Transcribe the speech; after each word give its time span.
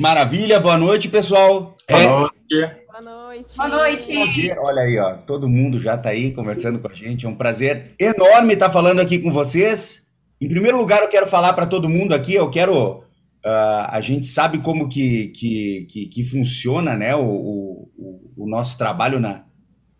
Maravilha, 0.00 0.58
boa 0.58 0.78
noite, 0.78 1.10
pessoal. 1.10 1.76
Boa 1.86 2.02
noite. 2.02 2.80
Boa 2.86 3.02
noite. 3.02 3.54
Boa 3.54 3.68
noite. 3.68 4.12
Prazer, 4.14 4.58
olha 4.58 4.80
aí, 4.80 4.98
ó, 4.98 5.14
todo 5.18 5.46
mundo 5.46 5.78
já 5.78 5.94
está 5.94 6.08
aí 6.08 6.32
conversando 6.32 6.78
com 6.78 6.88
a 6.88 6.94
gente. 6.94 7.26
É 7.26 7.28
um 7.28 7.34
prazer 7.34 7.94
enorme 8.00 8.54
estar 8.54 8.70
falando 8.70 9.00
aqui 9.00 9.18
com 9.18 9.30
vocês. 9.30 10.08
Em 10.40 10.48
primeiro 10.48 10.78
lugar, 10.78 11.02
eu 11.02 11.08
quero 11.08 11.26
falar 11.26 11.52
para 11.52 11.66
todo 11.66 11.86
mundo 11.86 12.14
aqui, 12.14 12.34
eu 12.34 12.48
quero. 12.48 13.00
Uh, 13.44 13.84
a 13.90 14.00
gente 14.00 14.26
sabe 14.26 14.60
como 14.60 14.88
que, 14.88 15.28
que, 15.36 15.86
que, 15.90 16.06
que 16.06 16.24
funciona 16.24 16.96
né, 16.96 17.14
o, 17.14 17.20
o, 17.22 18.32
o, 18.38 18.48
nosso 18.48 18.78
trabalho 18.78 19.20
na, 19.20 19.44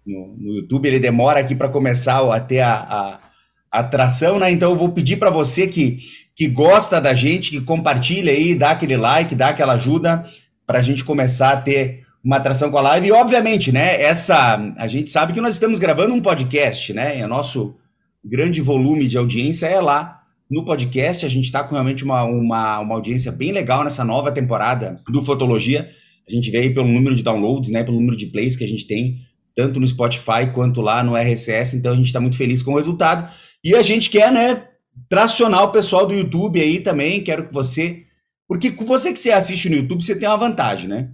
no, 0.07 0.35
no 0.39 0.55
YouTube. 0.55 0.89
Ele 0.89 0.99
demora 0.99 1.41
aqui 1.41 1.55
para 1.55 1.69
começar 1.69 2.27
a 2.35 2.41
ter 2.41 2.61
a, 2.61 2.73
a, 2.73 3.21
a 3.71 3.81
atração, 3.81 4.39
né? 4.39 4.51
Então 4.51 4.71
eu 4.71 4.79
vou 4.79 4.93
pedir 4.93 5.19
para 5.19 5.29
você 5.29 5.67
que, 5.67 5.99
que 6.41 6.49
gosta 6.49 6.99
da 7.03 7.13
gente, 7.13 7.51
que 7.51 7.61
compartilha 7.61 8.33
aí, 8.33 8.55
dá 8.55 8.71
aquele 8.71 8.97
like, 8.97 9.35
dá 9.35 9.51
aquela 9.51 9.75
ajuda 9.75 10.25
para 10.67 10.79
a 10.79 10.83
gente 10.83 11.05
começar 11.05 11.53
a 11.53 11.57
ter 11.59 12.01
uma 12.25 12.39
atração 12.39 12.71
com 12.71 12.79
a 12.79 12.81
live. 12.81 13.09
E, 13.09 13.13
obviamente, 13.13 13.71
né, 13.71 14.01
essa. 14.01 14.59
A 14.79 14.87
gente 14.87 15.11
sabe 15.11 15.35
que 15.35 15.41
nós 15.43 15.53
estamos 15.53 15.79
gravando 15.79 16.15
um 16.15 16.23
podcast, 16.23 16.95
né? 16.95 17.19
E 17.19 17.23
o 17.23 17.29
nosso 17.29 17.77
grande 18.25 18.63
volume 18.63 19.07
de 19.07 19.19
audiência 19.19 19.67
é 19.67 19.83
lá 19.83 20.23
no 20.51 20.65
podcast. 20.65 21.27
A 21.27 21.29
gente 21.29 21.45
está 21.45 21.63
com 21.63 21.75
realmente 21.75 22.05
uma, 22.05 22.25
uma, 22.25 22.79
uma 22.79 22.95
audiência 22.95 23.31
bem 23.31 23.53
legal 23.53 23.85
nessa 23.85 24.03
nova 24.03 24.33
temporada 24.33 24.99
do 25.11 25.23
Fotologia. 25.23 25.91
A 26.27 26.33
gente 26.33 26.51
veio 26.51 26.73
pelo 26.73 26.89
número 26.89 27.15
de 27.15 27.23
downloads, 27.23 27.71
né? 27.71 27.85
Pelo 27.85 27.99
número 27.99 28.17
de 28.17 28.25
plays 28.25 28.57
que 28.57 28.65
a 28.65 28.69
gente 28.69 28.87
tem, 28.87 29.17
tanto 29.55 29.79
no 29.79 29.87
Spotify 29.87 30.51
quanto 30.55 30.81
lá 30.81 31.05
no 31.05 31.15
RSS. 31.15 31.77
Então 31.77 31.93
a 31.93 31.97
gente 31.97 32.07
está 32.07 32.19
muito 32.19 32.39
feliz 32.39 32.63
com 32.63 32.73
o 32.73 32.77
resultado. 32.77 33.31
E 33.63 33.77
a 33.77 33.83
gente 33.83 34.09
quer, 34.09 34.33
né, 34.33 34.70
tracionar 35.09 35.63
o 35.65 35.73
pessoal 35.73 36.07
do 36.07 36.15
YouTube 36.15 36.61
aí 36.61 36.81
também. 36.81 37.23
Quero 37.23 37.49
que 37.49 37.55
você. 37.55 38.05
Porque 38.49 38.71
você 38.71 39.13
que 39.13 39.19
você 39.19 39.31
assiste 39.31 39.69
no 39.69 39.77
YouTube, 39.77 40.03
você 40.03 40.17
tem 40.17 40.29
uma 40.29 40.37
vantagem, 40.37 40.89
né? 40.89 41.11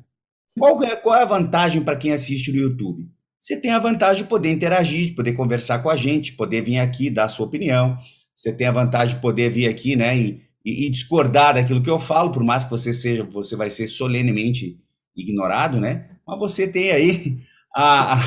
Qual 0.59 0.83
é, 0.83 0.97
qual 0.97 1.16
é 1.16 1.23
a 1.23 1.27
vantagem 1.27 1.83
para 1.83 1.97
quem 1.97 2.12
assiste 2.12 2.51
no 2.51 2.59
YouTube? 2.59 3.07
Você 3.38 3.57
tem 3.60 3.71
a 3.71 3.79
vantagem 3.79 4.23
de 4.23 4.29
poder 4.29 4.51
interagir, 4.51 5.07
de 5.07 5.13
poder 5.13 5.35
conversar 5.35 5.80
com 5.80 5.91
a 5.91 5.97
gente, 5.97 6.32
poder 6.32 6.63
vir 6.63 6.79
aqui 6.79 7.10
dar 7.10 7.27
a 7.27 7.29
sua 7.29 7.47
opinião. 7.47 7.97
Você 8.35 8.52
tem 8.52 8.66
a 8.66 8.73
vantagem 8.73 9.15
de 9.15 9.21
poder 9.21 9.51
vir 9.51 9.69
aqui, 9.69 9.95
né, 9.95 10.16
e, 10.16 10.43
e, 10.65 10.87
e 10.87 10.91
discordar 10.91 11.54
daquilo 11.54 11.82
que 11.82 11.91
eu 11.91 11.99
falo, 11.99 12.32
por 12.32 12.43
mais 12.43 12.65
que 12.65 12.71
você 12.71 12.93
seja, 12.93 13.23
você 13.23 13.54
vai 13.54 13.71
ser 13.71 13.87
solenemente 13.87 14.79
ignorado, 15.15 15.79
né? 15.79 16.10
Mas 16.27 16.38
você 16.38 16.66
tem 16.66 16.91
aí 16.91 17.38
a... 17.74 18.21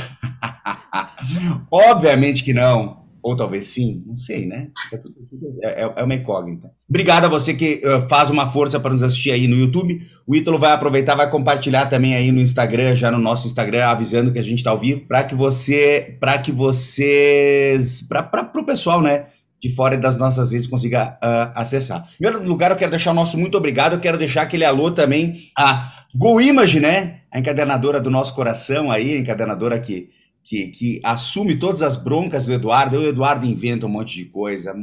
Obviamente 1.71 2.43
que 2.43 2.53
não. 2.53 2.98
Ou 3.21 3.35
talvez 3.35 3.67
sim, 3.67 4.03
não 4.05 4.15
sei, 4.15 4.45
né? 4.45 4.69
É, 4.91 4.97
tudo, 4.97 5.15
é, 5.63 5.83
é, 5.83 5.93
é 5.97 6.03
uma 6.03 6.15
incógnita. 6.15 6.71
Obrigado 6.89 7.25
a 7.25 7.27
você 7.27 7.53
que 7.53 7.81
uh, 7.85 8.07
faz 8.09 8.29
uma 8.29 8.51
força 8.51 8.79
para 8.79 8.91
nos 8.91 9.03
assistir 9.03 9.31
aí 9.31 9.47
no 9.47 9.55
YouTube. 9.55 10.01
O 10.25 10.35
Ítalo 10.35 10.57
vai 10.57 10.71
aproveitar, 10.71 11.15
vai 11.15 11.29
compartilhar 11.29 11.85
também 11.87 12.15
aí 12.15 12.31
no 12.31 12.39
Instagram, 12.39 12.95
já 12.95 13.11
no 13.11 13.19
nosso 13.19 13.47
Instagram, 13.47 13.85
avisando 13.85 14.31
que 14.31 14.39
a 14.39 14.43
gente 14.43 14.59
está 14.59 14.71
ao 14.71 14.79
vivo, 14.79 15.01
para 15.07 15.23
que 15.23 15.35
você, 15.35 16.17
para 16.19 16.37
que 16.37 16.51
vocês, 16.51 18.01
para 18.01 18.51
o 18.55 18.65
pessoal, 18.65 19.01
né? 19.01 19.27
de 19.61 19.69
fora 19.69 19.97
das 19.97 20.15
nossas 20.17 20.51
redes 20.51 20.67
consiga 20.67 21.17
uh, 21.21 21.51
acessar. 21.53 22.07
Em 22.13 22.17
primeiro 22.23 22.47
lugar, 22.47 22.71
eu 22.71 22.77
quero 22.77 22.91
deixar 22.91 23.11
o 23.11 23.13
nosso 23.13 23.37
muito 23.37 23.57
obrigado, 23.57 23.93
eu 23.93 23.99
quero 23.99 24.17
deixar 24.17 24.43
aquele 24.43 24.63
alô 24.63 24.89
também 24.89 25.49
a 25.57 25.91
Go 26.15 26.39
Image, 26.39 26.79
né? 26.79 27.19
A 27.31 27.39
encadernadora 27.39 27.99
do 27.99 28.09
nosso 28.09 28.33
coração 28.33 28.89
aí, 28.89 29.15
a 29.15 29.19
encadernadora 29.19 29.77
que 29.79 30.09
que, 30.49 30.69
que 30.69 30.99
assume 31.03 31.53
todas 31.57 31.83
as 31.83 31.95
broncas 31.95 32.43
do 32.43 32.51
Eduardo. 32.51 32.97
O 32.97 33.07
Eduardo 33.07 33.45
inventa 33.45 33.85
um 33.85 33.89
monte 33.89 34.15
de 34.15 34.25
coisa, 34.25 34.73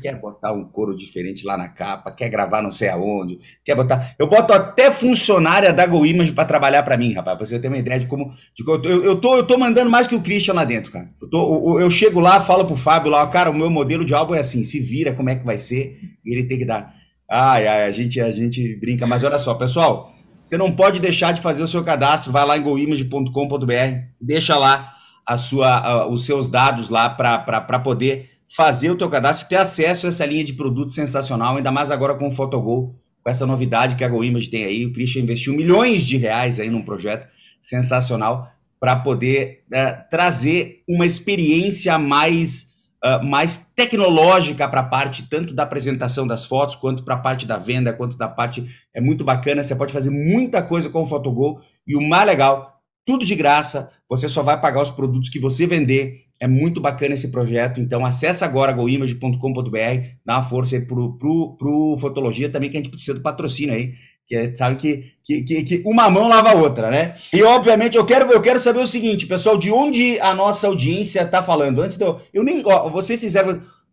quer 0.00 0.20
botar 0.20 0.52
um 0.52 0.64
coro 0.64 0.94
diferente 0.96 1.44
lá 1.44 1.58
na 1.58 1.66
capa, 1.68 2.12
quer 2.12 2.28
gravar 2.28 2.62
não 2.62 2.70
sei 2.70 2.88
aonde, 2.88 3.36
quer 3.64 3.74
botar. 3.74 4.14
Eu 4.16 4.28
boto 4.28 4.52
até 4.52 4.92
funcionária 4.92 5.72
da 5.72 5.84
Go 5.86 6.06
Image 6.06 6.32
para 6.32 6.44
trabalhar 6.44 6.84
para 6.84 6.96
mim, 6.96 7.14
rapaz, 7.14 7.36
pra 7.36 7.44
você 7.44 7.58
ter 7.58 7.66
uma 7.66 7.78
ideia 7.78 7.98
de 7.98 8.06
como. 8.06 8.30
De, 8.56 8.64
eu, 8.64 9.04
eu, 9.04 9.20
tô, 9.20 9.36
eu 9.36 9.42
tô 9.42 9.58
mandando 9.58 9.90
mais 9.90 10.06
que 10.06 10.14
o 10.14 10.20
Christian 10.20 10.54
lá 10.54 10.64
dentro, 10.64 10.92
cara. 10.92 11.10
Eu, 11.20 11.28
tô, 11.28 11.72
eu, 11.72 11.80
eu 11.80 11.90
chego 11.90 12.20
lá, 12.20 12.40
falo 12.40 12.64
pro 12.64 12.76
Fábio 12.76 13.10
lá, 13.10 13.26
cara, 13.26 13.50
o 13.50 13.54
meu 13.54 13.68
modelo 13.68 14.04
de 14.04 14.14
álbum 14.14 14.36
é 14.36 14.40
assim, 14.40 14.62
se 14.62 14.78
vira 14.78 15.12
como 15.12 15.30
é 15.30 15.34
que 15.34 15.44
vai 15.44 15.58
ser, 15.58 15.98
e 16.24 16.32
ele 16.32 16.44
tem 16.44 16.58
que 16.58 16.64
dar. 16.64 16.94
Ai, 17.28 17.66
ai, 17.66 17.86
a 17.86 17.90
gente, 17.90 18.20
a 18.20 18.30
gente 18.30 18.76
brinca, 18.76 19.04
mas 19.04 19.24
olha 19.24 19.38
só, 19.40 19.52
pessoal. 19.54 20.14
Você 20.40 20.56
não 20.56 20.70
pode 20.70 21.00
deixar 21.00 21.32
de 21.32 21.42
fazer 21.42 21.64
o 21.64 21.66
seu 21.66 21.82
cadastro, 21.82 22.30
vai 22.30 22.46
lá 22.46 22.56
em 22.56 22.62
goimage.com.br, 22.62 23.72
deixa 24.20 24.56
lá 24.56 24.94
a 25.28 25.36
sua, 25.36 26.06
uh, 26.06 26.10
os 26.10 26.24
seus 26.24 26.48
dados 26.48 26.88
lá 26.88 27.10
para 27.10 27.78
poder 27.80 28.30
fazer 28.48 28.90
o 28.90 28.96
teu 28.96 29.10
cadastro, 29.10 29.46
ter 29.46 29.56
acesso 29.56 30.06
a 30.06 30.08
essa 30.08 30.24
linha 30.24 30.42
de 30.42 30.54
produtos 30.54 30.94
sensacional, 30.94 31.56
ainda 31.56 31.70
mais 31.70 31.90
agora 31.90 32.14
com 32.14 32.28
o 32.28 32.30
Photogol, 32.30 32.94
com 33.22 33.30
essa 33.30 33.44
novidade 33.44 33.94
que 33.94 34.02
a 34.02 34.08
GoImage 34.08 34.48
tem 34.48 34.64
aí. 34.64 34.86
O 34.86 34.92
Christian 34.94 35.20
investiu 35.20 35.52
milhões 35.52 36.02
de 36.04 36.16
reais 36.16 36.58
aí 36.58 36.70
num 36.70 36.82
projeto 36.82 37.28
sensacional 37.60 38.48
para 38.80 38.96
poder 38.96 39.64
uh, 39.70 40.08
trazer 40.08 40.82
uma 40.88 41.04
experiência 41.04 41.98
mais, 41.98 42.68
uh, 43.04 43.22
mais 43.22 43.70
tecnológica 43.76 44.66
para 44.66 44.80
a 44.80 44.84
parte 44.84 45.28
tanto 45.28 45.52
da 45.52 45.64
apresentação 45.64 46.26
das 46.26 46.46
fotos, 46.46 46.74
quanto 46.74 47.02
para 47.02 47.16
a 47.16 47.18
parte 47.18 47.44
da 47.44 47.58
venda, 47.58 47.92
quanto 47.92 48.16
da 48.16 48.28
parte. 48.28 48.64
É 48.94 49.00
muito 49.00 49.24
bacana, 49.24 49.62
você 49.62 49.76
pode 49.76 49.92
fazer 49.92 50.08
muita 50.08 50.62
coisa 50.62 50.88
com 50.88 51.02
o 51.02 51.06
Photogol. 51.06 51.60
E 51.86 51.94
o 51.94 52.08
mais 52.08 52.26
legal, 52.26 52.77
tudo 53.08 53.24
de 53.24 53.34
graça, 53.34 53.88
você 54.06 54.28
só 54.28 54.42
vai 54.42 54.60
pagar 54.60 54.82
os 54.82 54.90
produtos 54.90 55.30
que 55.30 55.40
você 55.40 55.66
vender. 55.66 56.26
É 56.38 56.46
muito 56.46 56.78
bacana 56.78 57.14
esse 57.14 57.28
projeto, 57.30 57.80
então 57.80 58.04
acessa 58.04 58.44
agora 58.44 58.70
goimage.com.br, 58.70 59.78
dá 60.26 60.34
uma 60.34 60.42
força 60.42 60.76
aí 60.76 60.82
pro, 60.82 61.16
pro, 61.16 61.56
pro 61.56 61.96
Fotologia 61.98 62.50
também, 62.50 62.68
que 62.68 62.76
a 62.76 62.80
gente 62.80 62.90
precisa 62.90 63.14
do 63.14 63.22
patrocínio 63.22 63.74
aí, 63.74 63.94
que 64.26 64.36
é, 64.36 64.54
sabe 64.54 64.76
que, 64.76 65.04
que, 65.24 65.42
que, 65.42 65.62
que, 65.64 65.82
uma 65.86 66.10
mão 66.10 66.28
lava 66.28 66.50
a 66.50 66.54
outra, 66.54 66.90
né? 66.90 67.14
E 67.32 67.42
obviamente 67.42 67.96
eu 67.96 68.04
quero, 68.04 68.30
eu 68.30 68.42
quero 68.42 68.60
saber 68.60 68.80
o 68.80 68.86
seguinte, 68.86 69.26
pessoal, 69.26 69.56
de 69.56 69.72
onde 69.72 70.20
a 70.20 70.34
nossa 70.34 70.66
audiência 70.66 71.22
está 71.22 71.42
falando. 71.42 71.80
Antes 71.80 71.96
de 71.96 72.04
eu, 72.04 72.20
eu 72.34 72.44
nem, 72.44 72.62
ó, 72.66 72.90
vou 72.90 73.00
ser 73.00 73.16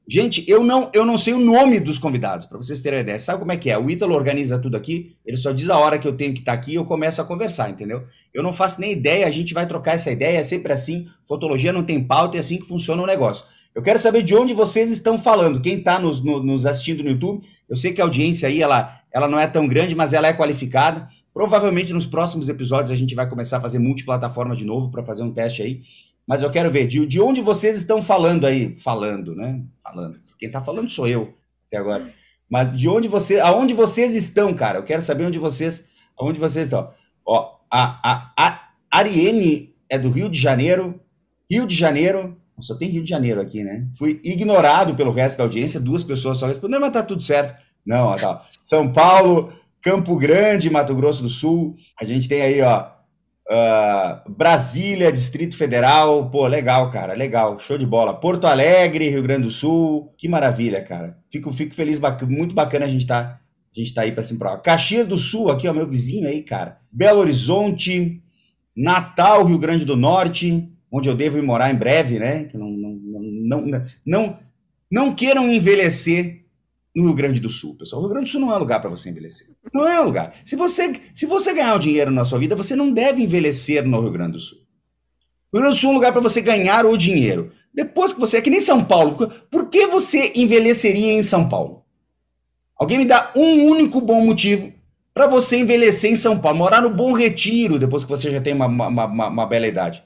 Gente, 0.08 0.46
eu 0.48 0.64
não, 0.64 0.92
eu 0.94 1.04
não 1.04 1.18
sei 1.18 1.34
o 1.34 1.40
nome 1.40 1.80
dos 1.80 1.98
convidados, 1.98 2.46
para 2.46 2.58
vocês 2.58 2.80
terem 2.80 3.00
ideia. 3.00 3.20
Sabe 3.20 3.40
como 3.40 3.52
é 3.52 3.58
que 3.58 3.72
é? 3.72 3.78
O 3.78 3.90
Ítalo 3.90 4.14
organiza 4.14 4.60
tudo 4.60 4.78
aqui, 4.78 5.16
ele 5.26 5.36
só 5.36 5.52
diz 5.52 5.68
a 5.70 5.78
hora 5.80 5.98
que 5.98 6.08
eu 6.08 6.16
tenho 6.16 6.32
que 6.32 6.40
estar 6.40 6.52
tá 6.52 6.58
aqui 6.58 6.74
e 6.74 6.76
eu 6.76 6.86
começo 6.86 7.20
a 7.22 7.26
conversar, 7.26 7.72
entendeu? 7.72 8.04
Eu 8.32 8.44
não 8.44 8.54
faço 8.54 8.80
nem 8.80 8.92
ideia, 8.92 9.26
a 9.26 9.32
gente 9.32 9.54
vai 9.54 9.66
trocar 9.68 9.94
essa 9.96 10.12
ideia, 10.12 10.38
é 10.38 10.44
sempre 10.44 10.72
assim. 10.72 11.08
Fotologia 11.28 11.74
não 11.74 11.84
tem 11.84 12.04
pauta, 12.04 12.38
é 12.38 12.40
assim 12.40 12.58
que 12.58 12.68
funciona 12.68 13.02
o 13.02 13.08
negócio. 13.08 13.46
Eu 13.74 13.82
quero 13.82 13.98
saber 13.98 14.22
de 14.22 14.36
onde 14.36 14.54
vocês 14.54 14.92
estão 14.92 15.18
falando. 15.18 15.60
Quem 15.60 15.80
está 15.80 16.00
nos, 16.00 16.24
no, 16.24 16.42
nos 16.42 16.68
assistindo 16.68 17.04
no 17.04 17.10
YouTube, 17.10 17.44
eu 17.68 17.76
sei 17.76 17.92
que 17.92 18.00
a 18.00 18.04
audiência 18.04 18.48
aí, 18.48 18.62
ela, 18.62 19.02
ela 19.12 19.28
não 19.28 19.40
é 19.40 19.48
tão 19.48 19.68
grande, 19.68 19.96
mas 19.96 20.14
ela 20.14 20.28
é 20.28 20.34
qualificada. 20.34 21.10
Provavelmente 21.34 21.92
nos 21.92 22.06
próximos 22.06 22.48
episódios 22.48 22.92
a 22.92 22.96
gente 22.96 23.14
vai 23.14 23.28
começar 23.28 23.58
a 23.58 23.62
fazer 23.62 23.80
multiplataforma 23.80 24.56
de 24.56 24.64
novo 24.64 24.90
para 24.90 25.04
fazer 25.04 25.24
um 25.24 25.34
teste 25.34 25.62
aí. 25.62 25.82
Mas 26.28 26.41
eu 26.41 26.50
quero 26.50 26.72
ver 26.72 26.88
de, 26.88 27.06
de 27.06 27.22
onde 27.22 27.41
vocês 27.41 27.78
estão 27.78 28.02
falando 28.02 28.47
aí, 28.47 28.75
falando, 28.78 29.36
né? 29.36 29.62
Falando. 29.81 30.19
Quem 30.40 30.47
está 30.47 30.62
falando 30.62 30.90
sou 30.90 31.08
eu 31.08 31.34
até 31.68 31.78
agora. 31.78 32.12
Mas 32.50 32.78
de 32.78 32.88
onde 32.90 33.08
você, 33.08 33.40
aonde 33.40 33.74
vocês 33.74 34.13
estão, 34.13 34.53
cara? 34.53 34.80
Eu 34.80 34.84
quero 34.84 35.02
saber 35.02 35.25
onde 35.25 35.40
vocês, 35.40 35.86
aonde 36.18 36.40
vocês 36.40 36.66
estão. 36.66 36.91
Ó, 37.25 37.58
a, 37.69 38.00
a, 38.03 38.34
a 38.38 38.69
Ariene 38.91 39.75
é 39.90 39.97
do 39.97 40.09
Rio 40.09 40.30
de 40.30 40.40
Janeiro. 40.40 41.00
Rio 41.50 41.68
de 41.68 41.75
Janeiro, 41.75 42.38
só 42.59 42.75
tem 42.75 42.90
Rio 42.90 43.03
de 43.03 43.09
Janeiro 43.09 43.42
aqui, 43.42 43.63
né? 43.63 43.88
Fui 43.97 44.19
ignorado 44.24 44.96
pelo 44.96 45.12
resto 45.12 45.38
da 45.38 45.44
audiência, 45.44 45.80
duas 45.80 46.03
pessoas 46.03 46.38
só 46.38 46.47
responderam, 46.47 46.81
mas 46.81 46.94
tá 46.94 47.03
tudo 47.03 47.22
certo. 47.22 47.56
Não, 47.86 48.07
ó, 48.07 48.16
tá. 48.16 48.47
São 48.62 48.92
Paulo, 48.92 49.53
Campo 49.81 50.16
Grande, 50.16 50.69
Mato 50.69 50.96
Grosso 50.96 51.22
do 51.22 51.30
Sul. 51.30 51.75
A 52.00 52.03
gente 52.03 52.28
tem 52.28 52.42
aí, 52.42 52.62
ó, 52.62 52.88
Uh, 53.47 54.31
Brasília, 54.31 55.11
Distrito 55.11 55.56
Federal, 55.56 56.31
pô, 56.31 56.47
legal, 56.47 56.89
cara, 56.89 57.13
legal, 57.13 57.59
show 57.59 57.78
de 57.78 57.85
bola. 57.85 58.13
Porto 58.13 58.47
Alegre, 58.47 59.09
Rio 59.09 59.22
Grande 59.22 59.44
do 59.44 59.51
Sul, 59.51 60.13
que 60.17 60.28
maravilha, 60.28 60.83
cara. 60.83 61.17
Fico, 61.31 61.51
fico 61.53 61.75
feliz, 61.75 62.00
muito 62.28 62.56
bacana 62.56 62.85
a 62.85 62.89
gente 62.89 63.06
tá, 63.06 63.39
a 63.75 63.79
gente 63.79 63.94
tá 63.94 64.01
aí 64.01 64.11
para 64.11 64.23
cima 64.23 64.39
pra 64.39 64.57
Caxias 64.57 65.06
do 65.06 65.17
Sul, 65.17 65.51
aqui, 65.51 65.67
ó, 65.67 65.73
meu 65.73 65.88
vizinho 65.88 66.28
aí, 66.28 66.41
cara. 66.41 66.79
Belo 66.91 67.19
Horizonte, 67.19 68.19
Natal, 68.75 69.45
Rio 69.45 69.59
Grande 69.59 69.86
do 69.86 69.95
Norte, 69.95 70.68
onde 70.91 71.07
eu 71.07 71.15
devo 71.15 71.38
ir 71.38 71.44
morar 71.44 71.71
em 71.71 71.77
breve, 71.77 72.18
né? 72.18 72.48
Não, 72.53 72.69
não, 72.71 73.00
não, 73.03 73.62
não, 73.62 73.83
não, 74.06 74.39
não 74.91 75.15
queiram 75.15 75.48
envelhecer 75.48 76.45
no 76.95 77.03
Rio 77.06 77.13
Grande 77.13 77.39
do 77.39 77.50
Sul, 77.50 77.75
pessoal. 77.75 78.01
O 78.01 78.06
Rio 78.06 78.13
Grande 78.13 78.25
do 78.27 78.31
Sul 78.31 78.41
não 78.41 78.51
é 78.51 78.57
lugar 78.57 78.81
para 78.81 78.89
você 78.89 79.09
envelhecer. 79.09 79.55
Não 79.73 79.88
é 79.88 80.00
lugar. 80.00 80.33
Se 80.45 80.56
você, 80.56 80.94
se 81.13 81.25
você 81.25 81.53
ganhar 81.53 81.75
o 81.75 81.79
dinheiro 81.79 82.12
na 82.12 82.23
sua 82.23 82.39
vida, 82.39 82.56
você 82.56 82.75
não 82.75 82.91
deve 82.91 83.23
envelhecer 83.23 83.85
no 83.85 84.00
Rio 84.00 84.12
Grande 84.12 84.33
do 84.33 84.39
Sul. 84.39 84.57
O 85.51 85.57
Rio 85.57 85.63
Grande 85.63 85.77
do 85.77 85.79
Sul 85.79 85.89
é 85.89 85.94
um 85.94 85.95
lugar 85.95 86.12
para 86.12 86.21
você 86.21 86.41
ganhar 86.41 86.85
o 86.85 86.97
dinheiro. 86.97 87.51
Depois 87.73 88.13
que 88.13 88.19
você 88.19 88.38
é 88.38 88.41
que 88.41 88.50
nem 88.50 88.62
São 88.62 88.83
Paulo, 88.83 89.31
por 89.51 89.69
que 89.69 89.85
você 89.88 90.31
envelheceria 90.35 91.13
em 91.13 91.23
São 91.23 91.50
Paulo? 91.50 91.83
Alguém 92.77 92.97
me 92.97 93.06
dá 93.06 93.31
um 93.35 93.65
único 93.65 94.00
bom 94.00 94.21
motivo 94.21 94.71
para 95.13 95.27
você 95.27 95.57
envelhecer 95.57 96.12
em 96.12 96.15
São 96.15 96.38
Paulo, 96.38 96.57
morar 96.57 96.81
no 96.81 96.89
Bom 96.89 97.13
Retiro 97.13 97.79
depois 97.79 98.03
que 98.03 98.09
você 98.09 98.29
já 98.29 98.41
tem 98.41 98.53
uma, 98.53 98.65
uma, 98.65 99.06
uma, 99.06 99.27
uma 99.27 99.45
bela 99.45 99.65
idade. 99.65 100.03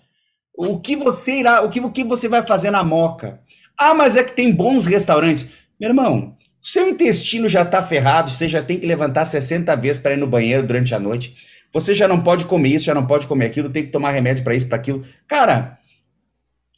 O 0.56 0.79
que 0.79 0.95
você 0.95 1.39
irá, 1.39 1.63
o 1.63 1.69
que, 1.69 1.79
o 1.79 1.91
que 1.91 2.03
você 2.03 2.27
vai 2.27 2.45
fazer 2.45 2.69
na 2.69 2.83
Moca? 2.83 3.41
Ah, 3.77 3.94
mas 3.94 4.15
é 4.15 4.23
que 4.23 4.35
tem 4.35 4.51
bons 4.51 4.85
restaurantes. 4.85 5.50
Meu 5.79 5.89
irmão, 5.89 6.35
seu 6.61 6.89
intestino 6.89 7.47
já 7.47 7.61
está 7.61 7.81
ferrado, 7.81 8.31
você 8.31 8.47
já 8.47 8.61
tem 8.61 8.79
que 8.79 8.85
levantar 8.85 9.25
60 9.25 9.75
vezes 9.75 10.01
para 10.01 10.13
ir 10.13 10.17
no 10.17 10.27
banheiro 10.27 10.65
durante 10.65 10.94
a 10.94 11.00
noite. 11.00 11.35
Você 11.71 11.94
já 11.94 12.07
não 12.07 12.21
pode 12.21 12.45
comer 12.45 12.69
isso, 12.69 12.85
já 12.85 12.94
não 12.94 13.06
pode 13.06 13.27
comer 13.27 13.45
aquilo, 13.45 13.69
tem 13.69 13.85
que 13.85 13.91
tomar 13.91 14.11
remédio 14.11 14.44
para 14.44 14.56
isso, 14.56 14.67
para 14.67 14.77
aquilo. 14.77 15.06
Cara, 15.27 15.79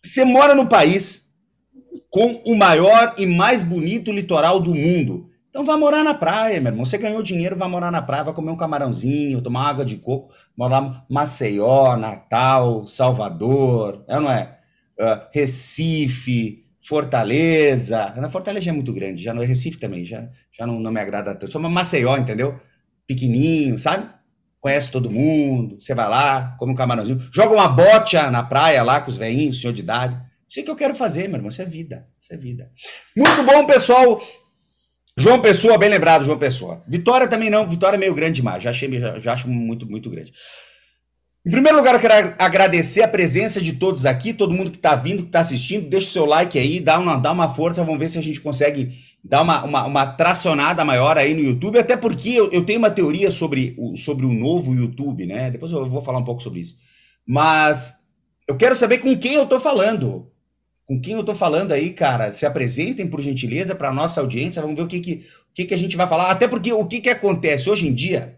você 0.02 0.26
mora 0.26 0.54
no 0.54 0.68
país 0.68 1.26
com 2.10 2.42
o 2.46 2.56
maior 2.56 3.16
e 3.18 3.26
mais 3.26 3.62
bonito 3.62 4.12
litoral 4.12 4.60
do 4.60 4.76
mundo. 4.76 5.30
Então 5.50 5.66
vai 5.66 5.78
morar 5.78 6.04
na 6.04 6.14
praia, 6.14 6.62
meu 6.62 6.72
irmão. 6.72 6.86
Você 6.86 6.98
ganhou 6.98 7.22
dinheiro, 7.22 7.58
vai 7.58 7.68
morar 7.68 7.92
na 7.92 8.02
praia, 8.02 8.24
vai 8.24 8.34
comer 8.34 8.52
um 8.52 8.58
camarãozinho, 8.58 9.42
tomar 9.42 9.70
água 9.70 9.86
de 9.86 9.98
coco, 9.98 10.34
morar 10.56 11.06
Maceió, 11.10 11.96
Natal, 11.98 12.88
Salvador, 12.88 14.04
é, 14.08 14.20
não 14.20 14.32
é? 14.32 14.58
Uh, 15.00 15.28
Recife, 15.34 16.61
Fortaleza. 16.84 18.14
Na 18.18 18.30
Fortaleza 18.30 18.70
é 18.70 18.74
muito 18.74 18.94
grande, 18.94 19.24
já 19.24 19.34
no 19.34 19.42
Recife 19.42 19.78
também, 19.78 20.06
já, 20.06 20.28
já 20.52 20.66
não, 20.66 20.80
não 20.80 20.92
me 20.92 21.00
agrada 21.00 21.36
tanto. 21.36 21.52
Só 21.52 21.60
Maceió, 21.60 22.18
entendeu? 22.18 22.60
Pequenininho, 23.08 23.78
sabe? 23.78 24.10
Conhece 24.60 24.92
todo 24.92 25.10
mundo, 25.10 25.78
você 25.80 25.94
vai 25.96 26.08
lá, 26.08 26.56
come 26.60 26.72
um 26.72 26.76
camarãozinho, 26.76 27.20
joga 27.34 27.54
uma 27.54 27.68
bocha 27.68 28.30
na 28.30 28.44
praia 28.44 28.84
lá 28.84 29.02
com 29.02 29.10
os 29.10 29.18
velhinhos, 29.18 29.60
senhor 29.60 29.74
de 29.74 29.82
idade. 29.82 30.32
Isso 30.52 30.60
é 30.60 30.64
que 30.64 30.70
eu 30.70 30.76
quero 30.76 30.94
fazer, 30.94 31.30
meu 31.30 31.38
irmão. 31.38 31.50
Isso 31.50 31.62
é 31.62 31.66
vida. 31.66 32.06
Isso 32.20 32.34
é 32.34 32.38
vida. 32.38 32.70
Muito 33.16 33.42
bom, 33.44 33.66
pessoal. 33.66 34.22
João 35.18 35.42
Pessoa, 35.42 35.78
bem 35.78 35.90
lembrado, 35.90 36.26
João 36.26 36.38
Pessoa. 36.38 36.84
Vitória 36.86 37.26
também 37.26 37.50
não. 37.50 37.68
Vitória 37.68 37.96
é 37.96 38.00
meio 38.00 38.14
grande 38.14 38.36
demais. 38.36 38.62
Já, 38.62 38.72
achei, 38.72 38.92
já, 39.00 39.18
já 39.18 39.34
acho 39.34 39.48
muito, 39.48 39.90
muito 39.90 40.10
grande. 40.10 40.34
Em 41.44 41.50
primeiro 41.50 41.76
lugar, 41.76 41.96
eu 41.96 42.00
quero 42.00 42.36
agradecer 42.38 43.02
a 43.02 43.08
presença 43.08 43.60
de 43.60 43.74
todos 43.74 44.06
aqui, 44.06 44.32
todo 44.32 44.54
mundo 44.54 44.70
que 44.70 44.78
está 44.78 44.96
vindo, 44.96 45.24
que 45.24 45.30
está 45.30 45.40
assistindo. 45.40 45.90
Deixa 45.90 46.08
o 46.08 46.12
seu 46.12 46.26
like 46.26 46.58
aí, 46.58 46.80
dá 46.80 47.00
uma, 47.00 47.16
dá 47.16 47.32
uma 47.32 47.52
força. 47.52 47.84
Vamos 47.84 48.00
ver 48.00 48.10
se 48.10 48.20
a 48.20 48.22
gente 48.22 48.40
consegue 48.40 48.96
dar 49.24 49.42
uma, 49.42 49.64
uma, 49.64 49.86
uma 49.86 50.06
tracionada 50.06 50.86
maior 50.86 51.18
aí 51.18 51.34
no 51.34 51.40
YouTube. 51.40 51.80
Até 51.80 51.98
porque 51.98 52.30
eu, 52.30 52.52
eu 52.52 52.64
tenho 52.64 52.78
uma 52.78 52.92
teoria 52.92 53.32
sobre 53.32 53.74
o, 53.80 53.98
sobre 53.98 54.24
o 54.24 54.32
novo 54.32 54.76
YouTube, 54.76 55.26
né? 55.26 55.50
Depois 55.50 55.72
eu 55.72 55.90
vou 55.90 56.04
falar 56.04 56.20
um 56.20 56.24
pouco 56.24 56.44
sobre 56.44 56.60
isso. 56.60 56.78
Mas 57.26 57.96
eu 58.48 58.56
quero 58.56 58.76
saber 58.76 59.00
com 59.00 59.18
quem 59.18 59.34
eu 59.34 59.44
estou 59.44 59.60
falando. 59.60 60.32
Com 60.86 61.02
quem 61.02 61.14
eu 61.14 61.22
estou 61.22 61.34
falando 61.34 61.72
aí, 61.72 61.90
cara. 61.92 62.32
Se 62.32 62.46
apresentem, 62.46 63.08
por 63.08 63.20
gentileza, 63.20 63.74
para 63.74 63.90
a 63.90 63.94
nossa 63.94 64.22
audiência. 64.22 64.62
Vamos 64.62 64.78
ver 64.78 64.84
o 64.84 64.88
que, 64.88 65.00
que, 65.00 65.14
o 65.50 65.54
que, 65.56 65.66
que 65.66 65.74
a 65.74 65.78
gente 65.78 65.98
vai 65.98 66.08
falar. 66.08 66.30
Até 66.30 66.48
porque 66.48 66.72
o 66.72 66.86
que, 66.86 67.02
que 67.02 67.10
acontece 67.10 67.68
hoje 67.68 67.88
em 67.88 67.94
dia, 67.96 68.38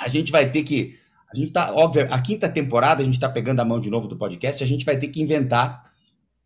a 0.00 0.08
gente 0.08 0.32
vai 0.32 0.48
ter 0.48 0.62
que 0.62 1.04
a 1.32 1.36
gente 1.36 1.52
tá, 1.52 1.72
óbvio, 1.72 2.06
a 2.10 2.20
quinta 2.20 2.48
temporada, 2.48 3.02
a 3.02 3.04
gente 3.04 3.14
está 3.14 3.28
pegando 3.28 3.60
a 3.60 3.64
mão 3.64 3.80
de 3.80 3.90
novo 3.90 4.06
do 4.06 4.16
podcast, 4.16 4.62
a 4.62 4.66
gente 4.66 4.84
vai 4.84 4.96
ter 4.96 5.08
que 5.08 5.20
inventar 5.20 5.90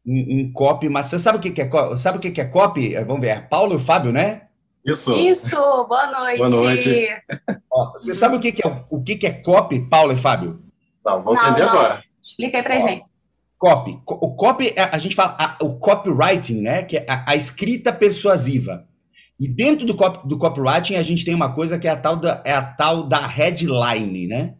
um, 0.06 0.40
um 0.40 0.52
copy, 0.52 0.88
mas 0.88 1.08
você 1.08 1.18
sabe 1.18 1.38
o 1.38 1.40
que, 1.40 1.50
que 1.50 1.60
é 1.60 1.96
sabe 1.96 2.18
o 2.18 2.20
que, 2.20 2.30
que 2.30 2.40
é 2.40 2.44
copy? 2.44 2.94
É, 2.94 3.04
vamos 3.04 3.20
ver, 3.20 3.28
é 3.28 3.40
Paulo 3.40 3.74
e 3.74 3.76
o 3.76 3.80
Fábio, 3.80 4.12
né? 4.12 4.42
Isso. 4.84 5.14
Isso, 5.18 5.56
boa 5.56 6.10
noite. 6.10 6.38
Boa 6.38 6.50
noite. 6.50 7.06
Ó, 7.70 7.92
você 7.92 8.14
sabe 8.14 8.36
o 8.36 8.40
que, 8.40 8.52
que 8.52 8.66
é 8.66 8.82
o 8.90 9.02
que, 9.02 9.16
que 9.16 9.26
é 9.26 9.30
copy, 9.30 9.80
Paulo 9.80 10.12
e 10.12 10.16
Fábio? 10.16 10.62
Não, 11.04 11.22
vamos 11.22 11.42
entender 11.42 11.66
não. 11.66 11.68
agora. 11.68 12.02
Explica 12.22 12.58
aí 12.58 12.62
pra 12.62 12.76
Ó, 12.76 12.80
gente. 12.80 13.04
Copy. 13.58 14.00
O 14.06 14.34
copy, 14.34 14.72
é, 14.74 14.82
a 14.84 14.98
gente 14.98 15.14
fala 15.14 15.36
a, 15.38 15.58
o 15.62 15.78
copywriting, 15.78 16.62
né? 16.62 16.82
Que 16.82 16.96
é 16.96 17.06
a, 17.06 17.32
a 17.32 17.36
escrita 17.36 17.92
persuasiva. 17.92 18.86
E 19.38 19.46
dentro 19.46 19.86
do, 19.86 19.94
copy, 19.94 20.26
do 20.26 20.38
copywriting 20.38 20.94
a 20.94 21.02
gente 21.02 21.24
tem 21.24 21.34
uma 21.34 21.54
coisa 21.54 21.78
que 21.78 21.86
é 21.86 21.90
a 21.90 21.96
tal 21.96 22.16
da, 22.16 22.42
é 22.44 22.52
a 22.52 22.62
tal 22.62 23.06
da 23.06 23.26
headline, 23.26 24.26
né? 24.26 24.54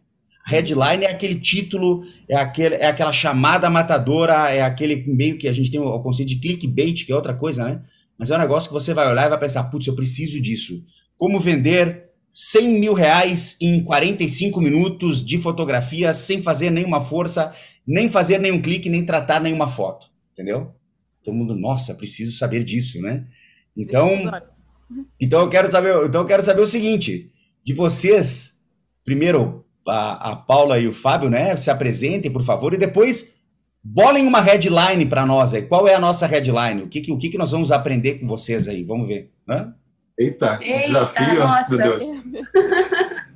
Headline 0.47 1.05
é 1.05 1.11
aquele 1.11 1.35
título, 1.39 2.05
é, 2.29 2.37
aquele, 2.37 2.75
é 2.77 2.87
aquela 2.87 3.13
chamada 3.13 3.69
matadora, 3.69 4.51
é 4.51 4.63
aquele 4.63 5.05
meio 5.07 5.39
que 5.39 5.49
a 5.49 5.53
gente 5.53 5.71
tem 5.71 5.81
o, 5.81 6.01
conceito 6.01 6.31
de 6.31 6.37
clickbait, 6.37 7.05
que 7.05 7.13
é 7.13 7.15
outra 7.15 7.35
coisa, 7.35 7.65
né? 7.65 7.83
Mas 8.19 8.31
é 8.31 8.37
um 8.37 8.41
negócio 8.41 8.69
que 8.69 8.75
você 8.75 8.93
vai 8.93 9.09
olhar 9.09 9.27
e 9.27 9.31
vai 9.31 9.39
pensar, 9.39 9.65
putz, 9.65 9.87
eu 9.87 9.95
preciso 9.95 10.41
disso. 10.41 10.85
Como 11.17 11.41
vender 11.41 12.11
100 12.33 12.81
mil 12.81 12.95
reais 12.95 13.57
em 13.61 13.83
45 13.83 14.61
minutos 14.61 15.25
de 15.25 15.39
fotografia 15.39 16.13
sem 16.13 16.43
fazer 16.43 16.71
nenhuma 16.71 17.01
força, 17.01 17.53
nem 17.87 18.11
fazer 18.11 18.39
nenhum 18.39 18.61
clique, 18.61 18.89
nem 18.89 19.05
tratar 19.05 19.41
nenhuma 19.41 19.69
foto, 19.69 20.09
entendeu? 20.33 20.73
Todo 21.25 21.35
mundo, 21.35 21.55
nossa, 21.55 21.95
preciso 21.95 22.37
saber 22.37 22.65
disso, 22.65 23.01
né? 23.01 23.27
Então, 23.77 24.11
então 25.21 25.41
eu 25.41 25.49
quero 25.49 25.71
saber, 25.71 26.07
então 26.07 26.23
eu 26.23 26.27
quero 26.27 26.45
saber 26.45 26.61
o 26.61 26.67
seguinte, 26.67 27.31
de 27.65 27.75
vocês, 27.75 28.55
primeiro, 29.05 29.65
a, 29.87 30.33
a 30.33 30.37
Paula 30.37 30.79
e 30.79 30.87
o 30.87 30.93
Fábio, 30.93 31.31
né, 31.31 31.57
se 31.57 31.71
apresentem, 31.71 32.31
por 32.31 32.43
favor, 32.43 32.75
e 32.75 32.79
depois 32.79 33.41
bolem 33.83 34.27
uma 34.27 34.41
headline 34.41 35.07
para 35.07 35.25
nós 35.25 35.55
aí. 35.55 35.63
Qual 35.63 35.89
é 35.89 35.95
a 35.95 36.01
nossa 36.01 36.27
headline? 36.27 36.83
O 36.83 36.89
que, 36.89 37.01
que, 37.01 37.13
o 37.13 37.19
que, 37.19 37.31
que 37.31 37.39
nós 37.39 37.51
vamos 37.51 37.73
aprender 37.73 38.15
com 38.19 38.27
vocês 38.27 38.69
aí? 38.69 38.85
Vamos 38.85 39.09
ver. 39.09 39.31
Né? 39.47 39.73
Eita, 40.19 40.59
Eita, 40.61 40.81
desafio, 40.81 41.41
nossa. 41.41 41.77
meu 41.77 41.99
Deus. 41.99 42.05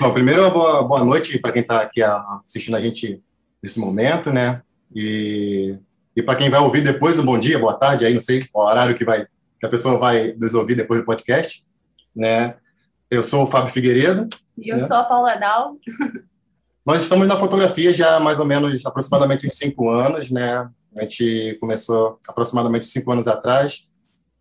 Bom, 0.00 0.12
primeiro, 0.12 0.50
boa, 0.50 0.82
boa 0.82 1.04
noite 1.04 1.38
para 1.38 1.52
quem 1.52 1.62
está 1.62 1.82
aqui 1.82 2.00
assistindo 2.02 2.76
a 2.76 2.80
gente 2.80 3.20
nesse 3.62 3.78
momento, 3.78 4.32
né? 4.32 4.62
E, 4.94 5.76
e 6.16 6.22
para 6.22 6.34
quem 6.34 6.48
vai 6.48 6.60
ouvir 6.60 6.80
depois, 6.80 7.18
um 7.18 7.24
bom 7.24 7.38
dia, 7.38 7.58
boa 7.58 7.74
tarde, 7.74 8.06
aí 8.06 8.14
não 8.14 8.20
sei 8.20 8.42
o 8.54 8.60
horário 8.60 8.94
que 8.94 9.04
vai 9.04 9.26
que 9.60 9.66
a 9.66 9.68
pessoa 9.68 9.98
vai 9.98 10.34
nos 10.40 10.54
ouvir 10.54 10.74
depois 10.74 11.00
do 11.00 11.06
podcast, 11.06 11.62
né? 12.16 12.54
Eu 13.10 13.22
sou 13.22 13.42
o 13.42 13.46
Fábio 13.46 13.72
Figueiredo. 13.72 14.28
E 14.56 14.72
eu 14.72 14.76
né? 14.76 14.86
sou 14.86 14.96
a 14.96 15.04
Paula 15.04 15.34
Dal. 15.36 15.76
Nós 16.86 17.02
estamos 17.02 17.26
na 17.26 17.36
fotografia 17.36 17.92
já 17.92 18.16
há 18.16 18.20
mais 18.20 18.38
ou 18.38 18.46
menos 18.46 18.86
aproximadamente 18.86 19.46
uns 19.46 19.58
cinco 19.58 19.90
anos, 19.90 20.30
né? 20.30 20.68
A 20.96 21.02
gente 21.02 21.58
começou 21.60 22.18
aproximadamente 22.28 22.86
cinco 22.86 23.10
anos 23.12 23.26
atrás. 23.26 23.86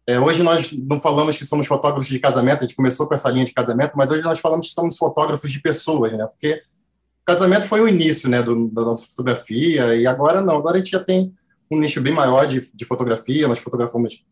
É, 0.07 0.19
hoje 0.19 0.41
nós 0.41 0.71
não 0.71 0.99
falamos 0.99 1.37
que 1.37 1.45
somos 1.45 1.67
fotógrafos 1.67 2.07
de 2.07 2.19
casamento, 2.19 2.59
a 2.59 2.61
gente 2.61 2.75
começou 2.75 3.07
com 3.07 3.13
essa 3.13 3.29
linha 3.29 3.45
de 3.45 3.53
casamento, 3.53 3.95
mas 3.95 4.09
hoje 4.09 4.23
nós 4.23 4.39
falamos 4.39 4.69
que 4.69 4.73
somos 4.73 4.97
fotógrafos 4.97 5.51
de 5.51 5.59
pessoas, 5.61 6.17
né? 6.17 6.25
Porque 6.25 6.63
casamento 7.25 7.67
foi 7.67 7.81
o 7.81 7.87
início, 7.87 8.27
né, 8.27 8.41
do, 8.41 8.67
da 8.69 8.81
nossa 8.81 9.05
fotografia, 9.05 9.95
e 9.95 10.07
agora 10.07 10.41
não, 10.41 10.57
agora 10.57 10.77
a 10.77 10.79
gente 10.79 10.89
já 10.89 10.99
tem 10.99 11.31
um 11.69 11.79
nicho 11.79 12.01
bem 12.01 12.11
maior 12.11 12.47
de, 12.47 12.71
de 12.73 12.85
fotografia, 12.85 13.47
nós 13.47 13.59
fotografamos 13.59 14.25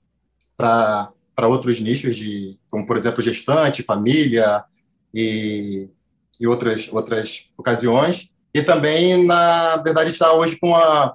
para 0.55 1.11
para 1.37 1.47
outros 1.47 1.79
nichos 1.79 2.15
de, 2.15 2.57
como 2.67 2.87
por 2.87 2.97
exemplo 2.97 3.21
gestante, 3.21 3.83
família 3.83 4.63
e, 5.13 5.87
e 6.39 6.47
outras 6.47 6.91
outras 6.91 7.45
ocasiões. 7.55 8.27
E 8.51 8.63
também 8.63 9.23
na 9.23 9.77
verdade 9.77 10.09
está 10.09 10.33
hoje 10.33 10.57
com 10.59 10.75
a 10.75 11.13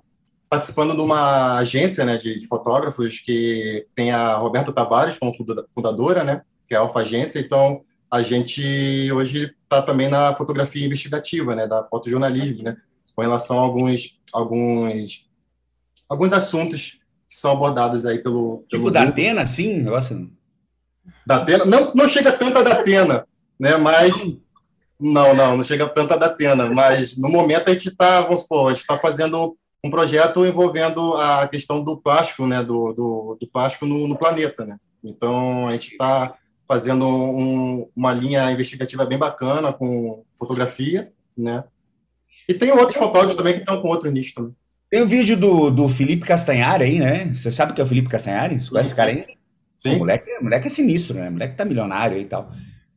participando 0.48 0.94
de 0.94 1.00
uma 1.00 1.56
agência 1.56 2.04
né, 2.04 2.19
de, 2.19 2.38
de, 2.38 2.46
fotógrafos 2.46 3.19
que 3.19 3.86
tem 3.94 4.12
a 4.12 4.34
Roberta 4.36 4.70
Tavares 4.70 5.19
como 5.19 5.34
fundadora, 5.74 6.22
né, 6.22 6.42
que 6.69 6.74
é 6.74 6.76
a 6.76 6.80
Alfa 6.80 7.00
Agência. 7.00 7.40
Então 7.40 7.82
a 8.08 8.22
gente 8.22 9.10
hoje 9.12 9.52
está 9.64 9.82
também 9.82 10.08
na 10.08 10.34
fotografia 10.36 10.86
investigativa, 10.86 11.56
né, 11.56 11.66
da 11.66 11.82
fotojornalismo, 11.82 12.62
né, 12.62 12.76
com 13.17 13.22
relação 13.22 13.58
a 13.58 13.62
alguns 13.62 14.20
alguns 14.32 15.26
alguns 16.08 16.32
assuntos 16.32 17.00
que 17.32 17.39
são 17.39 17.53
abordados 17.53 18.05
aí 18.05 18.19
pelo. 18.19 18.67
pelo 18.70 18.82
tipo 18.82 18.91
da 18.91 19.05
Atena, 19.05 19.46
sim? 19.46 19.81
Negócio... 19.81 20.31
Da 21.27 21.36
Atena? 21.36 21.65
Não, 21.65 21.91
não 21.94 22.06
chega 22.06 22.31
tanto 22.31 22.58
a 22.58 22.62
da 22.62 22.72
Atena, 22.72 23.27
né? 23.58 23.79
Mas. 23.79 24.15
Não, 25.01 25.34
não, 25.34 25.56
não 25.56 25.65
chega 25.65 25.89
tanto 25.89 26.12
a 26.12 26.17
da 26.19 26.27
Atena, 26.27 26.67
mas 26.67 27.17
no 27.17 27.31
momento 27.31 27.70
a 27.70 27.72
gente 27.72 27.89
está, 27.89 28.20
vamos 28.20 28.43
supor, 28.43 28.67
a 28.67 28.69
gente 28.69 28.82
está 28.82 28.98
fazendo 28.98 29.56
um 29.82 29.91
projeto 29.91 30.44
envolvendo 30.44 31.15
a 31.15 31.48
questão 31.48 31.82
do 31.82 31.96
plástico, 31.96 32.46
né? 32.46 32.62
Do, 32.62 32.93
do, 32.93 33.39
do 33.41 33.46
plástico 33.48 33.86
no, 33.86 34.06
no, 34.06 34.17
planeta, 34.17 34.67
né? 34.67 34.77
Então 35.03 35.67
a 35.67 35.72
gente 35.72 35.93
está 35.93 36.34
fazendo 36.69 37.06
um, 37.06 37.89
uma 37.96 38.12
linha 38.12 38.53
investigativa 38.53 39.06
bem 39.06 39.19
bacana 39.19 39.72
com 39.72 40.22
fotografia, 40.39 41.10
né? 41.36 41.65
E 42.46 42.53
tem 42.53 42.70
outros 42.72 42.98
fotógrafos 42.98 43.36
também 43.36 43.55
que 43.55 43.60
estão 43.60 43.81
com 43.81 43.89
outro 43.89 44.10
nicho 44.10 44.34
também. 44.34 44.55
Tem 44.93 45.03
um 45.03 45.06
vídeo 45.06 45.39
do, 45.39 45.70
do 45.70 45.89
Felipe 45.89 46.27
Castanhari 46.27 46.84
aí, 46.84 46.99
né? 46.99 47.32
Você 47.32 47.51
sabe 47.51 47.72
que 47.72 47.81
é 47.81 47.84
o 47.84 47.87
Felipe 47.87 48.11
Castanhari? 48.11 48.61
Você 48.61 48.69
conhece 48.69 48.91
esse 48.91 48.94
cara 48.94 49.11
aí? 49.11 49.25
Sim. 49.75 49.94
O 49.94 49.99
moleque, 50.01 50.31
o 50.39 50.44
moleque 50.44 50.67
é 50.67 50.70
sinistro, 50.70 51.17
né? 51.17 51.31
O 51.31 51.32
moleque 51.32 51.55
tá 51.55 51.65
milionário 51.65 52.19
aí 52.19 52.25
e 52.25 52.27
tal. 52.27 52.53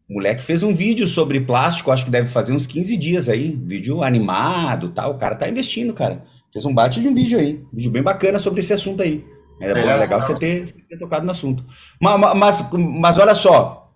O 0.10 0.16
moleque 0.16 0.44
fez 0.44 0.62
um 0.62 0.75
vídeo 0.75 1.08
sobre 1.08 1.40
plástico, 1.40 1.92
acho 1.92 2.04
que 2.04 2.12
deve 2.12 2.28
fazer 2.28 2.52
uns 2.52 2.68
15 2.68 2.98
dias 2.98 3.30
aí. 3.30 3.58
Vídeo 3.66 4.04
animado 4.04 4.90
tal. 4.90 5.12
O 5.12 5.18
cara 5.18 5.36
tá 5.36 5.48
investindo, 5.48 5.94
cara. 5.94 6.22
Fez 6.52 6.66
um 6.66 6.74
bate 6.74 7.00
de 7.00 7.08
um 7.08 7.14
vídeo 7.14 7.40
aí. 7.40 7.64
Um 7.72 7.78
vídeo 7.78 7.92
bem 7.92 8.04
bacana 8.04 8.40
sobre 8.40 8.60
esse 8.60 8.74
assunto 8.74 9.02
aí. 9.02 9.24
Era 9.62 9.80
é, 9.80 9.96
legal 9.96 10.22
você 10.22 10.36
ter, 10.36 10.74
ter, 10.90 10.98
tocado 10.98 11.25
no 11.25 11.32
assunto. 11.32 11.64
Mas, 12.02 12.36
mas, 12.36 12.72
mas 12.74 13.18
olha 13.18 13.34
só. 13.34 13.90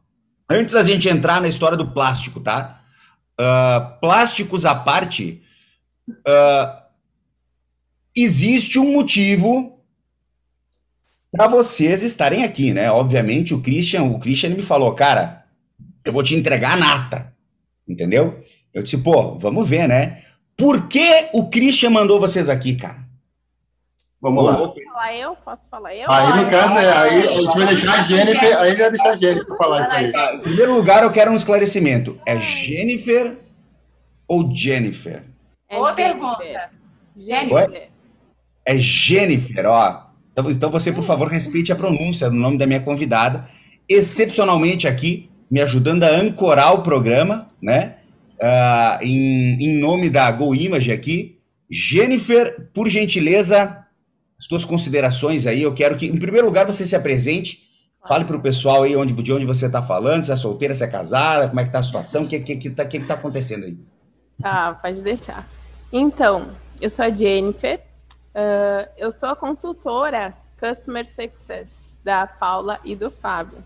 Antes 0.49 0.73
da 0.73 0.83
gente 0.83 1.09
entrar 1.09 1.41
na 1.41 1.49
história 1.49 1.75
do 1.75 1.91
plástico, 1.91 2.39
tá? 2.39 2.79
Uh, 3.37 3.99
plásticos 3.99 4.65
à 4.65 4.73
parte. 4.73 5.41
Uh, 6.09 6.78
existe 8.23 8.79
um 8.79 8.93
motivo 8.93 9.79
para 11.31 11.47
vocês 11.47 12.01
estarem 12.01 12.43
aqui, 12.43 12.73
né? 12.73 12.91
Obviamente, 12.91 13.53
o 13.53 13.61
Christian, 13.61 14.03
o 14.03 14.19
Christian 14.19 14.49
me 14.49 14.63
falou, 14.63 14.93
cara, 14.93 15.45
eu 16.03 16.11
vou 16.11 16.23
te 16.23 16.35
entregar 16.35 16.73
a 16.73 16.77
nata, 16.77 17.33
entendeu? 17.87 18.43
Eu 18.73 18.83
disse, 18.83 18.97
pô, 18.97 19.37
vamos 19.37 19.67
ver, 19.67 19.87
né? 19.87 20.23
Por 20.57 20.87
que 20.87 21.29
o 21.33 21.49
Christian 21.49 21.91
mandou 21.91 22.19
vocês 22.19 22.49
aqui, 22.49 22.75
cara? 22.75 23.07
Vamos 24.21 24.43
lá. 24.43 24.57
Posso 24.57 24.75
falar 24.83 25.15
eu? 25.15 25.35
Posso 25.37 25.69
falar 25.69 25.95
eu? 25.95 26.11
Aí, 26.11 26.43
no 26.43 26.49
caso, 26.49 26.77
é, 26.77 26.91
aí 26.91 27.27
a 27.27 27.31
gente 27.31 27.57
vai 27.57 27.65
deixar 27.67 27.93
a 27.93 28.01
Jennifer, 28.01 28.59
aí 28.59 28.75
vai 28.75 28.89
deixar 28.89 29.09
a 29.11 29.15
Jennifer 29.15 29.57
falar 29.57 29.81
isso 29.81 29.91
aí. 29.93 30.11
Em 30.35 30.39
primeiro 30.41 30.73
lugar, 30.73 31.03
eu 31.03 31.11
quero 31.11 31.31
um 31.31 31.35
esclarecimento. 31.35 32.19
É 32.25 32.37
Jennifer 32.37 33.37
ou 34.27 34.53
Jennifer? 34.53 35.23
É 35.69 35.77
Boa 35.77 35.93
Jennifer. 35.93 36.19
pergunta. 36.19 36.69
Jennifer. 37.15 37.88
É 38.65 38.77
Jennifer, 38.77 39.65
ó. 39.65 40.09
Então, 40.31 40.51
então 40.51 40.71
você, 40.71 40.91
por 40.91 41.03
favor, 41.03 41.27
respeite 41.27 41.71
a 41.71 41.75
pronúncia 41.75 42.29
do 42.29 42.35
nome 42.35 42.57
da 42.57 42.67
minha 42.67 42.79
convidada. 42.79 43.47
Excepcionalmente 43.87 44.87
aqui, 44.87 45.29
me 45.49 45.61
ajudando 45.61 46.03
a 46.03 46.09
ancorar 46.09 46.73
o 46.73 46.83
programa, 46.83 47.47
né? 47.61 47.97
Ah, 48.41 48.99
em, 49.01 49.57
em 49.61 49.79
nome 49.79 50.09
da 50.09 50.31
Go 50.31 50.55
Image 50.55 50.91
aqui. 50.91 51.39
Jennifer, 51.69 52.69
por 52.73 52.89
gentileza, 52.89 53.85
as 54.39 54.47
tuas 54.47 54.63
considerações 54.63 55.45
aí. 55.45 55.61
Eu 55.61 55.73
quero 55.73 55.95
que, 55.95 56.05
em 56.05 56.17
primeiro 56.17 56.47
lugar, 56.47 56.65
você 56.65 56.85
se 56.85 56.95
apresente. 56.95 57.69
Fale 58.07 58.23
para 58.23 58.37
o 58.37 58.41
pessoal 58.41 58.83
aí 58.83 58.95
onde, 58.95 59.13
de 59.13 59.33
onde 59.33 59.45
você 59.45 59.65
está 59.65 59.83
falando, 59.83 60.23
se 60.23 60.31
é 60.31 60.35
solteira, 60.35 60.73
se 60.73 60.83
é 60.83 60.87
casada, 60.87 61.49
como 61.49 61.59
é 61.59 61.65
que 61.65 61.71
tá 61.71 61.79
a 61.79 61.83
situação, 61.83 62.23
o 62.23 62.27
que, 62.27 62.39
que, 62.39 62.55
que, 62.55 62.69
tá, 62.69 62.85
que, 62.85 62.99
que 62.99 63.05
tá 63.05 63.15
acontecendo 63.15 63.65
aí? 63.65 63.77
Tá, 64.41 64.73
pode 64.81 65.01
deixar. 65.01 65.47
Então, 65.91 66.47
eu 66.79 66.89
sou 66.89 67.03
a 67.03 67.09
Jennifer, 67.09 67.81
ah, 68.33 68.89
eu 68.97 69.11
sou 69.11 69.29
a 69.29 69.35
consultora 69.35 70.35
Customer 70.59 71.05
Success 71.05 71.97
da 72.03 72.27
Paula 72.27 72.79
e 72.83 72.95
do 72.95 73.09
Fábio. 73.09 73.63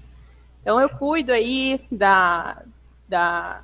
Então, 0.62 0.80
eu 0.80 0.90
cuido 0.90 1.32
aí 1.32 1.86
da, 1.92 2.64
da, 3.08 3.64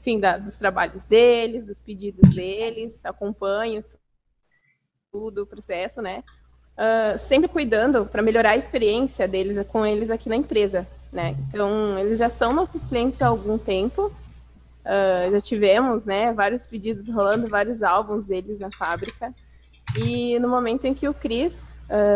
enfim, 0.00 0.20
da, 0.20 0.36
dos 0.36 0.56
trabalhos 0.56 1.02
deles, 1.04 1.64
dos 1.64 1.80
pedidos 1.80 2.34
deles, 2.34 3.04
acompanho 3.04 3.84
tudo 5.10 5.42
o 5.42 5.46
processo, 5.46 6.00
né? 6.00 6.22
Ah, 6.76 7.16
sempre 7.18 7.48
cuidando 7.48 8.06
para 8.06 8.22
melhorar 8.22 8.50
a 8.50 8.56
experiência 8.56 9.26
deles 9.26 9.58
com 9.66 9.84
eles 9.84 10.10
aqui 10.10 10.28
na 10.28 10.36
empresa, 10.36 10.86
né? 11.12 11.36
Então, 11.48 11.98
eles 11.98 12.18
já 12.18 12.28
são 12.30 12.52
nossos 12.52 12.84
clientes 12.84 13.20
há 13.20 13.26
algum 13.26 13.58
tempo, 13.58 14.12
Uh, 14.88 15.30
já 15.32 15.40
tivemos, 15.42 16.06
né, 16.06 16.32
vários 16.32 16.64
pedidos 16.64 17.08
rolando, 17.08 17.46
vários 17.46 17.82
álbuns 17.82 18.24
deles 18.24 18.58
na 18.58 18.70
fábrica. 18.72 19.34
E 19.96 20.38
no 20.38 20.48
momento 20.48 20.84
em 20.84 20.94
que 20.94 21.08
o 21.08 21.14
Cris 21.14 21.74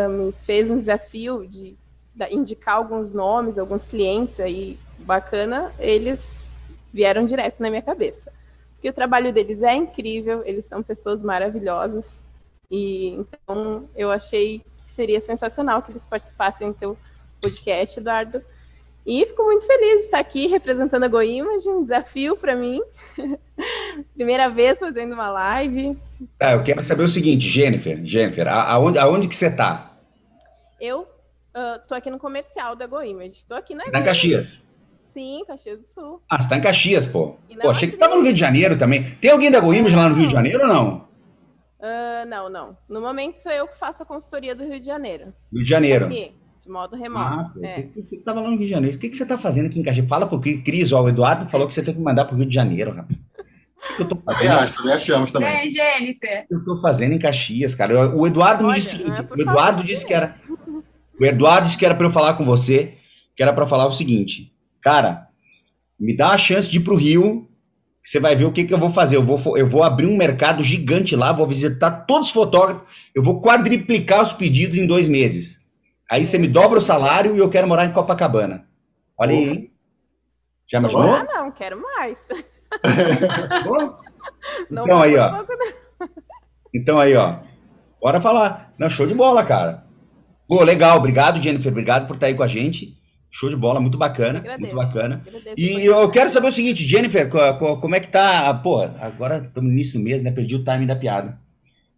me 0.09 0.31
fez 0.31 0.69
um 0.69 0.77
desafio 0.77 1.47
de, 1.47 1.75
de 2.13 2.33
indicar 2.33 2.75
alguns 2.75 3.13
nomes, 3.13 3.57
alguns 3.57 3.85
clientes 3.85 4.39
aí 4.39 4.77
bacana, 4.99 5.71
eles 5.79 6.55
vieram 6.93 7.25
direto 7.25 7.61
na 7.61 7.69
minha 7.69 7.81
cabeça. 7.81 8.31
Porque 8.75 8.89
o 8.89 8.93
trabalho 8.93 9.33
deles 9.33 9.63
é 9.63 9.73
incrível, 9.73 10.43
eles 10.45 10.65
são 10.65 10.83
pessoas 10.83 11.23
maravilhosas. 11.23 12.21
E 12.69 13.09
então 13.09 13.89
eu 13.95 14.11
achei 14.11 14.59
que 14.59 14.91
seria 14.91 15.21
sensacional 15.21 15.81
que 15.81 15.91
eles 15.91 16.05
participassem 16.05 16.69
do 16.69 16.73
teu 16.73 16.97
podcast, 17.41 17.99
Eduardo. 17.99 18.41
E 19.05 19.25
fico 19.25 19.43
muito 19.43 19.65
feliz 19.65 20.01
de 20.01 20.05
estar 20.05 20.19
aqui 20.19 20.47
representando 20.47 21.03
a 21.03 21.07
GoImage, 21.09 21.69
um 21.69 21.83
desafio 21.83 22.37
para 22.37 22.55
mim. 22.55 22.81
Primeira 24.15 24.49
vez 24.49 24.79
fazendo 24.79 25.13
uma 25.13 25.29
live. 25.29 25.97
Tá, 26.37 26.53
eu 26.53 26.63
quero 26.63 26.83
saber 26.83 27.03
o 27.03 27.07
seguinte, 27.07 27.49
Jennifer, 27.49 27.99
Jennifer, 28.03 28.47
aonde, 28.47 28.97
aonde 28.97 29.27
que 29.27 29.35
você 29.35 29.49
tá? 29.49 29.97
Eu 30.79 31.07
ah, 31.53 31.79
tô 31.87 31.93
aqui 31.93 32.09
no 32.09 32.17
comercial 32.17 32.75
da 32.75 32.87
GoImage. 32.87 33.45
Tô 33.47 33.53
aqui 33.53 33.75
na 33.75 33.83
Tá 33.85 33.99
em 33.99 34.03
Caxias. 34.03 34.61
Sim, 35.13 35.43
Caxias 35.45 35.79
do 35.79 35.85
Sul. 35.85 36.21
Ah, 36.27 36.41
você 36.41 36.49
tá 36.49 36.57
em 36.57 36.61
Caxias, 36.61 37.05
pô. 37.05 37.35
Na 37.55 37.61
Pô, 37.61 37.69
achei 37.69 37.87
que 37.87 37.95
tava 37.95 38.15
no 38.15 38.23
Rio 38.23 38.33
de 38.33 38.39
Janeiro 38.39 38.77
também. 38.77 39.03
Tem 39.21 39.29
alguém 39.29 39.51
da 39.51 39.59
Goiânia 39.59 39.95
lá 39.95 40.09
no 40.09 40.15
Rio 40.15 40.27
de 40.27 40.33
Janeiro 40.33 40.61
ou 40.61 40.67
não? 40.67 41.07
Ah, 41.79 42.25
não, 42.25 42.49
não. 42.49 42.77
No 42.89 42.99
momento 42.99 43.37
sou 43.37 43.51
eu 43.51 43.67
que 43.67 43.77
faço 43.77 44.01
a 44.01 44.05
consultoria 44.05 44.55
do 44.55 44.63
Rio 44.63 44.79
de 44.79 44.85
Janeiro. 44.87 45.33
Rio 45.53 45.63
de 45.63 45.69
Janeiro. 45.69 46.05
Aqui, 46.07 46.33
de 46.63 46.69
modo 46.69 46.95
Ah, 46.95 46.99
remoto. 46.99 47.53
pô, 47.53 47.65
é. 47.65 47.79
eu 47.81 47.87
pensei 47.89 48.17
que 48.17 48.23
tava 48.23 48.39
lá 48.39 48.49
no 48.49 48.55
Rio 48.55 48.65
de 48.65 48.71
Janeiro. 48.71 48.97
O 48.97 48.99
que, 48.99 49.09
que 49.09 49.17
você 49.17 49.25
tá 49.25 49.37
fazendo 49.37 49.67
aqui 49.67 49.79
em 49.79 49.83
Caxias? 49.83 50.07
Fala 50.07 50.25
pro 50.25 50.39
Cris, 50.39 50.63
Cris, 50.63 50.91
ó, 50.91 51.03
o 51.03 51.09
Eduardo 51.09 51.47
falou 51.47 51.67
que 51.67 51.75
você 51.75 51.83
tem 51.83 51.93
que 51.93 52.01
mandar 52.01 52.25
pro 52.25 52.35
Rio 52.35 52.47
de 52.47 52.55
Janeiro, 52.55 52.91
rapaz. 52.91 53.19
Eu 53.99 54.07
tô 54.07 54.21
fazendo? 54.25 54.51
acho, 54.53 54.75
também 54.75 54.93
achamos 54.93 55.31
também. 55.31 55.49
É, 55.49 55.69
Jennifer. 55.69 56.43
O 56.45 56.47
que 56.47 56.55
eu 56.55 56.63
tô 56.63 56.75
fazendo 56.81 57.13
em 57.13 57.19
Caxias, 57.19 57.75
cara? 57.75 57.93
Eu- 57.93 58.17
O 58.17 58.25
Eduardo 58.27 58.63
me 58.63 58.69
Olha, 58.69 58.79
disse 58.79 58.95
o 58.95 58.97
seguinte, 58.99 59.19
é 59.19 59.21
o 59.21 59.41
Eduardo 59.41 59.83
disse 59.83 60.05
que 60.05 60.13
era 60.13 60.35
o 61.19 61.25
Eduardo 61.25 61.65
disse 61.67 61.77
que 61.77 61.85
era 61.85 61.93
para 61.95 62.07
eu 62.07 62.11
falar 62.11 62.33
com 62.35 62.45
você, 62.45 62.97
que 63.35 63.43
era 63.43 63.53
para 63.53 63.67
falar 63.67 63.85
o 63.85 63.91
seguinte, 63.93 64.51
cara, 64.81 65.27
me 65.99 66.15
dá 66.15 66.29
a 66.29 66.37
chance 66.37 66.69
de 66.69 66.77
ir 66.77 66.81
pro 66.81 66.95
Rio, 66.95 67.47
você 68.03 68.19
vai 68.19 68.35
ver 68.35 68.45
o 68.45 68.51
que 68.51 68.63
que 68.63 68.73
eu 68.73 68.77
vou 68.77 68.89
fazer. 68.89 69.15
Eu 69.15 69.23
vou 69.23 69.57
eu 69.57 69.67
vou 69.69 69.83
abrir 69.83 70.07
um 70.07 70.17
mercado 70.17 70.63
gigante 70.63 71.15
lá, 71.15 71.31
vou 71.31 71.47
visitar 71.47 71.91
todos 72.05 72.27
os 72.27 72.33
fotógrafos, 72.33 72.87
eu 73.13 73.21
vou 73.23 73.41
quadriplicar 73.41 74.21
os 74.21 74.33
pedidos 74.33 74.77
em 74.77 74.87
dois 74.87 75.07
meses. 75.07 75.61
Aí 76.09 76.25
você 76.25 76.37
me 76.37 76.47
dobra 76.47 76.79
o 76.79 76.81
salário 76.81 77.35
e 77.35 77.39
eu 77.39 77.49
quero 77.49 77.67
morar 77.67 77.85
em 77.85 77.91
Copacabana. 77.93 78.67
Olha 79.17 79.31
aí, 79.31 79.49
hein? 79.49 79.71
Já 80.69 80.79
imaginou? 80.79 81.13
Ah, 81.15 81.23
não, 81.23 81.51
quero 81.51 81.81
mais. 81.81 82.17
Não 84.69 84.83
Então 84.83 85.01
aí, 85.01 85.15
ó. 85.17 85.43
Então 86.73 86.99
aí, 86.99 87.15
ó. 87.15 87.37
Bora 88.01 88.19
falar. 88.21 88.73
Não, 88.77 88.89
show 88.89 89.05
de 89.07 89.13
bola, 89.13 89.43
cara. 89.43 89.83
Pô, 90.47 90.63
legal. 90.63 90.97
Obrigado, 90.97 91.41
Jennifer. 91.41 91.71
Obrigado 91.71 92.07
por 92.07 92.15
estar 92.15 92.27
aí 92.27 92.33
com 92.33 92.43
a 92.43 92.47
gente. 92.47 92.95
Show 93.31 93.49
de 93.49 93.55
bola, 93.55 93.79
muito 93.79 93.97
bacana. 93.97 94.39
Agradeço. 94.39 94.61
Muito 94.61 94.75
bacana. 94.75 95.25
E 95.57 95.85
eu 95.85 96.09
quero 96.09 96.29
saber 96.29 96.47
o 96.47 96.51
seguinte, 96.51 96.85
Jennifer, 96.85 97.27
co- 97.29 97.53
co- 97.55 97.77
como 97.77 97.95
é 97.95 97.99
que 97.99 98.07
tá? 98.09 98.53
Pô, 98.53 98.81
agora 98.81 99.37
estamos 99.37 99.69
no 99.69 99.75
início 99.75 99.97
do 99.97 100.03
mês, 100.03 100.21
né? 100.21 100.31
Perdi 100.31 100.55
o 100.55 100.63
timing 100.63 100.85
da 100.85 100.95
piada. 100.95 101.39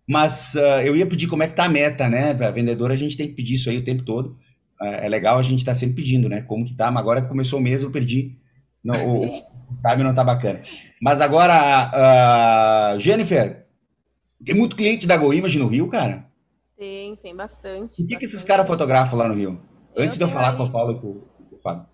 Mas 0.07 0.55
ah, 0.55 0.83
eu 0.85 0.95
ia 0.95 1.05
pedir 1.05 1.27
como 1.27 1.43
é 1.43 1.47
que 1.47 1.53
tá 1.55 1.65
a 1.65 1.69
meta, 1.69 2.07
né? 2.07 2.33
Para 2.33 2.51
vendedora 2.51 2.93
a 2.93 2.97
gente 2.97 3.17
tem 3.17 3.27
que 3.27 3.33
pedir 3.33 3.55
isso 3.55 3.69
aí 3.69 3.77
o 3.77 3.83
tempo 3.83 4.03
todo. 4.03 4.37
Ah, 4.79 4.87
é 4.87 5.09
legal 5.09 5.37
a 5.37 5.41
gente 5.41 5.59
estar 5.59 5.75
sempre 5.75 5.95
pedindo, 5.95 6.29
né? 6.29 6.41
Como 6.43 6.63
que 6.63 6.73
tá? 6.75 6.89
Mas 6.91 7.01
agora 7.01 7.21
que 7.21 7.27
começou 7.27 7.59
o 7.59 7.61
mês 7.61 7.81
eu 7.83 7.91
perdi. 7.91 8.37
Não, 8.83 8.95
o, 9.05 9.43
o 9.69 9.81
timing 9.81 10.03
não 10.03 10.13
tá 10.13 10.23
bacana. 10.23 10.61
Mas 11.01 11.21
agora, 11.21 11.53
ah, 11.93 12.95
Jennifer, 12.99 13.65
tem 14.45 14.55
muito 14.55 14.75
cliente 14.75 15.07
da 15.07 15.17
GoImage 15.17 15.57
no 15.59 15.67
Rio, 15.67 15.87
cara? 15.87 16.25
Tem, 16.77 17.15
tem 17.15 17.35
bastante. 17.35 18.01
O 18.03 18.07
que, 18.07 18.15
que 18.17 18.25
esses 18.25 18.43
caras 18.43 18.67
fotografam 18.67 19.17
lá 19.17 19.27
no 19.27 19.33
Rio? 19.35 19.59
Eu 19.95 20.03
Antes 20.03 20.17
de 20.17 20.23
eu 20.23 20.27
falar 20.27 20.51
aí- 20.51 20.57
com 20.57 20.63
o 20.63 20.71
Paulo 20.71 20.91
e 20.91 20.95
com, 20.95 21.13
com 21.49 21.55
o 21.55 21.57
Fábio. 21.59 21.85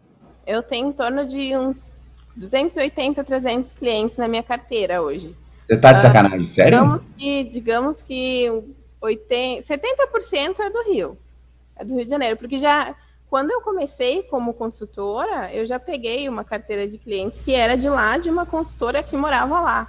Eu 0.46 0.64
tenho 0.64 0.90
em 0.90 0.92
torno 0.92 1.26
de 1.26 1.56
uns 1.56 1.88
280, 2.36 3.24
300 3.24 3.74
clientes 3.74 4.18
na 4.18 4.28
minha 4.28 4.42
carteira 4.42 5.02
hoje. 5.02 5.36
Você 5.66 5.78
tá 5.78 5.94
de 5.94 6.00
sacanagem, 6.02 6.46
sério? 6.48 6.80
Digamos 6.80 7.10
que, 7.10 7.44
digamos 7.46 8.02
que 8.02 8.64
80, 9.00 9.62
70% 9.62 10.60
é 10.60 10.70
do 10.70 10.84
Rio. 10.92 11.18
É 11.76 11.86
do 11.86 11.94
Rio 11.96 12.04
de 12.04 12.10
Janeiro, 12.10 12.38
porque 12.38 12.58
já 12.58 12.96
quando 13.32 13.50
eu 13.50 13.62
comecei 13.62 14.24
como 14.24 14.54
consultora, 14.54 15.50
eu 15.54 15.66
já 15.66 15.80
peguei 15.80 16.28
uma 16.28 16.44
carteira 16.44 16.86
de 16.86 16.98
clientes 16.98 17.40
que 17.40 17.56
era 17.56 17.78
de 17.78 17.88
lá, 17.88 18.18
de 18.18 18.30
uma 18.30 18.46
consultora 18.46 19.02
que 19.02 19.16
morava 19.16 19.62
lá. 19.62 19.88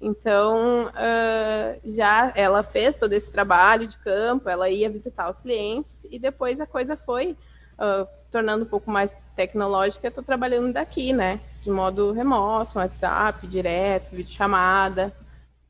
Então, 0.00 0.90
ah, 0.92 1.76
já 1.84 2.32
ela 2.34 2.64
fez 2.64 2.96
todo 2.96 3.12
esse 3.12 3.30
trabalho 3.30 3.86
de 3.86 3.96
campo, 3.98 4.48
ela 4.48 4.68
ia 4.68 4.90
visitar 4.90 5.30
os 5.30 5.38
clientes 5.38 6.04
e 6.10 6.18
depois 6.18 6.58
a 6.58 6.66
coisa 6.66 6.96
foi 6.96 7.36
ah, 7.78 8.08
se 8.12 8.24
tornando 8.24 8.64
um 8.64 8.68
pouco 8.68 8.90
mais 8.90 9.16
tecnológica. 9.36 10.08
Estou 10.08 10.24
trabalhando 10.24 10.72
daqui, 10.72 11.12
né? 11.12 11.38
De 11.62 11.70
modo 11.70 12.10
remoto, 12.10 12.80
WhatsApp, 12.80 13.46
direto, 13.46 14.10
videochamada. 14.10 15.14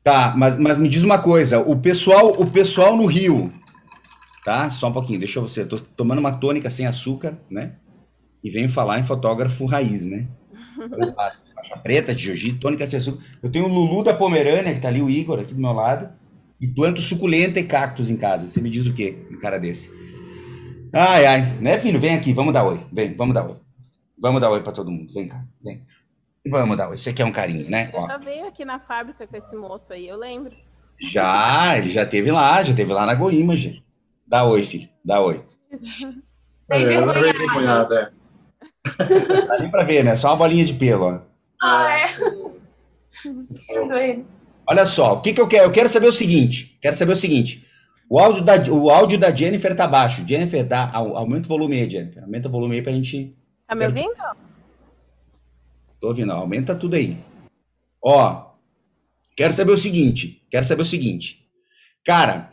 Tá, 0.03 0.33
mas, 0.35 0.57
mas 0.57 0.79
me 0.79 0.89
diz 0.89 1.03
uma 1.03 1.19
coisa, 1.19 1.59
o 1.59 1.77
pessoal, 1.77 2.29
o 2.29 2.49
pessoal 2.49 2.97
no 2.97 3.05
Rio, 3.05 3.53
tá? 4.43 4.69
Só 4.69 4.89
um 4.89 4.93
pouquinho, 4.93 5.19
deixa 5.19 5.39
eu 5.39 5.47
você, 5.47 5.65
tô 5.65 5.77
tomando 5.79 6.19
uma 6.19 6.31
tônica 6.31 6.69
sem 6.69 6.85
açúcar, 6.85 7.37
né? 7.49 7.75
E 8.43 8.49
venho 8.49 8.69
falar 8.69 8.99
em 8.99 9.03
fotógrafo 9.03 9.65
raiz, 9.65 10.05
né? 10.05 10.27
Faixa 11.15 11.77
preta, 11.83 12.15
de 12.15 12.35
jiu 12.35 12.59
tônica 12.59 12.85
sem 12.87 12.97
açúcar. 12.97 13.23
Eu 13.41 13.51
tenho 13.51 13.65
o 13.65 13.67
Lulu 13.67 14.03
da 14.03 14.13
Pomerânia, 14.13 14.73
que 14.73 14.79
tá 14.79 14.87
ali, 14.87 15.01
o 15.01 15.09
Igor, 15.09 15.39
aqui 15.39 15.53
do 15.53 15.61
meu 15.61 15.71
lado, 15.71 16.09
e 16.59 16.67
planto 16.67 17.01
suculenta 17.01 17.59
e 17.59 17.63
cactos 17.63 18.09
em 18.09 18.17
casa. 18.17 18.47
Você 18.47 18.61
me 18.61 18.69
diz 18.69 18.87
o 18.87 18.93
quê, 18.93 19.17
um 19.31 19.37
cara 19.37 19.59
desse? 19.59 19.91
Ai, 20.93 21.25
ai, 21.25 21.57
né, 21.59 21.77
filho? 21.77 21.99
Vem 21.99 22.15
aqui, 22.15 22.33
vamos 22.33 22.53
dar 22.53 22.65
oi. 22.65 22.85
Vem, 22.91 23.15
vamos 23.15 23.33
dar 23.33 23.45
oi. 23.45 23.55
Vamos 24.19 24.41
dar 24.41 24.49
oi 24.49 24.61
pra 24.61 24.71
todo 24.71 24.91
mundo. 24.91 25.13
Vem 25.13 25.27
cá, 25.27 25.45
vem. 25.63 25.83
Vamos 26.47 26.75
dar 26.75 26.89
oi. 26.89 26.97
Você 26.97 27.13
quer 27.13 27.25
um 27.25 27.31
carinho, 27.31 27.69
né? 27.69 27.91
Ó. 27.93 28.07
já 28.07 28.17
veio 28.17 28.47
aqui 28.47 28.65
na 28.65 28.79
fábrica 28.79 29.25
com 29.25 29.37
esse 29.37 29.55
moço 29.55 29.93
aí, 29.93 30.07
eu 30.07 30.17
lembro. 30.17 30.55
Já, 30.99 31.77
ele 31.77 31.89
já 31.89 32.05
teve 32.05 32.31
lá, 32.31 32.63
já 32.63 32.73
teve 32.73 32.91
lá 32.91 33.05
na 33.05 33.15
GoImage. 33.15 33.83
Dá 34.31 34.45
oi, 34.45 34.63
filho, 34.63 34.87
dá 35.03 35.19
oi. 35.19 35.43
Tem 36.69 36.85
É, 36.85 36.93
é. 36.93 37.01
Dá 39.45 39.57
nem 39.59 39.69
pra 39.69 39.83
ver, 39.83 40.05
né? 40.05 40.15
Só 40.15 40.29
uma 40.29 40.37
bolinha 40.37 40.63
de 40.63 40.73
pelo, 40.73 41.03
ó. 41.05 41.21
Ah, 41.61 41.99
é. 41.99 42.05
Vendo 43.67 43.93
ele. 43.97 44.25
Olha 44.65 44.85
só, 44.85 45.13
o 45.15 45.21
que, 45.21 45.33
que 45.33 45.41
eu 45.41 45.47
quero? 45.49 45.65
Eu 45.65 45.71
quero 45.71 45.89
saber 45.89 46.07
o 46.07 46.11
seguinte, 46.13 46.77
quero 46.81 46.95
saber 46.95 47.11
o 47.11 47.17
seguinte. 47.17 47.67
O 48.09 48.19
áudio 48.19 48.41
da, 48.43 48.55
o 48.71 48.89
áudio 48.89 49.17
da 49.19 49.35
Jennifer 49.35 49.75
tá 49.75 49.85
baixo. 49.87 50.25
Jennifer, 50.27 50.65
dá, 50.65 50.89
au- 50.93 51.17
aumenta 51.17 51.45
o 51.47 51.49
volume 51.49 51.77
aí, 51.81 51.89
Jennifer. 51.89 52.23
Aumenta 52.23 52.47
o 52.47 52.51
volume 52.51 52.75
aí 52.77 52.81
pra 52.81 52.91
gente... 52.93 53.35
Tá 53.67 53.75
me 53.75 53.85
ouvindo? 53.85 54.13
Tô 55.99 56.07
ouvindo, 56.07 56.31
ó, 56.31 56.37
aumenta 56.37 56.73
tudo 56.73 56.95
aí. 56.95 57.17
Ó, 58.03 58.51
quero 59.35 59.53
saber 59.53 59.71
o 59.71 59.77
seguinte, 59.77 60.45
quero 60.49 60.65
saber 60.65 60.81
o 60.81 60.85
seguinte. 60.85 61.45
Cara, 62.05 62.50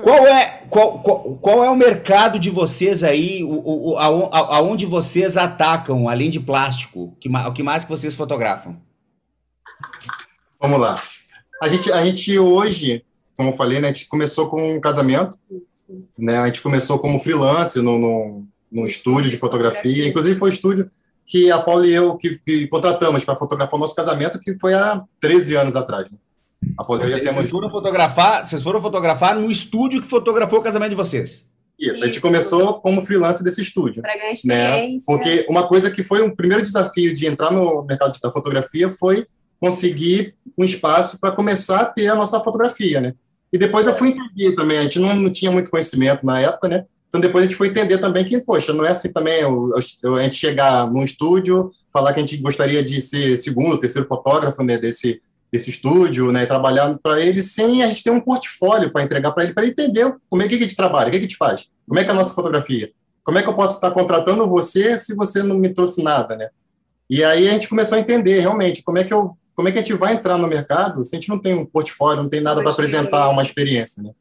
Qual 0.00 0.26
é, 0.26 0.62
qual, 0.70 1.00
qual, 1.00 1.36
qual, 1.36 1.64
é 1.64 1.68
o 1.68 1.76
mercado 1.76 2.38
de 2.38 2.48
vocês 2.48 3.04
aí, 3.04 3.44
o, 3.44 3.90
o, 3.90 3.98
aonde 3.98 4.86
vocês 4.86 5.36
atacam, 5.36 6.08
além 6.08 6.30
de 6.30 6.40
plástico? 6.40 7.14
Que, 7.20 7.28
o 7.28 7.52
que 7.52 7.62
mais 7.62 7.84
que 7.84 7.90
vocês 7.90 8.14
fotografam? 8.14 8.80
Vamos 10.58 10.80
lá. 10.80 10.94
A 11.62 11.68
gente, 11.68 11.92
a 11.92 12.02
gente 12.02 12.38
hoje, 12.38 13.04
como 13.36 13.50
eu 13.50 13.56
falei, 13.56 13.80
né, 13.80 13.88
a 13.88 13.92
gente 13.92 14.08
começou 14.08 14.48
com 14.48 14.76
um 14.76 14.80
casamento, 14.80 15.38
né, 16.18 16.38
a 16.38 16.46
gente 16.46 16.62
começou 16.62 16.98
como 16.98 17.20
freelancer 17.20 17.82
no, 17.82 17.98
no, 17.98 18.46
no 18.70 18.86
estúdio 18.86 19.30
de 19.30 19.36
fotografia, 19.36 20.08
inclusive 20.08 20.38
foi 20.38 20.48
o 20.48 20.52
estúdio 20.52 20.90
que 21.26 21.50
a 21.50 21.60
Paula 21.60 21.86
e 21.86 21.92
eu 21.92 22.16
que, 22.16 22.38
que 22.38 22.66
contratamos 22.66 23.24
para 23.24 23.36
fotografar 23.36 23.74
o 23.74 23.78
nosso 23.78 23.94
casamento, 23.94 24.40
que 24.40 24.58
foi 24.58 24.72
há 24.72 25.02
13 25.20 25.54
anos 25.54 25.76
atrás. 25.76 26.10
Né? 26.10 26.16
A 26.78 27.08
já 27.08 27.18
temos... 27.18 27.34
Vocês 27.34 27.50
foram 27.50 27.70
fotografar, 27.70 28.46
vocês 28.46 28.62
foram 28.62 28.80
fotografar 28.80 29.38
no 29.38 29.50
estúdio 29.50 30.00
que 30.00 30.08
fotografou 30.08 30.58
o 30.58 30.62
casamento 30.62 30.90
de 30.90 30.96
vocês. 30.96 31.46
Isso, 31.78 31.92
Isso. 31.92 32.02
a 32.04 32.06
gente 32.06 32.20
começou 32.20 32.80
como 32.80 33.04
freelancer 33.04 33.42
desse 33.42 33.60
estúdio. 33.60 34.02
Para 34.02 34.16
ganhar 34.16 34.34
Né? 34.44 34.96
Porque 35.06 35.46
uma 35.48 35.66
coisa 35.66 35.90
que 35.90 36.02
foi 36.02 36.22
um 36.22 36.34
primeiro 36.34 36.62
desafio 36.62 37.12
de 37.12 37.26
entrar 37.26 37.50
no 37.50 37.84
mercado 37.84 38.16
da 38.22 38.30
fotografia 38.30 38.88
foi 38.88 39.26
conseguir 39.60 40.34
um 40.58 40.64
espaço 40.64 41.18
para 41.20 41.32
começar 41.32 41.80
a 41.80 41.86
ter 41.86 42.08
a 42.08 42.14
nossa 42.14 42.40
fotografia, 42.40 43.00
né? 43.00 43.14
E 43.52 43.58
depois 43.58 43.86
eu 43.86 43.94
fui 43.94 44.08
entender 44.08 44.54
também, 44.54 44.78
a 44.78 44.82
gente 44.82 44.98
não, 44.98 45.14
não 45.14 45.30
tinha 45.30 45.50
muito 45.50 45.70
conhecimento 45.70 46.24
na 46.24 46.40
época, 46.40 46.68
né? 46.68 46.84
Então 47.08 47.20
depois 47.20 47.44
a 47.44 47.46
gente 47.46 47.56
foi 47.56 47.68
entender 47.68 47.98
também 47.98 48.24
que, 48.24 48.40
poxa, 48.40 48.72
não 48.72 48.86
é 48.86 48.90
assim 48.90 49.12
também 49.12 49.42
a 49.44 50.22
gente 50.22 50.36
chegar 50.36 50.90
num 50.90 51.04
estúdio, 51.04 51.70
falar 51.92 52.14
que 52.14 52.20
a 52.20 52.24
gente 52.24 52.38
gostaria 52.38 52.82
de 52.82 53.00
ser 53.02 53.36
segundo, 53.36 53.78
terceiro 53.78 54.08
fotógrafo 54.08 54.62
né, 54.62 54.78
desse, 54.78 55.20
desse 55.52 55.68
estúdio, 55.68 56.32
né, 56.32 56.46
trabalhar 56.46 56.98
para 57.02 57.20
ele 57.20 57.42
sem 57.42 57.82
a 57.82 57.86
gente 57.86 58.02
ter 58.02 58.10
um 58.10 58.20
portfólio 58.20 58.90
para 58.90 59.02
entregar 59.02 59.32
para 59.32 59.44
ele, 59.44 59.52
para 59.52 59.64
ele 59.64 59.72
entender 59.72 60.16
como 60.30 60.42
é 60.42 60.48
que 60.48 60.54
a 60.54 60.58
gente 60.58 60.74
trabalha, 60.74 61.08
o 61.08 61.10
que 61.10 61.18
a 61.18 61.20
gente 61.20 61.36
faz, 61.36 61.68
como 61.86 62.00
é 62.00 62.04
que 62.04 62.08
é 62.08 62.12
a 62.12 62.16
nossa 62.16 62.32
fotografia, 62.32 62.90
como 63.22 63.36
é 63.36 63.42
que 63.42 63.48
eu 63.48 63.54
posso 63.54 63.74
estar 63.74 63.90
contratando 63.90 64.48
você 64.48 64.96
se 64.96 65.14
você 65.14 65.42
não 65.42 65.58
me 65.58 65.68
trouxe 65.68 66.02
nada, 66.02 66.34
né? 66.34 66.48
E 67.08 67.22
aí 67.22 67.46
a 67.46 67.52
gente 67.52 67.68
começou 67.68 67.98
a 67.98 68.00
entender 68.00 68.40
realmente 68.40 68.82
como 68.82 68.96
é 68.96 69.04
que 69.04 69.12
eu, 69.12 69.36
como 69.54 69.68
é 69.68 69.72
que 69.72 69.78
a 69.78 69.82
gente 69.82 69.92
vai 69.92 70.14
entrar 70.14 70.38
no 70.38 70.48
mercado 70.48 71.04
se 71.04 71.14
a 71.14 71.18
gente 71.18 71.28
não 71.28 71.38
tem 71.38 71.54
um 71.54 71.66
portfólio, 71.66 72.22
não 72.22 72.30
tem 72.30 72.40
nada 72.40 72.62
para 72.62 72.72
apresentar 72.72 73.28
uma 73.28 73.42
experiência, 73.42 74.02
né? 74.02 74.12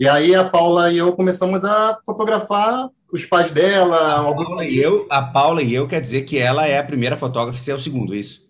E 0.00 0.08
aí 0.08 0.34
a 0.34 0.42
Paula 0.42 0.92
e 0.92 0.98
eu 0.98 1.12
começamos 1.12 1.64
a 1.64 1.96
fotografar 2.04 2.90
os 3.12 3.24
pais 3.24 3.52
dela. 3.52 4.28
A 4.28 4.34
Paula, 4.34 4.64
e 4.64 4.76
eu, 4.76 5.06
a 5.08 5.22
Paula 5.22 5.62
e 5.62 5.72
eu 5.72 5.86
quer 5.86 6.00
dizer 6.00 6.22
que 6.22 6.36
ela 6.36 6.66
é 6.66 6.78
a 6.78 6.84
primeira 6.84 7.16
fotógrafa 7.16 7.56
e 7.56 7.62
você 7.62 7.70
é 7.70 7.74
o 7.74 7.78
segundo, 7.78 8.12
isso? 8.12 8.43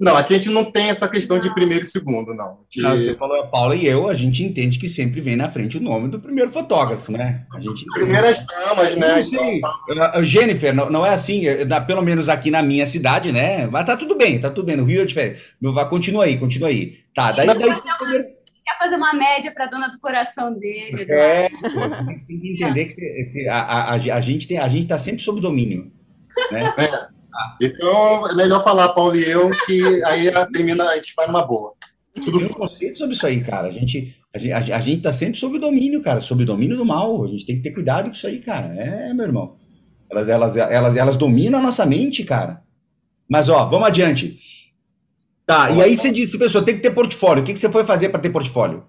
Não, 0.00 0.16
aqui 0.16 0.34
a 0.34 0.36
gente 0.36 0.50
não 0.50 0.64
tem 0.64 0.88
essa 0.88 1.08
questão 1.08 1.38
de 1.38 1.52
primeiro 1.54 1.84
e 1.84 1.86
segundo, 1.86 2.34
não. 2.34 2.58
De... 2.68 2.82
não 2.82 2.98
você 2.98 3.14
falou 3.14 3.40
a 3.40 3.46
Paula 3.46 3.76
e 3.76 3.86
eu, 3.86 4.08
a 4.08 4.14
gente 4.14 4.42
entende 4.42 4.78
que 4.78 4.88
sempre 4.88 5.20
vem 5.20 5.36
na 5.36 5.48
frente 5.48 5.78
o 5.78 5.80
nome 5.80 6.08
do 6.08 6.18
primeiro 6.18 6.50
fotógrafo, 6.50 7.12
né? 7.12 7.46
A 7.54 7.60
gente 7.60 7.84
Primeiras 7.92 8.44
damas, 8.44 8.96
né? 8.96 9.16
Não 9.16 9.24
sei. 9.24 9.60
Então, 9.90 10.24
Jennifer, 10.24 10.74
não, 10.74 10.90
não 10.90 11.06
é 11.06 11.10
assim, 11.10 11.42
pelo 11.86 12.02
menos 12.02 12.28
aqui 12.28 12.50
na 12.50 12.62
minha 12.62 12.86
cidade, 12.86 13.30
né? 13.30 13.66
Mas 13.66 13.86
tá 13.86 13.96
tudo 13.96 14.16
bem, 14.16 14.38
tá 14.40 14.50
tudo 14.50 14.66
bem. 14.66 14.76
No 14.76 14.84
Rio 14.84 15.02
é 15.02 15.06
diferente. 15.06 15.40
Continua 15.88 16.24
aí, 16.24 16.36
continua 16.36 16.68
aí. 16.68 16.98
Tá, 17.14 17.30
daí. 17.30 17.46
daí 17.46 18.34
quer 18.64 18.78
fazer 18.78 18.96
uma 18.96 19.12
média 19.12 19.52
para 19.52 19.66
a 19.66 19.68
dona 19.68 19.88
do 19.88 19.98
coração 20.00 20.52
dele. 20.58 21.04
É, 21.08 21.50
você 21.50 22.04
tem 22.06 22.40
que 22.40 22.52
entender 22.54 22.86
que, 22.86 23.48
a, 23.48 23.60
a, 23.60 23.94
a, 23.94 24.20
gente 24.20 24.48
tem, 24.48 24.58
a 24.58 24.68
gente 24.68 24.84
está 24.84 24.98
sempre 24.98 25.22
sob 25.22 25.40
domínio. 25.40 25.92
Né? 26.50 26.74
É. 26.78 27.13
Então, 27.60 28.28
é 28.28 28.34
melhor 28.34 28.62
falar, 28.62 28.90
Paulo 28.90 29.16
e 29.16 29.28
eu, 29.28 29.50
que 29.66 30.02
aí 30.04 30.30
termina, 30.52 30.84
a 30.84 30.96
gente 30.96 31.12
vai 31.16 31.26
numa 31.26 31.44
boa. 31.46 31.72
Tudo 32.14 32.38
tem 32.38 32.46
um 32.46 32.54
conceito 32.54 32.98
sobre 32.98 33.14
isso 33.14 33.26
aí, 33.26 33.42
cara. 33.42 33.68
A 33.68 33.72
gente 33.72 34.16
a, 34.34 34.38
gente, 34.38 34.72
a 34.72 34.78
gente 34.80 35.00
tá 35.00 35.12
sempre 35.12 35.38
sob 35.38 35.60
domínio, 35.60 36.02
cara, 36.02 36.20
sob 36.20 36.44
domínio 36.44 36.76
do 36.76 36.84
mal. 36.84 37.22
A 37.24 37.28
gente 37.28 37.46
tem 37.46 37.56
que 37.56 37.62
ter 37.62 37.70
cuidado 37.70 38.06
com 38.06 38.16
isso 38.16 38.26
aí, 38.26 38.40
cara. 38.40 38.74
É, 38.74 39.14
meu 39.14 39.26
irmão. 39.26 39.56
Elas, 40.10 40.28
elas, 40.28 40.56
elas, 40.56 40.96
elas 40.96 41.16
dominam 41.16 41.60
a 41.60 41.62
nossa 41.62 41.86
mente, 41.86 42.24
cara. 42.24 42.60
Mas, 43.28 43.48
ó, 43.48 43.64
vamos 43.66 43.86
adiante. 43.86 44.38
Tá, 45.46 45.70
e 45.70 45.80
aí 45.80 45.96
você 45.96 46.10
disse, 46.10 46.36
pessoal, 46.36 46.64
tem 46.64 46.74
que 46.74 46.82
ter 46.82 46.90
portfólio. 46.90 47.42
O 47.42 47.46
que, 47.46 47.52
que 47.52 47.60
você 47.60 47.68
foi 47.68 47.84
fazer 47.84 48.08
para 48.08 48.20
ter 48.20 48.30
portfólio? 48.30 48.84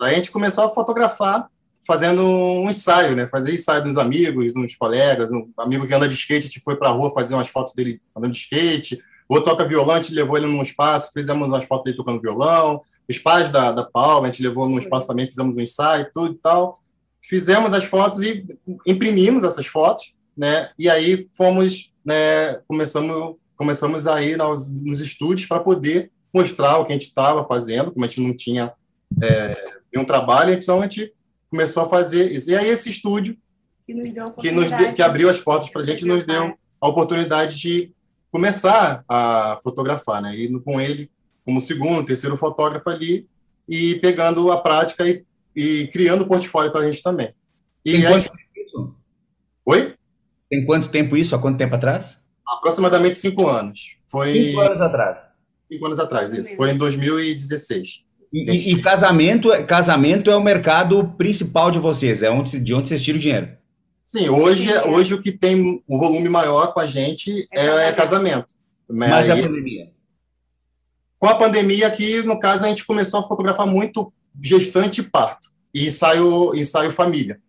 Aí 0.00 0.12
a 0.12 0.16
gente 0.16 0.30
começou 0.30 0.64
a 0.64 0.74
fotografar 0.74 1.48
fazendo 1.86 2.22
um 2.22 2.68
ensaio, 2.68 3.14
né? 3.14 3.28
Fazer 3.28 3.54
ensaio 3.54 3.84
dos 3.84 3.96
amigos, 3.96 4.52
dos 4.52 4.74
colegas. 4.74 5.30
Um 5.30 5.48
amigo 5.58 5.86
que 5.86 5.94
anda 5.94 6.08
de 6.08 6.14
skate, 6.14 6.46
a 6.46 6.48
gente 6.48 6.60
foi 6.60 6.76
para 6.76 6.88
a 6.88 6.92
rua 6.92 7.12
fazer 7.14 7.34
umas 7.34 7.48
fotos 7.48 7.72
dele 7.74 8.00
andando 8.14 8.32
de 8.32 8.38
skate. 8.38 9.00
O 9.28 9.34
outro 9.34 9.50
toca 9.50 9.64
violão, 9.64 9.94
a 9.94 10.02
gente 10.02 10.14
levou 10.14 10.36
ele 10.36 10.46
num 10.46 10.62
espaço, 10.62 11.10
fizemos 11.12 11.48
umas 11.48 11.64
fotos 11.64 11.84
dele 11.84 11.96
tocando 11.96 12.20
violão. 12.20 12.80
Os 13.08 13.18
pais 13.18 13.50
da, 13.50 13.72
da 13.72 13.84
Paula, 13.84 14.28
a 14.28 14.30
gente 14.30 14.42
levou 14.42 14.68
num 14.68 14.78
espaço 14.78 15.06
também, 15.06 15.26
fizemos 15.26 15.56
um 15.56 15.60
ensaio, 15.60 16.10
tudo 16.12 16.34
e 16.34 16.38
tal. 16.38 16.78
Fizemos 17.22 17.72
as 17.72 17.84
fotos 17.84 18.22
e 18.22 18.44
imprimimos 18.86 19.44
essas 19.44 19.66
fotos, 19.66 20.12
né? 20.36 20.70
E 20.78 20.88
aí 20.88 21.28
fomos, 21.34 21.92
né? 22.04 22.54
Começamos, 22.68 23.36
começamos 23.56 24.06
a 24.06 24.22
ir 24.22 24.36
nos, 24.36 24.66
nos 24.66 25.00
estúdios 25.00 25.46
para 25.46 25.60
poder 25.60 26.10
mostrar 26.34 26.78
o 26.78 26.84
que 26.84 26.92
a 26.92 26.94
gente 26.94 27.06
estava 27.06 27.44
fazendo, 27.46 27.90
como 27.90 28.04
a 28.04 28.08
gente 28.08 28.20
não 28.20 28.36
tinha 28.36 28.72
é, 29.22 29.56
nenhum 29.92 30.04
trabalho, 30.04 30.52
então 30.52 30.80
a 30.80 30.82
gente 30.82 31.12
começou 31.56 31.84
a 31.84 31.88
fazer 31.88 32.30
isso. 32.30 32.50
E 32.50 32.54
aí 32.54 32.68
esse 32.68 32.90
estúdio 32.90 33.36
que 33.86 33.94
nos, 33.94 34.12
deu 34.12 34.32
que, 34.32 34.50
nos 34.50 34.70
de, 34.70 34.92
que 34.92 35.00
abriu 35.00 35.30
as 35.30 35.38
portas 35.38 35.70
para 35.70 35.80
a 35.80 35.84
gente 35.84 36.04
nos 36.04 36.24
deu 36.24 36.54
a 36.78 36.88
oportunidade 36.88 37.58
de 37.58 37.92
começar 38.30 39.02
a 39.08 39.58
fotografar, 39.62 40.20
né? 40.20 40.36
E 40.36 40.60
com 40.60 40.78
ele 40.78 41.10
como 41.44 41.60
segundo, 41.60 42.04
terceiro 42.04 42.36
fotógrafo 42.36 42.90
ali 42.90 43.26
e 43.68 43.94
pegando 43.96 44.50
a 44.52 44.60
prática 44.60 45.08
e, 45.08 45.24
e 45.54 45.86
criando 45.88 46.26
portfólio 46.26 46.70
para 46.70 46.82
a 46.82 46.90
gente 46.90 47.02
também. 47.02 47.32
E 47.84 47.92
Tem 47.92 48.02
quanto 48.02 48.24
tempo 48.24 48.50
isso? 48.56 48.94
Oi? 49.64 49.94
Tem 50.50 50.66
quanto 50.66 50.88
tempo 50.90 51.16
isso? 51.16 51.34
Há 51.34 51.38
quanto 51.38 51.56
tempo 51.56 51.74
atrás? 51.74 52.22
Aproximadamente 52.46 53.16
cinco 53.16 53.48
anos. 53.48 53.96
Foi 54.08 54.32
cinco 54.32 54.60
anos 54.60 54.80
atrás. 54.80 55.32
Cinco 55.70 55.86
anos 55.86 55.98
atrás, 55.98 56.32
isso. 56.34 56.54
Foi 56.56 56.70
em 56.70 56.76
2016. 56.76 58.05
E, 58.32 58.50
e, 58.50 58.72
e, 58.72 58.82
casamento, 58.82 59.48
casamento 59.66 60.30
é 60.30 60.36
o 60.36 60.42
mercado 60.42 61.14
principal 61.16 61.70
de 61.70 61.78
vocês, 61.78 62.22
é 62.22 62.30
onde, 62.30 62.58
de 62.60 62.74
onde 62.74 62.88
vocês 62.88 63.02
tiram 63.02 63.18
o 63.18 63.22
dinheiro. 63.22 63.48
Sim, 64.04 64.28
hoje, 64.28 64.68
hoje 64.86 65.14
o 65.14 65.22
que 65.22 65.32
tem 65.32 65.82
o 65.88 65.98
volume 65.98 66.28
maior 66.28 66.72
com 66.72 66.80
a 66.80 66.86
gente 66.86 67.48
é, 67.52 67.88
é 67.88 67.92
casamento. 67.92 68.54
Mas, 68.88 69.10
Mas 69.10 69.30
aí, 69.30 69.40
a 69.40 69.42
pandemia? 69.42 69.90
Com 71.18 71.26
a 71.26 71.34
pandemia 71.34 71.86
aqui, 71.86 72.22
no 72.22 72.38
caso, 72.38 72.64
a 72.64 72.68
gente 72.68 72.84
começou 72.84 73.20
a 73.20 73.26
fotografar 73.26 73.66
muito 73.66 74.12
gestante 74.42 75.00
e 75.00 75.04
parto, 75.04 75.48
e 75.74 75.86
ensaio, 75.86 76.54
ensaio 76.54 76.92
família. 76.92 77.40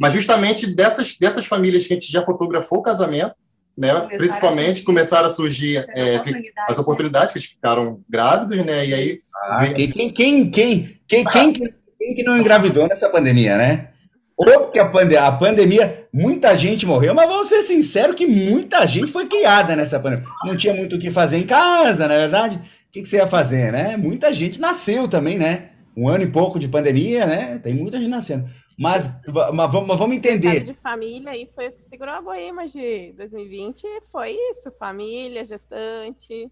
Mas 0.00 0.12
justamente 0.12 0.66
dessas, 0.66 1.16
dessas 1.18 1.44
famílias 1.44 1.86
que 1.86 1.92
a 1.92 1.96
gente 1.98 2.10
já 2.10 2.24
fotografou 2.24 2.78
o 2.78 2.82
casamento, 2.82 3.34
né? 3.78 3.90
Começaram 3.90 4.18
Principalmente 4.18 4.82
a 4.82 4.84
começaram 4.84 5.26
a 5.26 5.30
surgir 5.30 5.76
é, 5.96 6.16
as 6.16 6.26
né? 6.26 6.80
oportunidades, 6.82 7.32
que 7.32 7.38
eles 7.38 7.48
ficaram 7.48 8.00
grávidos, 8.10 8.58
né? 8.66 8.84
E 8.84 8.92
aí. 8.92 9.18
Ah, 9.44 9.66
quem, 9.68 9.88
quem, 9.88 10.10
quem, 10.10 10.50
quem, 10.50 10.98
quem, 11.06 11.24
quem, 11.24 11.52
quem 11.52 12.14
que 12.14 12.24
não 12.24 12.36
engravidou 12.36 12.88
nessa 12.88 13.08
pandemia, 13.08 13.56
né? 13.56 13.90
Ou 14.36 14.68
que 14.68 14.78
a, 14.80 14.84
pande 14.84 15.16
a 15.16 15.30
pandemia, 15.30 16.06
muita 16.12 16.56
gente 16.58 16.84
morreu, 16.84 17.14
mas 17.14 17.28
vamos 17.28 17.48
ser 17.48 17.62
sinceros 17.62 18.16
que 18.16 18.26
muita 18.26 18.86
gente 18.86 19.12
foi 19.12 19.26
criada 19.26 19.76
nessa 19.76 19.98
pandemia. 20.00 20.26
Não 20.44 20.56
tinha 20.56 20.74
muito 20.74 20.96
o 20.96 20.98
que 20.98 21.10
fazer 21.10 21.38
em 21.38 21.46
casa, 21.46 22.08
na 22.08 22.14
é 22.14 22.18
verdade. 22.18 22.56
O 22.56 22.92
que, 22.92 23.02
que 23.02 23.08
você 23.08 23.16
ia 23.16 23.26
fazer, 23.28 23.72
né? 23.72 23.96
Muita 23.96 24.32
gente 24.32 24.60
nasceu 24.60 25.06
também, 25.06 25.38
né? 25.38 25.70
Um 25.96 26.08
ano 26.08 26.24
e 26.24 26.28
pouco 26.28 26.58
de 26.58 26.68
pandemia, 26.68 27.26
né? 27.26 27.60
Tem 27.62 27.74
muita 27.74 27.98
gente 27.98 28.10
nascendo. 28.10 28.48
Mas, 28.78 29.10
mas, 29.26 29.72
vamos, 29.72 29.88
mas 29.88 29.98
vamos 29.98 30.16
entender. 30.16 30.60
de 30.62 30.74
família 30.74 31.32
aí 31.32 31.50
foi 31.52 31.66
o 31.66 31.72
que 31.72 31.82
segurou 31.82 32.14
a 32.14 32.22
boema 32.22 32.68
de 32.68 33.12
2020. 33.16 33.84
Foi 34.08 34.30
isso, 34.30 34.70
família, 34.78 35.44
gestante. 35.44 36.48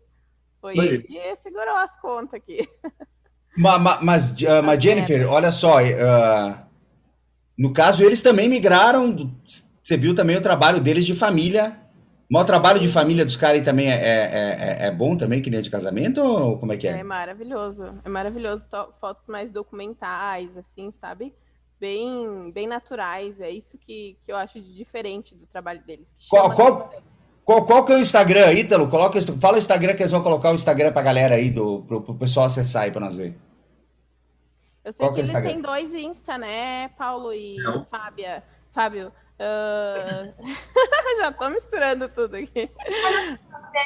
Foi 0.60 0.74
isso 0.74 1.02
que 1.04 1.36
segurou 1.36 1.76
as 1.76 1.98
contas 2.00 2.34
aqui. 2.34 2.68
Mas, 3.58 4.02
mas, 4.02 4.32
uh, 4.42 4.62
mas 4.62 4.84
Jennifer, 4.84 5.26
olha 5.32 5.50
só, 5.50 5.78
uh, 5.82 6.54
no 7.56 7.72
caso, 7.72 8.04
eles 8.04 8.20
também 8.20 8.50
migraram. 8.50 9.16
Você 9.82 9.96
viu 9.96 10.14
também 10.14 10.36
o 10.36 10.42
trabalho 10.42 10.78
deles 10.78 11.06
de 11.06 11.16
família. 11.16 11.74
Mas 12.28 12.42
o 12.42 12.46
trabalho 12.46 12.78
de 12.78 12.88
família 12.88 13.24
dos 13.24 13.38
caras 13.38 13.64
também 13.64 13.88
é, 13.88 13.94
é, 13.94 14.76
é, 14.82 14.86
é, 14.88 14.90
bom 14.90 15.16
também, 15.16 15.40
que 15.40 15.48
nem 15.48 15.62
de 15.62 15.70
casamento, 15.70 16.20
ou 16.20 16.58
como 16.58 16.74
é 16.74 16.76
que 16.76 16.86
é? 16.86 16.98
É 16.98 17.02
maravilhoso. 17.02 17.94
É 18.04 18.08
maravilhoso. 18.10 18.66
Fotos 19.00 19.26
mais 19.26 19.50
documentais, 19.50 20.54
assim, 20.54 20.92
sabe? 21.00 21.32
Bem, 21.80 22.50
bem 22.52 22.66
naturais. 22.66 23.40
É 23.40 23.50
isso 23.50 23.78
que, 23.78 24.16
que 24.22 24.32
eu 24.32 24.36
acho 24.36 24.60
de 24.60 24.74
diferente 24.74 25.34
do 25.34 25.46
trabalho 25.46 25.82
deles. 25.84 26.14
Qual, 26.28 26.54
qual, 26.54 26.90
qual, 27.44 27.66
qual, 27.66 27.84
que 27.84 27.92
é 27.92 27.96
o 27.96 28.00
Instagram, 28.00 28.52
Ítalo? 28.52 28.88
Coloca, 28.88 29.20
fala 29.40 29.56
o 29.56 29.58
Instagram 29.58 29.94
que 29.94 30.02
eles 30.02 30.12
vão 30.12 30.22
colocar 30.22 30.52
o 30.52 30.54
Instagram 30.54 30.92
pra 30.92 31.02
galera 31.02 31.34
aí, 31.36 31.50
do, 31.50 31.82
pro, 31.82 32.02
pro 32.02 32.14
pessoal 32.14 32.46
acessar 32.46 32.84
aí 32.84 32.90
pra 32.90 33.00
nós 33.00 33.16
ver. 33.16 33.36
Eu 34.84 34.92
sei 34.92 35.04
qual 35.04 35.12
que, 35.12 35.20
é 35.20 35.24
eles 35.24 35.32
têm 35.32 35.60
dois 35.60 35.94
Insta, 35.94 36.38
né, 36.38 36.88
Paulo 36.90 37.32
e 37.32 37.56
Não. 37.56 37.84
Fábia. 37.86 38.42
Fábio. 38.70 39.12
Uh... 39.38 40.32
Já 41.18 41.32
tô 41.32 41.48
misturando 41.50 42.08
tudo 42.08 42.36
aqui. 42.36 42.70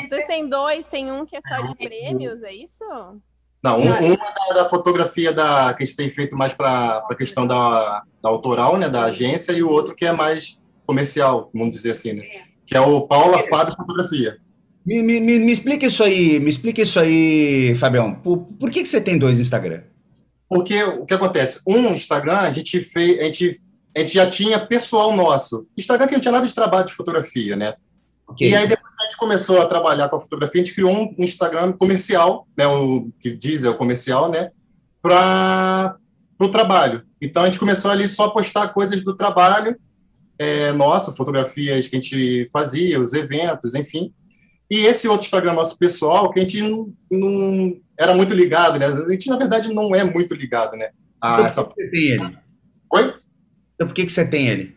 Vocês 0.09 0.27
têm 0.27 0.49
dois, 0.49 0.87
tem 0.87 1.11
um 1.11 1.27
que 1.27 1.37
é 1.37 1.41
só 1.41 1.61
de 1.67 1.75
prêmios, 1.75 2.43
é 2.43 2.53
isso? 2.53 2.85
Não, 3.63 3.79
um, 3.79 3.85
uma 3.85 4.17
da, 4.17 4.63
da, 4.63 4.69
fotografia 4.69 5.33
da, 5.33 5.75
que 5.75 5.83
a 5.83 5.87
gente 5.87 5.97
tem 5.97 6.09
feito 6.09 6.35
mais 6.35 6.55
para 6.55 7.05
a 7.11 7.15
questão 7.15 7.47
da, 7.47 8.03
da 8.23 8.29
autoral, 8.29 8.79
né, 8.79 8.89
da 8.89 9.05
agência, 9.05 9.53
e 9.53 9.63
o 9.63 9.69
outro 9.69 9.95
que 9.95 10.07
é 10.07 10.13
mais 10.13 10.59
comercial, 10.87 11.51
vamos 11.55 11.77
dizer 11.77 11.91
assim, 11.91 12.15
né? 12.15 12.25
Que 12.67 12.77
é 12.77 12.81
o 12.81 13.07
Paula 13.07 13.39
Fábio 13.49 13.77
Fotografia. 13.77 14.39
Me, 14.85 15.03
me, 15.03 15.21
me, 15.21 15.39
me 15.39 15.53
explica 15.53 15.87
isso 15.87 16.03
aí, 16.03 16.41
me 16.41 16.49
explica 16.49 16.81
isso 16.81 16.99
aí, 16.99 17.75
Fabião. 17.77 18.15
Por, 18.15 18.39
por 18.39 18.71
que, 18.71 18.83
que 18.83 18.89
você 18.89 19.01
tem 19.01 19.19
dois 19.19 19.39
Instagram? 19.39 19.83
Porque 20.49 20.83
o 20.83 21.05
que 21.05 21.15
acontece? 21.15 21.61
Um 21.67 21.93
Instagram, 21.93 22.39
a 22.39 22.51
gente 22.51 22.81
fez, 22.81 23.21
a 23.21 23.25
gente, 23.25 23.61
a 23.95 24.01
gente 24.01 24.15
já 24.15 24.29
tinha 24.29 24.59
pessoal 24.59 25.15
nosso. 25.15 25.67
Instagram 25.77 26.09
que 26.09 26.15
não 26.15 26.21
tinha 26.21 26.33
nada 26.33 26.47
de 26.47 26.55
trabalho 26.55 26.87
de 26.87 26.95
fotografia, 26.95 27.55
né? 27.57 27.75
Okay. 28.31 28.51
E 28.51 28.55
aí 28.55 28.67
depois 28.67 28.93
a 29.01 29.05
gente 29.05 29.17
começou 29.17 29.61
a 29.61 29.67
trabalhar 29.67 30.09
com 30.09 30.17
a 30.17 30.21
fotografia, 30.21 30.61
a 30.61 30.65
gente 30.65 30.75
criou 30.75 30.93
um 30.93 31.15
Instagram 31.19 31.73
comercial, 31.73 32.47
né, 32.57 32.67
o 32.67 33.11
que 33.19 33.31
diz 33.31 33.65
é 33.65 33.71
o 33.71 33.77
comercial, 33.77 34.31
né, 34.31 34.51
para 35.03 35.97
o 36.39 36.49
trabalho. 36.49 37.03
Então 37.21 37.43
a 37.43 37.47
gente 37.47 37.59
começou 37.59 37.91
ali 37.91 38.07
só 38.07 38.27
a 38.27 38.31
postar 38.31 38.69
coisas 38.69 39.03
do 39.03 39.17
trabalho, 39.17 39.77
é, 40.39 40.73
nossa, 40.73 41.13
fotografias 41.13 41.89
que 41.89 41.97
a 41.97 42.01
gente 42.01 42.49
fazia, 42.53 43.01
os 43.01 43.13
eventos, 43.13 43.75
enfim. 43.75 44.13
E 44.71 44.87
esse 44.87 45.09
outro 45.09 45.25
Instagram 45.25 45.53
nosso 45.53 45.77
pessoal, 45.77 46.31
que 46.31 46.39
a 46.39 46.43
gente 46.43 46.63
não, 46.63 46.95
não 47.11 47.81
era 47.99 48.15
muito 48.15 48.33
ligado, 48.33 48.79
né? 48.79 48.87
A 48.87 49.11
gente, 49.11 49.29
na 49.29 49.37
verdade, 49.37 49.75
não 49.75 49.95
é 49.95 50.05
muito 50.05 50.33
ligado, 50.33 50.77
né? 50.77 50.91
A 51.21 51.35
então, 51.35 51.47
essa... 51.47 51.65
por 51.65 51.75
que 51.75 51.83
você 51.83 51.91
tem 51.91 52.09
ele? 52.09 52.39
Oi? 52.95 53.15
Então, 53.75 53.87
por 53.89 53.95
que, 53.95 54.07
que 54.07 54.13
você 54.13 54.25
tem 54.25 54.49
ele? 54.49 54.77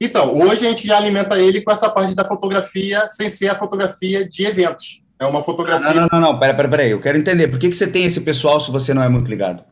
Então, 0.00 0.32
hoje 0.32 0.66
a 0.66 0.70
gente 0.70 0.86
já 0.86 0.96
alimenta 0.96 1.38
ele 1.38 1.62
com 1.62 1.70
essa 1.70 1.88
parte 1.88 2.14
da 2.14 2.24
fotografia, 2.24 3.08
sem 3.10 3.30
ser 3.30 3.48
a 3.48 3.58
fotografia 3.58 4.28
de 4.28 4.44
eventos. 4.44 5.02
É 5.18 5.24
uma 5.24 5.42
fotografia. 5.42 5.94
Não, 5.94 6.02
não, 6.02 6.08
não, 6.12 6.32
não. 6.32 6.38
Pera, 6.38 6.54
pera, 6.54 6.68
pera 6.68 6.82
aí. 6.82 6.90
Eu 6.90 7.00
quero 7.00 7.16
entender. 7.16 7.48
Por 7.48 7.58
que, 7.58 7.70
que 7.70 7.76
você 7.76 7.86
tem 7.86 8.04
esse 8.04 8.20
pessoal 8.20 8.60
se 8.60 8.70
você 8.70 8.92
não 8.92 9.02
é 9.02 9.08
muito 9.08 9.28
ligado? 9.28 9.64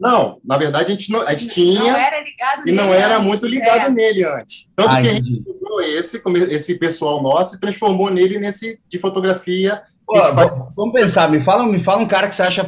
Não, 0.00 0.40
na 0.44 0.56
verdade 0.56 0.86
a 0.86 0.90
gente, 0.90 1.10
não, 1.10 1.22
a 1.22 1.32
gente 1.32 1.48
tinha. 1.48 1.80
Não 1.80 1.96
era 1.96 2.22
ligado 2.22 2.68
E 2.68 2.72
não 2.72 2.94
era 2.94 3.16
antes. 3.16 3.26
muito 3.26 3.46
ligado 3.48 3.86
é. 3.86 3.90
nele 3.90 4.24
antes. 4.24 4.68
Tanto 4.76 4.90
ah, 4.90 5.02
que 5.02 5.08
a 5.08 5.14
gente 5.14 5.42
pegou 5.42 5.80
esse, 5.80 6.22
esse 6.50 6.78
pessoal 6.78 7.20
nosso 7.20 7.56
e 7.56 7.60
transformou 7.60 8.08
nele 8.08 8.38
nesse 8.38 8.78
de 8.88 8.98
fotografia. 8.98 9.82
Pô, 10.06 10.14
faz... 10.14 10.52
Vamos 10.76 10.92
pensar, 10.92 11.28
me 11.28 11.40
fala, 11.40 11.66
me 11.66 11.80
fala 11.80 12.00
um 12.00 12.06
cara 12.06 12.28
que 12.28 12.36
você 12.36 12.42
acha. 12.42 12.62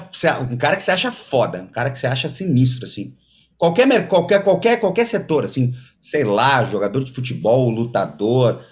Um 0.50 0.56
cara 0.56 0.76
que 0.76 0.82
você 0.82 0.90
acha 0.90 1.12
foda, 1.12 1.62
um 1.62 1.72
cara 1.72 1.90
que 1.90 2.00
você 2.00 2.08
acha 2.08 2.28
sinistro, 2.28 2.84
assim. 2.84 3.14
Qualquer, 3.60 4.08
qualquer, 4.08 4.42
qualquer, 4.42 4.80
qualquer 4.80 5.04
setor, 5.04 5.44
assim, 5.44 5.74
sei 6.00 6.24
lá, 6.24 6.64
jogador 6.64 7.04
de 7.04 7.12
futebol, 7.12 7.68
lutador, 7.68 8.64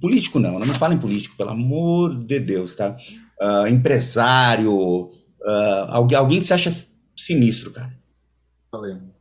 político 0.00 0.38
não, 0.38 0.60
não 0.60 0.66
me 0.68 0.74
fala 0.74 0.94
em 0.94 0.98
político, 0.98 1.36
pelo 1.36 1.50
amor 1.50 2.14
de 2.24 2.38
Deus, 2.38 2.76
tá? 2.76 2.96
Uh, 3.40 3.66
empresário, 3.66 4.72
uh, 4.76 5.88
alguém, 5.88 6.16
alguém 6.16 6.38
que 6.38 6.46
você 6.46 6.54
acha 6.54 6.70
sinistro, 7.16 7.72
cara. 7.72 7.92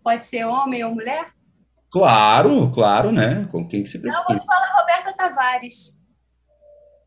Pode 0.04 0.24
ser 0.24 0.46
homem 0.46 0.84
ou 0.84 0.94
mulher? 0.94 1.32
Claro, 1.92 2.70
claro, 2.70 3.12
né? 3.12 3.48
Com 3.52 3.68
quem 3.68 3.82
que 3.82 3.90
se 3.90 3.98
prefere. 3.98 4.22
Não, 4.22 4.28
vamos 4.28 4.46
falar 4.46 4.68
Roberta 4.80 5.14
Tavares. 5.14 5.98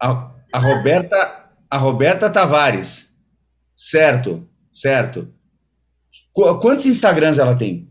A, 0.03 0.33
a 0.53 0.59
Roberta, 0.59 1.51
a 1.71 1.79
Roberta 1.79 2.29
Tavares. 2.29 3.09
Certo, 3.77 4.49
certo. 4.73 5.33
Quantos 6.35 6.85
Instagrams 6.85 7.39
ela 7.39 7.55
tem? 7.55 7.89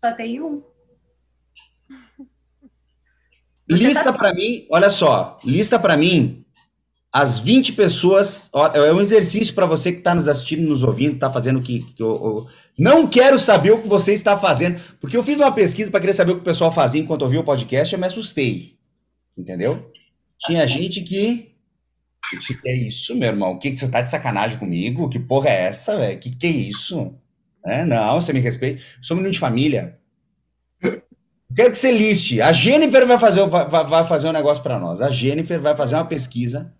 Só 0.00 0.10
tem 0.12 0.40
um. 0.40 0.62
Lista 3.68 4.04
tá... 4.04 4.12
para 4.12 4.34
mim, 4.34 4.66
olha 4.70 4.90
só, 4.90 5.38
lista 5.44 5.78
para 5.78 5.96
mim 5.96 6.44
as 7.12 7.38
20 7.38 7.74
pessoas. 7.74 8.50
É 8.74 8.92
um 8.92 9.00
exercício 9.00 9.54
para 9.54 9.66
você 9.66 9.92
que 9.92 9.98
está 9.98 10.14
nos 10.14 10.28
assistindo, 10.28 10.66
nos 10.66 10.82
ouvindo, 10.82 11.14
está 11.14 11.30
fazendo 11.30 11.58
o 11.58 11.62
que. 11.62 11.80
que 11.80 12.02
eu, 12.02 12.08
eu, 12.08 12.46
não 12.78 13.06
quero 13.06 13.38
saber 13.38 13.70
o 13.70 13.82
que 13.82 13.86
você 13.86 14.14
está 14.14 14.36
fazendo, 14.36 14.80
porque 14.98 15.16
eu 15.16 15.22
fiz 15.22 15.38
uma 15.38 15.52
pesquisa 15.52 15.90
para 15.90 16.00
querer 16.00 16.14
saber 16.14 16.32
o 16.32 16.36
que 16.36 16.40
o 16.40 16.44
pessoal 16.44 16.72
fazia 16.72 17.00
enquanto 17.00 17.22
ouvia 17.22 17.40
o 17.40 17.44
podcast, 17.44 17.92
eu 17.92 18.00
me 18.00 18.06
assustei. 18.06 18.78
Entendeu? 19.36 19.92
Tinha 20.40 20.66
gente 20.66 21.02
que. 21.02 21.52
Que 22.30 22.68
é 22.68 22.74
isso, 22.88 23.14
meu 23.14 23.28
irmão? 23.28 23.52
O 23.52 23.58
que, 23.58 23.70
que 23.70 23.76
você 23.76 23.88
tá 23.88 24.00
de 24.00 24.08
sacanagem 24.08 24.58
comigo? 24.58 25.08
Que 25.08 25.18
porra 25.18 25.50
é 25.50 25.64
essa, 25.64 25.98
velho? 25.98 26.18
Que 26.18 26.30
que 26.30 26.46
é 26.46 26.50
isso? 26.50 27.14
É, 27.64 27.84
não, 27.84 28.20
você 28.20 28.32
me 28.32 28.40
respeita. 28.40 28.82
Sou 29.00 29.16
um 29.16 29.18
menino 29.18 29.32
de 29.32 29.38
família. 29.38 29.98
Quero 31.54 31.70
que 31.70 31.78
você 31.78 31.92
liste. 31.92 32.40
A 32.40 32.52
Jennifer 32.52 33.06
vai 33.06 33.18
fazer, 33.18 33.46
vai, 33.46 33.68
vai 33.68 34.06
fazer 34.06 34.28
um 34.28 34.32
negócio 34.32 34.62
para 34.62 34.78
nós. 34.78 35.02
A 35.02 35.10
Jennifer 35.10 35.60
vai 35.60 35.76
fazer 35.76 35.94
uma 35.94 36.06
pesquisa. 36.06 36.72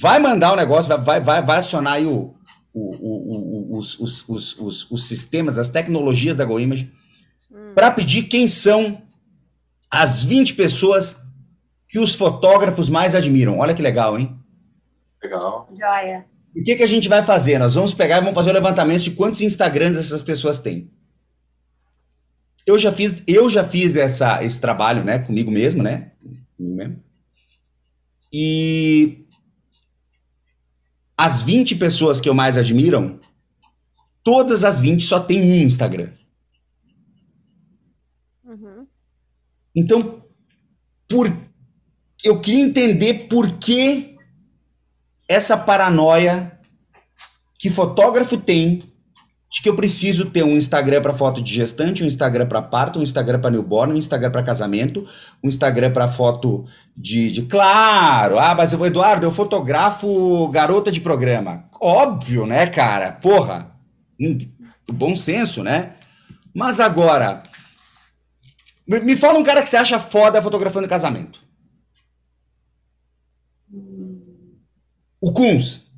Vai 0.00 0.18
mandar 0.18 0.50
o 0.50 0.54
um 0.54 0.56
negócio, 0.56 0.88
vai, 1.02 1.20
vai, 1.20 1.42
vai 1.42 1.58
acionar 1.58 1.94
aí 1.94 2.06
o, 2.06 2.34
o, 2.72 3.74
o, 3.74 3.78
os, 3.78 3.98
os, 3.98 4.28
os, 4.28 4.90
os, 4.90 5.08
sistemas, 5.08 5.58
as 5.58 5.68
tecnologias 5.68 6.36
da 6.36 6.44
GoImage, 6.44 6.92
hum. 7.50 7.72
para 7.74 7.90
pedir 7.90 8.24
quem 8.24 8.46
são 8.46 9.02
as 9.90 10.22
20 10.22 10.54
pessoas 10.54 11.20
que 11.88 11.98
os 11.98 12.14
fotógrafos 12.14 12.88
mais 12.88 13.16
admiram. 13.16 13.58
Olha 13.58 13.74
que 13.74 13.82
legal, 13.82 14.16
hein? 14.18 14.38
Legal. 15.20 15.68
Joia. 15.76 16.24
O 16.54 16.62
que, 16.62 16.76
que 16.76 16.82
a 16.82 16.86
gente 16.86 17.08
vai 17.08 17.24
fazer? 17.24 17.58
Nós 17.58 17.74
vamos 17.74 17.94
pegar 17.94 18.18
e 18.18 18.20
vamos 18.20 18.34
fazer 18.34 18.50
o 18.50 18.52
um 18.52 18.54
levantamento 18.54 19.02
de 19.02 19.12
quantos 19.12 19.40
Instagrams 19.40 19.98
essas 19.98 20.22
pessoas 20.22 20.60
têm. 20.60 20.90
Eu 22.66 22.78
já 22.78 22.92
fiz, 22.92 23.22
eu 23.26 23.48
já 23.48 23.66
fiz 23.66 23.96
essa, 23.96 24.44
esse 24.44 24.60
trabalho, 24.60 25.04
né, 25.04 25.18
comigo 25.18 25.50
mesmo, 25.50 25.82
né? 25.82 26.12
Comigo 26.56 26.76
mesmo. 26.76 27.02
E 28.32 29.24
as 31.16 31.42
20 31.42 31.76
pessoas 31.76 32.20
que 32.20 32.28
eu 32.28 32.34
mais 32.34 32.56
admiram, 32.56 33.20
todas 34.22 34.64
as 34.64 34.80
20 34.80 35.04
só 35.04 35.20
tem 35.20 35.40
um 35.40 35.62
Instagram. 35.64 36.10
Uhum. 38.44 38.86
Então, 39.74 40.24
por, 41.08 41.30
eu 42.24 42.40
queria 42.40 42.62
entender 42.62 43.28
por 43.28 43.58
que 43.58 44.09
essa 45.30 45.56
paranoia 45.56 46.58
que 47.56 47.70
fotógrafo 47.70 48.36
tem 48.36 48.82
de 49.48 49.62
que 49.62 49.68
eu 49.68 49.76
preciso 49.76 50.26
ter 50.26 50.42
um 50.42 50.56
Instagram 50.56 51.00
para 51.00 51.14
foto 51.14 51.40
de 51.40 51.54
gestante, 51.54 52.02
um 52.02 52.06
Instagram 52.06 52.46
para 52.46 52.60
parto, 52.60 52.98
um 52.98 53.02
Instagram 53.02 53.40
para 53.40 53.50
newborn, 53.50 53.94
um 53.94 53.96
Instagram 53.96 54.32
para 54.32 54.42
casamento, 54.42 55.06
um 55.42 55.48
Instagram 55.48 55.92
para 55.92 56.08
foto 56.08 56.64
de, 56.96 57.30
de, 57.30 57.42
Claro! 57.42 58.40
Ah, 58.40 58.56
mas 58.56 58.72
eu, 58.72 58.84
Eduardo, 58.84 59.24
eu 59.24 59.32
fotografo 59.32 60.48
garota 60.48 60.90
de 60.90 61.00
programa. 61.00 61.64
Óbvio, 61.80 62.44
né, 62.44 62.66
cara? 62.66 63.12
Porra! 63.12 63.70
Hum, 64.20 64.36
bom 64.92 65.16
senso, 65.16 65.62
né? 65.62 65.92
Mas 66.52 66.80
agora, 66.80 67.44
me 68.84 69.16
fala 69.16 69.38
um 69.38 69.44
cara 69.44 69.62
que 69.62 69.68
você 69.68 69.76
acha 69.76 70.00
foda 70.00 70.42
fotografando 70.42 70.88
casamento. 70.88 71.40
O 75.20 75.32
Kunz. 75.32 75.90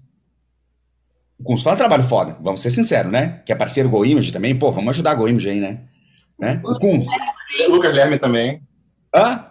O 1.41 1.45
Kunz 1.45 1.63
faz 1.63 1.75
um 1.75 1.79
trabalho 1.79 2.05
foda, 2.05 2.37
vamos 2.41 2.61
ser 2.61 2.71
sinceros, 2.71 3.13
né? 3.13 3.43
Que 3.45 3.53
é 3.53 3.55
parceiro 3.55 3.89
Go 3.89 4.05
Image 4.05 4.33
também, 4.33 4.57
pô, 4.57 4.71
vamos 4.73 4.91
ajudar 4.91 5.13
a 5.13 5.15
Go 5.15 5.29
Image 5.29 5.49
aí, 5.49 5.61
né? 5.61 5.81
né? 6.39 6.61
O 6.65 6.79
Kunz. 6.79 7.07
Lucas 7.69 7.95
Lerme 7.95 8.19
também. 8.19 8.63
Hã? 9.15 9.47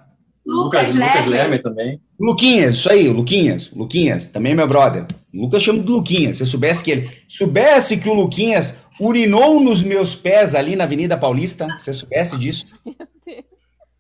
Lucas, 0.46 0.94
Lucas, 0.94 1.08
Lucas 1.08 1.26
Lerme 1.28 1.60
também. 1.60 2.02
Luquinhas, 2.20 2.76
isso 2.76 2.92
aí, 2.92 3.08
o 3.08 3.14
Luquinhas. 3.14 3.72
Luquinhas, 3.72 4.28
também 4.28 4.52
é 4.52 4.56
meu 4.56 4.68
brother. 4.68 5.06
O 5.34 5.42
Lucas 5.44 5.62
chama 5.62 5.82
de 5.82 5.90
Luquinhas. 5.90 6.38
Se 6.38 6.46
soubesse 6.46 6.84
que 6.84 6.92
ele. 6.92 7.10
Soubesse 7.28 7.98
que 7.98 8.10
o 8.10 8.14
Luquinhas 8.14 8.76
urinou 9.00 9.60
nos 9.60 9.82
meus 9.82 10.16
pés 10.16 10.54
ali 10.54 10.76
na 10.76 10.84
Avenida 10.84 11.18
Paulista, 11.18 11.68
você 11.80 11.94
soubesse 11.94 12.38
disso. 12.38 12.66
Meu 12.84 12.96
Deus. 13.26 13.46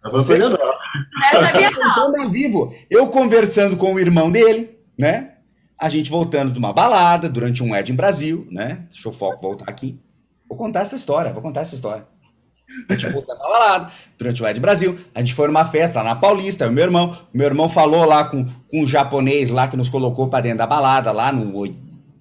Mas 0.03 0.13
você 0.13 0.37
não. 0.37 0.57
Eu 2.17 2.29
vivo. 2.29 2.73
Eu 2.89 3.07
conversando 3.07 3.77
com 3.77 3.93
o 3.93 3.99
irmão 3.99 4.31
dele, 4.31 4.77
né? 4.97 5.30
A 5.81 5.89
gente 5.89 6.11
voltando 6.11 6.51
de 6.51 6.59
uma 6.59 6.71
balada 6.71 7.27
durante 7.27 7.63
um 7.63 7.75
Ed 7.75 7.91
em 7.91 7.95
Brasil, 7.95 8.47
né? 8.51 8.85
Deixa 8.91 9.09
o 9.09 9.11
foco 9.11 9.41
voltar 9.41 9.67
aqui. 9.67 9.99
Vou 10.47 10.55
contar 10.55 10.81
essa 10.81 10.95
história, 10.95 11.33
vou 11.33 11.41
contar 11.41 11.61
essa 11.61 11.73
história. 11.73 12.05
A 12.87 12.93
gente 12.93 13.11
voltando 13.11 13.39
na 13.39 13.49
balada, 13.49 13.91
durante 14.15 14.43
o 14.43 14.47
Ed 14.47 14.59
Brasil, 14.59 14.99
a 15.15 15.19
gente 15.19 15.33
foi 15.33 15.47
numa 15.47 15.65
festa 15.65 16.03
lá 16.03 16.13
na 16.13 16.15
Paulista, 16.15 16.67
o 16.67 16.71
meu 16.71 16.83
irmão, 16.83 17.17
meu 17.33 17.47
irmão 17.47 17.67
falou 17.67 18.05
lá 18.05 18.25
com, 18.25 18.45
com 18.45 18.83
um 18.83 18.87
japonês 18.87 19.49
lá 19.49 19.67
que 19.67 19.75
nos 19.75 19.89
colocou 19.89 20.29
para 20.29 20.41
dentro 20.41 20.59
da 20.59 20.67
balada, 20.67 21.11
lá 21.11 21.31
no, 21.31 21.65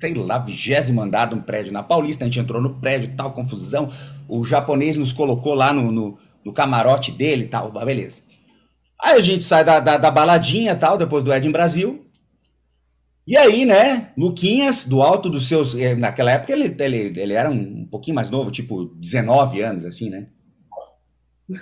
sei 0.01 0.15
lá, 0.15 0.39
vigésimo 0.39 1.03
andar 1.03 1.29
de 1.29 1.35
um 1.35 1.41
prédio 1.43 1.71
na 1.71 1.83
Paulista, 1.83 2.25
a 2.25 2.27
gente 2.27 2.41
entrou 2.41 2.63
no 2.63 2.81
prédio, 2.81 3.15
tal, 3.15 3.33
confusão, 3.33 3.93
o 4.27 4.43
japonês 4.43 4.97
nos 4.97 5.13
colocou 5.13 5.53
lá 5.53 5.71
no, 5.71 5.93
no, 5.93 6.19
no 6.43 6.53
camarote 6.53 7.13
dele 7.13 7.45
e 7.45 7.49
tal, 7.49 7.71
beleza. 7.71 8.23
Aí 8.99 9.19
a 9.19 9.23
gente 9.23 9.45
sai 9.45 9.65
da, 9.65 9.81
da, 9.81 9.99
da 9.99 10.11
baladinha 10.11 10.75
tal, 10.75 10.97
depois 10.97 11.23
do 11.23 11.33
Ed 11.33 11.47
em 11.47 11.53
Brasil, 11.53 12.10
e 13.27 13.37
aí, 13.37 13.65
né, 13.65 14.13
Luquinhas, 14.17 14.85
do 14.85 15.03
alto 15.03 15.29
dos 15.29 15.47
seus. 15.49 15.75
Eh, 15.75 15.95
naquela 15.95 16.33
época 16.33 16.53
ele, 16.53 16.75
ele, 16.79 17.21
ele 17.21 17.33
era 17.35 17.51
um, 17.51 17.87
pouquinho 17.87 18.15
mais 18.15 18.31
novo, 18.31 18.51
tipo 18.51 18.87
19 18.97 19.61
anos, 19.61 19.85
assim, 19.85 20.11
né? 20.11 20.29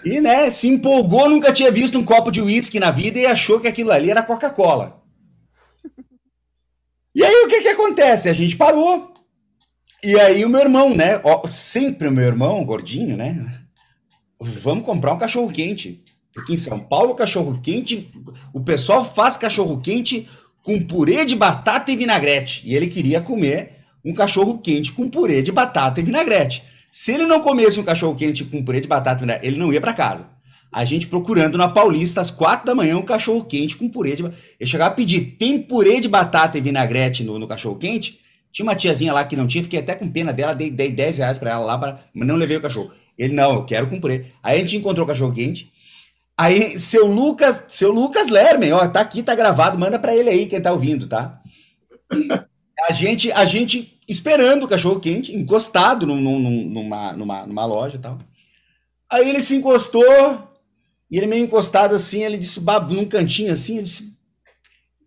E, 0.04 0.20
né, 0.20 0.50
se 0.50 0.68
empolgou, 0.68 1.28
nunca 1.28 1.52
tinha 1.52 1.70
visto 1.70 1.98
um 1.98 2.04
copo 2.04 2.30
de 2.30 2.42
uísque 2.42 2.78
na 2.78 2.90
vida 2.90 3.18
e 3.18 3.26
achou 3.26 3.58
que 3.58 3.68
aquilo 3.68 3.90
ali 3.90 4.10
era 4.10 4.22
Coca-Cola. 4.22 5.02
E 7.14 7.24
aí 7.24 7.34
o 7.44 7.48
que 7.48 7.62
que 7.62 7.68
acontece? 7.68 8.28
A 8.28 8.32
gente 8.32 8.56
parou. 8.56 9.12
E 10.04 10.18
aí 10.20 10.44
o 10.44 10.48
meu 10.48 10.60
irmão, 10.60 10.94
né? 10.94 11.20
Ó, 11.24 11.46
sempre 11.48 12.06
o 12.06 12.12
meu 12.12 12.24
irmão, 12.24 12.64
gordinho, 12.64 13.16
né? 13.16 13.60
Vamos 14.40 14.84
comprar 14.84 15.14
um 15.14 15.18
cachorro 15.18 15.50
quente. 15.50 16.04
Aqui 16.36 16.54
em 16.54 16.58
São 16.58 16.78
Paulo, 16.78 17.16
cachorro 17.16 17.60
quente, 17.60 18.12
o 18.52 18.60
pessoal 18.60 19.04
faz 19.04 19.36
cachorro 19.36 19.80
quente 19.80 20.28
com 20.68 20.82
purê 20.82 21.24
de 21.24 21.34
batata 21.34 21.90
e 21.90 21.96
vinagrete. 21.96 22.60
E 22.62 22.76
ele 22.76 22.88
queria 22.88 23.22
comer 23.22 23.78
um 24.04 24.12
cachorro 24.12 24.58
quente 24.58 24.92
com 24.92 25.08
purê 25.08 25.40
de 25.40 25.50
batata 25.50 25.98
e 25.98 26.02
vinagrete. 26.04 26.62
Se 26.92 27.10
ele 27.10 27.24
não 27.24 27.40
comesse 27.40 27.80
um 27.80 27.82
cachorro 27.82 28.14
quente 28.14 28.44
com 28.44 28.62
purê 28.62 28.78
de 28.78 28.86
batata 28.86 29.24
ele 29.42 29.56
não 29.56 29.72
ia 29.72 29.80
para 29.80 29.94
casa. 29.94 30.28
A 30.70 30.84
gente 30.84 31.06
procurando 31.06 31.56
na 31.56 31.68
Paulista 31.68 32.20
às 32.20 32.30
quatro 32.30 32.66
da 32.66 32.74
manhã 32.74 32.98
um 32.98 33.02
cachorro 33.02 33.46
quente 33.46 33.78
com 33.78 33.88
purê 33.88 34.14
de 34.14 34.22
Ele 34.22 34.70
chegava 34.70 34.90
a 34.90 34.94
pedir, 34.94 35.38
tem 35.38 35.58
purê 35.58 36.00
de 36.00 36.08
batata 36.08 36.58
e 36.58 36.60
vinagrete 36.60 37.24
no, 37.24 37.38
no 37.38 37.48
cachorro 37.48 37.76
quente? 37.76 38.20
Tinha 38.52 38.66
uma 38.66 38.76
tiazinha 38.76 39.14
lá 39.14 39.24
que 39.24 39.36
não 39.36 39.46
tinha, 39.46 39.64
fiquei 39.64 39.80
até 39.80 39.94
com 39.94 40.06
pena 40.06 40.34
dela, 40.34 40.54
dei, 40.54 40.70
dei 40.70 40.90
10 40.90 41.16
reais 41.16 41.38
pra 41.38 41.52
ela 41.52 41.64
lá, 41.64 41.78
pra, 41.78 42.00
mas 42.12 42.28
não 42.28 42.36
levei 42.36 42.58
o 42.58 42.60
cachorro. 42.60 42.90
Ele, 43.16 43.32
não, 43.32 43.54
eu 43.54 43.64
quero 43.64 43.86
com 43.86 43.98
purê. 43.98 44.26
Aí 44.42 44.58
a 44.58 44.60
gente 44.60 44.76
encontrou 44.76 45.06
o 45.06 45.08
cachorro 45.08 45.32
quente. 45.32 45.72
Aí, 46.38 46.78
seu 46.78 47.06
Lucas, 47.06 47.64
seu 47.68 47.90
Lucas 47.90 48.28
Lermen, 48.28 48.72
ó, 48.72 48.86
tá 48.86 49.00
aqui, 49.00 49.24
tá 49.24 49.34
gravado, 49.34 49.76
manda 49.76 49.98
pra 49.98 50.14
ele 50.14 50.30
aí, 50.30 50.46
quem 50.46 50.60
tá 50.60 50.72
ouvindo, 50.72 51.08
tá? 51.08 51.40
A 52.88 52.92
gente, 52.92 53.32
a 53.32 53.44
gente 53.44 54.00
esperando 54.08 54.62
o 54.62 54.68
cachorro 54.68 55.00
quente, 55.00 55.34
encostado 55.34 56.06
num, 56.06 56.20
num, 56.20 56.38
numa, 56.38 57.12
numa, 57.12 57.44
numa 57.44 57.66
loja 57.66 57.96
e 57.96 57.98
tal. 57.98 58.20
Aí 59.10 59.28
ele 59.28 59.42
se 59.42 59.56
encostou, 59.56 60.48
e 61.10 61.18
ele 61.18 61.26
meio 61.26 61.44
encostado 61.44 61.96
assim, 61.96 62.22
ele 62.22 62.38
disse, 62.38 62.60
num 62.60 63.04
cantinho 63.04 63.52
assim, 63.52 63.82
disse, 63.82 64.16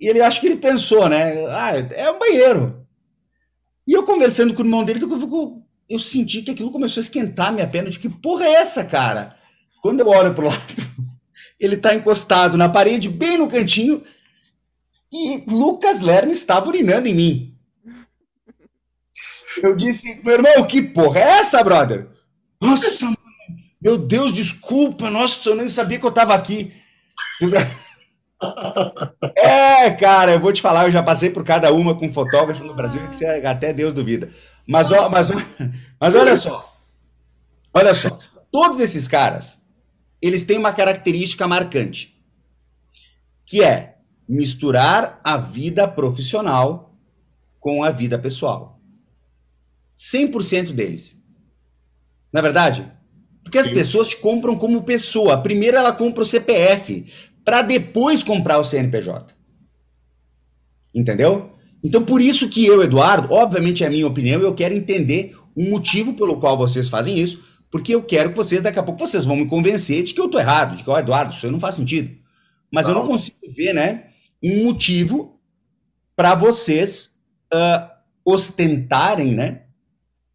e 0.01 0.07
ele 0.07 0.19
acho 0.19 0.41
que 0.41 0.47
ele 0.47 0.57
pensou, 0.57 1.07
né? 1.07 1.45
Ah, 1.47 1.71
é 1.77 2.11
um 2.11 2.19
banheiro. 2.19 2.85
E 3.87 3.93
eu 3.93 4.03
conversando 4.03 4.53
com 4.53 4.61
o 4.61 4.65
irmão 4.65 4.83
dele, 4.83 5.01
eu, 5.01 5.63
eu 5.87 5.99
senti 5.99 6.41
que 6.41 6.51
aquilo 6.51 6.71
começou 6.71 6.99
a 6.99 7.03
esquentar 7.03 7.53
minha 7.53 7.67
perna. 7.67 7.89
De 7.89 7.99
que 7.99 8.09
porra 8.09 8.45
é 8.45 8.53
essa, 8.55 8.83
cara? 8.83 9.37
Quando 9.81 9.99
eu 10.01 10.07
olho 10.07 10.33
pro 10.33 10.47
lado, 10.47 10.61
ele 11.61 11.77
tá 11.77 11.93
encostado 11.93 12.57
na 12.57 12.67
parede, 12.67 13.07
bem 13.07 13.37
no 13.37 13.47
cantinho, 13.47 14.03
e 15.13 15.43
Lucas 15.47 16.01
Lerme 16.01 16.31
estava 16.31 16.67
urinando 16.67 17.07
em 17.07 17.13
mim. 17.13 17.57
Eu 19.61 19.75
disse, 19.75 20.21
meu 20.23 20.33
irmão, 20.33 20.65
que 20.65 20.81
porra 20.81 21.19
é 21.19 21.23
essa, 21.39 21.63
brother? 21.63 22.07
Nossa, 22.59 23.05
mano, 23.05 23.17
meu 23.79 23.97
Deus, 23.97 24.33
desculpa, 24.33 25.11
nossa, 25.11 25.49
eu 25.49 25.55
nem 25.55 25.67
sabia 25.67 25.99
que 25.99 26.05
eu 26.05 26.11
tava 26.11 26.33
aqui. 26.33 26.73
É, 29.37 29.91
cara, 29.91 30.31
eu 30.31 30.39
vou 30.39 30.51
te 30.51 30.63
falar, 30.63 30.87
eu 30.87 30.91
já 30.91 31.03
passei 31.03 31.29
por 31.29 31.43
cada 31.43 31.71
uma 31.71 31.93
com 31.93 32.11
fotógrafo 32.11 32.63
no 32.63 32.73
Brasil, 32.73 33.07
que 33.07 33.15
você, 33.15 33.25
até 33.45 33.71
Deus 33.71 33.93
duvida. 33.93 34.31
Mas, 34.67 34.91
ó, 34.91 35.09
mas, 35.09 35.29
mas 35.99 36.15
olha 36.15 36.35
só, 36.35 36.75
olha 37.71 37.93
só, 37.93 38.17
todos 38.51 38.79
esses 38.79 39.07
caras, 39.07 39.60
eles 40.21 40.43
têm 40.43 40.57
uma 40.57 40.73
característica 40.73 41.47
marcante, 41.47 42.15
que 43.45 43.63
é 43.63 43.97
misturar 44.27 45.19
a 45.23 45.37
vida 45.37 45.87
profissional 45.87 46.95
com 47.59 47.83
a 47.83 47.91
vida 47.91 48.17
pessoal. 48.17 48.79
100% 49.95 50.71
deles. 50.71 51.17
Na 52.31 52.39
é 52.39 52.43
verdade, 52.43 52.91
porque 53.43 53.57
as 53.57 53.67
Sim. 53.67 53.73
pessoas 53.73 54.07
te 54.07 54.17
compram 54.17 54.57
como 54.57 54.83
pessoa. 54.83 55.41
Primeiro 55.41 55.77
ela 55.77 55.91
compra 55.91 56.23
o 56.23 56.25
CPF, 56.25 57.05
para 57.43 57.61
depois 57.61 58.23
comprar 58.23 58.59
o 58.59 58.63
CNPJ. 58.63 59.33
Entendeu? 60.93 61.51
Então, 61.83 62.05
por 62.05 62.21
isso 62.21 62.47
que 62.47 62.65
eu, 62.65 62.83
Eduardo, 62.83 63.33
obviamente 63.33 63.83
é 63.83 63.87
a 63.87 63.89
minha 63.89 64.07
opinião, 64.07 64.41
eu 64.41 64.53
quero 64.53 64.75
entender 64.75 65.35
o 65.55 65.63
motivo 65.63 66.13
pelo 66.13 66.39
qual 66.39 66.57
vocês 66.57 66.87
fazem 66.87 67.17
isso, 67.17 67.43
porque 67.71 67.95
eu 67.95 68.03
quero 68.03 68.31
que 68.31 68.35
vocês, 68.35 68.61
daqui 68.61 68.77
a 68.77 68.83
pouco, 68.83 68.99
vocês 68.99 69.23
vão 69.23 69.37
me 69.37 69.47
convencer 69.47 70.03
de 70.03 70.13
que 70.13 70.19
eu 70.19 70.29
tô 70.29 70.37
errado, 70.37 70.75
de 70.75 70.83
que, 70.83 70.89
ó, 70.89 70.95
oh, 70.95 70.99
Eduardo, 70.99 71.33
isso 71.33 71.45
aí 71.45 71.51
não 71.51 71.59
faz 71.59 71.75
sentido. 71.75 72.13
Mas 72.69 72.85
não. 72.85 72.93
eu 72.93 72.99
não 72.99 73.07
consigo 73.07 73.37
ver, 73.55 73.73
né, 73.73 74.07
um 74.43 74.65
motivo 74.65 75.39
para 76.15 76.35
vocês 76.35 77.17
uh, 77.53 77.89
ostentarem, 78.25 79.33
né, 79.33 79.61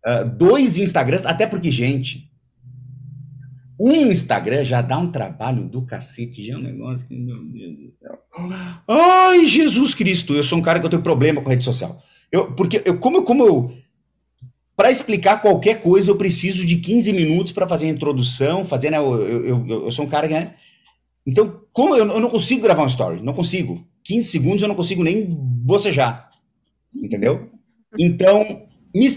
uh, 0.07 0.25
dois 0.29 0.79
Instagrams, 0.79 1.27
até 1.27 1.47
porque, 1.47 1.71
gente, 1.71 2.27
um 3.79 4.11
Instagram 4.11 4.65
já 4.65 4.81
dá 4.81 4.97
um 4.97 5.13
trabalho 5.13 5.69
do 5.69 5.83
cacete, 5.83 6.43
já 6.43 6.55
é 6.55 6.57
um 6.57 6.63
negócio 6.63 7.07
que, 7.07 7.15
meu 7.15 7.37
Deus 7.45 7.77
do 7.77 7.93
céu. 8.01 8.19
Ai, 8.89 9.45
Jesus 9.45 9.95
Cristo, 9.95 10.35
eu 10.35 10.43
sou 10.43 10.59
um 10.59 10.63
cara 10.63 10.81
que 10.81 10.87
eu 10.87 10.91
tenho 10.91 11.03
problema 11.03 11.43
com 11.43 11.51
rede 11.51 11.65
social. 11.65 12.03
Eu, 12.33 12.53
porque 12.53 12.83
eu, 12.87 12.99
como, 12.99 13.23
como 13.23 13.47
eu. 13.47 13.75
Para 14.77 14.91
explicar 14.91 15.41
qualquer 15.41 15.81
coisa, 15.81 16.11
eu 16.11 16.17
preciso 16.17 16.67
de 16.67 16.77
15 16.77 17.11
minutos 17.13 17.53
para 17.53 17.67
fazer 17.67 17.87
a 17.87 17.91
introdução, 17.91 18.67
fazer, 18.67 18.91
né? 18.91 18.99
Eu, 18.99 19.27
eu, 19.27 19.67
eu, 19.67 19.93
sou 19.93 20.05
um 20.05 20.09
cara 20.09 20.29
que, 20.29 20.35
né? 20.35 20.55
Então, 21.27 21.63
como 21.73 21.97
eu, 21.97 22.07
eu 22.07 22.21
não 22.21 22.29
consigo 22.29 22.63
gravar 22.63 22.83
um 22.83 22.89
story, 22.89 23.23
não 23.23 23.33
consigo. 23.33 23.83
15 24.05 24.29
segundos 24.29 24.63
eu 24.63 24.69
não 24.69 24.75
consigo 24.75 25.03
nem 25.03 25.25
bocejar. 25.27 26.31
Entendeu? 26.95 27.51
Então, 27.99 28.67
me, 28.95 29.09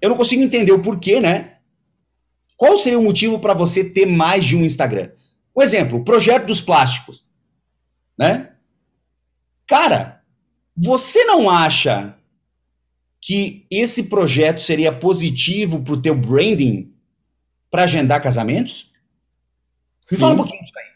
eu 0.00 0.10
não 0.10 0.16
consigo 0.16 0.42
entender 0.42 0.72
o 0.72 0.82
porquê, 0.82 1.20
né? 1.20 1.56
Qual 2.56 2.78
seria 2.78 2.98
o 2.98 3.02
motivo 3.02 3.38
para 3.38 3.52
você 3.52 3.82
ter 3.82 4.06
mais 4.06 4.44
de 4.44 4.54
um 4.54 4.64
Instagram? 4.64 5.10
Um 5.56 5.62
exemplo, 5.62 5.98
o 5.98 6.04
projeto 6.04 6.46
dos 6.46 6.60
plásticos, 6.60 7.26
né? 8.16 8.52
Cara, 9.66 10.22
você 10.76 11.24
não 11.24 11.50
acha 11.50 12.16
que 13.20 13.66
esse 13.70 14.04
projeto 14.04 14.60
seria 14.60 14.92
positivo 14.92 15.80
para 15.82 15.94
o 15.94 16.00
teu 16.00 16.14
branding 16.14 16.92
para 17.70 17.84
agendar 17.84 18.22
casamentos? 18.22 18.90
Me 20.10 20.18
fala 20.18 20.32
um 20.32 20.36
pouquinho 20.36 20.62
disso 20.62 20.78
aí. 20.78 20.90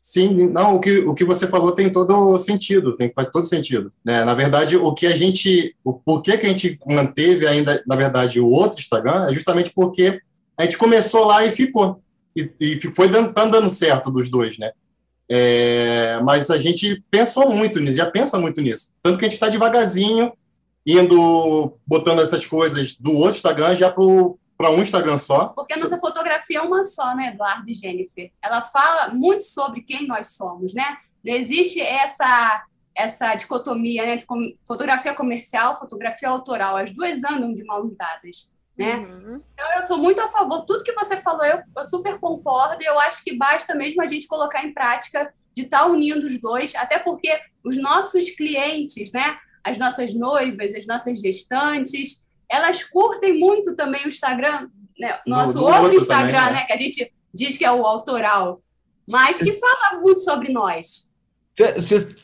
Sim, 0.00 0.48
não, 0.48 0.76
o 0.76 0.80
que, 0.80 0.98
o 0.98 1.14
que 1.14 1.24
você 1.24 1.46
falou 1.46 1.72
tem 1.72 1.90
todo 1.90 2.38
sentido, 2.38 2.96
tem 2.96 3.12
faz 3.14 3.28
todo 3.28 3.46
sentido. 3.46 3.92
Né? 4.04 4.24
Na 4.24 4.34
verdade, 4.34 4.76
o 4.76 4.92
que 4.92 5.06
a 5.06 5.16
gente, 5.16 5.76
o 5.84 5.92
porquê 5.92 6.36
que 6.36 6.46
a 6.46 6.48
gente 6.48 6.78
manteve 6.86 7.46
ainda, 7.46 7.82
na 7.86 7.94
verdade, 7.94 8.40
o 8.40 8.48
outro 8.48 8.80
Instagram 8.80 9.28
é 9.28 9.32
justamente 9.32 9.70
porque 9.72 10.20
a 10.56 10.64
gente 10.64 10.76
começou 10.76 11.24
lá 11.24 11.44
e 11.44 11.52
ficou. 11.52 12.00
E, 12.36 12.50
e 12.60 12.80
foi 12.94 13.08
dando, 13.08 13.32
tá 13.32 13.44
dando 13.44 13.70
certo 13.70 14.10
dos 14.10 14.28
dois, 14.28 14.58
né? 14.58 14.72
É, 15.30 16.20
mas 16.24 16.50
a 16.50 16.58
gente 16.58 17.02
pensou 17.10 17.54
muito 17.54 17.78
nisso, 17.80 17.96
já 17.96 18.10
pensa 18.10 18.38
muito 18.38 18.60
nisso. 18.60 18.88
Tanto 19.02 19.18
que 19.18 19.24
a 19.24 19.28
gente 19.28 19.34
está 19.34 19.48
devagarzinho, 19.48 20.32
indo, 20.86 21.78
botando 21.86 22.20
essas 22.20 22.46
coisas 22.46 22.94
do 22.94 23.12
outro 23.12 23.36
Instagram 23.36 23.76
já 23.76 23.90
para 23.90 24.70
um 24.70 24.82
Instagram 24.82 25.18
só. 25.18 25.46
Porque 25.48 25.74
a 25.74 25.78
nossa 25.78 25.98
fotografia 25.98 26.58
é 26.58 26.62
uma 26.62 26.82
só, 26.84 27.14
né, 27.14 27.32
Eduardo 27.34 27.68
e 27.70 27.74
Jennifer? 27.74 28.30
Ela 28.42 28.62
fala 28.62 29.14
muito 29.14 29.44
sobre 29.44 29.82
quem 29.82 30.06
nós 30.06 30.34
somos, 30.34 30.74
né? 30.74 30.96
Não 31.24 31.34
existe 31.34 31.80
essa 31.80 32.64
essa 32.94 33.34
dicotomia 33.34 34.04
né, 34.04 34.16
de 34.18 34.26
fotografia 34.68 35.14
comercial, 35.14 35.78
fotografia 35.78 36.28
autoral. 36.28 36.76
As 36.76 36.92
duas 36.92 37.24
andam 37.24 37.54
de 37.54 37.64
mãos 37.64 37.90
dadas 37.96 38.52
né? 38.76 38.96
Uhum. 38.96 39.40
Então, 39.52 39.66
eu 39.76 39.86
sou 39.86 39.98
muito 39.98 40.20
a 40.20 40.28
favor, 40.28 40.64
tudo 40.64 40.84
que 40.84 40.92
você 40.92 41.16
falou, 41.18 41.44
eu, 41.44 41.60
eu 41.76 41.84
super 41.84 42.18
concordo, 42.18 42.82
e 42.82 42.86
eu 42.86 42.98
acho 42.98 43.22
que 43.22 43.36
basta 43.36 43.74
mesmo 43.74 44.02
a 44.02 44.06
gente 44.06 44.26
colocar 44.26 44.64
em 44.64 44.72
prática 44.72 45.32
de 45.54 45.64
estar 45.64 45.80
tá 45.80 45.86
unindo 45.86 46.26
os 46.26 46.40
dois, 46.40 46.74
até 46.74 46.98
porque 46.98 47.30
os 47.64 47.76
nossos 47.76 48.30
clientes, 48.30 49.12
né, 49.12 49.38
as 49.64 49.78
nossas 49.78 50.14
noivas, 50.14 50.74
as 50.74 50.86
nossas 50.86 51.20
gestantes, 51.20 52.26
elas 52.48 52.84
curtem 52.84 53.38
muito 53.38 53.74
também 53.74 54.04
o 54.04 54.08
Instagram, 54.08 54.68
né, 54.98 55.20
nosso 55.26 55.54
do, 55.54 55.60
do 55.60 55.64
outro, 55.66 55.82
outro, 55.84 55.96
Instagram, 55.98 56.38
também, 56.38 56.52
né? 56.52 56.60
né, 56.60 56.66
que 56.66 56.72
a 56.72 56.76
gente 56.76 57.12
diz 57.32 57.56
que 57.56 57.64
é 57.64 57.72
o 57.72 57.86
autoral, 57.86 58.62
mas 59.06 59.38
que 59.38 59.52
fala 59.54 60.00
muito 60.00 60.20
sobre 60.20 60.52
nós. 60.52 61.10
Cê, 61.50 61.80
cê, 61.80 62.14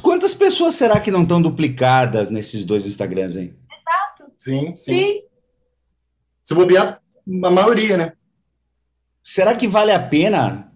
quantas 0.00 0.34
pessoas 0.34 0.74
será 0.74 1.00
que 1.00 1.10
não 1.10 1.22
estão 1.22 1.42
duplicadas 1.42 2.30
nesses 2.30 2.64
dois 2.64 2.86
Instagrams, 2.86 3.36
hein? 3.36 3.54
Exato. 3.70 4.32
Sim, 4.38 4.76
sim. 4.76 4.92
sim 4.92 5.26
se 6.46 6.54
bobear, 6.54 7.02
a 7.44 7.50
maioria, 7.50 7.96
né? 7.96 8.12
Será 9.20 9.56
que 9.56 9.66
vale 9.66 9.90
a 9.90 9.98
pena 9.98 10.72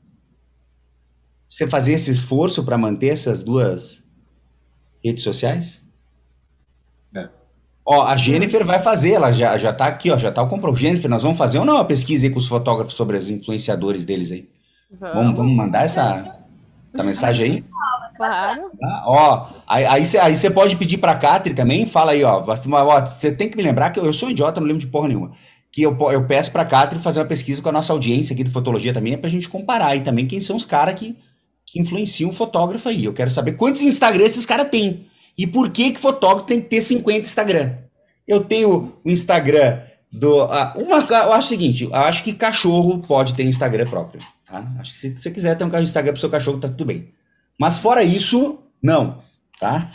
você 1.46 1.64
fazer 1.68 1.92
esse 1.92 2.10
esforço 2.10 2.64
para 2.64 2.76
manter 2.76 3.10
essas 3.10 3.44
duas 3.44 4.02
redes 5.04 5.22
sociais? 5.22 5.80
Ó, 7.84 8.02
a 8.02 8.16
Jennifer 8.16 8.64
vai 8.64 8.80
fazer, 8.80 9.12
ela 9.12 9.32
já, 9.32 9.56
já 9.58 9.72
tá 9.72 9.86
aqui, 9.86 10.10
ó, 10.10 10.18
já 10.18 10.30
tá 10.30 10.42
o 10.42 10.48
comprou. 10.48 10.76
Jennifer, 10.76 11.10
nós 11.10 11.22
vamos 11.22 11.38
fazer 11.38 11.58
ou 11.58 11.64
não 11.64 11.76
uma 11.76 11.84
pesquisa 11.84 12.26
aí 12.26 12.32
com 12.32 12.38
os 12.38 12.46
fotógrafos 12.46 12.94
sobre 12.94 13.16
os 13.16 13.28
influenciadores 13.28 14.04
deles 14.04 14.30
aí? 14.30 14.48
Vamos, 14.98 15.14
vamos, 15.14 15.36
vamos 15.36 15.56
mandar 15.56 15.84
essa, 15.84 16.36
essa 16.92 17.02
mensagem 17.02 17.50
aí? 17.50 17.64
Claro. 18.16 18.70
Ah, 18.82 19.02
ó, 19.06 19.46
aí 19.66 20.04
você 20.04 20.18
aí 20.18 20.34
aí 20.34 20.50
pode 20.50 20.76
pedir 20.76 20.98
pra 20.98 21.14
Catri 21.14 21.54
também, 21.54 21.86
fala 21.86 22.12
aí, 22.12 22.22
ó. 22.22 22.40
Você 22.42 23.32
tem 23.32 23.48
que 23.48 23.56
me 23.56 23.62
lembrar 23.62 23.90
que 23.90 23.98
eu, 23.98 24.04
eu 24.04 24.12
sou 24.12 24.28
um 24.28 24.32
idiota, 24.32 24.60
não 24.60 24.66
lembro 24.66 24.80
de 24.80 24.86
porra 24.86 25.08
nenhuma 25.08 25.32
que 25.72 25.82
eu, 25.82 25.96
eu 26.10 26.26
peço 26.26 26.50
para 26.50 26.62
a 26.62 26.66
Catri 26.66 26.98
fazer 26.98 27.20
uma 27.20 27.26
pesquisa 27.26 27.62
com 27.62 27.68
a 27.68 27.72
nossa 27.72 27.92
audiência 27.92 28.34
aqui 28.34 28.42
de 28.42 28.50
fotologia 28.50 28.92
também, 28.92 29.14
é 29.14 29.16
para 29.16 29.28
a 29.28 29.30
gente 29.30 29.48
comparar 29.48 29.94
e 29.96 30.00
também 30.00 30.26
quem 30.26 30.40
são 30.40 30.56
os 30.56 30.66
caras 30.66 30.94
que, 30.98 31.16
que 31.64 31.80
influenciam 31.80 32.30
o 32.30 32.32
fotógrafo 32.32 32.88
aí. 32.88 33.04
Eu 33.04 33.14
quero 33.14 33.30
saber 33.30 33.52
quantos 33.52 33.82
Instagram 33.82 34.24
esses 34.24 34.44
caras 34.44 34.68
têm. 34.68 35.06
E 35.40 35.46
por 35.46 35.70
que 35.70 35.92
que 35.92 35.98
fotógrafo 35.98 36.44
tem 36.46 36.60
que 36.60 36.68
ter 36.68 36.82
50 36.82 37.20
Instagram? 37.20 37.74
Eu 38.28 38.44
tenho 38.44 38.92
o 39.02 39.10
Instagram 39.10 39.80
do. 40.12 40.42
ah, 40.42 40.74
uma, 40.76 40.98
eu 40.98 41.32
acho 41.32 41.46
o 41.46 41.48
seguinte: 41.48 41.84
eu 41.84 41.94
acho 41.94 42.22
que 42.22 42.34
cachorro 42.34 43.00
pode 43.00 43.32
ter 43.32 43.44
Instagram 43.44 43.86
próprio. 43.86 44.20
Tá? 44.44 44.62
Acho 44.78 44.92
que 44.92 44.98
se 44.98 45.16
você 45.16 45.30
quiser 45.30 45.56
ter 45.56 45.64
um 45.64 45.78
Instagram 45.78 46.12
pro 46.12 46.20
seu 46.20 46.28
cachorro, 46.28 46.60
tá 46.60 46.68
tudo 46.68 46.84
bem. 46.84 47.14
Mas 47.58 47.78
fora 47.78 48.02
isso, 48.02 48.58
não. 48.82 49.22
Tá? 49.58 49.90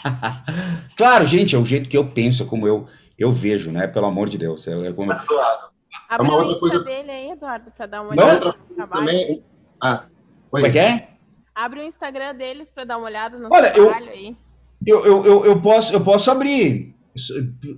claro, 0.97 1.25
gente, 1.25 1.55
é 1.55 1.59
o 1.59 1.65
jeito 1.65 1.87
que 1.87 1.97
eu 1.97 2.07
penso, 2.09 2.41
é 2.41 2.45
como 2.47 2.67
eu, 2.67 2.87
eu 3.15 3.31
vejo, 3.31 3.71
né? 3.71 3.85
Pelo 3.85 4.07
amor 4.07 4.27
de 4.29 4.39
Deus. 4.39 4.67
É, 4.67 4.71
é 4.87 4.93
como... 4.93 5.09
Mas, 5.09 5.23
Eduardo, 5.23 5.65
Abre 6.09 6.27
uma 6.27 6.35
o 6.37 6.41
outra 6.41 6.59
coisa- 6.59 6.83
dele 6.83 7.11
aí, 7.11 7.29
Eduardo, 7.31 7.71
pra 7.77 7.85
dar 7.85 8.01
uma 8.01 8.11
olhada 8.11 8.45
no 8.45 8.75
trabalho. 8.75 9.05
também. 9.05 9.43
Ah. 9.79 10.05
Como 10.49 10.65
é 10.65 10.71
que 10.71 10.79
é? 10.79 11.09
Abre 11.53 11.81
o 11.81 11.83
Instagram 11.83 12.33
deles 12.33 12.71
pra 12.71 12.83
dar 12.83 12.97
uma 12.97 13.05
olhada 13.05 13.37
no 13.37 13.47
Olha, 13.51 13.67
eu- 13.75 13.89
trabalho 13.89 14.09
aí. 14.11 14.35
Eu, 14.85 15.05
eu, 15.05 15.25
eu, 15.25 15.45
eu 15.45 15.61
posso, 15.61 15.93
eu 15.93 16.01
posso 16.01 16.31
abrir. 16.31 16.95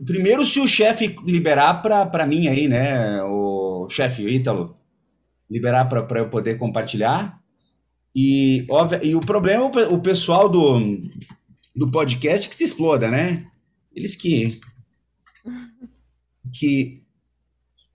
Primeiro, 0.05 0.45
se 0.45 0.60
o 0.60 0.67
chefe 0.67 1.15
liberar 1.25 1.81
para 1.81 2.25
mim 2.25 2.47
aí, 2.47 2.67
né? 2.67 3.21
O 3.23 3.88
chefe, 3.89 4.27
Ítalo, 4.27 4.77
liberar 5.49 5.86
para 5.86 6.19
eu 6.19 6.29
poder 6.29 6.57
compartilhar. 6.57 7.39
E, 8.15 8.65
óbvio, 8.69 8.99
e 9.03 9.15
o 9.15 9.19
problema, 9.19 9.65
é 9.79 9.88
o 9.88 9.99
pessoal 9.99 10.49
do, 10.49 10.79
do 11.75 11.91
podcast 11.91 12.49
que 12.49 12.55
se 12.55 12.63
exploda, 12.63 13.12
né? 13.12 13.45
Eles 13.95 14.15
que. 14.15 14.60
que 16.51 17.03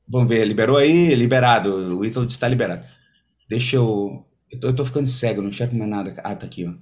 vamos 0.06 0.28
ver, 0.28 0.44
liberou 0.44 0.76
aí? 0.76 1.14
Liberado. 1.14 1.98
O 1.98 2.04
Ítalo 2.04 2.26
está 2.26 2.46
liberado. 2.46 2.86
Deixa 3.48 3.76
eu. 3.76 4.24
Eu 4.50 4.60
tô, 4.60 4.66
eu 4.68 4.74
tô 4.76 4.84
ficando 4.84 5.08
cego, 5.08 5.42
não 5.42 5.48
enxergo 5.48 5.76
mais 5.76 5.90
nada. 5.90 6.14
Ah, 6.22 6.36
tá 6.36 6.46
aqui, 6.46 6.66
ó. 6.66 6.74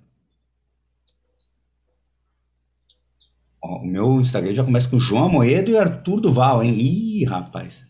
Ó, 3.63 3.79
o 3.79 3.87
meu 3.87 4.21
Instagram 4.21 4.53
já 4.53 4.65
começa 4.65 4.89
com 4.89 4.99
João 4.99 5.25
Amoedo 5.25 5.71
e 5.71 5.79
Arthur 5.79 6.21
Duval, 6.21 6.63
hein? 6.63 6.75
Ih, 6.75 7.25
rapaz. 7.25 7.87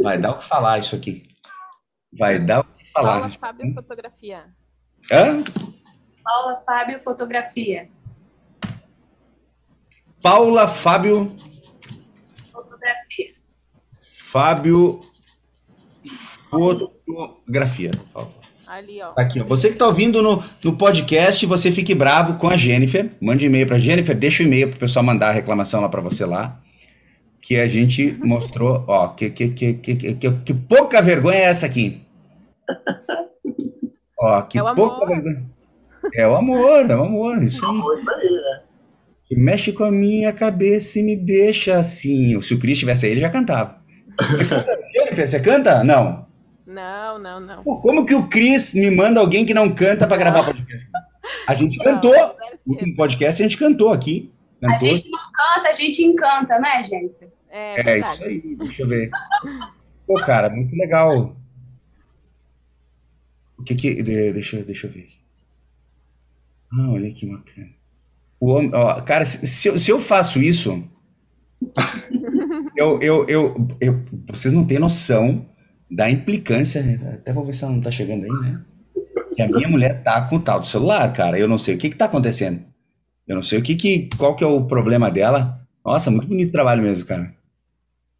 Vai 0.00 0.18
dar 0.18 0.32
o 0.32 0.38
que 0.38 0.44
falar 0.46 0.78
isso 0.78 0.94
aqui. 0.94 1.28
Vai 2.18 2.38
dar 2.38 2.60
o 2.60 2.64
que 2.64 2.84
Paula 2.92 3.20
falar. 3.20 3.38
Fábio 3.38 3.74
Fotografia. 3.74 4.44
Hã? 5.10 5.42
Paula 6.22 6.62
Fábio 6.66 7.00
Fotografia. 7.00 7.90
Paula 10.22 10.68
Fábio. 10.68 11.36
Fotografia. 12.52 13.34
Fábio 14.00 15.00
Fotografia. 16.50 17.90
Ali, 18.66 19.00
ó. 19.02 19.12
Aqui, 19.16 19.40
ó. 19.40 19.44
Você 19.44 19.70
que 19.70 19.76
tá 19.76 19.86
ouvindo 19.86 20.22
no, 20.22 20.42
no 20.62 20.76
podcast, 20.76 21.44
você 21.46 21.70
fique 21.70 21.94
bravo 21.94 22.34
com 22.38 22.48
a 22.48 22.56
Jennifer. 22.56 23.10
Mande 23.20 23.46
e-mail 23.46 23.66
pra 23.66 23.78
Jennifer, 23.78 24.16
deixa 24.16 24.42
o 24.42 24.46
e-mail 24.46 24.68
pro 24.70 24.78
pessoal 24.78 25.04
mandar 25.04 25.28
a 25.28 25.32
reclamação 25.32 25.80
lá 25.80 25.88
pra 25.88 26.00
você 26.00 26.24
lá. 26.24 26.60
Que 27.40 27.56
a 27.56 27.66
gente 27.68 28.16
mostrou, 28.24 28.84
ó, 28.88 29.08
que, 29.08 29.28
que, 29.30 29.48
que, 29.48 29.74
que, 29.74 29.94
que, 29.96 30.14
que, 30.14 30.30
que 30.32 30.54
pouca 30.54 31.02
vergonha 31.02 31.38
é 31.38 31.42
essa 31.44 31.66
aqui. 31.66 32.00
Ó, 34.18 34.40
que 34.42 34.58
É 34.58 34.62
o 34.62 34.74
pouca 34.74 35.04
amor. 35.04 35.08
vergonha. 35.08 35.44
É 36.14 36.26
o 36.26 36.34
amor, 36.34 36.90
é 36.90 36.96
o 36.96 37.02
amor, 37.02 37.42
isso 37.42 37.64
aí. 37.66 37.78
Isso 37.98 38.10
aí, 38.10 38.30
né? 38.30 38.60
Que 39.26 39.36
mexe 39.36 39.72
com 39.72 39.84
a 39.84 39.90
minha 39.90 40.32
cabeça 40.32 40.98
e 40.98 41.02
me 41.02 41.16
deixa 41.16 41.76
assim. 41.78 42.40
Se 42.40 42.54
o 42.54 42.58
Cris 42.58 42.78
tivesse 42.78 43.06
aí, 43.06 43.12
ele 43.12 43.20
já 43.20 43.28
cantava. 43.30 43.78
Você 44.20 44.44
canta, 44.44 44.78
Jennifer, 44.92 45.28
você 45.28 45.40
canta? 45.40 45.84
Não. 45.84 46.26
Não, 46.66 47.18
não, 47.18 47.40
não. 47.40 47.62
Pô, 47.62 47.80
como 47.80 48.06
que 48.06 48.14
o 48.14 48.26
Cris 48.26 48.72
me 48.74 48.90
manda 48.90 49.20
alguém 49.20 49.44
que 49.44 49.52
não 49.54 49.74
canta 49.74 50.06
pra 50.06 50.16
gravar 50.16 50.44
podcast? 50.44 50.88
A 51.46 51.54
gente 51.54 51.76
Não, 51.78 51.84
cantou. 51.84 52.10
zero 52.12 52.34
No 52.66 52.72
último 52.72 52.96
podcast 52.96 53.42
a 53.42 53.46
gente 53.46 53.58
cantou 53.58 53.92
aqui. 53.92 54.32
A 54.62 54.72
Cantou. 54.72 54.88
gente 54.88 55.10
não 55.10 55.18
canta, 55.20 55.68
a 55.68 55.74
gente 55.74 56.02
encanta, 56.02 56.58
né, 56.58 56.84
Jennifer? 56.84 57.28
É, 57.50 57.90
É 57.92 57.98
isso 57.98 58.24
aí, 58.24 58.56
deixa 58.56 58.82
eu 58.82 58.88
ver. 58.88 59.10
Pô, 60.06 60.14
cara, 60.22 60.48
muito 60.48 60.74
legal. 60.74 61.36
O 63.58 63.62
que 63.62 63.74
que. 63.74 64.02
de- 64.02 64.32
Deixa, 64.32 64.62
deixa 64.64 64.86
eu 64.86 64.90
ver. 64.90 65.06
Ah, 66.72 66.90
olha 66.90 67.12
que 67.12 67.26
bacana. 67.26 67.68
O 68.40 68.50
homem, 68.50 68.70
ó, 68.74 69.00
cara, 69.02 69.24
se, 69.26 69.46
se 69.46 69.68
eu, 69.68 69.78
se 69.78 69.90
eu 69.90 69.98
faço 69.98 70.40
isso. 70.40 70.82
eu, 72.76 72.98
eu, 73.00 73.26
eu, 73.28 73.68
eu- 73.80 74.04
Vocês 74.28 74.52
não 74.52 74.66
têm 74.66 74.78
noção 74.78 75.46
da 75.94 76.10
implicância. 76.10 76.82
né? 76.82 77.14
Até 77.14 77.32
vou 77.32 77.44
ver 77.44 77.54
se 77.54 77.64
ela 77.64 77.72
não 77.72 77.80
tá 77.80 77.90
chegando 77.90 78.24
aí, 78.24 78.30
né? 78.30 78.64
Que 79.34 79.42
a 79.42 79.48
minha 79.48 79.68
mulher 79.68 80.02
tá 80.02 80.28
com 80.28 80.36
o 80.36 80.40
tal 80.40 80.60
do 80.60 80.66
celular, 80.66 81.12
cara. 81.12 81.38
Eu 81.38 81.48
não 81.48 81.58
sei 81.58 81.74
o 81.74 81.78
que 81.78 81.90
que 81.90 81.96
tá 81.96 82.04
acontecendo. 82.06 82.64
Eu 83.26 83.36
não 83.36 83.42
sei 83.42 83.58
o 83.58 83.62
que 83.62 83.74
que. 83.74 84.08
Qual 84.16 84.36
que 84.36 84.44
é 84.44 84.46
o 84.46 84.64
problema 84.66 85.10
dela. 85.10 85.60
Nossa, 85.84 86.10
muito 86.10 86.28
bonito 86.28 86.48
o 86.50 86.52
trabalho 86.52 86.82
mesmo, 86.82 87.06
cara. 87.06 87.34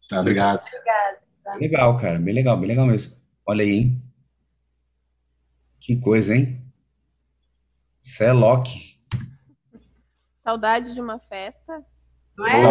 Tá, 0.09 0.21
obrigado. 0.21 0.59
Obrigada. 0.59 1.59
Legal, 1.59 1.97
cara. 1.97 2.19
Bem 2.19 2.33
legal, 2.33 2.57
bem 2.57 2.67
legal 2.67 2.85
mesmo. 2.85 3.13
Olha 3.45 3.63
aí, 3.63 3.71
hein? 3.71 4.01
Que 5.79 5.95
coisa, 5.95 6.35
hein? 6.35 6.61
Isso 8.01 8.23
é 8.23 8.33
Loki. 8.33 8.99
Saudade 10.43 10.93
de 10.93 11.01
uma 11.01 11.19
festa. 11.19 11.83
Não 12.37 12.47
é? 12.47 12.61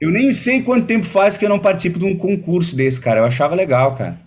Eu 0.00 0.10
nem 0.10 0.32
sei 0.32 0.62
quanto 0.62 0.86
tempo 0.86 1.04
faz 1.04 1.36
que 1.36 1.44
eu 1.44 1.48
não 1.48 1.58
participo 1.58 1.98
de 1.98 2.04
um 2.04 2.16
concurso 2.16 2.74
desse, 2.74 3.00
cara. 3.00 3.20
Eu 3.20 3.24
achava 3.24 3.54
legal, 3.54 3.94
cara. 3.96 4.18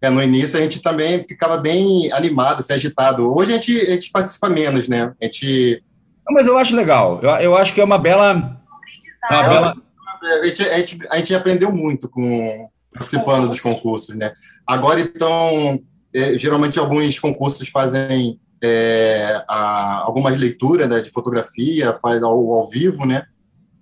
É, 0.00 0.10
no 0.10 0.22
início 0.22 0.58
a 0.58 0.62
gente 0.62 0.82
também 0.82 1.24
ficava 1.26 1.56
bem 1.56 2.12
animado, 2.12 2.60
assim, 2.60 2.72
agitado. 2.72 3.34
Hoje 3.34 3.52
a 3.52 3.54
gente, 3.54 3.76
a 3.80 3.90
gente 3.90 4.10
participa 4.10 4.48
menos, 4.48 4.88
né? 4.88 5.12
A 5.20 5.24
gente, 5.24 5.82
Não, 6.26 6.34
mas 6.34 6.46
eu 6.46 6.56
acho 6.56 6.76
legal. 6.76 7.18
Eu, 7.22 7.30
eu 7.30 7.56
acho 7.56 7.74
que 7.74 7.80
é 7.80 7.84
uma 7.84 7.98
bela. 7.98 8.60
Uma 9.30 9.42
bela 9.42 9.74
a 10.22 10.46
gente, 10.46 10.62
a 10.62 10.78
gente, 10.78 10.98
a 11.10 11.16
gente 11.16 11.34
aprendeu 11.34 11.72
muito 11.72 12.08
com 12.08 12.68
participando 12.92 13.48
dos 13.48 13.60
concursos, 13.60 14.16
né? 14.16 14.32
Agora, 14.66 15.00
então, 15.00 15.80
é, 16.14 16.36
geralmente 16.36 16.78
alguns 16.78 17.18
concursos 17.18 17.68
fazem 17.68 18.38
é, 18.62 19.42
a- 19.48 20.02
algumas 20.04 20.36
leituras 20.38 20.88
né, 20.88 21.00
de 21.00 21.10
fotografia, 21.10 21.94
faz 21.94 22.22
ao, 22.22 22.52
ao 22.52 22.68
vivo, 22.68 23.04
né? 23.06 23.24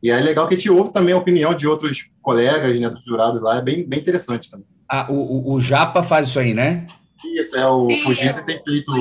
E 0.02 0.10
é 0.10 0.20
legal 0.20 0.46
que 0.46 0.54
a 0.54 0.56
gente 0.56 0.70
ouve 0.70 0.92
também 0.92 1.14
a 1.14 1.18
opinião 1.18 1.54
de 1.54 1.66
outros 1.66 2.10
colegas, 2.22 2.78
né, 2.78 2.88
dos 2.88 3.04
jurados 3.04 3.40
lá, 3.42 3.56
é 3.56 3.62
bem, 3.62 3.84
bem 3.88 3.98
interessante 3.98 4.50
também. 4.50 4.66
Ah, 4.88 5.06
o, 5.10 5.14
o, 5.14 5.54
o 5.54 5.60
Japa 5.60 6.02
faz 6.02 6.28
isso 6.28 6.38
aí, 6.38 6.54
né? 6.54 6.86
Isso, 7.34 7.56
é 7.56 7.66
o 7.66 7.88
Fugisse 8.02 8.40
é 8.40 8.42
o 8.42 8.46
tem 8.46 8.62
feito. 8.62 8.92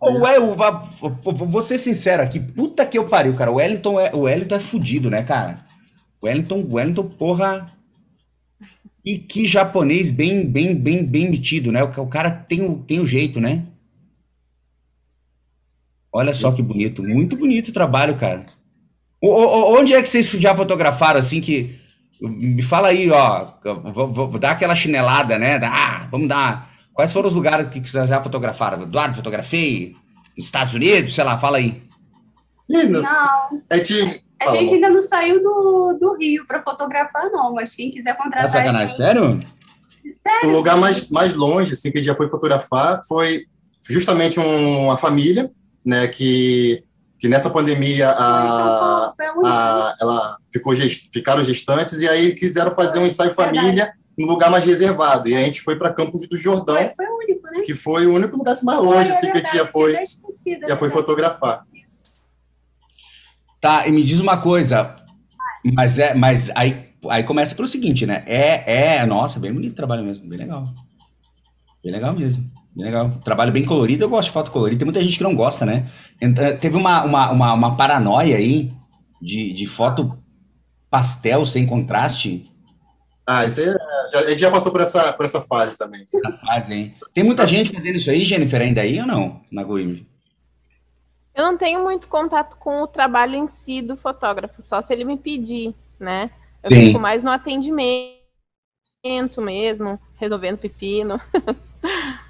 O 0.00 0.54
va- 0.56 0.90
vou 1.22 1.62
ser 1.62 1.78
sincero 1.78 2.22
aqui, 2.22 2.40
puta 2.40 2.86
que 2.86 2.96
eu 2.98 3.06
pariu, 3.06 3.34
cara. 3.34 3.50
O 3.52 3.56
Wellington 3.56 4.00
é, 4.00 4.10
o 4.14 4.20
Wellington 4.20 4.54
é 4.54 4.60
fudido, 4.60 5.10
né, 5.10 5.22
cara? 5.22 5.58
O 6.20 6.26
Wellington, 6.26 6.60
o 6.62 6.74
Wellington, 6.74 7.04
porra. 7.04 7.66
E 9.04 9.18
que 9.18 9.46
japonês 9.46 10.10
bem, 10.10 10.46
bem, 10.46 10.74
bem, 10.74 11.04
bem 11.04 11.30
metido, 11.30 11.70
né? 11.70 11.82
O, 11.84 11.86
o 12.02 12.06
cara 12.06 12.30
tem 12.30 12.62
o, 12.62 12.78
tem 12.78 12.98
o 12.98 13.06
jeito, 13.06 13.40
né? 13.40 13.64
Olha 16.12 16.34
só 16.34 16.50
que 16.52 16.62
bonito, 16.62 17.02
muito 17.02 17.36
bonito 17.36 17.68
o 17.68 17.72
trabalho, 17.72 18.16
cara. 18.16 18.44
O- 19.22 19.28
o- 19.28 19.78
onde 19.78 19.94
é 19.94 20.02
que 20.02 20.08
vocês 20.08 20.28
já 20.30 20.56
fotografaram 20.56 21.18
assim 21.20 21.40
que 21.40 21.78
me 22.20 22.62
fala 22.62 22.88
aí, 22.88 23.10
ó, 23.10 23.52
vou, 23.92 24.12
vou- 24.12 24.30
vou 24.30 24.38
dar 24.38 24.52
aquela 24.52 24.74
chinelada, 24.74 25.38
né? 25.38 25.58
Ah, 25.62 26.06
vamos 26.10 26.28
dar. 26.28 26.70
Quais 26.92 27.12
foram 27.12 27.28
os 27.28 27.34
lugares 27.34 27.66
que 27.68 27.80
vocês 27.88 28.08
já 28.08 28.22
fotografaram? 28.22 28.82
Eduardo, 28.82 29.14
fotografei? 29.16 29.94
Nos 30.36 30.46
Estados 30.46 30.74
Unidos? 30.74 31.14
Sei 31.14 31.22
lá, 31.24 31.38
fala 31.38 31.58
aí. 31.58 31.82
Ih, 32.68 32.84
não- 32.84 33.00
a 33.70 33.76
gente, 33.76 34.22
a 34.40 34.44
Fala, 34.44 34.56
gente 34.56 34.68
amor. 34.68 34.74
ainda 34.74 34.90
não 34.90 35.02
saiu 35.02 35.42
do, 35.42 35.98
do 36.00 36.16
Rio 36.18 36.46
para 36.46 36.62
fotografar, 36.62 37.30
não. 37.30 37.54
Mas 37.54 37.74
quem 37.74 37.90
quiser 37.90 38.16
contratar. 38.16 38.50
sacanagem, 38.50 38.84
a 38.84 38.86
gente- 38.88 38.96
sério? 38.96 39.40
Sério? 40.22 40.50
O 40.50 40.56
lugar 40.56 40.76
mais, 40.76 41.08
mais 41.08 41.34
longe, 41.34 41.72
assim, 41.72 41.90
que 41.90 41.98
a 41.98 42.00
gente 42.00 42.06
já 42.08 42.16
foi 42.16 42.28
fotografar 42.28 43.00
foi 43.08 43.44
justamente 43.88 44.38
um- 44.38 44.84
uma 44.84 44.96
família, 44.96 45.50
né, 45.84 46.06
que, 46.08 46.84
que 47.18 47.28
nessa 47.28 47.50
pandemia 47.50 48.10
a, 48.10 49.12
a 49.44 49.94
ela 50.00 50.36
ficou 50.52 50.74
gest, 50.74 51.08
ficaram 51.12 51.42
gestantes 51.42 52.00
e 52.00 52.08
aí 52.08 52.34
quiseram 52.34 52.70
fazer 52.72 52.98
um 52.98 53.06
ensaio 53.06 53.34
Verdade. 53.34 53.58
família 53.58 53.92
no 54.18 54.26
lugar 54.26 54.50
mais 54.50 54.64
reservado. 54.64 55.28
E 55.28 55.34
a 55.34 55.42
gente 55.42 55.60
foi 55.60 55.76
para 55.76 55.92
Campos 55.92 56.26
do 56.28 56.36
Jordão, 56.36 56.76
Foi, 56.76 56.94
foi 56.94 57.06
o 57.06 57.18
único, 57.18 57.50
né? 57.50 57.60
que 57.62 57.74
foi 57.74 58.06
o 58.06 58.14
único 58.14 58.36
lugar 58.36 58.52
assim, 58.52 58.66
mais 58.66 58.78
longe 58.78 58.94
Foi, 58.94 59.06
é 59.06 59.10
assim, 59.12 59.26
que 59.26 59.32
a 59.32 59.36
gente 59.36 59.46
já 59.46 59.64
verdade, 59.64 59.72
foi, 59.72 59.92
já 59.92 60.06
foi 60.46 60.58
verdade. 60.66 60.92
fotografar. 60.92 61.66
Isso. 61.74 62.20
Tá, 63.60 63.86
e 63.86 63.92
me 63.92 64.02
diz 64.02 64.20
uma 64.20 64.40
coisa. 64.40 64.96
Mas 65.74 65.98
é, 65.98 66.14
mas 66.14 66.50
aí, 66.54 66.88
aí 67.08 67.22
começa 67.22 67.54
pelo 67.54 67.68
seguinte, 67.68 68.06
né? 68.06 68.24
É, 68.26 68.96
é, 68.96 69.06
nossa, 69.06 69.38
bem 69.38 69.52
bonito 69.52 69.72
o 69.72 69.76
trabalho 69.76 70.02
mesmo, 70.02 70.26
bem 70.26 70.38
legal. 70.38 70.64
Bem 71.82 71.92
legal 71.92 72.14
mesmo. 72.14 72.50
Legal. 72.80 73.20
Trabalho 73.24 73.52
bem 73.52 73.64
colorido, 73.64 74.04
eu 74.04 74.08
gosto 74.08 74.28
de 74.28 74.32
foto 74.32 74.50
colorida. 74.50 74.78
Tem 74.78 74.86
muita 74.86 75.02
gente 75.02 75.16
que 75.16 75.22
não 75.22 75.34
gosta, 75.34 75.64
né? 75.66 75.90
Ent- 76.20 76.58
Teve 76.60 76.76
uma, 76.76 77.04
uma, 77.04 77.30
uma, 77.30 77.52
uma 77.52 77.76
paranoia 77.76 78.36
aí 78.36 78.72
de, 79.20 79.52
de 79.52 79.66
foto 79.66 80.18
pastel 80.90 81.44
sem 81.46 81.66
contraste 81.66 82.50
Ah, 83.26 83.44
isso 83.44 83.60
aí, 83.60 83.68
é- 83.68 83.72
já- 84.12 84.20
a 84.26 84.30
gente 84.30 84.40
já 84.40 84.50
passou 84.50 84.72
por 84.72 84.80
essa, 84.80 85.12
por 85.12 85.24
essa 85.24 85.40
fase 85.40 85.76
também. 85.78 86.06
na 86.22 86.32
fase, 86.32 86.74
hein? 86.74 86.94
Tem 87.14 87.22
muita 87.22 87.46
gente 87.46 87.72
fazendo 87.72 87.96
isso 87.96 88.10
aí, 88.10 88.24
Jennifer, 88.24 88.60
ainda 88.60 88.80
aí 88.80 88.98
ou 89.00 89.06
não? 89.06 89.40
Na 89.52 89.62
Goiânia? 89.62 90.04
Eu 91.34 91.44
não 91.44 91.56
tenho 91.56 91.82
muito 91.82 92.08
contato 92.08 92.56
com 92.56 92.82
o 92.82 92.86
trabalho 92.88 93.36
em 93.36 93.48
si 93.48 93.80
do 93.80 93.96
fotógrafo, 93.96 94.60
só 94.60 94.82
se 94.82 94.92
ele 94.92 95.04
me 95.04 95.16
pedir, 95.16 95.74
né? 95.98 96.30
Eu 96.64 96.70
Sim. 96.70 96.86
fico 96.86 96.98
mais 96.98 97.22
no 97.22 97.30
atendimento 97.30 98.18
mesmo, 99.38 99.98
resolvendo 100.18 100.58
pepino. 100.58 101.20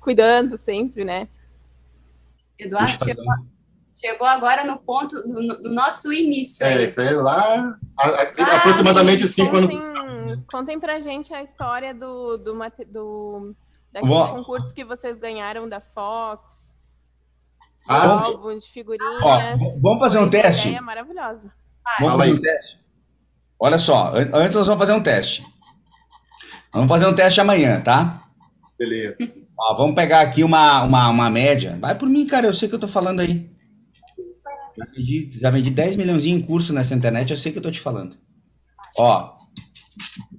Cuidando 0.00 0.56
sempre, 0.58 1.04
né? 1.04 1.28
Eduardo 2.58 3.04
chegou, 3.04 3.24
chegou 3.94 4.26
agora 4.26 4.64
no 4.64 4.78
ponto, 4.78 5.14
no, 5.26 5.40
no 5.62 5.74
nosso 5.74 6.12
início. 6.12 6.64
É, 6.64 6.74
aí. 6.74 6.84
isso 6.84 7.00
aí 7.00 7.14
lá, 7.14 7.76
a- 7.98 8.08
a- 8.08 8.34
Ah, 8.38 8.56
aproximadamente 8.56 9.26
cinco 9.28 9.56
anos. 9.56 9.70
Contem, 9.72 10.44
contem 10.50 10.80
pra 10.80 11.00
gente 11.00 11.32
a 11.34 11.42
história 11.42 11.94
do, 11.94 12.36
do, 12.38 12.52
do 12.88 13.56
daquele 13.92 14.12
Bom. 14.12 14.28
concurso 14.36 14.74
que 14.74 14.84
vocês 14.84 15.18
ganharam 15.18 15.68
da 15.68 15.80
Fox. 15.80 16.70
Ah, 17.88 18.06
álbum 18.24 18.56
de 18.56 18.66
figurinhas. 18.70 19.22
Ó, 19.22 19.38
vamos 19.82 19.98
fazer 20.00 20.18
um 20.18 20.28
teste? 20.28 20.68
ideia 20.68 20.82
maravilhosa. 20.82 21.50
Vamos 21.98 22.16
fazer 22.18 22.32
um 22.34 22.40
teste? 22.40 22.80
Olha 23.58 23.78
só, 23.78 24.08
an- 24.14 24.30
antes 24.34 24.54
nós 24.54 24.66
vamos 24.66 24.78
fazer 24.80 24.92
um 24.92 25.02
teste. 25.02 25.44
Vamos 26.72 26.88
fazer 26.88 27.06
um 27.06 27.14
teste 27.14 27.40
amanhã, 27.40 27.80
tá? 27.80 28.22
Beleza. 28.78 29.18
Ó, 29.62 29.74
vamos 29.74 29.94
pegar 29.94 30.20
aqui 30.22 30.42
uma, 30.42 30.82
uma, 30.84 31.08
uma 31.10 31.28
média. 31.28 31.76
Vai 31.80 31.94
por 31.94 32.08
mim, 32.08 32.26
cara, 32.26 32.46
eu 32.46 32.54
sei 32.54 32.68
que 32.68 32.74
eu 32.74 32.78
tô 32.78 32.88
falando 32.88 33.20
aí. 33.20 33.50
Já 34.76 34.84
vendi, 34.94 35.30
já 35.34 35.50
vendi 35.50 35.70
10 35.70 35.96
milhões 35.96 36.24
em 36.24 36.40
curso 36.40 36.72
nessa 36.72 36.94
internet, 36.94 37.30
eu 37.30 37.36
sei 37.36 37.52
que 37.52 37.58
eu 37.58 37.62
tô 37.62 37.70
te 37.70 37.80
falando. 37.80 38.16
Ó. 38.96 39.36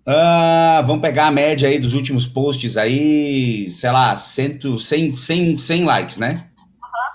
ah, 0.08 0.82
vamos 0.88 1.02
pegar 1.02 1.28
a 1.28 1.32
média 1.32 1.70
aí 1.70 1.78
dos 1.78 1.94
últimos 1.94 2.26
posts 2.26 2.78
aí, 2.78 3.70
sei 3.70 3.92
lá, 3.92 4.18
100, 4.18 4.80
100, 4.80 5.16
100, 5.18 5.58
100 5.60 5.84
likes, 5.86 6.18
né? 6.18 6.50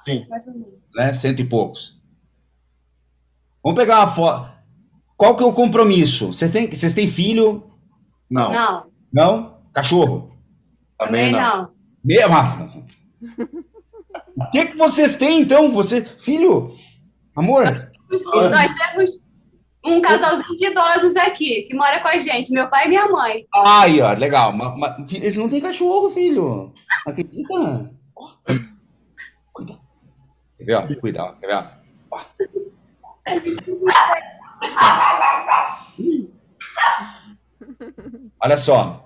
Sim. 0.04 0.24
Mais 0.28 0.46
ou 0.46 0.52
menos. 0.54 0.68
né? 0.94 1.12
Cento 1.12 1.40
e 1.40 1.44
poucos. 1.44 2.00
Vamos 3.64 3.80
pegar 3.80 3.98
uma 4.00 4.14
foto. 4.14 4.54
Qual 5.16 5.34
que 5.34 5.42
é 5.42 5.46
o 5.46 5.52
compromisso? 5.52 6.28
Vocês 6.28 6.50
têm, 6.50 6.70
vocês 6.70 6.94
têm 6.94 7.08
filho? 7.08 7.68
Não, 8.30 8.52
Não, 8.52 8.86
Não? 9.12 9.58
Cachorro? 9.72 10.30
também 10.98 11.32
não. 11.32 11.74
Mesmo? 12.06 12.86
O 14.36 14.50
que 14.52 14.66
que 14.66 14.76
vocês 14.76 15.16
têm, 15.16 15.40
então? 15.40 15.72
Você, 15.72 16.02
filho? 16.02 16.76
Amor? 17.34 17.64
Nós 17.64 18.70
temos 18.78 19.20
um 19.84 20.00
casalzinho 20.00 20.56
de 20.58 20.66
idosos 20.66 21.16
aqui, 21.16 21.62
que 21.62 21.74
mora 21.74 22.00
com 22.00 22.08
a 22.08 22.18
gente, 22.18 22.52
meu 22.52 22.68
pai 22.68 22.86
e 22.86 22.88
minha 22.88 23.08
mãe. 23.08 23.44
Aí, 23.54 24.00
ó, 24.00 24.12
legal. 24.12 24.52
Ma- 24.52 24.76
ma- 24.76 25.06
filho, 25.08 25.24
eles 25.24 25.36
não 25.36 25.48
têm 25.48 25.60
cachorro, 25.60 26.08
filho. 26.10 26.72
Acredita? 27.06 27.92
Cuida. 29.52 29.78
Quer 30.58 30.64
ver, 30.64 30.74
ó? 30.74 30.82
Quer 30.86 31.46
ver, 31.46 31.54
ó? 31.54 31.66
Ó. 32.10 32.20
Olha 38.42 38.58
só. 38.58 39.05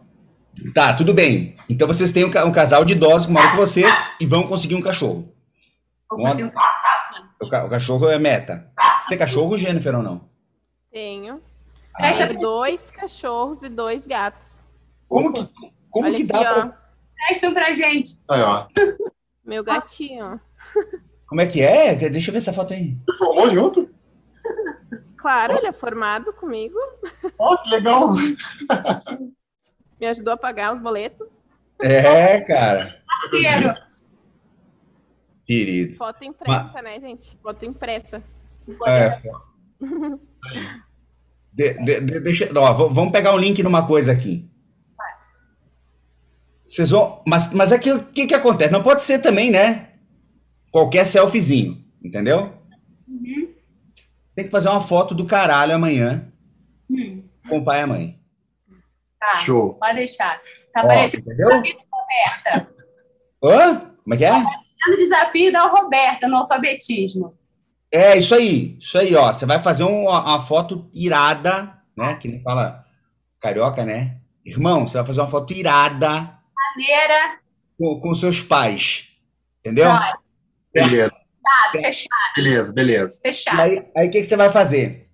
Tá, 0.74 0.92
tudo 0.94 1.14
bem. 1.14 1.56
Então 1.68 1.86
vocês 1.88 2.12
têm 2.12 2.24
um, 2.24 2.28
um 2.46 2.52
casal 2.52 2.84
de 2.84 2.92
idosos 2.92 3.26
que 3.26 3.32
mora 3.32 3.50
com 3.50 3.56
vocês 3.56 3.92
e 4.20 4.26
vão 4.26 4.46
conseguir 4.46 4.74
um 4.74 4.82
cachorro. 4.82 5.32
Vou 6.11 6.26
fazer 6.26 6.44
um- 6.44 6.50
O, 7.40 7.48
ca- 7.48 7.64
o 7.64 7.70
cachorro 7.70 8.08
é 8.08 8.18
meta. 8.18 8.70
Você 9.02 9.08
tem 9.11 9.18
cachorro, 9.18 9.56
Jennifer, 9.56 9.94
ou 9.96 10.02
não? 10.02 10.28
Tenho. 10.92 11.40
Presta 11.96 12.26
Tenho 12.26 12.40
dois 12.40 12.90
cachorros 12.90 13.62
e 13.62 13.68
dois 13.68 14.06
gatos. 14.06 14.61
Como 15.08 15.32
que, 15.32 15.48
como 15.90 16.06
Olha 16.06 16.16
que 16.16 16.22
aqui, 16.22 16.32
dá 16.32 16.38
pra... 16.40 16.66
ó. 16.66 17.26
Prestam 17.26 17.52
pra 17.54 17.72
gente. 17.72 18.16
Aí, 18.28 18.42
ó. 18.42 18.66
Meu 19.44 19.62
gatinho. 19.64 20.40
Como 21.26 21.40
é 21.40 21.46
que 21.46 21.61
é? 21.62 21.94
Deixa 21.94 22.30
eu 22.30 22.32
ver 22.32 22.38
essa 22.38 22.52
foto 22.52 22.74
aí. 22.74 22.96
Você 23.08 23.18
formou 23.18 23.50
junto? 23.50 23.90
Claro, 25.16 25.56
ele 25.56 25.66
é 25.66 25.72
formado 25.72 26.32
comigo. 26.32 26.76
Ó, 27.38 27.56
que 27.58 27.68
legal. 27.70 28.11
Me 30.01 30.07
ajudou 30.07 30.32
a 30.32 30.36
pagar 30.36 30.72
os 30.74 30.80
boletos. 30.80 31.26
É, 31.82 32.40
cara. 32.40 33.03
Parceiro. 33.07 33.74
Querido. 35.46 35.96
Foto 35.96 36.24
impressa, 36.24 36.82
né, 36.82 37.01
gente? 37.01 37.36
Foto 37.42 37.64
impressa. 37.64 38.22
É. 38.86 39.20
De- 41.53 41.74
de- 41.74 42.01
de- 42.01 42.20
deixa, 42.20 42.48
ó, 42.57 42.88
vamos 42.88 43.11
pegar 43.12 43.34
um 43.34 43.38
link 43.38 43.62
numa 43.62 43.86
coisa 43.86 44.12
aqui. 44.12 44.48
Vocês 46.64 46.90
vão, 46.90 47.22
mas, 47.26 47.53
mas 47.53 47.72
é 47.72 47.78
que 47.78 47.90
o 47.92 48.05
que, 48.05 48.26
que 48.26 48.34
acontece? 48.34 48.70
Não 48.72 48.82
pode 48.82 49.03
ser 49.03 49.18
também, 49.18 49.51
né? 49.51 49.88
Qualquer 50.70 51.05
selfiezinho, 51.05 51.84
entendeu? 52.03 52.53
Uhum. 53.09 53.53
Tem 54.36 54.44
que 54.44 54.51
fazer 54.53 54.68
uma 54.68 54.80
foto 54.80 55.14
do 55.14 55.26
caralho 55.26 55.74
amanhã 55.74 56.30
Hum, 56.88 57.24
com 57.48 57.59
o 57.59 57.64
pai 57.64 57.80
e 57.80 57.82
a 57.82 57.86
mãe. 57.88 58.19
Tá, 59.20 59.34
Show. 59.34 59.74
pode 59.74 59.94
deixar. 59.96 60.40
Tá 60.72 60.82
Ó, 60.84 60.86
parecendo 60.88 61.22
entendeu? 61.30 61.48
desafio 61.62 61.76
da 61.78 61.96
Roberta. 61.96 62.74
Hã? 63.44 63.94
Como 64.02 64.14
é 64.14 64.16
que 64.16 64.24
é? 64.24 64.32
O 64.32 64.96
desafio 64.96 65.52
da 65.52 65.66
Roberta 65.66 66.26
no 66.28 66.36
alfabetismo. 66.38 67.34
É, 67.92 68.16
isso 68.16 68.34
aí. 68.34 68.78
Isso 68.80 68.96
aí, 68.98 69.14
ó. 69.14 69.32
Você 69.32 69.44
vai 69.44 69.60
fazer 69.62 69.84
um- 69.84 70.04
uma, 70.04 70.20
uma 70.22 70.46
foto 70.46 70.88
irada, 70.94 71.76
né? 71.96 72.14
Que 72.14 72.28
nem 72.28 72.42
fala 72.42 72.84
carioca, 73.40 73.84
né? 73.84 74.16
Irmão, 74.44 74.86
você 74.88 74.96
vai 74.96 75.06
fazer 75.06 75.20
uma 75.20 75.28
foto 75.28 75.52
irada 75.52 76.38
Maneira, 76.54 77.38
com, 77.78 78.00
com 78.00 78.14
seus 78.14 78.40
pais. 78.42 79.08
Entendeu? 79.58 79.90
Beleza, 80.72 81.12
fechado, 81.72 82.08
beleza, 82.36 82.72
beleza. 82.72 83.20
Fechado. 83.20 83.60
aí, 83.60 83.86
aí 83.96 84.08
o 84.08 84.10
que, 84.10 84.20
que 84.22 84.26
você 84.26 84.36
vai 84.36 84.50
fazer? 84.50 85.10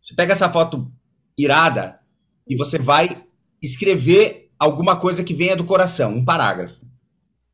Você 0.00 0.14
pega 0.14 0.32
essa 0.32 0.48
foto 0.50 0.90
irada 1.36 2.00
e 2.48 2.56
você 2.56 2.78
vai 2.78 3.25
escrever 3.66 4.50
alguma 4.58 4.98
coisa 4.98 5.22
que 5.22 5.34
venha 5.34 5.56
do 5.56 5.64
coração, 5.64 6.12
um 6.12 6.24
parágrafo. 6.24 6.80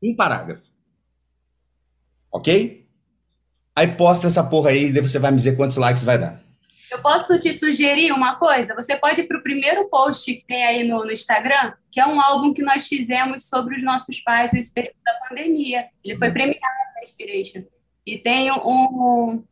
Um 0.01 0.15
parágrafo. 0.15 0.63
Ok? 2.31 2.87
Aí 3.75 3.87
posta 3.95 4.27
essa 4.27 4.43
porra 4.43 4.69
aí 4.69 4.85
e 4.85 4.93
daí 4.93 5.01
você 5.01 5.19
vai 5.19 5.31
me 5.31 5.37
dizer 5.37 5.57
quantos 5.57 5.77
likes 5.77 6.03
vai 6.03 6.17
dar. 6.17 6.41
Eu 6.91 7.01
posso 7.01 7.39
te 7.39 7.51
sugerir 7.53 8.11
uma 8.11 8.35
coisa? 8.35 8.75
Você 8.75 8.95
pode 8.95 9.21
ir 9.21 9.27
para 9.27 9.39
o 9.39 9.43
primeiro 9.43 9.89
post 9.89 10.31
que 10.31 10.45
tem 10.45 10.63
aí 10.63 10.87
no, 10.87 11.03
no 11.03 11.11
Instagram, 11.11 11.73
que 11.91 11.99
é 11.99 12.05
um 12.05 12.21
álbum 12.21 12.53
que 12.53 12.61
nós 12.61 12.87
fizemos 12.87 13.47
sobre 13.47 13.75
os 13.75 13.83
nossos 13.83 14.19
pais 14.21 14.53
nesse 14.53 14.71
período 14.71 14.95
da 15.03 15.13
pandemia. 15.27 15.87
Ele 16.03 16.19
foi 16.19 16.31
premiado 16.31 16.61
na 16.95 17.01
Inspiration. 17.01 17.65
E 18.05 18.19
tem 18.19 18.51
um. 18.51 18.57
um 18.57 19.43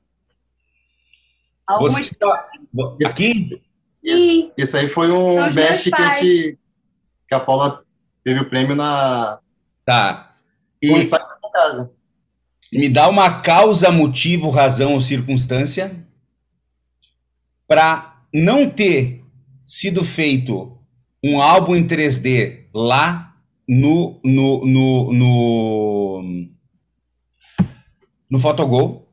algumas. 1.65 1.95
Você 1.95 2.13
tá- 2.13 2.49
aqui, 3.07 3.59
Sim, 4.03 4.51
Isso 4.57 4.77
aí 4.77 4.89
foi 4.89 5.11
um 5.11 5.49
best 5.53 5.91
que 5.91 6.01
a 6.01 6.13
gente. 6.13 6.57
Que 7.27 7.35
a 7.35 7.39
Paula 7.39 7.83
teve 8.23 8.41
o 8.41 8.49
prêmio 8.49 8.75
na. 8.75 9.39
tá. 9.85 10.35
E 10.81 10.91
ensaio 10.91 11.23
da 11.23 11.49
casa. 11.51 11.91
me 12.73 12.89
dá 12.89 13.07
uma 13.07 13.41
causa, 13.41 13.91
motivo, 13.91 14.49
razão 14.49 14.93
ou 14.93 15.01
circunstância 15.01 15.95
para 17.67 18.21
não 18.33 18.69
ter 18.69 19.23
sido 19.65 20.03
feito 20.03 20.77
um 21.23 21.41
álbum 21.41 21.75
em 21.75 21.87
3D 21.87 22.65
lá 22.73 23.33
no 23.67 24.19
no 24.25 24.65
no 24.65 25.13
no, 25.13 26.49
no 28.29 28.39
Photogol 28.39 29.09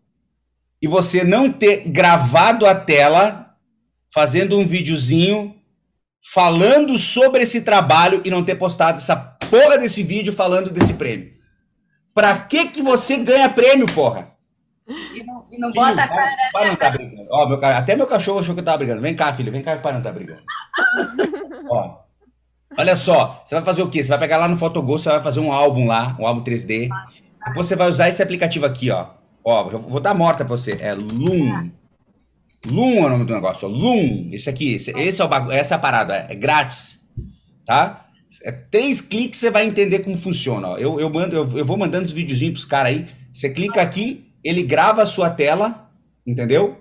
e 0.83 0.89
você 0.89 1.23
não 1.23 1.53
ter 1.53 1.89
gravado 1.89 2.67
a 2.67 2.75
tela 2.75 3.48
fazendo 4.13 4.59
um 4.59 4.67
videozinho 4.67 5.55
falando 6.33 6.99
sobre 6.99 7.43
esse 7.43 7.63
trabalho 7.63 8.21
e 8.25 8.31
não 8.31 8.45
ter 8.45 8.57
postado 8.57 8.99
essa 8.99 9.17
porra 9.17 9.79
desse 9.79 10.03
vídeo 10.03 10.33
falando 10.33 10.71
desse 10.71 10.95
prêmio. 10.95 11.33
Pra 12.15 12.37
que 12.37 12.67
que 12.67 12.83
você 12.83 13.17
ganha 13.19 13.49
prêmio, 13.49 13.87
porra? 13.87 14.29
e 14.89 15.23
não, 15.23 15.45
e 15.51 15.59
não 15.59 15.71
bota 15.71 16.03
a 16.03 16.07
Filho, 16.07 16.09
cara. 16.09 16.09
pai, 16.09 16.51
pai 16.53 16.69
não 16.69 16.77
tá 16.77 16.91
brigando. 16.91 17.29
Ó, 17.31 17.49
meu, 17.49 17.65
até 17.65 17.95
meu 17.95 18.07
cachorro 18.07 18.41
achou 18.41 18.55
que 18.55 18.61
eu 18.61 18.65
tava 18.65 18.79
brigando. 18.79 19.03
Vem 19.03 19.15
cá, 19.15 19.33
filho, 19.33 19.53
vem 19.53 19.63
cá, 19.63 19.77
o 19.77 19.81
pai 19.83 19.93
não 19.93 20.03
tá 20.03 20.11
brigando. 20.11 20.43
Ó, 21.71 21.99
olha 22.77 22.97
só, 22.97 23.43
você 23.45 23.55
vai 23.55 23.65
fazer 23.65 23.83
o 23.83 23.91
quê? 23.91 24.03
Você 24.03 24.09
vai 24.09 24.19
pegar 24.19 24.39
lá 24.39 24.49
no 24.49 24.57
Photogol, 24.57 24.99
você 24.99 25.11
vai 25.11 25.23
fazer 25.23 25.41
um 25.41 25.53
álbum 25.53 25.87
lá, 25.87 26.17
um 26.19 26.27
álbum 26.27 26.43
3D. 26.43 26.89
Depois 27.47 27.67
você 27.67 27.77
vai 27.77 27.89
usar 27.89 28.09
esse 28.09 28.23
aplicativo 28.23 28.65
aqui, 28.65 28.91
ó. 28.91 29.07
Ó, 29.45 29.71
eu 29.71 29.79
vou 29.79 30.01
dar 30.01 30.15
morta 30.15 30.45
pra 30.45 30.57
você. 30.57 30.77
É 30.81 30.95
Loom. 30.95 31.71
Loom 32.67 32.99
é 32.99 33.07
o 33.07 33.09
nome 33.11 33.25
do 33.25 33.35
negócio. 33.35 33.69
ó. 33.69 33.71
Loom. 33.71 34.31
Esse 34.33 34.51
aqui, 34.51 34.75
esse, 34.75 34.91
esse 34.91 35.21
é 35.21 35.25
o 35.25 35.29
bagu... 35.29 35.51
essa 35.53 35.75
é 35.75 35.77
a 35.77 35.79
parada. 35.79 36.27
É 36.29 36.35
grátis. 36.35 37.07
Tá? 37.65 38.07
É 38.43 38.53
três 38.53 39.01
cliques 39.01 39.41
você 39.41 39.51
vai 39.51 39.67
entender 39.67 40.01
como 40.01 40.17
funciona. 40.17 40.69
ó. 40.69 40.79
Eu, 40.79 40.99
eu, 41.01 41.09
mando, 41.11 41.37
eu, 41.37 41.59
eu 41.59 41.65
vou 41.65 41.77
mandando 41.77 42.07
os 42.07 42.13
videozinhos 42.13 42.55
pros 42.55 42.65
caras 42.65 42.93
aí. 42.93 43.07
Você 43.33 43.51
clica 43.51 43.81
aqui, 43.81 44.33
ele 44.43 44.63
grava 44.63 45.03
a 45.03 45.07
sua 45.07 45.31
tela, 45.31 45.91
entendeu? 46.27 46.77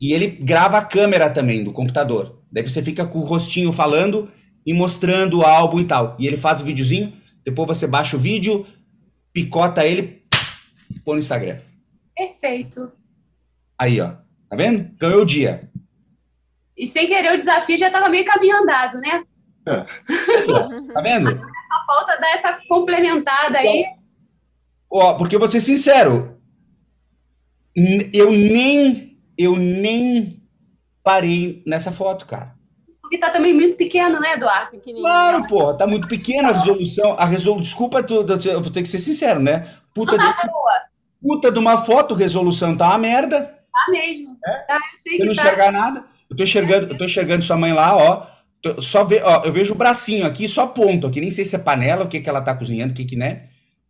E 0.00 0.12
ele 0.12 0.26
grava 0.26 0.78
a 0.78 0.84
câmera 0.84 1.30
também 1.30 1.64
do 1.64 1.72
computador. 1.72 2.42
Daí 2.52 2.62
você 2.62 2.82
fica 2.82 3.06
com 3.06 3.20
o 3.20 3.24
rostinho 3.24 3.72
falando 3.72 4.30
e 4.64 4.74
mostrando 4.74 5.38
o 5.38 5.42
álbum 5.42 5.80
e 5.80 5.84
tal. 5.84 6.16
E 6.18 6.26
ele 6.26 6.36
faz 6.36 6.60
o 6.60 6.64
videozinho, 6.64 7.12
depois 7.44 7.66
você 7.66 7.86
baixa 7.86 8.16
o 8.16 8.20
vídeo, 8.20 8.66
picota 9.32 9.86
ele, 9.86 10.22
põe 11.04 11.14
no 11.14 11.20
Instagram. 11.20 11.58
Perfeito. 12.14 12.92
Aí, 13.78 14.00
ó. 14.00 14.25
Tá 14.48 14.56
vendo? 14.56 14.90
Ganhou 14.98 15.22
o 15.22 15.26
dia. 15.26 15.68
E 16.76 16.86
sem 16.86 17.06
querer 17.06 17.32
o 17.32 17.36
desafio 17.36 17.76
já 17.76 17.86
estava 17.86 18.08
meio 18.08 18.24
caminho 18.24 18.56
andado, 18.56 18.98
né? 18.98 19.24
Tá 19.64 21.00
vendo? 21.02 21.30
A 21.30 21.86
falta 21.86 22.16
dar 22.20 22.30
essa 22.32 22.58
complementada 22.68 23.58
aí. 23.58 23.84
Ó, 24.90 25.14
porque 25.14 25.38
vou 25.38 25.48
ser 25.48 25.60
sincero, 25.60 26.38
eu 28.14 28.30
nem 28.30 29.18
eu 29.36 29.56
nem 29.56 30.42
parei 31.02 31.62
nessa 31.66 31.92
foto, 31.92 32.26
cara. 32.26 32.54
Porque 33.02 33.18
tá 33.18 33.30
também 33.30 33.54
muito 33.54 33.76
pequeno, 33.76 34.18
né, 34.18 34.34
Eduardo? 34.34 34.80
Claro, 34.80 35.46
pô, 35.46 35.72
tá 35.74 35.86
muito 35.86 36.08
pequena 36.08 36.48
a 36.48 36.52
resolução. 36.52 37.14
A 37.18 37.24
resolução, 37.24 37.62
desculpa, 37.62 38.04
eu 38.08 38.60
vou 38.60 38.72
ter 38.72 38.82
que 38.82 38.88
ser 38.88 38.98
sincero, 38.98 39.40
né? 39.40 39.68
Puta 39.94 40.18
de, 40.18 40.24
Boa, 40.24 40.80
puta 41.22 41.52
de 41.52 41.58
uma 41.58 41.84
foto, 41.84 42.14
resolução 42.14 42.76
tá 42.76 42.88
uma 42.88 42.98
merda. 42.98 43.55
Tá 43.84 43.92
mesmo. 43.92 44.36
Tá, 44.42 44.74
eu 44.74 45.00
sei 45.02 45.14
Eu 45.20 45.26
não 45.26 45.32
que 45.32 45.36
tá. 45.36 45.42
enxergar 45.44 45.72
nada. 45.72 46.04
Eu 46.28 46.36
tô 46.36 46.42
enxergando, 46.42 46.86
eu 46.92 46.98
tô 46.98 47.04
enxergando 47.04 47.42
sua 47.44 47.56
mãe 47.56 47.72
lá, 47.72 47.96
ó. 47.96 48.26
Tô- 48.62 48.82
Só 48.82 49.04
ve, 49.04 49.20
ó, 49.22 49.44
eu 49.44 49.52
vejo 49.52 49.74
o 49.74 49.76
bracinho 49.76 50.26
aqui, 50.26 50.48
só 50.48 50.66
ponto 50.66 51.06
aqui, 51.06 51.20
nem 51.20 51.30
sei 51.30 51.44
se 51.44 51.54
é 51.54 51.58
panela, 51.58 52.04
o 52.04 52.08
que 52.08 52.20
que 52.20 52.28
ela 52.28 52.40
tá 52.40 52.54
cozinhando, 52.54 52.92
o 52.92 52.96
que 52.96 53.04
que 53.04 53.14
né? 53.16 53.44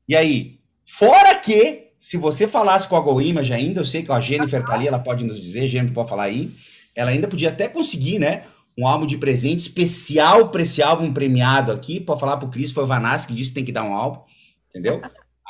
E 0.08 0.14
aí, 0.14 0.58
fora 0.84 1.34
que 1.36 1.86
se 1.98 2.16
você 2.16 2.46
falasse 2.46 2.86
com 2.86 2.94
a 2.96 3.00
Go 3.00 3.20
Image 3.20 3.52
ainda, 3.52 3.80
eu 3.80 3.84
sei 3.84 4.02
que 4.02 4.10
ó, 4.12 4.14
a 4.16 4.20
Jennifer 4.20 4.64
tá 4.64 4.74
ali, 4.74 4.86
ela 4.86 4.98
pode 4.98 5.24
nos 5.24 5.40
dizer, 5.40 5.66
Jennifer 5.66 5.94
pode 5.94 6.10
falar 6.10 6.24
aí. 6.24 6.50
Ela 6.94 7.10
ainda 7.10 7.26
podia 7.28 7.48
até 7.48 7.68
conseguir, 7.68 8.18
né, 8.18 8.44
um 8.78 8.86
álbum 8.86 9.06
de 9.06 9.16
presente 9.16 9.60
especial 9.60 10.50
para 10.50 10.62
esse 10.62 10.82
álbum 10.82 11.12
premiado 11.12 11.72
aqui, 11.72 11.98
pode 11.98 12.20
falar 12.20 12.36
pro 12.36 12.48
Cris, 12.48 12.70
foi 12.72 12.84
o 12.84 12.86
Vanassi 12.86 13.26
que 13.26 13.34
disse 13.34 13.48
que 13.50 13.54
tem 13.54 13.64
que 13.64 13.72
dar 13.72 13.84
um 13.84 13.94
álbum, 13.94 14.20
entendeu? 14.70 15.00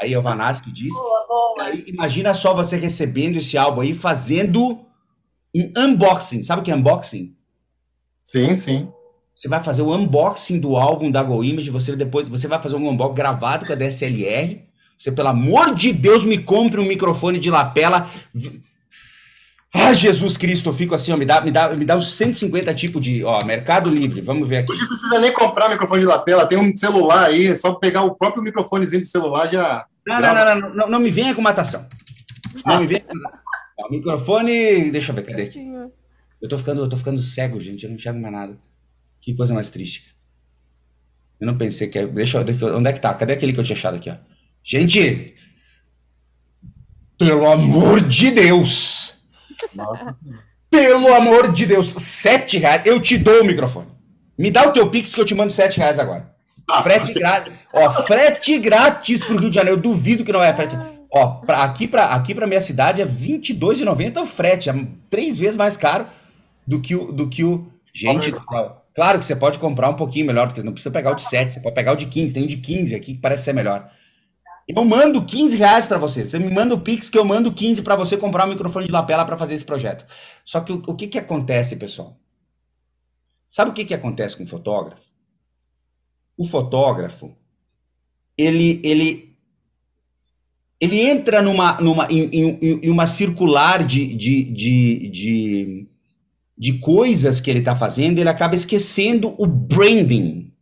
Aí 0.00 0.12
é 0.12 0.18
o 0.18 0.22
Vanassi 0.22 0.62
que 0.62 0.72
disse. 0.72 0.94
Boa, 0.94 1.26
boa. 1.26 1.64
Aí, 1.64 1.84
imagina 1.88 2.34
só 2.34 2.54
você 2.54 2.76
recebendo 2.76 3.36
esse 3.36 3.56
álbum 3.56 3.80
aí, 3.80 3.94
fazendo 3.94 4.84
um 5.54 5.72
unboxing. 5.76 6.42
Sabe 6.42 6.60
o 6.60 6.64
que 6.64 6.70
é 6.70 6.74
unboxing? 6.74 7.34
Sim, 8.22 8.54
sim. 8.54 8.92
Você 9.34 9.48
vai 9.48 9.62
fazer 9.62 9.82
o 9.82 9.94
unboxing 9.94 10.58
do 10.58 10.76
álbum 10.76 11.10
da 11.10 11.22
Go 11.22 11.44
Image, 11.44 11.70
você 11.70 11.94
depois 11.94 12.28
você 12.28 12.48
vai 12.48 12.60
fazer 12.62 12.76
um 12.76 12.88
unboxing 12.88 13.14
gravado 13.14 13.66
com 13.66 13.72
a 13.72 13.76
DSLR. 13.76 14.64
Você, 14.98 15.12
pelo 15.12 15.28
amor 15.28 15.74
de 15.74 15.92
Deus, 15.92 16.24
me 16.24 16.38
compre 16.38 16.80
um 16.80 16.86
microfone 16.86 17.38
de 17.38 17.50
lapela. 17.50 18.10
Ah, 19.74 19.92
Jesus 19.92 20.36
Cristo, 20.36 20.68
eu 20.70 20.74
fico 20.74 20.94
assim, 20.94 21.12
ó, 21.12 21.16
me 21.16 21.24
dá, 21.26 21.40
me 21.40 21.50
dá, 21.50 21.68
me 21.74 21.84
dá 21.84 21.96
uns 21.96 22.12
150 22.14 22.72
tipos 22.74 23.02
de, 23.02 23.22
ó, 23.24 23.44
Mercado 23.44 23.90
Livre, 23.90 24.20
vamos 24.20 24.48
ver 24.48 24.58
aqui. 24.58 24.72
Não 24.74 24.86
precisa 24.86 25.18
nem 25.18 25.32
comprar 25.32 25.68
microfone 25.68 26.00
de 26.00 26.06
lapela, 26.06 26.46
tem 26.46 26.56
um 26.58 26.74
celular 26.76 27.26
aí, 27.26 27.48
é 27.48 27.54
só 27.54 27.74
pegar 27.74 28.02
o 28.02 28.14
próprio 28.14 28.42
microfonezinho 28.42 29.02
do 29.02 29.06
celular 29.06 29.48
já. 29.50 29.84
Não, 30.06 30.20
não, 30.20 30.34
não, 30.34 30.60
não, 30.60 30.74
não, 30.74 30.88
não 30.90 31.00
me 31.00 31.10
venha 31.10 31.34
com 31.34 31.42
matação. 31.42 31.86
Não 32.64 32.80
me 32.80 32.86
venha 32.86 33.00
com 33.00 33.14
matação. 33.14 33.42
Ó, 33.78 33.90
microfone, 33.90 34.90
deixa 34.90 35.12
eu 35.12 35.16
ver, 35.16 35.24
cadê 35.24 35.42
aqui? 35.42 35.60
Eu 36.40 36.48
tô 36.48 36.56
ficando, 36.56 36.82
eu 36.82 36.88
tô 36.88 36.96
ficando 36.96 37.20
cego, 37.20 37.60
gente. 37.60 37.84
Eu 37.84 37.90
não 37.90 37.96
enxergo 37.96 38.20
mais 38.20 38.32
nada. 38.32 38.58
Que 39.20 39.34
coisa 39.34 39.52
mais 39.52 39.68
triste. 39.68 40.14
Eu 41.40 41.46
não 41.46 41.58
pensei 41.58 41.88
que. 41.88 42.06
Deixa 42.06 42.38
eu. 42.38 42.44
deixa 42.44 42.64
eu- 42.64 42.78
Onde 42.78 42.88
é 42.88 42.92
que 42.92 43.00
tá? 43.00 43.12
Cadê 43.12 43.32
aquele 43.34 43.52
que 43.52 43.60
eu 43.60 43.64
tinha 43.64 43.76
achado 43.76 43.96
aqui, 43.96 44.08
ó? 44.08 44.16
Gente! 44.62 45.34
Pelo 47.18 47.50
amor 47.50 48.00
de 48.00 48.30
Deus! 48.30 49.15
Nossa. 49.74 50.18
Pelo 50.70 51.12
amor 51.14 51.52
de 51.52 51.66
Deus! 51.66 51.90
Sete 51.92 52.58
reais. 52.58 52.82
Eu 52.84 53.00
te 53.00 53.16
dou 53.16 53.42
o 53.42 53.44
microfone. 53.44 53.88
Me 54.38 54.50
dá 54.50 54.68
o 54.68 54.72
teu 54.72 54.90
Pix 54.90 55.14
que 55.14 55.20
eu 55.20 55.24
te 55.24 55.34
mando 55.34 55.52
sete 55.52 55.78
reais 55.78 55.98
agora. 55.98 56.34
Frete 56.82 57.14
grátis. 57.14 57.52
Ó, 57.72 57.90
frete 58.04 58.58
grátis 58.58 59.24
pro 59.24 59.38
Rio 59.38 59.50
de 59.50 59.54
Janeiro. 59.54 59.78
Eu 59.78 59.82
duvido 59.82 60.24
que 60.24 60.32
não 60.32 60.42
é 60.42 60.52
frete. 60.52 60.76
Ó, 61.12 61.26
pra, 61.40 61.62
aqui, 61.62 61.86
pra, 61.86 62.06
aqui 62.06 62.34
pra 62.34 62.46
minha 62.46 62.60
cidade 62.60 63.00
é 63.00 63.04
R$22,90 63.04 64.20
o 64.20 64.26
frete. 64.26 64.68
É 64.68 64.74
três 65.08 65.38
vezes 65.38 65.56
mais 65.56 65.76
caro 65.76 66.06
do 66.66 66.80
que 66.80 66.94
o. 66.94 67.12
Do 67.12 67.28
que 67.28 67.44
o 67.44 67.70
gente, 67.94 68.34
claro 68.94 69.18
que 69.18 69.24
você 69.24 69.36
pode 69.36 69.58
comprar 69.58 69.88
um 69.88 69.94
pouquinho 69.94 70.26
melhor, 70.26 70.48
porque 70.48 70.62
não 70.62 70.72
precisa 70.72 70.90
pegar 70.90 71.12
o 71.12 71.14
de 71.14 71.22
7, 71.22 71.54
você 71.54 71.60
pode 71.60 71.74
pegar 71.74 71.92
o 71.92 71.96
de 71.96 72.06
15. 72.06 72.34
Tem 72.34 72.42
um 72.42 72.46
de 72.46 72.58
15 72.58 72.94
aqui 72.94 73.14
que 73.14 73.20
parece 73.20 73.44
ser 73.44 73.54
melhor. 73.54 73.90
Eu 74.68 74.84
mando 74.84 75.24
15 75.24 75.56
reais 75.56 75.86
pra 75.86 75.98
você. 75.98 76.24
Você 76.24 76.38
me 76.38 76.50
manda 76.50 76.74
o 76.74 76.80
Pix 76.80 77.08
que 77.08 77.18
eu 77.18 77.24
mando 77.24 77.52
15 77.52 77.82
pra 77.82 77.94
você 77.96 78.16
comprar 78.16 78.46
um 78.46 78.50
microfone 78.50 78.86
de 78.86 78.92
lapela 78.92 79.24
pra 79.24 79.38
fazer 79.38 79.54
esse 79.54 79.64
projeto. 79.64 80.04
Só 80.44 80.60
que 80.60 80.72
o, 80.72 80.82
o 80.86 80.94
que 80.94 81.06
que 81.06 81.18
acontece, 81.18 81.76
pessoal? 81.76 82.18
Sabe 83.48 83.70
o 83.70 83.74
que 83.74 83.84
que 83.84 83.94
acontece 83.94 84.36
com 84.36 84.44
o 84.44 84.48
fotógrafo? 84.48 85.02
O 86.36 86.44
fotógrafo, 86.44 87.34
ele, 88.36 88.80
ele, 88.84 89.36
ele 90.80 91.00
entra 91.00 91.40
numa, 91.40 91.80
numa, 91.80 92.06
em, 92.10 92.24
em- 92.32 92.80
em 92.84 92.90
uma 92.90 93.06
circular 93.06 93.86
de, 93.86 94.06
de, 94.14 94.44
de, 94.44 95.08
de, 95.08 95.88
de 96.58 96.78
coisas 96.78 97.40
que 97.40 97.50
ele 97.50 97.60
está 97.60 97.74
fazendo, 97.74 98.18
ele 98.18 98.28
acaba 98.28 98.54
esquecendo 98.54 99.34
o 99.38 99.46
branding, 99.46 100.52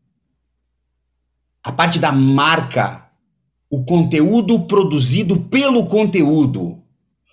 a 1.62 1.72
parte 1.72 1.98
da 1.98 2.12
marca, 2.12 3.03
o 3.74 3.84
conteúdo 3.84 4.60
produzido 4.60 5.36
pelo 5.36 5.86
conteúdo. 5.86 6.78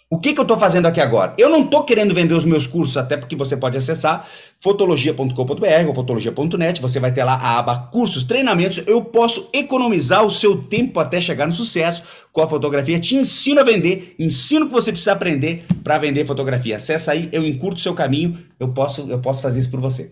O 0.09 0.17
que, 0.17 0.33
que 0.33 0.39
eu 0.39 0.41
estou 0.41 0.57
fazendo 0.57 0.87
aqui 0.87 0.99
agora? 0.99 1.35
Eu 1.37 1.51
não 1.51 1.65
estou 1.65 1.83
querendo 1.83 2.15
vender 2.15 2.33
os 2.33 2.45
meus 2.45 2.65
cursos, 2.65 2.97
até 2.97 3.15
porque 3.15 3.35
você 3.35 3.55
pode 3.55 3.77
acessar 3.77 4.27
fotologia.com.br 4.59 5.87
ou 5.87 5.93
fotologia.net, 5.93 6.81
você 6.81 6.99
vai 6.99 7.11
ter 7.13 7.23
lá 7.23 7.35
a 7.35 7.59
aba 7.59 7.77
cursos, 7.77 8.23
treinamentos, 8.23 8.83
eu 8.87 9.05
posso 9.05 9.49
economizar 9.53 10.25
o 10.25 10.31
seu 10.31 10.63
tempo 10.63 10.99
até 10.99 11.21
chegar 11.21 11.45
no 11.45 11.53
sucesso 11.53 12.01
com 12.33 12.41
a 12.41 12.47
fotografia, 12.47 12.99
te 12.99 13.15
ensino 13.15 13.61
a 13.61 13.63
vender, 13.63 14.15
ensino 14.17 14.65
o 14.65 14.67
que 14.67 14.73
você 14.73 14.91
precisa 14.91 15.11
aprender 15.11 15.63
para 15.83 15.99
vender 15.99 16.25
fotografia. 16.25 16.77
Acessa 16.77 17.11
aí, 17.11 17.29
eu 17.31 17.45
encurto 17.45 17.77
o 17.77 17.81
seu 17.83 17.93
caminho, 17.93 18.39
eu 18.59 18.69
posso, 18.69 19.05
eu 19.07 19.19
posso 19.19 19.43
fazer 19.43 19.59
isso 19.59 19.69
por 19.69 19.79
você. 19.79 20.09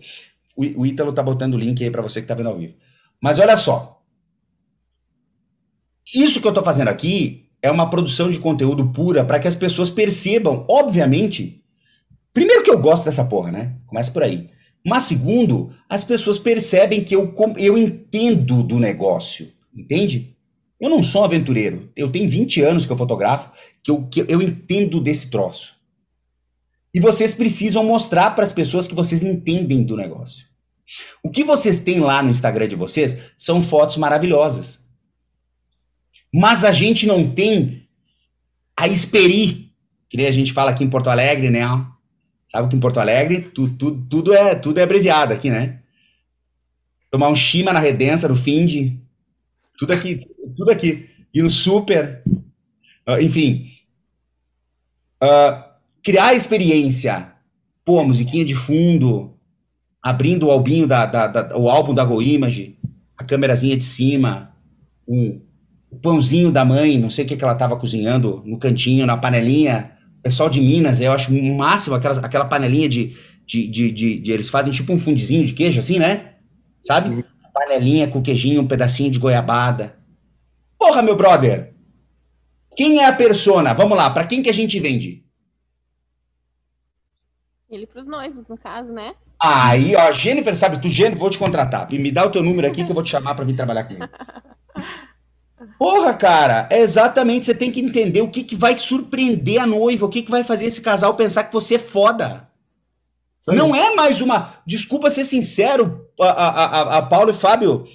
O, 0.56 0.82
o 0.82 0.86
Ítalo 0.86 1.12
tá 1.12 1.24
botando 1.24 1.54
o 1.54 1.58
link 1.58 1.82
aí 1.82 1.90
para 1.90 2.02
você 2.02 2.20
que 2.20 2.28
tá 2.28 2.34
vendo 2.34 2.50
ao 2.50 2.56
vivo. 2.56 2.74
Mas 3.20 3.40
olha 3.40 3.56
só, 3.56 3.99
isso 6.14 6.40
que 6.40 6.46
eu 6.46 6.54
tô 6.54 6.62
fazendo 6.62 6.88
aqui 6.88 7.46
é 7.62 7.70
uma 7.70 7.90
produção 7.90 8.30
de 8.30 8.38
conteúdo 8.38 8.88
pura 8.88 9.24
para 9.24 9.38
que 9.38 9.48
as 9.48 9.56
pessoas 9.56 9.90
percebam, 9.90 10.64
obviamente. 10.68 11.62
Primeiro 12.32 12.62
que 12.62 12.70
eu 12.70 12.78
gosto 12.78 13.04
dessa 13.04 13.24
porra, 13.24 13.50
né? 13.50 13.76
Começa 13.86 14.10
por 14.10 14.22
aí. 14.22 14.48
Mas 14.84 15.04
segundo, 15.04 15.74
as 15.88 16.04
pessoas 16.04 16.38
percebem 16.38 17.04
que 17.04 17.14
eu, 17.14 17.34
eu 17.58 17.76
entendo 17.76 18.62
do 18.62 18.78
negócio, 18.78 19.52
entende? 19.76 20.34
Eu 20.80 20.88
não 20.88 21.02
sou 21.02 21.20
um 21.20 21.24
aventureiro. 21.24 21.90
Eu 21.94 22.10
tenho 22.10 22.30
20 22.30 22.62
anos 22.62 22.86
que 22.86 22.92
eu 22.92 22.96
fotografo, 22.96 23.50
que 23.84 23.90
eu, 23.90 24.06
que 24.06 24.24
eu 24.26 24.40
entendo 24.40 25.00
desse 25.00 25.30
troço. 25.30 25.74
E 26.94 27.00
vocês 27.00 27.34
precisam 27.34 27.84
mostrar 27.84 28.30
para 28.30 28.44
as 28.44 28.52
pessoas 28.52 28.86
que 28.86 28.94
vocês 28.94 29.22
entendem 29.22 29.82
do 29.82 29.96
negócio. 29.96 30.46
O 31.22 31.30
que 31.30 31.44
vocês 31.44 31.78
têm 31.80 32.00
lá 32.00 32.22
no 32.22 32.30
Instagram 32.30 32.66
de 32.66 32.74
vocês 32.74 33.18
são 33.36 33.62
fotos 33.62 33.96
maravilhosas. 33.96 34.79
Mas 36.34 36.64
a 36.64 36.72
gente 36.72 37.06
não 37.06 37.28
tem 37.30 37.86
a 38.76 38.86
experi, 38.88 39.72
que 40.08 40.16
nem 40.16 40.26
a 40.26 40.30
gente 40.30 40.52
fala 40.52 40.70
aqui 40.70 40.84
em 40.84 40.90
Porto 40.90 41.08
Alegre, 41.10 41.50
né? 41.50 41.60
Sabe 42.46 42.68
que 42.68 42.76
em 42.76 42.80
Porto 42.80 42.98
Alegre 42.98 43.40
tu, 43.42 43.68
tu- 43.74 43.96
tudo, 44.08 44.32
é, 44.32 44.54
tudo 44.54 44.78
é 44.78 44.82
abreviado 44.82 45.32
aqui, 45.32 45.50
né? 45.50 45.80
Tomar 47.10 47.28
um 47.28 47.36
chima 47.36 47.72
na 47.72 47.80
redença, 47.80 48.28
no 48.28 48.36
Find, 48.36 48.96
tudo 49.78 49.92
aqui, 49.92 50.26
tudo 50.56 50.70
aqui. 50.70 51.08
E 51.34 51.42
no 51.42 51.50
super, 51.50 52.22
ah, 53.06 53.20
enfim. 53.20 53.70
Ah, 55.20 55.76
criar 56.02 56.34
experiência. 56.34 57.32
Pô, 57.84 58.02
musiquinha 58.04 58.44
de 58.44 58.54
fundo, 58.54 59.34
abrindo 60.02 60.46
o 60.46 60.50
albinho 60.50 60.86
da, 60.86 61.06
da- 61.06 61.26
da- 61.26 61.56
o 61.58 61.68
álbum 61.68 61.92
da 61.94 62.04
Go 62.04 62.22
Image, 62.22 62.78
a 63.16 63.24
câmerazinha 63.24 63.76
de 63.76 63.84
cima, 63.84 64.54
um, 65.06 65.40
o 65.90 65.96
pãozinho 65.98 66.52
da 66.52 66.64
mãe, 66.64 66.98
não 66.98 67.10
sei 67.10 67.24
o 67.24 67.28
que, 67.28 67.36
que 67.36 67.44
ela 67.44 67.52
estava 67.54 67.76
cozinhando 67.76 68.42
no 68.46 68.58
cantinho, 68.58 69.06
na 69.06 69.16
panelinha. 69.16 69.92
O 70.18 70.22
pessoal 70.22 70.48
de 70.50 70.60
Minas, 70.60 71.00
eu 71.00 71.12
acho 71.12 71.32
o 71.32 71.56
máximo 71.58 71.96
aquela, 71.96 72.20
aquela 72.20 72.44
panelinha 72.44 72.88
de, 72.88 73.16
de, 73.46 73.66
de, 73.68 73.90
de- 73.90 74.18
de- 74.20 74.32
Eles 74.32 74.48
fazem 74.48 74.72
tipo 74.72 74.92
um 74.92 74.98
fundizinho 74.98 75.44
de 75.46 75.52
queijo, 75.52 75.80
assim, 75.80 75.98
né? 75.98 76.34
Sabe? 76.80 77.24
Panelinha 77.52 78.06
com 78.06 78.22
queijinho, 78.22 78.60
um 78.62 78.66
pedacinho 78.66 79.10
de 79.10 79.18
goiabada. 79.18 79.96
Porra, 80.78 81.02
meu 81.02 81.16
brother! 81.16 81.74
Quem 82.76 83.00
é 83.00 83.06
a 83.06 83.12
persona? 83.12 83.74
Vamos 83.74 83.96
lá, 83.96 84.08
para 84.10 84.26
quem 84.26 84.42
que 84.42 84.48
a 84.48 84.54
gente 84.54 84.78
vende? 84.78 85.24
Ele 87.68 87.86
pros 87.86 88.06
noivos, 88.06 88.48
no 88.48 88.56
caso, 88.56 88.92
né? 88.92 89.14
Aí, 89.42 89.94
ó, 89.96 90.12
Jennifer, 90.12 90.54
sabe, 90.56 90.80
tu, 90.80 90.88
Jennifer, 90.88 91.18
vou 91.18 91.30
te 91.30 91.38
contratar. 91.38 91.90
Me 91.90 92.10
dá 92.12 92.26
o 92.26 92.30
teu 92.30 92.42
número 92.42 92.66
aqui 92.66 92.84
que 92.84 92.90
eu 92.90 92.94
vou 92.94 93.02
te 93.04 93.10
chamar 93.10 93.34
para 93.34 93.44
vir 93.44 93.56
trabalhar 93.56 93.84
comigo. 93.84 94.06
Porra, 95.78 96.14
cara, 96.14 96.66
é 96.70 96.80
exatamente, 96.80 97.46
você 97.46 97.54
tem 97.54 97.70
que 97.70 97.80
entender 97.80 98.22
o 98.22 98.30
que, 98.30 98.42
que 98.42 98.56
vai 98.56 98.78
surpreender 98.78 99.60
a 99.60 99.66
noiva, 99.66 100.06
o 100.06 100.08
que, 100.08 100.22
que 100.22 100.30
vai 100.30 100.42
fazer 100.42 100.66
esse 100.66 100.80
casal 100.80 101.14
pensar 101.14 101.44
que 101.44 101.52
você 101.52 101.74
é 101.74 101.78
foda. 101.78 102.48
Aí. 103.48 103.56
Não 103.56 103.74
é 103.74 103.94
mais 103.94 104.20
uma. 104.20 104.54
Desculpa 104.66 105.10
ser 105.10 105.24
sincero, 105.24 106.06
a, 106.20 106.24
a, 106.24 106.64
a, 106.64 106.98
a 106.98 107.02
Paulo 107.02 107.30
e 107.30 107.34
Fábio. 107.34 107.86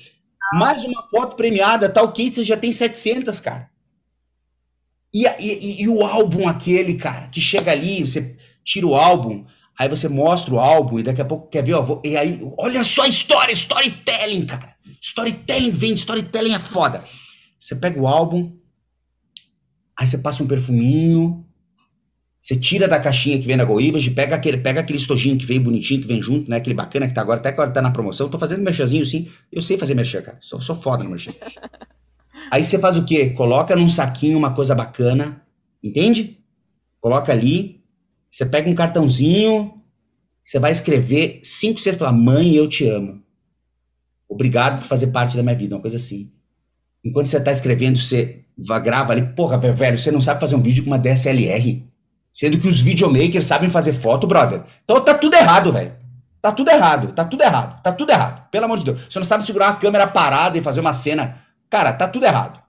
Mais 0.54 0.84
uma 0.86 1.08
foto 1.10 1.36
premiada, 1.36 1.90
tal 1.90 2.12
que 2.12 2.32
você 2.32 2.44
já 2.44 2.56
tem 2.56 2.72
700, 2.72 3.40
cara. 3.40 3.70
E, 5.14 5.26
e, 5.40 5.84
e, 5.84 5.88
o 5.88 6.04
álbum 6.04 6.48
aquele, 6.48 6.96
cara, 6.96 7.30
que 7.30 7.40
chega 7.40 7.72
ali, 7.72 8.02
você 8.02 8.36
tira 8.64 8.86
o 8.86 8.96
álbum, 8.96 9.46
aí 9.80 9.88
você 9.88 10.10
mostra 10.10 10.54
o 10.54 10.60
álbum 10.60 11.00
e 11.00 11.04
daqui 11.04 11.22
a 11.22 11.26
pouco 11.26 11.50
quer 11.50 11.64
ver, 11.64 11.74
ó, 11.74 12.02
e 12.04 12.18
aí, 12.18 12.42
olha 12.58 12.84
só 12.84 13.04
a 13.04 13.08
história, 13.08 13.54
storytelling, 13.54 14.46
cara. 14.46 14.76
Storytelling 15.02 15.72
vende, 15.72 16.02
storytelling 16.02 16.54
é 16.54 16.60
foda. 16.60 17.04
Você 17.66 17.76
pega 17.76 18.00
o 18.00 18.08
álbum, 18.08 18.56
aí 19.98 20.06
você 20.06 20.20
passa 20.20 20.44
um 20.44 20.46
perfuminho, 20.46 21.44
você 22.40 22.56
tira 22.56 22.88
da 22.88 23.00
caixinha 23.00 23.40
que 23.40 23.48
vem 23.48 23.58
na 23.58 23.66
Goibas, 23.66 24.08
pega 24.08 24.36
aquele, 24.36 24.58
pega 24.58 24.82
aquele 24.82 25.00
estojinho 25.00 25.36
que 25.36 25.48
veio 25.48 25.62
bonitinho, 25.62 26.00
que 26.00 26.08
vem 26.08 26.22
junto, 26.22 26.48
né? 26.48 26.58
Aquele 26.58 26.76
bacana 26.76 27.08
que 27.08 27.16
tá 27.16 27.22
agora, 27.22 27.40
até 27.40 27.50
agora 27.50 27.72
tá 27.72 27.82
na 27.82 27.90
promoção. 27.90 28.30
Tô 28.30 28.38
fazendo 28.38 28.62
merchanzinho 28.62 29.04
sim. 29.04 29.32
Eu 29.52 29.64
sei 29.64 29.80
fazer 29.80 29.96
merchan, 29.96 30.22
cara. 30.22 30.38
Sou, 30.42 30.62
sou 30.62 30.76
foda 30.76 31.04
no 31.04 31.10
merchan. 31.10 31.34
Aí 32.52 32.64
você 32.64 32.78
faz 32.78 33.00
o 33.00 33.04
quê? 33.04 33.32
Coloca 33.32 33.76
num 33.76 33.90
saquinho 33.90 34.38
uma 34.38 34.54
coisa 34.54 34.76
bacana, 34.76 35.42
entende? 35.84 36.38
Coloca 37.02 37.32
ali, 37.32 37.84
você 38.30 38.46
pega 38.46 38.70
um 38.70 38.76
cartãozinho, 38.76 39.82
você 40.44 40.60
vai 40.60 40.72
escrever 40.72 41.40
cinco, 41.44 41.80
seis 41.80 41.96
pela 41.96 42.12
mãe, 42.12 42.54
eu 42.54 42.70
te 42.70 42.88
amo. 42.88 43.24
Obrigado 44.30 44.82
por 44.82 44.88
fazer 44.88 45.08
parte 45.08 45.36
da 45.36 45.42
minha 45.42 45.56
vida, 45.56 45.74
uma 45.76 45.82
coisa 45.82 45.98
assim. 45.98 46.35
Enquanto 47.06 47.28
você 47.28 47.40
tá 47.40 47.52
escrevendo, 47.52 47.98
você 47.98 48.42
grava 48.84 49.14
ali, 49.14 49.22
porra, 49.22 49.58
velho, 49.58 49.98
você 49.98 50.12
não 50.12 50.20
sabe 50.20 50.42
fazer 50.42 50.56
um 50.56 50.62
vídeo 50.62 50.84
com 50.84 50.90
uma 50.90 51.00
DSLR. 51.00 51.86
Sendo 52.32 52.60
que 52.60 52.68
os 52.68 52.82
videomakers 52.82 53.46
sabem 53.46 53.70
fazer 53.70 53.94
foto, 53.94 54.28
brother. 54.28 54.64
Então 54.84 55.00
tá 55.00 55.14
tudo 55.14 55.36
errado, 55.36 55.72
velho. 55.72 55.94
Tá 56.42 56.52
tudo 56.52 56.70
errado, 56.70 57.14
tá 57.14 57.24
tudo 57.24 57.42
errado, 57.44 57.82
tá 57.82 57.92
tudo 57.92 58.12
errado. 58.12 58.50
Pelo 58.50 58.66
amor 58.66 58.80
de 58.80 58.86
Deus. 58.86 59.06
Você 59.10 59.20
não 59.20 59.26
sabe 59.26 59.46
segurar 59.46 59.68
uma 59.68 59.80
câmera 59.80 60.06
parada 60.08 60.58
e 60.58 60.62
fazer 60.62 60.82
uma 60.82 60.94
cena 60.94 61.46
Cara, 61.70 61.92
tá 61.92 62.08
tudo 62.08 62.26
errado. 62.26 62.64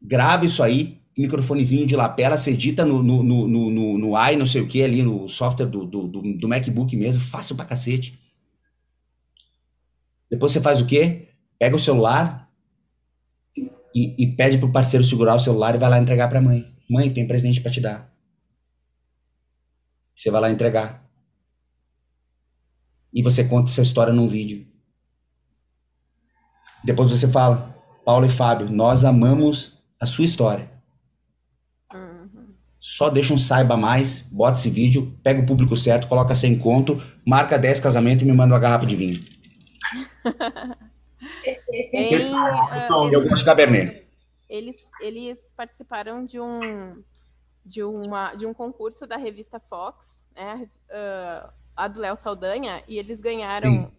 Grava 0.00 0.46
isso 0.46 0.62
aí, 0.62 0.98
microfonezinho 1.16 1.86
de 1.86 1.96
lapela, 1.96 2.38
você 2.38 2.52
edita 2.52 2.84
no, 2.84 3.02
no, 3.02 3.22
no, 3.22 3.46
no, 3.46 3.98
no 3.98 4.16
i, 4.16 4.36
não 4.36 4.46
sei 4.46 4.62
o 4.62 4.66
que, 4.66 4.82
ali 4.82 5.02
no 5.02 5.28
software 5.28 5.66
do, 5.66 5.84
do, 5.84 6.06
do, 6.06 6.22
do 6.34 6.48
MacBook 6.48 6.96
mesmo, 6.96 7.20
fácil 7.20 7.56
pra 7.56 7.64
cacete. 7.64 8.18
Depois 10.30 10.52
você 10.52 10.60
faz 10.60 10.80
o 10.80 10.86
quê? 10.86 11.28
Pega 11.58 11.76
o 11.76 11.80
celular 11.80 12.47
e, 13.94 14.14
e 14.18 14.26
pede 14.26 14.58
pro 14.58 14.72
parceiro 14.72 15.04
segurar 15.04 15.34
o 15.34 15.38
celular 15.38 15.74
e 15.74 15.78
vai 15.78 15.90
lá 15.90 15.98
entregar 15.98 16.28
pra 16.28 16.40
mãe. 16.40 16.66
Mãe, 16.88 17.10
tem 17.10 17.26
presente 17.26 17.60
para 17.60 17.70
te 17.70 17.80
dar. 17.80 18.12
Você 20.14 20.30
vai 20.30 20.40
lá 20.40 20.50
entregar. 20.50 21.04
E 23.12 23.22
você 23.22 23.44
conta 23.44 23.70
essa 23.70 23.82
história 23.82 24.12
num 24.12 24.28
vídeo. 24.28 24.66
Depois 26.84 27.10
você 27.10 27.28
fala, 27.28 27.74
Paulo 28.04 28.26
e 28.26 28.28
Fábio, 28.28 28.70
nós 28.70 29.04
amamos 29.04 29.78
a 30.00 30.06
sua 30.06 30.24
história. 30.24 30.70
Uhum. 31.92 32.54
Só 32.78 33.10
deixa 33.10 33.34
um 33.34 33.38
saiba 33.38 33.76
mais, 33.76 34.20
bota 34.20 34.58
esse 34.58 34.70
vídeo, 34.70 35.16
pega 35.22 35.40
o 35.40 35.46
público 35.46 35.76
certo, 35.76 36.08
coloca 36.08 36.34
sem 36.34 36.58
conto, 36.58 37.02
marca 37.26 37.58
10 37.58 37.80
casamentos 37.80 38.22
e 38.22 38.26
me 38.26 38.32
manda 38.32 38.54
uma 38.54 38.60
garrafa 38.60 38.86
de 38.86 38.96
vinho. 38.96 39.24
em, 41.92 42.34
uh, 42.34 43.12
Eu 43.12 43.22
gosto 43.22 43.36
de 43.36 43.44
Cabernet. 43.44 44.06
Eles, 44.48 44.86
eles 45.00 45.52
participaram 45.56 46.24
de 46.24 46.40
um, 46.40 47.02
de, 47.64 47.82
uma, 47.82 48.34
de 48.34 48.46
um 48.46 48.54
concurso 48.54 49.06
da 49.06 49.16
revista 49.16 49.60
Fox, 49.60 50.24
né, 50.34 50.68
uh, 50.90 51.50
a 51.76 51.86
do 51.86 52.00
Léo 52.00 52.16
Saldanha, 52.16 52.82
e 52.88 52.98
eles 52.98 53.20
ganharam 53.20 53.92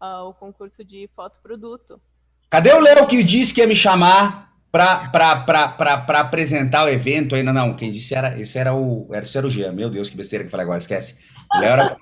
uh, 0.00 0.28
o 0.28 0.34
concurso 0.34 0.82
de 0.82 1.08
foto 1.14 1.40
produto. 1.42 2.00
Cadê 2.48 2.72
o 2.72 2.80
Léo 2.80 3.06
que 3.06 3.22
disse 3.22 3.52
que 3.52 3.60
ia 3.60 3.66
me 3.66 3.76
chamar 3.76 4.52
para 4.70 6.20
apresentar 6.20 6.84
o 6.84 6.88
evento 6.88 7.34
ainda? 7.34 7.52
Não, 7.52 7.76
quem 7.76 7.92
disse 7.92 8.14
era, 8.14 8.38
esse 8.40 8.58
era 8.58 8.74
o, 8.74 9.08
era, 9.12 9.24
esse 9.24 9.36
era 9.36 9.46
o 9.46 9.50
Jean. 9.50 9.72
Meu 9.72 9.90
Deus, 9.90 10.08
que 10.08 10.16
besteira 10.16 10.44
que 10.44 10.48
eu 10.48 10.50
falei 10.50 10.64
agora, 10.64 10.78
esquece. 10.78 11.16
O 11.54 11.58
Léo 11.58 11.72
era... 11.72 11.96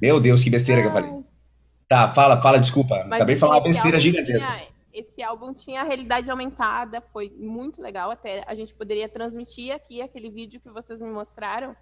Meu 0.00 0.20
Deus, 0.20 0.42
que 0.42 0.50
besteira 0.50 0.80
que 0.82 0.88
eu 0.88 0.92
falei. 0.92 1.10
Tá, 1.90 2.08
fala, 2.08 2.40
fala, 2.40 2.60
desculpa. 2.60 2.94
Mas 3.08 3.14
Acabei 3.14 3.34
de 3.34 3.40
falar 3.40 3.56
uma 3.56 3.64
besteira 3.64 3.98
gigantesca. 3.98 4.48
Tinha, 4.48 4.68
esse 4.92 5.22
álbum 5.22 5.52
tinha 5.52 5.82
realidade 5.82 6.30
aumentada, 6.30 7.02
foi 7.12 7.34
muito 7.36 7.82
legal. 7.82 8.12
Até 8.12 8.44
a 8.46 8.54
gente 8.54 8.72
poderia 8.72 9.08
transmitir 9.08 9.74
aqui 9.74 10.00
aquele 10.00 10.30
vídeo 10.30 10.60
que 10.60 10.70
vocês 10.70 11.00
me 11.00 11.10
mostraram. 11.10 11.74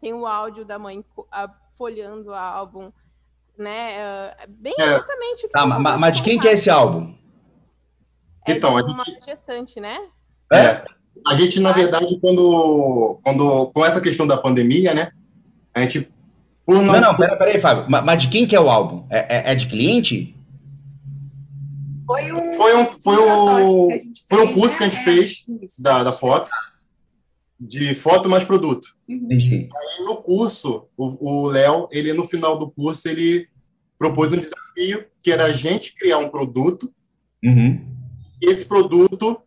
Tem 0.00 0.14
o 0.14 0.24
áudio 0.24 0.64
da 0.64 0.78
mãe 0.78 1.04
folhando 1.76 2.30
o 2.30 2.34
álbum 2.34 2.92
né? 3.58 3.96
Ah, 3.98 4.46
bem 4.48 4.74
é. 4.78 4.82
exatamente 4.82 5.46
o 5.46 5.48
que 5.48 5.52
tá, 5.52 5.66
mas, 5.66 5.98
mas 5.98 6.16
de 6.16 6.22
quem 6.22 6.38
que 6.38 6.48
é 6.48 6.52
esse 6.52 6.70
álbum? 6.70 7.14
É 8.46 8.52
então, 8.52 8.76
a 8.76 8.82
gente... 8.82 9.24
gestante, 9.24 9.80
né? 9.80 9.98
É. 10.52 10.58
é. 10.58 10.84
A 11.26 11.34
gente, 11.34 11.58
na 11.58 11.72
verdade, 11.72 12.18
quando, 12.20 13.18
quando 13.24 13.66
com 13.72 13.84
essa 13.84 14.00
questão 14.00 14.26
da 14.26 14.36
pandemia, 14.36 14.94
né? 14.94 15.10
A 15.74 15.80
gente. 15.80 16.12
Não, 16.68 16.82
não, 16.82 17.00
não 17.00 17.16
pera, 17.16 17.36
pera 17.36 17.50
aí, 17.50 17.60
Fábio. 17.60 17.86
Mas, 17.88 18.04
mas 18.04 18.22
de 18.22 18.28
quem 18.28 18.46
que 18.46 18.56
é 18.56 18.60
o 18.60 18.68
álbum? 18.68 19.06
É, 19.10 19.50
é, 19.50 19.52
é 19.52 19.54
de 19.54 19.68
cliente? 19.68 20.34
Foi 22.06 22.32
um. 22.32 22.52
Foi 22.54 22.76
um, 22.76 22.92
foi 22.92 23.16
um, 23.18 23.88
foi 24.28 24.44
um 24.44 24.54
curso 24.54 24.76
que 24.76 24.84
a 24.84 24.88
gente 24.88 24.98
né? 24.98 25.04
fez 25.04 25.44
é, 25.48 25.82
da, 25.82 26.02
da 26.04 26.12
Fox 26.12 26.50
de 27.58 27.94
foto 27.94 28.28
mais 28.28 28.44
produto. 28.44 28.94
Entendi. 29.08 29.68
Aí 29.74 30.04
no 30.04 30.16
curso, 30.16 30.88
o 30.96 31.48
Léo, 31.48 31.88
ele 31.90 32.12
no 32.12 32.26
final 32.26 32.58
do 32.58 32.70
curso, 32.70 33.08
ele 33.08 33.48
propôs 33.98 34.32
um 34.32 34.36
desafio 34.36 35.06
que 35.22 35.32
era 35.32 35.46
a 35.46 35.52
gente 35.52 35.94
criar 35.94 36.18
um 36.18 36.28
produto. 36.28 36.92
Uhum. 37.42 37.84
E 38.42 38.50
esse 38.50 38.66
produto 38.66 39.40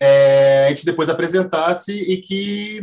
é, 0.00 0.66
a 0.66 0.68
gente 0.70 0.84
depois 0.84 1.08
apresentasse 1.08 1.92
e 1.92 2.18
que 2.18 2.82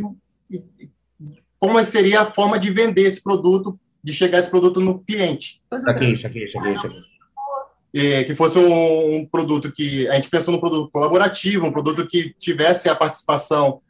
como 1.62 1.82
seria 1.84 2.22
a 2.22 2.24
forma 2.24 2.58
de 2.58 2.72
vender 2.72 3.02
esse 3.02 3.22
produto, 3.22 3.78
de 4.02 4.12
chegar 4.12 4.40
esse 4.40 4.50
produto 4.50 4.80
no 4.80 4.98
cliente. 4.98 5.62
Isso 5.72 5.88
aqui, 5.88 6.06
isso 6.06 6.26
aqui, 6.26 6.42
isso 6.42 6.58
aqui, 6.58 6.70
isso 6.70 6.86
aqui. 6.88 7.02
E, 7.94 8.24
que 8.24 8.34
fosse 8.34 8.58
um, 8.58 9.18
um 9.18 9.24
produto 9.24 9.70
que 9.70 10.08
a 10.08 10.14
gente 10.14 10.28
pensou 10.28 10.52
num 10.52 10.58
produto 10.58 10.90
colaborativo, 10.90 11.64
um 11.64 11.70
produto 11.70 12.04
que 12.04 12.34
tivesse 12.36 12.88
a 12.88 12.96
participação 12.96 13.80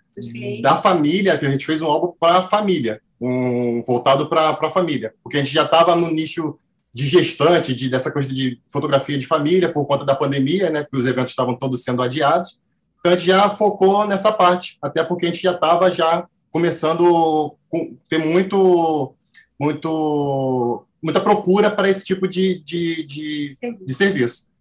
da 0.61 0.77
família, 0.77 1.39
que 1.39 1.47
a 1.47 1.51
gente 1.51 1.65
fez 1.65 1.81
um 1.81 1.87
álbum 1.87 2.13
para 2.21 2.41
a 2.41 2.43
família, 2.43 3.01
um, 3.19 3.83
voltado 3.87 4.29
para 4.29 4.51
a 4.51 4.71
família, 4.71 5.15
porque 5.23 5.39
a 5.39 5.41
gente 5.41 5.55
já 5.55 5.65
estava 5.65 5.97
no 5.97 6.11
nicho 6.11 6.59
de 6.93 7.09
gestante, 7.09 7.75
de, 7.75 7.89
dessa 7.89 8.13
coisa 8.13 8.35
de 8.35 8.61
fotografia 8.71 9.17
de 9.17 9.27
família, 9.27 9.73
por 9.73 9.87
conta 9.87 10.05
da 10.05 10.15
pandemia, 10.15 10.69
né, 10.69 10.85
que 10.85 10.95
os 10.95 11.07
eventos 11.07 11.31
estavam 11.31 11.57
todos 11.57 11.83
sendo 11.83 12.03
adiados. 12.03 12.59
Então, 13.01 13.13
a 13.13 13.17
gente 13.17 13.29
já 13.29 13.49
focou 13.49 14.07
nessa 14.07 14.31
parte, 14.31 14.77
até 14.83 15.03
porque 15.03 15.25
a 15.25 15.31
gente 15.31 15.41
já 15.41 15.53
estava 15.53 15.91
já 15.91 16.29
começando 16.53 17.57
a 17.75 17.79
ter 18.09 18.19
muito, 18.19 19.15
muito, 19.59 20.87
muita 21.03 21.21
procura 21.21 21.71
para 21.71 21.89
esse 21.89 22.05
tipo 22.05 22.29
de, 22.29 22.63
de, 22.63 23.05
de, 23.05 23.53
de 23.85 23.95
serviço. 23.95 24.53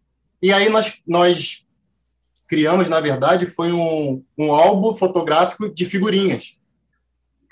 E 0.41 0.51
aí 0.51 0.69
nós, 0.69 1.01
nós 1.05 1.65
criamos, 2.47 2.89
na 2.89 2.99
verdade, 2.99 3.45
foi 3.45 3.71
um, 3.71 4.23
um 4.37 4.53
álbum 4.53 4.95
fotográfico 4.95 5.69
de 5.73 5.85
figurinhas. 5.85 6.55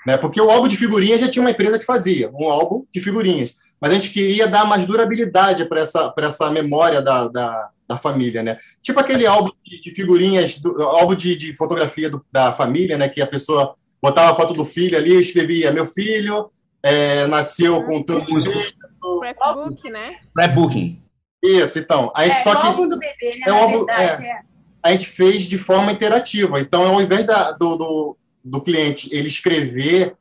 Né? 0.06 0.16
Porque 0.16 0.40
o 0.40 0.50
álbum 0.50 0.66
de 0.66 0.76
figurinhas 0.76 1.20
já 1.20 1.28
tinha 1.28 1.42
uma 1.42 1.50
empresa 1.50 1.78
que 1.78 1.84
fazia, 1.84 2.30
um 2.32 2.50
álbum 2.50 2.84
de 2.92 3.00
figurinhas. 3.00 3.54
Mas 3.80 3.92
a 3.92 3.94
gente 3.94 4.10
queria 4.10 4.46
dar 4.46 4.64
mais 4.64 4.86
durabilidade 4.86 5.64
para 5.66 5.80
essa, 5.80 6.12
essa 6.18 6.50
memória 6.50 7.00
da, 7.00 7.28
da, 7.28 7.70
da, 7.88 7.96
família, 7.96 8.42
né? 8.42 8.58
Tipo 8.82 9.00
aquele 9.00 9.26
álbum 9.26 9.50
de, 9.64 9.94
figurinhas, 9.94 10.58
do, 10.58 10.82
álbum 10.82 11.14
de, 11.14 11.34
de 11.34 11.56
fotografia 11.56 12.10
do, 12.10 12.24
da 12.30 12.52
família, 12.52 12.98
né? 12.98 13.08
Que 13.08 13.22
a 13.22 13.26
pessoa 13.26 13.74
botava 14.02 14.32
a 14.32 14.34
foto 14.34 14.54
do 14.54 14.64
filho 14.64 14.96
ali 14.96 15.12
e 15.12 15.20
escrevia: 15.20 15.72
Meu 15.72 15.86
filho 15.86 16.50
é, 16.82 17.26
nasceu 17.26 17.84
com 17.84 18.02
tanto 18.02 18.26
de. 18.26 18.40
Scrapbook, 18.40 19.90
né? 19.90 20.16
Scrapbooking. 20.30 21.02
Isso, 21.42 21.78
então. 21.78 22.12
Aí, 22.14 22.30
é, 22.30 22.34
só 22.34 22.54
que, 22.54 22.66
o 22.66 22.70
álbum 22.70 22.88
do 22.88 22.98
bebê, 22.98 23.38
né? 23.38 23.44
É 23.46 23.50
álbum, 23.50 23.84
verdade, 23.84 24.26
é. 24.26 24.28
é 24.30 24.40
a 24.82 24.92
gente 24.92 25.06
fez 25.06 25.42
de 25.42 25.58
forma 25.58 25.92
interativa. 25.92 26.60
Então, 26.60 26.84
ao 26.84 27.00
invés 27.00 27.24
da, 27.26 27.52
do, 27.52 27.76
do, 27.76 28.16
do, 28.42 28.60
cliente 28.60 29.08
ele 29.12 29.28
escrever, 29.28 30.14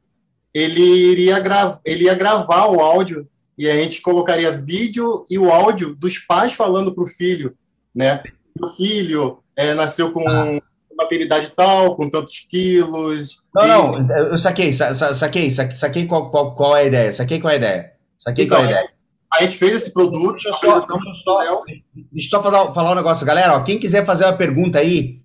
ele 0.53 0.81
iria, 0.81 1.41
ele 1.85 2.05
ia 2.05 2.13
gravar 2.13 2.67
o 2.67 2.79
áudio 2.79 3.27
e 3.57 3.69
a 3.69 3.75
gente 3.75 4.01
colocaria 4.01 4.51
vídeo 4.51 5.25
e 5.29 5.37
o 5.37 5.51
áudio 5.51 5.95
dos 5.95 6.17
pais 6.17 6.53
falando 6.53 6.93
para 6.93 7.03
o 7.03 7.07
filho, 7.07 7.55
né? 7.95 8.21
O 8.61 8.69
filho 8.69 9.39
é, 9.55 9.73
nasceu 9.73 10.11
com 10.11 10.27
ah. 10.27 10.61
Maternidade 10.99 11.51
tal, 11.55 11.95
com 11.95 12.09
tantos 12.09 12.39
quilos. 12.49 13.41
Não, 13.53 13.63
e... 13.63 13.67
não, 13.67 14.17
eu 14.17 14.37
saquei, 14.37 14.73
saquei, 14.73 15.49
saquei, 15.51 15.71
saquei 15.71 16.05
qual, 16.05 16.29
qual, 16.29 16.55
qual 16.55 16.77
é 16.77 16.81
a 16.81 16.85
ideia, 16.85 17.13
saquei 17.13 17.39
qual 17.39 17.51
é 17.51 17.55
a 17.55 17.57
ideia. 17.57 17.91
Saquei 18.17 18.45
então, 18.45 18.57
qual 18.57 18.65
é 18.65 18.67
a 18.67 18.71
ideia. 18.71 18.89
A 19.31 19.43
gente 19.43 19.57
fez 19.57 19.73
esse 19.73 19.93
produto, 19.93 20.33
deixa 20.33 20.49
eu 20.49 20.53
só, 20.53 20.79
deixa 20.79 20.93
eu 20.93 21.15
só, 21.15 21.63
deixa 22.11 22.27
eu 22.27 22.29
só 22.29 22.43
falar, 22.43 22.73
falar 22.73 22.91
um 22.91 22.95
negócio, 22.95 23.25
galera. 23.25 23.55
Ó, 23.55 23.63
quem 23.63 23.77
quiser 23.77 24.03
fazer 24.05 24.25
uma 24.25 24.33
pergunta 24.33 24.79
aí, 24.79 25.21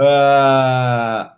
uh, 0.00 1.28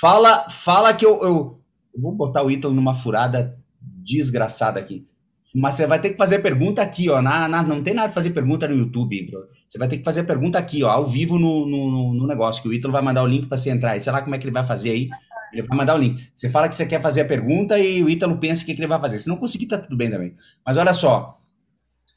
fala, 0.00 0.48
fala 0.50 0.92
que 0.92 1.04
eu, 1.04 1.18
eu, 1.22 1.60
eu, 1.94 2.02
vou 2.02 2.12
botar 2.12 2.42
o 2.42 2.50
Ítalo 2.50 2.74
numa 2.74 2.94
furada 2.94 3.58
desgraçada 3.80 4.78
aqui. 4.78 5.06
Mas 5.54 5.76
você 5.76 5.86
vai 5.86 6.00
ter 6.00 6.10
que 6.10 6.16
fazer 6.16 6.40
pergunta 6.40 6.82
aqui, 6.82 7.08
ó. 7.08 7.22
Na, 7.22 7.46
na, 7.46 7.62
não 7.62 7.80
tem 7.80 7.94
nada 7.94 8.08
de 8.08 8.14
fazer 8.14 8.30
pergunta 8.30 8.66
no 8.66 8.74
YouTube, 8.74 9.30
bro. 9.30 9.46
Você 9.68 9.78
vai 9.78 9.86
ter 9.86 9.98
que 9.98 10.04
fazer 10.04 10.24
pergunta 10.24 10.58
aqui, 10.58 10.82
ó, 10.82 10.90
ao 10.90 11.06
vivo 11.06 11.38
no, 11.38 11.64
no, 11.64 12.12
no 12.12 12.26
negócio, 12.26 12.60
que 12.60 12.68
o 12.68 12.72
Ítalo 12.72 12.92
vai 12.92 13.02
mandar 13.02 13.22
o 13.22 13.26
link 13.26 13.46
para 13.46 13.56
você 13.56 13.70
entrar. 13.70 13.96
E 13.96 14.00
sei 14.00 14.12
lá 14.12 14.20
como 14.20 14.34
é 14.34 14.38
que 14.38 14.44
ele 14.44 14.52
vai 14.52 14.66
fazer 14.66 14.90
aí. 14.90 15.08
Ele 15.52 15.62
vai 15.62 15.78
mandar 15.78 15.94
o 15.94 15.98
link. 15.98 16.28
Você 16.34 16.50
fala 16.50 16.68
que 16.68 16.74
você 16.74 16.84
quer 16.84 17.00
fazer 17.00 17.20
a 17.20 17.24
pergunta 17.24 17.78
e 17.78 18.02
o 18.02 18.10
Ítalo 18.10 18.36
pensa 18.38 18.64
o 18.64 18.66
que, 18.66 18.74
que 18.74 18.80
ele 18.80 18.88
vai 18.88 19.00
fazer. 19.00 19.20
Se 19.20 19.28
não 19.28 19.36
conseguir, 19.36 19.66
tá 19.66 19.78
tudo 19.78 19.96
bem 19.96 20.10
também. 20.10 20.34
Mas 20.66 20.76
olha 20.76 20.92
só. 20.92 21.40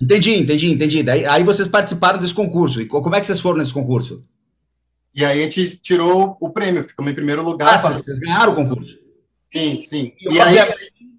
Entendi, 0.02 0.36
entendi, 0.36 0.72
entendi. 0.72 1.04
Daí, 1.04 1.24
aí 1.26 1.44
vocês 1.44 1.68
participaram 1.68 2.20
desse 2.20 2.34
concurso. 2.34 2.82
E 2.82 2.88
como 2.88 3.16
é 3.16 3.20
que 3.20 3.28
vocês 3.28 3.40
foram 3.40 3.60
nesse 3.60 3.74
concurso? 3.74 4.26
E 5.14 5.24
aí 5.24 5.40
a 5.40 5.44
gente 5.44 5.78
tirou 5.78 6.38
o 6.40 6.50
prêmio, 6.50 6.84
ficamos 6.84 7.12
em 7.12 7.16
primeiro 7.16 7.44
lugar. 7.44 7.76
Ah, 7.76 7.78
vocês 7.78 8.18
ganharam 8.20 8.54
o 8.54 8.56
concurso? 8.56 8.98
Sim, 9.52 9.78
sim. 9.78 10.14
E 10.20 10.40
aí 10.40 10.58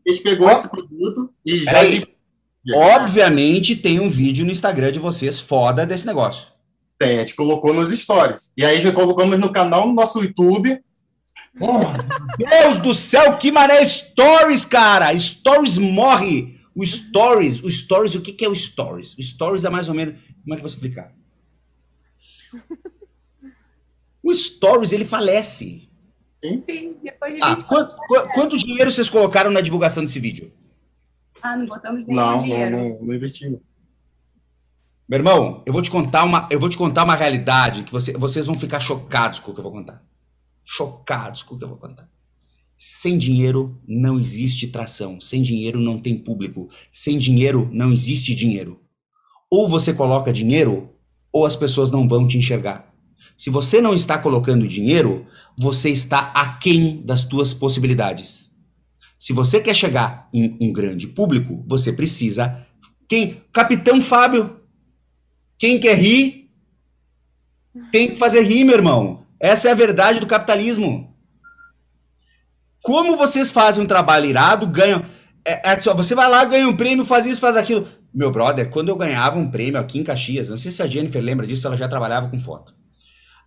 a 0.09 0.15
gente 0.15 0.23
pegou 0.23 0.51
esse 0.51 0.69
produto 0.71 1.33
e 1.45 1.59
já. 1.59 1.85
De... 1.85 2.09
Obviamente 2.75 3.77
tem 3.77 4.01
um 4.01 4.11
vídeo 4.11 4.45
no 4.45 4.51
Instagram 4.51 4.93
de 4.93 4.99
vocês 4.99 5.41
foda 5.41 5.87
desse 5.87 6.07
negócio. 6.07 6.49
Tem, 6.99 7.17
a 7.17 7.21
gente 7.21 7.35
colocou 7.35 7.73
nos 7.73 7.91
stories. 7.91 8.51
E 8.57 8.65
aí 8.65 8.81
já 8.81 8.91
colocamos 8.93 9.39
no 9.39 9.53
canal 9.53 9.87
no 9.87 9.95
nosso 9.95 10.23
YouTube. 10.23 10.83
Oh, 11.61 12.37
Deus 12.37 12.79
do 12.83 12.95
céu, 12.95 13.37
que 13.37 13.51
mané 13.51 13.85
stories, 13.85 14.65
cara! 14.65 15.17
Stories 15.19 15.79
morre. 15.79 16.59
O 16.75 16.87
stories, 16.87 17.63
o 17.63 17.71
stories, 17.71 18.15
o 18.15 18.21
que, 18.21 18.33
que 18.33 18.45
é 18.45 18.49
o 18.49 18.55
stories? 18.55 19.15
O 19.19 19.23
stories 19.23 19.65
é 19.65 19.71
mais 19.71 19.89
ou 19.89 19.95
menos. 19.95 20.15
Como 20.43 20.55
é 20.55 20.57
que 20.57 20.65
eu 20.65 20.69
vou 20.69 20.69
explicar? 20.69 21.13
O 24.23 24.35
stories 24.35 24.93
ele 24.93 25.05
falece. 25.05 25.88
Sim, 26.41 26.61
sim. 26.61 26.97
Depois 27.03 27.35
de 27.35 27.41
ah, 27.43 27.57
quanto, 27.57 27.97
quanto, 28.35 28.57
dinheiro 28.57 28.91
vocês 28.91 29.11
colocaram 29.11 29.51
na 29.51 29.61
divulgação 29.61 30.05
desse 30.05 30.21
vídeo? 30.21 30.53
Ah, 31.43 31.57
não 31.57 31.67
botamos 31.67 32.07
nenhum 32.07 32.21
não, 32.21 32.39
dinheiro. 32.39 32.71
Não, 32.77 32.89
não, 32.91 33.03
não 33.03 33.15
investimos. 33.15 33.61
Meu 35.09 35.19
irmão, 35.19 35.63
eu 35.67 35.73
vou 35.73 35.83
te 35.83 35.91
contar 35.91 36.25
uma, 36.25 36.49
eu 36.51 36.61
vou 36.61 36.69
te 36.69 36.77
contar 36.77 37.05
uma 37.05 37.15
realidade 37.15 37.83
que 37.83 37.91
você, 37.91 38.13
vocês 38.13 38.47
vão 38.47 38.59
ficar 38.59 38.79
chocados 38.79 39.41
com 39.41 39.51
o 39.51 39.55
que 39.55 39.61
eu 39.61 39.65
vou 39.65 39.73
contar. 39.73 40.05
Chocados 40.65 41.43
com 41.43 41.55
o 41.55 41.59
que 41.59 41.65
eu 41.65 41.69
vou 41.69 41.79
contar. 41.79 42.09
Sem 42.77 43.19
dinheiro 43.19 43.81
não 43.89 44.21
existe 44.21 44.69
tração. 44.69 45.21
Sem 45.21 45.43
dinheiro 45.43 45.81
não 45.81 45.99
tem 45.99 46.17
público. 46.17 46.69
Sem 46.93 47.19
dinheiro 47.19 47.69
não 47.73 47.93
existe 47.93 48.35
dinheiro. 48.35 48.81
Ou 49.51 49.69
você 49.69 49.93
coloca 49.95 50.33
dinheiro, 50.33 50.95
ou 51.33 51.47
as 51.47 51.57
pessoas 51.57 51.91
não 51.91 52.07
vão 52.07 52.29
te 52.29 52.39
enxergar. 52.39 52.95
Se 53.37 53.51
você 53.51 53.81
não 53.81 53.95
está 53.95 54.19
colocando 54.19 54.69
dinheiro, 54.69 55.27
você 55.59 55.91
está 55.91 56.33
aquém 56.35 57.03
das 57.05 57.23
suas 57.23 57.53
possibilidades. 57.53 58.49
Se 59.19 59.33
você 59.33 59.61
quer 59.61 59.75
chegar 59.75 60.29
em 60.33 60.57
um 60.61 60.73
grande 60.73 61.09
público, 61.09 61.65
você 61.67 61.93
precisa. 61.93 62.65
Quem? 63.09 63.43
Capitão 63.53 64.01
Fábio. 64.01 64.61
Quem 65.59 65.81
quer 65.81 65.99
rir, 65.99 66.49
tem 67.91 68.11
que 68.11 68.17
fazer 68.17 68.43
rir, 68.43 68.63
meu 68.63 68.77
irmão. 68.77 69.27
Essa 69.41 69.69
é 69.69 69.73
a 69.73 69.75
verdade 69.75 70.21
do 70.21 70.27
capitalismo. 70.27 71.13
Como 72.81 73.17
vocês 73.17 73.51
fazem 73.51 73.83
um 73.83 73.87
trabalho 73.87 74.27
irado, 74.27 74.69
ganham. 74.69 75.05
É, 75.45 75.73
é 75.73 75.81
só, 75.81 75.93
você 75.93 76.15
vai 76.15 76.29
lá, 76.31 76.45
ganha 76.45 76.69
um 76.69 76.77
prêmio, 76.77 77.05
faz 77.05 77.27
isso, 77.27 77.41
faz 77.41 77.57
aquilo. 77.57 77.89
Meu 78.15 78.31
brother, 78.31 78.71
quando 78.71 78.91
eu 78.91 78.97
ganhava 78.97 79.37
um 79.37 79.51
prêmio 79.51 79.81
aqui 79.81 79.99
em 79.99 80.05
Caxias, 80.05 80.49
não 80.49 80.57
sei 80.57 80.71
se 80.71 80.83
a 80.83 80.87
Jennifer 80.87 81.21
lembra 81.21 81.47
disso, 81.47 81.67
ela 81.67 81.77
já 81.77 81.89
trabalhava 81.89 82.29
com 82.29 82.41
foto. 82.41 82.78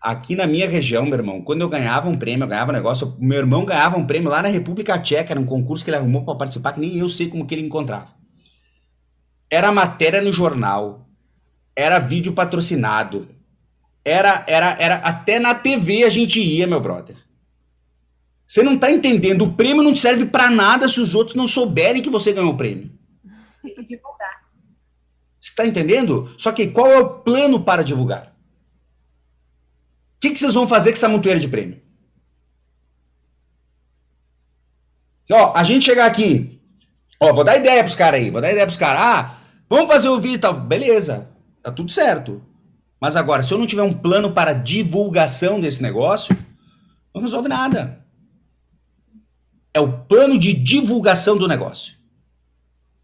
Aqui 0.01 0.35
na 0.35 0.47
minha 0.47 0.67
região, 0.67 1.05
meu 1.05 1.13
irmão, 1.13 1.41
quando 1.41 1.61
eu 1.61 1.69
ganhava 1.69 2.09
um 2.09 2.17
prêmio, 2.17 2.43
eu 2.43 2.47
ganhava 2.47 2.71
um 2.71 2.73
negócio, 2.73 3.15
meu 3.19 3.37
irmão 3.37 3.63
ganhava 3.63 3.97
um 3.97 4.07
prêmio 4.07 4.31
lá 4.31 4.41
na 4.41 4.47
República 4.47 4.97
Tcheca, 4.97 5.35
num 5.35 5.45
concurso 5.45 5.83
que 5.85 5.91
ele 5.91 5.97
arrumou 5.97 6.25
para 6.25 6.33
participar, 6.33 6.73
que 6.73 6.79
nem 6.79 6.97
eu 6.97 7.07
sei 7.07 7.27
como 7.27 7.45
que 7.45 7.53
ele 7.53 7.61
encontrava. 7.61 8.07
Era 9.47 9.71
matéria 9.71 10.19
no 10.19 10.33
jornal, 10.33 11.07
era 11.75 11.99
vídeo 11.99 12.33
patrocinado, 12.33 13.29
era, 14.03 14.43
era, 14.47 14.75
era 14.79 14.95
até 14.95 15.37
na 15.37 15.53
TV 15.53 16.03
a 16.03 16.09
gente 16.09 16.41
ia, 16.41 16.65
meu 16.65 16.79
brother. 16.79 17.15
Você 18.47 18.63
não 18.63 18.77
tá 18.77 18.91
entendendo, 18.91 19.43
o 19.43 19.53
prêmio 19.53 19.83
não 19.83 19.95
serve 19.95 20.25
para 20.25 20.49
nada 20.49 20.89
se 20.89 20.99
os 20.99 21.13
outros 21.13 21.35
não 21.35 21.47
souberem 21.47 22.01
que 22.01 22.09
você 22.09 22.33
ganhou 22.33 22.53
o 22.53 22.57
prêmio. 22.57 22.91
Divulgar. 23.87 24.41
Você 25.39 25.53
tá 25.55 25.65
entendendo? 25.65 26.33
Só 26.37 26.51
que 26.51 26.67
qual 26.67 26.87
é 26.87 26.99
o 26.99 27.19
plano 27.19 27.63
para 27.63 27.83
divulgar? 27.83 28.35
Que, 30.21 30.29
que 30.29 30.39
vocês 30.39 30.53
vão 30.53 30.67
fazer 30.67 30.91
com 30.91 30.97
essa 30.97 31.09
montoeira 31.09 31.39
de 31.39 31.47
prêmio? 31.47 31.81
Ó, 35.31 35.53
a 35.55 35.63
gente 35.63 35.85
chegar 35.85 36.05
aqui, 36.05 36.61
ó, 37.19 37.33
vou 37.33 37.43
dar 37.43 37.57
ideia 37.57 37.83
pros 37.83 37.95
caras 37.95 38.21
aí, 38.21 38.29
vou 38.29 38.41
dar 38.41 38.51
ideia 38.51 38.65
pros 38.65 38.77
caras. 38.77 39.01
Ah, 39.01 39.41
vamos 39.67 39.87
fazer 39.87 40.09
o 40.09 40.19
vídeo 40.19 40.39
tal. 40.39 40.53
Beleza, 40.53 41.29
tá 41.63 41.71
tudo 41.71 41.91
certo. 41.91 42.41
Mas 42.99 43.15
agora, 43.15 43.41
se 43.41 43.51
eu 43.51 43.57
não 43.57 43.65
tiver 43.65 43.81
um 43.81 43.93
plano 43.93 44.31
para 44.31 44.53
divulgação 44.53 45.59
desse 45.59 45.81
negócio, 45.81 46.37
não 47.15 47.23
resolve 47.23 47.49
nada. 47.49 48.05
É 49.73 49.79
o 49.79 50.03
plano 50.03 50.37
de 50.37 50.53
divulgação 50.53 51.35
do 51.35 51.47
negócio. 51.47 51.95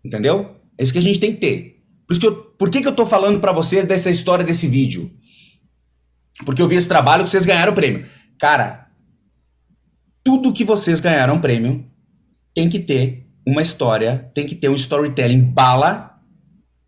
Entendeu? 0.04 0.56
É 0.78 0.84
isso 0.84 0.94
que 0.94 1.00
a 1.00 1.02
gente 1.02 1.20
tem 1.20 1.34
que 1.34 1.40
ter. 1.40 1.84
Por, 2.08 2.20
que 2.20 2.28
eu, 2.28 2.36
por 2.36 2.70
que, 2.70 2.82
que 2.82 2.88
eu 2.88 2.96
tô 2.96 3.08
falando 3.08 3.40
para 3.40 3.52
vocês 3.52 3.86
dessa 3.86 4.12
história 4.12 4.46
desse 4.46 4.68
vídeo? 4.68 5.12
Porque 6.46 6.62
eu 6.62 6.68
vi 6.68 6.76
esse 6.76 6.88
trabalho 6.88 7.24
que 7.24 7.30
vocês 7.30 7.46
ganharam 7.46 7.74
prêmio. 7.74 8.06
Cara, 8.40 8.88
tudo 10.24 10.54
que 10.54 10.64
vocês 10.64 11.00
ganharam 11.00 11.40
prêmio 11.42 11.86
tem 12.54 12.70
que 12.70 12.80
ter 12.80 13.28
uma 13.48 13.62
história, 13.62 14.30
tem 14.36 14.46
que 14.46 14.56
ter 14.56 14.70
um 14.70 14.76
storytelling 14.76 15.42
bala 15.42 16.20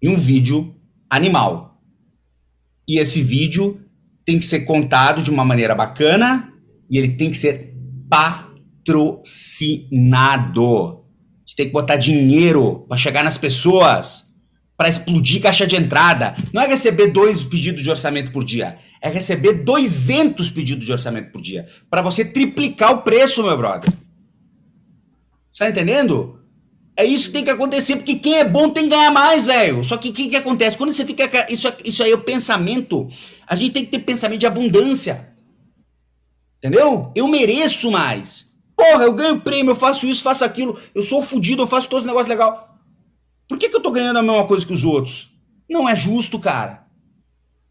e 0.02 0.10
um 0.10 0.18
vídeo 0.18 0.76
animal. 1.10 1.82
E 2.88 3.00
esse 3.00 3.22
vídeo 3.22 3.80
tem 4.26 4.38
que 4.38 4.46
ser 4.46 4.62
contado 4.62 5.24
de 5.24 5.32
uma 5.32 5.46
maneira 5.46 5.74
bacana 5.74 6.54
e 6.90 6.98
ele 6.98 7.16
tem 7.16 7.32
que 7.32 7.38
ser 7.38 7.74
patrocinado. 8.10 9.26
A 10.88 11.46
gente 11.46 11.56
tem 11.56 11.68
que 11.68 11.72
botar 11.72 11.96
dinheiro 11.96 12.86
para 12.88 12.98
chegar 12.98 13.24
nas 13.24 13.38
pessoas, 13.38 14.26
para 14.80 14.88
explodir 14.88 15.42
caixa 15.42 15.68
de 15.68 15.76
entrada. 15.76 16.34
Não 16.54 16.62
é 16.62 16.68
receber 16.68 17.08
dois 17.08 17.44
pedidos 17.44 17.84
de 17.84 17.90
orçamento 17.90 18.32
por 18.32 18.46
dia 18.46 18.80
é 19.02 19.10
receber 19.10 19.64
200 19.64 20.50
pedidos 20.50 20.86
de 20.86 20.92
orçamento 20.92 21.32
por 21.32 21.42
dia. 21.42 21.68
Para 21.90 22.02
você 22.02 22.26
triplicar 22.26 22.92
o 22.92 23.02
preço, 23.02 23.44
meu 23.44 23.58
brother. 23.58 23.92
Você 25.52 25.64
tá 25.64 25.70
entendendo? 25.70 26.40
É 26.96 27.06
isso 27.06 27.28
que 27.28 27.34
tem 27.34 27.46
que 27.46 27.50
acontecer, 27.50 27.96
porque 27.96 28.16
quem 28.16 28.40
é 28.40 28.44
bom 28.44 28.70
tem 28.70 28.84
que 28.84 28.90
ganhar 28.90 29.12
mais, 29.12 29.46
velho. 29.46 29.84
Só 29.84 29.96
que 29.98 30.10
o 30.10 30.14
que, 30.14 30.28
que 30.28 30.36
acontece? 30.36 30.78
Quando 30.78 30.92
você 30.92 31.06
fica. 31.06 31.48
Isso, 31.52 31.68
isso 31.86 32.04
aí 32.04 32.12
é 32.12 32.16
o 32.16 32.22
pensamento. 32.22 33.10
A 33.48 33.56
gente 33.56 33.72
tem 33.72 33.86
que 33.86 33.92
ter 33.92 34.00
pensamento 34.00 34.40
de 34.40 34.48
abundância. 34.48 35.34
Entendeu? 36.58 37.12
Eu 37.16 37.28
mereço 37.28 37.90
mais. 37.90 38.48
Porra, 38.76 39.04
eu 39.04 39.14
ganho 39.14 39.40
prêmio, 39.40 39.72
eu 39.72 39.76
faço 39.76 40.06
isso, 40.06 40.24
faço 40.24 40.44
aquilo. 40.44 40.78
Eu 40.94 41.04
sou 41.04 41.24
fodido, 41.24 41.64
eu 41.64 41.68
faço 41.68 41.88
todos 41.88 42.04
os 42.04 42.08
negócios 42.08 42.30
legais. 42.30 42.69
Por 43.50 43.58
que, 43.58 43.68
que 43.68 43.76
eu 43.76 43.82
tô 43.82 43.90
ganhando 43.90 44.20
a 44.20 44.22
mesma 44.22 44.46
coisa 44.46 44.66
que 44.66 44.72
os 44.72 44.84
outros? 44.84 45.36
Não 45.68 45.90
é 45.90 45.96
justo, 45.96 46.40
cara. 46.40 46.86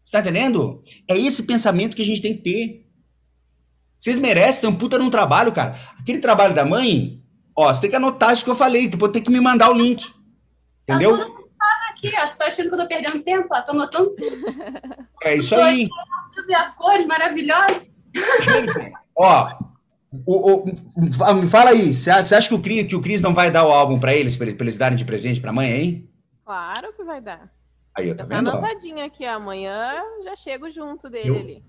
Você 0.03 0.11
tá 0.11 0.19
entendendo? 0.19 0.83
É 1.07 1.17
esse 1.17 1.43
pensamento 1.43 1.95
que 1.95 2.01
a 2.01 2.05
gente 2.05 2.21
tem 2.21 2.35
que 2.35 2.41
ter. 2.43 2.85
Vocês 3.97 4.19
merecem 4.19 4.61
ter 4.61 4.67
um 4.67 4.75
puta 4.75 4.99
num 4.99 5.09
trabalho, 5.09 5.53
cara. 5.53 5.79
Aquele 5.97 6.19
trabalho 6.19 6.53
da 6.53 6.65
mãe, 6.65 7.23
ó, 7.55 7.73
você 7.73 7.81
tem 7.81 7.89
que 7.89 7.95
anotar 7.95 8.33
isso 8.33 8.43
que 8.43 8.49
eu 8.49 8.55
falei, 8.55 8.89
depois 8.89 9.11
tem 9.11 9.23
que 9.23 9.31
me 9.31 9.39
mandar 9.39 9.69
o 9.69 9.73
link. 9.73 10.05
Entendeu? 10.83 11.17
Tá 11.17 11.25
tudo 11.25 11.49
aqui, 11.91 12.11
ó. 12.17 12.27
Tu 12.27 12.37
tá 12.37 12.45
achando 12.45 12.69
que 12.69 12.75
eu 12.75 12.79
tô 12.79 12.87
perdendo 12.87 13.23
tempo? 13.23 13.47
Ó, 13.51 13.61
tô 13.61 13.71
anotando 13.71 14.15
tudo. 14.15 14.35
É 15.23 15.35
isso 15.35 15.55
aí. 15.55 15.87
Tudo 16.33 16.53
a 16.53 16.71
cores 16.71 17.05
maravilhosas. 17.05 17.89
ó, 19.17 19.57
o, 20.11 20.63
o, 20.63 21.33
me 21.35 21.47
fala 21.47 21.69
aí, 21.69 21.93
você 21.93 22.09
acha 22.09 22.47
que 22.47 22.55
o, 22.55 22.59
Cris, 22.59 22.87
que 22.87 22.95
o 22.95 23.01
Cris 23.01 23.21
não 23.21 23.33
vai 23.33 23.51
dar 23.51 23.65
o 23.65 23.71
álbum 23.71 23.99
para 23.99 24.15
eles, 24.15 24.35
para 24.35 24.47
eles 24.47 24.77
darem 24.77 24.97
de 24.97 25.05
presente 25.05 25.39
pra 25.39 25.53
mãe, 25.53 25.71
hein? 25.71 26.09
Claro 26.43 26.91
que 26.93 27.03
vai 27.03 27.21
dar. 27.21 27.51
Aí, 27.95 28.09
tá, 28.15 28.25
tá 28.25 28.35
vendo? 28.35 28.49
anotadinho 28.49 29.05
aqui, 29.05 29.25
amanhã 29.25 30.01
já 30.23 30.35
chego 30.35 30.69
junto 30.69 31.09
dele 31.09 31.29
eu, 31.29 31.35
ali. 31.35 31.63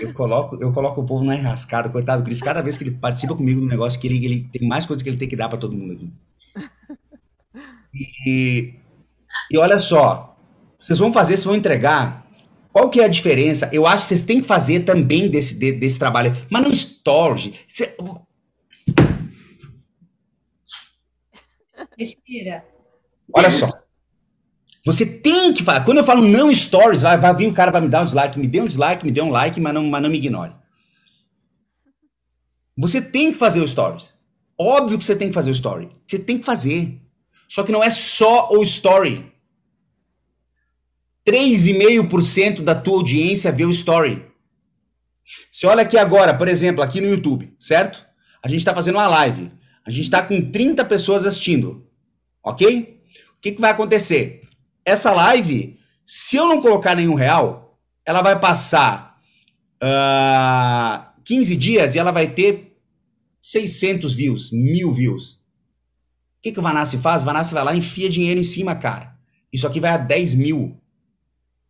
Eu 0.00 0.12
coloco, 0.12 0.56
eu 0.60 0.72
coloco 0.72 1.00
o 1.00 1.06
povo 1.06 1.24
na 1.24 1.36
enrascada, 1.36 1.88
coitado 1.88 2.22
do 2.22 2.26
Cris, 2.26 2.42
cada 2.42 2.60
vez 2.60 2.76
que 2.76 2.84
ele 2.84 2.90
participa 2.90 3.34
comigo 3.34 3.60
do 3.60 3.66
negócio, 3.66 3.98
que 3.98 4.06
ele, 4.06 4.24
ele 4.24 4.48
tem 4.52 4.68
mais 4.68 4.84
coisas 4.84 5.02
que 5.02 5.08
ele 5.08 5.16
tem 5.16 5.28
que 5.28 5.36
dar 5.36 5.48
para 5.48 5.58
todo 5.58 5.76
mundo 5.76 5.94
aqui. 5.94 6.12
E, 8.26 8.74
e 9.50 9.56
olha 9.56 9.78
só, 9.78 10.36
vocês 10.78 10.98
vão 10.98 11.12
fazer, 11.12 11.36
vocês 11.36 11.46
vão 11.46 11.56
entregar. 11.56 12.26
Qual 12.72 12.90
que 12.90 13.00
é 13.00 13.04
a 13.04 13.08
diferença? 13.08 13.70
Eu 13.72 13.86
acho 13.86 14.02
que 14.02 14.08
vocês 14.08 14.24
têm 14.24 14.42
que 14.42 14.46
fazer 14.46 14.80
também 14.80 15.30
desse, 15.30 15.58
de, 15.58 15.72
desse 15.72 15.98
trabalho, 15.98 16.36
mas 16.50 16.62
não 16.62 16.70
storage. 17.06 17.64
Você... 17.68 17.96
Respira. 21.96 22.64
Olha 23.32 23.50
só. 23.50 23.70
Você 24.84 25.06
tem 25.06 25.52
que 25.52 25.64
falar. 25.64 25.84
Quando 25.84 25.98
eu 25.98 26.04
falo 26.04 26.26
não 26.26 26.52
stories, 26.54 27.02
vai, 27.02 27.16
vai 27.16 27.34
vir 27.34 27.48
o 27.48 27.54
cara 27.54 27.70
vai 27.70 27.80
me 27.80 27.88
dar 27.88 28.02
um 28.02 28.04
dislike. 28.04 28.38
Me 28.38 28.48
dê 28.48 28.60
um 28.60 28.66
dislike, 28.66 29.04
me 29.04 29.12
dê 29.12 29.20
um 29.20 29.30
like, 29.30 29.60
mas 29.60 29.72
não, 29.72 29.84
mas 29.84 30.02
não 30.02 30.10
me 30.10 30.18
ignore. 30.18 30.52
Você 32.76 33.00
tem 33.00 33.32
que 33.32 33.38
fazer 33.38 33.60
o 33.60 33.68
stories. 33.68 34.12
Óbvio 34.58 34.98
que 34.98 35.04
você 35.04 35.16
tem 35.16 35.28
que 35.28 35.34
fazer 35.34 35.50
o 35.50 35.52
story. 35.52 35.88
Você 36.06 36.18
tem 36.18 36.38
que 36.38 36.44
fazer. 36.44 37.00
Só 37.48 37.62
que 37.62 37.72
não 37.72 37.82
é 37.82 37.90
só 37.90 38.48
o 38.50 38.62
story. 38.62 39.32
3,5% 41.26 42.62
da 42.62 42.74
tua 42.74 42.96
audiência 42.96 43.52
vê 43.52 43.64
o 43.64 43.70
story. 43.70 44.24
Você 45.50 45.66
olha 45.66 45.82
aqui 45.82 45.98
agora, 45.98 46.34
por 46.34 46.48
exemplo, 46.48 46.82
aqui 46.82 47.00
no 47.00 47.08
YouTube, 47.08 47.54
certo? 47.58 48.04
A 48.42 48.48
gente 48.48 48.60
está 48.60 48.74
fazendo 48.74 48.96
uma 48.96 49.08
live. 49.08 49.50
A 49.84 49.90
gente 49.90 50.04
está 50.04 50.22
com 50.22 50.50
30 50.50 50.84
pessoas 50.84 51.26
assistindo. 51.26 51.86
Ok? 52.42 53.00
O 53.36 53.40
que, 53.40 53.52
que 53.52 53.60
vai 53.60 53.70
acontecer? 53.70 54.42
Essa 54.84 55.12
live, 55.12 55.78
se 56.04 56.36
eu 56.36 56.46
não 56.46 56.62
colocar 56.62 56.94
nenhum 56.94 57.14
real, 57.14 57.78
ela 58.04 58.22
vai 58.22 58.38
passar 58.38 59.18
uh, 59.82 59.84
ah, 59.84 61.14
15 61.24 61.56
dias 61.56 61.94
e 61.94 61.98
ela 61.98 62.12
vai 62.12 62.28
ter 62.28 62.76
600 63.40 64.14
views, 64.14 64.52
mil 64.52 64.92
views. 64.92 65.32
O 65.32 66.42
que, 66.42 66.52
que 66.52 66.58
o 66.60 66.62
Vanassi 66.62 66.98
faz? 66.98 67.22
O 67.22 67.26
Vanassi 67.26 67.52
vai 67.52 67.64
lá 67.64 67.74
e 67.74 67.78
enfia 67.78 68.08
dinheiro 68.08 68.40
em 68.40 68.44
cima, 68.44 68.76
cara. 68.76 69.16
Isso 69.52 69.66
aqui 69.66 69.80
vai 69.80 69.90
a 69.90 69.96
10 69.96 70.34
mil. 70.34 70.80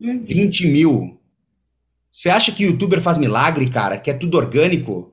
20 0.00 0.66
uhum. 0.66 0.72
mil. 0.72 1.20
Você 2.16 2.30
acha 2.30 2.50
que 2.50 2.64
youtuber 2.64 3.02
faz 3.02 3.18
milagre, 3.18 3.68
cara? 3.68 3.98
Que 3.98 4.10
é 4.10 4.14
tudo 4.14 4.38
orgânico? 4.38 5.12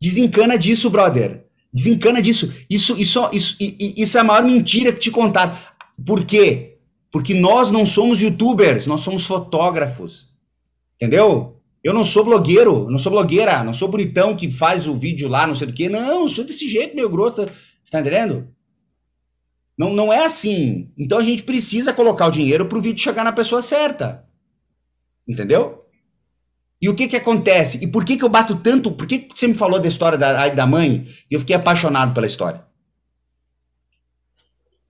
Desencana 0.00 0.56
disso, 0.56 0.88
brother. 0.88 1.44
Desencana 1.70 2.22
disso. 2.22 2.50
Isso, 2.70 2.98
isso, 2.98 3.28
isso, 3.30 3.56
isso 3.60 4.16
é 4.16 4.20
a 4.22 4.24
maior 4.24 4.42
mentira 4.42 4.90
que 4.90 5.00
te 5.00 5.10
contaram. 5.10 5.54
Por 6.06 6.24
quê? 6.24 6.78
Porque 7.12 7.34
nós 7.34 7.70
não 7.70 7.84
somos 7.84 8.22
youtubers, 8.22 8.86
nós 8.86 9.02
somos 9.02 9.26
fotógrafos. 9.26 10.30
Entendeu? 10.96 11.60
Eu 11.84 11.92
não 11.92 12.06
sou 12.06 12.24
blogueiro, 12.24 12.88
não 12.88 12.98
sou 12.98 13.12
blogueira, 13.12 13.62
não 13.62 13.74
sou 13.74 13.86
bonitão 13.86 14.34
que 14.34 14.50
faz 14.50 14.86
o 14.86 14.94
vídeo 14.94 15.28
lá, 15.28 15.46
não 15.46 15.54
sei 15.54 15.66
do 15.66 15.74
que. 15.74 15.90
Não, 15.90 16.26
sou 16.26 16.42
desse 16.42 16.70
jeito, 16.70 16.96
meio 16.96 17.10
grosso. 17.10 17.42
Você 17.42 17.92
tá 17.92 18.00
entendendo? 18.00 18.48
Não, 19.76 19.92
não 19.92 20.10
é 20.10 20.24
assim. 20.24 20.90
Então 20.96 21.18
a 21.18 21.22
gente 21.22 21.42
precisa 21.42 21.92
colocar 21.92 22.28
o 22.28 22.32
dinheiro 22.32 22.64
para 22.64 22.78
o 22.78 22.82
vídeo 22.82 23.04
chegar 23.04 23.24
na 23.24 23.32
pessoa 23.32 23.60
certa. 23.60 24.26
Entendeu? 25.28 25.77
E 26.80 26.88
o 26.88 26.94
que 26.94 27.08
que 27.08 27.16
acontece? 27.16 27.82
E 27.82 27.86
por 27.86 28.04
que 28.04 28.16
que 28.16 28.24
eu 28.24 28.28
bato 28.28 28.56
tanto? 28.56 28.92
Por 28.92 29.06
que, 29.06 29.18
que 29.18 29.38
você 29.38 29.48
me 29.48 29.54
falou 29.54 29.80
da 29.80 29.88
história 29.88 30.16
da, 30.16 30.48
da 30.48 30.66
mãe 30.66 31.08
e 31.30 31.34
eu 31.34 31.40
fiquei 31.40 31.56
apaixonado 31.56 32.14
pela 32.14 32.26
história? 32.26 32.64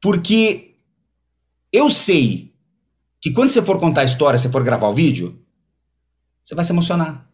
Porque 0.01 0.77
eu 1.73 1.91
sei 1.91 2.55
que 3.21 3.33
quando 3.33 3.51
você 3.51 3.63
for 3.63 3.81
contar 3.81 4.03
a 4.03 4.05
história, 4.05 4.39
você 4.39 4.51
for 4.51 4.63
gravar 4.63 4.89
o 4.89 4.95
vídeo, 4.95 5.43
você 6.43 6.55
vai 6.55 6.65
se 6.65 6.73
emocionar. 6.73 7.29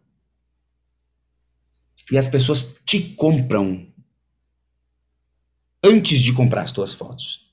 E 2.10 2.16
as 2.16 2.28
pessoas 2.28 2.76
te 2.86 3.00
compram 3.00 3.86
antes 5.82 6.20
de 6.20 6.32
comprar 6.32 6.62
as 6.62 6.72
tuas 6.72 6.92
fotos 6.92 7.44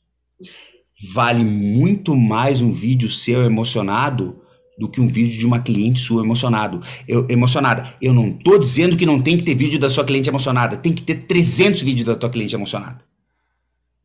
vale 1.02 1.44
muito 1.44 2.16
mais 2.16 2.62
um 2.62 2.72
vídeo 2.72 3.10
seu 3.10 3.44
emocionado 3.44 4.41
do 4.82 4.90
que 4.90 5.00
um 5.00 5.08
vídeo 5.08 5.40
de 5.40 5.46
uma 5.46 5.60
cliente 5.60 6.02
sua 6.02 6.24
emocionado. 6.24 6.82
Eu, 7.08 7.28
emocionada. 7.30 7.94
Eu 8.02 8.14
não 8.14 8.34
tô 8.34 8.58
dizendo 8.58 8.98
que 8.98 9.06
não 9.06 9.22
tem 9.22 9.38
que 9.38 9.44
ter 9.44 9.54
vídeo 9.54 9.80
da 9.80 9.90
sua 9.90 10.04
cliente 10.04 10.28
emocionada. 10.28 10.76
Tem 10.76 10.92
que 10.92 11.04
ter 11.04 11.28
300 11.28 11.84
vídeos 11.84 12.06
da 12.06 12.16
tua 12.16 12.30
cliente 12.30 12.56
emocionada. 12.56 13.04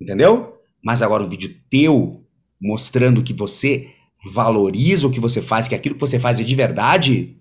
Entendeu? 0.01 0.61
Mas 0.85 1.01
agora 1.01 1.25
um 1.25 1.29
vídeo 1.29 1.57
teu 1.71 2.23
mostrando 2.61 3.23
que 3.23 3.33
você 3.33 3.89
valoriza 4.33 5.07
o 5.07 5.11
que 5.11 5.19
você 5.19 5.41
faz, 5.41 5.67
que 5.67 5.75
aquilo 5.75 5.95
que 5.95 6.01
você 6.01 6.19
faz 6.19 6.39
é 6.39 6.43
de 6.43 6.55
verdade, 6.55 7.37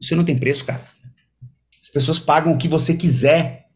você 0.00 0.14
não 0.14 0.24
tem 0.24 0.38
preço, 0.38 0.64
cara. 0.64 0.86
As 1.82 1.90
pessoas 1.90 2.18
pagam 2.18 2.52
o 2.52 2.58
que 2.58 2.68
você 2.68 2.94
quiser. 2.94 3.66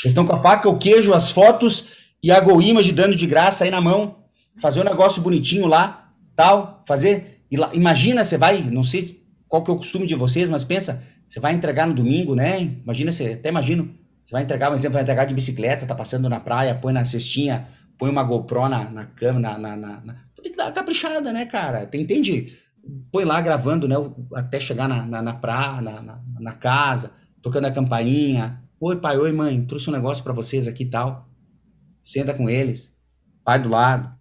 Eles 0.00 0.12
estão 0.12 0.24
com 0.24 0.32
a 0.32 0.40
faca, 0.40 0.68
o 0.68 0.78
queijo, 0.78 1.12
as 1.12 1.32
fotos 1.32 1.88
e 2.22 2.30
a 2.30 2.38
Go 2.40 2.62
Image 2.62 2.92
dando 2.92 3.16
de 3.16 3.26
graça 3.26 3.64
aí 3.64 3.70
na 3.70 3.80
mão 3.80 4.16
fazer 4.60 4.80
um 4.80 4.84
negócio 4.84 5.22
bonitinho 5.22 5.66
lá, 5.66 6.12
tal, 6.36 6.84
fazer. 6.86 7.37
Imagina, 7.50 8.22
você 8.22 8.36
vai, 8.36 8.60
não 8.62 8.84
sei 8.84 9.22
qual 9.48 9.64
que 9.64 9.70
é 9.70 9.74
o 9.74 9.78
costume 9.78 10.06
de 10.06 10.14
vocês, 10.14 10.48
mas 10.48 10.64
pensa, 10.64 11.02
você 11.26 11.40
vai 11.40 11.54
entregar 11.54 11.86
no 11.86 11.94
domingo, 11.94 12.34
né? 12.34 12.60
Imagina, 12.60 13.10
você 13.10 13.32
até 13.32 13.48
imagino, 13.48 13.94
você 14.22 14.32
vai 14.32 14.42
entregar, 14.42 14.70
um 14.70 14.74
exemplo, 14.74 14.94
vai 14.94 15.02
entregar 15.02 15.24
de 15.24 15.34
bicicleta, 15.34 15.86
tá 15.86 15.94
passando 15.94 16.28
na 16.28 16.38
praia, 16.38 16.74
põe 16.74 16.92
na 16.92 17.04
cestinha, 17.06 17.68
põe 17.96 18.10
uma 18.10 18.22
GoPro 18.22 18.68
na, 18.68 18.90
na 18.90 19.04
cama, 19.06 19.40
na, 19.40 19.56
na, 19.58 19.76
na, 19.76 20.16
Tem 20.42 20.52
que 20.52 20.56
dar 20.56 20.66
uma 20.66 20.72
caprichada, 20.72 21.32
né, 21.32 21.46
cara? 21.46 21.88
Entende? 21.94 22.58
Põe 23.10 23.24
lá 23.24 23.40
gravando, 23.40 23.88
né? 23.88 23.96
Até 24.34 24.60
chegar 24.60 24.86
na, 24.86 25.06
na, 25.06 25.22
na 25.22 25.34
praia, 25.34 25.80
na, 25.80 26.02
na, 26.02 26.22
na 26.38 26.52
casa, 26.52 27.12
tocando 27.40 27.64
a 27.66 27.72
campainha. 27.72 28.62
Oi, 28.78 28.96
pai, 28.96 29.16
oi, 29.16 29.32
mãe, 29.32 29.64
trouxe 29.64 29.88
um 29.88 29.92
negócio 29.92 30.22
para 30.22 30.34
vocês 30.34 30.68
aqui 30.68 30.84
e 30.84 30.90
tal. 30.90 31.26
Senta 32.02 32.34
com 32.34 32.48
eles, 32.48 32.92
pai 33.42 33.58
do 33.58 33.70
lado 33.70 34.17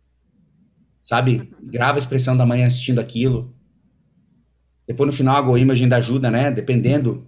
sabe? 1.08 1.50
Grava 1.64 1.98
a 1.98 2.00
expressão 2.00 2.36
da 2.36 2.46
mãe 2.46 2.66
assistindo 2.66 3.00
aquilo. 3.00 3.56
Depois 4.86 5.08
no 5.08 5.16
final 5.16 5.38
a 5.38 5.42
GoImage 5.42 5.84
ainda 5.84 5.96
ajuda, 5.96 6.30
né? 6.30 6.52
Dependendo 6.52 7.26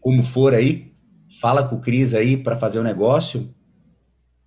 como 0.00 0.24
for 0.24 0.52
aí, 0.52 0.92
fala 1.40 1.62
com 1.62 1.76
o 1.76 1.80
Cris 1.80 2.12
aí 2.12 2.36
para 2.36 2.56
fazer 2.56 2.80
o 2.80 2.82
negócio. 2.82 3.54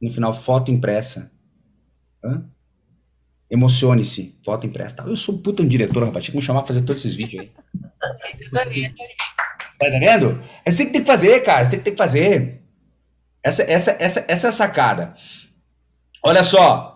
No 0.02 0.12
final, 0.12 0.34
foto 0.34 0.70
impressa. 0.70 1.32
Emocione-se, 3.50 4.38
foto 4.44 4.68
impressa. 4.68 4.98
Eu 5.06 5.16
sou 5.16 5.38
puta 5.38 5.64
um 5.64 5.68
diretor, 5.68 6.04
rapaz. 6.04 6.26
Tinha 6.26 6.34
que 6.34 6.38
me 6.38 6.44
chamar 6.44 6.64
pra 6.64 6.74
fazer 6.74 6.82
todos 6.82 7.06
esses 7.06 7.16
vídeos 7.16 7.44
aí. 7.44 7.52
tá 9.80 9.88
entendendo? 9.88 10.44
É 10.66 10.70
assim 10.70 10.88
que 10.88 10.92
tem 10.92 11.02
que 11.02 11.08
fazer, 11.08 11.40
cara. 11.40 11.64
Você 11.64 11.70
tem 11.70 11.80
que, 11.80 11.86
tem 11.86 11.94
que 11.94 11.98
fazer. 11.98 12.62
Essa, 13.42 13.64
essa, 13.64 13.92
essa, 13.98 14.26
essa 14.28 14.48
é 14.48 14.50
a 14.50 14.52
sacada. 14.52 15.16
Olha 16.22 16.44
só, 16.44 16.91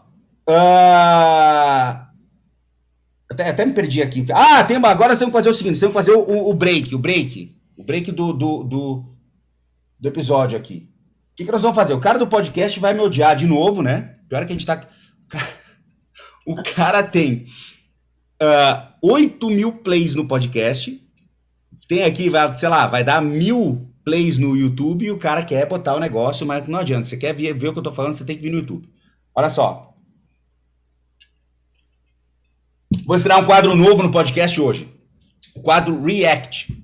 Uh... 0.47 2.05
Até, 3.29 3.49
até 3.49 3.65
me 3.65 3.73
perdi 3.73 4.01
aqui. 4.01 4.25
Ah, 4.31 4.63
tem, 4.63 4.77
agora 4.77 5.09
nós 5.09 5.19
temos 5.19 5.31
que 5.31 5.37
fazer 5.37 5.49
o 5.49 5.53
seguinte: 5.53 5.79
temos 5.79 5.93
que 5.93 5.99
fazer 5.99 6.13
o, 6.13 6.49
o 6.49 6.53
break, 6.53 6.95
o 6.95 6.99
break. 6.99 7.55
O 7.77 7.83
break 7.83 8.11
do, 8.11 8.31
do, 8.31 8.63
do, 8.63 9.05
do 9.99 10.07
episódio 10.07 10.57
aqui. 10.57 10.89
O 11.33 11.35
que, 11.35 11.45
que 11.45 11.51
nós 11.51 11.61
vamos 11.61 11.75
fazer? 11.75 11.93
O 11.93 11.99
cara 11.99 12.17
do 12.17 12.27
podcast 12.27 12.79
vai 12.79 12.93
me 12.93 13.01
odiar 13.01 13.35
de 13.35 13.45
novo, 13.45 13.81
né? 13.81 14.15
Pior 14.29 14.45
que 14.45 14.53
a 14.53 14.55
gente 14.55 14.65
tá. 14.65 14.81
O 16.47 16.61
cara 16.61 17.01
tem 17.01 17.47
uh, 18.41 18.93
8 19.01 19.49
mil 19.49 19.73
plays 19.73 20.13
no 20.13 20.27
podcast. 20.27 21.01
Tem 21.87 22.03
aqui, 22.03 22.29
vai, 22.29 22.55
sei 22.57 22.69
lá, 22.69 22.85
vai 22.85 23.03
dar 23.03 23.19
mil 23.19 23.91
plays 24.03 24.37
no 24.37 24.55
YouTube 24.55 25.05
e 25.05 25.11
o 25.11 25.17
cara 25.17 25.43
quer 25.43 25.67
botar 25.67 25.95
o 25.95 25.99
negócio, 25.99 26.45
mas 26.45 26.67
não 26.67 26.79
adianta. 26.79 27.05
Você 27.05 27.17
quer 27.17 27.33
ver, 27.33 27.53
ver 27.55 27.69
o 27.69 27.73
que 27.73 27.79
eu 27.79 27.83
tô 27.83 27.91
falando, 27.91 28.15
você 28.15 28.23
tem 28.23 28.35
que 28.35 28.43
vir 28.43 28.51
no 28.51 28.59
YouTube. 28.59 28.87
Olha 29.33 29.49
só. 29.49 29.84
Vou 33.05 33.15
estrear 33.15 33.39
um 33.39 33.45
quadro 33.45 33.75
novo 33.75 34.01
no 34.01 34.09
podcast 34.11 34.59
hoje. 34.59 34.91
O 35.53 35.61
quadro 35.61 36.01
React. 36.01 36.83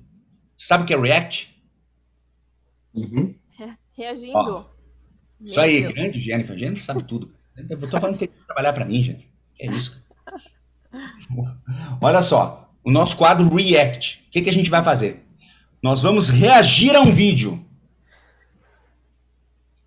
Sabe 0.56 0.84
o 0.84 0.86
que 0.86 0.94
é 0.94 0.96
React? 0.96 1.52
Uhum. 2.94 3.34
reagindo. 3.96 4.36
Ó, 4.36 4.64
isso 5.40 5.60
aí, 5.60 5.80
Deus. 5.80 5.92
grande 5.92 6.20
Jennifer. 6.20 6.56
Jennifer 6.56 6.82
sabe 6.82 7.02
tudo. 7.02 7.34
Eu 7.68 7.78
tô 7.80 8.00
falando 8.00 8.12
que 8.16 8.26
tem 8.26 8.28
que 8.28 8.46
trabalhar 8.46 8.72
para 8.72 8.84
mim, 8.84 9.02
gente. 9.02 9.28
É 9.58 9.66
isso. 9.66 10.00
Olha 12.00 12.22
só. 12.22 12.72
O 12.84 12.90
nosso 12.92 13.16
quadro 13.16 13.52
React. 13.52 14.24
O 14.28 14.30
que, 14.30 14.42
que 14.42 14.50
a 14.50 14.52
gente 14.52 14.70
vai 14.70 14.84
fazer? 14.84 15.24
Nós 15.82 16.02
vamos 16.02 16.28
reagir 16.28 16.94
a 16.94 17.00
um 17.00 17.10
vídeo. 17.10 17.64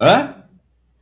Hã? 0.02 0.44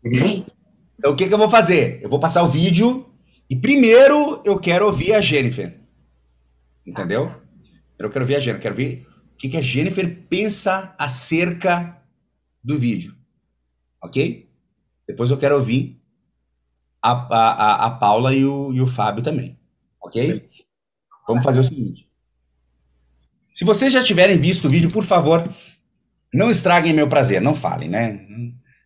Então, 0.06 1.12
o 1.12 1.16
que, 1.16 1.28
que 1.28 1.34
eu 1.34 1.40
vou 1.40 1.50
fazer? 1.50 2.00
Eu 2.04 2.10
vou 2.10 2.20
passar 2.20 2.44
o 2.44 2.50
vídeo 2.50 3.12
e 3.50 3.56
primeiro 3.56 4.42
eu 4.46 4.60
quero 4.60 4.86
ouvir 4.86 5.14
a 5.14 5.22
Jennifer. 5.22 5.80
Entendeu? 6.86 7.34
Eu 7.98 8.10
quero 8.10 8.24
ouvir 8.24 8.36
a 8.36 8.40
Jennifer. 8.40 8.62
Quero 8.62 8.76
ver 8.76 9.08
o 9.34 9.38
que, 9.38 9.50
que 9.50 9.58
a 9.58 9.62
Jennifer 9.62 10.28
pensa 10.30 10.96
acerca 10.98 12.02
do 12.64 12.78
vídeo. 12.78 13.14
Ok? 14.02 14.50
Depois 15.08 15.32
eu 15.32 15.38
quero 15.38 15.56
ouvir 15.56 16.02
a, 17.02 17.12
a, 17.12 17.86
a 17.86 17.92
Paula 17.92 18.34
e 18.34 18.46
o, 18.46 18.74
e 18.74 18.82
o 18.82 18.88
Fábio 18.88 19.24
também. 19.24 19.58
Ok? 20.02 20.50
Vamos 21.28 21.44
fazer 21.44 21.60
o 21.60 21.64
seguinte. 21.64 22.08
Se 23.54 23.64
vocês 23.64 23.94
já 23.94 24.04
tiverem 24.04 24.38
visto 24.38 24.66
o 24.66 24.70
vídeo, 24.70 24.90
por 24.90 25.04
favor, 25.04 25.48
não 26.34 26.50
estraguem 26.50 26.94
meu 26.94 27.08
prazer, 27.08 27.42
não 27.42 27.54
falem, 27.54 27.88
né? 27.88 28.26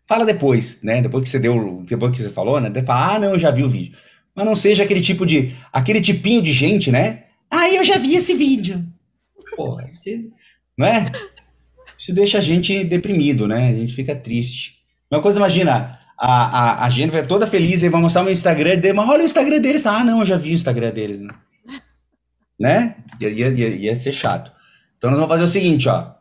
Fala 0.05 0.25
depois, 0.25 0.81
né? 0.83 1.01
Depois 1.01 1.23
que 1.23 1.29
você 1.29 1.39
deu, 1.39 1.83
depois 1.87 2.15
que 2.15 2.21
você 2.21 2.31
falou, 2.31 2.59
né? 2.59 2.69
Fala, 2.83 3.15
ah, 3.15 3.19
não, 3.19 3.29
eu 3.29 3.39
já 3.39 3.49
vi 3.49 3.63
o 3.63 3.69
vídeo 3.69 3.97
mas 4.38 4.45
não 4.45 4.55
seja 4.55 4.83
aquele 4.83 5.01
tipo 5.01 5.25
de, 5.25 5.55
aquele 5.73 5.99
tipinho 5.99 6.43
de 6.43 6.53
gente, 6.53 6.91
né? 6.91 7.23
Ah, 7.49 7.67
eu 7.73 7.83
já 7.83 7.97
vi 7.97 8.13
esse 8.13 8.35
vídeo. 8.35 8.85
Pô, 9.55 9.81
você, 9.91 10.25
não 10.77 10.85
é? 10.85 11.11
Isso 11.97 12.13
deixa 12.13 12.38
a 12.38 12.41
gente 12.41 12.83
deprimido, 12.83 13.47
né? 13.47 13.69
A 13.69 13.73
gente 13.73 13.95
fica 13.95 14.15
triste. 14.15 14.75
Uma 15.09 15.23
coisa, 15.23 15.39
imagina, 15.39 15.97
a, 16.15 16.83
a, 16.83 16.85
a 16.85 16.89
gente 16.91 17.09
vai 17.09 17.25
toda 17.25 17.47
feliz 17.47 17.81
e 17.81 17.89
vai 17.89 17.99
mostrar 17.99 18.23
o 18.23 18.29
Instagram 18.29 18.77
dele, 18.77 18.93
mas 18.93 19.09
olha 19.09 19.23
o 19.23 19.25
Instagram 19.25 19.59
deles. 19.59 19.88
Ah, 19.88 20.03
não, 20.03 20.19
eu 20.19 20.25
já 20.25 20.38
vi 20.38 20.51
o 20.51 20.53
Instagram 20.53 20.91
deles. 20.91 21.19
Né? 21.19 21.33
né? 22.59 22.95
Ia, 23.19 23.29
ia, 23.29 23.67
ia 23.69 23.95
ser 23.95 24.13
chato. 24.13 24.51
Então 24.99 25.09
nós 25.09 25.17
vamos 25.17 25.33
fazer 25.33 25.43
o 25.45 25.47
seguinte, 25.47 25.89
ó. 25.89 26.11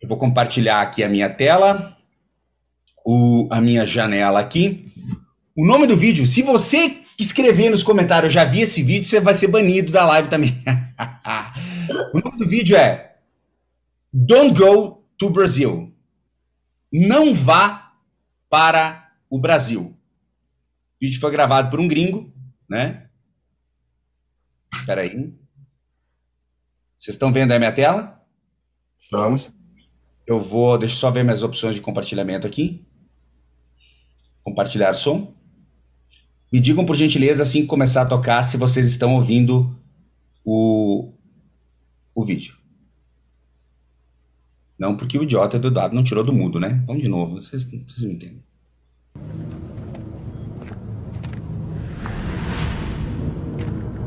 Eu 0.00 0.08
vou 0.08 0.16
compartilhar 0.16 0.80
aqui 0.80 1.02
a 1.02 1.08
minha 1.08 1.28
tela, 1.28 1.96
o, 3.04 3.48
a 3.50 3.60
minha 3.60 3.84
janela 3.84 4.38
aqui. 4.38 4.86
O 5.56 5.66
nome 5.66 5.88
do 5.88 5.96
vídeo, 5.96 6.24
se 6.24 6.42
você 6.42 7.04
escrever 7.18 7.70
nos 7.70 7.82
comentários, 7.82 8.32
já 8.32 8.44
vi 8.44 8.60
esse 8.60 8.82
vídeo, 8.82 9.08
você 9.08 9.20
vai 9.20 9.34
ser 9.34 9.48
banido 9.48 9.92
da 9.92 10.04
live 10.06 10.28
também. 10.28 10.54
o 12.14 12.20
nome 12.20 12.38
do 12.38 12.48
vídeo 12.48 12.76
é 12.76 13.16
Don't 14.12 14.58
Go 14.58 15.04
to 15.18 15.30
Brazil. 15.30 15.94
Não 16.92 17.34
vá 17.34 17.92
para 18.48 19.12
o 19.28 19.38
Brasil. 19.38 19.96
O 20.96 20.98
vídeo 21.00 21.20
foi 21.20 21.30
gravado 21.30 21.70
por 21.70 21.80
um 21.80 21.88
gringo, 21.88 22.32
né? 22.68 23.08
Espera 24.72 25.02
aí. 25.02 25.34
Vocês 26.98 27.14
estão 27.14 27.32
vendo 27.32 27.50
aí 27.50 27.56
a 27.56 27.60
minha 27.60 27.72
tela? 27.72 28.24
Estamos. 28.98 29.52
Eu 30.26 30.42
vou, 30.42 30.78
deixa 30.78 30.94
eu 30.94 30.98
só 30.98 31.10
ver 31.10 31.22
minhas 31.22 31.42
opções 31.42 31.74
de 31.74 31.80
compartilhamento 31.80 32.46
aqui. 32.46 32.84
Compartilhar 34.42 34.94
som. 34.94 35.35
Me 36.52 36.60
digam, 36.60 36.86
por 36.86 36.96
gentileza, 36.96 37.42
assim 37.42 37.62
que 37.62 37.66
começar 37.66 38.02
a 38.02 38.06
tocar, 38.06 38.42
se 38.42 38.56
vocês 38.56 38.86
estão 38.86 39.14
ouvindo 39.14 39.76
o, 40.44 41.12
o 42.14 42.24
vídeo. 42.24 42.54
Não 44.78 44.96
porque 44.96 45.18
o 45.18 45.22
idiota 45.22 45.58
do 45.58 45.70
W 45.70 45.94
não 45.94 46.04
tirou 46.04 46.22
do 46.22 46.32
mudo, 46.32 46.60
né? 46.60 46.82
Vamos 46.86 47.02
de 47.02 47.08
novo, 47.08 47.40
vocês, 47.40 47.64
vocês 47.64 48.04
me 48.04 48.14
entendem. 48.14 48.42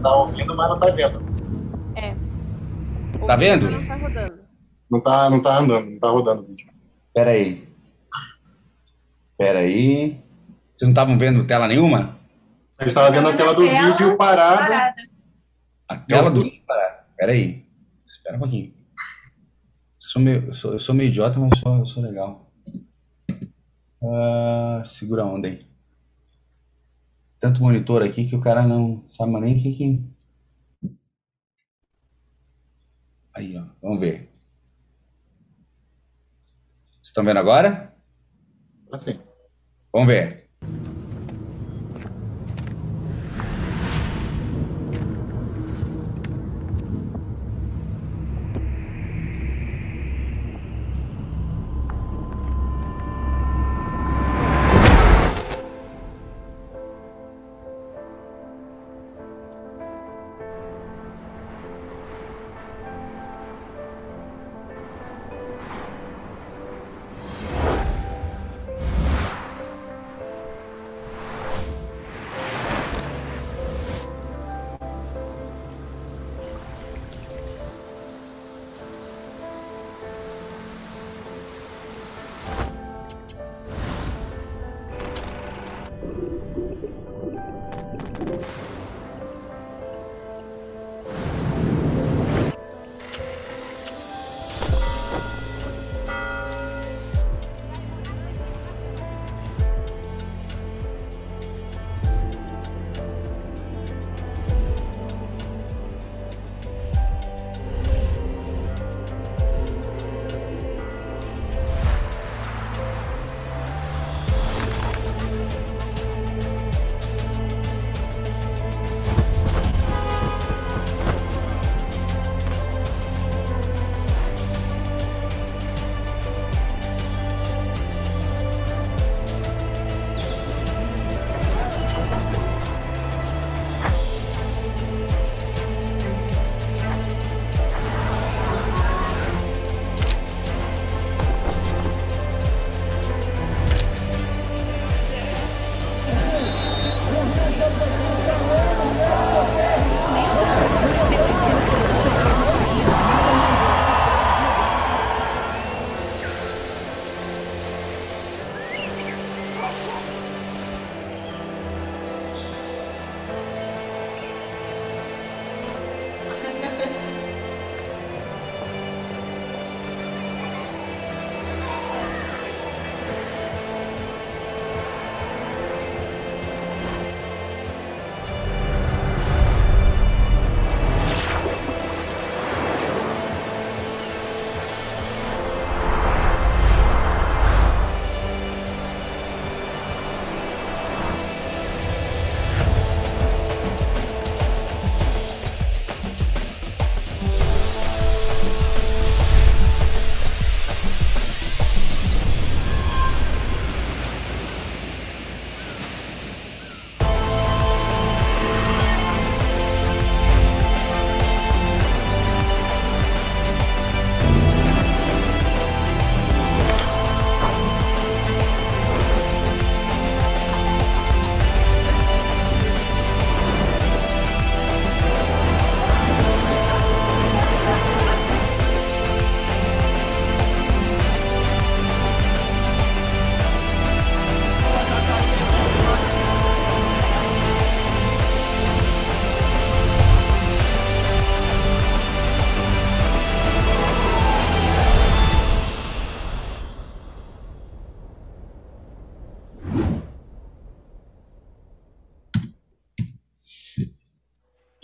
Tá 0.01 0.15
ouvindo, 0.15 0.55
mas 0.55 0.69
não 0.69 0.79
tá 0.79 0.91
vendo. 0.91 1.21
É. 1.95 2.15
O 3.21 3.25
Tá 3.25 3.35
vendo? 3.35 3.69
Não 3.69 3.85
tá 3.85 3.95
rodando. 3.95 4.39
Não 4.89 5.01
tá, 5.03 5.29
não 5.29 5.41
tá 5.41 5.57
andando, 5.59 5.91
não 5.91 5.99
tá 5.99 6.09
rodando 6.09 6.41
o 6.41 6.45
vídeo. 6.45 6.69
Pera 7.13 7.31
aí. 7.31 7.67
Pera 9.37 9.59
aí. 9.59 10.19
Vocês 10.71 10.83
não 10.83 10.89
estavam 10.89 11.17
vendo 11.17 11.43
tela 11.45 11.67
nenhuma? 11.67 12.18
A 12.80 12.86
gente 12.86 12.93
tava 12.93 13.11
vendo 13.11 13.27
a 13.27 13.36
tela 13.36 13.53
do 13.53 13.61
Tela 13.65 13.89
vídeo 13.89 14.17
parado. 14.17 14.59
parada. 14.59 14.95
A 15.86 15.97
tela 15.97 16.32
do. 16.32 16.41
Pera 16.41 17.05
pera 17.17 17.32
aí. 17.34 17.65
Espera 18.07 18.38
um 18.38 18.39
pouquinho. 18.39 18.73
Sou 19.97 20.21
meio, 20.21 20.45
eu, 20.45 20.53
sou, 20.53 20.71
eu 20.71 20.80
sou 20.80 20.95
meio 20.95 21.09
idiota, 21.09 21.38
mas 21.38 21.59
sou, 21.59 21.80
eu 21.80 21.86
sou 21.86 22.01
legal. 22.01 22.49
Ah, 24.01 24.82
segura 24.86 25.23
a 25.23 25.25
onda 25.25 25.49
aí. 25.49 25.59
Tanto 27.38 27.61
monitor 27.61 28.01
aqui 28.01 28.30
que 28.30 28.36
o 28.36 28.39
cara 28.41 28.65
não 28.65 29.03
sabe 29.09 29.38
nem 29.41 29.57
o 29.57 29.61
que 29.61 29.73
que. 29.73 30.09
Aí, 33.34 33.57
ó. 33.57 33.65
Vamos 33.82 33.99
ver. 33.99 34.32
Vocês 36.91 37.07
estão 37.07 37.25
vendo 37.25 37.39
agora? 37.39 37.93
Assim. 38.89 39.19
Vamos 39.91 40.07
ver. 40.07 40.49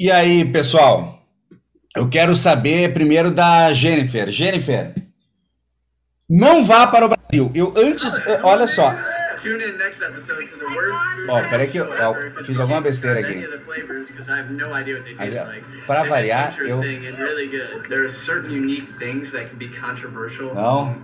E 0.06 0.12
aí, 0.12 0.46
pessoal? 0.46 1.20
Eu 1.96 2.08
quero 2.08 2.36
saber 2.36 2.94
primeiro 2.94 3.32
da 3.32 3.74
Jennifer. 3.74 4.30
Jennifer, 4.30 4.94
não 6.30 6.64
vá 6.64 6.86
para 6.86 7.08
o 7.08 7.10
Brasil. 7.10 7.52
Eu 7.56 7.74
antes, 7.76 8.14
olha 8.44 8.68
só. 8.68 8.94
Ó, 11.28 11.40
oh, 11.40 11.50
peraí 11.50 11.68
que 11.68 11.78
eu, 11.78 11.86
eu, 11.92 12.44
fiz 12.44 12.60
alguma 12.60 12.82
besteira 12.82 13.20
aqui. 13.20 13.50
Para 15.88 16.04
variar, 16.04 16.56
eu. 16.60 16.80
Não. 20.54 21.02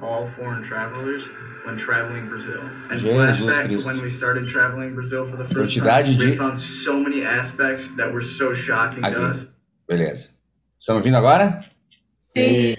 When 1.66 1.78
traveling 1.78 2.28
Brazil. 2.28 2.62
And 2.89 2.99
Jesus 2.99 3.39
flashback 3.39 3.66
Cristo. 3.66 3.82
to 3.82 3.88
when 3.88 4.01
we 4.01 4.09
started 4.09 4.47
traveling 4.47 4.93
Brazil 4.93 5.26
for 5.26 5.38
the 5.38 5.45
first 5.45 5.78
time, 5.78 6.05
we 6.18 6.36
found 6.36 6.59
so 6.59 6.99
many 6.99 7.24
aspects 7.24 7.89
that 7.95 8.12
were 8.12 8.24
so 8.24 8.53
shocking 8.53 9.03
Aqui. 9.03 9.16
to 9.16 9.26
us. 9.26 9.47
Beleza. 9.88 10.30
Estão 10.80 10.95
ouvindo 10.95 11.18
agora? 11.18 11.64
Sim. 12.26 12.76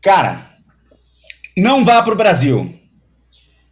Cara, 0.00 0.40
não 1.56 1.84
vá 1.84 2.02
para 2.02 2.14
o 2.14 2.16
Brasil. 2.16 2.74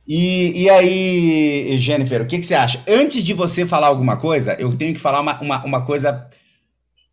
E, 0.06 0.62
e 0.62 0.70
aí, 0.70 1.78
Jennifer, 1.78 2.22
o 2.22 2.26
que, 2.26 2.38
que 2.38 2.46
você 2.46 2.54
acha? 2.54 2.82
Antes 2.86 3.24
de 3.24 3.32
você 3.32 3.66
falar 3.66 3.88
alguma 3.88 4.16
coisa, 4.16 4.54
eu 4.54 4.76
tenho 4.76 4.94
que 4.94 5.00
falar 5.00 5.20
uma, 5.20 5.40
uma, 5.40 5.64
uma 5.64 5.86
coisa 5.86 6.28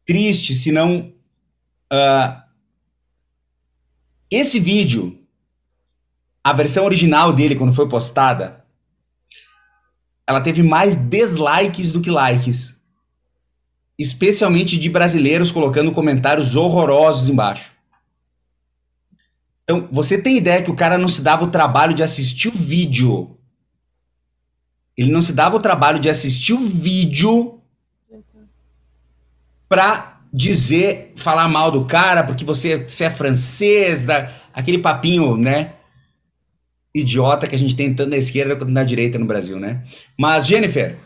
triste, 0.05 0.53
senão. 0.55 1.11
Uh, 1.91 2.43
esse 4.29 4.59
vídeo, 4.59 5.22
a 6.43 6.53
versão 6.53 6.85
original 6.85 7.31
dele, 7.31 7.55
quando 7.55 7.73
foi 7.73 7.87
postada, 7.87 8.63
ela 10.27 10.41
teve 10.41 10.61
mais 10.61 10.95
dislikes 10.95 11.91
do 11.91 12.01
que 12.01 12.09
likes 12.09 12.73
especialmente 13.97 14.77
de 14.77 14.89
brasileiros 14.89 15.51
colocando 15.51 15.91
comentários 15.91 16.55
horrorosos 16.55 17.29
embaixo. 17.29 17.71
Então, 19.63 19.87
você 19.91 20.21
tem 20.21 20.37
ideia 20.37 20.61
que 20.61 20.71
o 20.71 20.75
cara 20.75 20.97
não 20.97 21.07
se 21.07 21.21
dava 21.21 21.45
o 21.45 21.51
trabalho 21.51 21.93
de 21.93 22.03
assistir 22.03 22.49
o 22.49 22.57
vídeo. 22.57 23.37
Ele 24.97 25.11
não 25.11 25.21
se 25.21 25.31
dava 25.31 25.55
o 25.55 25.61
trabalho 25.61 25.99
de 25.99 26.09
assistir 26.09 26.53
o 26.53 26.65
vídeo 26.65 27.61
para 29.69 30.21
dizer, 30.33 31.13
falar 31.15 31.47
mal 31.47 31.71
do 31.71 31.85
cara, 31.85 32.23
porque 32.23 32.43
você, 32.43 32.83
você 32.83 33.05
é 33.05 33.09
francês, 33.09 34.05
da, 34.05 34.31
aquele 34.53 34.79
papinho, 34.79 35.37
né? 35.37 35.75
Idiota 36.93 37.47
que 37.47 37.55
a 37.55 37.59
gente 37.59 37.75
tem 37.75 37.93
tanto 37.93 38.09
na 38.09 38.17
esquerda 38.17 38.55
quanto 38.55 38.71
na 38.71 38.83
direita 38.83 39.17
no 39.17 39.25
Brasil, 39.25 39.59
né? 39.59 39.83
Mas, 40.17 40.45
Jennifer, 40.45 40.97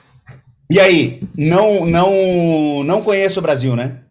e 0.69 0.79
aí, 0.79 1.21
não 1.37 1.85
não 1.85 2.83
não 2.83 3.01
conheço 3.01 3.39
o 3.39 3.43
Brasil, 3.43 3.75
né? 3.75 4.03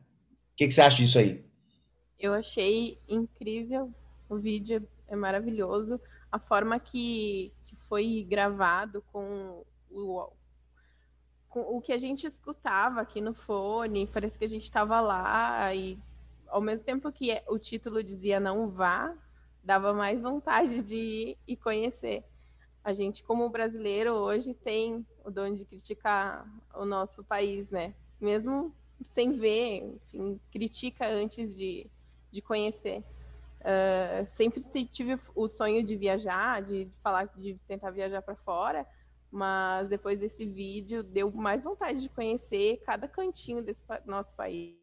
O 0.52 0.56
que, 0.56 0.66
que 0.66 0.72
você 0.72 0.80
acha 0.80 0.96
disso 0.96 1.18
aí? 1.18 1.44
Eu 2.18 2.32
achei 2.32 2.98
incrível. 3.06 3.92
O 4.28 4.36
vídeo 4.36 4.88
é 5.06 5.14
maravilhoso. 5.14 6.00
A 6.32 6.38
forma 6.38 6.80
que, 6.80 7.52
que 7.66 7.76
foi 7.88 8.26
gravado 8.28 9.04
com 9.12 9.62
o, 9.90 10.30
com 11.48 11.60
o 11.60 11.80
que 11.80 11.92
a 11.92 11.98
gente 11.98 12.26
escutava 12.26 13.02
aqui 13.02 13.20
no 13.20 13.34
fone, 13.34 14.06
parece 14.06 14.38
que 14.38 14.44
a 14.46 14.48
gente 14.48 14.64
estava 14.64 14.98
lá 15.00 15.74
e 15.74 15.98
ao 16.48 16.60
mesmo 16.60 16.86
tempo 16.86 17.12
que 17.12 17.38
o 17.48 17.58
título 17.58 18.02
dizia 18.02 18.40
não 18.40 18.68
vá, 18.68 19.14
dava 19.66 19.92
mais 19.92 20.22
vontade 20.22 20.82
de 20.82 20.96
ir 20.96 21.38
e 21.46 21.56
conhecer 21.56 22.24
a 22.86 22.92
gente, 22.92 23.24
como 23.24 23.50
brasileiro, 23.50 24.12
hoje 24.12 24.54
tem 24.54 25.04
o 25.24 25.28
dom 25.28 25.52
de 25.52 25.64
criticar 25.64 26.46
o 26.72 26.84
nosso 26.84 27.24
país, 27.24 27.68
né? 27.72 27.92
Mesmo 28.20 28.72
sem 29.02 29.32
ver, 29.32 29.82
enfim, 29.82 30.40
critica 30.52 31.04
antes 31.04 31.56
de, 31.56 31.90
de 32.30 32.40
conhecer. 32.40 33.02
Uh, 33.58 34.24
sempre 34.28 34.62
tive 34.84 35.18
o 35.34 35.48
sonho 35.48 35.82
de 35.82 35.96
viajar, 35.96 36.62
de 36.62 36.88
falar, 37.02 37.24
de 37.24 37.58
tentar 37.66 37.90
viajar 37.90 38.22
para 38.22 38.36
fora, 38.36 38.86
mas 39.32 39.88
depois 39.88 40.20
desse 40.20 40.46
vídeo 40.46 41.02
deu 41.02 41.32
mais 41.32 41.64
vontade 41.64 42.00
de 42.00 42.08
conhecer 42.08 42.80
cada 42.86 43.08
cantinho 43.08 43.64
desse 43.64 43.82
nosso 44.04 44.32
país. 44.36 44.76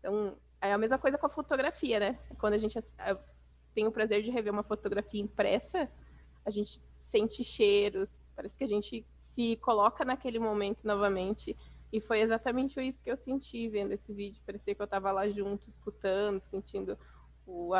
Então, 0.00 0.36
é 0.62 0.72
a 0.72 0.78
mesma 0.78 0.96
coisa 0.96 1.18
com 1.18 1.26
a 1.26 1.30
fotografia, 1.30 1.98
né? 1.98 2.18
Quando 2.38 2.54
a 2.54 2.58
gente 2.58 2.78
tem 3.74 3.86
o 3.86 3.92
prazer 3.92 4.22
de 4.22 4.30
rever 4.30 4.52
uma 4.52 4.62
fotografia 4.62 5.20
impressa, 5.20 5.90
a 6.44 6.50
gente 6.50 6.80
sente 6.96 7.42
cheiros, 7.42 8.18
parece 8.36 8.56
que 8.56 8.64
a 8.64 8.68
gente 8.68 9.04
se 9.16 9.56
coloca 9.56 10.04
naquele 10.04 10.38
momento 10.38 10.86
novamente. 10.86 11.56
E 11.92 12.00
foi 12.00 12.20
exatamente 12.20 12.80
isso 12.80 13.02
que 13.02 13.10
eu 13.10 13.16
senti 13.16 13.68
vendo 13.68 13.92
esse 13.92 14.12
vídeo. 14.12 14.40
Parecia 14.46 14.74
que 14.74 14.80
eu 14.80 14.84
estava 14.84 15.10
lá 15.10 15.28
junto, 15.28 15.68
escutando, 15.68 16.40
sentindo 16.40 16.96
o, 17.46 17.72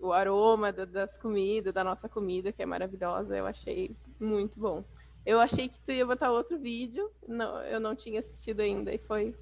o 0.00 0.12
aroma 0.12 0.72
das 0.72 1.16
comidas, 1.16 1.72
da 1.72 1.84
nossa 1.84 2.08
comida, 2.08 2.52
que 2.52 2.62
é 2.62 2.66
maravilhosa. 2.66 3.36
Eu 3.36 3.46
achei 3.46 3.96
muito 4.20 4.58
bom. 4.58 4.84
Eu 5.24 5.40
achei 5.40 5.68
que 5.68 5.78
tu 5.80 5.92
ia 5.92 6.04
botar 6.04 6.30
outro 6.30 6.58
vídeo, 6.58 7.10
não, 7.26 7.62
eu 7.62 7.80
não 7.80 7.94
tinha 7.94 8.20
assistido 8.20 8.60
ainda, 8.60 8.92
e 8.92 8.98
foi 8.98 9.34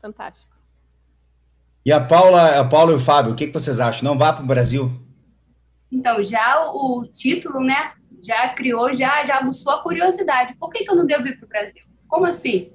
fantástico. 0.00 0.53
E 1.86 1.92
a 1.92 2.00
Paula, 2.00 2.58
a 2.58 2.64
Paula 2.64 2.92
e 2.92 2.96
o 2.96 3.00
Fábio, 3.00 3.32
o 3.32 3.34
que, 3.34 3.46
que 3.46 3.52
vocês 3.52 3.78
acham? 3.78 4.08
Não 4.08 4.16
vá 4.16 4.32
para 4.32 4.42
o 4.42 4.46
Brasil? 4.46 4.90
Então, 5.92 6.24
já 6.24 6.64
o, 6.72 7.06
título, 7.12 7.60
né, 7.60 7.92
já 8.22 8.48
criou, 8.48 8.94
já, 8.94 9.22
já 9.22 9.36
aguçou 9.36 9.70
a 9.70 9.82
curiosidade. 9.82 10.54
Por 10.56 10.70
que, 10.70 10.82
que 10.82 10.90
eu 10.90 10.96
não 10.96 11.04
devo 11.04 11.28
ir 11.28 11.36
para 11.36 11.44
o 11.44 11.48
Brasil? 11.48 11.82
Como 12.08 12.24
assim? 12.24 12.72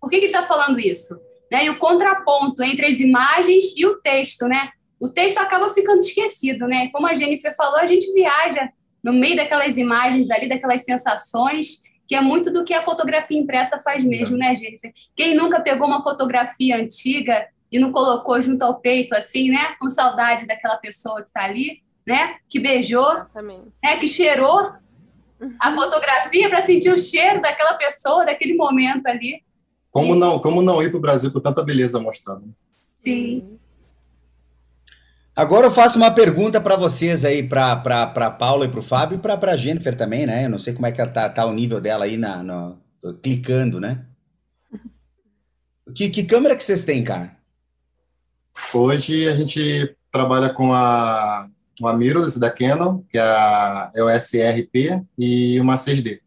Por 0.00 0.08
que, 0.08 0.20
que 0.20 0.26
ele 0.26 0.32
está 0.32 0.46
falando 0.46 0.78
isso? 0.78 1.20
Né? 1.50 1.64
E 1.64 1.70
o 1.70 1.78
contraponto 1.78 2.62
entre 2.62 2.86
as 2.86 3.00
imagens 3.00 3.74
e 3.76 3.84
o 3.84 4.00
texto, 4.00 4.46
né? 4.46 4.70
O 5.00 5.08
texto 5.08 5.38
acaba 5.38 5.68
ficando 5.70 5.98
esquecido, 5.98 6.68
né? 6.68 6.90
Como 6.90 7.08
a 7.08 7.14
Jennifer 7.14 7.54
falou, 7.56 7.78
a 7.78 7.86
gente 7.86 8.12
viaja 8.12 8.68
no 9.02 9.12
meio 9.12 9.34
daquelas 9.34 9.76
imagens 9.76 10.30
ali, 10.30 10.48
daquelas 10.48 10.84
sensações, 10.84 11.82
que 12.06 12.14
é 12.14 12.20
muito 12.20 12.52
do 12.52 12.64
que 12.64 12.72
a 12.72 12.82
fotografia 12.82 13.38
impressa 13.38 13.80
faz 13.80 14.04
mesmo, 14.04 14.36
né, 14.36 14.54
Jennifer? 14.54 14.92
Quem 15.16 15.36
nunca 15.36 15.60
pegou 15.60 15.88
uma 15.88 16.02
fotografia 16.02 16.76
antiga 16.76 17.46
e 17.70 17.78
não 17.78 17.92
colocou 17.92 18.40
junto 18.42 18.62
ao 18.62 18.80
peito, 18.80 19.14
assim, 19.14 19.50
né? 19.50 19.74
Com 19.80 19.88
saudade 19.88 20.46
daquela 20.46 20.76
pessoa 20.76 21.20
que 21.22 21.28
está 21.28 21.44
ali 21.44 21.82
né? 22.08 22.36
Que 22.48 22.58
beijou, 22.58 23.26
né? 23.82 23.96
Que 24.00 24.08
cheirou 24.08 24.72
a 25.60 25.72
fotografia 25.72 26.48
para 26.48 26.62
sentir 26.62 26.90
o 26.90 26.98
cheiro 26.98 27.42
daquela 27.42 27.74
pessoa, 27.74 28.24
daquele 28.24 28.54
momento 28.54 29.06
ali. 29.06 29.42
Como 29.90 30.14
e... 30.14 30.18
não, 30.18 30.38
como 30.38 30.62
não 30.62 30.82
ir 30.82 30.88
para 30.88 30.96
o 30.96 31.02
Brasil 31.02 31.30
com 31.30 31.38
tanta 31.38 31.62
beleza 31.62 32.00
mostrada? 32.00 32.42
Sim. 33.04 33.58
Agora 35.36 35.66
eu 35.66 35.70
faço 35.70 35.98
uma 35.98 36.10
pergunta 36.10 36.60
para 36.60 36.74
vocês 36.74 37.24
aí, 37.24 37.46
para 37.46 38.30
Paula 38.30 38.64
e 38.64 38.68
para 38.68 38.80
o 38.80 38.82
Fábio 38.82 39.16
e 39.16 39.20
para 39.20 39.52
a 39.52 39.56
Jennifer 39.56 39.94
também, 39.94 40.26
né? 40.26 40.46
Eu 40.46 40.50
não 40.50 40.58
sei 40.58 40.72
como 40.72 40.86
é 40.86 40.90
que 40.90 41.06
tá, 41.06 41.28
tá 41.28 41.44
o 41.44 41.52
nível 41.52 41.80
dela 41.80 42.06
aí 42.06 42.16
na, 42.16 42.42
no, 42.42 42.78
clicando, 43.22 43.78
né? 43.78 44.06
Que, 45.94 46.10
que 46.10 46.22
câmera 46.22 46.54
que 46.54 46.62
vocês 46.62 46.84
têm, 46.84 47.02
cara? 47.02 47.37
Hoje 48.74 49.28
a 49.28 49.34
gente 49.34 49.96
trabalha 50.10 50.50
com 50.50 50.72
a 50.72 51.48
uma 51.80 51.96
mirrorless 51.96 52.38
da 52.38 52.50
Canon, 52.50 53.02
que 53.10 53.18
é 53.18 53.22
a 53.22 53.90
EOS 53.94 54.32
RP, 54.34 55.02
e 55.16 55.60
uma 55.60 55.74
6D. 55.74 56.20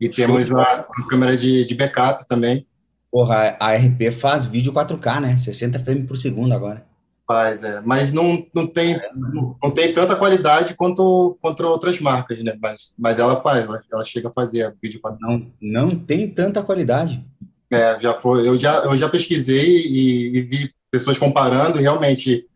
E 0.00 0.08
temos 0.08 0.50
uma, 0.50 0.86
uma 0.96 1.06
câmera 1.08 1.36
de, 1.36 1.64
de 1.64 1.74
backup 1.74 2.26
também. 2.26 2.66
Porra, 3.10 3.56
a 3.60 3.74
RP 3.74 4.10
faz 4.10 4.46
vídeo 4.46 4.72
4K, 4.72 5.20
né? 5.20 5.36
60 5.36 5.78
frames 5.78 6.06
por 6.06 6.16
segundo 6.16 6.52
agora. 6.52 6.84
Faz, 7.26 7.62
é. 7.62 7.80
Mas 7.80 8.12
não, 8.12 8.44
não, 8.54 8.66
tem, 8.66 9.00
não, 9.14 9.56
não 9.62 9.70
tem 9.70 9.94
tanta 9.94 10.16
qualidade 10.16 10.74
quanto 10.74 11.38
contra 11.40 11.66
outras 11.66 12.00
marcas, 12.00 12.42
né? 12.44 12.56
Mas, 12.60 12.92
mas 12.98 13.18
ela 13.18 13.40
faz, 13.40 13.64
ela, 13.64 13.80
ela 13.90 14.04
chega 14.04 14.28
a 14.28 14.32
fazer 14.32 14.74
vídeo 14.82 15.00
4K. 15.00 15.18
Não, 15.20 15.52
não 15.62 15.96
tem 15.96 16.28
tanta 16.28 16.62
qualidade. 16.62 17.24
É, 17.70 17.98
já 17.98 18.12
foi. 18.12 18.46
Eu 18.46 18.58
já, 18.58 18.78
eu 18.80 18.96
já 18.96 19.08
pesquisei 19.08 19.86
e, 19.86 20.36
e 20.36 20.42
vi 20.42 20.74
pessoas 21.00 21.18
comparando, 21.18 21.78
realmente 21.78 22.46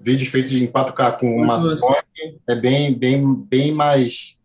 vídeos 0.00 0.28
feitos 0.28 0.52
em 0.52 0.66
4K 0.66 1.18
com 1.18 1.36
uma 1.36 1.58
Sony 1.58 1.96
é 2.48 2.54
bem, 2.54 2.94
bem, 2.94 3.34
bem 3.34 3.72
mais 3.72 4.36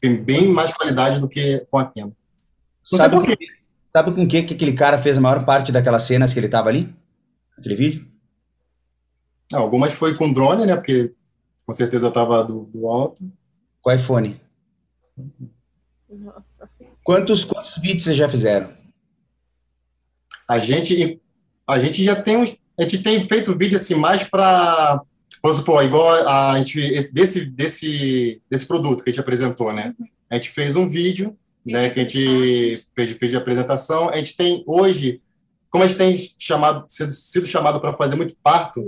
tem 0.00 0.22
bem 0.22 0.48
mais 0.48 0.72
qualidade 0.72 1.18
do 1.18 1.28
que 1.28 1.66
com 1.70 1.78
a 1.78 1.86
Canon. 1.86 2.12
Sabe, 2.84 3.16
com, 3.16 3.24
sabe 3.92 4.12
com 4.12 4.28
que, 4.28 4.42
que 4.42 4.54
aquele 4.54 4.72
cara 4.72 4.98
fez 4.98 5.18
a 5.18 5.20
maior 5.20 5.44
parte 5.44 5.72
daquelas 5.72 6.04
cenas 6.04 6.32
que 6.32 6.38
ele 6.38 6.46
estava 6.46 6.68
ali? 6.68 6.94
Aquele 7.58 7.74
vídeo? 7.74 8.06
Não, 9.50 9.60
algumas 9.60 9.92
foi 9.92 10.14
com 10.14 10.32
drone, 10.32 10.66
né? 10.66 10.76
Porque 10.76 11.12
com 11.66 11.72
certeza 11.72 12.08
estava 12.08 12.44
do, 12.44 12.64
do 12.64 12.86
alto. 12.86 13.22
Com 13.82 13.92
iPhone. 13.92 14.40
Quantos, 17.02 17.44
quantos 17.44 17.76
vídeos 17.78 18.04
vocês 18.04 18.16
já 18.16 18.28
fizeram? 18.28 18.72
A 20.46 20.58
gente, 20.58 21.20
a 21.66 21.78
gente 21.78 22.04
já 22.04 22.20
tem 22.20 22.36
uns 22.36 22.56
a 22.78 22.82
gente 22.82 23.02
tem 23.02 23.26
feito 23.26 23.56
vídeo 23.56 23.76
assim 23.76 23.94
mais 23.94 24.22
para, 24.22 25.02
vamos 25.42 25.58
supor, 25.58 25.84
igual 25.84 26.08
a, 26.28 26.56
gente 26.58 27.10
desse 27.12 27.44
desse 27.44 28.40
desse 28.48 28.66
produto 28.66 29.02
que 29.02 29.10
a 29.10 29.12
gente 29.12 29.20
apresentou, 29.20 29.72
né? 29.72 29.94
A 30.30 30.36
gente 30.36 30.50
fez 30.50 30.76
um 30.76 30.88
vídeo, 30.88 31.36
né? 31.66 31.90
Que 31.90 32.00
a 32.00 32.02
gente 32.04 32.86
fez, 32.94 33.10
fez 33.10 33.30
de 33.30 33.36
apresentação. 33.36 34.08
A 34.08 34.16
gente 34.16 34.36
tem 34.36 34.62
hoje 34.66 35.20
como 35.70 35.84
a 35.84 35.86
gente 35.86 35.98
tem 35.98 36.16
chamado, 36.38 36.86
sido, 36.88 37.12
sido 37.12 37.46
chamado 37.46 37.78
para 37.78 37.92
fazer 37.92 38.16
muito 38.16 38.34
parto, 38.42 38.82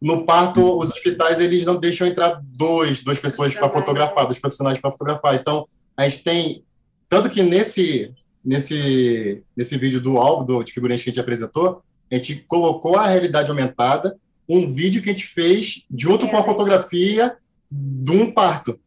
no 0.00 0.26
parto 0.26 0.78
os 0.78 0.90
hospitais 0.90 1.40
eles 1.40 1.64
não 1.64 1.80
deixam 1.80 2.06
entrar 2.06 2.38
dois, 2.42 3.02
duas 3.02 3.18
pessoas 3.18 3.54
para 3.54 3.70
fotografar, 3.70 4.26
dois 4.26 4.38
profissionais 4.38 4.78
para 4.78 4.92
fotografar. 4.92 5.36
Então 5.36 5.66
a 5.96 6.06
gente 6.06 6.22
tem 6.24 6.64
tanto 7.08 7.30
que 7.30 7.42
nesse 7.42 8.12
nesse 8.44 9.42
nesse 9.56 9.76
vídeo 9.78 10.00
do 10.00 10.18
álbum 10.18 10.44
do, 10.44 10.62
de 10.62 10.72
figurinhas 10.72 11.02
que 11.02 11.08
a 11.08 11.12
gente 11.12 11.20
apresentou, 11.20 11.82
a 12.10 12.16
gente 12.16 12.36
colocou 12.48 12.96
a 12.96 13.06
realidade 13.06 13.50
aumentada, 13.50 14.16
um 14.48 14.66
vídeo 14.66 15.02
que 15.02 15.10
a 15.10 15.12
gente 15.12 15.26
fez 15.26 15.84
junto 15.94 16.28
com 16.28 16.36
a 16.36 16.42
fotografia 16.42 17.36
de 17.70 18.10
um 18.10 18.32
parto, 18.32 18.80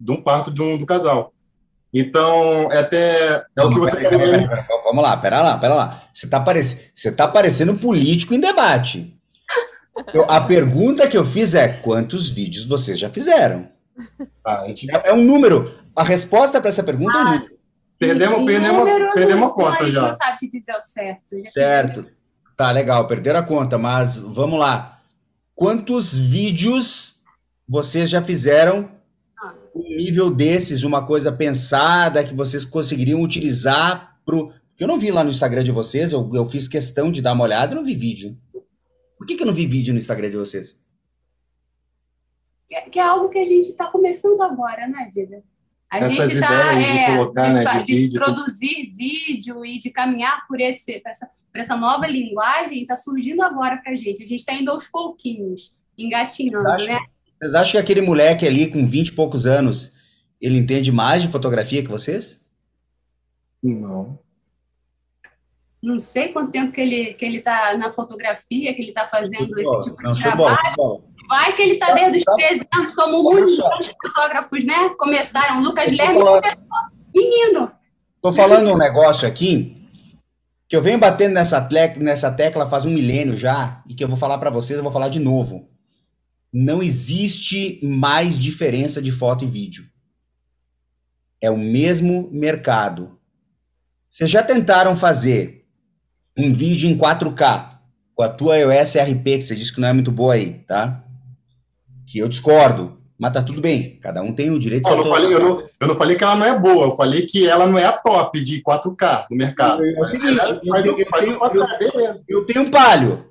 de 0.00 0.10
um 0.10 0.22
parto 0.22 0.50
de 0.50 0.62
um, 0.62 0.78
do 0.78 0.86
casal. 0.86 1.32
Então, 1.92 2.72
é 2.72 2.78
até 2.78 3.44
é 3.54 3.62
o 3.62 3.68
que 3.68 3.78
você 3.78 3.96
pera, 3.96 4.18
pera, 4.18 4.48
pera, 4.48 4.66
Vamos 4.84 5.02
lá, 5.02 5.14
pera 5.18 5.42
lá, 5.42 5.58
pera 5.58 5.74
lá. 5.74 6.08
Você 6.12 6.24
está 6.24 6.40
parec... 6.40 6.90
Você 6.94 7.12
tá 7.12 7.28
parecendo 7.28 7.76
político 7.76 8.32
em 8.32 8.40
debate. 8.40 9.14
Eu, 10.14 10.24
a 10.30 10.40
pergunta 10.40 11.06
que 11.06 11.16
eu 11.18 11.24
fiz 11.24 11.54
é: 11.54 11.68
quantos 11.68 12.30
vídeos 12.30 12.66
vocês 12.66 12.98
já 12.98 13.10
fizeram? 13.10 13.68
Ah, 14.42 14.64
gente... 14.68 14.90
é, 14.90 15.10
é, 15.10 15.12
um 15.12 15.22
número. 15.22 15.78
A 15.94 16.02
resposta 16.02 16.60
para 16.60 16.70
essa 16.70 16.82
pergunta 16.82 17.12
ah, 17.14 17.20
é 17.20 17.22
um 17.22 17.24
número. 17.24 17.58
Perdemos, 17.98 18.44
perdemos, 18.46 19.14
perdemos 19.14 19.48
a 19.48 19.52
conta 19.52 19.92
já. 19.92 20.08
não 20.08 20.14
sabe 20.14 20.48
dizer 20.48 20.72
o 20.72 20.82
certo. 20.82 21.52
certo. 21.52 22.06
Tá, 22.62 22.70
legal, 22.70 23.08
perderam 23.08 23.40
a 23.40 23.42
conta, 23.42 23.76
mas 23.76 24.20
vamos 24.20 24.56
lá. 24.56 25.02
Quantos 25.52 26.16
vídeos 26.16 27.20
vocês 27.68 28.08
já 28.08 28.22
fizeram 28.22 28.88
um 29.74 29.96
nível 29.96 30.30
desses, 30.30 30.84
uma 30.84 31.04
coisa 31.04 31.32
pensada 31.32 32.22
que 32.22 32.32
vocês 32.32 32.64
conseguiriam 32.64 33.20
utilizar 33.20 34.16
pro. 34.24 34.52
Eu 34.78 34.86
não 34.86 34.96
vi 34.96 35.10
lá 35.10 35.24
no 35.24 35.30
Instagram 35.30 35.64
de 35.64 35.72
vocês, 35.72 36.12
eu, 36.12 36.30
eu 36.32 36.48
fiz 36.48 36.68
questão 36.68 37.10
de 37.10 37.20
dar 37.20 37.32
uma 37.32 37.42
olhada 37.42 37.72
e 37.72 37.74
não 37.74 37.84
vi 37.84 37.96
vídeo. 37.96 38.38
Por 39.18 39.26
que, 39.26 39.34
que 39.34 39.42
eu 39.42 39.46
não 39.48 39.54
vi 39.54 39.66
vídeo 39.66 39.92
no 39.92 39.98
Instagram 39.98 40.30
de 40.30 40.36
vocês? 40.36 40.80
Que, 42.68 42.90
que 42.90 43.00
é 43.00 43.02
algo 43.02 43.28
que 43.28 43.38
a 43.38 43.44
gente 43.44 43.70
está 43.70 43.88
começando 43.88 44.40
agora, 44.40 44.86
né, 44.86 45.10
Vida? 45.12 45.42
A 45.92 45.98
Essas 45.98 46.30
gente 46.30 46.40
tá, 46.40 46.72
ideias 46.72 46.88
é, 46.88 47.04
de 47.04 47.16
colocar, 47.18 47.48
de, 47.48 47.52
né, 47.52 47.64
de, 47.64 47.84
de 47.84 47.94
vídeo, 47.94 48.18
produzir 48.18 48.90
vídeo 48.96 49.66
e 49.66 49.78
de 49.78 49.90
caminhar 49.90 50.46
por, 50.48 50.58
esse, 50.58 51.00
por 51.00 51.10
essa, 51.10 51.26
por 51.52 51.60
essa 51.60 51.76
nova 51.76 52.06
linguagem 52.06 52.80
está 52.80 52.96
surgindo 52.96 53.42
agora 53.42 53.76
para 53.76 53.92
a 53.92 53.96
gente. 53.96 54.22
A 54.22 54.26
gente 54.26 54.40
está 54.40 54.54
indo 54.54 54.70
aos 54.70 54.88
pouquinhos, 54.88 55.76
engatinhando, 55.98 56.62
né? 56.86 56.98
Vocês 57.38 57.54
acham 57.54 57.72
que 57.72 57.78
aquele 57.78 58.00
moleque 58.00 58.46
ali 58.46 58.70
com 58.70 58.86
20 58.86 59.08
e 59.08 59.12
poucos 59.12 59.44
anos, 59.44 59.92
ele 60.40 60.56
entende 60.56 60.90
mais 60.90 61.20
de 61.20 61.28
fotografia 61.28 61.82
que 61.82 61.90
vocês? 61.90 62.42
Não. 63.62 64.18
Não 65.82 66.00
sei 66.00 66.28
quanto 66.28 66.52
tempo 66.52 66.72
que 66.72 66.80
ele 66.80 67.12
que 67.12 67.24
ele 67.26 67.36
está 67.36 67.76
na 67.76 67.92
fotografia, 67.92 68.72
que 68.72 68.80
ele 68.80 68.92
está 68.92 69.06
fazendo 69.06 69.60
esse 69.60 69.82
tipo 69.82 70.02
não, 70.02 70.12
de 70.12 70.22
trabalho. 70.22 70.56
Bola, 70.74 71.02
Vai 71.32 71.54
que 71.54 71.62
ele 71.62 71.72
está 71.72 71.94
desde 71.94 72.18
os 72.18 72.24
13 72.36 72.68
anos, 72.74 72.94
como 72.94 73.22
muitos 73.22 73.56
fotógrafos, 74.02 74.66
né? 74.66 74.90
Começaram. 74.98 75.62
Lucas 75.62 75.90
Lerme 75.90 76.18
começou 76.18 76.42
menino. 77.14 77.72
Estou 78.16 78.34
falando 78.34 78.70
um 78.70 78.76
negócio 78.76 79.26
aqui 79.26 79.88
que 80.68 80.76
eu 80.76 80.82
venho 80.82 80.98
batendo 80.98 81.32
nessa, 81.32 81.66
nessa 81.96 82.30
tecla 82.30 82.68
faz 82.68 82.84
um 82.84 82.90
milênio 82.90 83.34
já 83.34 83.82
e 83.88 83.94
que 83.94 84.04
eu 84.04 84.08
vou 84.08 84.18
falar 84.18 84.36
para 84.36 84.50
vocês, 84.50 84.76
eu 84.76 84.82
vou 84.82 84.92
falar 84.92 85.08
de 85.08 85.18
novo 85.18 85.72
não 86.52 86.82
existe 86.82 87.80
mais 87.82 88.38
diferença 88.38 89.00
de 89.00 89.10
foto 89.10 89.42
e 89.42 89.48
vídeo. 89.48 89.86
É 91.40 91.50
o 91.50 91.56
mesmo 91.56 92.28
mercado. 92.30 93.18
Vocês 94.10 94.28
já 94.28 94.42
tentaram 94.42 94.94
fazer 94.94 95.64
um 96.36 96.52
vídeo 96.52 96.90
em 96.90 96.96
4K 96.96 97.78
com 98.14 98.22
a 98.22 98.28
tua 98.28 98.58
iOS 98.58 98.96
RP, 98.96 99.24
que 99.24 99.42
você 99.42 99.56
disse 99.56 99.72
que 99.72 99.80
não 99.80 99.88
é 99.88 99.92
muito 99.94 100.12
boa 100.12 100.34
aí, 100.34 100.58
tá? 100.66 101.02
Que 102.12 102.18
eu 102.18 102.28
discordo, 102.28 102.98
mas 103.18 103.32
tá 103.32 103.42
tudo 103.42 103.60
bem. 103.60 103.98
Cada 104.00 104.22
um 104.22 104.34
tem 104.34 104.50
o 104.50 104.58
direito 104.58 104.84
de 104.84 104.90
ser. 104.90 104.98
Eu, 104.98 105.04
falei, 105.04 105.34
eu, 105.34 105.40
não, 105.40 105.60
eu 105.80 105.88
não 105.88 105.94
falei 105.94 106.16
que 106.16 106.24
ela 106.24 106.36
não 106.36 106.46
é 106.46 106.58
boa, 106.58 106.86
eu 106.86 106.96
falei 106.96 107.24
que 107.24 107.48
ela 107.48 107.66
não 107.66 107.78
é 107.78 107.86
a 107.86 107.92
top 107.92 108.42
de 108.44 108.62
4K 108.62 109.26
no 109.30 109.36
mercado. 109.36 109.84
É 109.84 110.00
o 110.00 110.06
seguinte, 110.06 110.38
eu, 110.38 110.56
eu, 110.84 111.06
tenho, 111.06 112.24
eu 112.28 112.46
tenho 112.46 112.66
um 112.66 112.70
palio. 112.70 113.26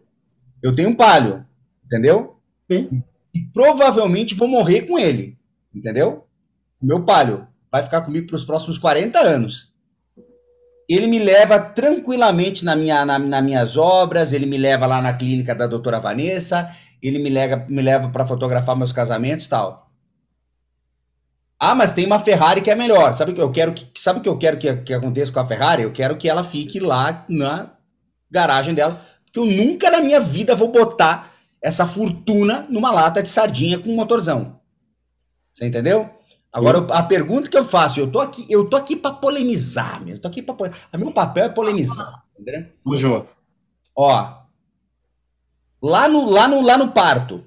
Eu 0.63 0.75
tenho 0.75 0.89
um 0.89 0.95
palio, 0.95 1.45
entendeu? 1.85 2.37
Sim 2.71 3.03
e 3.33 3.39
provavelmente 3.39 4.35
vou 4.35 4.47
morrer 4.47 4.81
com 4.81 4.99
ele, 4.99 5.37
entendeu? 5.73 6.25
Meu 6.81 7.03
palio 7.03 7.47
vai 7.71 7.83
ficar 7.83 8.01
comigo 8.01 8.27
para 8.27 8.35
os 8.35 8.43
próximos 8.43 8.77
40 8.77 9.19
anos. 9.19 9.71
Ele 10.89 11.07
me 11.07 11.19
leva 11.19 11.57
tranquilamente 11.57 12.65
na 12.65 12.75
minha, 12.75 13.05
na, 13.05 13.17
nas 13.17 13.43
minhas 13.43 13.77
obras, 13.77 14.33
ele 14.33 14.45
me 14.45 14.57
leva 14.57 14.85
lá 14.85 15.01
na 15.01 15.13
clínica 15.13 15.55
da 15.55 15.65
doutora 15.65 15.99
Vanessa, 15.99 16.69
ele 17.01 17.19
me 17.19 17.29
leva, 17.29 17.65
me 17.67 17.81
leva 17.81 18.09
para 18.09 18.27
fotografar 18.27 18.75
meus 18.75 18.91
casamentos 18.91 19.47
tal. 19.47 19.91
Ah, 21.59 21.75
mas 21.75 21.93
tem 21.93 22.05
uma 22.05 22.19
Ferrari 22.19 22.61
que 22.61 22.71
é 22.71 22.75
melhor. 22.75 23.13
Sabe 23.13 23.31
o 23.31 23.35
que 23.35 23.41
eu 23.41 23.51
quero 23.51 23.73
que, 23.73 23.87
sabe 23.99 24.19
que 24.19 24.27
eu 24.27 24.37
quero 24.37 24.57
que, 24.57 24.73
que 24.77 24.93
aconteça 24.93 25.31
com 25.31 25.39
a 25.39 25.47
Ferrari? 25.47 25.83
Eu 25.83 25.91
quero 25.91 26.17
que 26.17 26.27
ela 26.27 26.43
fique 26.43 26.79
lá 26.79 27.23
na 27.29 27.73
garagem 28.31 28.73
dela, 28.73 29.05
porque 29.25 29.39
eu 29.39 29.45
nunca 29.45 29.91
na 29.91 30.01
minha 30.01 30.19
vida 30.19 30.55
vou 30.55 30.71
botar 30.71 31.31
essa 31.61 31.85
fortuna 31.85 32.65
numa 32.69 32.91
lata 32.91 33.21
de 33.21 33.29
sardinha 33.29 33.77
com 33.77 33.89
um 33.89 33.95
motorzão. 33.95 34.59
Você 35.53 35.67
entendeu? 35.67 36.09
Agora, 36.51 36.79
a 36.93 37.03
pergunta 37.03 37.49
que 37.49 37.57
eu 37.57 37.63
faço, 37.63 37.99
eu 37.99 38.11
tô 38.11 38.19
aqui, 38.19 38.45
eu 38.49 38.67
tô 38.67 38.75
aqui 38.75 38.95
para 38.95 39.13
polemizar, 39.13 40.03
meu. 40.03 40.15
Eu 40.15 40.19
tô 40.19 40.27
aqui 40.27 40.41
para 40.41 40.71
a 40.91 40.97
meu 40.97 41.11
papel 41.13 41.45
é 41.45 41.49
polemizar, 41.49 42.23
entendeu? 42.37 42.69
Vamos 42.83 42.99
junto. 42.99 43.33
Ó, 43.95 44.40
lá 45.81 46.07
no 46.07 46.29
lá 46.29 46.47
no 46.47 46.61
lá 46.61 46.77
no 46.77 46.91
parto. 46.91 47.45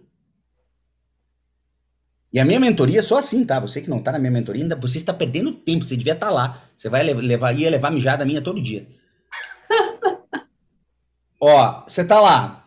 E 2.32 2.40
a 2.40 2.44
minha 2.44 2.58
mentoria 2.58 2.98
é 2.98 3.02
só 3.02 3.16
assim, 3.16 3.44
tá? 3.44 3.60
Você 3.60 3.80
que 3.80 3.88
não 3.88 4.02
tá 4.02 4.10
na 4.10 4.18
minha 4.18 4.32
mentoria, 4.32 4.62
ainda 4.62 4.74
você 4.74 4.98
está 4.98 5.14
perdendo 5.14 5.52
tempo, 5.52 5.84
você 5.84 5.96
devia 5.96 6.14
estar 6.14 6.26
tá 6.26 6.32
lá. 6.32 6.62
Você 6.76 6.88
vai 6.88 7.04
levar 7.04 7.52
ia 7.52 7.70
levar 7.70 7.92
mijada 7.92 8.24
minha 8.24 8.42
todo 8.42 8.62
dia. 8.62 8.88
Ó, 11.40 11.84
você 11.86 12.02
tá 12.04 12.20
lá, 12.20 12.64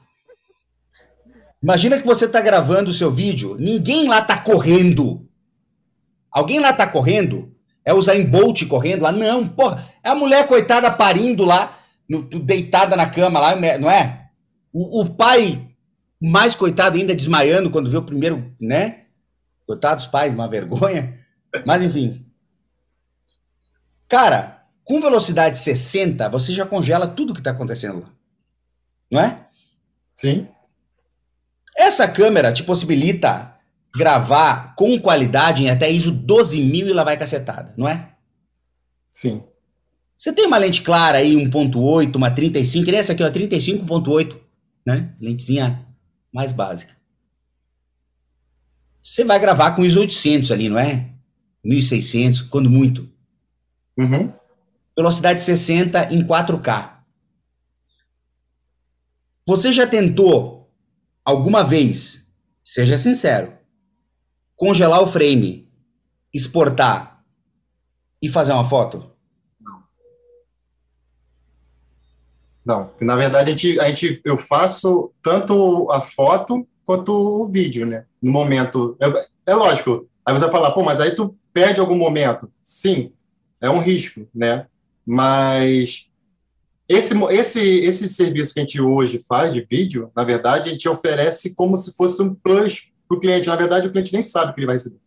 Imagina 1.61 1.99
que 1.99 2.05
você 2.05 2.25
está 2.25 2.39
gravando 2.39 2.91
o 2.91 2.93
seu 2.93 3.11
vídeo, 3.11 3.57
ninguém 3.59 4.07
lá 4.07 4.19
está 4.19 4.37
correndo. 4.37 5.27
Alguém 6.31 6.59
lá 6.59 6.69
está 6.69 6.85
correndo? 6.85 7.51
É 7.83 7.93
o 7.93 8.01
Zayn 8.01 8.25
Bolt 8.25 8.67
correndo 8.67 9.01
lá? 9.01 9.11
Não, 9.11 9.47
porra, 9.47 9.85
é 10.03 10.09
a 10.09 10.15
mulher 10.15 10.45
coitada 10.45 10.91
parindo 10.91 11.43
lá, 11.43 11.77
no, 12.07 12.21
deitada 12.23 12.95
na 12.95 13.09
cama 13.09 13.39
lá, 13.39 13.55
não 13.79 13.89
é? 13.89 14.26
O, 14.71 15.01
o, 15.01 15.09
pai, 15.09 15.69
mais 16.21 16.55
coitado 16.55 16.97
ainda, 16.97 17.15
desmaiando 17.15 17.69
quando 17.69 17.89
vê 17.89 17.97
o 17.97 18.03
primeiro, 18.03 18.55
né? 18.59 19.05
Coitados 19.65 20.05
pais, 20.05 20.33
uma 20.33 20.47
vergonha. 20.47 21.19
Mas 21.65 21.83
enfim. 21.83 22.25
Cara, 24.07 24.63
com 24.83 25.01
velocidade 25.01 25.57
60, 25.57 26.29
você 26.29 26.53
já 26.53 26.65
congela 26.65 27.07
tudo 27.07 27.33
que 27.33 27.39
está 27.39 27.51
acontecendo 27.51 28.01
lá. 28.01 28.13
Não 29.11 29.19
é? 29.19 29.47
Sim. 30.13 30.45
Essa 31.75 32.07
câmera 32.07 32.53
te 32.53 32.63
possibilita 32.63 33.53
gravar 33.95 34.75
com 34.75 34.99
qualidade 34.99 35.63
em 35.63 35.69
até 35.69 35.89
ISO 35.89 36.11
12000 36.11 36.87
e 36.87 36.93
lá 36.93 37.03
vai 37.03 37.17
cacetada, 37.17 37.73
não 37.77 37.87
é? 37.87 38.11
Sim. 39.11 39.41
Você 40.15 40.33
tem 40.33 40.47
uma 40.47 40.57
lente 40.57 40.81
clara 40.81 41.19
aí, 41.19 41.35
1.8, 41.35 42.15
uma 42.15 42.31
35, 42.31 42.85
que 42.85 42.91
nem 42.91 42.99
essa 42.99 43.13
aqui, 43.13 43.23
ó, 43.23 43.29
35.8, 43.29 44.35
né? 44.87 45.13
Lentezinha 45.19 45.85
mais 46.33 46.53
básica. 46.53 46.95
Você 49.03 49.25
vai 49.25 49.37
gravar 49.37 49.71
com 49.71 49.83
ISO 49.83 49.99
800 49.99 50.49
ali, 50.49 50.69
não 50.69 50.79
é? 50.79 51.11
1600, 51.61 52.43
quando 52.43 52.69
muito. 52.69 53.11
Uhum. 53.97 54.31
Velocidade 54.95 55.41
60 55.41 56.13
em 56.13 56.25
4K. 56.25 56.99
Você 59.45 59.73
já 59.73 59.85
tentou 59.85 60.71
alguma 61.23 61.65
vez, 61.65 62.33
seja 62.63 62.97
sincero, 62.97 63.57
congelar 64.55 65.01
o 65.01 65.07
frame, 65.07 65.69
exportar 66.33 67.25
e 68.21 68.29
fazer 68.29 68.53
uma 68.53 68.63
foto? 68.63 69.11
Não, 72.67 72.91
na 72.99 73.15
verdade 73.15 73.49
a 73.49 73.55
gente, 73.55 73.79
a 73.79 73.87
gente, 73.87 74.21
eu 74.25 74.37
faço 74.37 75.13
tanto 75.23 75.89
a 75.89 76.01
foto 76.01 76.67
quanto 76.83 77.13
o 77.13 77.49
vídeo, 77.49 77.85
né? 77.85 78.03
No 78.21 78.29
momento, 78.29 78.97
é, 78.99 79.51
é 79.51 79.55
lógico. 79.55 80.05
Aí 80.25 80.33
você 80.33 80.41
vai 80.41 80.51
falar, 80.51 80.71
pô, 80.71 80.83
mas 80.83 80.99
aí 80.99 81.15
tu 81.15 81.33
perde 81.53 81.79
algum 81.79 81.95
momento. 81.95 82.51
Sim, 82.61 83.13
é 83.61 83.69
um 83.69 83.79
risco, 83.79 84.27
né? 84.35 84.67
Mas 85.05 86.09
esse, 86.89 87.17
esse, 87.29 87.61
esse 87.61 88.09
serviço 88.09 88.53
que 88.53 88.59
a 88.59 88.63
gente 88.63 88.81
hoje 88.81 89.23
faz 89.29 89.53
de 89.53 89.61
vídeo, 89.61 90.11
na 90.13 90.25
verdade, 90.25 90.67
a 90.67 90.71
gente 90.73 90.89
oferece 90.89 91.55
como 91.55 91.77
se 91.77 91.93
fosse 91.95 92.21
um 92.21 92.35
plus 92.35 92.91
para 93.07 93.15
o 93.15 93.19
cliente. 93.21 93.47
Na 93.47 93.55
verdade, 93.55 93.87
o 93.87 93.91
cliente 93.93 94.11
nem 94.11 94.21
sabe 94.21 94.53
que 94.53 94.59
ele 94.59 94.67
vai 94.67 94.75
receber. 94.75 94.99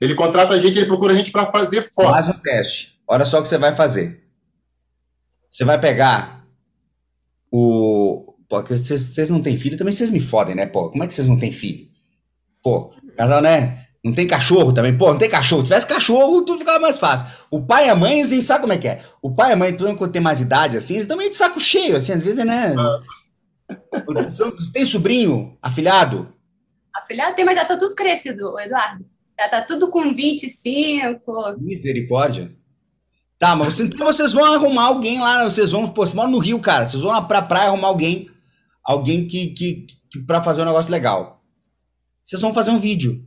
Ele 0.00 0.16
contrata 0.16 0.54
a 0.54 0.58
gente, 0.58 0.76
ele 0.76 0.86
procura 0.86 1.12
a 1.12 1.16
gente 1.16 1.30
para 1.30 1.46
fazer 1.52 1.92
foto. 1.94 2.10
Faz 2.10 2.28
um 2.28 2.40
teste. 2.40 2.98
Olha 3.06 3.24
só 3.24 3.38
o 3.38 3.42
que 3.42 3.48
você 3.48 3.56
vai 3.56 3.76
fazer. 3.76 4.24
Você 5.48 5.64
vai 5.64 5.80
pegar 5.80 6.43
o. 7.56 8.34
Pô, 8.48 8.62
vocês 8.62 9.30
não 9.30 9.40
têm 9.40 9.56
filho, 9.56 9.78
também 9.78 9.92
vocês 9.92 10.10
me 10.10 10.18
fodem, 10.18 10.56
né, 10.56 10.66
pô? 10.66 10.90
Como 10.90 11.04
é 11.04 11.06
que 11.06 11.14
vocês 11.14 11.28
não 11.28 11.38
têm 11.38 11.52
filho? 11.52 11.86
Pô, 12.62 12.92
casal, 13.16 13.40
né? 13.40 13.86
Não 14.04 14.12
tem 14.12 14.26
cachorro 14.26 14.72
também? 14.72 14.96
Pô, 14.96 15.10
não 15.12 15.18
tem 15.18 15.30
cachorro. 15.30 15.62
Se 15.62 15.68
tivesse 15.68 15.86
cachorro, 15.86 16.42
tudo 16.42 16.58
ficava 16.58 16.80
mais 16.80 16.98
fácil. 16.98 17.26
O 17.50 17.64
pai 17.64 17.86
e 17.86 17.90
a 17.90 17.94
mãe, 17.94 18.20
a 18.20 18.24
gente 18.24 18.46
sabe 18.46 18.62
como 18.62 18.72
é 18.72 18.78
que 18.78 18.88
é. 18.88 19.00
O 19.22 19.34
pai 19.34 19.50
e 19.50 19.52
a 19.54 19.56
mãe, 19.56 19.74
tudo 19.74 19.96
quando 19.96 20.12
tem 20.12 20.20
mais 20.20 20.40
idade, 20.40 20.76
assim, 20.76 20.96
eles 20.96 21.06
também 21.06 21.30
de 21.30 21.36
saco 21.36 21.60
cheio, 21.60 21.96
assim, 21.96 22.12
às 22.12 22.22
vezes, 22.22 22.44
né? 22.44 22.74
Tem 24.72 24.84
sobrinho, 24.84 25.56
afilhado? 25.62 26.34
Afilhado 26.94 27.36
tem, 27.36 27.44
mas 27.44 27.56
já 27.56 27.64
tá 27.64 27.78
tudo 27.78 27.94
crescido, 27.94 28.58
Eduardo. 28.60 29.06
Já 29.38 29.48
tá 29.48 29.62
tudo 29.62 29.90
com 29.90 30.12
25. 30.12 31.56
Misericórdia. 31.58 32.52
Tá, 33.44 33.54
mas 33.54 33.74
vocês, 33.74 33.90
então 33.92 34.06
vocês 34.06 34.32
vão 34.32 34.42
arrumar 34.42 34.84
alguém 34.84 35.20
lá, 35.20 35.44
vocês 35.44 35.70
vão, 35.70 35.86
pô, 35.86 36.00
vocês 36.00 36.14
moram 36.14 36.30
no 36.30 36.38
Rio, 36.38 36.58
cara, 36.58 36.88
vocês 36.88 37.02
vão 37.02 37.12
lá 37.12 37.20
pra 37.20 37.42
praia 37.42 37.68
arrumar 37.68 37.88
alguém, 37.88 38.30
alguém 38.82 39.26
que, 39.26 39.48
que, 39.48 39.86
que 40.10 40.18
pra 40.20 40.42
fazer 40.42 40.62
um 40.62 40.64
negócio 40.64 40.90
legal. 40.90 41.44
Vocês 42.22 42.40
vão 42.40 42.54
fazer 42.54 42.70
um 42.70 42.78
vídeo 42.78 43.22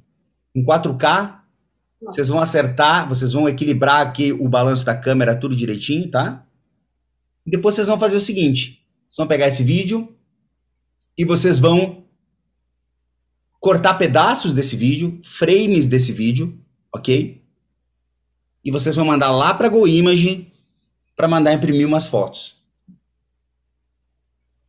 em 0.55 0.65
4K, 0.65 1.37
vocês 2.01 2.29
vão 2.29 2.39
acertar, 2.39 3.07
vocês 3.07 3.33
vão 3.33 3.47
equilibrar 3.47 4.07
aqui 4.07 4.33
o 4.33 4.49
balanço 4.49 4.83
da 4.83 4.95
câmera 4.95 5.39
tudo 5.39 5.55
direitinho, 5.55 6.09
tá? 6.09 6.43
E 7.45 7.51
depois 7.51 7.75
vocês 7.75 7.85
vão 7.85 7.99
fazer 7.99 8.15
o 8.15 8.19
seguinte, 8.19 8.83
vocês 9.07 9.17
vão 9.17 9.27
pegar 9.27 9.45
esse 9.45 9.61
vídeo 9.61 10.17
e 11.15 11.23
vocês 11.25 11.59
vão 11.59 12.05
cortar 13.59 13.93
pedaços 13.93 14.51
desse 14.51 14.75
vídeo, 14.75 15.21
frames 15.23 15.85
desse 15.85 16.11
vídeo, 16.11 16.59
ok? 16.91 17.36
E 18.67 18.71
vocês 18.71 18.97
vão 18.97 19.05
mandar 19.05 19.31
lá 19.31 19.53
para 19.53 19.67
a 19.67 19.69
GoImage 19.69 20.51
para 21.15 21.25
mandar 21.25 21.53
imprimir 21.53 21.87
umas 21.87 22.09
fotos 22.09 22.61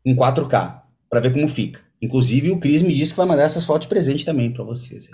em 0.06 0.14
4K 0.14 0.82
para 1.10 1.18
ver 1.18 1.32
como 1.32 1.48
fica. 1.48 1.80
Inclusive 2.00 2.52
o 2.52 2.60
Cris 2.60 2.80
me 2.80 2.94
disse 2.94 3.10
que 3.10 3.16
vai 3.16 3.26
mandar 3.26 3.42
essas 3.42 3.64
fotos 3.64 3.86
de 3.86 3.88
presente 3.88 4.24
também 4.24 4.52
para 4.52 4.62
vocês. 4.62 5.08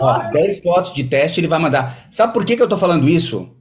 Ó, 0.00 0.30
10 0.30 0.60
fotos 0.60 0.94
de 0.94 1.02
teste 1.02 1.40
ele 1.40 1.48
vai 1.48 1.58
mandar. 1.58 2.06
Sabe 2.12 2.32
por 2.32 2.44
que, 2.44 2.56
que 2.56 2.62
eu 2.62 2.68
tô 2.68 2.78
falando 2.78 3.08
isso? 3.08 3.56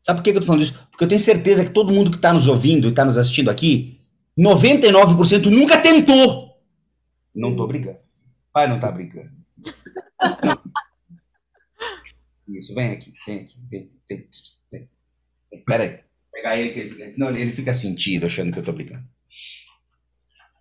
Sabe 0.00 0.20
por 0.20 0.24
que, 0.24 0.32
que 0.32 0.38
eu 0.38 0.40
tô 0.40 0.46
falando 0.46 0.62
isso? 0.62 0.88
Porque 0.90 1.04
eu 1.04 1.08
tenho 1.08 1.20
certeza 1.20 1.66
que 1.66 1.70
todo 1.70 1.92
mundo 1.92 2.10
que 2.10 2.16
está 2.16 2.32
nos 2.32 2.48
ouvindo 2.48 2.86
e 2.86 2.90
está 2.90 3.04
nos 3.04 3.18
assistindo 3.18 3.50
aqui, 3.50 4.00
99% 4.38 5.50
nunca 5.50 5.76
tentou. 5.76 6.56
Não 7.34 7.54
tô 7.54 7.66
brincando. 7.66 7.98
Pai 8.54 8.66
não 8.66 8.80
tá 8.80 8.90
brincando. 8.90 9.28
Isso, 12.48 12.74
vem 12.74 12.90
aqui, 12.92 13.12
vem 13.26 13.40
aqui. 13.40 13.56
Vem, 13.70 13.90
vem, 14.08 14.28
vem. 14.70 14.88
Pera 15.64 15.84
aí. 15.84 16.00
Pegar 16.32 16.56
ele, 16.58 16.70
que 16.70 16.80
ele 16.80 17.12
senão 17.12 17.30
ele 17.30 17.52
fica 17.52 17.72
sentido 17.72 18.26
achando 18.26 18.52
que 18.52 18.58
eu 18.58 18.62
tô 18.62 18.72
brincando. 18.72 19.04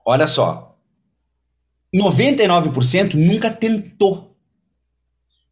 Olha 0.05 0.27
só. 0.27 0.77
99% 1.95 3.15
nunca 3.15 3.49
tentou. 3.49 4.35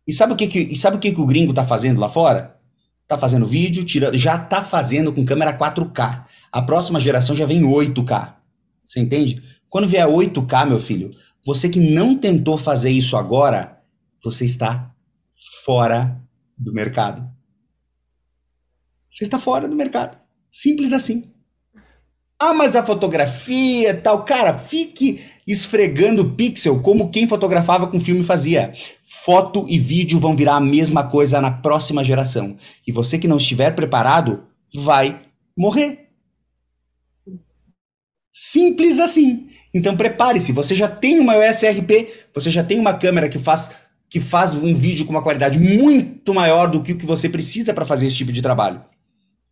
E 0.08 0.14
sabe 0.14 0.34
o 0.34 0.36
que, 0.36 0.48
que, 0.48 0.60
e 0.60 0.76
sabe 0.76 0.98
o, 0.98 1.00
que, 1.00 1.12
que 1.12 1.22
o 1.22 1.26
gringo 1.26 1.54
tá 1.54 1.66
fazendo 1.66 2.00
lá 2.00 2.10
fora? 2.10 2.60
Tá 3.08 3.18
fazendo 3.18 3.46
vídeo, 3.46 3.86
tirando, 3.86 4.18
já 4.18 4.38
tá 4.38 4.62
fazendo 4.62 5.14
com 5.14 5.26
câmera 5.26 5.58
4K. 5.58 6.26
A 6.52 6.62
próxima 6.62 7.00
geração 7.00 7.36
já 7.36 7.46
vem 7.46 7.62
8K. 7.62 8.36
Você 8.84 9.00
entende? 9.00 9.44
Quando 9.70 9.88
vier 9.88 10.08
8K, 10.08 10.68
meu 10.68 10.80
filho, 10.80 11.12
você 11.46 11.70
que 11.70 11.80
não 11.80 12.18
tentou 12.18 12.58
fazer 12.58 12.90
isso 12.90 13.16
agora, 13.16 13.82
você 14.24 14.46
está 14.46 14.91
fora 15.66 16.22
do 16.58 16.72
mercado. 16.72 17.28
Você 19.10 19.24
está 19.24 19.40
fora 19.40 19.68
do 19.68 19.76
mercado. 19.76 20.18
Simples 20.50 20.94
assim. 20.94 21.32
Ah, 22.40 22.54
mas 22.54 22.76
a 22.76 22.84
fotografia 22.84 23.96
tal. 23.96 24.24
Cara, 24.24 24.58
fique 24.58 25.24
esfregando 25.48 26.32
pixel 26.32 26.82
como 26.82 27.10
quem 27.10 27.28
fotografava 27.28 27.88
com 27.88 28.00
filme 28.00 28.24
fazia. 28.24 28.74
Foto 29.04 29.66
e 29.68 29.78
vídeo 29.78 30.20
vão 30.20 30.36
virar 30.36 30.56
a 30.56 30.62
mesma 30.62 31.08
coisa 31.10 31.42
na 31.42 31.52
próxima 31.52 32.04
geração. 32.04 32.58
E 32.86 32.92
você 32.92 33.18
que 33.18 33.28
não 33.28 33.38
estiver 33.38 33.76
preparado 33.76 34.48
vai 34.74 35.22
morrer. 35.58 36.10
Simples 38.32 39.00
assim. 39.00 39.50
Então 39.74 39.96
prepare-se. 39.96 40.52
Você 40.52 40.74
já 40.76 40.88
tem 40.88 41.20
uma 41.20 41.38
USRP, 41.38 42.08
você 42.34 42.50
já 42.50 42.64
tem 42.64 42.80
uma 42.80 42.94
câmera 42.94 43.30
que 43.30 43.40
faz 43.40 43.72
que 44.12 44.20
faz 44.20 44.54
um 44.54 44.76
vídeo 44.76 45.06
com 45.06 45.12
uma 45.12 45.24
qualidade 45.24 45.58
muito 45.58 46.34
maior 46.34 46.70
do 46.70 46.84
que 46.84 46.92
o 46.92 46.98
que 46.98 47.06
você 47.06 47.30
precisa 47.30 47.74
para 47.74 47.86
fazer 47.86 48.08
esse 48.08 48.18
tipo 48.18 48.34
de 48.34 48.42
trabalho. 48.42 48.84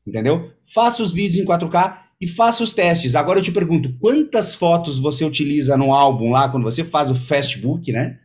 Entendeu? 0.06 0.52
Faça 0.74 1.02
os 1.02 1.14
vídeos 1.14 1.42
em 1.42 1.48
4K 1.48 1.98
e 2.20 2.28
faça 2.28 2.62
os 2.62 2.74
testes. 2.74 3.16
Agora 3.16 3.40
eu 3.40 3.44
te 3.44 3.54
pergunto, 3.54 3.98
quantas 4.00 4.54
fotos 4.54 5.00
você 5.00 5.24
utiliza 5.24 5.78
no 5.78 5.94
álbum 5.94 6.32
lá 6.32 6.50
quando 6.50 6.66
você 6.66 6.84
faz 6.84 7.10
o 7.10 7.16
Fastbook, 7.16 7.90
né? 7.94 8.20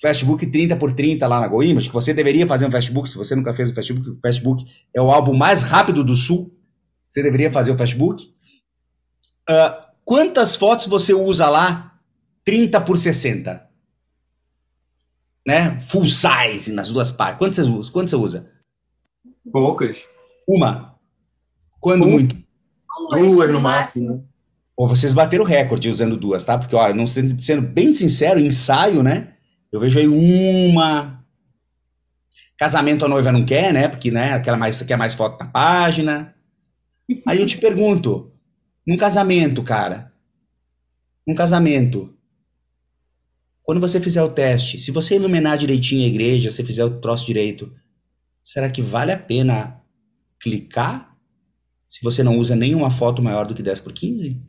Fastbook 0.00 0.46
30 0.46 0.74
por 0.76 0.94
30 0.94 1.28
lá 1.28 1.38
na 1.38 1.48
GoImage, 1.48 1.88
que 1.88 1.94
você 1.94 2.14
deveria 2.14 2.46
fazer 2.46 2.64
um 2.64 2.70
Fastbook, 2.70 3.10
se 3.10 3.18
você 3.18 3.36
nunca 3.36 3.52
fez 3.52 3.70
o 3.70 3.74
Fastbook, 3.74 4.08
o 4.08 4.20
Fastbook 4.22 4.64
é 4.94 5.02
o 5.02 5.10
álbum 5.10 5.36
mais 5.36 5.60
rápido 5.60 6.02
do 6.02 6.16
Sul, 6.16 6.50
você 7.10 7.22
deveria 7.22 7.52
fazer 7.52 7.72
o 7.72 7.76
Fastbook. 7.76 8.24
Uh, 9.50 9.84
quantas 10.02 10.56
fotos 10.56 10.86
você 10.86 11.12
usa 11.12 11.50
lá 11.50 11.92
30 12.42 12.80
por 12.80 12.96
60? 12.96 13.71
Né? 15.46 15.80
Full 15.80 16.06
size 16.06 16.72
nas 16.72 16.88
duas 16.88 17.10
partes. 17.10 17.38
Quantas 17.38 17.66
você 17.66 17.70
usa? 17.70 17.92
Quantas 17.92 18.10
você 18.10 18.16
usa? 18.16 18.50
Poucas. 19.52 20.06
Uma. 20.48 20.96
Quando 21.80 22.06
muito? 22.06 22.36
Duas 23.10 23.50
no 23.50 23.60
máximo. 23.60 24.28
Ou 24.76 24.88
vocês 24.88 25.12
bateram 25.12 25.44
o 25.44 25.46
recorde 25.46 25.90
usando 25.90 26.16
duas, 26.16 26.44
tá? 26.44 26.56
Porque, 26.56 26.74
olha, 26.74 26.94
não 26.94 27.06
sendo, 27.06 27.40
sendo 27.42 27.62
bem 27.62 27.92
sincero, 27.92 28.40
ensaio, 28.40 29.02
né? 29.02 29.34
Eu 29.70 29.80
vejo 29.80 29.98
aí 29.98 30.08
uma. 30.08 31.22
Casamento 32.56 33.04
a 33.04 33.08
noiva 33.08 33.32
não 33.32 33.44
quer, 33.44 33.72
né? 33.72 33.88
Porque, 33.88 34.10
né? 34.10 34.32
Aquela 34.34 34.56
mais, 34.56 34.80
quer 34.82 34.96
mais 34.96 35.14
foto 35.14 35.42
na 35.42 35.50
página. 35.50 36.34
Aí 37.26 37.40
eu 37.40 37.46
te 37.46 37.58
pergunto, 37.58 38.32
num 38.86 38.96
casamento, 38.96 39.62
cara, 39.62 40.12
num 41.26 41.34
casamento, 41.34 42.14
quando 43.62 43.80
você 43.80 44.00
fizer 44.00 44.22
o 44.22 44.30
teste, 44.30 44.80
se 44.80 44.90
você 44.90 45.14
iluminar 45.16 45.56
direitinho 45.56 46.04
a 46.04 46.08
igreja, 46.08 46.50
se 46.50 46.64
fizer 46.64 46.84
o 46.84 47.00
troço 47.00 47.24
direito, 47.24 47.72
será 48.42 48.68
que 48.68 48.82
vale 48.82 49.12
a 49.12 49.18
pena 49.18 49.80
clicar 50.40 51.16
se 51.88 52.02
você 52.02 52.22
não 52.22 52.38
usa 52.38 52.56
nenhuma 52.56 52.90
foto 52.90 53.22
maior 53.22 53.46
do 53.46 53.54
que 53.54 53.62
10 53.62 53.80
por 53.80 53.92
15? 53.92 54.40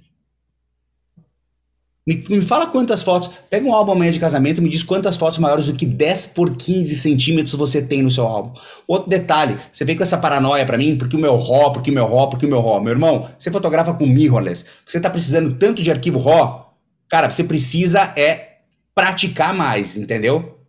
Me, 2.06 2.22
me 2.28 2.42
fala 2.42 2.68
quantas 2.68 3.02
fotos. 3.02 3.32
Pega 3.50 3.66
um 3.66 3.74
álbum 3.74 3.94
amanhã 3.94 4.12
de 4.12 4.20
casamento 4.20 4.60
e 4.60 4.62
me 4.62 4.70
diz 4.70 4.84
quantas 4.84 5.16
fotos 5.16 5.40
maiores 5.40 5.68
do 5.68 5.74
que 5.74 5.86
10 5.86 6.28
por 6.28 6.56
15 6.56 6.96
centímetros 6.96 7.56
você 7.56 7.82
tem 7.82 8.02
no 8.02 8.12
seu 8.12 8.26
álbum. 8.26 8.60
Outro 8.86 9.10
detalhe, 9.10 9.58
você 9.72 9.86
vem 9.86 9.96
com 9.96 10.04
essa 10.04 10.18
paranoia 10.18 10.66
para 10.66 10.78
mim, 10.78 10.98
porque 10.98 11.16
o 11.16 11.20
meu 11.20 11.38
RAW, 11.38 11.72
porque 11.72 11.92
o 11.92 11.94
meu 11.94 12.06
RAW, 12.06 12.30
porque 12.30 12.46
o 12.46 12.50
meu 12.50 12.62
RAW. 12.62 12.82
Meu 12.82 12.92
irmão, 12.92 13.30
você 13.40 13.50
fotografa 13.50 13.94
com 13.94 14.06
mirrorless. 14.06 14.66
Você 14.86 15.00
tá 15.00 15.10
precisando 15.10 15.56
tanto 15.58 15.82
de 15.82 15.92
arquivo 15.92 16.20
RAW, 16.20 16.74
cara, 17.08 17.32
você 17.32 17.44
precisa 17.44 18.14
é 18.18 18.53
praticar 18.96 19.54
mais, 19.54 19.96
entendeu? 19.98 20.60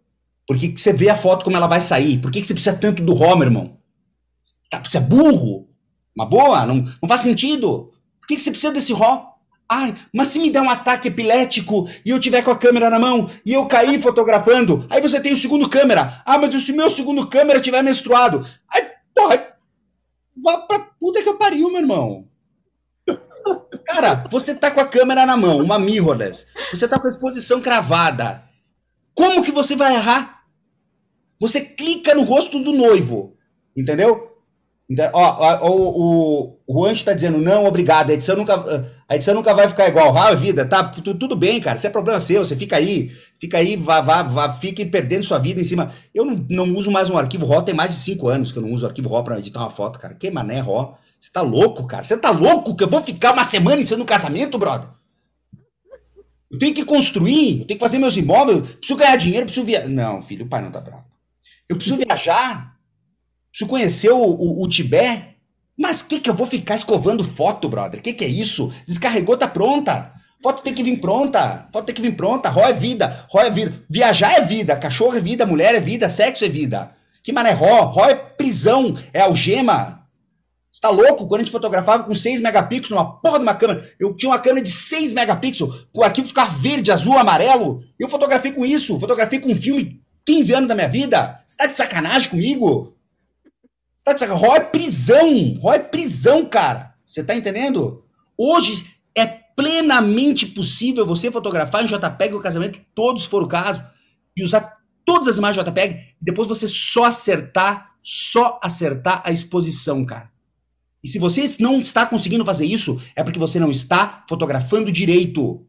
Porque 0.47 0.69
que 0.69 0.81
você 0.81 0.93
vê 0.93 1.09
a 1.09 1.17
foto 1.17 1.45
como 1.45 1.57
ela 1.57 1.67
vai 1.67 1.81
sair. 1.81 2.19
Por 2.19 2.31
que, 2.31 2.41
que 2.41 2.47
você 2.47 2.55
precisa 2.55 2.77
tanto 2.77 3.03
do 3.03 3.15
meu 3.15 3.43
irmão? 3.43 3.79
Tá, 4.71 4.79
você 4.79 4.99
é 4.99 5.01
burro? 5.01 5.69
Uma 6.15 6.27
boa? 6.27 6.67
Não, 6.67 6.77
não 6.77 7.09
faz 7.09 7.23
sentido. 7.23 7.91
Por 8.21 8.29
que, 8.29 8.37
que 8.37 8.43
você 8.43 8.51
precisa 8.51 8.73
desse 8.73 8.93
RAW? 8.93 9.35
Ai, 9.71 9.95
mas 10.13 10.29
se 10.29 10.39
me 10.39 10.51
der 10.51 10.61
um 10.61 10.69
ataque 10.69 11.09
epilético 11.09 11.89
e 12.05 12.11
eu 12.11 12.21
tiver 12.21 12.43
com 12.43 12.51
a 12.51 12.57
câmera 12.57 12.91
na 12.91 12.99
mão 12.99 13.31
e 13.45 13.53
eu 13.53 13.67
cair 13.67 14.01
fotografando, 14.01 14.87
aí 14.91 15.01
você 15.01 15.19
tem 15.19 15.33
o 15.33 15.37
segundo 15.37 15.69
câmera. 15.69 16.23
Ah, 16.25 16.37
mas 16.39 16.63
se 16.63 16.73
o 16.73 16.77
meu 16.77 16.91
segundo 16.91 17.27
câmera 17.27 17.61
tiver 17.61 17.83
menstruado, 17.83 18.45
aí, 18.69 18.87
porra, 19.15 19.57
vá 20.43 20.59
pra 20.59 20.79
puta 20.79 21.23
que 21.23 21.29
eu 21.29 21.39
pariu, 21.39 21.71
meu 21.71 21.81
irmão. 21.81 22.29
Cara, 23.87 24.25
você 24.31 24.55
tá 24.55 24.71
com 24.71 24.81
a 24.81 24.87
câmera 24.87 25.27
na 25.27 25.37
mão, 25.37 25.59
uma 25.59 25.79
mirrorless. 25.79 26.47
Você 26.73 26.89
tá 26.89 26.99
com 26.99 27.07
a 27.07 27.11
exposição 27.11 27.61
cravada. 27.61 28.43
Como 29.15 29.43
que 29.43 29.53
você 29.53 29.77
vai 29.77 29.95
errar? 29.95 30.43
Você 31.39 31.61
clica 31.61 32.15
no 32.15 32.23
rosto 32.23 32.59
do 32.59 32.73
noivo. 32.73 33.37
Entendeu? 33.77 34.35
Então, 34.89 35.11
ó, 35.15 35.59
ó, 35.63 35.71
o, 35.71 36.59
o, 36.67 36.85
Anjo 36.85 37.05
tá 37.05 37.15
dizendo, 37.15 37.39
não, 37.39 37.65
obrigado, 37.65 38.11
a 38.11 38.13
edição 38.13 38.37
nunca, 38.37 38.87
a 39.09 39.17
edição 39.17 39.35
nunca 39.35 39.55
vai 39.55 39.67
ficar 39.67 39.89
igual. 39.89 40.15
Ah, 40.17 40.35
vida, 40.35 40.67
tá, 40.67 40.85
tudo, 40.85 41.15
tudo 41.15 41.35
bem, 41.35 41.59
cara, 41.59 41.77
isso 41.77 41.87
é 41.87 41.91
problema 41.91 42.21
seu, 42.21 42.45
você 42.45 42.55
fica 42.55 42.77
aí, 42.77 43.11
fica 43.41 43.57
aí, 43.57 43.77
vá, 43.77 44.03
vá, 44.03 44.23
vá, 44.23 44.53
fique 44.53 44.85
perdendo 44.85 45.25
sua 45.25 45.39
vida 45.39 45.59
em 45.59 45.65
cima. 45.65 45.91
Eu 46.15 46.27
não, 46.27 46.47
não 46.51 46.75
uso 46.75 46.91
mais 46.91 47.09
um 47.09 47.17
arquivo 47.17 47.47
RAW, 47.47 47.63
tem 47.63 47.75
mais 47.75 47.93
de 47.93 47.97
cinco 47.97 48.29
anos 48.29 48.53
que 48.53 48.59
eu 48.59 48.63
não 48.63 48.73
uso 48.73 48.87
arquivo 48.87 49.09
RAW 49.09 49.25
pra 49.25 49.39
editar 49.39 49.61
uma 49.61 49.71
foto, 49.71 49.99
cara. 49.99 50.15
Que 50.15 50.31
mané 50.31 50.61
RAW. 50.61 50.99
Você 51.25 51.31
tá 51.31 51.41
louco, 51.41 51.87
cara? 51.87 52.05
Você 52.05 52.19
tá 52.19 52.31
louco 52.31 52.77
que 52.77 52.85
eu 52.85 52.89
vou 52.89 53.03
ficar 53.03 53.33
uma 53.33 53.45
semana 53.45 53.81
em 53.81 53.97
no 53.97 54.05
casamento, 54.05 54.59
brother? 54.59 54.91
Eu 56.51 56.59
tenho 56.59 56.75
que 56.75 56.85
construir, 56.85 57.61
eu 57.61 57.67
tenho 57.67 57.79
que 57.79 57.85
fazer 57.85 57.97
meus 57.97 58.15
imóveis, 58.19 58.73
preciso 58.73 58.99
ganhar 58.99 59.17
dinheiro, 59.17 59.47
preciso 59.47 59.65
viajar. 59.65 59.89
Não, 59.89 60.21
filho, 60.21 60.45
o 60.45 60.49
pai 60.51 60.61
não 60.61 60.71
tá 60.71 60.83
bravo. 60.83 61.07
Eu 61.67 61.77
preciso 61.77 61.97
viajar, 61.97 62.77
preciso 63.51 63.71
conhecer 63.71 64.11
o, 64.11 64.19
o, 64.19 64.65
o 64.65 64.69
Tibete, 64.69 65.39
Mas 65.79 66.03
que 66.03 66.21
que 66.21 66.29
eu 66.29 66.35
vou 66.35 66.47
ficar 66.47 66.75
escovando 66.75 67.25
foto, 67.25 67.71
brother? 67.71 68.03
Que 68.03 68.13
que 68.13 68.25
é 68.25 68.29
isso? 68.29 68.71
Descarregou, 68.87 69.35
tá 69.35 69.49
pronta. 69.49 70.13
Foto 70.43 70.63
tem 70.63 70.75
que 70.75 70.83
vir 70.83 71.01
pronta. 71.01 71.71
Foto 71.73 71.87
tem 71.87 71.95
que 71.95 72.03
vir 72.03 72.15
pronta. 72.15 72.51
Ró 72.51 72.69
é 72.69 72.75
vida. 72.75 73.27
Ró 73.31 73.41
é 73.41 73.49
vida. 73.49 73.83
Viajar 73.89 74.35
é 74.35 74.41
vida. 74.43 74.77
Cachorro 74.77 75.17
é 75.17 75.21
vida. 75.21 75.47
Mulher 75.47 75.75
é 75.75 75.81
vida. 75.81 76.11
Sexo 76.11 76.45
é 76.45 76.51
vida. 76.51 76.95
Que 77.23 77.33
mané 77.33 77.53
Ró? 77.53 77.85
Ró 77.87 78.05
é 78.05 78.15
prisão. 78.15 78.95
É 79.11 79.23
algema. 79.23 80.04
Você 80.75 80.81
tá 80.81 80.91
louco? 80.91 81.29
Quando 81.29 81.41
a 81.41 81.45
gente 81.45 81.53
fotografava 81.53 82.03
com 82.03 82.13
6 82.13 82.41
megapixels 82.41 82.91
numa 82.91 83.21
porra 83.21 83.39
de 83.39 83.45
uma 83.45 83.55
câmera, 83.55 83.89
eu 83.97 84.13
tinha 84.13 84.29
uma 84.29 84.41
câmera 84.41 84.61
de 84.61 84.73
6 84.73 85.13
megapixels, 85.13 85.87
com 85.93 86.01
o 86.01 86.03
arquivo 86.03 86.27
ficar 86.27 86.47
verde, 86.47 86.91
azul, 86.91 87.17
amarelo. 87.17 87.85
Eu 87.97 88.09
fotografei 88.09 88.51
com 88.51 88.67
isso. 88.67 88.99
Fotografei 88.99 89.39
com 89.39 89.53
um 89.53 89.57
filme 89.57 90.03
15 90.27 90.53
anos 90.53 90.69
da 90.69 90.75
minha 90.75 90.89
vida. 90.89 91.41
Você 91.47 91.57
tá 91.57 91.67
de 91.67 91.77
sacanagem 91.77 92.29
comigo? 92.29 92.93
Você 93.97 94.05
tá 94.05 94.15
de 94.15 94.19
sacanagem? 94.19 94.49
Ró 94.49 94.57
é 94.57 94.61
prisão. 94.61 95.55
Ró 95.61 95.73
é 95.73 95.79
prisão, 95.79 96.45
cara. 96.45 96.93
Você 97.07 97.23
tá 97.23 97.37
entendendo? 97.37 98.05
Hoje 98.37 98.85
é 99.17 99.27
plenamente 99.27 100.45
possível 100.45 101.07
você 101.07 101.31
fotografar 101.31 101.85
em 101.85 101.87
JPEG 101.87 102.35
o 102.35 102.41
casamento, 102.41 102.81
todos 102.93 103.27
for 103.27 103.45
o 103.45 103.49
caso, 103.49 103.85
e 104.37 104.43
usar 104.43 104.79
todas 105.05 105.29
as 105.29 105.37
imagens 105.37 105.65
JPEG, 105.65 105.95
e 106.21 106.25
depois 106.25 106.49
você 106.49 106.67
só 106.67 107.05
acertar, 107.05 107.93
só 108.03 108.59
acertar 108.61 109.23
a 109.25 109.31
exposição, 109.31 110.05
cara. 110.05 110.34
E 111.05 111.09
se 111.09 111.19
você 111.19 111.45
não 111.61 111.83
está 111.83 112.07
conseguindo 112.07 112.47
fazer 112.47 112.65
isso, 112.65 112.99
é 113.15 113.23
porque 113.23 113.39
você 113.39 113.61
não 113.61 113.71
está 113.71 114.25
fotografando 114.27 114.91
direito. 114.91 115.67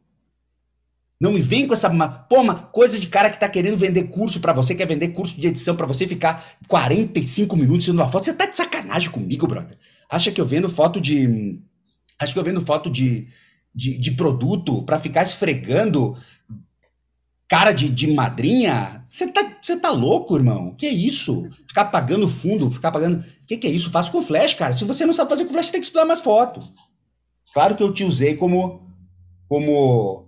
Não 1.19 1.33
me 1.33 1.41
vem 1.41 1.67
com 1.67 1.73
essa 1.73 1.89
pô, 2.29 2.37
coisa 2.71 2.97
de 2.97 3.07
cara 3.07 3.29
que 3.29 3.39
tá 3.39 3.49
querendo 3.49 3.77
vender 3.77 4.03
curso 4.03 4.39
para 4.39 4.53
você, 4.53 4.73
quer 4.73 4.87
vender 4.87 5.09
curso 5.09 5.39
de 5.39 5.47
edição 5.47 5.75
para 5.75 5.85
você 5.85 6.07
ficar 6.07 6.57
45 6.69 7.53
minutos 7.57 7.85
fazendo 7.85 7.99
uma 7.99 8.09
foto. 8.09 8.23
Você 8.23 8.33
tá 8.33 8.45
de 8.45 8.55
sacanagem 8.55 9.11
comigo, 9.11 9.45
brother. 9.45 9.77
Acha 10.09 10.31
que 10.31 10.39
eu 10.39 10.45
vendo 10.45 10.69
foto 10.69 11.01
de 11.01 11.59
acha 12.17 12.31
que 12.31 12.39
eu 12.39 12.43
vendo 12.43 12.61
foto 12.61 12.89
de 12.89 13.27
de, 13.75 13.97
de 13.97 14.11
produto 14.11 14.83
para 14.83 14.99
ficar 14.99 15.23
esfregando 15.23 16.17
cara 17.47 17.73
de, 17.73 17.89
de 17.89 18.07
madrinha? 18.13 19.05
Você 19.09 19.27
tá, 19.27 19.43
tá 19.81 19.91
louco, 19.91 20.37
irmão? 20.37 20.73
Que 20.75 20.87
isso? 20.87 21.49
Ficar 21.67 21.85
pagando 21.85 22.27
fundo, 22.29 22.71
ficar 22.71 22.91
pagando. 22.91 23.23
Que 23.47 23.57
que 23.57 23.67
é 23.67 23.69
isso? 23.69 23.91
Faço 23.91 24.11
com 24.11 24.21
flash, 24.21 24.53
cara. 24.53 24.73
Se 24.73 24.83
você 24.83 25.05
não 25.05 25.13
sabe 25.13 25.29
fazer 25.29 25.45
com 25.45 25.53
flash, 25.53 25.71
tem 25.71 25.79
que 25.79 25.85
estudar 25.85 26.05
mais 26.05 26.19
foto. 26.19 26.61
Claro 27.53 27.75
que 27.75 27.83
eu 27.83 27.93
te 27.93 28.03
usei 28.03 28.35
como 28.35 28.83
como 29.47 30.27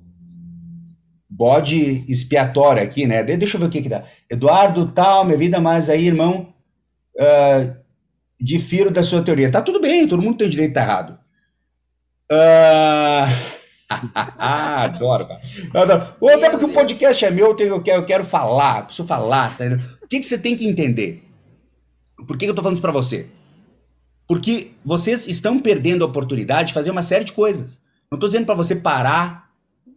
bode 1.30 2.04
expiatório 2.08 2.82
aqui, 2.82 3.06
né? 3.06 3.24
Deixa 3.24 3.58
eu 3.58 3.62
ver 3.62 3.68
o 3.68 3.70
que 3.70 3.82
que 3.82 3.90
dá. 3.90 4.04
Eduardo, 4.30 4.92
tal, 4.92 5.26
minha 5.26 5.38
vida, 5.38 5.60
mas 5.60 5.90
aí, 5.90 6.08
irmão, 6.08 6.54
uh, 7.16 7.76
difiro 8.40 8.90
da 8.90 9.04
sua 9.04 9.22
teoria. 9.22 9.52
Tá 9.52 9.62
tudo 9.62 9.82
bem, 9.82 10.08
todo 10.08 10.22
mundo 10.22 10.38
tem 10.38 10.50
direito 10.50 10.74
de 10.74 10.80
estar 10.80 10.90
errado. 10.90 11.20
Uh... 12.32 13.58
adoro, 14.38 15.28
cara. 15.28 15.42
adoro. 15.74 16.16
Ou 16.20 16.30
até 16.30 16.50
porque 16.50 16.66
o 16.66 16.74
podcast 16.74 17.24
é 17.24 17.32
meu, 17.32 17.56
eu 17.60 17.82
quero, 17.82 18.00
eu 18.00 18.06
quero 18.06 18.26
falar, 18.26 18.86
preciso 18.86 19.08
falar. 19.08 19.56
Tá 19.56 19.66
o 20.04 20.08
que, 20.08 20.20
que 20.20 20.26
você 20.26 20.38
tem 20.38 20.56
que 20.56 20.68
entender? 20.68 21.27
Por 22.26 22.38
que, 22.38 22.46
eu 22.46 22.54
tô 22.54 22.62
falando 22.62 22.76
isso 22.76 22.82
pra 22.82 22.92
você? 22.92 23.28
Porque 24.28 24.72
vocês 24.84 25.28
estão 25.28 25.60
perdendo 25.60 26.04
a 26.04 26.08
oportunidade 26.08 26.70
de 26.70 26.74
fazer 26.74 26.92
uma 26.92 27.04
série 27.04 27.24
de 27.24 27.34
coisas. 27.34 27.82
Não 28.12 28.18
tô 28.18 28.28
dizendo 28.28 28.46
para 28.46 28.56
você 28.56 28.76
parar 28.76 29.48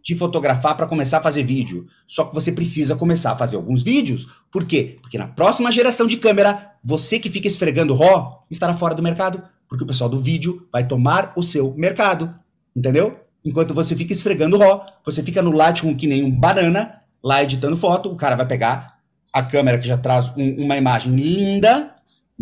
de 0.03 0.15
fotografar 0.15 0.75
para 0.75 0.87
começar 0.87 1.19
a 1.19 1.23
fazer 1.23 1.43
vídeo. 1.43 1.87
Só 2.07 2.25
que 2.25 2.33
você 2.33 2.51
precisa 2.51 2.95
começar 2.95 3.31
a 3.31 3.35
fazer 3.35 3.55
alguns 3.55 3.83
vídeos. 3.83 4.27
Por 4.51 4.65
quê? 4.65 4.97
Porque 5.01 5.17
na 5.17 5.27
próxima 5.27 5.71
geração 5.71 6.07
de 6.07 6.17
câmera, 6.17 6.71
você 6.83 7.19
que 7.19 7.29
fica 7.29 7.47
esfregando 7.47 7.95
RAW 7.95 8.45
estará 8.49 8.75
fora 8.75 8.95
do 8.95 9.03
mercado 9.03 9.43
porque 9.71 9.85
o 9.85 9.87
pessoal 9.87 10.09
do 10.09 10.19
vídeo 10.19 10.67
vai 10.69 10.85
tomar 10.85 11.31
o 11.33 11.41
seu 11.41 11.73
mercado, 11.77 12.35
entendeu? 12.75 13.21
Enquanto 13.43 13.73
você 13.73 13.95
fica 13.95 14.11
esfregando 14.11 14.57
RAW, 14.57 14.85
você 15.05 15.23
fica 15.23 15.41
no 15.41 15.49
Lightroom 15.49 15.95
que 15.95 16.07
nem 16.07 16.25
um 16.25 16.29
banana, 16.29 17.01
lá 17.23 17.41
editando 17.41 17.77
foto, 17.77 18.11
o 18.11 18.17
cara 18.17 18.35
vai 18.35 18.45
pegar 18.45 18.97
a 19.31 19.41
câmera 19.41 19.79
que 19.79 19.87
já 19.87 19.97
traz 19.97 20.29
um, 20.35 20.65
uma 20.65 20.75
imagem 20.75 21.15
linda, 21.15 21.95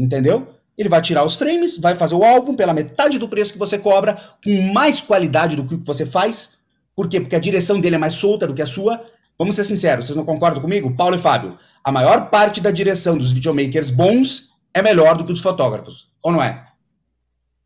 entendeu? 0.04 0.48
Ele 0.78 0.90
vai 0.90 1.02
tirar 1.02 1.26
os 1.26 1.36
frames, 1.36 1.78
vai 1.78 1.96
fazer 1.96 2.16
o 2.16 2.24
álbum 2.24 2.56
pela 2.56 2.74
metade 2.74 3.20
do 3.20 3.28
preço 3.28 3.52
que 3.52 3.60
você 3.60 3.78
cobra, 3.78 4.18
com 4.44 4.72
mais 4.74 5.02
qualidade 5.02 5.56
do 5.56 5.66
que 5.66 5.76
o 5.76 5.80
que 5.80 5.86
você 5.86 6.06
faz. 6.06 6.52
Por 6.96 7.10
quê? 7.10 7.20
Porque 7.20 7.36
a 7.36 7.40
direção 7.40 7.80
dele 7.80 7.96
é 7.96 8.00
mais 8.00 8.14
solta 8.14 8.48
do 8.48 8.54
que 8.54 8.62
a 8.62 8.66
sua. 8.66 9.04
Vamos 9.38 9.56
ser 9.56 9.64
sinceros, 9.64 10.06
vocês 10.06 10.16
não 10.16 10.26
concordam 10.26 10.62
comigo? 10.62 10.96
Paulo 10.96 11.16
e 11.16 11.20
Fábio, 11.20 11.58
a 11.84 11.92
maior 11.92 12.30
parte 12.30 12.62
da 12.62 12.72
direção 12.72 13.18
dos 13.18 13.32
videomakers 13.32 13.90
bons 13.90 14.50
é 14.74 14.82
melhor 14.82 15.18
do 15.18 15.24
que 15.24 15.32
dos 15.32 15.42
fotógrafos, 15.42 16.10
ou 16.22 16.32
não 16.32 16.42
é? 16.42 16.66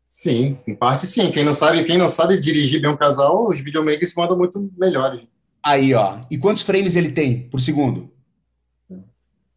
Sim, 0.08 0.56
em 0.66 0.76
parte 0.76 1.06
sim. 1.06 1.32
Quem 1.32 1.44
não 1.44 1.52
sabe, 1.52 1.82
quem 1.82 1.98
não 1.98 2.08
sabe 2.08 2.38
dirigir 2.38 2.80
bem 2.80 2.88
um 2.88 2.96
casal, 2.96 3.48
os 3.48 3.58
videomakers 3.58 4.14
mandam 4.14 4.38
muito 4.38 4.70
melhores. 4.78 5.22
Aí, 5.60 5.92
ó. 5.92 6.20
E 6.30 6.38
quantos 6.38 6.62
frames 6.62 6.94
ele 6.94 7.10
tem 7.10 7.48
por 7.48 7.60
segundo? 7.60 8.12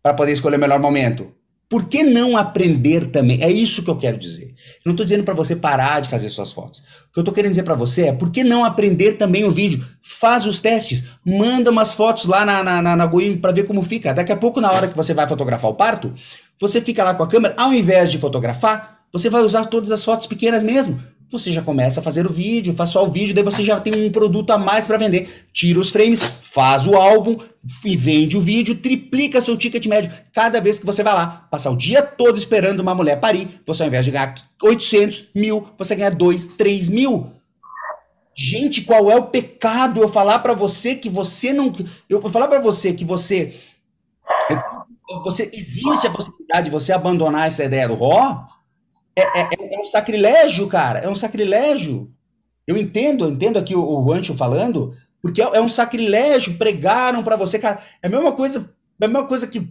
Para 0.01 0.15
poder 0.15 0.31
escolher 0.31 0.55
o 0.55 0.59
melhor 0.59 0.79
momento. 0.79 1.31
Por 1.69 1.85
que 1.85 2.01
não 2.01 2.37
aprender 2.37 3.11
também? 3.11 3.43
É 3.43 3.51
isso 3.51 3.83
que 3.83 3.89
eu 3.89 3.97
quero 3.97 4.17
dizer. 4.17 4.55
Não 4.85 4.93
estou 4.93 5.05
dizendo 5.05 5.25
para 5.25 5.33
você 5.33 5.53
parar 5.53 5.99
de 5.99 6.07
fazer 6.07 6.29
suas 6.29 6.53
fotos. 6.53 6.79
O 6.79 7.13
que 7.13 7.19
eu 7.19 7.21
estou 7.21 7.33
querendo 7.33 7.51
dizer 7.51 7.63
para 7.63 7.75
você 7.75 8.03
é 8.03 8.13
por 8.13 8.31
que 8.31 8.41
não 8.41 8.63
aprender 8.63 9.13
também 9.13 9.43
o 9.43 9.51
vídeo? 9.51 9.85
Faz 10.01 10.45
os 10.45 10.61
testes, 10.61 11.03
manda 11.25 11.69
umas 11.69 11.93
fotos 11.93 12.23
lá 12.23 12.45
na, 12.45 12.63
na, 12.63 12.81
na, 12.81 12.95
na 12.95 13.11
para 13.41 13.51
ver 13.51 13.65
como 13.65 13.83
fica. 13.83 14.13
Daqui 14.13 14.31
a 14.31 14.37
pouco, 14.37 14.61
na 14.61 14.71
hora 14.71 14.87
que 14.87 14.95
você 14.95 15.13
vai 15.13 15.27
fotografar 15.27 15.69
o 15.69 15.75
parto, 15.75 16.13
você 16.59 16.79
fica 16.79 17.03
lá 17.03 17.13
com 17.13 17.23
a 17.23 17.27
câmera, 17.27 17.53
ao 17.57 17.73
invés 17.73 18.09
de 18.09 18.17
fotografar, 18.17 18.99
você 19.11 19.29
vai 19.29 19.41
usar 19.41 19.65
todas 19.65 19.91
as 19.91 20.03
fotos 20.03 20.25
pequenas 20.25 20.63
mesmo. 20.63 21.01
Você 21.29 21.51
já 21.51 21.61
começa 21.61 21.99
a 21.99 22.03
fazer 22.03 22.25
o 22.25 22.31
vídeo, 22.31 22.73
faz 22.73 22.91
só 22.91 23.05
o 23.05 23.11
vídeo, 23.11 23.35
daí 23.35 23.43
você 23.43 23.61
já 23.61 23.77
tem 23.81 23.93
um 24.05 24.09
produto 24.09 24.49
a 24.51 24.57
mais 24.57 24.87
para 24.87 24.97
vender. 24.97 25.45
Tira 25.51 25.77
os 25.77 25.89
frames, 25.89 26.23
faz 26.23 26.87
o 26.87 26.95
álbum 26.95 27.37
e 27.83 27.97
vende 27.97 28.37
o 28.37 28.41
vídeo, 28.41 28.77
triplica 28.77 29.41
seu 29.41 29.57
ticket 29.57 29.85
médio. 29.87 30.09
Cada 30.33 30.61
vez 30.61 30.79
que 30.79 30.85
você 30.85 31.03
vai 31.03 31.13
lá, 31.13 31.45
passar 31.51 31.69
o 31.71 31.75
dia 31.75 32.01
todo 32.01 32.37
esperando 32.37 32.79
uma 32.79 32.95
mulher 32.95 33.19
parir, 33.19 33.61
você 33.65 33.83
ao 33.83 33.87
invés 33.87 34.05
de 34.05 34.11
ganhar 34.11 34.33
800, 34.63 35.29
mil, 35.35 35.67
você 35.77 35.95
ganha 35.95 36.11
2, 36.11 36.47
3 36.47 36.87
mil. 36.87 37.33
Gente, 38.33 38.83
qual 38.83 39.11
é 39.11 39.15
o 39.17 39.25
pecado 39.25 40.01
eu 40.01 40.07
falar 40.07 40.39
para 40.39 40.53
você 40.53 40.95
que 40.95 41.09
você 41.09 41.51
não. 41.51 41.73
Eu 42.09 42.21
vou 42.21 42.31
falar 42.31 42.47
para 42.47 42.61
você 42.61 42.93
que 42.93 43.03
você. 43.03 43.53
Você 45.25 45.49
existe 45.53 46.07
a 46.07 46.11
possibilidade 46.11 46.65
de 46.65 46.71
você 46.71 46.93
abandonar 46.93 47.47
essa 47.47 47.65
ideia 47.65 47.87
do 47.87 47.95
RO? 47.95 48.45
É, 49.17 49.41
é, 49.41 49.49
é, 49.71 49.75
é, 49.75 49.79
um 49.79 49.85
sacrilégio, 49.85 50.67
cara. 50.67 50.99
É 50.99 51.09
um 51.09 51.15
sacrilégio. 51.15 52.11
Eu 52.65 52.77
entendo, 52.77 53.25
eu 53.25 53.31
entendo 53.31 53.57
aqui 53.57 53.75
o, 53.75 53.81
o 53.81 54.11
Ancho 54.11 54.35
falando, 54.35 54.95
porque 55.21 55.41
é, 55.41 55.45
é 55.45 55.61
um 55.61 55.69
sacrilégio. 55.69 56.57
Pregaram 56.57 57.23
para 57.23 57.35
você, 57.35 57.59
cara. 57.59 57.79
É 58.01 58.07
a 58.07 58.09
mesma 58.09 58.31
coisa, 58.31 58.69
é 58.99 59.05
a 59.05 59.07
mesma 59.07 59.27
coisa 59.27 59.47
que 59.47 59.69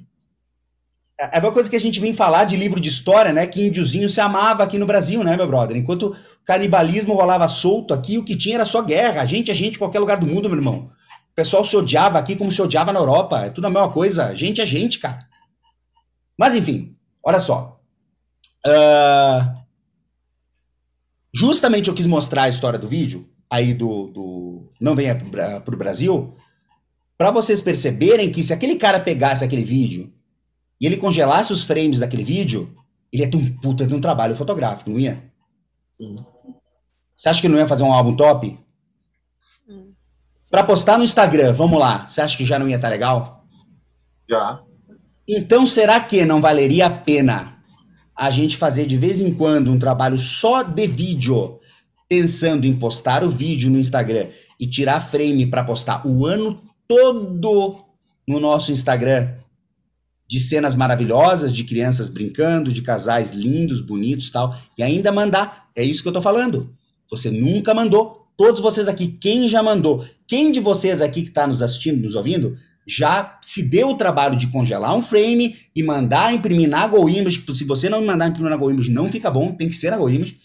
é 1.19 1.39
a 1.39 1.41
mesma 1.41 1.53
coisa 1.53 1.71
que 1.71 1.77
a 1.77 1.81
gente 1.81 1.99
vem 1.99 2.13
falar 2.13 2.45
de 2.45 2.57
livro 2.57 2.79
de 2.79 2.91
história, 2.91 3.33
né? 3.33 3.47
Que 3.47 3.67
índiozinho 3.67 4.09
se 4.09 4.21
amava 4.21 4.63
aqui 4.63 4.79
no 4.79 4.85
Brasil, 4.85 5.25
né, 5.25 5.35
meu 5.35 5.47
brother? 5.47 5.75
Enquanto 5.77 6.09
o 6.09 6.17
canibalismo 6.45 7.15
rolava 7.15 7.49
solto 7.49 7.95
aqui, 7.95 8.19
o 8.19 8.25
que 8.25 8.37
tinha 8.37 8.57
era 8.57 8.67
só 8.67 8.83
guerra. 8.83 9.23
A 9.23 9.25
gente, 9.25 9.51
a 9.51 9.55
gente, 9.55 9.79
qualquer 9.79 9.99
lugar 9.99 10.19
do 10.19 10.27
mundo, 10.27 10.49
meu 10.49 10.59
irmão. 10.59 10.91
O 11.31 11.35
pessoal 11.35 11.65
se 11.65 11.75
odiava 11.75 12.19
aqui 12.19 12.37
como 12.37 12.53
se 12.53 12.61
odiava 12.61 12.93
na 12.93 13.01
Europa. 13.01 13.47
É 13.47 13.51
tudo 13.51 13.67
a 13.67 13.71
mesma 13.71 13.91
coisa. 13.91 14.35
Gente 14.35 14.61
é 14.61 14.67
gente, 14.67 14.99
cara. 14.99 15.21
Mas 16.39 16.55
enfim, 16.55 16.95
olha 17.25 17.41
só. 17.41 17.81
Uh, 18.67 19.66
justamente 21.37 21.89
eu 21.89 21.95
quis 21.95 22.07
mostrar 22.07 22.45
a 22.45 22.49
história 22.49 22.79
do 22.79 22.89
vídeo, 22.89 23.29
aí 23.51 23.75
do, 23.75 24.09
do 24.09 24.69
Não 24.81 24.95
Venha 24.95 25.15
para 25.15 25.75
o 25.75 25.79
Brasil, 25.79 26.35
para 27.17 27.31
vocês 27.31 27.61
perceberem 27.61 28.31
que 28.31 28.43
se 28.43 28.53
aquele 28.53 28.77
cara 28.77 29.01
pegasse 29.01 29.45
aquele 29.45 29.65
vídeo 29.65 30.13
e 30.81 30.87
ele 30.87 30.97
congelasse 30.97 31.53
os 31.53 31.65
frames 31.65 31.99
daquele 31.99 32.25
vídeo, 32.25 32.75
ele 33.13 33.23
ia 33.23 33.31
ter 33.31 33.37
um 33.37 33.57
puta 33.59 33.87
de 33.87 33.95
um 33.95 34.01
trabalho 34.01 34.37
fotográfico, 34.37 34.91
não 34.91 34.99
ia? 34.99 35.23
Sim. 35.93 36.17
Você 37.15 37.29
acha 37.29 37.41
que 37.41 37.49
não 37.49 37.59
ia 37.59 37.69
fazer 37.69 37.83
um 37.83 37.93
álbum 37.93 38.15
top? 38.15 38.59
Hum. 39.69 39.93
Para 40.51 40.65
postar 40.65 40.99
no 40.99 41.05
Instagram, 41.05 41.53
vamos 41.53 41.79
lá, 41.79 42.07
você 42.07 42.21
acha 42.21 42.37
que 42.37 42.45
já 42.45 42.59
não 42.59 42.69
ia 42.69 42.77
estar 42.77 42.89
tá 42.89 42.93
legal? 42.93 43.47
Já. 44.29 44.61
Então 45.27 45.67
será 45.67 46.01
que 46.01 46.25
não 46.25 46.41
valeria 46.41 46.87
a 46.87 46.91
pena 46.91 47.56
a 48.17 48.31
gente 48.31 48.57
fazer 48.57 48.87
de 48.87 48.97
vez 48.97 49.21
em 49.21 49.35
quando 49.35 49.71
um 49.71 49.79
trabalho 49.79 50.19
só 50.19 50.63
de 50.63 50.87
vídeo, 50.87 51.61
pensando 52.09 52.67
em 52.67 52.75
postar 52.75 53.23
o 53.23 53.31
vídeo 53.31 53.71
no 53.71 53.79
Instagram 53.79 54.29
e 54.59 54.67
tirar 54.67 55.01
frame 55.01 55.47
para 55.47 55.65
postar 55.65 56.07
o 56.07 56.25
ano 56.25 56.63
todo 56.89 57.77
no 58.27 58.41
nosso 58.41 58.73
Instagram 58.73 59.35
de 60.29 60.41
cenas 60.41 60.75
maravilhosas, 60.75 61.53
de 61.53 61.63
crianças 61.63 62.09
brincando, 62.09 62.73
de 62.73 62.83
casais 62.83 63.33
lindos, 63.33 63.81
bonitos, 63.81 64.31
tal, 64.31 64.57
e 64.77 64.83
ainda 64.83 65.13
mandar. 65.13 65.69
É 65.75 65.85
isso 65.85 66.03
que 66.03 66.09
eu 66.09 66.13
tô 66.13 66.23
falando. 66.23 66.75
Você 67.11 67.31
nunca 67.31 67.73
mandou. 67.75 68.27
Todos 68.37 68.61
vocês 68.61 68.89
aqui, 68.89 69.07
quem 69.07 69.49
já 69.49 69.63
mandou? 69.63 70.05
Quem 70.27 70.51
de 70.51 70.61
vocês 70.61 71.01
aqui 71.01 71.23
que 71.23 71.29
está 71.29 71.47
nos 71.47 71.63
assistindo, 71.63 72.03
nos 72.03 72.15
ouvindo, 72.15 72.59
já 72.87 73.39
se 73.43 73.63
deu 73.63 73.89
o 73.89 73.97
trabalho 73.97 74.37
de 74.37 74.47
congelar 74.47 74.95
um 74.95 75.03
frame 75.03 75.57
e 75.75 75.83
mandar 75.83 76.33
imprimir 76.33 76.69
na 76.69 76.87
Go 76.87 77.09
Image. 77.09 77.43
Se 77.53 77.65
você 77.65 77.89
não 77.89 78.05
mandar 78.05 78.29
imprimir 78.29 78.51
na 78.51 78.57
Go 78.57 78.71
Image, 78.71 78.91
não 78.91 79.11
fica 79.11 79.31
bom, 79.31 79.53
tem 79.53 79.69
que 79.69 79.75
ser 79.77 79.91
na 79.91 79.97
Go 79.97 80.09
Image. 80.09 80.39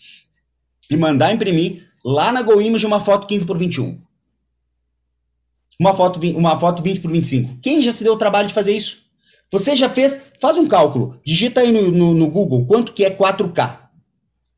E 0.90 0.98
mandar 0.98 1.32
imprimir 1.32 1.88
lá 2.04 2.32
na 2.32 2.42
Go 2.42 2.60
Image 2.60 2.86
uma 2.86 3.00
foto 3.00 3.28
15 3.28 3.46
por 3.46 3.58
21. 3.58 4.02
Uma 5.80 5.96
foto, 5.96 6.20
uma 6.36 6.60
foto 6.60 6.82
20 6.82 7.00
por 7.00 7.12
25. 7.12 7.60
Quem 7.62 7.82
já 7.82 7.94
se 7.94 8.04
deu 8.04 8.14
o 8.14 8.18
trabalho 8.18 8.48
de 8.48 8.54
fazer 8.54 8.72
isso? 8.76 9.00
Você 9.52 9.76
já 9.76 9.90
fez? 9.90 10.22
Faz 10.40 10.58
um 10.58 10.68
cálculo. 10.68 11.20
Digita 11.26 11.62
aí 11.62 11.72
no, 11.72 11.92
no, 11.92 12.14
no 12.14 12.28
Google 12.30 12.66
quanto 12.66 12.94
que 12.94 13.04
é 13.04 13.10
4K. 13.10 13.80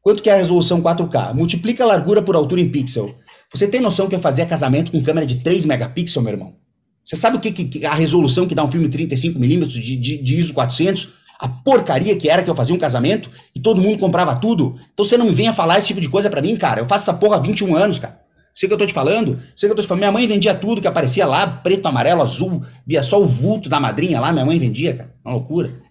Quanto 0.01 0.21
que 0.21 0.29
é 0.29 0.33
a 0.33 0.37
resolução 0.37 0.81
4K? 0.81 1.33
Multiplica 1.33 1.83
a 1.83 1.87
largura 1.87 2.21
por 2.21 2.35
altura 2.35 2.61
em 2.61 2.69
pixel. 2.69 3.17
Você 3.51 3.67
tem 3.67 3.79
noção 3.79 4.09
que 4.09 4.15
eu 4.15 4.19
fazia 4.19 4.45
casamento 4.45 4.91
com 4.91 5.01
câmera 5.01 5.25
de 5.25 5.37
3 5.37 5.65
megapixels, 5.65 6.23
meu 6.23 6.33
irmão? 6.33 6.62
Você 7.03 7.15
sabe 7.15 7.37
o 7.37 7.39
que, 7.39 7.51
que 7.51 7.85
a 7.85 7.93
resolução 7.93 8.47
que 8.47 8.55
dá 8.55 8.63
um 8.63 8.71
filme 8.71 8.87
35mm 8.87 9.67
de, 9.67 9.97
de, 9.97 10.17
de 10.17 10.39
ISO 10.39 10.53
400? 10.53 11.09
A 11.39 11.47
porcaria 11.47 12.15
que 12.15 12.29
era 12.29 12.41
que 12.41 12.49
eu 12.49 12.55
fazia 12.55 12.73
um 12.73 12.77
casamento 12.77 13.29
e 13.53 13.59
todo 13.59 13.81
mundo 13.81 13.97
comprava 13.97 14.35
tudo. 14.35 14.77
Então 14.93 15.05
você 15.05 15.17
não 15.17 15.25
me 15.25 15.33
venha 15.33 15.51
falar 15.51 15.77
esse 15.79 15.87
tipo 15.87 15.99
de 15.99 16.07
coisa 16.07 16.29
para 16.29 16.41
mim, 16.41 16.55
cara. 16.55 16.79
Eu 16.79 16.85
faço 16.85 17.03
essa 17.03 17.13
porra 17.13 17.35
há 17.35 17.39
21 17.39 17.75
anos, 17.75 17.99
cara. 17.99 18.23
Sei 18.55 18.69
que 18.69 18.73
eu 18.73 18.77
tô 18.77 18.85
te 18.85 18.93
falando? 18.93 19.41
Sei 19.55 19.67
que 19.67 19.71
eu 19.71 19.75
tô 19.75 19.81
te 19.81 19.87
falando. 19.87 20.01
Minha 20.01 20.11
mãe 20.11 20.27
vendia 20.27 20.53
tudo 20.53 20.79
que 20.79 20.87
aparecia 20.87 21.25
lá, 21.25 21.45
preto, 21.45 21.87
amarelo, 21.87 22.21
azul. 22.21 22.63
Via 22.85 23.03
só 23.03 23.19
o 23.19 23.25
vulto 23.25 23.67
da 23.67 23.79
madrinha 23.79 24.19
lá, 24.19 24.31
minha 24.31 24.45
mãe 24.45 24.57
vendia, 24.59 24.95
cara. 24.95 25.13
Uma 25.25 25.33
loucura. 25.33 25.81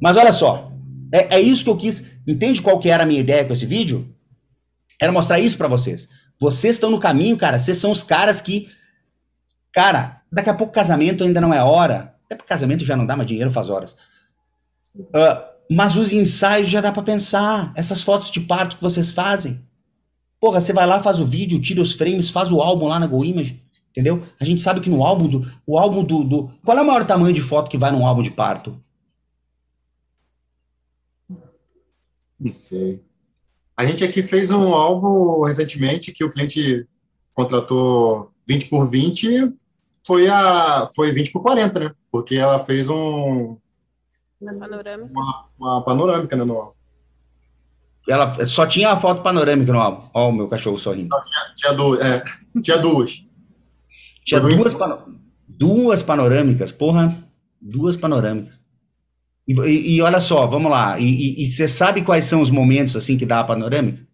Mas 0.00 0.16
olha 0.16 0.32
só. 0.32 0.72
É, 1.12 1.36
é 1.36 1.40
isso 1.40 1.64
que 1.64 1.70
eu 1.70 1.76
quis. 1.76 2.18
Entende 2.26 2.62
qual 2.62 2.78
que 2.78 2.88
era 2.88 3.02
a 3.02 3.06
minha 3.06 3.20
ideia 3.20 3.44
com 3.44 3.52
esse 3.52 3.66
vídeo? 3.66 4.08
Era 5.00 5.12
mostrar 5.12 5.40
isso 5.40 5.58
para 5.58 5.68
vocês. 5.68 6.08
Vocês 6.40 6.76
estão 6.76 6.90
no 6.90 6.98
caminho, 6.98 7.36
cara. 7.36 7.58
Vocês 7.58 7.78
são 7.78 7.90
os 7.90 8.02
caras 8.02 8.40
que 8.40 8.68
Cara, 9.76 10.22
daqui 10.32 10.48
a 10.48 10.54
pouco 10.54 10.72
casamento 10.72 11.22
ainda 11.22 11.38
não 11.38 11.52
é 11.52 11.62
hora. 11.62 12.16
Até 12.24 12.34
porque 12.34 12.48
casamento 12.48 12.82
já 12.82 12.96
não 12.96 13.04
dá 13.04 13.14
mais 13.14 13.28
dinheiro, 13.28 13.52
faz 13.52 13.68
horas. 13.68 13.94
Uh, 14.94 15.44
mas 15.70 15.98
os 15.98 16.14
ensaios 16.14 16.70
já 16.70 16.80
dá 16.80 16.90
para 16.90 17.02
pensar. 17.02 17.74
Essas 17.76 18.00
fotos 18.00 18.30
de 18.30 18.40
parto 18.40 18.76
que 18.76 18.82
vocês 18.82 19.10
fazem. 19.10 19.62
Porra, 20.40 20.62
você 20.62 20.72
vai 20.72 20.86
lá, 20.86 21.02
faz 21.02 21.20
o 21.20 21.26
vídeo, 21.26 21.60
tira 21.60 21.82
os 21.82 21.92
frames, 21.92 22.30
faz 22.30 22.50
o 22.50 22.62
álbum 22.62 22.86
lá 22.86 22.98
na 22.98 23.06
GoImage. 23.06 23.62
Entendeu? 23.90 24.22
A 24.40 24.46
gente 24.46 24.62
sabe 24.62 24.80
que 24.80 24.88
no 24.88 25.04
álbum 25.04 25.28
do. 25.28 25.46
O 25.66 25.78
álbum 25.78 26.02
do, 26.02 26.24
do. 26.24 26.50
Qual 26.64 26.78
é 26.78 26.80
o 26.80 26.86
maior 26.86 27.04
tamanho 27.04 27.34
de 27.34 27.42
foto 27.42 27.70
que 27.70 27.76
vai 27.76 27.92
num 27.92 28.06
álbum 28.06 28.22
de 28.22 28.30
parto? 28.30 28.82
Não 32.40 32.50
sei. 32.50 33.02
A 33.76 33.84
gente 33.84 34.02
aqui 34.02 34.22
fez 34.22 34.50
um 34.50 34.72
álbum 34.72 35.44
recentemente 35.44 36.12
que 36.12 36.24
o 36.24 36.30
cliente 36.30 36.88
contratou 37.34 38.32
20 38.48 38.70
por 38.70 38.88
20 38.88 39.54
foi 40.06 40.28
a 40.28 40.88
foi 40.94 41.12
20 41.12 41.32
por 41.32 41.42
40, 41.42 41.80
né? 41.80 41.92
Porque 42.10 42.36
ela 42.36 42.58
fez 42.58 42.88
um 42.88 43.58
panorâmica. 44.58 45.10
Uma, 45.10 45.44
uma 45.58 45.84
panorâmica 45.84 46.36
né, 46.36 46.44
no 46.44 46.54
álbum. 46.54 46.72
Ela 48.08 48.46
só 48.46 48.66
tinha 48.66 48.92
a 48.92 48.96
foto 48.96 49.22
panorâmica 49.22 49.72
no 49.72 49.80
álbum. 49.80 50.08
Ó, 50.14 50.28
o 50.28 50.32
meu 50.32 50.48
cachorro 50.48 50.78
sorrindo. 50.78 51.08
tinha, 51.24 51.54
tinha, 51.56 51.72
duas, 51.72 52.00
é, 52.00 52.24
tinha 52.62 52.78
duas. 52.78 53.24
Tinha 54.24 54.40
duas, 54.40 54.74
pano, 54.74 55.20
duas 55.48 56.02
panorâmicas, 56.02 56.70
porra. 56.70 57.24
Duas 57.60 57.96
panorâmicas. 57.96 58.60
E, 59.48 59.54
e, 59.60 59.96
e 59.96 60.02
olha 60.02 60.20
só, 60.20 60.46
vamos 60.46 60.70
lá. 60.70 60.98
E 61.00 61.44
você 61.46 61.66
sabe 61.66 62.02
quais 62.02 62.26
são 62.26 62.40
os 62.40 62.50
momentos 62.50 62.96
assim 62.96 63.16
que 63.16 63.26
dá 63.26 63.40
a 63.40 63.44
panorâmica? 63.44 64.05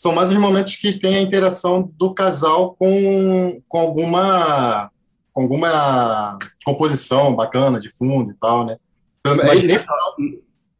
São 0.00 0.14
mais 0.14 0.32
os 0.32 0.38
momentos 0.38 0.76
que 0.76 0.98
tem 0.98 1.16
a 1.16 1.20
interação 1.20 1.92
do 1.98 2.14
casal 2.14 2.74
com, 2.74 3.60
com 3.68 3.78
alguma 3.78 4.90
com 5.30 5.42
alguma 5.42 6.38
composição 6.64 7.36
bacana 7.36 7.78
de 7.78 7.90
fundo 7.90 8.30
e 8.30 8.34
tal, 8.34 8.64
né? 8.64 8.76
Mas, 9.26 9.62
nesse... 9.62 9.86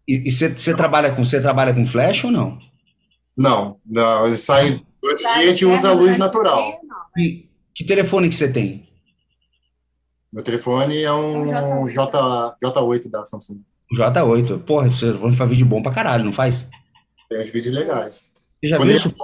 E 0.09 0.33
você 0.33 0.75
trabalha 0.75 1.15
com 1.15 1.23
você 1.23 1.39
trabalha 1.39 1.75
com 1.75 1.87
flash 1.87 2.25
ou 2.25 2.31
não? 2.31 2.59
Não, 3.37 3.79
não 3.85 4.27
ele 4.27 4.39
sai 4.39 4.81
durante 5.03 5.23
o 5.23 5.29
dia 5.29 5.37
a 5.37 5.47
gente 5.49 5.67
usa 5.67 5.91
a 5.91 5.93
luz 5.93 6.17
natural. 6.17 6.81
E 7.15 7.47
que 7.75 7.85
telefone 7.85 8.27
que 8.27 8.35
você 8.35 8.51
tem? 8.51 8.89
Meu 10.33 10.43
telefone 10.43 11.03
é 11.03 11.13
um 11.13 11.87
J, 11.91 12.57
J8 12.65 13.11
da 13.11 13.23
Samsung. 13.27 13.61
J8. 13.95 14.61
Porra, 14.61 14.89
você 14.89 15.13
faz 15.37 15.51
vídeo 15.51 15.67
bom 15.67 15.83
pra 15.83 15.93
caralho, 15.93 16.25
não 16.25 16.33
faz? 16.33 16.67
Tem 17.29 17.39
uns 17.39 17.51
vídeos 17.51 17.75
legais. 17.75 18.30
Já 18.63 18.77
Quando 18.77 18.93
isso? 18.93 19.15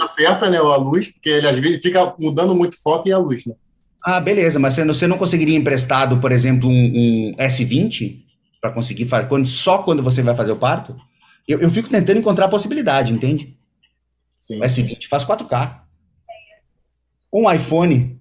Acerta, 0.00 0.48
né, 0.48 0.58
a 0.58 0.76
luz, 0.76 1.10
porque 1.10 1.28
ele 1.28 1.48
às 1.48 1.58
vezes 1.58 1.82
fica 1.82 2.14
mudando 2.20 2.54
muito 2.54 2.80
foco 2.80 3.08
e 3.08 3.12
a 3.12 3.18
luz, 3.18 3.44
né? 3.44 3.54
Ah, 4.02 4.20
beleza, 4.20 4.58
mas 4.58 4.74
você 4.74 5.06
não 5.06 5.18
conseguiria 5.18 5.56
emprestado, 5.56 6.18
por 6.20 6.30
exemplo, 6.30 6.68
um, 6.68 6.72
um 6.72 7.34
S20 7.36 8.22
para 8.60 8.70
conseguir 8.70 9.06
fazer, 9.06 9.26
quando, 9.26 9.46
só 9.46 9.82
quando 9.82 10.02
você 10.02 10.22
vai 10.22 10.36
fazer 10.36 10.52
o 10.52 10.56
parto? 10.56 10.96
Eu, 11.48 11.60
eu 11.60 11.70
fico 11.70 11.88
tentando 11.88 12.20
encontrar 12.20 12.46
a 12.46 12.48
possibilidade, 12.48 13.12
entende? 13.12 13.58
Sim. 14.36 14.60
O 14.60 14.62
S20 14.62 15.08
faz 15.08 15.24
4K. 15.24 15.80
Um 17.32 17.50
iPhone. 17.50 18.20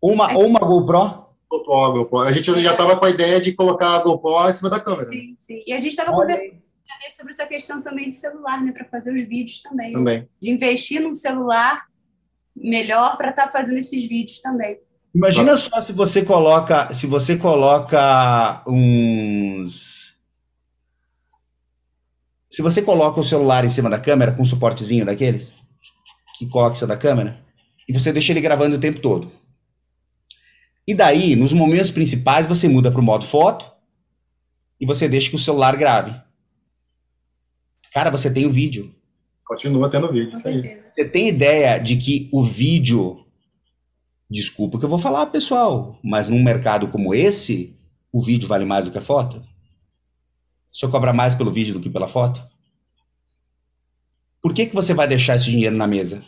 Ou 0.00 0.12
uma, 0.12 0.36
ou 0.36 0.46
uma 0.46 0.60
GoPro. 0.60 1.26
GoPro, 1.50 1.92
GoPro. 1.92 2.20
A 2.20 2.32
gente 2.32 2.44
já 2.60 2.72
estava 2.72 2.96
com 2.96 3.04
a 3.06 3.10
ideia 3.10 3.40
de 3.40 3.54
colocar 3.54 3.96
a 3.96 4.02
GoPro 4.02 4.48
em 4.48 4.52
cima 4.52 4.68
da 4.68 4.78
câmera. 4.78 5.06
Sim, 5.06 5.34
sim. 5.38 5.62
E 5.66 5.72
a 5.72 5.78
gente 5.78 5.92
estava 5.92 6.12
conversando 6.12 6.65
sobre 7.10 7.32
essa 7.32 7.46
questão 7.46 7.82
também 7.82 8.08
de 8.08 8.14
celular, 8.14 8.62
né, 8.62 8.72
para 8.72 8.84
fazer 8.84 9.14
os 9.14 9.22
vídeos 9.22 9.62
também. 9.62 9.92
Também. 9.92 10.28
De 10.40 10.50
investir 10.50 11.00
num 11.00 11.14
celular 11.14 11.86
melhor 12.54 13.16
para 13.16 13.30
estar 13.30 13.46
tá 13.46 13.52
fazendo 13.52 13.78
esses 13.78 14.06
vídeos 14.08 14.40
também. 14.40 14.78
Imagina 15.14 15.56
só 15.56 15.80
se 15.80 15.92
você 15.92 16.24
coloca, 16.24 16.92
se 16.94 17.06
você 17.06 17.36
coloca 17.36 18.62
uns 18.66 20.06
se 22.50 22.62
você 22.62 22.80
coloca 22.80 23.20
o 23.20 23.24
celular 23.24 23.64
em 23.64 23.70
cima 23.70 23.90
da 23.90 23.98
câmera 23.98 24.32
com 24.32 24.42
um 24.42 24.46
suportezinho 24.46 25.04
daqueles 25.04 25.52
que 26.38 26.46
coloca 26.48 26.74
em 26.74 26.78
cima 26.78 26.88
da 26.88 26.96
câmera 26.96 27.38
e 27.88 27.92
você 27.92 28.12
deixa 28.12 28.32
ele 28.32 28.40
gravando 28.40 28.76
o 28.76 28.80
tempo 28.80 29.00
todo. 29.00 29.30
E 30.86 30.94
daí, 30.94 31.34
nos 31.34 31.52
momentos 31.52 31.90
principais, 31.90 32.46
você 32.46 32.68
muda 32.68 32.90
para 32.90 33.00
o 33.00 33.04
modo 33.04 33.26
foto 33.26 33.70
e 34.80 34.86
você 34.86 35.08
deixa 35.08 35.30
que 35.30 35.36
o 35.36 35.38
celular 35.38 35.76
grave. 35.76 36.14
Cara, 37.96 38.10
você 38.10 38.30
tem 38.30 38.44
o 38.44 38.52
vídeo. 38.52 38.94
Continua 39.42 39.88
tendo 39.88 40.12
vídeo, 40.12 40.34
isso 40.34 40.46
aí. 40.46 40.82
Você 40.84 41.02
tem 41.08 41.28
ideia 41.28 41.78
de 41.78 41.96
que 41.96 42.28
o 42.30 42.44
vídeo. 42.44 43.24
Desculpa 44.28 44.76
o 44.76 44.78
que 44.78 44.84
eu 44.84 44.90
vou 44.90 44.98
falar, 44.98 45.24
pessoal, 45.28 45.98
mas 46.04 46.28
num 46.28 46.44
mercado 46.44 46.88
como 46.88 47.14
esse, 47.14 47.74
o 48.12 48.22
vídeo 48.22 48.46
vale 48.46 48.66
mais 48.66 48.84
do 48.84 48.90
que 48.90 48.98
a 48.98 49.00
foto? 49.00 49.38
O 49.38 50.76
senhor 50.76 50.92
cobra 50.92 51.10
mais 51.14 51.34
pelo 51.34 51.50
vídeo 51.50 51.72
do 51.72 51.80
que 51.80 51.88
pela 51.88 52.06
foto? 52.06 52.46
Por 54.42 54.52
que, 54.52 54.66
que 54.66 54.74
você 54.74 54.92
vai 54.92 55.08
deixar 55.08 55.36
esse 55.36 55.46
dinheiro 55.46 55.74
na 55.74 55.86
mesa? 55.86 56.22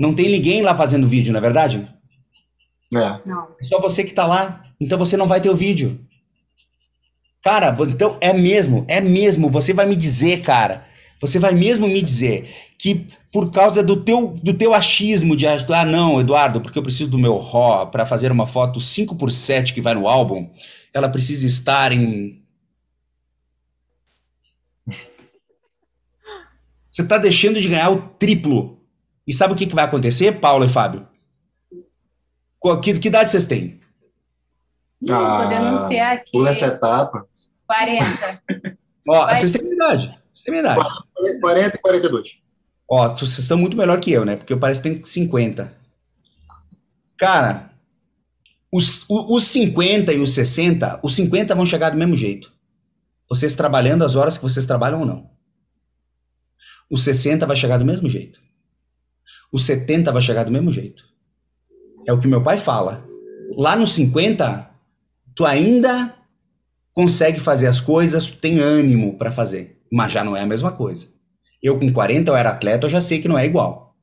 Não 0.00 0.12
tem 0.12 0.28
ninguém 0.28 0.60
lá 0.60 0.76
fazendo 0.76 1.06
vídeo, 1.06 1.32
não 1.32 1.38
é 1.38 1.42
verdade? 1.42 1.88
É. 2.92 3.20
Não. 3.24 3.54
É 3.60 3.64
só 3.64 3.80
você 3.80 4.02
que 4.02 4.10
está 4.10 4.26
lá. 4.26 4.64
Então 4.80 4.98
você 4.98 5.16
não 5.16 5.28
vai 5.28 5.40
ter 5.40 5.50
o 5.50 5.56
vídeo. 5.56 6.04
Cara, 7.46 7.76
então 7.88 8.18
é 8.20 8.32
mesmo, 8.32 8.84
é 8.88 9.00
mesmo. 9.00 9.48
Você 9.50 9.72
vai 9.72 9.86
me 9.86 9.94
dizer, 9.94 10.42
cara, 10.42 10.84
você 11.20 11.38
vai 11.38 11.54
mesmo 11.54 11.86
me 11.86 12.02
dizer 12.02 12.52
que 12.76 13.06
por 13.30 13.52
causa 13.52 13.84
do 13.84 14.02
teu, 14.02 14.36
do 14.42 14.52
teu 14.52 14.74
achismo 14.74 15.36
de 15.36 15.46
ah, 15.46 15.84
não, 15.84 16.20
Eduardo, 16.20 16.60
porque 16.60 16.76
eu 16.76 16.82
preciso 16.82 17.08
do 17.08 17.16
meu 17.16 17.38
RAW 17.38 17.86
para 17.86 18.04
fazer 18.04 18.32
uma 18.32 18.48
foto 18.48 18.80
5 18.80 19.14
por 19.14 19.30
7 19.30 19.72
que 19.72 19.80
vai 19.80 19.94
no 19.94 20.08
álbum, 20.08 20.50
ela 20.92 21.08
precisa 21.08 21.46
estar 21.46 21.92
em. 21.92 22.42
Você 26.90 27.02
está 27.02 27.16
deixando 27.16 27.60
de 27.60 27.68
ganhar 27.68 27.90
o 27.90 28.08
triplo. 28.18 28.80
E 29.24 29.32
sabe 29.32 29.54
o 29.54 29.56
que, 29.56 29.68
que 29.68 29.74
vai 29.74 29.84
acontecer, 29.84 30.40
Paulo 30.40 30.64
e 30.64 30.68
Fábio? 30.68 31.06
Que, 32.82 32.98
que 32.98 33.06
idade 33.06 33.30
vocês 33.30 33.46
têm? 33.46 33.78
Não, 35.00 35.24
ah, 35.24 35.42
vou 35.42 35.48
denunciar 35.48 36.16
aqui. 36.16 36.32
Pula 36.32 36.50
essa 36.50 36.66
etapa. 36.66 37.24
40. 37.66 38.42
Ó, 39.08 39.28
vocês 39.28 39.52
têm 39.52 39.72
idade. 39.72 40.06
Vocês 40.32 40.42
têm 40.44 40.58
idade. 40.58 40.88
40 41.40 41.76
e 41.76 41.80
42. 41.80 42.38
Ó, 42.88 43.08
vocês 43.14 43.38
estão 43.38 43.58
muito 43.58 43.76
melhor 43.76 44.00
que 44.00 44.12
eu, 44.12 44.24
né? 44.24 44.36
Porque 44.36 44.52
eu 44.52 44.58
parece 44.58 44.80
que 44.80 44.90
tem 44.90 45.04
50. 45.04 45.72
Cara, 47.18 47.70
os, 48.72 49.06
os 49.08 49.44
50 49.44 50.12
e 50.12 50.20
os 50.20 50.32
60, 50.32 51.00
os 51.02 51.14
50 51.14 51.54
vão 51.54 51.66
chegar 51.66 51.90
do 51.90 51.96
mesmo 51.96 52.16
jeito. 52.16 52.52
Vocês 53.28 53.54
trabalhando 53.54 54.04
as 54.04 54.14
horas 54.14 54.36
que 54.36 54.44
vocês 54.44 54.66
trabalham 54.66 55.00
ou 55.00 55.06
não. 55.06 55.30
Os 56.90 57.02
60 57.02 57.44
vai 57.46 57.56
chegar 57.56 57.78
do 57.78 57.84
mesmo 57.84 58.08
jeito. 58.08 58.38
Os 59.52 59.64
70 59.64 60.12
vai 60.12 60.22
chegar 60.22 60.44
do 60.44 60.52
mesmo 60.52 60.70
jeito. 60.70 61.04
É 62.06 62.12
o 62.12 62.20
que 62.20 62.28
meu 62.28 62.42
pai 62.42 62.58
fala. 62.58 63.04
Lá 63.56 63.74
nos 63.74 63.92
50, 63.92 64.70
tu 65.34 65.44
ainda 65.44 66.14
consegue 66.96 67.38
fazer 67.38 67.66
as 67.66 67.78
coisas, 67.78 68.30
tem 68.30 68.58
ânimo 68.58 69.18
para 69.18 69.30
fazer, 69.30 69.82
mas 69.92 70.10
já 70.10 70.24
não 70.24 70.34
é 70.34 70.40
a 70.40 70.46
mesma 70.46 70.72
coisa. 70.72 71.06
Eu 71.62 71.78
com 71.78 71.92
40 71.92 72.30
eu 72.30 72.36
era 72.36 72.48
atleta, 72.48 72.86
eu 72.86 72.90
já 72.90 73.02
sei 73.02 73.20
que 73.20 73.28
não 73.28 73.38
é 73.38 73.44
igual. 73.44 73.94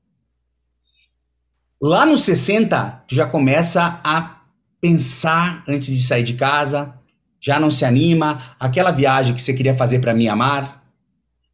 Lá 1.81 2.05
nos 2.05 2.23
60, 2.23 3.05
tu 3.07 3.15
já 3.15 3.25
começa 3.25 3.99
a 4.03 4.43
pensar 4.79 5.63
antes 5.67 5.89
de 5.89 6.03
sair 6.03 6.23
de 6.23 6.35
casa, 6.35 6.93
já 7.41 7.59
não 7.59 7.71
se 7.71 7.83
anima, 7.83 8.55
aquela 8.59 8.91
viagem 8.91 9.33
que 9.33 9.41
você 9.41 9.55
queria 9.55 9.75
fazer 9.75 9.97
para 9.97 10.13
Mianmar, 10.13 10.83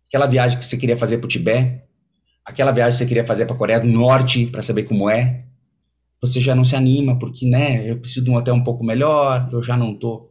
aquela 0.10 0.28
viagem 0.28 0.60
que 0.60 0.66
você 0.66 0.76
queria 0.76 0.98
fazer 0.98 1.20
para 1.20 1.26
o 1.26 1.30
Tibete, 1.30 1.82
aquela 2.44 2.72
viagem 2.72 2.92
que 2.92 2.98
você 2.98 3.06
queria 3.06 3.26
fazer 3.26 3.46
para 3.46 3.56
a 3.56 3.58
Coreia 3.58 3.80
do 3.80 3.88
Norte 3.88 4.46
para 4.48 4.62
saber 4.62 4.84
como 4.84 5.10
é, 5.10 5.46
você 6.22 6.42
já 6.42 6.54
não 6.54 6.66
se 6.66 6.76
anima 6.76 7.18
porque, 7.18 7.50
né, 7.50 7.90
eu 7.90 7.98
preciso 7.98 8.26
de 8.26 8.30
um 8.30 8.36
hotel 8.36 8.56
um 8.56 8.64
pouco 8.64 8.84
melhor, 8.84 9.50
eu 9.54 9.64
já 9.64 9.78
não 9.78 9.98
tô. 9.98 10.29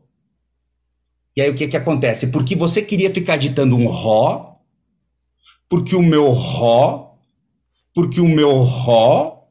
E 1.39 1.41
aí 1.41 1.51
o 1.51 1.55
que 1.55 1.69
que 1.69 1.77
acontece? 1.77 2.33
Porque 2.33 2.57
você 2.57 2.83
queria 2.83 3.15
ficar 3.15 3.37
ditando 3.37 3.77
um 3.77 3.87
ró, 3.87 4.57
porque 5.69 5.95
o 5.95 6.03
meu 6.03 6.33
ró, 6.33 7.15
porque 7.95 8.21
o 8.21 8.27
meu 8.27 8.57
ró, 8.63 9.45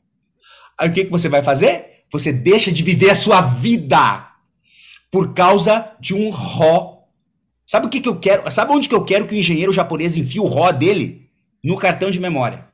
aí 0.77 0.89
o 0.89 0.91
que 0.91 1.05
que 1.05 1.09
você 1.09 1.29
vai 1.29 1.41
fazer? 1.41 2.03
Você 2.11 2.33
deixa 2.33 2.73
de 2.73 2.83
viver 2.83 3.09
a 3.09 3.15
sua 3.15 3.39
vida 3.39 4.33
por 5.09 5.33
causa 5.33 5.95
de 5.97 6.13
um 6.13 6.29
ró. 6.29 7.03
Sabe 7.65 7.87
o 7.87 7.89
que 7.89 8.01
que 8.01 8.09
eu 8.09 8.19
quero? 8.19 8.51
Sabe 8.51 8.73
onde 8.73 8.89
que 8.89 8.95
eu 8.95 9.05
quero 9.05 9.25
que 9.25 9.35
o 9.35 9.37
engenheiro 9.37 9.71
japonês 9.71 10.17
enfie 10.17 10.41
o 10.41 10.45
ró 10.45 10.73
dele? 10.73 11.29
No 11.63 11.77
cartão 11.77 12.11
de 12.11 12.19
memória. 12.19 12.67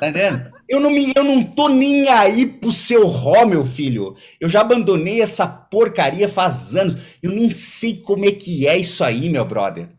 Tá 0.00 0.08
entendendo? 0.08 0.50
Eu 0.68 0.80
não, 0.80 0.90
me, 0.90 1.12
eu 1.14 1.22
não 1.22 1.42
tô 1.42 1.68
nem 1.68 2.08
aí 2.08 2.46
pro 2.46 2.72
seu 2.72 3.06
ró, 3.06 3.44
meu 3.46 3.66
filho. 3.66 4.16
Eu 4.40 4.48
já 4.48 4.60
abandonei 4.60 5.20
essa 5.20 5.46
porcaria 5.46 6.28
faz 6.28 6.74
anos. 6.74 6.96
Eu 7.22 7.30
nem 7.30 7.50
sei 7.50 7.98
como 7.98 8.24
é 8.24 8.32
que 8.32 8.66
é 8.66 8.76
isso 8.76 9.04
aí, 9.04 9.28
meu 9.28 9.44
brother. 9.44 9.90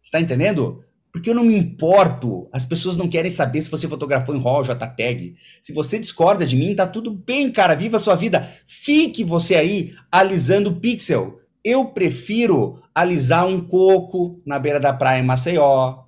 Você 0.00 0.10
tá 0.10 0.20
entendendo? 0.20 0.84
Porque 1.10 1.30
eu 1.30 1.34
não 1.34 1.44
me 1.44 1.56
importo. 1.56 2.48
As 2.52 2.66
pessoas 2.66 2.96
não 2.96 3.08
querem 3.08 3.30
saber 3.30 3.62
se 3.62 3.70
você 3.70 3.88
fotografou 3.88 4.34
em 4.34 4.42
RAW 4.42 4.56
ou 4.56 4.64
JPEG. 4.64 5.34
Se 5.60 5.72
você 5.72 5.98
discorda 5.98 6.44
de 6.44 6.56
mim, 6.56 6.74
tá 6.74 6.86
tudo 6.86 7.10
bem, 7.10 7.50
cara. 7.50 7.74
Viva 7.74 7.96
a 7.96 8.00
sua 8.00 8.14
vida. 8.14 8.48
Fique 8.66 9.24
você 9.24 9.54
aí 9.54 9.94
alisando 10.10 10.76
pixel. 10.76 11.40
Eu 11.64 11.86
prefiro 11.86 12.82
alisar 12.94 13.46
um 13.46 13.60
coco 13.60 14.42
na 14.44 14.58
beira 14.58 14.78
da 14.78 14.92
praia 14.92 15.20
em 15.20 15.26
Maceió. 15.26 16.04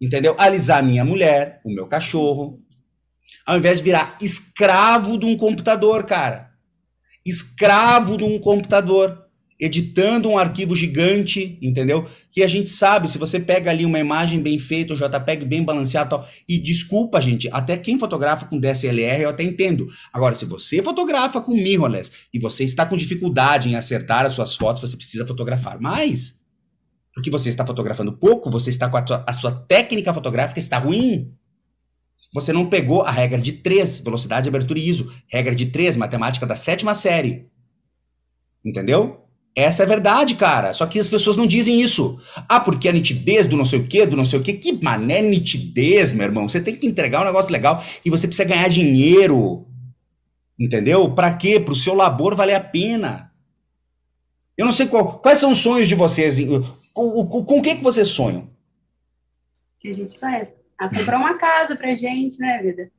Entendeu? 0.00 0.34
Alisar 0.38 0.82
minha 0.82 1.04
mulher, 1.04 1.60
o 1.64 1.70
meu 1.70 1.86
cachorro 1.86 2.58
ao 3.46 3.58
invés 3.58 3.78
de 3.78 3.84
virar 3.84 4.16
escravo 4.20 5.18
de 5.18 5.26
um 5.26 5.36
computador, 5.36 6.04
cara. 6.04 6.50
Escravo 7.24 8.16
de 8.16 8.24
um 8.24 8.38
computador, 8.38 9.26
editando 9.58 10.28
um 10.28 10.38
arquivo 10.38 10.74
gigante, 10.74 11.58
entendeu? 11.60 12.08
Que 12.32 12.42
a 12.42 12.46
gente 12.46 12.70
sabe, 12.70 13.10
se 13.10 13.18
você 13.18 13.38
pega 13.38 13.70
ali 13.70 13.84
uma 13.84 13.98
imagem 13.98 14.40
bem 14.40 14.58
feita, 14.58 14.94
um 14.94 14.96
JPEG 14.96 15.44
bem 15.44 15.62
balanceado 15.62 16.10
tal, 16.10 16.28
e 16.48 16.58
desculpa, 16.58 17.20
gente, 17.20 17.48
até 17.52 17.76
quem 17.76 17.98
fotografa 17.98 18.46
com 18.46 18.58
DSLR 18.58 19.22
eu 19.22 19.30
até 19.30 19.42
entendo. 19.42 19.88
Agora, 20.12 20.34
se 20.34 20.46
você 20.46 20.82
fotografa 20.82 21.40
com 21.40 21.52
mirrorless 21.52 22.10
e 22.32 22.38
você 22.38 22.64
está 22.64 22.86
com 22.86 22.96
dificuldade 22.96 23.68
em 23.68 23.74
acertar 23.74 24.24
as 24.24 24.34
suas 24.34 24.56
fotos, 24.56 24.80
você 24.80 24.96
precisa 24.96 25.26
fotografar 25.26 25.78
mais. 25.78 26.40
Porque 27.14 27.30
você 27.30 27.48
está 27.48 27.66
fotografando 27.66 28.12
pouco, 28.12 28.50
você 28.50 28.70
está 28.70 28.88
com 28.88 28.96
a 28.96 29.06
sua, 29.06 29.24
a 29.26 29.32
sua 29.32 29.52
técnica 29.52 30.14
fotográfica 30.14 30.58
está 30.58 30.78
ruim. 30.78 31.34
Você 32.32 32.52
não 32.52 32.66
pegou 32.66 33.02
a 33.02 33.10
regra 33.10 33.40
de 33.40 33.52
3, 33.52 34.00
velocidade, 34.00 34.48
abertura 34.48 34.78
e 34.78 34.88
ISO. 34.88 35.12
Regra 35.26 35.54
de 35.54 35.66
3, 35.66 35.96
matemática 35.96 36.46
da 36.46 36.54
sétima 36.54 36.94
série. 36.94 37.46
Entendeu? 38.64 39.26
Essa 39.54 39.82
é 39.82 39.86
a 39.86 39.88
verdade, 39.88 40.36
cara. 40.36 40.72
Só 40.72 40.86
que 40.86 41.00
as 41.00 41.08
pessoas 41.08 41.36
não 41.36 41.46
dizem 41.46 41.80
isso. 41.80 42.20
Ah, 42.48 42.60
porque 42.60 42.88
a 42.88 42.92
nitidez 42.92 43.46
do 43.46 43.56
não 43.56 43.64
sei 43.64 43.80
o 43.80 43.86
quê, 43.86 44.06
do 44.06 44.16
não 44.16 44.24
sei 44.24 44.38
o 44.38 44.42
quê. 44.42 44.52
Que 44.52 44.72
mané 44.80 45.22
nitidez, 45.22 46.12
meu 46.12 46.24
irmão. 46.24 46.48
Você 46.48 46.60
tem 46.60 46.76
que 46.76 46.86
entregar 46.86 47.22
um 47.22 47.26
negócio 47.26 47.50
legal 47.50 47.82
e 48.04 48.10
você 48.10 48.28
precisa 48.28 48.48
ganhar 48.48 48.68
dinheiro. 48.68 49.66
Entendeu? 50.58 51.12
Para 51.12 51.34
quê? 51.34 51.58
Para 51.58 51.72
o 51.72 51.76
seu 51.76 51.94
labor 51.94 52.36
valer 52.36 52.54
a 52.54 52.60
pena. 52.60 53.32
Eu 54.56 54.66
não 54.66 54.72
sei 54.72 54.86
qual, 54.86 55.18
quais 55.18 55.38
são 55.38 55.50
os 55.50 55.58
sonhos 55.58 55.88
de 55.88 55.96
vocês. 55.96 56.38
Com, 56.92 57.26
com, 57.26 57.44
com 57.44 57.58
o 57.58 57.62
que, 57.62 57.74
que 57.74 57.82
vocês 57.82 58.08
sonham? 58.08 58.48
Que 59.80 59.88
a 59.88 59.94
gente 59.94 60.12
sonha 60.12 60.48
a 60.80 60.88
comprar 60.88 61.18
uma 61.18 61.36
casa 61.36 61.76
pra 61.76 61.94
gente, 61.94 62.38
né, 62.38 62.58
vida? 62.62 62.90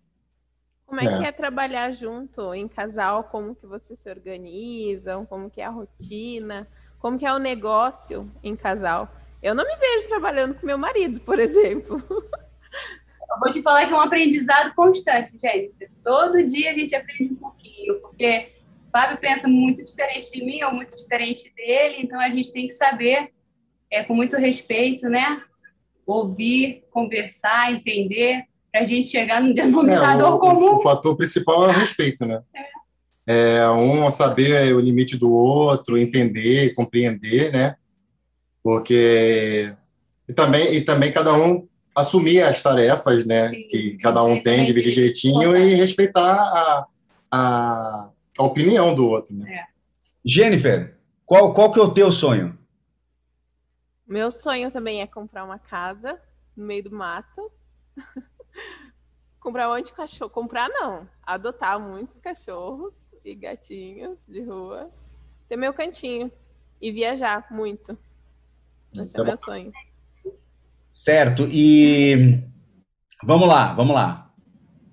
Como 0.85 1.01
é, 1.01 1.05
é, 1.05 1.17
que 1.17 1.25
é 1.25 1.31
trabalhar 1.31 1.91
junto 1.91 2.53
em 2.53 2.67
casal? 2.67 3.23
Como 3.23 3.55
que 3.55 3.65
vocês 3.65 3.97
se 3.99 4.07
organizam? 4.07 5.25
Como 5.25 5.49
que 5.49 5.61
é 5.61 5.65
a 5.65 5.69
rotina? 5.69 6.67
Como 6.99 7.17
que 7.17 7.25
é 7.25 7.33
o 7.33 7.39
negócio 7.39 8.31
em 8.43 8.55
casal? 8.55 9.09
Eu 9.41 9.55
não 9.55 9.65
me 9.65 9.75
vejo 9.77 10.07
trabalhando 10.07 10.53
com 10.53 10.65
meu 10.65 10.77
marido, 10.77 11.19
por 11.21 11.39
exemplo. 11.39 12.03
Eu 13.31 13.39
vou 13.39 13.49
te 13.49 13.63
falar 13.63 13.87
que 13.87 13.93
é 13.93 13.95
um 13.95 14.01
aprendizado 14.01 14.75
constante, 14.75 15.31
gente. 15.39 15.89
Todo 16.03 16.45
dia 16.45 16.69
a 16.69 16.73
gente 16.73 16.93
aprende 16.93 17.33
um 17.33 17.37
pouquinho, 17.37 17.99
porque 18.01 18.51
o 18.87 18.91
Fábio 18.91 19.17
pensa 19.17 19.47
muito 19.47 19.83
diferente 19.83 20.31
de 20.31 20.45
mim 20.45 20.61
ou 20.63 20.73
muito 20.73 20.95
diferente 20.95 21.51
dele, 21.55 21.95
então 21.99 22.19
a 22.19 22.29
gente 22.29 22.51
tem 22.51 22.67
que 22.67 22.73
saber, 22.73 23.31
é, 23.89 24.03
com 24.03 24.13
muito 24.13 24.35
respeito, 24.35 25.09
né? 25.09 25.41
Ouvir, 26.05 26.83
conversar, 26.91 27.71
entender, 27.71 28.43
para 28.71 28.81
a 28.81 28.85
gente 28.85 29.07
chegar 29.07 29.41
no 29.41 29.53
denominador 29.55 30.27
é, 30.27 30.31
o, 30.31 30.39
comum. 30.39 30.75
O, 30.75 30.79
fator 30.79 31.15
principal 31.15 31.65
é 31.65 31.67
o 31.67 31.71
respeito, 31.71 32.25
né? 32.25 32.41
É. 33.27 33.57
é 33.57 33.69
um 33.71 34.09
saber 34.09 34.73
o 34.73 34.79
limite 34.79 35.17
do 35.17 35.31
outro, 35.31 35.97
entender, 35.97 36.73
compreender, 36.73 37.51
né? 37.51 37.75
Porque 38.63 39.73
e 40.27 40.33
também 40.33 40.73
e 40.75 40.81
também 40.81 41.11
cada 41.11 41.33
um 41.33 41.67
assumir 41.95 42.41
as 42.41 42.61
tarefas, 42.61 43.25
né? 43.25 43.49
Sim, 43.49 43.67
que 43.67 43.97
cada 43.97 44.23
um 44.23 44.41
tem, 44.41 44.63
dividir 44.63 44.93
direitinho 44.93 45.55
e 45.57 45.73
respeitar 45.73 46.33
a, 46.33 46.85
a, 47.31 48.09
a, 48.39 48.43
opinião 48.43 48.95
do 48.95 49.05
outro. 49.07 49.35
Né? 49.35 49.51
É. 49.51 49.63
Jennifer, 50.23 50.95
qual 51.25 51.53
qual 51.53 51.71
que 51.71 51.79
é 51.79 51.83
o 51.83 51.93
teu 51.93 52.11
sonho? 52.11 52.57
Meu 54.11 54.29
sonho 54.29 54.69
também 54.69 55.01
é 55.01 55.07
comprar 55.07 55.45
uma 55.45 55.57
casa 55.57 56.19
no 56.53 56.65
meio 56.65 56.83
do 56.83 56.91
mato. 56.91 57.49
comprar 59.39 59.69
um 59.69 59.73
monte 59.73 59.85
de 59.85 59.93
cachorro. 59.93 60.29
Comprar 60.29 60.67
não. 60.67 61.07
Adotar 61.25 61.79
muitos 61.79 62.17
cachorros 62.17 62.93
e 63.23 63.33
gatinhos 63.33 64.19
de 64.27 64.41
rua. 64.41 64.91
Ter 65.47 65.55
meu 65.55 65.73
cantinho. 65.73 66.29
E 66.81 66.91
viajar 66.91 67.47
muito. 67.49 67.97
Esse 68.93 69.17
é 69.17 69.21
o 69.21 69.25
meu 69.25 69.37
sonho. 69.37 69.71
Certo. 70.89 71.47
E 71.49 72.43
vamos 73.23 73.47
lá, 73.47 73.73
vamos 73.73 73.95
lá. 73.95 74.29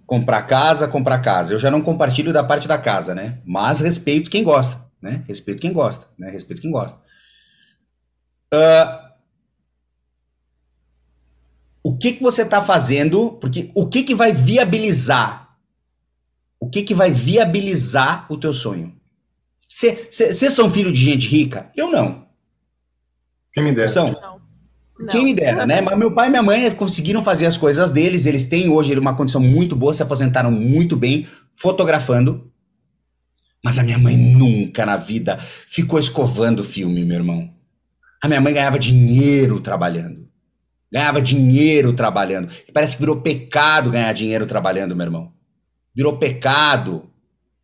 Comprar 0.06 0.44
casa, 0.44 0.86
comprar 0.86 1.18
casa. 1.22 1.52
Eu 1.52 1.58
já 1.58 1.72
não 1.72 1.82
compartilho 1.82 2.32
da 2.32 2.44
parte 2.44 2.68
da 2.68 2.78
casa, 2.78 3.16
né? 3.16 3.42
Mas 3.44 3.80
respeito 3.80 4.30
quem 4.30 4.44
gosta, 4.44 4.88
né? 5.02 5.24
Respeito 5.26 5.60
quem 5.60 5.72
gosta, 5.72 6.06
né? 6.16 6.30
Respeito 6.30 6.62
quem 6.62 6.70
gosta. 6.70 7.02
Uh, 8.54 9.07
que, 11.98 12.12
que 12.12 12.22
você 12.22 12.42
está 12.42 12.62
fazendo, 12.62 13.32
porque 13.40 13.70
o 13.74 13.88
que, 13.88 14.02
que 14.02 14.14
vai 14.14 14.32
viabilizar? 14.32 15.56
O 16.60 16.68
que, 16.68 16.82
que 16.82 16.94
vai 16.94 17.10
viabilizar 17.10 18.26
o 18.30 18.36
teu 18.36 18.52
sonho? 18.52 18.94
Vocês 19.68 20.52
são 20.52 20.70
filho 20.70 20.92
de 20.92 21.04
gente 21.04 21.28
rica? 21.28 21.70
Eu 21.76 21.90
não. 21.90 22.26
Quem 23.52 23.64
me 23.64 23.72
dera. 23.72 23.88
São? 23.88 24.12
Não. 24.98 25.08
Quem 25.08 25.24
me 25.24 25.34
dera, 25.34 25.64
né? 25.66 25.80
Mas 25.80 25.96
meu 25.96 26.12
pai 26.12 26.26
e 26.26 26.30
minha 26.30 26.42
mãe 26.42 26.70
conseguiram 26.72 27.22
fazer 27.22 27.46
as 27.46 27.56
coisas 27.56 27.90
deles. 27.90 28.26
Eles 28.26 28.46
têm 28.46 28.68
hoje 28.68 28.98
uma 28.98 29.14
condição 29.14 29.40
muito 29.40 29.76
boa, 29.76 29.94
se 29.94 30.02
aposentaram 30.02 30.50
muito 30.50 30.96
bem, 30.96 31.28
fotografando. 31.54 32.50
Mas 33.64 33.78
a 33.78 33.82
minha 33.82 33.98
mãe 33.98 34.16
nunca 34.16 34.86
na 34.86 34.96
vida 34.96 35.38
ficou 35.68 35.98
escovando 35.98 36.64
filme, 36.64 37.04
meu 37.04 37.18
irmão. 37.18 37.52
A 38.22 38.26
minha 38.26 38.40
mãe 38.40 38.54
ganhava 38.54 38.78
dinheiro 38.78 39.60
trabalhando. 39.60 40.28
Ganhava 40.90 41.20
dinheiro 41.20 41.92
trabalhando. 41.92 42.52
E 42.66 42.72
parece 42.72 42.94
que 42.94 43.00
virou 43.00 43.20
pecado 43.20 43.90
ganhar 43.90 44.12
dinheiro 44.12 44.46
trabalhando, 44.46 44.96
meu 44.96 45.06
irmão. 45.06 45.32
Virou 45.94 46.18
pecado. 46.18 47.10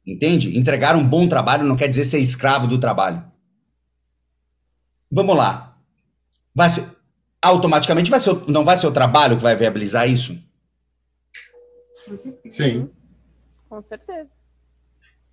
Entende? 0.06 0.58
Entregar 0.58 0.94
um 0.94 1.06
bom 1.06 1.26
trabalho 1.26 1.64
não 1.64 1.76
quer 1.76 1.88
dizer 1.88 2.04
ser 2.04 2.18
escravo 2.18 2.66
do 2.66 2.78
trabalho. 2.78 3.24
Vamos 5.10 5.36
lá. 5.36 5.78
Vai 6.54 6.68
ser, 6.68 6.86
automaticamente 7.40 8.10
vai 8.10 8.20
ser, 8.20 8.48
não 8.48 8.64
vai 8.64 8.76
ser 8.76 8.86
o 8.86 8.92
trabalho 8.92 9.36
que 9.36 9.42
vai 9.42 9.56
viabilizar 9.56 10.08
isso? 10.08 10.38
Sim. 12.50 12.90
Com 13.68 13.82
certeza. 13.82 14.30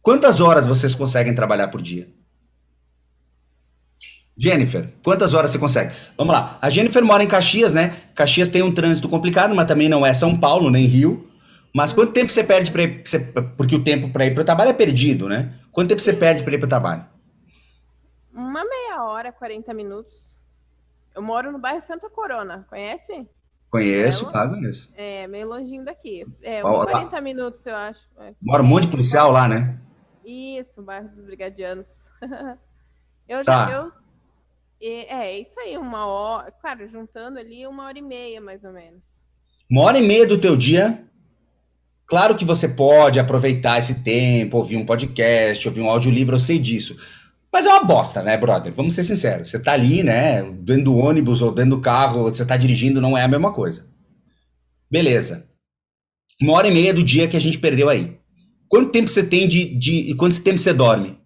Quantas 0.01 0.39
horas 0.39 0.65
vocês 0.65 0.95
conseguem 0.95 1.35
trabalhar 1.35 1.67
por 1.67 1.81
dia? 1.81 2.09
Jennifer, 4.41 4.89
quantas 5.03 5.33
horas 5.33 5.51
você 5.51 5.59
consegue? 5.59 5.93
Vamos 6.17 6.33
lá. 6.33 6.57
A 6.61 6.69
Jennifer 6.69 7.03
mora 7.03 7.23
em 7.23 7.27
Caxias, 7.27 7.73
né? 7.73 7.95
Caxias 8.15 8.47
tem 8.49 8.63
um 8.63 8.73
trânsito 8.73 9.07
complicado, 9.07 9.53
mas 9.53 9.67
também 9.67 9.87
não 9.87 10.05
é 10.05 10.13
São 10.13 10.35
Paulo, 10.37 10.69
nem 10.71 10.85
Rio. 10.85 11.29
Mas 11.73 11.93
quanto 11.93 12.11
tempo 12.11 12.31
você 12.31 12.43
perde 12.43 12.71
para 12.71 12.83
ir. 12.83 13.03
Porque 13.55 13.75
o 13.75 13.83
tempo 13.83 14.09
para 14.09 14.25
ir 14.25 14.33
para 14.33 14.41
o 14.41 14.45
trabalho 14.45 14.71
é 14.71 14.73
perdido, 14.73 15.29
né? 15.29 15.53
Quanto 15.71 15.89
tempo 15.89 16.01
você 16.01 16.13
perde 16.13 16.43
para 16.43 16.53
ir 16.55 16.57
para 16.57 16.65
o 16.65 16.69
trabalho? 16.69 17.05
Uma 18.33 18.65
meia 18.65 19.03
hora, 19.03 19.31
40 19.31 19.73
minutos. 19.73 20.35
Eu 21.15 21.21
moro 21.21 21.51
no 21.51 21.59
bairro 21.59 21.81
Santa 21.81 22.09
Corona, 22.09 22.65
conhece? 22.69 23.27
Conheço, 23.69 24.29
ah, 24.33 24.47
conheço. 24.49 24.91
É, 24.97 25.27
meio 25.27 25.47
longinho 25.47 25.85
daqui. 25.85 26.25
É, 26.41 26.65
uns 26.65 26.83
40 26.83 27.21
minutos, 27.21 27.65
eu 27.65 27.75
acho. 27.75 28.01
É. 28.19 28.33
Mora 28.41 28.63
um 28.63 28.65
monte 28.65 28.83
de 28.83 28.89
policial 28.91 29.31
lá, 29.31 29.47
né? 29.47 29.79
Isso, 30.25 30.81
bairro 30.81 31.07
dos 31.09 31.23
Brigadianos. 31.23 31.87
eu 33.29 33.43
Tá. 33.45 33.67
já. 33.67 33.71
Eu, 33.71 33.91
é, 34.81 35.13
é, 35.13 35.39
isso 35.39 35.59
aí, 35.59 35.77
uma 35.77 36.05
hora. 36.05 36.51
Claro, 36.51 36.87
juntando 36.87 37.37
ali, 37.37 37.65
uma 37.67 37.85
hora 37.85 37.97
e 37.97 38.01
meia, 38.01 38.41
mais 38.41 38.63
ou 38.63 38.71
menos. 38.71 39.23
Uma 39.69 39.83
hora 39.83 39.99
e 39.99 40.01
meia 40.01 40.25
do 40.25 40.37
teu 40.37 40.55
dia. 40.57 41.05
Claro 42.05 42.35
que 42.35 42.43
você 42.43 42.67
pode 42.67 43.19
aproveitar 43.19 43.79
esse 43.79 44.03
tempo, 44.03 44.57
ouvir 44.57 44.75
um 44.75 44.85
podcast, 44.85 45.65
ouvir 45.67 45.81
um 45.81 45.89
audiolivro, 45.89 46.35
eu 46.35 46.39
sei 46.39 46.59
disso. 46.59 46.97
Mas 47.53 47.65
é 47.65 47.69
uma 47.69 47.83
bosta, 47.83 48.21
né, 48.21 48.37
brother? 48.37 48.73
Vamos 48.73 48.93
ser 48.93 49.03
sinceros. 49.03 49.49
Você 49.49 49.59
tá 49.59 49.73
ali, 49.73 50.03
né, 50.03 50.41
dentro 50.41 50.85
do 50.85 50.97
ônibus 50.97 51.41
ou 51.41 51.53
dentro 51.53 51.77
do 51.77 51.81
carro, 51.81 52.23
você 52.23 52.45
tá 52.45 52.57
dirigindo, 52.57 52.99
não 52.99 53.17
é 53.17 53.23
a 53.23 53.27
mesma 53.27 53.53
coisa. 53.53 53.85
Beleza. 54.89 55.47
Uma 56.41 56.53
hora 56.53 56.67
e 56.67 56.73
meia 56.73 56.93
do 56.93 57.03
dia 57.03 57.27
que 57.27 57.37
a 57.37 57.39
gente 57.39 57.59
perdeu 57.59 57.87
aí. 57.87 58.19
Quanto 58.67 58.91
tempo 58.91 59.09
você 59.09 59.23
tem 59.23 59.47
de. 59.47 59.75
de 59.75 60.15
quanto 60.15 60.41
tempo 60.41 60.59
você 60.59 60.73
dorme? 60.73 61.19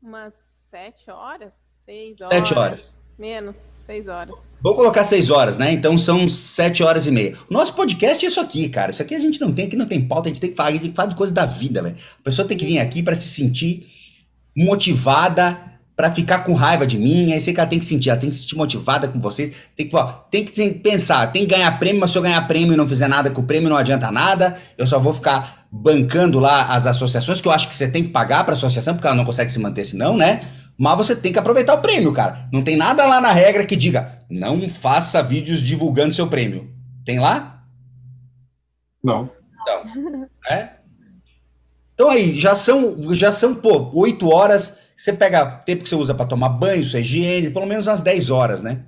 Umas 0.00 0.34
sete 0.80 1.10
horas? 1.10 1.52
Seis 1.84 2.16
horas? 2.22 2.28
Sete 2.28 2.54
horas. 2.54 2.92
Menos, 3.18 3.58
seis 3.84 4.08
horas. 4.08 4.34
Vou 4.62 4.74
colocar 4.74 5.04
seis 5.04 5.28
horas, 5.28 5.58
né? 5.58 5.72
Então 5.72 5.98
são 5.98 6.26
sete 6.26 6.82
horas 6.82 7.06
e 7.06 7.10
meia. 7.10 7.36
O 7.50 7.52
nosso 7.52 7.74
podcast 7.74 8.24
é 8.24 8.28
isso 8.28 8.40
aqui, 8.40 8.66
cara. 8.66 8.90
Isso 8.90 9.02
aqui 9.02 9.14
a 9.14 9.20
gente 9.20 9.38
não 9.42 9.52
tem, 9.52 9.66
aqui 9.66 9.76
não 9.76 9.86
tem 9.86 10.00
pauta, 10.00 10.30
a 10.30 10.32
gente 10.32 10.40
tem 10.40 10.50
que 10.50 10.56
falar, 10.56 10.70
tem 10.70 10.80
que 10.80 10.92
falar 10.92 11.10
de 11.10 11.16
coisa 11.16 11.34
da 11.34 11.44
vida, 11.44 11.82
velho. 11.82 11.96
A 12.20 12.22
pessoa 12.22 12.48
tem 12.48 12.56
que 12.56 12.64
vir 12.64 12.78
aqui 12.78 13.02
para 13.02 13.14
se 13.14 13.28
sentir 13.28 13.90
motivada, 14.56 15.58
para 15.94 16.10
ficar 16.12 16.44
com 16.44 16.54
raiva 16.54 16.86
de 16.86 16.96
mim. 16.96 17.34
Aí 17.34 17.42
você 17.42 17.52
cara 17.52 17.68
tem 17.68 17.78
que 17.78 17.84
sentir, 17.84 18.08
ela 18.08 18.18
tem 18.18 18.30
que 18.30 18.36
se 18.36 18.42
sentir 18.42 18.56
motivada 18.56 19.06
com 19.06 19.20
vocês. 19.20 19.54
Tem 19.76 19.86
que, 19.86 19.94
ó, 19.94 20.04
tem 20.30 20.46
que 20.46 20.70
pensar, 20.72 21.30
tem 21.30 21.46
que 21.46 21.54
ganhar 21.54 21.78
prêmio, 21.78 22.00
mas 22.00 22.10
se 22.10 22.16
eu 22.16 22.22
ganhar 22.22 22.40
prêmio 22.48 22.72
e 22.72 22.76
não 22.76 22.88
fizer 22.88 23.06
nada 23.06 23.30
com 23.30 23.42
o 23.42 23.44
prêmio, 23.44 23.68
não 23.68 23.76
adianta 23.76 24.10
nada. 24.10 24.56
Eu 24.78 24.86
só 24.86 24.98
vou 24.98 25.12
ficar 25.12 25.66
bancando 25.70 26.40
lá 26.40 26.74
as 26.74 26.86
associações, 26.86 27.38
que 27.38 27.46
eu 27.46 27.52
acho 27.52 27.68
que 27.68 27.74
você 27.74 27.86
tem 27.86 28.02
que 28.02 28.08
pagar 28.08 28.44
para 28.44 28.54
associação, 28.54 28.94
porque 28.94 29.06
ela 29.06 29.16
não 29.16 29.26
consegue 29.26 29.52
se 29.52 29.58
manter 29.58 29.84
senão, 29.84 30.16
né? 30.16 30.59
Mas 30.80 30.96
você 30.96 31.14
tem 31.14 31.30
que 31.30 31.38
aproveitar 31.38 31.74
o 31.74 31.82
prêmio, 31.82 32.10
cara. 32.10 32.48
Não 32.50 32.64
tem 32.64 32.74
nada 32.74 33.04
lá 33.04 33.20
na 33.20 33.30
regra 33.30 33.66
que 33.66 33.76
diga 33.76 34.20
não 34.30 34.66
faça 34.66 35.22
vídeos 35.22 35.60
divulgando 35.60 36.14
seu 36.14 36.26
prêmio. 36.26 36.72
Tem 37.04 37.18
lá? 37.18 37.64
Não. 39.02 39.30
Então, 39.60 40.26
é? 40.48 40.76
Então 41.92 42.08
aí, 42.08 42.38
já 42.38 42.54
são, 42.54 43.12
já 43.12 43.30
são, 43.30 43.54
pô, 43.54 43.90
8 43.92 44.26
horas. 44.26 44.78
Você 44.96 45.12
pega 45.12 45.44
tempo 45.44 45.82
que 45.82 45.88
você 45.90 45.96
usa 45.96 46.14
para 46.14 46.24
tomar 46.24 46.48
banho, 46.50 46.84
sua 46.84 47.00
higiene, 47.00 47.50
pelo 47.50 47.66
menos 47.66 47.86
umas 47.86 48.00
10 48.00 48.30
horas, 48.30 48.62
né? 48.62 48.84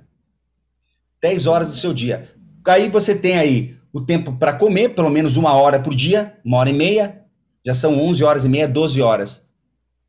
10 1.21 1.45
horas 1.45 1.67
do 1.67 1.75
seu 1.75 1.93
dia. 1.93 2.27
Aí 2.67 2.89
você 2.89 3.13
tem 3.13 3.37
aí 3.37 3.77
o 3.91 4.01
tempo 4.01 4.33
para 4.33 4.53
comer, 4.53 4.89
pelo 4.95 5.11
menos 5.11 5.37
uma 5.37 5.53
hora 5.53 5.79
por 5.79 5.93
dia, 5.93 6.39
uma 6.43 6.57
hora 6.57 6.69
e 6.69 6.73
meia. 6.73 7.21
Já 7.63 7.73
são 7.73 7.99
11 7.99 8.23
horas 8.23 8.45
e 8.45 8.49
meia, 8.49 8.67
12 8.67 9.01
horas. 9.01 9.47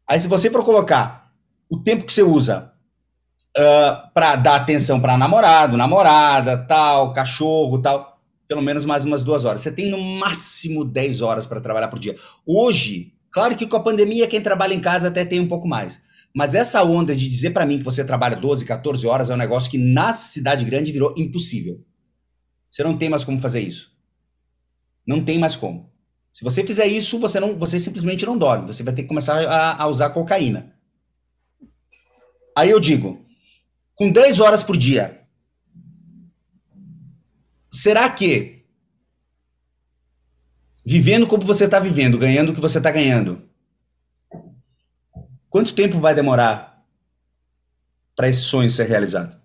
Aí 0.09 0.19
se 0.19 0.29
você 0.29 0.51
for 0.51 0.65
colocar 0.65 1.24
o 1.69 1.79
tempo 1.79 2.05
que 2.05 2.13
você 2.13 2.23
usa 2.23 2.73
uh, 3.57 4.13
para 4.13 4.37
dar 4.37 4.57
atenção 4.57 5.01
para 5.01 5.17
namorado, 5.17 5.77
namorada, 5.77 6.59
tal, 6.59 7.13
cachorro, 7.13 7.81
tal, 7.81 8.21
pelo 8.49 8.63
menos 8.63 8.85
mais 8.85 9.05
umas 9.05 9.23
duas 9.23 9.45
horas. 9.45 9.63
Você 9.63 9.73
tem 9.73 9.91
no 9.91 10.01
máximo 10.01 10.85
10 10.85 11.23
horas 11.23 11.47
para 11.47 11.61
trabalhar 11.61 11.89
por 11.89 11.99
dia. 11.99 12.17
Hoje, 12.47 13.13
claro 13.33 13.57
que 13.57 13.67
com 13.67 13.77
a 13.77 13.83
pandemia, 13.83 14.29
quem 14.29 14.41
trabalha 14.41 14.75
em 14.75 14.81
casa 14.81 15.09
até 15.09 15.25
tem 15.25 15.41
um 15.41 15.49
pouco 15.49 15.67
mais. 15.67 16.01
Mas 16.35 16.55
essa 16.55 16.83
onda 16.83 17.15
de 17.15 17.29
dizer 17.29 17.51
para 17.51 17.65
mim 17.65 17.79
que 17.79 17.85
você 17.85 18.05
trabalha 18.05 18.37
12, 18.37 18.65
14 18.65 19.07
horas 19.07 19.31
é 19.31 19.35
um 19.35 19.39
negócio 19.39 19.71
que 19.71 19.79
na 19.79 20.13
cidade 20.13 20.65
grande 20.65 20.91
virou 20.91 21.15
impossível. 21.17 21.81
Você 22.71 22.83
não 22.83 22.99
tem 22.99 23.09
mais 23.09 23.25
como 23.25 23.41
fazer 23.41 23.61
isso. 23.61 23.93
Não 25.07 25.25
tem 25.25 25.39
mais 25.39 25.55
como. 25.55 25.93
Se 26.33 26.43
você 26.43 26.65
fizer 26.65 26.87
isso, 26.87 27.21
você 27.21 27.39
não, 27.39 27.57
você 27.57 27.79
simplesmente 27.79 28.27
não 28.27 28.37
dorme. 28.37 28.67
Você 28.67 28.83
vai 28.83 28.93
ter 28.93 29.03
que 29.03 29.09
começar 29.09 29.39
a, 29.47 29.81
a 29.81 29.87
usar 29.87 30.11
cocaína. 30.11 30.74
Aí 32.57 32.71
eu 32.71 32.79
digo, 32.79 33.25
com 33.95 34.11
10 34.11 34.41
horas 34.41 34.63
por 34.63 34.77
dia, 34.77 35.27
será 37.69 38.09
que 38.11 38.65
vivendo 40.85 41.27
como 41.27 41.45
você 41.45 41.65
está 41.65 41.81
vivendo, 41.81 42.19
ganhando 42.19 42.53
o 42.53 42.55
que 42.55 42.61
você 42.61 42.79
está 42.79 42.91
ganhando, 42.91 43.49
quanto 45.49 45.75
tempo 45.75 45.99
vai 45.99 46.15
demorar 46.15 46.85
para 48.15 48.29
esse 48.29 48.43
sonho 48.43 48.71
ser 48.71 48.87
realizado? 48.87 49.41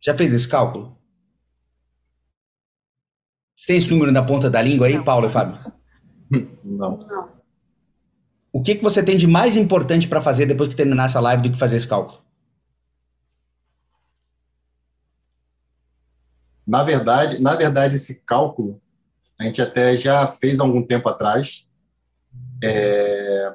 Já 0.00 0.16
fez 0.16 0.32
esse 0.32 0.48
cálculo? 0.48 0.98
Você 3.56 3.66
tem 3.66 3.76
esse 3.76 3.90
número 3.90 4.10
na 4.12 4.24
ponta 4.24 4.48
da 4.48 4.62
língua 4.62 4.86
aí, 4.86 4.94
Não. 4.94 5.04
Paulo 5.04 5.26
e 5.26 5.30
Fábio? 5.30 5.58
Não. 6.64 6.98
Não. 6.98 7.39
O 8.52 8.62
que, 8.62 8.74
que 8.74 8.82
você 8.82 9.02
tem 9.02 9.16
de 9.16 9.26
mais 9.26 9.56
importante 9.56 10.08
para 10.08 10.20
fazer 10.20 10.46
depois 10.46 10.68
que 10.68 10.76
terminar 10.76 11.06
essa 11.06 11.20
live 11.20 11.42
do 11.44 11.52
que 11.52 11.58
fazer 11.58 11.76
esse 11.76 11.86
cálculo? 11.88 12.20
Na 16.66 16.82
verdade, 16.82 17.40
na 17.40 17.54
verdade, 17.54 17.96
esse 17.96 18.22
cálculo 18.24 18.80
a 19.40 19.44
gente 19.44 19.62
até 19.62 19.96
já 19.96 20.28
fez 20.28 20.60
algum 20.60 20.82
tempo 20.82 21.08
atrás. 21.08 21.66
É, 22.62 23.54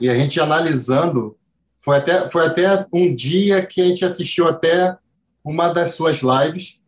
E 0.00 0.08
a 0.08 0.14
gente 0.14 0.40
analisando, 0.40 1.38
foi 1.78 1.98
até, 1.98 2.28
foi 2.28 2.46
até 2.46 2.84
um 2.92 3.14
dia 3.14 3.64
que 3.64 3.80
a 3.80 3.84
gente 3.84 4.04
assistiu 4.04 4.48
até 4.48 4.96
uma 5.44 5.68
das 5.68 5.94
suas 5.94 6.20
lives, 6.20 6.80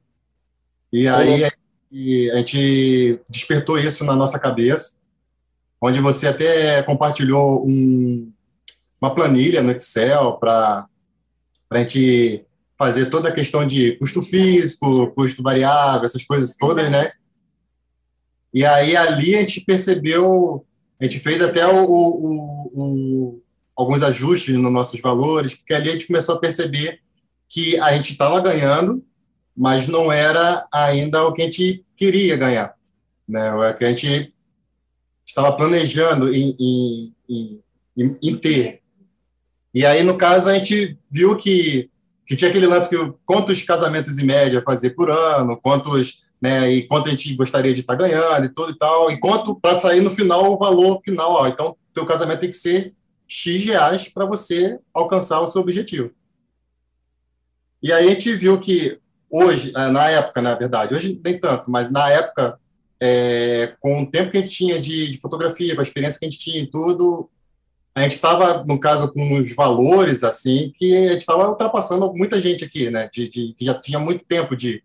e 0.92 1.06
aí 1.06 1.48
e 1.90 2.30
a 2.30 2.38
gente 2.38 3.20
despertou 3.28 3.78
isso 3.78 4.02
na 4.04 4.16
nossa 4.16 4.38
cabeça, 4.38 4.98
onde 5.82 6.00
você 6.00 6.28
até 6.28 6.80
compartilhou 6.84 7.66
um, 7.66 8.32
uma 9.00 9.12
planilha 9.12 9.60
no 9.62 9.72
Excel 9.72 10.34
para 10.38 10.86
a 11.70 11.78
gente 11.78 12.44
fazer 12.78 13.06
toda 13.06 13.28
a 13.28 13.32
questão 13.32 13.66
de 13.66 13.96
custo 13.98 14.22
físico, 14.22 15.10
custo 15.12 15.42
variável, 15.42 16.04
essas 16.04 16.24
coisas 16.24 16.54
todas, 16.54 16.88
né? 16.90 17.10
E 18.54 18.64
aí 18.64 18.96
ali 18.96 19.34
a 19.34 19.40
gente 19.40 19.60
percebeu, 19.62 20.64
a 21.00 21.04
gente 21.04 21.18
fez 21.18 21.40
até 21.40 21.66
o, 21.66 21.84
o- 21.84 22.70
o- 22.74 23.42
alguns 23.76 24.02
ajustes 24.02 24.54
nos 24.54 24.72
nossos 24.72 25.00
valores, 25.00 25.54
porque 25.54 25.74
ali 25.74 25.88
a 25.88 25.92
gente 25.92 26.06
começou 26.06 26.36
a 26.36 26.40
perceber 26.40 27.00
que 27.48 27.78
a 27.80 27.92
gente 27.94 28.12
estava 28.12 28.40
ganhando, 28.40 29.04
mas 29.56 29.86
não 29.88 30.12
era 30.12 30.66
ainda 30.72 31.26
o 31.26 31.32
que 31.32 31.42
a 31.42 31.44
gente 31.46 31.84
queria 31.96 32.36
ganhar, 32.36 32.74
né? 33.28 33.48
A 33.50 33.84
gente 33.90 34.31
estava 35.32 35.50
planejando 35.52 36.32
em, 36.32 36.54
em, 36.60 37.14
em, 37.96 38.18
em- 38.22 38.36
ter. 38.36 38.82
E 39.74 39.86
aí, 39.86 40.02
no 40.02 40.16
caso, 40.16 40.48
a 40.50 40.54
gente 40.54 40.98
viu 41.10 41.36
que, 41.36 41.90
que 42.26 42.36
tinha 42.36 42.50
aquele 42.50 42.66
lance 42.66 42.90
que 42.90 43.12
quantos 43.24 43.62
casamentos 43.62 44.18
em 44.18 44.26
média 44.26 44.62
fazer 44.64 44.90
por 44.90 45.10
ano, 45.10 45.58
quantos, 45.60 46.20
né, 46.40 46.70
e 46.70 46.86
quanto 46.86 47.08
a 47.08 47.10
gente 47.10 47.34
gostaria 47.34 47.72
de 47.72 47.80
estar 47.80 47.94
ganhando 47.94 48.44
e 48.44 48.50
tudo 48.50 48.72
e 48.72 48.78
tal, 48.78 49.10
e 49.10 49.18
quanto 49.18 49.58
para 49.58 49.74
sair 49.74 50.02
no 50.02 50.10
final 50.10 50.52
o 50.52 50.58
valor 50.58 51.00
final, 51.02 51.32
ó, 51.32 51.46
então 51.48 51.76
teu 51.94 52.04
casamento 52.04 52.40
tem 52.40 52.50
que 52.50 52.56
ser 52.56 52.92
X 53.26 53.64
reais 53.64 54.08
para 54.08 54.26
você 54.26 54.78
alcançar 54.92 55.40
o 55.40 55.46
seu 55.46 55.62
objetivo. 55.62 56.10
E 57.82 57.90
aí 57.90 58.06
a 58.06 58.10
gente 58.10 58.34
viu 58.34 58.60
que 58.60 58.98
hoje, 59.30 59.72
eh, 59.74 59.88
na 59.88 60.10
época, 60.10 60.42
na 60.42 60.54
verdade, 60.54 60.94
hoje 60.94 61.18
nem 61.24 61.40
tanto, 61.40 61.70
mas 61.70 61.90
na 61.90 62.10
época, 62.10 62.60
é, 63.04 63.74
com 63.80 64.02
o 64.02 64.06
tempo 64.10 64.30
que 64.30 64.38
a 64.38 64.40
gente 64.40 64.54
tinha 64.54 64.78
de, 64.80 65.10
de 65.10 65.18
fotografia, 65.20 65.74
com 65.74 65.80
a 65.80 65.82
experiência 65.82 66.20
que 66.20 66.24
a 66.24 66.30
gente 66.30 66.38
tinha 66.40 66.62
em 66.62 66.70
tudo, 66.70 67.28
a 67.94 68.02
gente 68.02 68.12
estava, 68.12 68.64
no 68.64 68.78
caso, 68.78 69.12
com 69.12 69.38
os 69.40 69.52
valores, 69.56 70.22
assim, 70.22 70.72
que 70.76 70.96
a 71.08 71.12
gente 71.12 71.20
estava 71.22 71.48
ultrapassando 71.48 72.12
muita 72.14 72.40
gente 72.40 72.64
aqui, 72.64 72.88
né, 72.90 73.10
de, 73.12 73.28
de- 73.28 73.54
que 73.58 73.64
já 73.64 73.74
tinha 73.74 73.98
muito 73.98 74.24
tempo 74.24 74.54
de, 74.56 74.82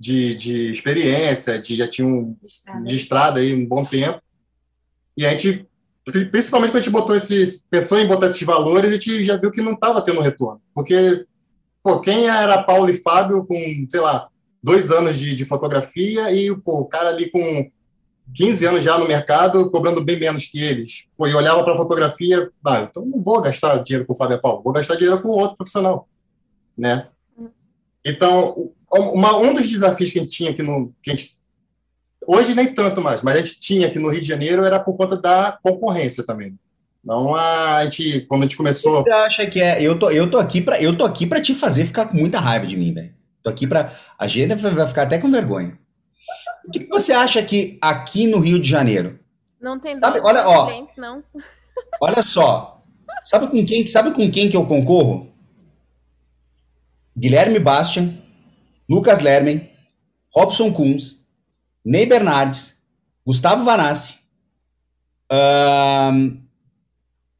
de, 0.00 0.34
de 0.34 0.70
experiência, 0.72 1.56
de, 1.58 1.76
já 1.76 1.86
tinha 1.88 2.08
um, 2.08 2.36
de 2.84 2.96
estrada 2.96 3.38
aí 3.38 3.54
um 3.54 3.64
bom 3.64 3.84
tempo. 3.84 4.20
E 5.16 5.24
a 5.24 5.30
gente, 5.30 5.64
principalmente 6.32 6.72
quando 6.72 6.80
a 6.80 6.82
gente 6.82 6.92
botou 6.92 7.14
esses, 7.14 7.64
pensou 7.70 7.98
em 8.00 8.08
botar 8.08 8.26
esses 8.26 8.42
valores, 8.42 8.90
a 8.90 8.94
gente 8.94 9.22
já 9.22 9.36
viu 9.36 9.52
que 9.52 9.62
não 9.62 9.74
estava 9.74 10.02
tendo 10.02 10.20
retorno. 10.20 10.60
Porque, 10.74 11.24
pô, 11.84 12.00
quem 12.00 12.26
era 12.26 12.62
Paulo 12.64 12.90
e 12.90 13.00
Fábio 13.00 13.46
com, 13.46 13.86
sei 13.88 14.00
lá, 14.00 14.28
dois 14.64 14.90
anos 14.90 15.18
de, 15.18 15.34
de 15.34 15.44
fotografia 15.44 16.32
e, 16.32 16.50
pô, 16.56 16.78
o 16.78 16.86
cara 16.86 17.10
ali 17.10 17.30
com 17.30 17.70
15 18.34 18.64
anos 18.64 18.82
já 18.82 18.96
no 18.96 19.06
mercado, 19.06 19.70
cobrando 19.70 20.02
bem 20.02 20.18
menos 20.18 20.46
que 20.46 20.58
eles. 20.58 21.04
Pô, 21.18 21.26
e 21.26 21.34
olhava 21.34 21.62
para 21.62 21.74
a 21.74 21.76
fotografia, 21.76 22.50
ah, 22.66 22.80
então 22.80 23.04
não 23.04 23.22
vou 23.22 23.42
gastar 23.42 23.76
dinheiro 23.82 24.06
com 24.06 24.14
o 24.14 24.16
Fábio 24.16 24.40
Paulo, 24.40 24.62
vou 24.62 24.72
gastar 24.72 24.94
dinheiro 24.94 25.20
com 25.20 25.28
outro 25.28 25.58
profissional, 25.58 26.08
né? 26.76 27.08
Então, 28.02 28.72
uma, 28.90 29.36
um 29.36 29.52
dos 29.52 29.66
desafios 29.66 30.10
que 30.10 30.18
a 30.18 30.22
gente 30.22 30.34
tinha 30.34 30.50
aqui 30.50 30.62
no... 30.62 30.94
Que 31.02 31.10
a 31.10 31.14
gente, 31.14 31.32
hoje 32.26 32.54
nem 32.54 32.72
tanto 32.72 33.02
mais, 33.02 33.20
mas 33.20 33.34
a 33.34 33.38
gente 33.38 33.60
tinha 33.60 33.86
aqui 33.86 33.98
no 33.98 34.08
Rio 34.08 34.22
de 34.22 34.28
Janeiro 34.28 34.64
era 34.64 34.80
por 34.80 34.96
conta 34.96 35.20
da 35.20 35.58
concorrência 35.62 36.24
também. 36.24 36.58
Não 37.04 37.34
a 37.36 37.84
gente, 37.84 38.22
quando 38.22 38.42
a 38.42 38.44
gente 38.44 38.56
começou. 38.56 39.02
Você 39.02 39.12
acha 39.12 39.46
que 39.46 39.60
é? 39.60 39.82
Eu 39.82 39.98
tô, 39.98 40.08
eu 40.08 40.30
tô 40.30 40.38
aqui 40.38 40.62
para 40.62 40.80
eu 40.80 40.96
tô 40.96 41.04
aqui 41.04 41.26
para 41.26 41.38
te 41.38 41.54
fazer 41.54 41.84
ficar 41.84 42.06
com 42.06 42.16
muita 42.16 42.40
raiva 42.40 42.66
de 42.66 42.78
mim, 42.78 42.94
velho. 42.94 43.12
Tô 43.42 43.50
aqui 43.50 43.66
para 43.66 43.94
a 44.24 44.26
gente 44.26 44.54
vai 44.54 44.88
ficar 44.88 45.02
até 45.02 45.18
com 45.18 45.30
vergonha. 45.30 45.78
O 46.66 46.70
que, 46.70 46.86
você 46.86 47.12
acha 47.12 47.42
que 47.42 47.76
aqui 47.78 48.26
no 48.26 48.38
Rio 48.38 48.58
de 48.58 48.66
Janeiro? 48.66 49.20
Não 49.60 49.78
tem 49.78 49.98
Sabe, 49.98 50.18
olha, 50.20 50.48
ó. 50.48 50.88
não. 50.96 51.22
Olha 52.00 52.22
só. 52.22 52.82
Sabe 53.22 53.48
com 53.48 53.66
quem, 53.66 53.86
sabe 53.86 54.12
com 54.12 54.30
quem 54.30 54.48
que 54.48 54.56
eu 54.56 54.66
concorro? 54.66 55.30
Guilherme 57.14 57.58
Bastian, 57.58 58.16
Lucas 58.88 59.20
Lermen, 59.20 59.70
Robson 60.34 60.72
Kunz, 60.72 61.28
Ney 61.84 62.06
Bernardes, 62.06 62.82
Gustavo 63.26 63.62
Vanassi. 63.62 64.20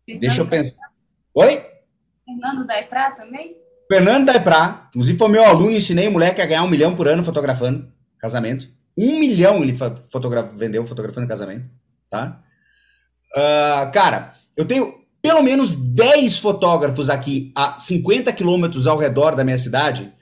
deixa 0.06 0.42
eu 0.42 0.46
pensar. 0.46 0.92
Oi? 1.32 1.64
Fernando 2.26 2.66
Daiprá 2.66 3.12
também? 3.12 3.63
Fernando 3.94 4.26
Daiprá, 4.26 4.88
inclusive 4.88 5.16
foi 5.16 5.28
meu 5.28 5.44
aluno, 5.44 5.70
ensinei 5.70 6.08
o 6.08 6.10
moleque 6.10 6.42
a 6.42 6.46
ganhar 6.46 6.64
um 6.64 6.68
milhão 6.68 6.96
por 6.96 7.06
ano 7.06 7.22
fotografando 7.22 7.88
casamento. 8.18 8.68
Um 8.98 9.20
milhão 9.20 9.62
ele 9.62 9.78
fotogra 10.10 10.42
vendeu 10.42 10.84
fotografando 10.84 11.28
casamento, 11.28 11.70
tá? 12.10 12.42
Ah, 13.36 13.88
cara, 13.94 14.34
eu 14.56 14.64
tenho 14.64 14.94
pelo 15.22 15.44
menos 15.44 15.76
10 15.76 16.40
fotógrafos 16.40 17.08
aqui 17.08 17.52
a 17.54 17.78
50 17.78 18.32
quilômetros 18.32 18.88
ao 18.88 18.98
redor 18.98 19.36
da 19.36 19.44
minha 19.44 19.58
cidade 19.58 20.12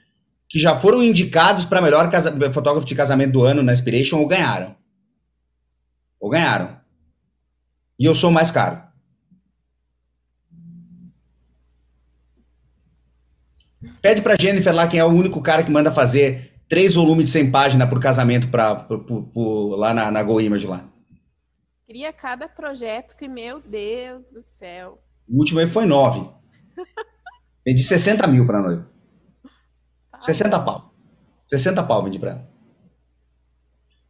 que 0.47 0.59
já 0.59 0.79
foram 0.79 1.01
indicados 1.01 1.65
para 1.65 1.81
melhor 1.81 2.11
fotógrafo 2.53 2.85
de 2.85 2.93
casamento 2.93 3.31
do 3.31 3.43
ano 3.43 3.63
na 3.63 3.73
Inspiration 3.73 4.19
ou 4.19 4.27
ganharam. 4.27 4.75
Ou 6.19 6.29
ganharam. 6.29 6.77
E 7.99 8.05
eu 8.05 8.13
sou 8.13 8.29
mais 8.29 8.51
caro. 8.51 8.83
Pede 14.01 14.21
pra 14.21 14.35
Jennifer 14.39 14.73
lá 14.73 14.87
quem 14.87 14.99
é 14.99 15.05
o 15.05 15.09
único 15.09 15.41
cara 15.41 15.63
que 15.63 15.71
manda 15.71 15.91
fazer 15.91 16.53
três 16.67 16.95
volumes 16.95 17.25
de 17.25 17.31
100 17.31 17.51
páginas 17.51 17.89
por 17.89 17.99
casamento 17.99 18.47
pra, 18.49 18.75
por- 18.75 18.99
por- 19.05 19.23
por- 19.23 19.75
lá 19.77 19.93
na, 19.93 20.09
na 20.11 20.23
Go 20.23 20.39
Image 20.41 20.65
lá. 20.67 20.85
Cria 21.87 22.11
cada 22.13 22.47
projeto 22.47 23.15
que, 23.15 23.27
meu 23.27 23.59
Deus 23.59 24.25
do 24.27 24.41
céu. 24.57 24.99
O 25.27 25.37
último 25.39 25.59
aí 25.59 25.67
foi 25.67 25.85
nove. 25.85 26.27
Vendi 27.65 27.83
60 27.83 28.25
mil 28.27 28.45
pra 28.45 28.61
noiva. 28.61 28.89
Tá 30.11 30.19
60 30.19 30.59
pau. 30.59 30.93
60 31.45 31.83
pau 31.83 32.03
vendi 32.03 32.17
pra 32.19 32.31
ela. 32.31 32.49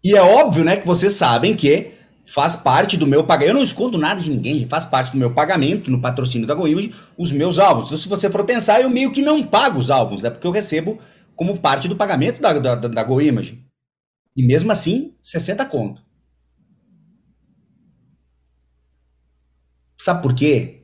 E 0.03 0.15
é 0.15 0.21
óbvio, 0.21 0.63
né, 0.63 0.77
que 0.77 0.85
vocês 0.87 1.13
sabem 1.13 1.55
que 1.55 1.93
faz 2.25 2.55
parte 2.55 2.97
do 2.97 3.05
meu 3.05 3.23
pagamento. 3.23 3.49
Eu 3.49 3.55
não 3.55 3.63
escondo 3.63 3.97
nada 3.97 4.21
de 4.21 4.29
ninguém, 4.29 4.67
faz 4.67 4.85
parte 4.85 5.11
do 5.11 5.17
meu 5.17 5.33
pagamento 5.33 5.91
no 5.91 6.01
patrocínio 6.01 6.47
da 6.47 6.55
GoImage 6.55 6.93
os 7.17 7.31
meus 7.31 7.59
álbuns. 7.59 7.87
Então, 7.87 7.97
se 7.97 8.07
você 8.07 8.29
for 8.29 8.45
pensar, 8.45 8.81
eu 8.81 8.89
meio 8.89 9.11
que 9.11 9.21
não 9.21 9.45
pago 9.45 9.79
os 9.79 9.91
álbuns, 9.91 10.21
né? 10.21 10.29
Porque 10.29 10.47
eu 10.47 10.51
recebo 10.51 10.99
como 11.35 11.57
parte 11.59 11.87
do 11.87 11.95
pagamento 11.95 12.41
da, 12.41 12.53
da, 12.53 12.75
da, 12.75 13.03
GoImage. 13.03 13.63
E 14.35 14.43
mesmo 14.43 14.71
assim, 14.71 15.15
60 15.21 15.65
conto. 15.65 16.01
Sabe 19.97 20.21
por 20.21 20.33
quê? 20.33 20.83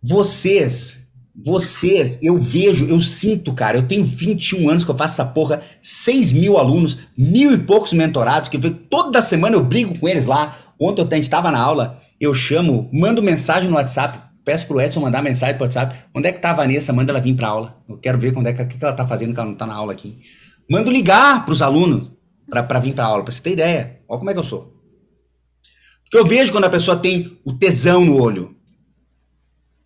Vocês, 0.00 0.97
vocês, 1.44 2.18
eu 2.20 2.36
vejo, 2.36 2.86
eu 2.86 3.00
sinto, 3.00 3.52
cara, 3.52 3.78
eu 3.78 3.86
tenho 3.86 4.04
21 4.04 4.68
anos 4.68 4.84
que 4.84 4.90
eu 4.90 4.96
faço 4.96 5.20
essa 5.20 5.30
porra, 5.30 5.62
6 5.80 6.32
mil 6.32 6.58
alunos, 6.58 6.98
mil 7.16 7.52
e 7.52 7.58
poucos 7.58 7.92
mentorados, 7.92 8.48
que 8.48 8.56
eu 8.56 8.60
vejo, 8.60 8.74
toda 8.90 9.22
semana 9.22 9.54
eu 9.54 9.62
brigo 9.62 9.96
com 9.98 10.08
eles 10.08 10.26
lá. 10.26 10.58
Ontem 10.80 11.02
eu 11.02 11.20
estava 11.20 11.50
na 11.50 11.60
aula, 11.60 12.00
eu 12.20 12.34
chamo, 12.34 12.90
mando 12.92 13.22
mensagem 13.22 13.68
no 13.68 13.76
WhatsApp, 13.76 14.20
peço 14.44 14.66
pro 14.66 14.80
Edson 14.80 15.00
mandar 15.00 15.22
mensagem 15.22 15.54
pro 15.54 15.64
WhatsApp. 15.64 15.94
Onde 16.14 16.28
é 16.28 16.32
que 16.32 16.40
tá 16.40 16.50
a 16.50 16.54
Vanessa? 16.54 16.92
Manda 16.92 17.12
ela 17.12 17.20
vir 17.20 17.36
pra 17.36 17.48
aula. 17.48 17.76
Eu 17.88 17.98
quero 17.98 18.18
ver 18.18 18.32
quando 18.32 18.46
é 18.46 18.52
que, 18.52 18.64
que 18.64 18.78
que 18.78 18.84
ela 18.84 18.94
tá 18.94 19.06
fazendo 19.06 19.34
que 19.34 19.38
ela 19.38 19.48
não 19.48 19.56
tá 19.56 19.66
na 19.66 19.74
aula 19.74 19.92
aqui. 19.92 20.18
Mando 20.70 20.90
ligar 20.90 21.44
pros 21.44 21.62
alunos 21.62 22.10
pra, 22.48 22.62
pra 22.62 22.78
vir 22.78 22.94
pra 22.94 23.04
aula, 23.04 23.22
pra 23.22 23.32
você 23.32 23.42
ter 23.42 23.52
ideia. 23.52 24.00
Olha 24.08 24.18
como 24.18 24.30
é 24.30 24.32
que 24.32 24.38
eu 24.38 24.44
sou. 24.44 24.74
Porque 26.02 26.18
eu 26.18 26.26
vejo 26.26 26.50
quando 26.50 26.64
a 26.64 26.70
pessoa 26.70 26.96
tem 26.96 27.38
o 27.44 27.52
tesão 27.52 28.04
no 28.04 28.20
olho. 28.20 28.56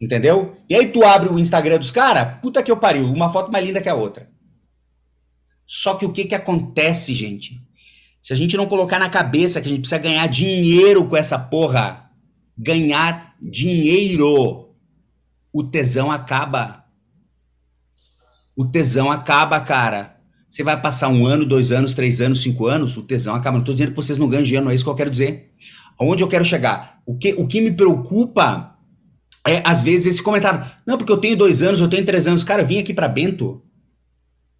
Entendeu? 0.02 0.56
E 0.68 0.74
aí 0.74 0.88
tu 0.88 1.04
abre 1.04 1.28
o 1.28 1.38
Instagram 1.38 1.78
dos 1.78 1.92
caras, 1.92 2.40
puta 2.42 2.60
que 2.60 2.72
eu 2.72 2.76
pariu, 2.76 3.06
uma 3.06 3.32
foto 3.32 3.52
mais 3.52 3.64
linda 3.64 3.80
que 3.80 3.88
a 3.88 3.94
outra. 3.94 4.28
Só 5.64 5.94
que 5.94 6.04
o 6.04 6.12
que 6.12 6.24
que 6.24 6.34
acontece, 6.34 7.14
gente? 7.14 7.62
Se 8.20 8.32
a 8.32 8.36
gente 8.36 8.56
não 8.56 8.66
colocar 8.66 8.98
na 8.98 9.08
cabeça 9.08 9.60
que 9.60 9.68
a 9.68 9.70
gente 9.70 9.82
precisa 9.82 10.00
ganhar 10.00 10.26
dinheiro 10.26 11.06
com 11.06 11.16
essa 11.16 11.38
porra, 11.38 12.10
ganhar 12.58 13.36
dinheiro, 13.40 14.74
o 15.52 15.62
tesão 15.62 16.10
acaba. 16.10 16.84
O 18.56 18.64
tesão 18.64 19.08
acaba, 19.08 19.60
cara. 19.60 20.16
Você 20.50 20.64
vai 20.64 20.80
passar 20.80 21.10
um 21.10 21.24
ano, 21.24 21.46
dois 21.46 21.70
anos, 21.70 21.94
três 21.94 22.20
anos, 22.20 22.42
cinco 22.42 22.66
anos, 22.66 22.96
o 22.96 23.04
tesão 23.04 23.36
acaba. 23.36 23.56
Não 23.56 23.64
tô 23.64 23.72
dizendo 23.72 23.90
que 23.90 23.96
vocês 23.96 24.18
não 24.18 24.28
ganham 24.28 24.42
dinheiro, 24.42 24.64
não 24.64 24.72
é 24.72 24.74
isso 24.74 24.82
que 24.82 24.90
eu 24.90 24.96
quero 24.96 25.10
dizer. 25.10 25.52
Aonde 25.96 26.24
eu 26.24 26.28
quero 26.28 26.44
chegar? 26.44 27.00
O 27.06 27.16
que, 27.16 27.34
o 27.34 27.46
que 27.46 27.60
me 27.60 27.70
preocupa 27.70 28.71
é, 29.46 29.62
às 29.64 29.82
vezes, 29.82 30.06
esse 30.06 30.22
comentário. 30.22 30.64
Não, 30.86 30.96
porque 30.96 31.12
eu 31.12 31.18
tenho 31.18 31.36
dois 31.36 31.62
anos, 31.62 31.80
eu 31.80 31.88
tenho 31.88 32.04
três 32.04 32.26
anos. 32.26 32.44
Cara, 32.44 32.62
eu 32.62 32.66
vim 32.66 32.78
aqui 32.78 32.94
pra 32.94 33.08
Bento. 33.08 33.62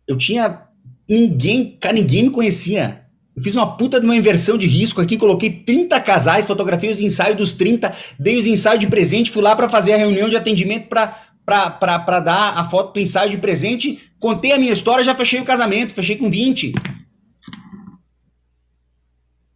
Eu 0.06 0.16
tinha. 0.18 0.62
Ninguém. 1.08 1.76
Cara, 1.80 1.94
ninguém 1.94 2.24
me 2.24 2.30
conhecia. 2.30 3.02
Eu 3.34 3.42
fiz 3.42 3.56
uma 3.56 3.76
puta 3.76 3.98
de 3.98 4.04
uma 4.04 4.14
inversão 4.14 4.58
de 4.58 4.66
risco 4.66 5.00
aqui, 5.00 5.16
coloquei 5.16 5.50
30 5.50 5.98
casais, 6.02 6.44
fotografiei 6.44 6.92
os 6.92 7.00
ensaios 7.00 7.36
dos 7.36 7.52
30, 7.52 7.90
dei 8.18 8.38
os 8.38 8.46
ensaios 8.46 8.78
de 8.78 8.86
presente, 8.86 9.30
fui 9.30 9.40
lá 9.40 9.56
pra 9.56 9.70
fazer 9.70 9.94
a 9.94 9.96
reunião 9.96 10.28
de 10.28 10.36
atendimento 10.36 10.86
pra 10.88 11.16
dar 11.46 12.58
a 12.58 12.68
foto 12.68 12.92
do 12.92 13.00
ensaio 13.00 13.30
de 13.30 13.38
presente, 13.38 14.12
contei 14.18 14.52
a 14.52 14.58
minha 14.58 14.72
história, 14.72 15.02
já 15.02 15.14
fechei 15.14 15.40
o 15.40 15.44
casamento, 15.44 15.94
fechei 15.94 16.16
com 16.16 16.30
20. 16.30 16.74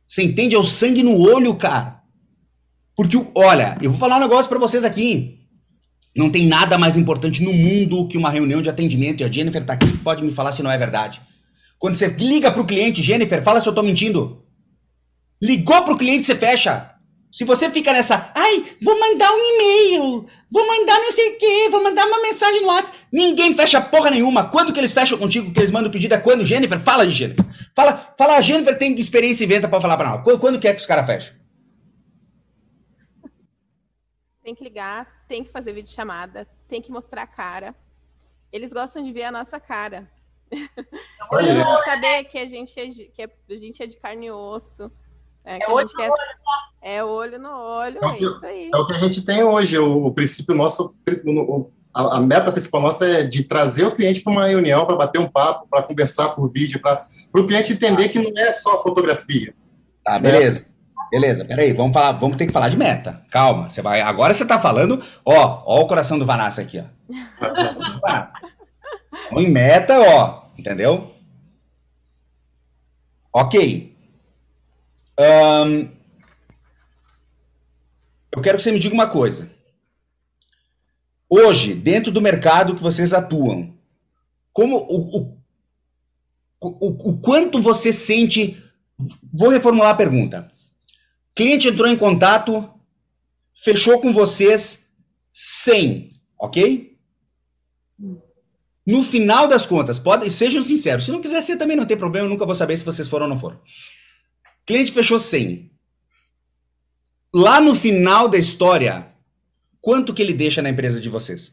Você 0.09 0.23
entende? 0.23 0.55
É 0.55 0.59
o 0.59 0.65
sangue 0.65 1.03
no 1.03 1.19
olho, 1.19 1.55
cara. 1.55 1.96
Porque, 2.97 3.17
olha, 3.35 3.77
eu 3.83 3.91
vou 3.91 4.01
falar 4.01 4.17
um 4.17 4.21
negócio 4.21 4.49
pra 4.49 4.59
vocês 4.59 4.83
aqui. 4.83 5.41
Não 6.17 6.31
tem 6.31 6.47
nada 6.47 6.79
mais 6.79 6.97
importante 6.97 7.43
no 7.43 7.53
mundo 7.53 8.09
que 8.09 8.17
uma 8.17 8.31
reunião 8.31 8.63
de 8.63 8.71
atendimento. 8.71 9.21
E 9.21 9.25
a 9.25 9.31
Jennifer 9.31 9.65
tá 9.65 9.75
aqui, 9.75 9.99
pode 9.99 10.25
me 10.25 10.33
falar 10.33 10.53
se 10.53 10.63
não 10.63 10.71
é 10.71 10.79
verdade. 10.79 11.21
Quando 11.79 11.97
você 11.97 12.07
liga 12.07 12.51
pro 12.51 12.65
cliente, 12.65 13.03
Jennifer, 13.03 13.43
fala 13.43 13.61
se 13.61 13.69
eu 13.69 13.75
tô 13.75 13.83
mentindo. 13.83 14.43
Ligou 15.43 15.83
pro 15.83 15.97
cliente, 15.97 16.25
você 16.25 16.35
fecha. 16.35 16.91
Se 17.31 17.45
você 17.45 17.69
fica 17.69 17.93
nessa, 17.93 18.33
ai, 18.35 18.65
vou 18.81 18.99
mandar 18.99 19.31
um 19.31 19.39
e-mail, 19.39 20.25
vou 20.51 20.67
mandar 20.67 20.99
não 21.01 21.13
sei 21.13 21.35
o 21.35 21.37
quê, 21.39 21.69
vou 21.71 21.83
mandar 21.83 22.07
uma 22.07 22.23
mensagem 22.23 22.63
no 22.63 22.69
WhatsApp. 22.69 22.97
Ninguém 23.13 23.55
fecha 23.55 23.79
porra 23.79 24.09
nenhuma. 24.09 24.45
Quando 24.45 24.73
que 24.73 24.81
eles 24.81 24.95
fecham 24.95 25.19
contigo, 25.19 25.53
que 25.53 25.61
eles 25.61 25.71
mandam 25.71 25.91
pedido 25.91 26.15
é 26.15 26.19
quando, 26.19 26.47
Jennifer? 26.47 26.81
Fala 26.81 27.03
aí, 27.03 27.11
Jennifer. 27.11 27.45
Fala, 27.75 28.15
fala, 28.17 28.37
a 28.39 28.41
Jennifer 28.41 28.79
tem 28.79 28.99
experiência 28.99 29.45
e 29.45 29.47
venta 29.47 29.69
pra 29.69 29.83
falar 29.83 29.99
pra 29.99 30.09
nós. 30.09 30.25
Quando, 30.25 30.39
quando 30.39 30.59
que 30.59 30.67
é 30.67 30.73
que 30.73 30.81
os 30.81 30.87
caras 30.87 31.05
fecham? 31.05 31.36
Tem 34.47 34.55
que 34.55 34.63
ligar, 34.63 35.25
tem 35.27 35.43
que 35.43 35.51
fazer 35.51 35.73
videochamada, 35.73 36.47
tem 36.69 36.81
que 36.81 36.93
mostrar 36.93 37.23
a 37.23 37.27
cara. 37.27 37.75
Eles 38.53 38.73
gostam 38.73 39.03
de 39.03 39.13
ver 39.13 39.25
a 39.25 39.33
nossa 39.33 39.59
cara. 39.59 40.09
Eles 40.53 41.55
né? 41.57 41.65
vão 41.65 41.83
saber 41.83 42.23
que 42.27 42.39
a 42.39 42.47
gente 42.47 42.79
é 42.79 42.87
de, 42.87 43.07
que 43.07 43.23
é- 43.23 43.29
a 43.51 43.57
gente 43.57 43.83
é 43.83 43.89
de 43.89 43.97
carne 43.97 44.27
e 44.27 44.31
osso. 44.31 44.89
É, 45.45 45.59
que 45.59 45.65
a 45.65 45.73
olho 45.73 45.89
quer- 45.89 46.11
É 46.81 47.03
olho 47.03 47.41
no 47.41 47.51
olho, 47.51 47.99
É 48.01 48.07
o 48.07 48.11
é 48.11 48.15
que- 48.15 48.25
isso 48.25 48.47
aí. 48.47 48.71
É 48.73 48.77
o 48.77 48.87
que 48.87 48.93
a 48.93 48.99
gente 48.99 49.27
tem 49.27 49.43
hoje. 49.43 49.77
O, 49.81 50.07
o 50.07 50.15
princípio 50.15 50.55
nosso, 50.55 50.95
o- 51.27 51.73
a, 51.93 52.19
a 52.19 52.21
meta 52.21 52.53
principal 52.53 52.81
nossa 52.81 53.05
é 53.05 53.25
de 53.25 53.43
trazer 53.43 53.85
o 53.85 53.97
cliente 53.97 54.21
para 54.21 54.33
uma 54.33 54.47
reunião, 54.47 54.87
para 54.87 54.95
bater 54.95 55.19
um 55.21 55.27
papo, 55.29 55.67
para 55.69 55.83
conversar 55.83 56.29
por 56.37 56.49
vídeo, 56.53 56.81
para 56.81 57.09
o 57.37 57.45
cliente 57.49 57.73
entender 57.73 58.11
que 58.11 58.21
não 58.21 58.31
é 58.41 58.53
só 58.53 58.81
fotografia. 58.81 59.53
Tá, 60.05 60.21
beleza. 60.21 60.65
Beleza, 61.11 61.45
peraí, 61.45 61.73
vamos 61.73 61.93
falar, 61.93 62.13
vamos 62.13 62.37
ter 62.37 62.47
que 62.47 62.53
falar 62.53 62.69
de 62.69 62.77
meta. 62.77 63.25
Calma, 63.31 63.69
você 63.69 63.81
vai. 63.81 64.01
Agora 64.01 64.35
você 64.35 64.45
tá 64.45 64.59
falando, 64.59 65.03
ó, 65.25 65.63
ó 65.65 65.81
o 65.81 65.87
coração 65.87 66.19
do 66.19 66.27
Vanassa 66.27 66.63
aqui, 66.63 66.79
ó. 66.79 66.85
Vamos 69.31 69.49
em 69.49 69.51
meta, 69.51 69.99
ó, 69.99 70.49
entendeu? 70.59 71.15
Ok. 73.33 73.97
Ahn, 75.19 75.89
eu 78.33 78.43
quero 78.43 78.59
que 78.59 78.63
você 78.63 78.73
me 78.73 78.79
diga 78.79 78.95
uma 78.95 79.09
coisa. 79.09 79.51
Hoje, 81.29 81.75
dentro 81.75 82.13
do 82.13 82.21
mercado 82.21 82.77
que 82.77 82.83
vocês 82.83 83.13
atuam, 83.13 83.75
como 84.53 84.77
o, 84.77 85.19
o, 85.19 85.39
o, 86.61 87.11
o 87.11 87.19
quanto 87.19 87.61
você 87.61 87.93
sente. 87.93 88.63
Vou 89.33 89.51
reformular 89.51 89.91
a 89.91 89.97
pergunta. 89.97 90.49
Cliente 91.37 91.69
entrou 91.69 91.87
em 91.87 91.99
contato, 91.99 92.67
fechou 93.55 94.01
com 94.01 94.11
vocês 94.11 94.87
100, 95.31 96.13
ok? 96.41 96.99
No 98.87 99.05
final 99.05 99.47
das 99.47 99.67
contas, 99.67 99.99
podem, 99.99 100.31
sejam 100.31 100.63
sinceros. 100.63 101.05
Se 101.05 101.13
não 101.13 101.21
quiser 101.21 101.43
ser, 101.43 101.59
também 101.59 101.77
não 101.77 101.85
tem 101.85 101.97
problema, 101.97 102.27
eu 102.27 102.31
nunca 102.31 102.47
vou 102.47 102.55
saber 102.55 102.75
se 102.79 102.87
vocês 102.87 103.07
foram 103.07 103.27
ou 103.27 103.31
não 103.31 103.39
foram. 103.39 103.61
Cliente 104.65 104.93
fechou 104.93 105.19
100. 105.19 105.71
lá 107.35 107.61
no 107.61 107.75
final 107.75 108.31
da 108.31 108.39
história, 108.39 109.13
quanto 109.79 110.15
que 110.15 110.23
ele 110.23 110.33
deixa 110.33 110.63
na 110.63 110.71
empresa 110.71 110.99
de 110.99 111.11
vocês? 111.11 111.53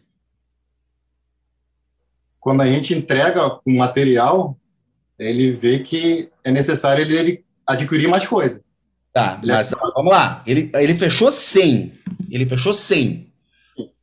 Quando 2.39 2.61
a 2.61 2.67
gente 2.67 2.93
entrega 2.93 3.59
um 3.67 3.77
material, 3.79 4.57
ele 5.19 5.51
vê 5.51 5.79
que 5.79 6.29
é 6.41 6.51
necessário 6.51 7.03
ele 7.03 7.43
adquirir 7.67 8.07
mais 8.07 8.25
coisa. 8.25 8.63
Tá, 9.13 9.39
ele 9.43 9.51
mas 9.51 9.71
é... 9.71 9.75
vamos 9.75 10.11
lá. 10.11 10.41
Ele, 10.45 10.71
ele 10.73 10.95
fechou 10.95 11.31
100. 11.31 11.93
Ele 12.31 12.47
fechou 12.47 12.73
100. 12.73 13.27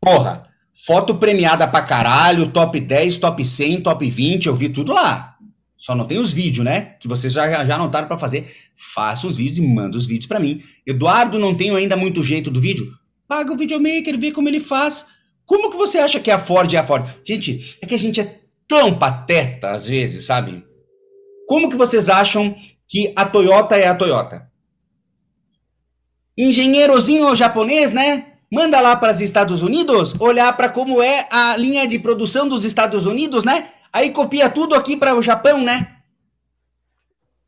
Porra, 0.00 0.44
foto 0.86 1.16
premiada 1.16 1.66
pra 1.66 1.82
caralho, 1.82 2.50
top 2.50 2.78
10, 2.78 3.18
top 3.18 3.44
100, 3.44 3.82
top 3.82 4.08
20, 4.08 4.46
eu 4.46 4.56
vi 4.56 4.68
tudo 4.68 4.92
lá. 4.92 5.36
Só 5.76 5.94
não 5.94 6.06
tem 6.06 6.18
os 6.18 6.32
vídeos, 6.32 6.64
né? 6.64 6.96
Que 7.00 7.08
vocês 7.08 7.32
já, 7.32 7.64
já 7.64 7.74
anotaram 7.74 8.06
para 8.06 8.18
fazer. 8.18 8.54
Faça 8.76 9.26
os 9.26 9.36
vídeos 9.36 9.58
e 9.58 9.62
manda 9.62 9.96
os 9.96 10.06
vídeos 10.06 10.26
para 10.26 10.38
mim. 10.38 10.62
Eduardo, 10.86 11.38
não 11.38 11.54
tenho 11.54 11.74
ainda 11.74 11.96
muito 11.96 12.22
jeito 12.22 12.50
do 12.50 12.60
vídeo? 12.60 12.86
Paga 13.26 13.52
o 13.52 13.56
videomaker, 13.56 14.18
vê 14.18 14.30
como 14.30 14.48
ele 14.48 14.60
faz. 14.60 15.06
Como 15.46 15.70
que 15.70 15.76
você 15.76 15.98
acha 15.98 16.20
que 16.20 16.30
a 16.30 16.38
Ford 16.38 16.72
é 16.72 16.76
a 16.76 16.84
Ford? 16.84 17.08
Gente, 17.24 17.78
é 17.80 17.86
que 17.86 17.94
a 17.94 17.98
gente 17.98 18.20
é 18.20 18.40
tão 18.68 18.94
pateta 18.94 19.70
às 19.70 19.86
vezes, 19.86 20.26
sabe? 20.26 20.62
Como 21.48 21.68
que 21.68 21.76
vocês 21.76 22.08
acham 22.08 22.54
que 22.86 23.12
a 23.16 23.24
Toyota 23.24 23.76
é 23.76 23.88
a 23.88 23.94
Toyota? 23.94 24.49
Engenheirozinho 26.48 27.34
japonês, 27.36 27.92
né? 27.92 28.24
Manda 28.50 28.80
lá 28.80 28.96
para 28.96 29.12
os 29.12 29.20
Estados 29.20 29.62
Unidos 29.62 30.14
olhar 30.18 30.56
para 30.56 30.70
como 30.70 31.02
é 31.02 31.28
a 31.30 31.54
linha 31.56 31.86
de 31.86 31.98
produção 31.98 32.48
dos 32.48 32.64
Estados 32.64 33.04
Unidos, 33.04 33.44
né? 33.44 33.68
Aí 33.92 34.10
copia 34.10 34.48
tudo 34.48 34.74
aqui 34.74 34.96
para 34.96 35.14
o 35.14 35.22
Japão, 35.22 35.60
né? 35.60 35.96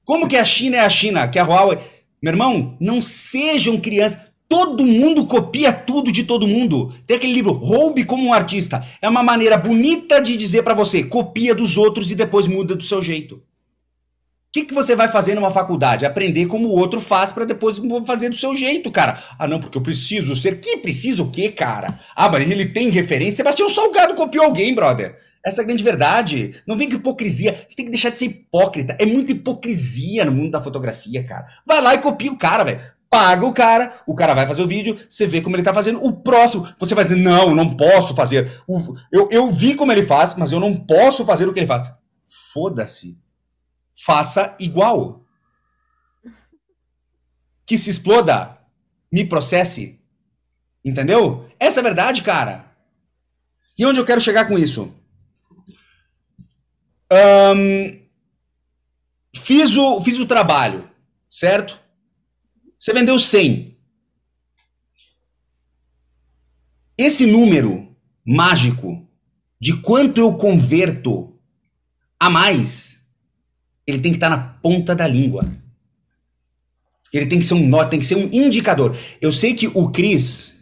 Como 0.05 0.29
que 0.29 0.37
a 0.37 0.45
China 0.45 0.77
é 0.77 0.81
a 0.81 0.91
China, 0.91 1.27
que 1.27 1.39
a 1.39 1.45
Huawei. 1.45 1.79
Meu 2.23 2.33
irmão, 2.33 2.77
não 2.79 3.01
sejam 3.01 3.81
crianças. 3.81 4.21
Todo 4.47 4.87
mundo 4.87 5.25
copia 5.27 5.73
tudo 5.73 6.13
de 6.13 6.25
todo 6.25 6.47
mundo. 6.47 6.93
Tem 7.07 7.17
aquele 7.17 7.33
livro, 7.33 7.53
Roube 7.53 8.05
como 8.05 8.27
um 8.27 8.35
artista. 8.35 8.87
É 9.01 9.09
uma 9.09 9.23
maneira 9.23 9.57
bonita 9.57 10.21
de 10.21 10.37
dizer 10.37 10.63
para 10.63 10.75
você, 10.75 11.03
copia 11.03 11.55
dos 11.55 11.79
outros 11.79 12.11
e 12.13 12.15
depois 12.15 12.47
muda 12.47 12.77
do 12.77 12.85
seu 12.85 13.03
jeito. 13.03 13.43
O 14.53 14.61
que, 14.61 14.67
que 14.67 14.75
você 14.75 14.95
vai 14.95 15.11
fazer 15.11 15.35
numa 15.35 15.51
faculdade? 15.51 16.05
Aprender 16.05 16.45
como 16.45 16.69
o 16.69 16.77
outro 16.77 17.01
faz 17.01 17.33
para 17.33 17.47
depois 17.47 17.81
fazer 18.07 18.29
do 18.29 18.37
seu 18.37 18.55
jeito, 18.55 18.91
cara. 18.91 19.19
Ah, 19.39 19.49
não, 19.49 19.59
porque 19.59 19.79
eu 19.79 19.83
preciso 19.83 20.37
ser. 20.37 20.61
Que 20.61 20.77
precisa 20.77 21.23
o 21.23 21.31
quê, 21.31 21.49
cara? 21.51 21.99
Ah, 22.15 22.29
mas 22.29 22.51
ele 22.51 22.67
tem 22.67 22.91
referência. 22.91 23.37
Sebastião 23.37 23.71
Salgado 23.71 24.15
copiou 24.15 24.45
alguém, 24.45 24.75
brother. 24.75 25.17
Essa 25.43 25.63
é 25.63 25.65
a 25.65 25.67
grande 25.67 25.83
verdade. 25.83 26.55
Não 26.67 26.77
vem 26.77 26.87
com 26.87 26.97
hipocrisia. 26.97 27.65
Você 27.67 27.77
tem 27.77 27.87
que 27.87 27.91
deixar 27.91 28.11
de 28.11 28.19
ser 28.19 28.27
hipócrita. 28.27 28.95
É 29.01 29.07
muita 29.07 29.33
hipocrisia 29.33 30.27
no 30.27 30.33
mundo 30.33 30.51
da 30.51 30.61
fotografia, 30.61 31.25
cara. 31.25 31.47
Vai 31.67 31.81
lá 31.81 31.95
e 31.95 32.03
copia 32.03 32.31
o 32.31 32.37
cara, 32.37 32.63
velho. 32.63 32.83
Paga 33.09 33.47
o 33.47 33.55
cara, 33.55 33.95
o 34.07 34.15
cara 34.15 34.35
vai 34.35 34.47
fazer 34.47 34.63
o 34.63 34.69
vídeo, 34.69 34.99
você 35.09 35.27
vê 35.27 35.41
como 35.41 35.57
ele 35.57 35.63
tá 35.63 35.73
fazendo. 35.73 36.03
O 36.05 36.13
próximo, 36.13 36.69
você 36.79 36.95
vai 36.95 37.05
dizer, 37.05 37.17
não, 37.17 37.55
não 37.55 37.75
posso 37.75 38.15
fazer. 38.15 38.51
Eu, 39.11 39.31
eu 39.31 39.51
vi 39.51 39.75
como 39.75 39.93
ele 39.93 40.03
faz, 40.03 40.35
mas 40.35 40.53
eu 40.53 40.61
não 40.61 40.75
posso 40.75 41.25
fazer 41.25 41.49
o 41.49 41.55
que 41.55 41.61
ele 41.61 41.67
faz. 41.67 41.91
Foda-se. 42.53 43.17
Faça 44.05 44.57
igual. 44.59 45.25
Que 47.65 47.79
se 47.79 47.89
exploda. 47.89 48.59
Me 49.13 49.25
processe. 49.25 50.01
Entendeu? 50.85 51.49
Essa 51.61 51.79
é 51.79 51.83
a 51.83 51.85
verdade, 51.85 52.23
cara. 52.23 52.75
E 53.79 53.87
onde 53.87 54.01
eu 54.01 54.05
quero 54.05 54.21
chegar 54.21 54.49
com 54.49 54.59
isso? 54.59 54.93
Um, 57.13 58.05
fiz, 59.37 59.77
o, 59.77 60.03
fiz 60.03 60.19
o 60.19 60.27
trabalho, 60.27 60.91
certo? 61.29 61.79
Você 62.77 62.93
vendeu 62.93 63.19
100. 63.19 63.79
Esse 66.99 67.25
número 67.27 67.97
mágico 68.27 69.09
de 69.61 69.81
quanto 69.81 70.19
eu 70.19 70.37
converto 70.37 71.41
a 72.19 72.29
mais, 72.29 72.92
ele 73.93 74.03
tem 74.03 74.13
que 74.13 74.17
estar 74.17 74.31
na 74.31 74.39
ponta 74.39 74.95
da 74.95 75.07
língua. 75.07 75.47
Ele 77.13 77.27
tem 77.27 77.39
que 77.39 77.45
ser 77.45 77.55
um 77.55 77.69
nó, 77.69 77.85
tem 77.85 78.01
que 78.01 78.07
ser 78.07 78.17
um 78.17 78.29
indicador. 78.33 78.97
Eu 79.21 79.33
sei 79.33 79.53
que 79.53 79.69
o 79.69 79.91
Cris, 79.91 80.55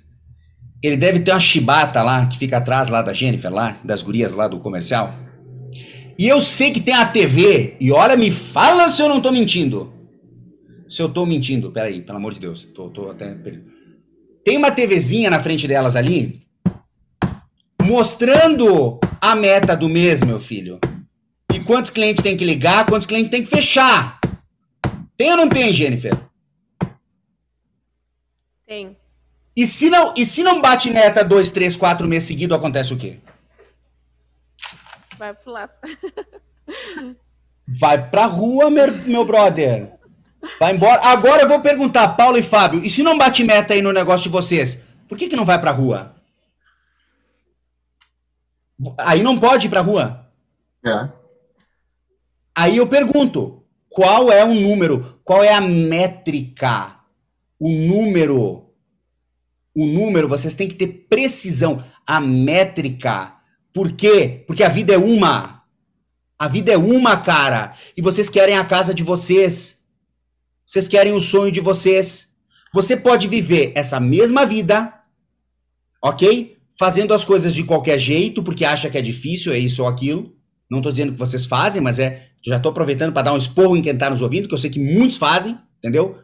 ele 0.83 0.97
deve 0.97 1.21
ter 1.21 1.31
uma 1.31 1.39
chibata 1.39 2.03
lá, 2.03 2.27
que 2.27 2.37
fica 2.37 2.57
atrás 2.57 2.89
lá 2.89 3.03
da 3.03 3.13
Jennifer, 3.13 3.53
lá, 3.53 3.77
das 3.85 4.03
gurias 4.03 4.35
lá 4.35 4.49
do 4.49 4.59
comercial. 4.59 5.15
E 6.19 6.27
eu 6.27 6.41
sei 6.41 6.73
que 6.73 6.81
tem 6.81 6.93
a 6.93 7.07
TV, 7.07 7.77
e 7.81 7.93
olha, 7.93 8.17
me 8.17 8.33
fala 8.33 8.89
se 8.89 9.01
eu 9.01 9.09
não 9.09 9.21
tô 9.21 9.31
mentindo. 9.31 9.93
Se 10.89 11.01
eu 11.01 11.09
tô 11.09 11.25
mentindo, 11.25 11.71
peraí, 11.71 12.03
pelo 12.03 12.19
amor 12.19 12.35
de 12.35 12.41
Deus, 12.41 12.65
tô, 12.75 12.91
tô 12.91 13.11
até. 13.11 13.37
Tem 14.45 14.57
uma 14.57 14.73
TVzinha 14.73 15.31
na 15.31 15.41
frente 15.41 15.69
delas 15.69 15.95
ali, 15.95 16.41
mostrando 17.81 18.99
a 19.21 19.37
meta 19.37 19.77
do 19.77 19.89
mês, 19.89 20.21
meu 20.21 20.41
filho. 20.41 20.81
Quantos 21.71 21.93
clientes 21.93 22.21
tem 22.21 22.37
que 22.37 22.45
ligar, 22.45 22.85
quantos 22.85 23.07
clientes 23.07 23.31
tem 23.31 23.45
que 23.45 23.49
fechar. 23.49 24.19
Tem 25.17 25.31
ou 25.31 25.37
não 25.37 25.49
tem, 25.49 25.73
Jennifer? 25.73 26.13
Tem. 28.67 28.97
E 29.55 29.65
se 29.69 29.89
não, 29.89 30.13
e 30.17 30.27
se 30.27 30.43
não 30.43 30.61
bate 30.61 30.91
meta 30.91 31.25
dois, 31.25 31.53
três, 31.53 31.77
quatro 31.77 32.09
meses 32.09 32.27
seguidos, 32.27 32.59
acontece 32.59 32.93
o 32.93 32.99
quê? 32.99 33.21
Vai 35.17 35.33
pro 35.33 35.53
laço. 35.53 35.75
Vai 37.69 38.11
pra 38.11 38.27
rua, 38.27 38.69
meu, 38.69 38.93
meu 39.07 39.25
brother. 39.25 39.93
Vai 40.59 40.75
embora. 40.75 41.01
Agora 41.05 41.43
eu 41.43 41.49
vou 41.49 41.61
perguntar, 41.61 42.17
Paulo 42.17 42.37
e 42.37 42.43
Fábio, 42.43 42.85
e 42.85 42.91
se 42.91 43.05
não 43.05 43.17
bate 43.17 43.45
meta 43.45 43.75
aí 43.75 43.81
no 43.81 43.93
negócio 43.93 44.25
de 44.25 44.29
vocês, 44.29 44.83
por 45.09 45.17
que, 45.17 45.29
que 45.29 45.37
não 45.37 45.45
vai 45.45 45.61
pra 45.61 45.71
rua? 45.71 46.17
Aí 48.99 49.23
não 49.23 49.39
pode 49.39 49.69
ir 49.69 49.71
pra 49.71 49.83
rua? 49.83 50.29
É. 50.85 51.20
Aí 52.57 52.77
eu 52.77 52.87
pergunto, 52.87 53.63
qual 53.89 54.31
é 54.31 54.45
o 54.45 54.55
número, 54.55 55.21
qual 55.25 55.43
é 55.43 55.53
a 55.53 55.61
métrica, 55.61 56.97
o 57.59 57.69
número, 57.71 58.71
o 59.75 59.87
número, 59.87 60.29
vocês 60.29 60.55
têm 60.55 60.69
que 60.69 60.75
ter 60.75 61.07
precisão, 61.09 61.85
a 62.07 62.21
métrica 62.21 63.41
por 63.73 63.93
quê? 63.93 64.45
Porque 64.47 64.63
a 64.63 64.69
vida 64.69 64.93
é 64.93 64.99
uma. 64.99 65.61
A 66.39 66.49
vida 66.49 66.73
é 66.73 66.79
uma, 66.79 67.17
cara. 67.17 67.75
E 67.97 68.03
vocês 68.03 68.29
querem 68.29 68.57
a 68.57 68.65
casa 68.65 68.93
de 68.93 69.03
vocês. 69.03 69.79
Vocês 70.67 70.89
querem 70.89 71.13
o 71.13 71.21
sonho 71.21 71.53
de 71.53 71.61
vocês. 71.61 72.35
Você 72.73 72.97
pode 72.97 73.29
viver 73.29 73.73
essa 73.75 73.99
mesma 73.99 74.47
vida, 74.47 74.95
ok? 76.03 76.57
Fazendo 76.79 77.13
as 77.13 77.25
coisas 77.25 77.53
de 77.53 77.65
qualquer 77.65 77.99
jeito, 77.99 78.43
porque 78.43 78.65
acha 78.65 78.89
que 78.89 78.97
é 78.97 79.03
difícil, 79.03 79.53
é 79.53 79.59
isso 79.59 79.83
ou 79.83 79.89
aquilo. 79.89 80.37
Não 80.71 80.79
estou 80.79 80.93
dizendo 80.93 81.13
que 81.13 81.19
vocês 81.19 81.45
fazem, 81.45 81.81
mas 81.81 81.99
é. 81.99 82.30
Já 82.45 82.57
estou 82.57 82.71
aproveitando 82.71 83.13
para 83.13 83.23
dar 83.23 83.35
um 83.35 83.39
esporro 83.39 83.77
em 83.77 83.83
quem 83.83 83.93
está 83.93 84.09
nos 84.11 84.23
ouvindo, 84.23 84.49
que 84.49 84.55
eu 84.55 84.59
sei 84.59 84.71
que 84.71 84.81
muitos 84.81 85.17
fazem, 85.17 85.59
entendeu? 85.79 86.19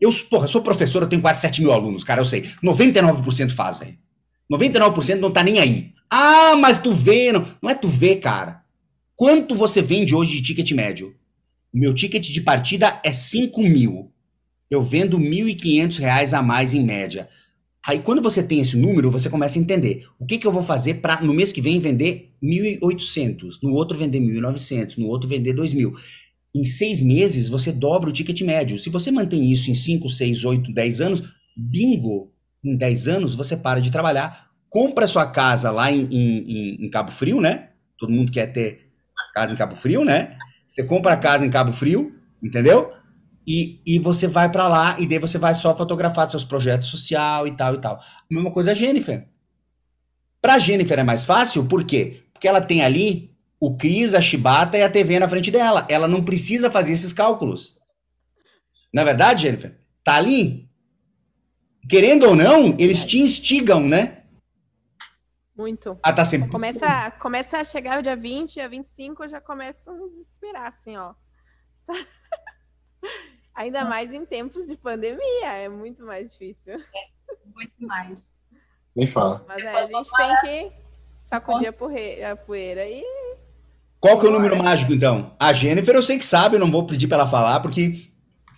Eu, 0.00 0.12
porra, 0.30 0.46
sou 0.46 0.62
professor, 0.62 1.02
eu 1.02 1.08
tenho 1.08 1.22
quase 1.22 1.40
7 1.40 1.60
mil 1.60 1.72
alunos, 1.72 2.04
cara, 2.04 2.20
eu 2.20 2.24
sei. 2.24 2.42
99% 2.62 3.50
faz, 3.52 3.78
velho. 3.78 3.96
99% 4.50 5.18
não 5.18 5.30
tá 5.30 5.42
nem 5.42 5.58
aí. 5.58 5.92
Ah, 6.10 6.56
mas 6.56 6.78
tu 6.78 6.92
vê. 6.92 7.32
Não, 7.32 7.46
não 7.62 7.70
é 7.70 7.74
tu 7.74 7.88
vê, 7.88 8.16
cara. 8.16 8.62
Quanto 9.14 9.54
você 9.54 9.82
vende 9.82 10.14
hoje 10.14 10.32
de 10.36 10.42
ticket 10.42 10.70
médio? 10.72 11.14
Meu 11.72 11.94
ticket 11.94 12.26
de 12.30 12.40
partida 12.40 13.00
é 13.02 13.12
5 13.12 13.60
mil. 13.62 14.12
Eu 14.70 14.82
vendo 14.82 15.18
1.500 15.18 15.98
reais 15.98 16.34
a 16.34 16.42
mais 16.42 16.74
em 16.74 16.84
média. 16.84 17.28
Aí 17.86 18.00
quando 18.00 18.20
você 18.20 18.42
tem 18.42 18.60
esse 18.60 18.76
número, 18.76 19.12
você 19.12 19.30
começa 19.30 19.58
a 19.58 19.62
entender. 19.62 20.06
O 20.18 20.26
que, 20.26 20.38
que 20.38 20.46
eu 20.46 20.52
vou 20.52 20.62
fazer 20.62 20.94
para 20.94 21.20
no 21.20 21.32
mês 21.32 21.52
que 21.52 21.60
vem 21.60 21.78
vender 21.78 22.32
1.800, 22.42 23.58
no 23.62 23.72
outro 23.72 23.96
vender 23.96 24.18
1.900, 24.18 24.98
no 24.98 25.06
outro 25.06 25.28
vender 25.28 25.54
2.000. 25.54 25.92
Em 26.54 26.64
seis 26.64 27.00
meses, 27.00 27.48
você 27.48 27.70
dobra 27.70 28.10
o 28.10 28.12
ticket 28.12 28.40
médio. 28.40 28.78
Se 28.78 28.90
você 28.90 29.10
mantém 29.10 29.52
isso 29.52 29.70
em 29.70 29.74
5, 29.74 30.08
6, 30.08 30.44
8, 30.44 30.72
10 30.72 31.00
anos, 31.00 31.22
bingo! 31.56 32.32
Em 32.64 32.76
10 32.76 33.06
anos, 33.06 33.34
você 33.36 33.56
para 33.56 33.80
de 33.80 33.92
trabalhar, 33.92 34.48
compra 34.68 35.06
sua 35.06 35.26
casa 35.26 35.70
lá 35.70 35.92
em, 35.92 36.08
em, 36.10 36.84
em, 36.84 36.90
Cabo 36.90 37.12
Frio, 37.12 37.40
né? 37.40 37.68
Todo 37.96 38.12
mundo 38.12 38.32
quer 38.32 38.46
ter 38.46 38.90
casa 39.32 39.52
em 39.52 39.56
Cabo 39.56 39.76
Frio, 39.76 40.04
né? 40.04 40.36
Você 40.66 40.82
compra 40.82 41.12
a 41.12 41.16
casa 41.16 41.46
em 41.46 41.50
Cabo 41.50 41.72
Frio, 41.72 42.12
entendeu? 42.42 42.90
E, 43.46 43.80
e 43.86 43.98
você 43.98 44.26
vai 44.26 44.50
para 44.50 44.66
lá 44.66 44.96
e 44.98 45.06
daí 45.06 45.20
você 45.20 45.38
vai 45.38 45.54
só 45.54 45.76
fotografar 45.76 46.28
seus 46.28 46.44
projetos 46.44 46.88
social 46.88 47.46
e 47.46 47.56
tal 47.56 47.74
e 47.74 47.80
tal. 47.80 47.96
A 47.96 48.24
mesma 48.30 48.50
coisa 48.50 48.72
a 48.72 48.74
Jennifer. 48.74 49.28
Para 50.42 50.58
Jennifer 50.58 50.98
é 50.98 51.04
mais 51.04 51.24
fácil, 51.24 51.66
por 51.66 51.84
quê? 51.84 52.24
Porque 52.32 52.48
ela 52.48 52.60
tem 52.60 52.82
ali 52.82 53.36
o 53.60 53.76
Cris, 53.76 54.14
a 54.14 54.20
Chibata 54.20 54.76
e 54.76 54.82
a 54.82 54.90
TV 54.90 55.18
na 55.18 55.28
frente 55.28 55.50
dela. 55.50 55.86
Ela 55.88 56.08
não 56.08 56.24
precisa 56.24 56.70
fazer 56.70 56.92
esses 56.92 57.12
cálculos. 57.12 57.78
Na 58.92 59.02
é 59.02 59.04
verdade, 59.04 59.42
Jennifer, 59.42 59.78
tá 60.02 60.16
ali. 60.16 60.68
Querendo 61.88 62.24
ou 62.24 62.34
não, 62.34 62.76
eles 62.78 63.04
te 63.04 63.20
instigam, 63.20 63.80
né? 63.80 64.24
Muito. 65.56 65.98
Ah, 66.02 66.12
tá 66.12 66.24
sempre. 66.24 66.50
Começa, 66.50 67.10
começa 67.12 67.58
a 67.58 67.64
chegar 67.64 67.98
o 67.98 68.02
dia 68.02 68.16
20, 68.16 68.54
dia 68.54 68.68
25, 68.68 69.28
já 69.28 69.40
começa 69.40 69.90
a 69.90 69.94
desesperar, 69.94 70.74
assim, 70.78 70.96
ó. 70.96 71.14
Ainda 73.56 73.86
mais 73.86 74.12
em 74.12 74.24
tempos 74.26 74.66
de 74.66 74.76
pandemia, 74.76 75.46
é 75.46 75.68
muito 75.68 76.04
mais 76.04 76.30
difícil. 76.32 76.74
É, 76.74 77.34
muito 77.54 77.74
mais. 77.80 78.34
Nem 78.94 79.06
fala. 79.06 79.44
Mas 79.48 79.62
é, 79.62 79.68
a 79.68 79.86
gente 79.86 80.10
tem 80.16 80.36
que 80.40 80.72
sacudir 81.22 81.68
a 81.68 82.36
poeira 82.36 82.84
e. 82.84 83.02
Qual 83.98 84.20
que 84.20 84.26
é 84.26 84.28
o 84.28 84.32
número 84.32 84.56
mágico, 84.56 84.92
então? 84.92 85.34
A 85.40 85.52
Jennifer 85.54 85.94
eu 85.94 86.02
sei 86.02 86.18
que 86.18 86.26
sabe, 86.26 86.56
eu 86.56 86.60
não 86.60 86.70
vou 86.70 86.86
pedir 86.86 87.08
para 87.08 87.22
ela 87.22 87.30
falar, 87.30 87.60
porque 87.60 88.10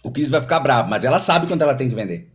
o 0.02 0.10
Cris 0.10 0.28
vai 0.28 0.40
ficar 0.40 0.60
bravo, 0.60 0.90
mas 0.90 1.04
ela 1.04 1.20
sabe 1.20 1.46
quanto 1.46 1.62
ela 1.62 1.76
tem 1.76 1.88
que 1.88 1.94
vender. 1.94 2.30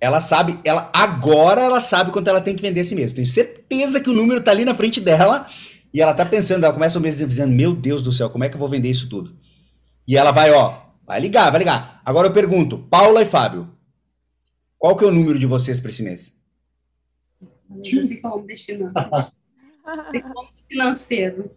Ela 0.00 0.20
sabe, 0.20 0.58
ela 0.64 0.90
agora 0.92 1.62
ela 1.62 1.80
sabe 1.80 2.10
quanto 2.10 2.28
ela 2.28 2.40
tem 2.40 2.56
que 2.56 2.62
vender 2.62 2.80
a 2.80 2.84
si 2.84 2.94
mesma. 2.94 3.14
Tenho 3.14 3.26
certeza 3.26 4.00
que 4.00 4.10
o 4.10 4.12
número 4.12 4.42
tá 4.42 4.50
ali 4.50 4.64
na 4.64 4.74
frente 4.74 5.00
dela 5.00 5.46
e 5.92 6.02
ela 6.02 6.12
tá 6.12 6.26
pensando, 6.26 6.64
ela 6.64 6.74
começa 6.74 6.98
o 6.98 7.00
mês 7.00 7.16
dizendo, 7.16 7.52
meu 7.52 7.74
Deus 7.74 8.02
do 8.02 8.12
céu, 8.12 8.28
como 8.28 8.42
é 8.42 8.48
que 8.48 8.56
eu 8.56 8.60
vou 8.60 8.68
vender 8.68 8.90
isso 8.90 9.08
tudo? 9.08 9.34
E 10.06 10.18
ela 10.18 10.32
vai, 10.32 10.52
ó, 10.52 10.83
vai 11.06 11.20
ligar, 11.20 11.50
vai 11.50 11.60
ligar. 11.60 12.00
Agora 12.04 12.28
eu 12.28 12.32
pergunto, 12.32 12.78
Paula 12.78 13.22
e 13.22 13.26
Fábio, 13.26 13.70
qual 14.78 14.96
que 14.96 15.04
é 15.04 15.08
o 15.08 15.12
número 15.12 15.38
de 15.38 15.46
vocês 15.46 15.80
para 15.80 15.90
esse 15.90 16.02
mês? 16.02 16.34
Das 18.46 18.62
finanças. 18.62 19.32
Financeiro. 20.68 21.50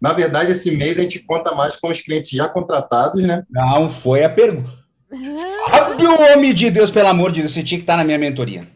Na 0.00 0.12
verdade, 0.12 0.52
esse 0.52 0.76
mês 0.76 0.98
a 0.98 1.02
gente 1.02 1.18
conta 1.18 1.54
mais 1.54 1.76
com 1.76 1.90
os 1.90 2.00
clientes 2.00 2.30
já 2.30 2.48
contratados, 2.48 3.22
né? 3.22 3.44
Não, 3.50 3.90
foi 3.90 4.22
a 4.24 4.30
pergunta. 4.30 4.70
Fábio, 5.70 6.10
homem 6.32 6.54
de 6.54 6.70
Deus, 6.70 6.90
pelo 6.90 7.08
amor 7.08 7.32
de 7.32 7.40
Deus, 7.40 7.52
você 7.52 7.62
tinha 7.62 7.78
que 7.78 7.82
estar 7.82 7.96
na 7.96 8.04
minha 8.04 8.18
mentoria. 8.18 8.68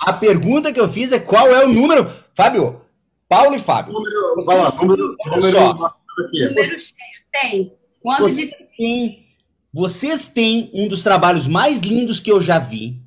A 0.00 0.12
pergunta 0.12 0.72
que 0.72 0.80
eu 0.80 0.88
fiz 0.88 1.12
é 1.12 1.18
qual 1.18 1.48
é 1.48 1.64
o 1.64 1.68
número. 1.68 2.10
Fábio, 2.34 2.82
Paulo 3.28 3.56
e 3.56 3.58
Fábio. 3.58 3.92
Número, 3.92 4.34
vocês, 4.34 4.46
vai 4.46 4.58
lá, 4.58 4.70
número, 4.70 5.16
número, 5.26 5.52
só, 5.52 5.74
número 5.74 6.66
cheio, 6.68 6.92
tem. 7.32 7.75
Quanto 8.06 8.22
vocês, 8.22 8.50
de... 8.50 8.76
têm, 8.76 9.26
vocês 9.74 10.26
têm 10.28 10.70
um 10.72 10.86
dos 10.86 11.02
trabalhos 11.02 11.48
mais 11.48 11.80
lindos 11.80 12.20
que 12.20 12.30
eu 12.30 12.40
já 12.40 12.56
vi. 12.56 13.02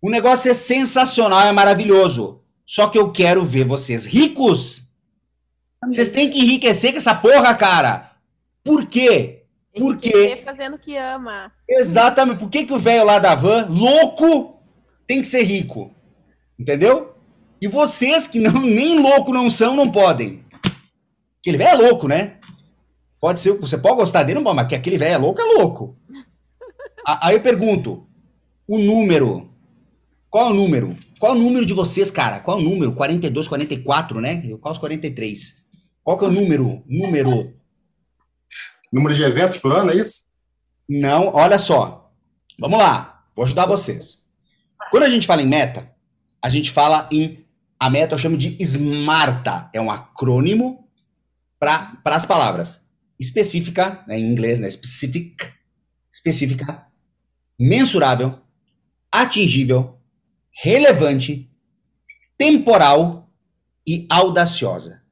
O 0.00 0.08
negócio 0.08 0.48
é 0.48 0.54
sensacional, 0.54 1.40
é 1.40 1.50
maravilhoso. 1.50 2.40
Só 2.64 2.86
que 2.88 2.96
eu 2.96 3.10
quero 3.10 3.44
ver 3.44 3.64
vocês 3.64 4.06
ricos. 4.06 4.84
Vocês 5.82 6.10
têm 6.10 6.30
que 6.30 6.38
enriquecer 6.38 6.92
com 6.92 6.98
essa 6.98 7.12
porra, 7.12 7.56
cara. 7.56 8.12
Por 8.62 8.86
quê? 8.86 9.46
Por 9.76 9.98
quê? 9.98 10.42
fazendo 10.44 10.76
o 10.76 10.78
que 10.78 10.96
ama. 10.96 11.50
Exatamente. 11.68 12.38
Por 12.38 12.48
que, 12.48 12.66
que 12.66 12.72
o 12.72 12.78
velho 12.78 13.04
lá 13.04 13.18
da 13.18 13.34
van, 13.34 13.66
louco, 13.68 14.62
tem 15.08 15.22
que 15.22 15.26
ser 15.26 15.42
rico? 15.42 15.92
Entendeu? 16.56 17.16
E 17.60 17.66
vocês 17.66 18.28
que 18.28 18.38
não, 18.38 18.60
nem 18.62 18.96
louco 19.00 19.32
não 19.32 19.50
são, 19.50 19.74
não 19.74 19.90
podem. 19.90 20.44
Aquele 21.40 21.58
velho 21.58 21.82
é 21.82 21.88
louco, 21.88 22.06
né? 22.06 22.38
Pode 23.24 23.40
ser, 23.40 23.58
você 23.58 23.78
pode 23.78 23.96
gostar 23.96 24.22
dele, 24.22 24.38
mas 24.40 24.66
que 24.66 24.74
aquele 24.74 24.98
velho 24.98 25.14
é 25.14 25.16
louco, 25.16 25.40
é 25.40 25.44
louco. 25.44 25.96
Aí 27.06 27.34
eu 27.34 27.40
pergunto, 27.40 28.06
o 28.68 28.76
número, 28.76 29.50
qual 30.28 30.48
é 30.48 30.50
o 30.50 30.52
número? 30.52 30.94
Qual 31.18 31.32
é 31.32 31.34
o 31.34 31.38
número 31.38 31.64
de 31.64 31.72
vocês, 31.72 32.10
cara? 32.10 32.40
Qual 32.40 32.58
é 32.58 32.60
o 32.60 32.62
número? 32.62 32.92
42, 32.92 33.48
44, 33.48 34.20
né? 34.20 34.42
Eu 34.44 34.58
quase 34.58 34.78
43. 34.78 35.56
Qual 36.02 36.18
que 36.18 36.24
é 36.26 36.28
o 36.28 36.32
número? 36.32 36.84
Número. 36.86 37.54
Número 38.92 39.14
de 39.14 39.22
eventos 39.22 39.56
por 39.56 39.72
ano, 39.74 39.92
é 39.92 39.96
isso? 39.96 40.26
Não, 40.86 41.34
olha 41.34 41.58
só. 41.58 42.12
Vamos 42.60 42.78
lá, 42.78 43.24
vou 43.34 43.46
ajudar 43.46 43.64
vocês. 43.64 44.18
Quando 44.90 45.04
a 45.04 45.08
gente 45.08 45.26
fala 45.26 45.40
em 45.40 45.48
meta, 45.48 45.90
a 46.42 46.50
gente 46.50 46.70
fala 46.70 47.08
em 47.10 47.42
a 47.80 47.88
meta 47.88 48.16
eu 48.16 48.18
chamo 48.18 48.36
de 48.36 48.54
SMARTA, 48.62 49.70
é 49.72 49.80
um 49.80 49.90
acrônimo 49.90 50.86
para 51.58 51.98
as 52.04 52.26
palavras. 52.26 52.83
Específica, 53.18 54.04
né, 54.06 54.18
em 54.18 54.30
inglês, 54.30 54.58
né, 54.58 54.70
specific, 54.70 55.46
específica, 56.10 56.86
mensurável, 57.58 58.38
atingível, 59.10 59.98
relevante, 60.62 61.50
temporal 62.36 63.32
e 63.86 64.06
audaciosa. 64.08 65.02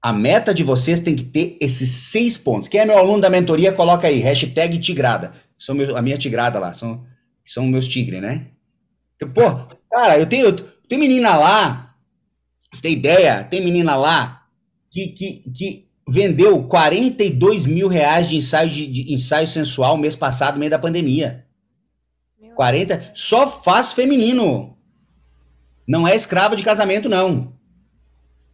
A 0.00 0.12
meta 0.12 0.52
de 0.52 0.64
vocês 0.64 0.98
tem 0.98 1.14
que 1.14 1.24
ter 1.24 1.56
esses 1.60 1.88
seis 1.88 2.36
pontos. 2.36 2.68
Quem 2.68 2.80
é 2.80 2.84
meu 2.84 2.98
aluno 2.98 3.20
da 3.20 3.30
mentoria, 3.30 3.72
coloca 3.72 4.08
aí, 4.08 4.18
hashtag 4.18 4.78
tigrada. 4.78 5.32
São 5.56 5.74
meu, 5.74 5.96
a 5.96 6.02
minha 6.02 6.18
tigrada 6.18 6.58
lá, 6.58 6.74
são, 6.74 7.06
são 7.46 7.66
meus 7.66 7.86
tigres, 7.86 8.20
né? 8.20 8.48
Pô, 9.32 9.76
cara, 9.88 10.18
eu 10.18 10.26
tenho, 10.26 10.52
tem 10.88 10.98
menina 10.98 11.36
lá, 11.36 11.94
você 12.72 12.82
tem 12.82 12.92
ideia? 12.94 13.44
Tem 13.44 13.62
menina 13.62 13.94
lá 13.94 14.46
que, 14.90 15.08
que, 15.08 15.50
que 15.50 15.88
vendeu 16.12 16.62
42 16.64 17.64
mil 17.64 17.88
reais 17.88 18.28
de 18.28 18.36
ensaio, 18.36 18.68
de, 18.68 18.86
de 18.86 19.14
ensaio 19.14 19.46
sensual 19.46 19.96
mês 19.96 20.14
passado, 20.14 20.54
no 20.54 20.60
meio 20.60 20.70
da 20.70 20.78
pandemia. 20.78 21.46
Meu 22.38 22.54
40, 22.54 23.12
só 23.14 23.50
faz 23.62 23.94
feminino. 23.94 24.76
Não 25.88 26.06
é 26.06 26.14
escravo 26.14 26.54
de 26.54 26.62
casamento, 26.62 27.08
não. 27.08 27.54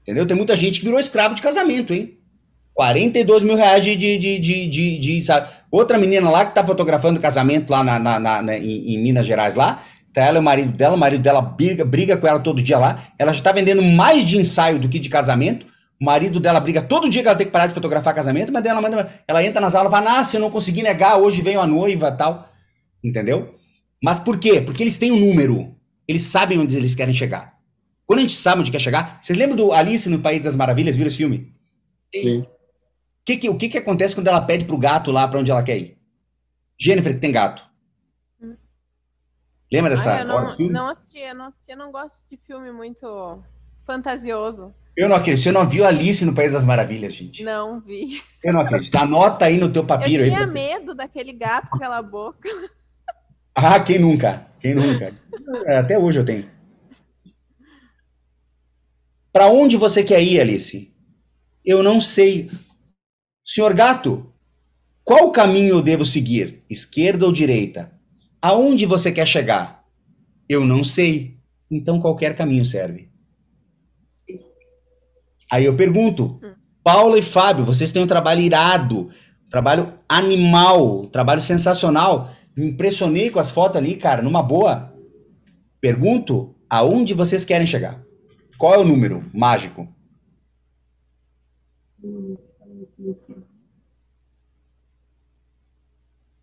Entendeu? 0.02 0.24
Tem 0.24 0.36
muita 0.36 0.55
gente 0.55 0.78
que 0.78 0.86
virou 0.86 1.01
escravo 1.01 1.35
de 1.35 1.43
casamento, 1.43 1.93
hein? 1.93 2.16
42 2.74 3.43
mil 3.43 3.56
reais 3.56 3.82
de, 3.82 3.97
de, 3.97 4.18
de, 4.18 4.39
de, 4.39 4.66
de, 4.68 4.98
de 5.01 5.24
sabe? 5.24 5.48
Outra 5.68 5.98
menina 5.98 6.30
lá 6.30 6.47
que 6.47 6.55
tá 6.55 6.64
fotografando 6.64 7.18
casamento 7.18 7.70
lá 7.70 7.82
na, 7.82 7.98
na, 7.98 8.20
na, 8.20 8.40
na 8.40 8.56
em, 8.56 8.94
em 8.94 8.98
Minas 8.98 9.26
Gerais 9.26 9.56
lá, 9.56 9.85
Tá 10.12 10.22
ela 10.22 10.39
e 10.39 10.40
o 10.40 10.43
marido 10.43 10.72
dela, 10.72 10.94
o 10.94 10.98
marido 10.98 11.22
dela 11.22 11.43
briga, 11.43 11.85
briga 11.85 12.16
com 12.16 12.26
ela 12.26 12.40
todo 12.40 12.62
dia 12.62 12.78
lá. 12.78 13.05
Ela 13.18 13.32
já 13.32 13.43
tá 13.43 13.52
vendendo 13.52 13.82
mais 13.82 14.24
de 14.24 14.39
ensaio 14.39 14.78
do 14.78 14.89
que 14.89 14.98
de 14.98 15.09
casamento. 15.09 15.66
O 16.01 16.05
marido 16.05 16.39
dela 16.39 16.61
briga 16.61 16.81
todo 16.81 17.09
dia 17.09 17.23
que 17.23 17.29
ela 17.29 17.37
tem 17.37 17.47
que 17.47 17.53
parar 17.53 17.66
de 17.66 17.75
fotografar 17.75 18.15
casamento, 18.15 18.53
mas 18.53 18.65
ela 18.65 18.81
manda, 18.81 19.12
ela 19.27 19.45
entra 19.45 19.61
nas 19.61 19.75
aulas 19.75 19.93
e 19.93 19.97
fala: 19.97 20.20
"Ah, 20.20 20.25
se 20.25 20.37
eu 20.37 20.41
não 20.41 20.51
conseguir 20.51 20.83
negar, 20.83 21.19
hoje 21.19 21.43
veio 21.43 21.61
a 21.61 21.66
noiva", 21.66 22.12
tal. 22.12 22.49
Entendeu? 23.03 23.57
Mas 24.03 24.20
por 24.20 24.39
quê? 24.39 24.61
Porque 24.61 24.83
eles 24.83 24.97
têm 24.97 25.11
um 25.11 25.19
número. 25.19 25.75
Eles 26.07 26.23
sabem 26.23 26.59
onde 26.59 26.77
eles 26.77 26.95
querem 26.95 27.15
chegar. 27.15 27.59
Quando 28.07 28.20
a 28.20 28.23
gente 28.23 28.35
sabe 28.35 28.61
onde 28.61 28.70
quer 28.70 28.81
chegar, 28.81 29.19
vocês 29.20 29.39
lembram 29.39 29.57
do 29.57 29.73
Alice 29.73 30.09
no 30.09 30.20
País 30.20 30.41
das 30.41 30.57
Maravilhas? 30.57 30.97
Viram 30.97 31.09
esse 31.09 31.19
filme? 31.19 31.53
Sim. 32.15 32.47
Que 33.25 33.37
que, 33.37 33.51
o 33.51 33.57
que, 33.57 33.69
que 33.69 33.77
acontece 33.77 34.15
quando 34.15 34.29
ela 34.29 34.41
pede 34.41 34.65
pro 34.65 34.79
gato 34.79 35.11
lá 35.11 35.29
para 35.29 35.41
onde 35.41 35.51
ela 35.51 35.62
quer 35.62 35.77
ir? 35.77 35.99
Jennifer, 36.81 37.15
que 37.15 37.20
tem 37.20 37.33
gato. 37.33 37.69
Lembra 39.70 39.91
dessa 39.91 40.12
Ai, 40.12 40.23
eu 40.23 40.27
não, 40.27 40.57
filme? 40.57 40.73
Não 40.73 40.89
assisti, 40.89 41.19
eu 41.19 41.35
não 41.35 41.45
assisti, 41.47 41.70
eu 41.70 41.77
não 41.77 41.93
gosto 41.93 42.27
de 42.27 42.39
filme 42.39 42.73
muito 42.73 43.43
fantasioso. 43.85 44.75
Eu 44.99 45.09
não 45.09 45.15
acredito. 45.15 45.45
Você 45.45 45.53
não 45.53 45.69
viu 45.69 45.87
Alice 45.87 46.25
no 46.25 46.35
País 46.35 46.51
das 46.51 46.65
Maravilhas, 46.65 47.15
gente? 47.15 47.45
Não 47.45 47.81
vi. 47.81 48.20
Eu 48.43 48.53
não 48.53 48.61
acredito. 48.62 48.97
Anota 48.97 49.45
aí 49.45 49.57
no 49.57 49.73
teu 49.73 49.85
papiro. 49.85 50.25
Eu 50.25 50.27
tinha 50.27 50.45
aí, 50.45 50.51
medo 50.51 50.93
daquele 50.93 51.33
gato 51.33 51.69
com 51.70 51.77
aquela 51.77 52.03
boca. 52.03 52.49
Ah, 53.55 53.79
quem 53.79 54.01
nunca? 54.01 54.51
Quem 54.61 54.75
nunca? 54.75 55.15
É, 55.66 55.79
até 55.79 55.97
hoje 55.97 56.19
eu 56.19 56.25
tenho. 56.25 56.51
Para 59.33 59.47
onde 59.47 59.77
você 59.77 60.03
quer 60.03 60.20
ir, 60.20 60.41
Alice? 60.41 60.93
Eu 61.65 61.81
não 61.81 62.01
sei. 62.01 62.51
Senhor 63.47 63.73
gato, 63.75 64.33
qual 65.05 65.31
caminho 65.31 65.77
eu 65.77 65.83
devo 65.83 66.05
seguir? 66.05 66.65
Esquerda 66.69 67.25
ou 67.25 67.33
direita? 67.33 67.93
Aonde 68.43 68.85
você 68.85 69.12
quer 69.12 69.27
chegar? 69.27 69.85
Eu 70.49 70.65
não 70.65 70.83
sei. 70.83 71.39
Então 71.70 72.01
qualquer 72.01 72.35
caminho 72.35 72.65
serve. 72.65 73.09
Aí 75.51 75.65
eu 75.65 75.77
pergunto, 75.77 76.41
Paula 76.83 77.19
e 77.19 77.23
Fábio, 77.23 77.65
vocês 77.65 77.91
têm 77.93 78.03
um 78.03 78.07
trabalho 78.07 78.41
irado, 78.41 79.11
trabalho 79.51 79.95
animal, 80.09 81.07
trabalho 81.07 81.41
sensacional. 81.41 82.31
Me 82.57 82.66
impressionei 82.66 83.31
com 83.31 83.39
as 83.39 83.51
fotos 83.51 83.77
ali, 83.77 83.97
cara, 83.97 84.23
numa 84.23 84.43
boa. 84.43 84.95
Pergunto, 85.81 86.55
aonde 86.69 87.15
vocês 87.15 87.45
querem 87.45 87.66
chegar? 87.66 88.03
Qual 88.59 88.75
é 88.75 88.79
o 88.79 88.85
número 88.85 89.25
mágico? 89.33 89.89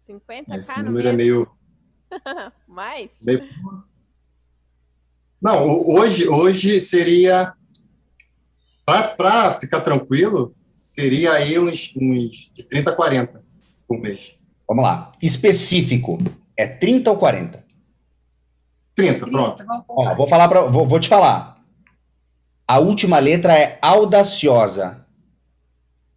Cinquenta 0.05 0.55
Esse 0.55 0.81
número 0.81 1.07
é 1.07 1.13
meio 1.13 1.49
Mais? 2.67 3.11
Não, 5.41 5.65
hoje, 5.87 6.27
hoje 6.27 6.79
seria. 6.79 7.53
Para 8.85 9.59
ficar 9.59 9.81
tranquilo, 9.81 10.53
seria 10.73 11.33
aí 11.33 11.57
uns, 11.57 11.91
uns 11.95 12.51
de 12.53 12.63
30 12.63 12.91
a 12.91 12.95
40 12.95 13.43
por 13.87 13.99
mês. 13.99 14.35
Vamos 14.67 14.83
lá. 14.83 15.11
Específico. 15.21 16.19
É 16.57 16.67
30 16.67 17.09
ou 17.09 17.17
40? 17.17 17.65
30, 18.93 19.27
pronto. 19.27 19.65
Ó, 19.89 20.15
vou, 20.15 20.27
falar 20.27 20.47
pra, 20.47 20.61
vou, 20.61 20.87
vou 20.87 20.99
te 20.99 21.09
falar. 21.09 21.61
A 22.67 22.79
última 22.79 23.19
letra 23.19 23.57
é 23.57 23.77
audaciosa. 23.81 25.05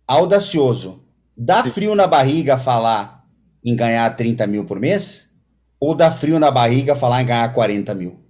Audacioso. 0.07 1.03
Dá 1.37 1.65
frio 1.65 1.95
na 1.95 2.07
barriga 2.07 2.59
falar 2.59 3.25
em 3.65 3.75
ganhar 3.75 4.09
30 4.17 4.47
mil 4.47 4.65
por 4.65 4.79
mês? 4.79 5.29
ou 5.81 5.95
dá 5.95 6.11
frio 6.11 6.39
na 6.39 6.51
barriga 6.51 6.97
falar 6.97 7.23
em 7.23 7.27
ganhar 7.27 7.53
40 7.53 7.95
mil? 7.95 8.21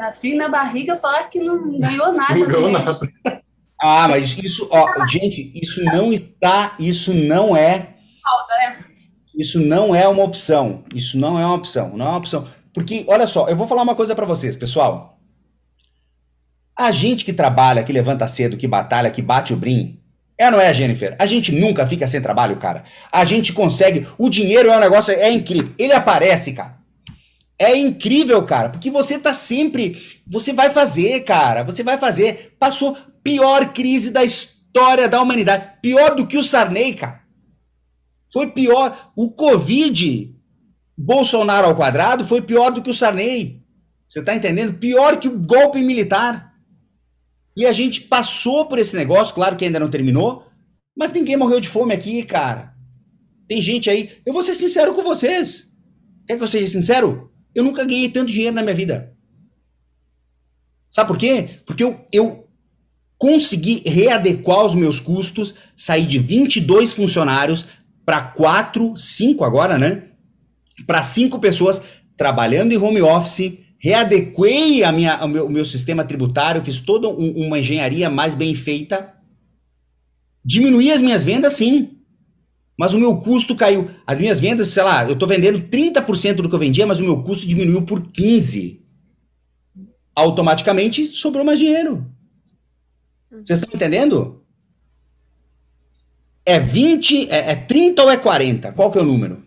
Dá 0.00 0.10
frio 0.14 0.34
na 0.34 0.48
barriga 0.48 0.96
falar 0.96 1.24
que 1.24 1.38
não 1.38 1.78
ganhou 1.78 2.10
nada. 2.16 2.34
Não 2.34 2.46
ganhou 2.46 2.70
nada. 2.70 2.92
Ah, 3.82 4.06
mas 4.08 4.36
isso, 4.36 4.68
ó, 4.70 5.06
gente, 5.06 5.52
isso 5.54 5.82
não 5.82 6.12
está, 6.12 6.76
isso 6.78 7.14
não 7.14 7.56
é, 7.56 7.94
falta, 8.22 8.54
né? 8.58 8.84
Isso 9.34 9.58
não 9.58 9.94
é 9.94 10.06
uma 10.06 10.22
opção. 10.22 10.84
Isso 10.94 11.16
não 11.16 11.38
é 11.38 11.46
uma 11.46 11.54
opção. 11.54 11.96
Não 11.96 12.04
é 12.04 12.08
uma 12.10 12.18
opção. 12.18 12.46
Porque, 12.74 13.06
olha 13.08 13.26
só, 13.26 13.48
eu 13.48 13.56
vou 13.56 13.66
falar 13.66 13.80
uma 13.80 13.94
coisa 13.94 14.14
para 14.14 14.26
vocês, 14.26 14.54
pessoal. 14.54 15.18
A 16.76 16.90
gente 16.90 17.24
que 17.24 17.32
trabalha, 17.32 17.82
que 17.82 17.90
levanta 17.90 18.28
cedo, 18.28 18.58
que 18.58 18.68
batalha, 18.68 19.10
que 19.10 19.22
bate 19.22 19.54
o 19.54 19.56
brim, 19.56 19.98
é, 20.36 20.50
não 20.50 20.60
é, 20.60 20.74
Jennifer? 20.74 21.16
A 21.18 21.24
gente 21.24 21.50
nunca 21.50 21.86
fica 21.86 22.06
sem 22.06 22.20
trabalho, 22.20 22.56
cara. 22.56 22.84
A 23.10 23.24
gente 23.24 23.50
consegue. 23.54 24.06
O 24.18 24.28
dinheiro 24.28 24.68
é 24.68 24.76
um 24.76 24.80
negócio, 24.80 25.14
é 25.14 25.30
incrível. 25.32 25.72
Ele 25.78 25.94
aparece, 25.94 26.52
cara. 26.52 26.79
É 27.60 27.76
incrível, 27.76 28.42
cara, 28.46 28.70
porque 28.70 28.90
você 28.90 29.18
tá 29.18 29.34
sempre. 29.34 30.22
Você 30.26 30.50
vai 30.50 30.70
fazer, 30.70 31.20
cara. 31.24 31.62
Você 31.62 31.82
vai 31.82 31.98
fazer. 31.98 32.56
Passou 32.58 32.96
pior 33.22 33.70
crise 33.74 34.10
da 34.10 34.24
história 34.24 35.06
da 35.06 35.20
humanidade. 35.20 35.74
Pior 35.82 36.14
do 36.14 36.26
que 36.26 36.38
o 36.38 36.42
Sarney, 36.42 36.94
cara. 36.94 37.20
Foi 38.32 38.50
pior. 38.50 39.12
O 39.14 39.30
Covid, 39.30 40.34
Bolsonaro 40.96 41.66
ao 41.66 41.76
quadrado, 41.76 42.26
foi 42.26 42.40
pior 42.40 42.70
do 42.70 42.80
que 42.80 42.88
o 42.88 42.94
Sarney. 42.94 43.62
Você 44.08 44.22
tá 44.22 44.34
entendendo? 44.34 44.78
Pior 44.78 45.18
que 45.18 45.28
o 45.28 45.38
golpe 45.38 45.82
militar. 45.82 46.54
E 47.54 47.66
a 47.66 47.72
gente 47.72 48.00
passou 48.00 48.64
por 48.66 48.78
esse 48.78 48.96
negócio, 48.96 49.34
claro 49.34 49.56
que 49.56 49.66
ainda 49.66 49.78
não 49.78 49.90
terminou, 49.90 50.46
mas 50.96 51.12
ninguém 51.12 51.36
morreu 51.36 51.60
de 51.60 51.68
fome 51.68 51.92
aqui, 51.92 52.22
cara. 52.22 52.74
Tem 53.46 53.60
gente 53.60 53.90
aí. 53.90 54.10
Eu 54.24 54.32
vou 54.32 54.42
ser 54.42 54.54
sincero 54.54 54.94
com 54.94 55.02
vocês. 55.02 55.70
Quer 56.26 56.38
que 56.38 56.42
eu 56.42 56.48
seja 56.48 56.66
sincero? 56.66 57.29
Eu 57.54 57.64
nunca 57.64 57.84
ganhei 57.84 58.08
tanto 58.08 58.30
dinheiro 58.30 58.54
na 58.54 58.62
minha 58.62 58.74
vida. 58.74 59.12
Sabe 60.88 61.08
por 61.08 61.18
quê? 61.18 61.50
Porque 61.64 61.84
eu, 61.84 62.04
eu 62.12 62.48
consegui 63.16 63.82
readequar 63.86 64.64
os 64.64 64.74
meus 64.74 64.98
custos, 64.98 65.54
sair 65.76 66.06
de 66.06 66.18
22 66.18 66.94
funcionários 66.94 67.66
para 68.04 68.22
4, 68.22 68.96
5 68.96 69.44
agora, 69.44 69.78
né? 69.78 70.04
Para 70.86 71.02
5 71.02 71.38
pessoas 71.38 71.82
trabalhando 72.16 72.72
em 72.72 72.78
home 72.78 73.00
office, 73.02 73.58
readequei 73.78 74.82
a 74.82 74.90
minha, 74.90 75.24
o, 75.24 75.28
meu, 75.28 75.46
o 75.46 75.50
meu 75.50 75.64
sistema 75.64 76.04
tributário, 76.04 76.64
fiz 76.64 76.80
toda 76.80 77.08
um, 77.08 77.46
uma 77.46 77.58
engenharia 77.58 78.10
mais 78.10 78.34
bem 78.34 78.54
feita. 78.54 79.14
Diminuí 80.44 80.90
as 80.90 81.00
minhas 81.00 81.24
vendas, 81.24 81.52
sim. 81.52 81.99
Mas 82.80 82.94
o 82.94 82.98
meu 82.98 83.14
custo 83.18 83.54
caiu. 83.54 83.90
As 84.06 84.18
minhas 84.18 84.40
vendas, 84.40 84.68
sei 84.68 84.82
lá, 84.82 85.04
eu 85.04 85.12
estou 85.12 85.28
vendendo 85.28 85.60
30% 85.68 86.36
do 86.36 86.48
que 86.48 86.54
eu 86.54 86.58
vendia, 86.58 86.86
mas 86.86 86.98
o 86.98 87.04
meu 87.04 87.22
custo 87.22 87.46
diminuiu 87.46 87.82
por 87.82 88.00
15%. 88.00 88.80
Automaticamente 90.16 91.04
sobrou 91.08 91.44
mais 91.44 91.58
dinheiro. 91.58 92.06
Vocês 93.30 93.58
estão 93.58 93.70
entendendo? 93.74 94.42
É 96.42 96.58
20, 96.58 97.30
é, 97.30 97.52
é 97.52 97.54
30 97.54 98.02
ou 98.02 98.10
é 98.10 98.16
40? 98.16 98.72
Qual 98.72 98.90
que 98.90 98.98
é 98.98 99.02
o 99.02 99.04
número? 99.04 99.42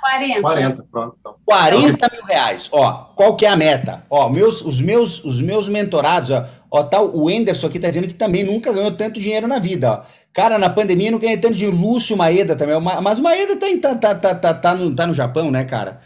40. 0.00 0.40
40, 0.42 0.82
pronto. 0.90 1.16
Então. 1.20 1.34
40 1.46 2.10
mil 2.12 2.24
reais. 2.24 2.68
Ó, 2.70 2.92
qual 3.14 3.34
que 3.34 3.46
é 3.46 3.48
a 3.48 3.56
meta? 3.56 4.04
Ó, 4.10 4.28
meus, 4.28 4.62
os, 4.62 4.78
meus, 4.80 5.24
os 5.24 5.40
meus 5.40 5.68
mentorados, 5.68 6.30
ó, 6.30 6.46
ó 6.70 6.82
tá, 6.82 7.00
o 7.00 7.30
Enderson 7.30 7.66
aqui 7.66 7.78
tá 7.78 7.88
dizendo 7.88 8.08
que 8.08 8.14
também 8.14 8.44
nunca 8.44 8.72
ganhou 8.72 8.90
tanto 8.90 9.20
dinheiro 9.20 9.46
na 9.46 9.58
vida, 9.58 9.90
ó. 9.90 10.02
Cara, 10.32 10.58
na 10.58 10.70
pandemia 10.70 11.10
não 11.10 11.18
ganhei 11.18 11.36
tanto 11.36 11.56
de 11.56 11.66
Lúcio 11.66 12.16
Maeda 12.16 12.54
também, 12.54 12.78
mas 12.80 13.18
o 13.18 13.22
Maeda 13.22 13.56
tá, 13.56 13.66
tá, 13.80 13.94
tá, 13.94 14.14
tá, 14.14 14.34
tá, 14.34 14.54
tá, 14.54 14.74
no, 14.74 14.94
tá 14.94 15.06
no 15.06 15.14
Japão, 15.14 15.50
né, 15.50 15.64
cara? 15.64 16.00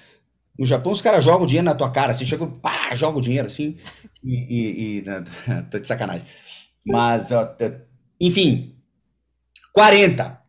No 0.58 0.64
Japão 0.64 0.92
os 0.92 1.02
caras 1.02 1.24
jogam 1.24 1.46
dinheiro 1.46 1.64
na 1.66 1.74
tua 1.74 1.90
cara, 1.90 2.12
assim, 2.12 2.26
chega, 2.26 2.46
pá, 2.46 2.94
joga 2.94 3.18
o 3.18 3.22
dinheiro 3.22 3.46
assim, 3.46 3.76
e, 4.22 4.34
e, 4.34 4.98
e 4.98 5.04
tô 5.70 5.78
de 5.78 5.86
sacanagem. 5.86 6.24
Mas, 6.86 7.30
ó, 7.32 7.54
enfim, 8.20 8.76
40. 9.72 10.40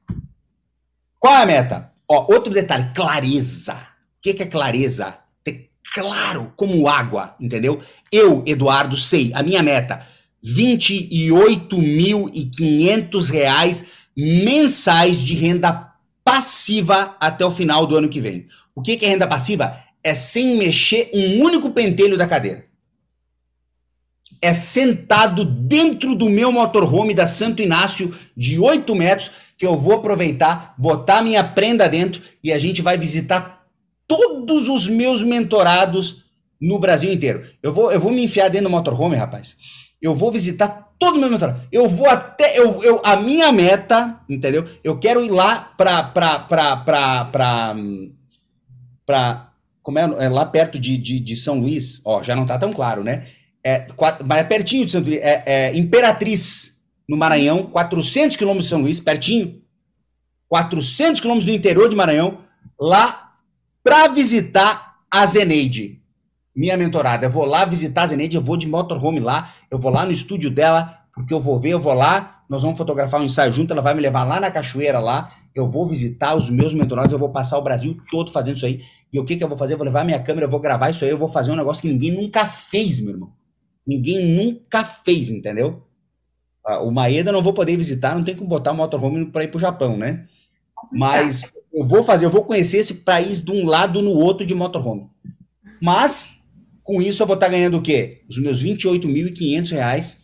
Qual 1.20 1.34
é 1.34 1.44
a 1.44 1.46
meta? 1.46 1.92
Ó, 2.10 2.34
outro 2.34 2.54
detalhe, 2.54 2.92
clareza. 2.94 3.74
O 3.74 4.22
que, 4.22 4.34
que 4.34 4.44
é 4.44 4.48
clareza? 4.48 5.18
Ter 5.44 5.72
claro 5.94 6.54
como 6.56 6.88
água, 6.88 7.36
entendeu? 7.40 7.82
Eu, 8.12 8.44
Eduardo, 8.46 8.98
sei, 8.98 9.32
a 9.34 9.42
minha 9.42 9.64
meta, 9.64 10.06
28.500 10.44 13.30
reais 13.30 13.86
mensais 14.16 15.18
de 15.18 15.34
renda 15.34 15.92
passiva 16.24 17.16
até 17.20 17.46
o 17.46 17.52
final 17.52 17.86
do 17.86 17.96
ano 17.96 18.10
que 18.10 18.20
vem. 18.20 18.48
O 18.76 18.82
que, 18.82 19.06
é 19.06 19.10
renda 19.10 19.28
passiva? 19.28 19.78
É 20.04 20.16
sem 20.16 20.58
mexer 20.58 21.10
um 21.14 21.44
único 21.44 21.70
pentelho 21.72 22.18
da 22.18 22.28
cadeira. 22.28 22.66
É 24.42 24.54
sentado 24.54 25.46
dentro 25.46 26.16
do 26.16 26.30
meu 26.30 26.52
motorhome 26.52 27.14
da 27.14 27.28
Santo 27.28 27.62
Inácio 27.62 28.14
de 28.36 28.60
8 28.60 28.94
metros 28.96 29.32
que 29.58 29.66
eu 29.66 29.78
vou 29.78 29.94
aproveitar, 29.94 30.74
botar 30.78 31.22
minha 31.22 31.44
prenda 31.44 31.88
dentro 31.88 32.22
e 32.44 32.52
a 32.52 32.58
gente 32.58 32.82
vai 32.82 32.98
visitar 32.98 33.66
todos 34.08 34.68
os 34.68 34.88
meus 34.88 35.24
mentorados 35.24 36.26
no 36.60 36.80
Brasil 36.80 37.14
inteiro. 37.14 37.46
Eu 37.62 37.74
vou, 37.74 37.92
eu 37.92 38.00
vou 38.00 38.12
me 38.12 38.24
enfiar 38.24 38.50
dentro 38.50 38.68
do 38.68 38.72
motorhome, 38.72 39.16
rapaz. 39.16 39.56
Eu 40.04 40.14
vou 40.14 40.34
visitar 40.34 40.94
todo 41.00 41.16
o 41.16 41.20
meu 41.20 41.30
mentorado. 41.30 41.62
Eu 41.72 41.90
vou 41.90 42.10
até. 42.10 42.60
Eu, 42.60 42.84
eu, 42.84 43.02
a 43.06 43.16
minha 43.16 43.54
meta, 43.54 44.20
entendeu? 44.30 44.66
Eu 44.84 45.00
quero 45.00 45.24
ir 45.24 45.30
lá 45.30 45.74
pra. 45.78 46.04
pra, 46.04 46.40
pra, 46.40 46.76
pra, 46.76 47.26
pra, 47.26 47.76
pra 49.06 49.54
como 49.82 49.98
é, 49.98 50.04
é 50.04 50.30
lá 50.30 50.46
perto 50.46 50.78
de, 50.78 50.98
de, 50.98 51.22
de, 51.22 51.36
São 51.38 51.60
Luís. 51.60 52.02
Ó, 52.04 52.22
já 52.22 52.36
não 52.36 52.46
tá 52.46 52.58
tão 52.58 52.74
claro, 52.74 53.02
né? 53.02 53.28
É, 53.64 53.80
quatro, 53.96 54.28
mas 54.28 54.40
é 54.40 54.44
pertinho 54.44 54.86
de 54.86 54.92
São 54.92 55.02
Luís. 55.02 55.20
É, 55.22 55.44
é 55.46 55.78
Imperatriz 55.78 56.82
no 57.08 57.16
Maranhão, 57.16 57.64
400 57.68 58.36
quilômetros 58.36 58.66
de 58.66 58.70
São 58.70 58.82
Luís, 58.82 59.00
pertinho, 59.00 59.62
400 60.50 61.22
quilômetros 61.22 61.50
do 61.50 61.56
interior 61.56 61.90
de 61.90 61.96
Maranhão, 61.96 62.40
lá 62.80 63.34
para 63.82 64.10
visitar 64.10 64.98
a 65.10 65.26
Zeneide, 65.26 66.02
minha 66.56 66.78
mentorada. 66.78 67.26
Eu 67.26 67.32
vou 67.32 67.46
lá 67.46 67.66
visitar 67.66 68.04
a 68.04 68.08
Zeneide, 68.08 68.36
eu 68.36 68.44
vou 68.44 68.58
de 68.58 68.68
motorhome 68.68 69.20
lá, 69.20 69.54
eu 69.70 69.80
vou 69.80 69.92
lá 69.92 70.06
no 70.06 70.12
estúdio 70.12 70.50
dela, 70.50 71.00
porque 71.14 71.34
eu 71.34 71.40
vou 71.40 71.60
ver, 71.60 71.70
eu 71.70 71.80
vou 71.80 71.94
lá, 71.94 72.44
nós 72.50 72.64
vamos 72.64 72.78
fotografar 72.78 73.22
um 73.22 73.26
ensaio 73.26 73.54
junto, 73.54 73.72
ela 73.72 73.82
vai 73.82 73.94
me 73.94 74.02
levar 74.02 74.24
lá 74.24 74.40
na 74.40 74.52
cachoeira 74.52 75.00
lá, 75.00 75.32
eu 75.56 75.70
vou 75.70 75.88
visitar 75.88 76.36
os 76.36 76.50
meus 76.50 76.74
mentorados, 76.74 77.12
eu 77.12 77.20
vou 77.20 77.30
passar 77.30 77.58
o 77.58 77.62
Brasil 77.62 77.98
todo 78.10 78.32
fazendo 78.32 78.58
isso 78.58 78.66
aí. 78.66 78.82
E 79.12 79.20
o 79.20 79.26
que, 79.26 79.36
que 79.36 79.44
eu 79.44 79.48
vou 79.48 79.58
fazer? 79.58 79.74
Eu 79.74 79.78
vou 79.78 79.86
levar 79.86 80.04
minha 80.04 80.20
câmera, 80.20 80.48
eu 80.48 80.50
vou 80.50 80.60
gravar 80.60 80.90
isso 80.90 81.04
aí, 81.04 81.12
eu 81.12 81.18
vou 81.18 81.30
fazer 81.30 81.52
um 81.52 81.56
negócio 81.56 81.82
que 81.82 81.88
ninguém 81.88 82.12
nunca 82.12 82.46
fez, 82.46 83.00
meu 83.00 83.12
irmão. 83.12 83.32
Ninguém 83.86 84.26
nunca 84.26 84.84
fez, 84.84 85.30
entendeu? 85.30 85.84
o 86.82 86.92
Maeda 86.92 87.32
não 87.32 87.42
vou 87.42 87.54
poder 87.54 87.76
visitar, 87.76 88.16
não 88.16 88.24
tem 88.24 88.36
como 88.36 88.50
botar 88.50 88.72
o 88.72 88.76
motorhome 88.76 89.26
para 89.26 89.44
ir 89.44 89.50
para 89.50 89.58
o 89.58 89.62
Japão, 89.62 89.98
né? 89.98 90.26
Mas 90.92 91.44
eu 91.74 91.86
vou 91.86 92.04
fazer, 92.04 92.26
eu 92.26 92.30
vou 92.30 92.46
conhecer 92.46 92.78
esse 92.78 92.96
país 92.96 93.42
de 93.42 93.52
um 93.52 93.66
lado 93.66 94.02
no 94.02 94.12
outro 94.12 94.46
de 94.46 94.56
motorhome. 94.56 95.10
Mas, 95.82 96.43
com 96.84 97.02
isso, 97.02 97.24
eu 97.24 97.28
vou 97.28 97.36
estar 97.36 97.48
ganhando 97.48 97.78
o 97.78 97.82
quê? 97.82 98.24
Os 98.30 98.38
meus 98.38 98.62
28.500 98.62 99.72
reais 99.72 100.18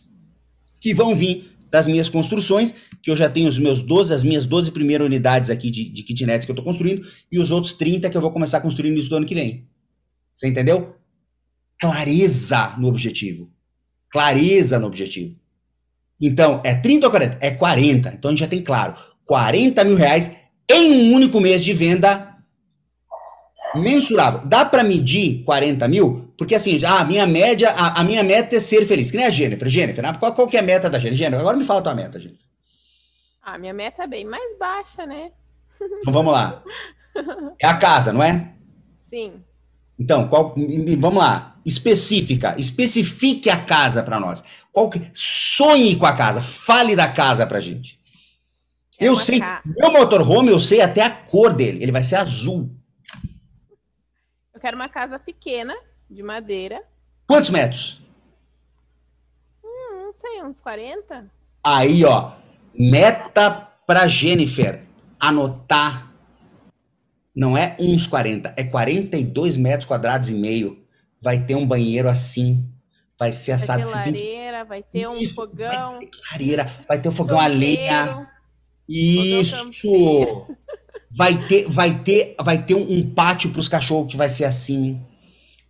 que 0.82 0.94
vão 0.94 1.16
vir 1.16 1.50
das 1.72 1.88
minhas 1.88 2.10
construções, 2.10 2.74
que 3.02 3.12
eu 3.12 3.16
já 3.16 3.30
tenho 3.30 3.48
os 3.48 3.58
meus 3.58 3.82
12, 3.82 4.14
as 4.14 4.24
minhas 4.24 4.46
12 4.46 4.72
primeiras 4.72 5.06
unidades 5.06 5.50
aqui 5.50 5.70
de, 5.70 5.90
de 5.90 6.04
kitnets 6.04 6.46
que 6.46 6.52
eu 6.52 6.54
estou 6.54 6.66
construindo, 6.66 7.08
e 7.32 7.40
os 7.40 7.52
outros 7.52 7.74
30 7.74 8.10
que 8.10 8.18
eu 8.18 8.22
vou 8.22 8.32
começar 8.32 8.58
a 8.58 8.62
construir 8.62 8.90
no 8.90 8.96
início 8.96 9.10
do 9.10 9.18
ano 9.18 9.26
que 9.26 9.36
vem. 9.36 9.68
Você 10.34 10.48
entendeu? 10.48 10.96
Clareza 11.80 12.76
no 12.78 12.88
objetivo. 12.88 13.50
Clareza 14.10 14.80
no 14.80 14.88
objetivo. 14.88 15.36
Então, 16.20 16.62
é 16.66 16.74
30 16.74 17.06
ou 17.06 17.12
40? 17.12 17.38
É 17.40 17.52
40. 17.52 18.10
Então 18.10 18.30
a 18.30 18.32
gente 18.34 18.42
já 18.42 18.48
tem 18.48 18.62
claro. 18.62 18.96
40 19.26 19.84
mil 19.84 19.96
reais 19.96 20.32
em 20.70 20.92
um 20.92 21.14
único 21.14 21.40
mês 21.40 21.64
de 21.64 21.74
venda 21.74 22.36
mensurável. 23.76 24.42
Dá 24.46 24.66
para 24.66 24.84
medir 24.84 25.44
40 25.44 25.88
mil? 25.88 26.29
Porque 26.40 26.56
assim, 26.56 26.80
a 26.86 27.04
minha 27.04 27.28
média, 27.28 27.70
a, 27.72 28.00
a, 28.00 28.04
minha 28.04 28.24
meta 28.24 28.56
é 28.56 28.62
ser 28.62 28.88
feliz. 28.88 29.12
Que 29.12 29.18
nem 29.18 29.26
a 29.26 29.30
Jennifer. 29.30 29.68
Jennifer, 29.68 30.02
né? 30.02 30.16
qual, 30.18 30.34
qual 30.34 30.48
que 30.48 30.56
é 30.56 30.62
a 30.62 30.64
meta 30.64 30.90
da 30.90 30.98
Jennifer? 30.98 31.18
Jennifer, 31.18 31.42
agora 31.42 31.58
me 31.58 31.66
fala 31.66 31.82
a 31.82 31.84
tua 31.84 31.94
meta, 31.94 32.18
Jennifer. 32.18 32.46
A 33.42 33.58
minha 33.58 33.74
meta 33.74 34.04
é 34.04 34.08
bem 34.08 34.24
mais 34.26 34.58
baixa, 34.58 35.06
né? 35.06 35.32
Então 36.02 36.14
vamos 36.14 36.32
lá. 36.32 36.64
É 37.62 37.68
a 37.68 37.76
casa, 37.76 38.14
não 38.14 38.24
é? 38.24 38.54
Sim. 39.08 39.44
Então, 40.00 40.30
qual, 40.30 40.56
vamos 40.98 41.20
lá. 41.20 41.58
Específica. 41.66 42.56
Especifique 42.58 43.50
a 43.50 43.58
casa 43.58 44.02
para 44.02 44.18
nós. 44.18 44.42
Qual 44.72 44.90
que, 44.90 45.12
sonhe 45.14 45.98
com 45.98 46.06
a 46.06 46.14
casa. 46.14 46.42
Fale 46.42 46.96
da 46.96 47.12
casa 47.12 47.46
pra 47.46 47.60
gente. 47.60 48.00
É 48.98 49.10
eu 49.10 49.16
sei. 49.18 49.42
Ca... 49.42 49.62
Meu 49.66 49.92
motorhome, 49.92 50.50
eu 50.50 50.60
sei 50.60 50.80
até 50.80 51.02
a 51.02 51.10
cor 51.10 51.54
dele. 51.54 51.84
Ele 51.84 51.92
vai 51.92 52.04
ser 52.04 52.16
azul. 52.16 52.74
Eu 54.54 54.62
quero 54.62 54.78
uma 54.78 54.90
casa 54.90 55.20
pequena, 55.20 55.76
de 56.10 56.24
madeira. 56.24 56.84
Quantos 57.28 57.50
metros? 57.50 58.02
Hum, 59.64 60.06
não 60.06 60.14
sei, 60.14 60.44
uns 60.44 60.60
40. 60.60 61.30
Aí, 61.64 62.04
ó. 62.04 62.34
Meta 62.74 63.52
pra 63.86 64.08
Jennifer. 64.08 64.84
Anotar 65.20 66.10
não 67.40 67.58
é 67.58 67.76
uns 67.80 68.06
40, 68.06 68.54
é 68.58 68.66
42 68.66 69.56
metros 69.56 69.86
quadrados 69.86 70.30
e 70.30 70.34
meio. 70.34 70.84
Vai 71.22 71.40
ter 71.40 71.56
um 71.56 71.66
banheiro 71.66 72.10
assim. 72.10 72.68
Vai 73.18 73.32
ser 73.32 73.54
assado. 73.54 73.84
Vai 73.90 74.04
ter 74.04 74.12
lareira, 74.12 74.66
vai 74.66 74.84
ter 74.84 75.08
um 75.08 75.18
Isso, 75.18 75.36
fogão. 75.36 75.92
Vai 75.94 76.00
ter 76.00 76.10
lareira, 76.32 76.76
vai 76.86 77.00
ter 77.00 77.10
um 77.10 77.14
fogão 77.14 77.40
a 77.40 77.48
lenha. 77.48 78.28
Isso! 78.88 80.48
vai 81.10 81.48
ter, 81.48 81.70
vai 81.70 82.00
ter, 82.00 82.36
vai 82.42 82.62
ter 82.62 82.76
um, 82.76 82.92
um 82.92 83.10
pátio 83.10 83.52
para 83.52 83.60
os 83.60 83.68
cachorros 83.68 84.12
que 84.12 84.18
vai 84.18 84.30
ser 84.30 84.46
assim. 84.46 85.02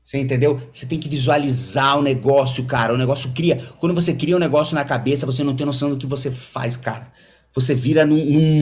Você 0.09 0.17
entendeu? 0.17 0.59
Você 0.73 0.87
tem 0.87 0.99
que 0.99 1.07
visualizar 1.07 1.99
o 1.99 2.01
negócio, 2.01 2.65
cara. 2.65 2.91
O 2.91 2.97
negócio 2.97 3.29
cria. 3.31 3.63
Quando 3.77 3.93
você 3.93 4.11
cria 4.11 4.35
um 4.35 4.39
negócio 4.39 4.73
na 4.73 4.83
cabeça, 4.83 5.23
você 5.23 5.43
não 5.43 5.55
tem 5.55 5.67
noção 5.67 5.91
do 5.91 5.97
que 5.97 6.07
você 6.07 6.31
faz, 6.31 6.75
cara. 6.75 7.13
Você 7.53 7.75
vira 7.75 8.07
num, 8.07 8.17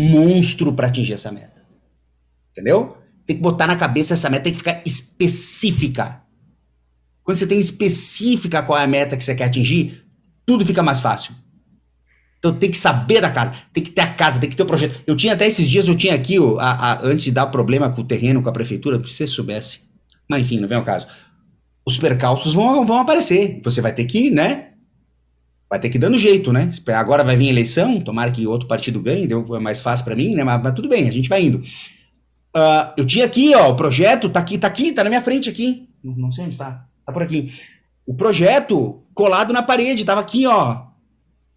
monstro 0.10 0.74
para 0.74 0.88
atingir 0.88 1.14
essa 1.14 1.32
meta. 1.32 1.64
Entendeu? 2.52 2.98
Tem 3.26 3.38
que 3.38 3.42
botar 3.42 3.66
na 3.66 3.78
cabeça 3.78 4.14
essa 4.14 4.30
meta, 4.30 4.44
tem 4.44 4.52
que 4.52 4.58
ficar 4.60 4.82
específica. 4.86 6.22
Quando 7.24 7.38
você 7.38 7.48
tem 7.48 7.62
específica 7.62 8.62
qual 8.62 8.78
é 8.78 8.84
a 8.84 8.88
meta 8.88 9.16
que 9.16 9.24
você 9.24 9.34
quer 9.34 9.46
atingir, 9.46 10.04
tudo 10.46 10.66
fica 10.66 10.84
mais 10.84 11.00
fácil. 11.00 11.34
Então 12.40 12.54
tem 12.54 12.70
que 12.70 12.78
saber 12.78 13.22
da 13.22 13.32
casa, 13.32 13.54
tem 13.72 13.82
que 13.82 13.92
ter 13.92 14.02
a 14.02 14.14
casa, 14.14 14.38
tem 14.38 14.50
que 14.50 14.58
ter 14.58 14.64
o 14.64 14.66
projeto. 14.66 15.02
Eu 15.08 15.16
tinha 15.16 15.32
até 15.32 15.48
esses 15.48 15.70
dias, 15.70 15.88
eu 15.88 15.96
tinha 15.96 16.14
aqui, 16.14 16.36
a, 16.60 16.72
a, 16.72 17.06
antes 17.06 17.24
de 17.24 17.32
dar 17.32 17.46
problema 17.46 17.90
com 17.90 18.02
o 18.02 18.06
terreno, 18.06 18.44
com 18.44 18.50
a 18.50 18.54
prefeitura, 18.54 19.02
se 19.02 19.14
você 19.14 19.28
soubesse. 19.28 19.88
Mas 20.30 20.42
enfim, 20.42 20.60
não 20.60 20.68
vem 20.68 20.78
ao 20.78 20.84
caso 20.84 21.08
os 21.88 21.98
percalços 21.98 22.54
vão, 22.54 22.86
vão 22.86 23.00
aparecer. 23.00 23.62
Você 23.64 23.80
vai 23.80 23.94
ter 23.94 24.04
que, 24.04 24.30
né? 24.30 24.72
Vai 25.70 25.80
ter 25.80 25.90
que 25.90 25.96
ir 25.96 26.00
dando 26.00 26.20
jeito, 26.20 26.52
né? 26.52 26.70
Agora 26.88 27.24
vai 27.24 27.38
vir 27.38 27.48
eleição, 27.48 28.02
tomara 28.02 28.30
que 28.30 28.46
outro 28.46 28.68
partido 28.68 29.02
ganhe, 29.02 29.26
deu 29.26 29.56
é 29.56 29.60
mais 29.60 29.80
fácil 29.80 30.04
para 30.04 30.16
mim, 30.16 30.36
né? 30.36 30.44
Mas, 30.44 30.62
mas, 30.62 30.74
tudo 30.74 30.90
bem, 30.90 31.08
a 31.08 31.12
gente 31.14 31.30
vai 31.30 31.44
indo. 31.44 31.60
Uh, 31.60 32.92
eu 32.98 33.08
tinha 33.08 33.24
aqui, 33.24 33.56
ó, 33.56 33.70
o 33.70 33.76
projeto 33.78 34.28
tá 34.28 34.42
aqui, 34.42 34.58
tá 34.58 34.68
aqui, 34.68 34.92
tá 34.92 35.02
na 35.02 35.10
minha 35.10 35.22
frente 35.22 35.50
aqui. 35.50 35.88
Não, 36.04 36.14
não 36.14 36.32
sei 36.32 36.44
onde 36.44 36.58
tá. 36.58 36.86
Tá 37.06 37.14
por 37.14 37.24
aqui. 37.24 37.54
O 38.06 38.14
projeto 38.14 39.02
colado 39.14 39.54
na 39.54 39.64
parede, 39.64 40.04
tava 40.04 40.20
aqui, 40.20 40.46
ó. 40.46 40.88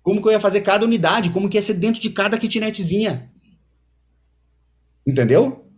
Como 0.00 0.22
que 0.22 0.28
eu 0.28 0.32
ia 0.32 0.40
fazer 0.40 0.60
cada 0.60 0.84
unidade, 0.84 1.30
como 1.30 1.48
que 1.48 1.58
ia 1.58 1.62
ser 1.62 1.74
dentro 1.74 2.00
de 2.00 2.08
cada 2.08 2.38
kitnetzinha. 2.38 3.28
Entendeu? 5.04 5.68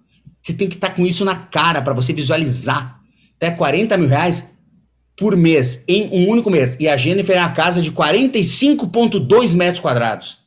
Você 0.42 0.52
tem 0.52 0.68
que 0.68 0.74
estar 0.74 0.90
tá 0.90 0.94
com 0.94 1.06
isso 1.06 1.24
na 1.24 1.36
cara 1.36 1.80
para 1.80 1.94
você 1.94 2.12
visualizar 2.12 3.01
até 3.42 3.50
40 3.50 3.96
mil 3.98 4.08
reais 4.08 4.46
por 5.18 5.36
mês, 5.36 5.84
em 5.88 6.08
um 6.12 6.30
único 6.30 6.48
mês. 6.48 6.76
E 6.78 6.88
a 6.88 6.96
Jennifer 6.96 7.36
é 7.36 7.40
uma 7.40 7.52
casa 7.52 7.82
de 7.82 7.90
45,2 7.90 9.56
metros 9.56 9.80
quadrados. 9.80 10.38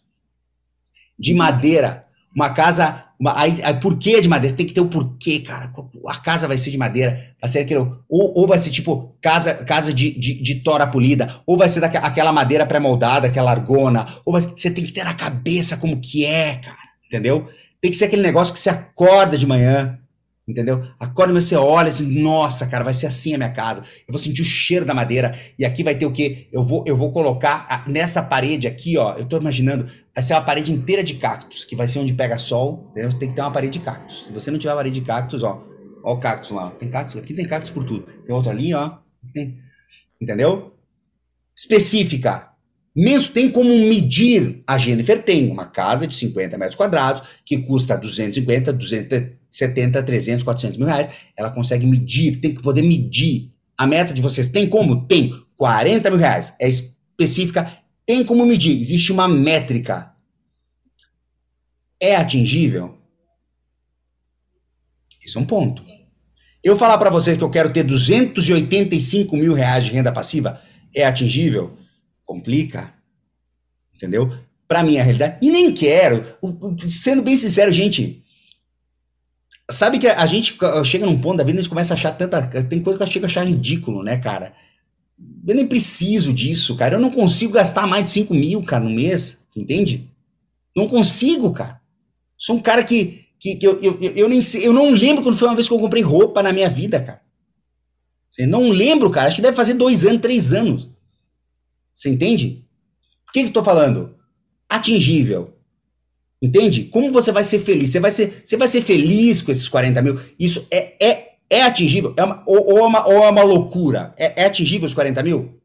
De 1.19 1.33
madeira. 1.33 2.05
Uma 2.33 2.49
casa. 2.49 3.03
Uma, 3.19 3.39
aí, 3.39 3.61
aí, 3.63 3.73
por 3.75 3.97
que 3.97 4.19
de 4.19 4.27
madeira? 4.27 4.55
Tem 4.55 4.65
que 4.65 4.73
ter 4.73 4.81
o 4.81 4.85
um 4.85 4.89
porquê, 4.89 5.39
cara. 5.39 5.71
A 6.07 6.17
casa 6.17 6.47
vai 6.47 6.57
ser 6.57 6.71
de 6.71 6.77
madeira. 6.77 7.35
Vai 7.39 7.49
ser 7.49 7.59
aquele, 7.59 7.79
ou, 7.79 7.99
ou 8.09 8.47
vai 8.47 8.57
ser 8.57 8.71
tipo 8.71 9.15
casa, 9.21 9.53
casa 9.53 9.93
de, 9.93 10.17
de, 10.17 10.41
de 10.41 10.55
tora 10.55 10.87
polida, 10.87 11.41
ou 11.45 11.57
vai 11.57 11.69
ser 11.69 11.81
daquela, 11.81 12.07
aquela 12.07 12.31
madeira 12.31 12.65
pré-moldada, 12.65 13.27
aquela 13.27 13.51
argona. 13.51 14.07
Ou 14.25 14.33
vai, 14.33 14.41
você 14.41 14.71
tem 14.71 14.83
que 14.83 14.91
ter 14.91 15.03
na 15.03 15.13
cabeça 15.13 15.77
como 15.77 15.99
que 15.99 16.25
é, 16.25 16.55
cara. 16.55 16.77
Entendeu? 17.05 17.47
Tem 17.79 17.91
que 17.91 17.97
ser 17.97 18.05
aquele 18.05 18.23
negócio 18.23 18.53
que 18.53 18.59
você 18.59 18.69
acorda 18.69 19.37
de 19.37 19.45
manhã 19.45 19.99
Entendeu? 20.47 20.87
Acorda, 20.99 21.33
você 21.33 21.55
olha 21.55 21.89
assim, 21.89 22.05
nossa, 22.21 22.67
cara, 22.67 22.83
vai 22.83 22.93
ser 22.93 23.07
assim 23.07 23.33
a 23.33 23.37
minha 23.37 23.49
casa. 23.49 23.81
Eu 24.07 24.11
vou 24.11 24.19
sentir 24.19 24.43
o 24.43 24.45
cheiro 24.45 24.85
da 24.85 24.93
madeira. 24.93 25.35
E 25.57 25.65
aqui 25.65 25.83
vai 25.83 25.95
ter 25.95 26.05
o 26.05 26.11
quê? 26.11 26.47
Eu 26.51 26.63
vou, 26.63 26.83
eu 26.85 26.95
vou 26.95 27.11
colocar 27.11 27.65
a, 27.67 27.89
nessa 27.89 28.21
parede 28.21 28.67
aqui, 28.67 28.95
ó. 28.95 29.15
Eu 29.15 29.25
tô 29.25 29.37
imaginando, 29.37 29.89
vai 30.13 30.23
ser 30.23 30.35
uma 30.35 30.41
parede 30.41 30.71
inteira 30.71 31.03
de 31.03 31.15
cactos, 31.15 31.65
que 31.65 31.75
vai 31.75 31.87
ser 31.87 31.97
onde 31.97 32.13
pega 32.13 32.37
sol. 32.37 32.89
Entendeu? 32.91 33.11
Você 33.11 33.17
tem 33.17 33.29
que 33.29 33.35
ter 33.35 33.41
uma 33.41 33.51
parede 33.51 33.79
de 33.79 33.85
cactos. 33.85 34.25
Se 34.25 34.31
você 34.31 34.51
não 34.51 34.59
tiver 34.59 34.71
uma 34.71 34.77
parede 34.77 34.99
de 34.99 35.05
cactos, 35.05 35.41
ó. 35.41 35.63
Ó 36.03 36.13
o 36.13 36.19
cactus 36.19 36.51
lá. 36.51 36.69
Tem 36.71 36.91
cactos, 36.91 37.17
aqui 37.17 37.33
tem 37.33 37.47
cactos 37.47 37.71
por 37.71 37.83
tudo. 37.83 38.03
Tem 38.03 38.35
outro 38.35 38.51
ali, 38.51 38.71
ó. 38.71 38.99
Tem, 39.33 39.57
entendeu? 40.21 40.75
Específica. 41.55 42.51
Mesmo 42.95 43.33
tem 43.33 43.51
como 43.51 43.69
medir. 43.69 44.63
A 44.67 44.77
Jennifer 44.77 45.23
tem 45.23 45.49
uma 45.49 45.65
casa 45.65 46.05
de 46.05 46.13
50 46.13 46.55
metros 46.55 46.75
quadrados, 46.75 47.23
que 47.43 47.57
custa 47.57 47.97
250, 47.97 48.71
200 48.71 49.29
70, 49.57 50.03
300, 50.03 50.43
400 50.43 50.77
mil 50.77 50.87
reais, 50.87 51.09
ela 51.37 51.49
consegue 51.49 51.85
medir, 51.85 52.39
tem 52.39 52.53
que 52.53 52.61
poder 52.61 52.81
medir. 52.81 53.51
A 53.77 53.87
meta 53.87 54.13
de 54.13 54.21
vocês 54.21 54.47
tem 54.47 54.67
como? 54.67 55.05
Tem. 55.05 55.33
40 55.55 56.09
mil 56.09 56.19
reais. 56.19 56.53
É 56.59 56.67
específica, 56.67 57.71
tem 58.05 58.23
como 58.23 58.45
medir. 58.45 58.79
Existe 58.79 59.11
uma 59.11 59.27
métrica. 59.27 60.13
É 61.99 62.15
atingível? 62.15 62.97
Isso 65.25 65.39
é 65.39 65.41
um 65.41 65.45
ponto. 65.45 65.83
Eu 66.63 66.77
falar 66.77 66.97
para 66.97 67.09
vocês 67.09 67.37
que 67.37 67.43
eu 67.43 67.49
quero 67.49 67.71
ter 67.71 67.83
285 67.83 69.35
mil 69.37 69.53
reais 69.53 69.85
de 69.85 69.91
renda 69.91 70.11
passiva, 70.11 70.59
é 70.93 71.05
atingível? 71.05 71.77
Complica. 72.23 72.93
Entendeu? 73.93 74.35
Para 74.67 74.83
mim 74.83 74.97
é 74.97 75.01
a 75.01 75.03
realidade. 75.03 75.37
E 75.41 75.49
nem 75.49 75.71
quero. 75.73 76.25
Sendo 76.89 77.21
bem 77.21 77.37
sincero, 77.37 77.71
gente, 77.71 78.24
Sabe 79.69 79.97
que 79.97 80.07
a 80.07 80.25
gente 80.27 80.57
chega 80.85 81.05
num 81.05 81.19
ponto 81.19 81.37
da 81.37 81.43
vida, 81.43 81.57
a 81.57 81.61
gente 81.61 81.69
começa 81.69 81.93
a 81.93 81.97
achar 81.97 82.11
tanta. 82.11 82.63
Tem 82.63 82.81
coisa 82.81 82.97
que 82.97 83.03
eu 83.03 83.11
chego 83.11 83.25
a 83.25 83.27
achar 83.27 83.43
ridículo, 83.43 84.03
né, 84.03 84.17
cara? 84.17 84.53
Eu 85.47 85.55
nem 85.55 85.67
preciso 85.67 86.31
disso, 86.31 86.75
cara. 86.75 86.95
Eu 86.95 86.99
não 86.99 87.09
consigo 87.09 87.53
gastar 87.53 87.87
mais 87.87 88.05
de 88.05 88.11
5 88.11 88.33
mil, 88.33 88.61
cara, 88.63 88.83
no 88.83 88.91
mês. 88.91 89.43
Entende? 89.55 90.07
Não 90.75 90.87
consigo, 90.87 91.51
cara. 91.51 91.81
Sou 92.37 92.57
um 92.57 92.61
cara 92.61 92.83
que. 92.83 93.25
que, 93.39 93.55
que 93.55 93.65
eu, 93.65 93.81
eu, 93.81 93.99
eu, 94.01 94.29
nem 94.29 94.41
sei. 94.41 94.67
Eu 94.67 94.73
não 94.73 94.91
lembro 94.91 95.23
quando 95.23 95.37
foi 95.37 95.47
uma 95.47 95.55
vez 95.55 95.67
que 95.67 95.73
eu 95.73 95.79
comprei 95.79 96.03
roupa 96.03 96.43
na 96.43 96.53
minha 96.53 96.69
vida, 96.69 96.99
cara. 97.01 97.21
Você 98.27 98.45
não 98.45 98.69
lembro, 98.69 99.09
cara. 99.09 99.27
Acho 99.27 99.37
que 99.37 99.41
deve 99.41 99.55
fazer 99.55 99.73
dois 99.73 100.05
anos, 100.05 100.21
três 100.21 100.53
anos. 100.53 100.89
Você 101.93 102.09
entende? 102.09 102.65
O 103.27 103.31
que, 103.31 103.41
que 103.43 103.49
eu 103.49 103.53
tô 103.53 103.63
falando? 103.63 104.15
Atingível. 104.67 105.57
Entende? 106.45 106.83
Como 106.85 107.11
você 107.11 107.31
vai 107.31 107.43
ser 107.43 107.57
feliz? 107.57 107.89
Você 107.89 107.99
vai 107.99 108.11
ser, 108.11 108.43
você 108.45 108.55
vai 108.55 108.67
ser 108.67 108.81
feliz 108.81 109.41
com 109.41 109.51
esses 109.51 109.67
40 109.67 109.99
mil? 110.03 110.19
Isso 110.39 110.67
é, 110.69 110.93
é, 111.03 111.37
é 111.49 111.63
atingível? 111.63 112.13
É 112.15 112.23
uma, 112.23 112.43
ou, 112.45 112.73
ou, 112.73 112.77
é 112.77 112.83
uma, 112.83 113.07
ou 113.07 113.23
é 113.23 113.29
uma 113.31 113.41
loucura? 113.41 114.13
É, 114.15 114.43
é 114.43 114.45
atingível 114.45 114.85
os 114.85 114.93
40 114.93 115.23
mil? 115.23 115.59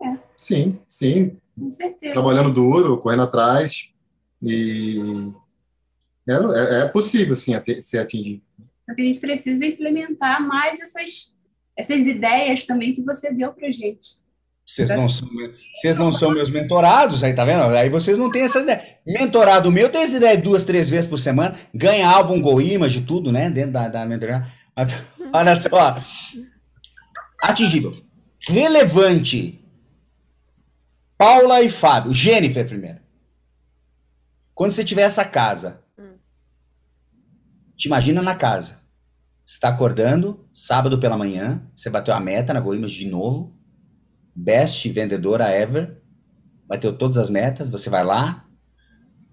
É. 0.00 0.14
Sim, 0.36 0.78
sim. 0.88 1.36
Com 1.58 1.68
certeza. 1.68 2.12
Trabalhando 2.12 2.54
duro, 2.54 2.96
correndo 2.98 3.24
atrás. 3.24 3.88
E 4.40 5.00
é, 6.28 6.34
é, 6.34 6.80
é 6.84 6.88
possível, 6.88 7.34
sim, 7.34 7.54
ser 7.82 7.98
atingido. 7.98 8.42
Só 8.80 8.94
que 8.94 9.02
a 9.02 9.04
gente 9.04 9.18
precisa 9.18 9.66
implementar 9.66 10.40
mais 10.46 10.80
essas, 10.80 11.34
essas 11.76 12.06
ideias 12.06 12.64
também 12.64 12.94
que 12.94 13.02
você 13.02 13.32
deu 13.32 13.52
para 13.52 13.72
gente. 13.72 14.20
Vocês 14.68 14.90
não, 14.90 15.08
são, 15.08 15.26
vocês 15.74 15.96
não 15.96 16.12
são 16.12 16.30
meus 16.30 16.50
mentorados, 16.50 17.24
aí 17.24 17.32
tá 17.32 17.42
vendo? 17.42 17.62
Aí 17.74 17.88
vocês 17.88 18.18
não 18.18 18.30
têm 18.30 18.42
essa 18.42 18.60
ideia. 18.60 18.84
Mentorado 19.06 19.72
meu 19.72 19.88
tem 19.88 20.02
essa 20.02 20.18
ideia 20.18 20.36
duas, 20.36 20.62
três 20.62 20.90
vezes 20.90 21.08
por 21.08 21.18
semana, 21.18 21.58
ganha 21.74 22.06
álbum 22.06 22.38
Go 22.38 22.60
Image, 22.60 23.00
tudo, 23.00 23.32
né? 23.32 23.48
Dentro 23.48 23.72
da, 23.72 23.88
da 23.88 24.04
mentoria. 24.04 24.46
Olha 25.32 25.56
só. 25.56 25.98
Atingível. 27.42 27.96
Relevante. 28.46 29.64
Paula 31.16 31.62
e 31.62 31.70
Fábio. 31.70 32.12
Jennifer 32.12 32.68
primeiro. 32.68 32.98
Quando 34.54 34.72
você 34.72 34.84
tiver 34.84 35.02
essa 35.02 35.24
casa, 35.24 35.80
te 37.74 37.86
imagina 37.86 38.20
na 38.20 38.34
casa. 38.34 38.82
Você 39.46 39.54
está 39.54 39.70
acordando, 39.70 40.46
sábado 40.54 41.00
pela 41.00 41.16
manhã, 41.16 41.66
você 41.74 41.88
bateu 41.88 42.12
a 42.12 42.20
meta 42.20 42.52
na 42.52 42.60
Go 42.60 42.74
Image 42.74 42.98
de 42.98 43.06
novo 43.06 43.57
best 44.38 44.88
vendedora 44.90 45.50
ever, 45.50 45.98
bateu 46.68 46.92
todas 46.92 47.18
as 47.18 47.28
metas, 47.28 47.68
você 47.68 47.90
vai 47.90 48.04
lá, 48.04 48.44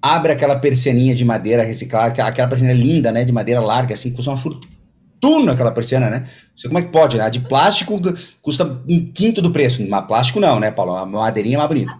abre 0.01 0.31
aquela 0.31 0.57
persianinha 0.57 1.13
de 1.13 1.23
madeira 1.23 1.63
reciclada, 1.63 2.23
aquela 2.23 2.47
persiana 2.47 2.73
linda, 2.73 3.11
né, 3.11 3.23
de 3.23 3.31
madeira 3.31 3.59
larga, 3.59 3.93
assim, 3.93 4.11
custa 4.11 4.31
uma 4.31 4.37
fortuna 4.37 5.53
aquela 5.53 5.71
persiana, 5.71 6.09
né? 6.09 6.29
Sei 6.55 6.69
como 6.69 6.79
é 6.79 6.83
que 6.83 6.91
pode, 6.91 7.17
né? 7.17 7.23
A 7.23 7.29
de 7.29 7.39
plástico 7.39 7.99
custa 8.41 8.63
um 8.87 9.11
quinto 9.11 9.41
do 9.41 9.51
preço, 9.51 9.83
mas 9.87 10.05
plástico 10.05 10.39
não, 10.39 10.59
né, 10.59 10.69
Paulo? 10.69 10.93
Uma 10.93 11.05
madeirinha 11.05 11.57
mais 11.57 11.67
bonita. 11.67 11.95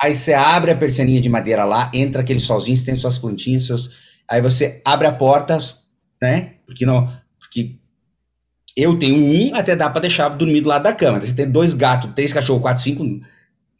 Aí 0.00 0.14
você 0.14 0.32
abre 0.32 0.70
a 0.70 0.76
persianinha 0.76 1.20
de 1.20 1.28
madeira 1.28 1.64
lá, 1.64 1.90
entra 1.92 2.22
aquele 2.22 2.38
solzinho, 2.38 2.76
você 2.76 2.84
tem 2.84 2.94
suas 2.94 3.18
plantinhas, 3.18 3.66
seus... 3.66 3.90
aí 4.28 4.40
você 4.40 4.80
abre 4.84 5.08
a 5.08 5.12
porta, 5.12 5.58
né? 6.22 6.54
Porque 6.64 6.86
não, 6.86 7.12
porque 7.40 7.80
eu 8.76 8.98
tenho 8.98 9.16
um, 9.16 9.54
até 9.54 9.74
dá 9.74 9.88
para 9.90 10.02
deixar 10.02 10.28
dormir 10.28 10.60
do 10.60 10.68
lado 10.68 10.82
da 10.82 10.92
cama. 10.92 11.20
Você 11.20 11.32
tem 11.32 11.50
dois 11.50 11.74
gatos, 11.74 12.10
três 12.14 12.32
cachorros, 12.32 12.62
quatro, 12.62 12.82
cinco, 12.82 13.04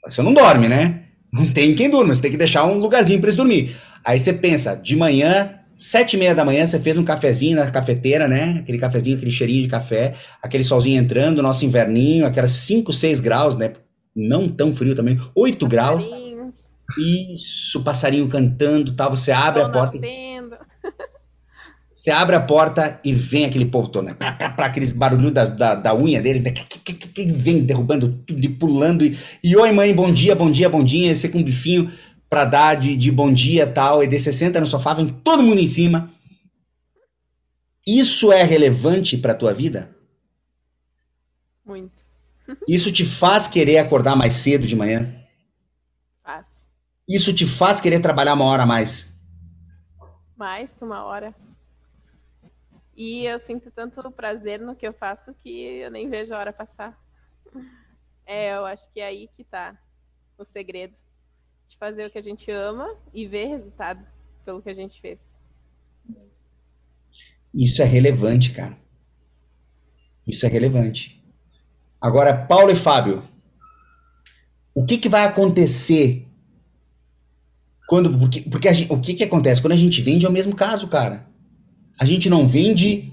você 0.04 0.22
não 0.22 0.32
dorme, 0.32 0.68
né? 0.68 1.02
Não 1.32 1.46
tem 1.46 1.74
quem 1.74 1.90
durma, 1.90 2.14
você 2.14 2.22
tem 2.22 2.30
que 2.30 2.36
deixar 2.36 2.64
um 2.64 2.78
lugarzinho 2.78 3.18
para 3.20 3.28
eles 3.28 3.36
dormir. 3.36 3.76
Aí 4.04 4.18
você 4.18 4.32
pensa, 4.32 4.74
de 4.74 4.96
manhã, 4.96 5.54
sete 5.74 6.14
e 6.14 6.18
meia 6.18 6.34
da 6.34 6.44
manhã, 6.44 6.66
você 6.66 6.78
fez 6.78 6.96
um 6.96 7.04
cafezinho 7.04 7.56
na 7.56 7.70
cafeteira, 7.70 8.26
né? 8.26 8.58
Aquele 8.60 8.78
cafezinho, 8.78 9.16
aquele 9.16 9.30
cheirinho 9.30 9.62
de 9.62 9.68
café, 9.68 10.14
aquele 10.42 10.64
solzinho 10.64 11.00
entrando, 11.00 11.42
nosso 11.42 11.64
inverninho, 11.64 12.26
aquelas 12.26 12.52
5, 12.52 12.92
6 12.92 13.20
graus, 13.20 13.56
né? 13.56 13.72
Não 14.16 14.48
tão 14.48 14.74
frio 14.74 14.94
também, 14.94 15.20
8 15.34 15.66
graus. 15.66 16.08
Isso, 16.98 17.82
passarinho 17.84 18.28
cantando, 18.28 18.92
tal. 18.92 19.10
Você 19.10 19.30
abre 19.30 19.62
a 19.62 19.68
porta. 19.68 19.98
Nascendo. 19.98 20.56
Você 21.98 22.12
abre 22.12 22.36
a 22.36 22.40
porta 22.40 23.00
e 23.02 23.12
vem 23.12 23.44
aquele 23.44 23.66
povo 23.66 23.88
todo, 23.88 24.04
né? 24.04 24.14
Pra, 24.14 24.30
pra, 24.30 24.50
pra, 24.50 24.66
aqueles 24.66 24.92
barulhos 24.92 25.32
da, 25.32 25.46
da, 25.46 25.74
da, 25.74 25.92
unha 25.96 26.22
dele, 26.22 26.38
né? 26.38 26.52
que, 26.52 26.78
que, 26.78 26.94
que, 26.94 27.32
vem 27.32 27.64
derrubando 27.64 28.22
tudo 28.24 28.44
e 28.44 28.48
pulando. 28.48 29.04
E, 29.04 29.18
e 29.42 29.56
oi, 29.56 29.72
mãe, 29.72 29.92
bom 29.92 30.12
dia, 30.12 30.32
bom 30.36 30.48
dia, 30.48 30.68
bom 30.68 30.84
dia. 30.84 31.12
Você 31.12 31.28
com 31.28 31.38
um 31.38 31.42
bifinho. 31.42 31.92
para 32.30 32.44
dar 32.44 32.76
de, 32.76 32.96
de 32.96 33.10
bom 33.10 33.34
dia 33.34 33.66
tal, 33.66 34.00
e 34.00 34.06
de 34.06 34.16
60 34.16 34.60
no 34.60 34.66
sofá, 34.66 34.94
vem 34.94 35.08
todo 35.08 35.42
mundo 35.42 35.60
em 35.60 35.66
cima. 35.66 36.08
Isso 37.84 38.30
é 38.30 38.44
relevante 38.44 39.16
para 39.18 39.34
tua 39.34 39.52
vida? 39.52 39.90
Muito. 41.66 42.06
Isso 42.68 42.92
te 42.92 43.04
faz 43.04 43.48
querer 43.48 43.78
acordar 43.78 44.14
mais 44.14 44.34
cedo 44.34 44.68
de 44.68 44.76
manhã? 44.76 45.12
Faz. 46.22 46.46
Isso 47.08 47.32
te 47.32 47.44
faz 47.44 47.80
querer 47.80 47.98
trabalhar 47.98 48.34
uma 48.34 48.44
hora 48.44 48.62
a 48.62 48.66
mais? 48.66 49.12
Mais 50.36 50.70
que 50.72 50.84
uma 50.84 51.02
hora. 51.02 51.34
E 52.98 53.24
eu 53.26 53.38
sinto 53.38 53.70
tanto 53.70 54.10
prazer 54.10 54.60
no 54.60 54.74
que 54.74 54.84
eu 54.84 54.92
faço 54.92 55.32
que 55.34 55.50
eu 55.50 55.88
nem 55.88 56.10
vejo 56.10 56.34
a 56.34 56.38
hora 56.38 56.52
passar. 56.52 57.00
É, 58.26 58.56
eu 58.56 58.66
acho 58.66 58.92
que 58.92 58.98
é 58.98 59.06
aí 59.06 59.28
que 59.36 59.44
tá 59.44 59.78
o 60.36 60.44
segredo. 60.44 60.96
De 61.68 61.78
fazer 61.78 62.06
o 62.06 62.10
que 62.10 62.18
a 62.18 62.22
gente 62.22 62.50
ama 62.50 62.92
e 63.14 63.24
ver 63.24 63.46
resultados 63.46 64.08
pelo 64.44 64.60
que 64.60 64.68
a 64.68 64.74
gente 64.74 65.00
fez. 65.00 65.20
Isso 67.54 67.80
é 67.82 67.84
relevante, 67.84 68.50
cara. 68.50 68.76
Isso 70.26 70.44
é 70.44 70.48
relevante. 70.48 71.24
Agora, 72.00 72.36
Paulo 72.36 72.72
e 72.72 72.76
Fábio, 72.76 73.22
o 74.74 74.84
que, 74.84 74.98
que 74.98 75.08
vai 75.08 75.24
acontecer 75.24 76.26
quando. 77.86 78.18
Porque, 78.18 78.40
porque 78.42 78.74
gente, 78.74 78.92
o 78.92 79.00
que, 79.00 79.14
que 79.14 79.22
acontece? 79.22 79.62
Quando 79.62 79.74
a 79.74 79.76
gente 79.76 80.02
vende 80.02 80.26
é 80.26 80.28
o 80.28 80.32
mesmo 80.32 80.56
caso, 80.56 80.88
cara. 80.88 81.27
A 81.98 82.04
gente 82.04 82.30
não 82.30 82.46
vende 82.46 83.12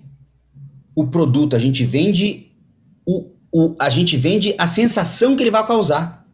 o 0.95 1.07
produto, 1.07 1.55
a 1.55 1.59
gente 1.59 1.83
vende 1.83 2.51
o, 3.05 3.31
o, 3.51 3.75
a 3.79 3.89
gente 3.89 4.15
vende 4.15 4.53
a 4.57 4.67
sensação 4.67 5.35
que 5.35 5.43
ele 5.43 5.51
vai 5.51 5.65
causar. 5.65 6.25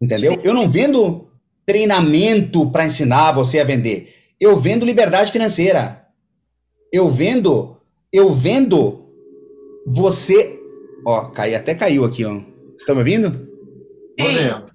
Entendeu? 0.00 0.40
Eu 0.44 0.54
não 0.54 0.68
vendo 0.68 1.28
treinamento 1.64 2.70
para 2.70 2.86
ensinar 2.86 3.32
você 3.32 3.58
a 3.58 3.64
vender. 3.64 4.14
Eu 4.38 4.60
vendo 4.60 4.86
liberdade 4.86 5.32
financeira. 5.32 6.06
Eu 6.92 7.10
vendo, 7.10 7.78
eu 8.12 8.32
vendo 8.32 9.10
você. 9.86 10.60
Ó, 11.04 11.26
cai, 11.26 11.54
até 11.54 11.74
caiu 11.74 12.04
aqui, 12.04 12.24
ó. 12.24 12.40
Estão 12.78 12.94
me 12.94 13.00
ouvindo? 13.00 13.48
Sim. 14.18 14.66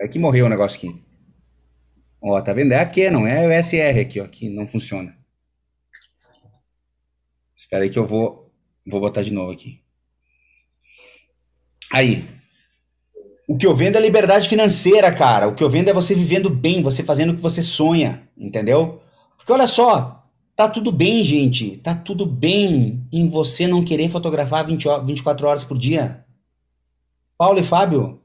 É 0.00 0.08
que 0.08 0.18
morreu 0.18 0.46
o 0.46 0.48
negócio 0.48 0.76
aqui. 0.78 1.00
Ó, 2.28 2.42
tá 2.42 2.52
vendo? 2.52 2.72
É 2.72 2.80
aqui, 2.80 3.08
não 3.08 3.24
é 3.24 3.46
o 3.46 3.62
SR 3.62 4.00
aqui, 4.00 4.20
ó, 4.20 4.26
que 4.26 4.48
não 4.48 4.66
funciona. 4.66 5.16
Espera 7.54 7.84
aí 7.84 7.90
que 7.90 7.98
eu 8.00 8.04
vou, 8.04 8.52
vou 8.84 8.98
botar 8.98 9.22
de 9.22 9.32
novo 9.32 9.52
aqui. 9.52 9.80
Aí. 11.92 12.28
O 13.48 13.56
que 13.56 13.64
eu 13.64 13.76
vendo 13.76 13.96
é 13.96 14.00
liberdade 14.00 14.48
financeira, 14.48 15.14
cara. 15.14 15.46
O 15.46 15.54
que 15.54 15.62
eu 15.62 15.70
vendo 15.70 15.88
é 15.88 15.92
você 15.92 16.16
vivendo 16.16 16.50
bem, 16.50 16.82
você 16.82 17.04
fazendo 17.04 17.30
o 17.30 17.36
que 17.36 17.40
você 17.40 17.62
sonha, 17.62 18.28
entendeu? 18.36 19.00
Porque 19.36 19.52
olha 19.52 19.68
só, 19.68 20.28
tá 20.56 20.68
tudo 20.68 20.90
bem, 20.90 21.22
gente. 21.22 21.76
Tá 21.76 21.94
tudo 21.94 22.26
bem 22.26 23.06
em 23.12 23.28
você 23.28 23.68
não 23.68 23.84
querer 23.84 24.08
fotografar 24.08 24.66
20, 24.66 24.84
24 25.04 25.46
horas 25.46 25.62
por 25.62 25.78
dia. 25.78 26.26
Paulo 27.38 27.60
e 27.60 27.62
Fábio, 27.62 28.20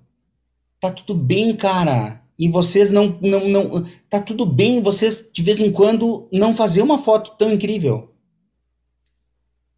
tá 0.79 0.89
tudo 0.89 1.13
bem, 1.13 1.55
cara. 1.55 2.20
E 2.41 2.49
vocês 2.49 2.89
não, 2.89 3.19
não, 3.21 3.47
não. 3.47 3.85
Tá 4.09 4.19
tudo 4.19 4.47
bem 4.47 4.81
vocês, 4.81 5.29
de 5.31 5.43
vez 5.43 5.59
em 5.59 5.71
quando, 5.71 6.27
não 6.33 6.55
fazer 6.55 6.81
uma 6.81 6.97
foto 6.97 7.37
tão 7.37 7.51
incrível. 7.51 8.15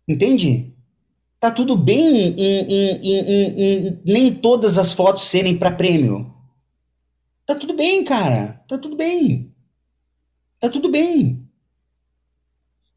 Entende? 0.08 0.74
Tá 1.42 1.52
tudo 1.52 1.76
bem 1.76 2.34
em, 2.38 2.40
em, 2.40 3.00
em, 3.04 3.60
em 3.60 4.02
nem 4.06 4.34
todas 4.34 4.78
as 4.78 4.94
fotos 4.94 5.24
serem 5.24 5.58
para 5.58 5.72
prêmio. 5.72 6.34
Tá 7.46 7.54
tudo 7.54 7.74
bem, 7.74 8.02
cara. 8.02 8.64
Tá 8.66 8.78
tudo 8.78 8.96
bem. 8.96 9.54
Tá 10.58 10.70
tudo 10.70 10.88
bem. 10.88 11.46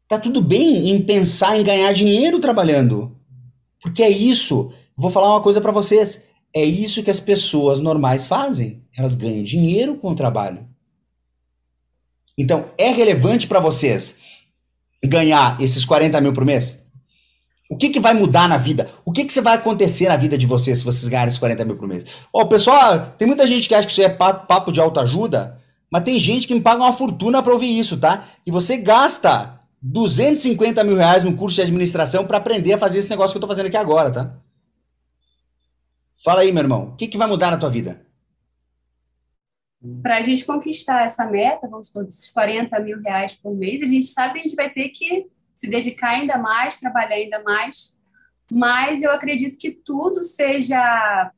Tá 0.07 0.17
tudo 0.17 0.41
bem 0.41 0.91
em 0.91 1.03
pensar 1.03 1.59
em 1.59 1.63
ganhar 1.65 1.91
dinheiro 1.91 2.39
trabalhando. 2.39 3.17
Porque 3.81 4.01
é 4.01 4.09
isso. 4.09 4.71
Vou 4.95 5.11
falar 5.11 5.33
uma 5.33 5.43
coisa 5.43 5.59
para 5.59 5.73
vocês. 5.73 6.25
É 6.53 6.63
isso 6.63 7.03
que 7.03 7.11
as 7.11 7.19
pessoas 7.19 7.79
normais 7.79 8.25
fazem. 8.25 8.83
Elas 8.97 9.15
ganham 9.15 9.43
dinheiro 9.43 9.95
com 9.95 10.11
o 10.11 10.15
trabalho. 10.15 10.67
Então, 12.37 12.65
é 12.77 12.89
relevante 12.89 13.47
para 13.47 13.59
vocês 13.59 14.17
ganhar 15.03 15.59
esses 15.59 15.85
40 15.85 16.19
mil 16.21 16.33
por 16.33 16.45
mês? 16.45 16.79
O 17.69 17.75
que, 17.75 17.89
que 17.89 17.99
vai 17.99 18.13
mudar 18.13 18.47
na 18.47 18.57
vida? 18.57 18.89
O 19.03 19.11
que, 19.11 19.25
que 19.25 19.41
vai 19.41 19.55
acontecer 19.55 20.07
na 20.07 20.15
vida 20.15 20.37
de 20.37 20.47
vocês 20.47 20.79
se 20.79 20.85
vocês 20.85 21.07
ganharem 21.07 21.27
esses 21.27 21.39
40 21.39 21.65
mil 21.65 21.75
por 21.75 21.87
mês? 21.87 22.05
Ó, 22.31 22.41
oh, 22.41 22.45
pessoal, 22.45 23.13
tem 23.17 23.27
muita 23.27 23.45
gente 23.45 23.67
que 23.67 23.75
acha 23.75 23.85
que 23.85 23.91
isso 23.91 24.01
é 24.01 24.09
papo 24.09 24.71
de 24.71 24.79
autoajuda, 24.79 25.59
mas 25.91 26.03
tem 26.03 26.17
gente 26.17 26.47
que 26.47 26.53
me 26.53 26.61
paga 26.61 26.81
uma 26.81 26.93
fortuna 26.93 27.43
para 27.43 27.53
ouvir 27.53 27.77
isso, 27.77 27.97
tá? 27.97 28.25
E 28.45 28.51
você 28.51 28.77
gasta 28.77 29.59
250 29.81 30.83
mil 30.83 30.95
reais 30.95 31.23
no 31.23 31.33
curso 31.33 31.55
de 31.55 31.63
administração 31.63 32.25
para 32.25 32.37
aprender 32.37 32.73
a 32.73 32.77
fazer 32.77 32.99
esse 32.99 33.09
negócio 33.09 33.33
que 33.33 33.37
eu 33.37 33.41
tô 33.41 33.47
fazendo 33.47 33.65
aqui 33.65 33.77
agora, 33.77 34.11
tá? 34.11 34.33
Fala 36.23 36.41
aí, 36.41 36.51
meu 36.51 36.63
irmão, 36.63 36.89
o 36.89 36.95
que, 36.95 37.07
que 37.07 37.17
vai 37.17 37.27
mudar 37.27 37.51
na 37.51 37.57
tua 37.57 37.69
vida? 37.69 38.05
Para 40.01 40.17
a 40.17 40.21
gente 40.21 40.43
conquistar 40.43 41.05
essa 41.05 41.25
meta, 41.25 41.67
vamos 41.67 41.87
supor, 41.87 42.03
desses 42.03 42.31
40 42.31 42.79
mil 42.79 42.99
reais 43.01 43.35
por 43.35 43.55
mês, 43.55 43.81
a 43.81 43.85
gente 43.85 44.07
sabe 44.07 44.33
que 44.33 44.39
a 44.39 44.43
gente 44.43 44.55
vai 44.55 44.69
ter 44.69 44.89
que 44.89 45.27
se 45.53 45.69
dedicar 45.69 46.09
ainda 46.09 46.37
mais, 46.37 46.79
trabalhar 46.79 47.15
ainda 47.15 47.41
mais. 47.43 47.95
Mas 48.51 49.03
eu 49.03 49.11
acredito 49.11 49.57
que 49.57 49.71
tudo 49.71 50.23
seja 50.23 51.31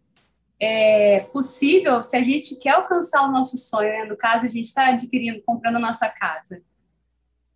é, 0.60 1.20
possível 1.32 2.04
se 2.04 2.16
a 2.16 2.24
gente 2.24 2.56
quer 2.56 2.72
alcançar 2.72 3.28
o 3.28 3.32
nosso 3.32 3.58
sonho. 3.58 3.90
Né? 3.90 4.06
No 4.06 4.16
caso, 4.16 4.46
a 4.46 4.50
gente 4.50 4.66
está 4.66 4.90
adquirindo, 4.90 5.42
comprando 5.46 5.78
a 5.78 5.80
nossa 5.80 6.08
casa. 6.08 6.62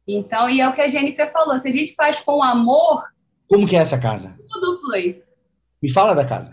Então, 0.08 0.50
e 0.50 0.60
é 0.60 0.68
o 0.68 0.74
que 0.74 0.82
a 0.82 0.88
Jennifer 0.88 1.32
falou: 1.32 1.58
se 1.58 1.70
a 1.70 1.72
gente 1.72 1.96
faz 1.96 2.20
com 2.20 2.44
amor. 2.44 3.02
Como 3.48 3.68
que 3.68 3.76
é 3.76 3.80
essa 3.80 4.00
casa? 4.00 4.38
Tudo 4.50 4.82
flui. 4.82 5.24
Me 5.82 5.92
fala 5.92 6.14
da 6.14 6.26
casa. 6.26 6.52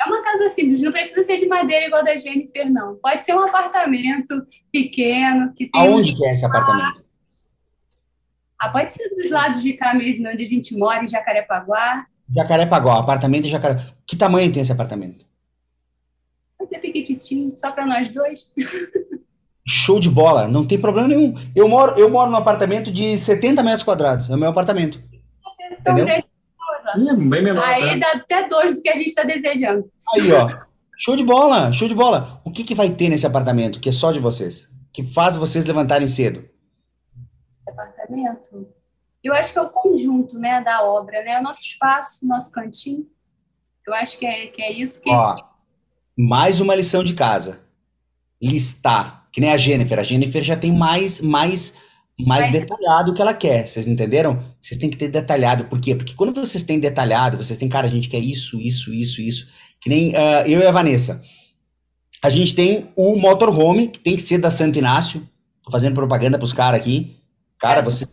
É 0.00 0.04
uma 0.04 0.22
casa 0.22 0.48
simples, 0.50 0.82
não 0.82 0.92
precisa 0.92 1.24
ser 1.24 1.36
de 1.38 1.46
madeira 1.46 1.86
igual 1.86 2.04
da 2.04 2.16
Jennifer, 2.16 2.70
não. 2.70 2.96
Pode 2.96 3.26
ser 3.26 3.34
um 3.34 3.40
apartamento 3.40 4.46
pequeno. 4.72 5.52
Que 5.54 5.66
tem 5.66 5.80
Aonde 5.80 6.14
que 6.14 6.24
é 6.24 6.34
esse 6.34 6.46
apartamento? 6.46 7.02
Ah, 8.60 8.70
pode 8.70 8.94
ser 8.94 9.08
dos 9.10 9.30
lados 9.30 9.62
de 9.62 9.72
cá 9.72 9.94
mesmo, 9.94 10.28
onde 10.28 10.44
a 10.44 10.48
gente 10.48 10.76
mora, 10.76 11.02
em 11.02 11.08
Jacarepaguá. 11.08 12.06
Jacarepaguá, 12.34 12.98
apartamento 12.98 13.46
em 13.46 13.50
Jacarepaguá. 13.50 13.92
Que 14.06 14.16
tamanho 14.16 14.52
tem 14.52 14.62
esse 14.62 14.72
apartamento? 14.72 15.26
Pode 16.56 16.70
ser 16.70 16.78
pequititinho, 16.78 17.54
só 17.56 17.72
para 17.72 17.86
nós 17.86 18.08
dois. 18.10 18.50
Show 19.66 20.00
de 20.00 20.08
bola, 20.08 20.48
não 20.48 20.66
tem 20.66 20.80
problema 20.80 21.08
nenhum. 21.08 21.34
Eu 21.54 21.68
moro, 21.68 21.98
eu 21.98 22.08
moro 22.08 22.30
num 22.30 22.36
apartamento 22.36 22.90
de 22.90 23.18
70 23.18 23.62
metros 23.62 23.82
quadrados, 23.82 24.30
é 24.30 24.34
o 24.34 24.38
meu 24.38 24.48
apartamento. 24.48 25.02
Então, 25.80 25.94
Entendeu? 25.94 26.24
Bem 26.96 27.42
menor. 27.42 27.64
Aí 27.64 27.84
né? 27.84 27.98
dá 27.98 28.12
até 28.12 28.48
dois 28.48 28.74
do 28.74 28.82
que 28.82 28.88
a 28.88 28.96
gente 28.96 29.08
está 29.08 29.22
desejando. 29.22 29.90
Aí, 30.14 30.32
ó. 30.32 30.48
Show 31.00 31.14
de 31.14 31.24
bola, 31.24 31.72
show 31.72 31.86
de 31.86 31.94
bola. 31.94 32.40
O 32.44 32.50
que, 32.50 32.64
que 32.64 32.74
vai 32.74 32.90
ter 32.90 33.08
nesse 33.08 33.26
apartamento 33.26 33.78
que 33.78 33.88
é 33.88 33.92
só 33.92 34.10
de 34.10 34.18
vocês? 34.18 34.68
Que 34.92 35.04
faz 35.04 35.36
vocês 35.36 35.64
levantarem 35.64 36.08
cedo? 36.08 36.48
Apartamento? 37.68 38.68
Eu 39.22 39.32
acho 39.34 39.52
que 39.52 39.58
é 39.58 39.62
o 39.62 39.70
conjunto, 39.70 40.38
né, 40.38 40.62
da 40.62 40.82
obra, 40.82 41.22
né? 41.22 41.38
O 41.38 41.42
nosso 41.42 41.60
espaço, 41.60 42.26
nosso 42.26 42.50
cantinho. 42.50 43.06
Eu 43.86 43.94
acho 43.94 44.18
que 44.18 44.26
é, 44.26 44.46
que 44.48 44.60
é 44.60 44.72
isso 44.72 45.02
que... 45.02 45.10
Ó, 45.10 45.36
mais 46.16 46.60
uma 46.60 46.74
lição 46.74 47.04
de 47.04 47.14
casa. 47.14 47.60
Listar. 48.42 49.28
Que 49.32 49.40
nem 49.40 49.52
a 49.52 49.56
Jennifer. 49.56 49.98
A 49.98 50.02
Jennifer 50.02 50.42
já 50.42 50.56
tem 50.56 50.72
mais, 50.72 51.20
mais 51.20 51.74
mais 52.26 52.50
detalhado 52.50 53.14
que 53.14 53.22
ela 53.22 53.32
quer. 53.32 53.66
Vocês 53.66 53.86
entenderam? 53.86 54.42
Vocês 54.60 54.78
têm 54.78 54.90
que 54.90 54.96
ter 54.96 55.08
detalhado. 55.08 55.66
Por 55.66 55.80
quê? 55.80 55.94
Porque 55.94 56.14
quando 56.14 56.34
vocês 56.34 56.64
têm 56.64 56.80
detalhado, 56.80 57.36
vocês 57.36 57.58
têm, 57.58 57.68
cara, 57.68 57.86
a 57.86 57.90
gente 57.90 58.08
quer 58.08 58.18
isso, 58.18 58.60
isso, 58.60 58.92
isso, 58.92 59.20
isso. 59.20 59.48
Que 59.80 59.88
nem 59.88 60.10
uh, 60.10 60.44
eu 60.46 60.60
e 60.60 60.66
a 60.66 60.72
Vanessa. 60.72 61.22
A 62.22 62.30
gente 62.30 62.54
tem 62.54 62.90
o 62.96 63.16
motorhome, 63.16 63.88
que 63.88 64.00
tem 64.00 64.16
que 64.16 64.22
ser 64.22 64.38
da 64.38 64.50
Santo 64.50 64.78
Inácio. 64.78 65.26
Tô 65.62 65.70
fazendo 65.70 65.94
propaganda 65.94 66.38
pros 66.38 66.52
caras 66.52 66.80
aqui. 66.80 67.16
Cara, 67.58 67.80
é. 67.80 67.82
você. 67.82 68.06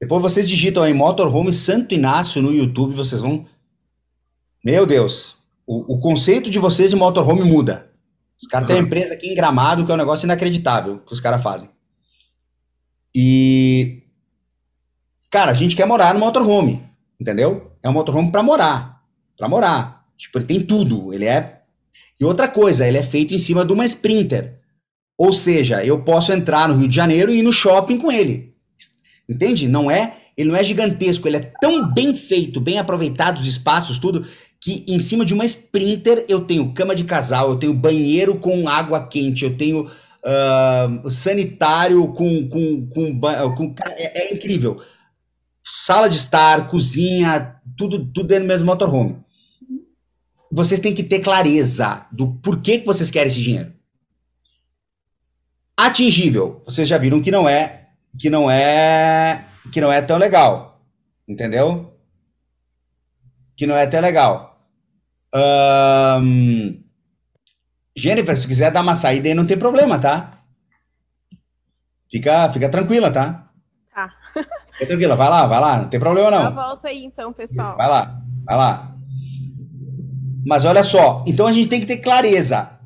Depois 0.00 0.22
vocês 0.22 0.48
digitam 0.48 0.82
aí 0.82 0.94
motorhome 0.94 1.52
Santo 1.52 1.94
Inácio 1.94 2.40
no 2.40 2.52
YouTube, 2.52 2.94
vocês 2.94 3.20
vão. 3.20 3.44
Meu 4.64 4.86
Deus. 4.86 5.36
O, 5.66 5.94
o 5.94 6.00
conceito 6.00 6.50
de 6.50 6.58
vocês 6.58 6.90
de 6.90 6.96
motorhome 6.96 7.44
muda. 7.44 7.90
Os 8.40 8.48
caras 8.48 8.66
uhum. 8.66 8.74
têm 8.74 8.82
uma 8.82 8.86
empresa 8.86 9.12
aqui 9.12 9.28
em 9.28 9.34
Gramado, 9.34 9.84
que 9.84 9.92
é 9.92 9.94
um 9.94 9.98
negócio 9.98 10.24
inacreditável 10.24 11.00
que 11.00 11.12
os 11.12 11.20
caras 11.20 11.42
fazem. 11.42 11.68
E. 13.14 14.02
Cara, 15.30 15.52
a 15.52 15.54
gente 15.54 15.76
quer 15.76 15.86
morar 15.86 16.12
no 16.14 16.20
motorhome, 16.20 16.82
entendeu? 17.20 17.72
É 17.82 17.88
um 17.88 17.92
motorhome 17.92 18.30
para 18.30 18.42
morar. 18.42 19.02
para 19.36 19.48
morar. 19.48 20.04
Tipo, 20.16 20.38
ele 20.38 20.46
tem 20.46 20.62
tudo. 20.62 21.12
Ele 21.14 21.24
é. 21.24 21.62
E 22.18 22.24
outra 22.24 22.48
coisa, 22.48 22.86
ele 22.86 22.98
é 22.98 23.02
feito 23.02 23.32
em 23.32 23.38
cima 23.38 23.64
de 23.64 23.72
uma 23.72 23.84
Sprinter. 23.84 24.58
Ou 25.16 25.32
seja, 25.32 25.84
eu 25.84 26.02
posso 26.02 26.32
entrar 26.32 26.68
no 26.68 26.76
Rio 26.76 26.88
de 26.88 26.96
Janeiro 26.96 27.32
e 27.32 27.38
ir 27.38 27.42
no 27.42 27.52
shopping 27.52 27.98
com 27.98 28.10
ele. 28.10 28.54
Entende? 29.28 29.68
Não 29.68 29.90
é. 29.90 30.16
Ele 30.36 30.48
não 30.48 30.56
é 30.56 30.64
gigantesco, 30.64 31.28
ele 31.28 31.36
é 31.36 31.52
tão 31.60 31.92
bem 31.92 32.14
feito, 32.14 32.60
bem 32.60 32.78
aproveitado 32.78 33.38
os 33.38 33.46
espaços, 33.46 33.98
tudo, 33.98 34.26
que 34.58 34.84
em 34.88 34.98
cima 34.98 35.24
de 35.24 35.34
uma 35.34 35.44
Sprinter 35.44 36.24
eu 36.28 36.40
tenho 36.40 36.72
cama 36.72 36.94
de 36.94 37.04
casal, 37.04 37.50
eu 37.50 37.58
tenho 37.58 37.74
banheiro 37.74 38.38
com 38.38 38.66
água 38.66 39.06
quente, 39.06 39.44
eu 39.44 39.56
tenho 39.56 39.90
sanitário 41.10 42.12
com. 42.12 42.48
com, 42.48 42.86
com, 42.88 43.20
com 43.20 43.74
é, 43.86 44.28
é, 44.28 44.34
incrível. 44.34 44.82
Sala 45.62 46.08
de 46.08 46.16
estar, 46.16 46.68
cozinha, 46.68 47.60
tudo, 47.76 48.04
tudo 48.12 48.28
dentro 48.28 48.44
do 48.44 48.48
mesmo 48.48 48.66
motorhome. 48.66 49.22
Vocês 50.52 50.80
têm 50.80 50.92
que 50.92 51.04
ter 51.04 51.20
clareza 51.20 52.06
do 52.10 52.34
porquê 52.34 52.78
que 52.78 52.86
vocês 52.86 53.10
querem 53.10 53.28
esse 53.28 53.40
dinheiro. 53.40 53.72
Atingível, 55.76 56.62
vocês 56.66 56.88
já 56.88 56.98
viram 56.98 57.22
que 57.22 57.30
não 57.30 57.48
é 57.48 57.88
que 58.18 58.28
não 58.28 58.50
é 58.50 59.44
que 59.72 59.80
não 59.80 59.92
é 59.92 60.02
tão 60.02 60.18
legal, 60.18 60.84
entendeu? 61.26 61.96
Que 63.56 63.66
não 63.66 63.76
é 63.76 63.86
tão 63.86 64.00
legal. 64.00 64.60
Um, 65.32 66.79
Jennifer, 67.96 68.36
se 68.36 68.46
quiser 68.46 68.70
dar 68.70 68.82
uma 68.82 68.94
saída 68.94 69.28
aí, 69.28 69.34
não 69.34 69.46
tem 69.46 69.58
problema, 69.58 69.98
tá? 69.98 70.42
Fica, 72.10 72.50
fica 72.52 72.68
tranquila, 72.68 73.10
tá? 73.10 73.50
Tá. 73.94 74.10
Fica 74.72 74.86
tranquila, 74.86 75.14
vai 75.14 75.28
lá, 75.28 75.46
vai 75.46 75.60
lá, 75.60 75.82
não 75.82 75.88
tem 75.88 76.00
problema 76.00 76.30
não. 76.30 76.54
volta 76.54 76.88
aí 76.88 77.04
então, 77.04 77.32
pessoal. 77.32 77.76
Vai 77.76 77.88
lá, 77.88 78.22
vai 78.46 78.56
lá. 78.56 78.96
Mas 80.46 80.64
olha 80.64 80.82
só, 80.82 81.22
então 81.26 81.46
a 81.46 81.52
gente 81.52 81.68
tem 81.68 81.80
que 81.80 81.86
ter 81.86 81.98
clareza 81.98 82.78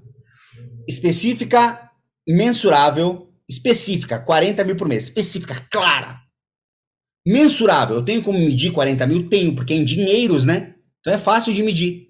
específica, 0.89 1.91
mensurável, 2.27 3.33
específica, 3.49 4.19
40 4.19 4.65
mil 4.65 4.77
por 4.77 4.89
mês, 4.89 5.05
específica, 5.05 5.55
clara. 5.71 6.21
Mensurável, 7.27 7.97
eu 7.97 8.05
tenho 8.05 8.23
como 8.23 8.39
medir 8.39 8.73
40 8.73 9.07
mil? 9.07 9.29
Tenho, 9.29 9.55
porque 9.55 9.73
é 9.73 9.77
em 9.77 9.85
dinheiros, 9.85 10.45
né? 10.45 10.75
Então 11.01 11.13
é 11.13 11.19
fácil 11.19 11.53
de 11.55 11.63
medir. 11.63 12.09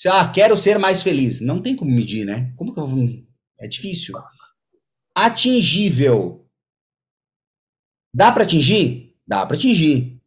Se, 0.00 0.08
ah, 0.08 0.26
quero 0.26 0.56
ser 0.56 0.78
mais 0.78 1.02
feliz. 1.02 1.42
Não 1.42 1.60
tem 1.60 1.76
como 1.76 1.90
medir, 1.90 2.24
né? 2.24 2.54
Como 2.56 2.72
que 2.72 2.80
eu 2.80 2.86
vou... 2.86 3.06
É 3.58 3.68
difícil. 3.68 4.14
Atingível. 5.14 6.50
Dá 8.14 8.32
para 8.32 8.44
atingir? 8.44 9.14
Dá 9.26 9.44
para 9.44 9.58
atingir. 9.58 10.18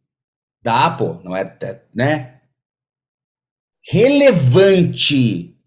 Dá, 0.62 0.88
pô. 0.96 1.14
Não 1.24 1.36
é, 1.36 1.58
né? 1.92 2.40
Relevante. 3.84 5.60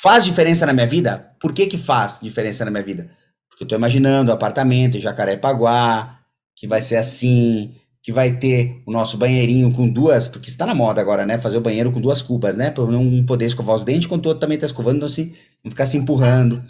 Faz 0.00 0.24
diferença 0.24 0.64
na 0.64 0.72
minha 0.72 0.86
vida? 0.86 1.36
Por 1.38 1.52
que 1.52 1.66
que 1.66 1.76
faz 1.76 2.18
diferença 2.18 2.64
na 2.64 2.70
minha 2.70 2.82
vida? 2.82 3.14
Porque 3.50 3.64
eu 3.64 3.68
tô 3.68 3.74
imaginando 3.74 4.32
apartamento 4.32 4.96
em 4.96 5.02
Jacarepaguá, 5.02 6.24
que 6.56 6.66
vai 6.66 6.80
ser 6.80 6.96
assim, 6.96 7.78
que 8.02 8.12
vai 8.12 8.32
ter 8.38 8.82
o 8.86 8.92
nosso 8.92 9.18
banheirinho 9.18 9.72
com 9.72 9.88
duas, 9.88 10.26
porque 10.26 10.48
está 10.48 10.64
na 10.64 10.74
moda 10.74 11.00
agora, 11.00 11.26
né? 11.26 11.38
Fazer 11.38 11.58
o 11.58 11.60
banheiro 11.60 11.92
com 11.92 12.00
duas 12.00 12.22
cubas, 12.22 12.56
né? 12.56 12.70
Para 12.70 12.86
não 12.86 13.24
poder 13.26 13.44
escovar 13.44 13.76
os 13.76 13.84
dentes 13.84 14.06
quando 14.06 14.24
o 14.24 14.28
outro 14.28 14.40
também 14.40 14.54
está 14.54 14.66
escovando, 14.66 14.96
então 14.96 15.06
assim, 15.06 15.36
não 15.62 15.70
ficar 15.70 15.86
se 15.86 15.98
empurrando. 15.98 16.62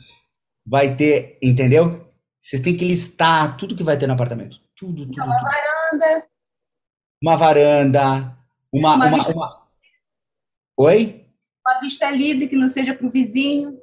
Vai 0.66 0.96
ter, 0.96 1.38
entendeu? 1.40 2.10
Vocês 2.40 2.60
têm 2.60 2.76
que 2.76 2.84
listar 2.84 3.56
tudo 3.56 3.76
que 3.76 3.84
vai 3.84 3.96
ter 3.96 4.06
no 4.06 4.14
apartamento. 4.14 4.60
Tudo, 4.76 5.06
tudo. 5.06 5.12
Então, 5.12 5.26
uma 5.26 5.40
varanda. 5.40 6.26
Uma 7.22 7.36
varanda. 7.36 8.36
Uma. 8.72 8.94
uma, 8.94 9.06
uma, 9.06 9.28
uma... 9.28 9.66
Oi? 10.78 11.26
Uma 11.64 11.80
vista 11.80 12.10
livre 12.10 12.48
que 12.48 12.56
não 12.56 12.68
seja 12.68 12.94
para 12.94 13.06
o 13.06 13.10
vizinho. 13.10 13.78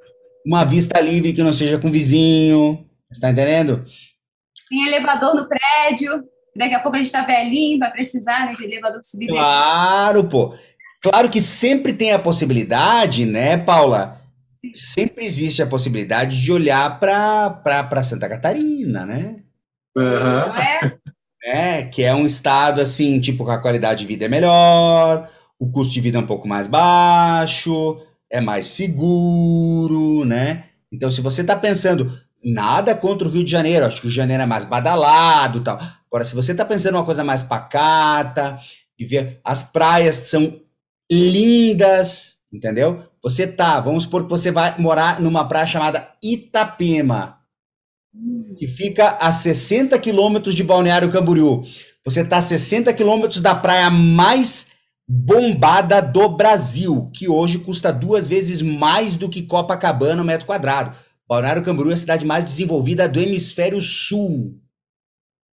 Uma 0.46 0.66
vista 0.66 1.00
livre 1.00 1.34
que 1.34 1.44
não 1.44 1.54
seja 1.54 1.78
com 1.80 1.88
o 1.88 1.92
vizinho. 1.92 2.86
Está 3.12 3.30
entendendo? 3.30 3.86
Tem 4.70 4.88
elevador 4.88 5.36
no 5.36 5.48
prédio. 5.48 6.28
Daqui 6.58 6.74
a 6.74 6.80
pouco 6.80 6.96
a 6.96 6.98
gente 6.98 7.08
está 7.08 7.24
velhinho, 7.24 7.80
vai 7.80 7.92
precisar 7.92 8.46
né, 8.46 8.54
de 8.54 8.64
elevador 8.64 9.02
subir. 9.04 9.28
Claro, 9.28 10.28
pô. 10.28 10.56
Claro 11.02 11.30
que 11.30 11.42
sempre 11.42 11.94
tem 11.94 12.12
a 12.12 12.20
possibilidade, 12.20 13.26
né, 13.26 13.58
Paula? 13.58 14.20
Sempre 14.74 15.26
existe 15.26 15.62
a 15.62 15.68
possibilidade 15.68 16.42
de 16.42 16.52
olhar 16.52 17.00
para 17.00 18.04
Santa 18.04 18.28
Catarina, 18.28 19.06
né? 19.06 19.36
Uhum. 19.96 20.56
É? 20.56 20.98
é, 21.44 21.84
que 21.84 22.04
é 22.04 22.14
um 22.14 22.26
estado 22.26 22.82
assim, 22.82 23.20
tipo, 23.22 23.50
a 23.50 23.60
qualidade 23.60 24.02
de 24.02 24.08
vida 24.08 24.26
é 24.26 24.28
melhor, 24.28 25.30
o 25.60 25.72
custo 25.72 25.94
de 25.94 26.02
vida 26.02 26.18
é 26.18 26.22
um 26.22 26.26
pouco 26.26 26.48
mais 26.48 26.68
baixo, 26.68 28.02
é 28.30 28.42
mais 28.42 28.68
seguro, 28.68 30.26
né? 30.26 30.66
Então, 30.92 31.10
se 31.10 31.22
você 31.22 31.42
está 31.42 31.56
pensando, 31.56 32.20
nada 32.44 32.96
contra 32.96 33.28
o 33.28 33.32
Rio 33.32 33.44
de 33.44 33.52
Janeiro, 33.52 33.86
acho 33.86 33.98
que 33.98 34.02
o 34.02 34.04
Rio 34.04 34.12
de 34.12 34.18
Janeiro 34.18 34.44
é 34.44 34.46
mais 34.46 34.66
badalado 34.66 35.62
tal. 35.62 35.80
Agora, 36.08 36.26
se 36.26 36.36
você 36.36 36.52
está 36.52 36.64
pensando 36.64 36.96
uma 36.96 37.06
coisa 37.06 37.24
mais 37.24 37.44
pacata, 37.44 38.60
e 39.00 39.06
ver 39.06 39.40
as 39.44 39.64
praias 39.64 40.16
são 40.16 40.60
lindas, 41.12 42.38
entendeu? 42.52 43.04
Você 43.22 43.46
tá, 43.46 43.80
vamos 43.80 44.04
supor 44.04 44.24
que 44.24 44.30
você 44.30 44.52
vai 44.52 44.78
morar 44.80 45.22
numa 45.22 45.48
praia 45.48 45.68
chamada 45.68 46.10
Itapema, 46.24 47.38
que 48.58 48.68
fica 48.68 49.18
a 49.20 49.32
60 49.32 49.98
quilômetros 50.00 50.56
de 50.56 50.64
Balneário 50.64 51.12
Camboriú. 51.12 51.64
Você 52.04 52.22
está 52.22 52.38
a 52.38 52.42
60 52.42 52.92
quilômetros 52.94 53.42
da 53.42 53.54
praia 53.54 53.90
mais 53.90 54.72
bombada 55.08 56.02
do 56.02 56.30
Brasil, 56.30 57.12
que 57.14 57.30
hoje 57.30 57.60
custa 57.60 57.94
duas 57.94 58.28
vezes 58.28 58.62
mais 58.62 59.16
do 59.16 59.30
que 59.30 59.44
Copacabana 59.44 60.24
metro 60.24 60.48
quadrado. 60.48 60.96
Balneário 61.28 61.64
Camboriú 61.64 61.92
é 61.92 61.94
a 61.94 61.98
cidade 61.98 62.26
mais 62.26 62.46
desenvolvida 62.46 63.08
do 63.08 63.20
hemisfério 63.20 63.82
sul. 63.82 64.62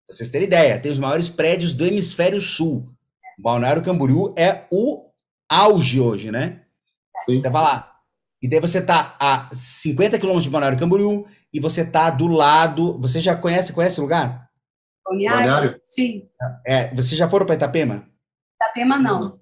Pra 0.06 0.16
vocês 0.16 0.30
terem 0.30 0.46
ideia, 0.46 0.78
tem 0.78 0.92
os 0.92 0.98
maiores 0.98 1.30
prédios 1.30 1.72
do 1.72 1.86
hemisfério 1.86 2.40
sul. 2.40 2.92
Balneário 3.38 3.82
Camboriú 3.82 4.34
é 4.36 4.66
o 4.70 5.10
auge 5.48 5.98
hoje, 5.98 6.30
né? 6.30 6.62
Sim. 7.20 7.36
Você 7.36 7.48
vai 7.48 7.62
lá. 7.62 7.92
E 8.42 8.48
daí 8.48 8.60
você 8.60 8.82
tá 8.82 9.16
a 9.18 9.48
50 9.52 10.18
quilômetros 10.18 10.44
de 10.44 10.50
Balneário 10.50 10.78
Camboriú 10.78 11.26
e 11.52 11.58
você 11.58 11.84
tá 11.84 12.10
do 12.10 12.26
lado. 12.26 13.00
Você 13.00 13.20
já 13.20 13.34
conhece, 13.34 13.72
conhece 13.72 13.98
o 13.98 14.02
lugar? 14.02 14.50
Balneário? 15.04 15.38
Balneário? 15.38 15.80
Sim. 15.82 16.28
É, 16.66 16.94
você 16.94 17.16
já 17.16 17.30
foram 17.30 17.46
para 17.46 17.54
Itapema? 17.54 18.06
Itapema 18.56 18.98
não. 18.98 19.40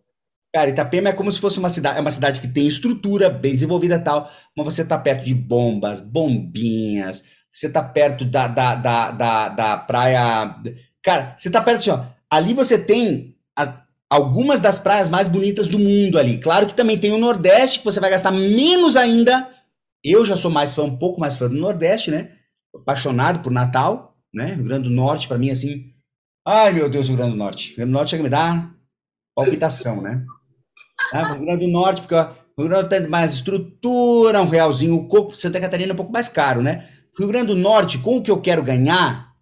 Cara, 0.52 0.70
Itapema 0.70 1.10
é 1.10 1.12
como 1.12 1.31
se 1.31 1.40
fosse 1.40 1.59
uma 1.59 1.70
cidade, 1.70 1.98
é 1.98 2.01
uma 2.01 2.10
cidade 2.10 2.40
que 2.40 2.48
tem 2.48 2.66
estrutura 2.66 3.31
bem 3.31 3.55
desenvolvida 3.55 3.94
e 3.94 4.01
tal, 4.01 4.28
mas 4.56 4.64
você 4.64 4.85
tá 4.85 4.98
perto 4.98 5.24
de 5.24 5.32
bombas, 5.32 6.01
bombinhas, 6.01 7.24
você 7.52 7.68
tá 7.70 7.82
perto 7.82 8.24
da, 8.24 8.48
da, 8.48 8.74
da, 8.74 9.10
da, 9.12 9.48
da 9.48 9.77
praia. 9.77 10.56
Cara, 11.02 11.35
você 11.39 11.51
tá 11.51 11.60
perto 11.60 11.78
assim, 11.78 11.90
ó. 11.90 12.05
Ali 12.28 12.52
você 12.52 12.77
tem 12.77 13.36
a, 13.56 13.82
algumas 14.09 14.60
das 14.60 14.78
praias 14.78 15.09
mais 15.09 15.28
bonitas 15.28 15.68
do 15.68 15.78
mundo 15.78 16.18
ali. 16.18 16.39
Claro 16.39 16.66
que 16.66 16.74
também 16.74 16.98
tem 16.98 17.12
o 17.12 17.18
Nordeste, 17.18 17.78
que 17.78 17.85
você 17.85 18.01
vai 18.01 18.10
gastar 18.10 18.32
menos 18.32 18.97
ainda. 18.97 19.48
Eu 20.02 20.24
já 20.24 20.35
sou 20.35 20.51
mais 20.51 20.74
fã, 20.74 20.82
um 20.82 20.97
pouco 20.97 21.20
mais 21.20 21.36
fã 21.36 21.48
do 21.48 21.55
Nordeste, 21.55 22.10
né? 22.10 22.32
Apaixonado 22.74 23.40
por 23.40 23.52
Natal, 23.52 24.16
né? 24.35 24.55
Rio 24.55 24.64
Grande 24.64 24.89
do 24.89 24.94
Norte, 24.94 25.28
para 25.28 25.39
mim, 25.39 25.51
assim. 25.51 25.93
Ai, 26.47 26.72
meu 26.72 26.89
Deus, 26.89 27.06
Rio 27.06 27.16
Grande 27.16 27.32
do 27.32 27.39
Norte. 27.39 27.68
Rio 27.68 27.77
Grande 27.77 27.90
do 27.90 27.94
Norte 27.94 28.10
chega 28.10 28.22
a 28.22 28.24
me 28.24 28.31
dar 28.31 28.74
palpitação, 29.35 30.01
né? 30.01 30.24
Ah, 31.12 31.32
Rio 31.32 31.45
Grande 31.45 31.66
do 31.66 31.73
Norte, 31.73 32.01
porque 32.03 32.15
o 32.15 32.19
Rio 32.19 32.35
Grande 32.57 32.69
do 32.69 32.74
Norte 32.74 32.89
tem 32.89 33.09
mais 33.09 33.32
estrutura, 33.32 34.43
um 34.43 34.49
realzinho, 34.49 34.95
o 34.95 35.09
corpo. 35.09 35.35
Santa 35.35 35.61
Catarina 35.61 35.93
é 35.93 35.95
um 35.95 35.97
pouco 35.97 36.12
mais 36.12 36.28
caro, 36.28 36.62
né? 36.62 36.89
Rio 37.19 37.28
Grande 37.28 37.49
do 37.49 37.57
Norte, 37.57 37.99
com 37.99 38.16
o 38.16 38.23
que 38.23 38.31
eu 38.31 38.41
quero 38.41 38.62
ganhar, 38.62 39.32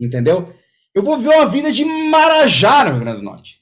entendeu? 0.00 0.52
Eu 0.94 1.02
vou 1.02 1.18
ver 1.18 1.28
uma 1.28 1.46
vida 1.46 1.70
de 1.72 1.84
Marajá 1.84 2.84
no 2.84 2.90
Rio 2.92 3.00
Grande 3.00 3.18
do 3.18 3.24
Norte. 3.24 3.60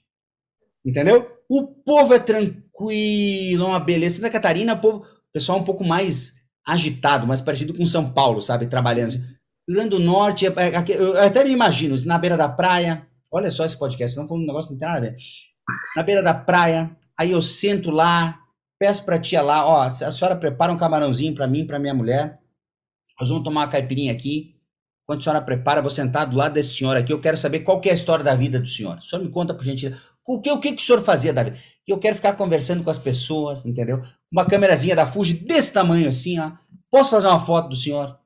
Entendeu? 0.85 1.31
O 1.49 1.67
povo 1.67 2.15
é 2.15 2.19
tranquilo, 2.19 3.67
uma 3.67 3.81
beleza. 3.81 4.17
Santa 4.17 4.31
Catarina, 4.31 4.75
o 4.75 4.81
povo, 4.81 5.05
pessoal 5.33 5.59
um 5.59 5.65
pouco 5.65 5.85
mais 5.85 6.35
agitado, 6.67 7.27
mais 7.27 7.41
parecido 7.41 7.75
com 7.75 7.85
São 7.87 8.13
Paulo, 8.13 8.41
sabe? 8.41 8.67
Trabalhando. 8.67 9.13
Rio 9.13 9.77
Grande 9.77 9.91
do 9.91 9.99
Norte, 9.99 10.47
é, 10.47 10.51
é, 10.51 10.85
eu 10.97 11.21
até 11.21 11.45
me 11.45 11.51
imagino, 11.51 11.95
na 12.07 12.17
beira 12.19 12.37
da 12.37 12.49
praia. 12.49 13.07
Olha 13.31 13.51
só 13.51 13.65
esse 13.67 13.79
podcast, 13.79 14.17
não 14.17 14.27
falando 14.27 14.45
um 14.45 14.47
negócio 14.47 14.69
que 14.69 14.75
não 14.75 14.79
tem 14.79 14.89
nada 14.89 14.99
a 14.99 15.11
ver. 15.11 15.17
Na 15.95 16.03
beira 16.03 16.23
da 16.23 16.33
praia, 16.33 16.91
aí 17.19 17.33
eu 17.33 17.43
sento 17.43 17.91
lá, 17.91 18.41
peço 18.79 19.05
pra 19.05 19.19
tia 19.19 19.43
lá, 19.43 19.67
ó, 19.67 19.83
a 19.83 19.91
senhora 19.91 20.37
prepara 20.37 20.73
um 20.73 20.79
camarãozinho 20.79 21.35
para 21.35 21.47
mim, 21.47 21.67
para 21.67 21.79
minha 21.79 21.95
mulher. 21.95 22.41
Nós 23.19 23.29
vamos 23.29 23.43
tomar 23.43 23.63
uma 23.63 23.69
caipirinha 23.69 24.13
aqui. 24.13 24.55
Quando 25.05 25.21
a 25.21 25.23
senhora 25.23 25.43
prepara, 25.43 25.81
vou 25.81 25.91
sentar 25.91 26.27
do 26.27 26.37
lado 26.37 26.53
desse 26.53 26.77
senhor 26.77 26.97
aqui. 26.97 27.13
Eu 27.13 27.21
quero 27.21 27.37
saber 27.37 27.61
qual 27.61 27.81
que 27.81 27.89
é 27.89 27.93
a 27.93 27.95
história 27.95 28.25
da 28.25 28.35
vida 28.35 28.61
do 28.61 28.69
senhor. 28.69 29.01
Só 29.03 29.19
me 29.19 29.29
conta, 29.31 29.55
por 29.55 29.65
gentileza. 29.65 30.01
O 30.27 30.41
que, 30.41 30.51
o 30.51 30.61
que, 30.61 30.69
o 30.69 30.79
senhor 30.79 31.03
fazia 31.03 31.33
da 31.33 31.43
vida? 31.43 31.59
Eu 31.87 31.99
quero 31.99 32.15
ficar 32.15 32.35
conversando 32.35 32.85
com 32.85 32.91
as 32.91 32.99
pessoas, 32.99 33.65
entendeu? 33.65 34.03
Uma 34.31 34.45
câmerazinha 34.45 34.95
da 34.95 35.07
Fuji 35.07 35.33
desse 35.33 35.73
tamanho 35.73 36.09
assim, 36.09 36.39
ó. 36.39 36.53
Posso 36.91 37.11
fazer 37.11 37.27
uma 37.27 37.41
foto 37.41 37.71
do 37.71 37.77
senhor? 37.77 38.19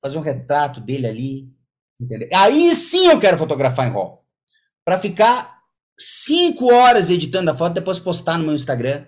Fazer 0.00 0.18
um 0.18 0.22
retrato 0.22 0.80
dele 0.80 1.06
ali, 1.08 1.52
entendeu? 2.00 2.28
Aí 2.32 2.74
sim 2.76 3.08
eu 3.08 3.18
quero 3.18 3.36
fotografar 3.36 3.88
em 3.88 3.90
RAW. 3.92 4.24
Para 4.84 5.00
ficar 5.00 5.55
cinco 5.98 6.72
horas 6.72 7.10
editando 7.10 7.50
a 7.50 7.56
foto, 7.56 7.74
depois 7.74 7.98
postar 7.98 8.38
no 8.38 8.44
meu 8.44 8.54
Instagram. 8.54 9.06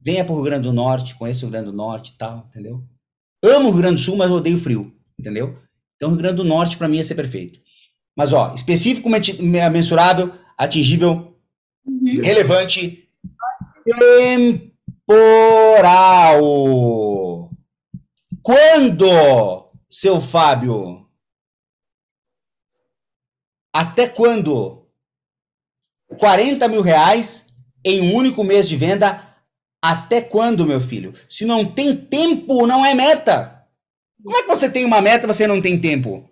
Venha 0.00 0.24
para 0.24 0.32
o 0.32 0.36
Rio 0.36 0.44
Grande 0.44 0.64
do 0.64 0.72
Norte, 0.72 1.14
conheça 1.14 1.40
o 1.40 1.42
Rio 1.42 1.52
Grande 1.52 1.66
do 1.66 1.76
Norte 1.76 2.12
e 2.12 2.18
tal, 2.18 2.46
entendeu? 2.48 2.84
Amo 3.44 3.68
o 3.68 3.72
Rio 3.72 3.80
Grande 3.80 3.96
do 3.96 4.00
Sul, 4.00 4.16
mas 4.16 4.30
odeio 4.30 4.58
frio, 4.58 4.92
entendeu? 5.18 5.58
Então, 5.96 6.08
o 6.08 6.12
Rio 6.12 6.20
Grande 6.20 6.36
do 6.36 6.44
Norte, 6.44 6.76
para 6.76 6.88
mim, 6.88 6.96
ia 6.96 7.04
ser 7.04 7.14
perfeito. 7.14 7.60
Mas, 8.16 8.32
ó, 8.32 8.52
específico, 8.54 9.08
mensurável, 9.08 10.32
atingível, 10.58 11.28
Uhum. 11.84 12.22
Relevante. 12.22 13.08
Temporal. 15.06 17.50
Quando, 18.42 19.70
seu 19.88 20.20
Fábio? 20.20 21.06
Até 23.74 24.08
quando? 24.08 24.81
40 26.18 26.68
mil 26.68 26.82
reais 26.82 27.46
em 27.84 28.00
um 28.00 28.14
único 28.14 28.44
mês 28.44 28.68
de 28.68 28.76
venda. 28.76 29.28
Até 29.84 30.20
quando, 30.20 30.66
meu 30.66 30.80
filho? 30.80 31.12
Se 31.28 31.44
não 31.44 31.64
tem 31.64 31.96
tempo, 31.96 32.66
não 32.66 32.86
é 32.86 32.94
meta. 32.94 33.66
Como 34.22 34.36
é 34.36 34.42
que 34.42 34.48
você 34.48 34.70
tem 34.70 34.84
uma 34.84 35.00
meta 35.00 35.26
e 35.26 35.26
você 35.26 35.46
não 35.46 35.60
tem 35.60 35.80
tempo? 35.80 36.30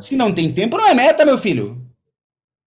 Se 0.00 0.16
não 0.16 0.32
tem 0.32 0.52
tempo, 0.52 0.76
não 0.76 0.86
é 0.86 0.94
meta, 0.94 1.24
meu 1.24 1.36
filho. 1.36 1.84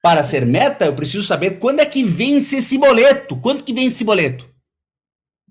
Para 0.01 0.23
ser 0.23 0.45
meta, 0.45 0.85
eu 0.85 0.95
preciso 0.95 1.25
saber 1.25 1.59
quando 1.59 1.79
é 1.79 1.85
que 1.85 2.03
vence 2.03 2.57
esse 2.57 2.77
boleto. 2.77 3.39
Quando 3.39 3.63
que 3.63 3.73
vence 3.73 3.95
esse 3.95 4.03
boleto? 4.03 4.47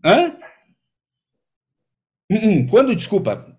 Hã? 0.05 0.37
Hum, 2.31 2.37
hum, 2.43 2.67
quando, 2.67 2.95
desculpa, 2.95 3.59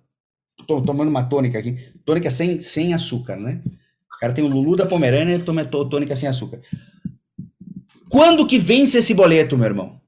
tô 0.67 0.81
tomando 0.81 1.09
uma 1.09 1.27
tônica 1.27 1.57
aqui. 1.57 1.93
Tônica 2.05 2.29
sem, 2.29 2.59
sem 2.59 2.93
açúcar, 2.93 3.35
né? 3.35 3.63
O 4.17 4.19
cara 4.19 4.33
tem 4.33 4.43
o 4.43 4.47
Lulu 4.47 4.75
da 4.75 4.87
Pomerânia 4.87 5.35
e 5.35 5.39
toma 5.39 5.63
tônica 5.63 6.15
sem 6.15 6.27
açúcar. 6.27 6.59
Quando 8.09 8.47
que 8.47 8.57
vence 8.57 8.97
esse 8.97 9.13
boleto, 9.13 9.55
meu 9.55 9.67
irmão? 9.67 10.01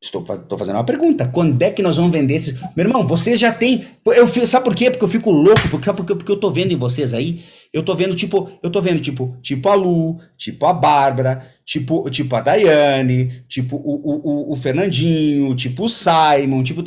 Estou, 0.00 0.22
estou 0.22 0.56
fazendo 0.56 0.76
uma 0.76 0.84
pergunta. 0.84 1.26
Quando 1.26 1.60
é 1.60 1.72
que 1.72 1.82
nós 1.82 1.96
vamos 1.96 2.12
vender 2.12 2.34
esses. 2.34 2.60
Meu 2.76 2.86
irmão, 2.86 3.04
você 3.04 3.34
já 3.34 3.52
tem. 3.52 3.84
Eu, 4.06 4.28
sabe 4.46 4.64
por 4.64 4.76
quê? 4.76 4.88
Porque 4.88 5.04
eu 5.04 5.08
fico 5.08 5.32
louco, 5.32 5.68
porque, 5.68 5.92
porque, 5.92 6.14
porque 6.14 6.30
eu 6.30 6.38
tô 6.38 6.52
vendo 6.52 6.72
em 6.72 6.76
vocês 6.76 7.12
aí. 7.12 7.42
Eu 7.72 7.82
tô 7.82 7.96
vendo, 7.96 8.14
tipo, 8.14 8.48
eu 8.62 8.70
tô 8.70 8.80
vendo, 8.80 9.00
tipo, 9.00 9.36
tipo 9.42 9.68
a 9.68 9.74
Lu, 9.74 10.20
tipo 10.38 10.66
a 10.66 10.72
Bárbara, 10.72 11.50
tipo, 11.64 12.08
tipo 12.10 12.36
a 12.36 12.40
Daiane, 12.40 13.44
tipo 13.48 13.74
o, 13.74 14.52
o, 14.52 14.52
o 14.52 14.56
Fernandinho, 14.56 15.52
tipo 15.56 15.86
o 15.86 15.88
Simon, 15.88 16.62
tipo. 16.62 16.84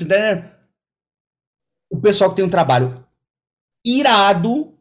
O 1.91 1.99
pessoal 1.99 2.29
que 2.29 2.37
tem 2.37 2.45
um 2.45 2.49
trabalho 2.49 2.93
irado, 3.85 4.77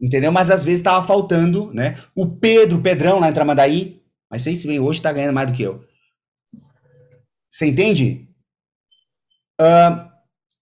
entendeu? 0.00 0.32
Mas 0.32 0.50
às 0.50 0.64
vezes 0.64 0.82
tava 0.82 1.06
faltando, 1.06 1.72
né? 1.72 2.02
O 2.14 2.26
Pedro, 2.26 2.78
o 2.78 2.82
Pedrão 2.82 3.18
lá 3.18 3.28
em 3.28 3.32
Tramandaí, 3.32 4.02
mas 4.30 4.42
sei 4.42 4.54
se 4.54 4.66
vem 4.66 4.78
hoje 4.78 5.02
tá 5.02 5.12
ganhando 5.12 5.34
mais 5.34 5.50
do 5.50 5.54
que 5.54 5.62
eu. 5.62 5.84
Você 7.48 7.66
entende? 7.66 8.28
Uh, 9.60 10.08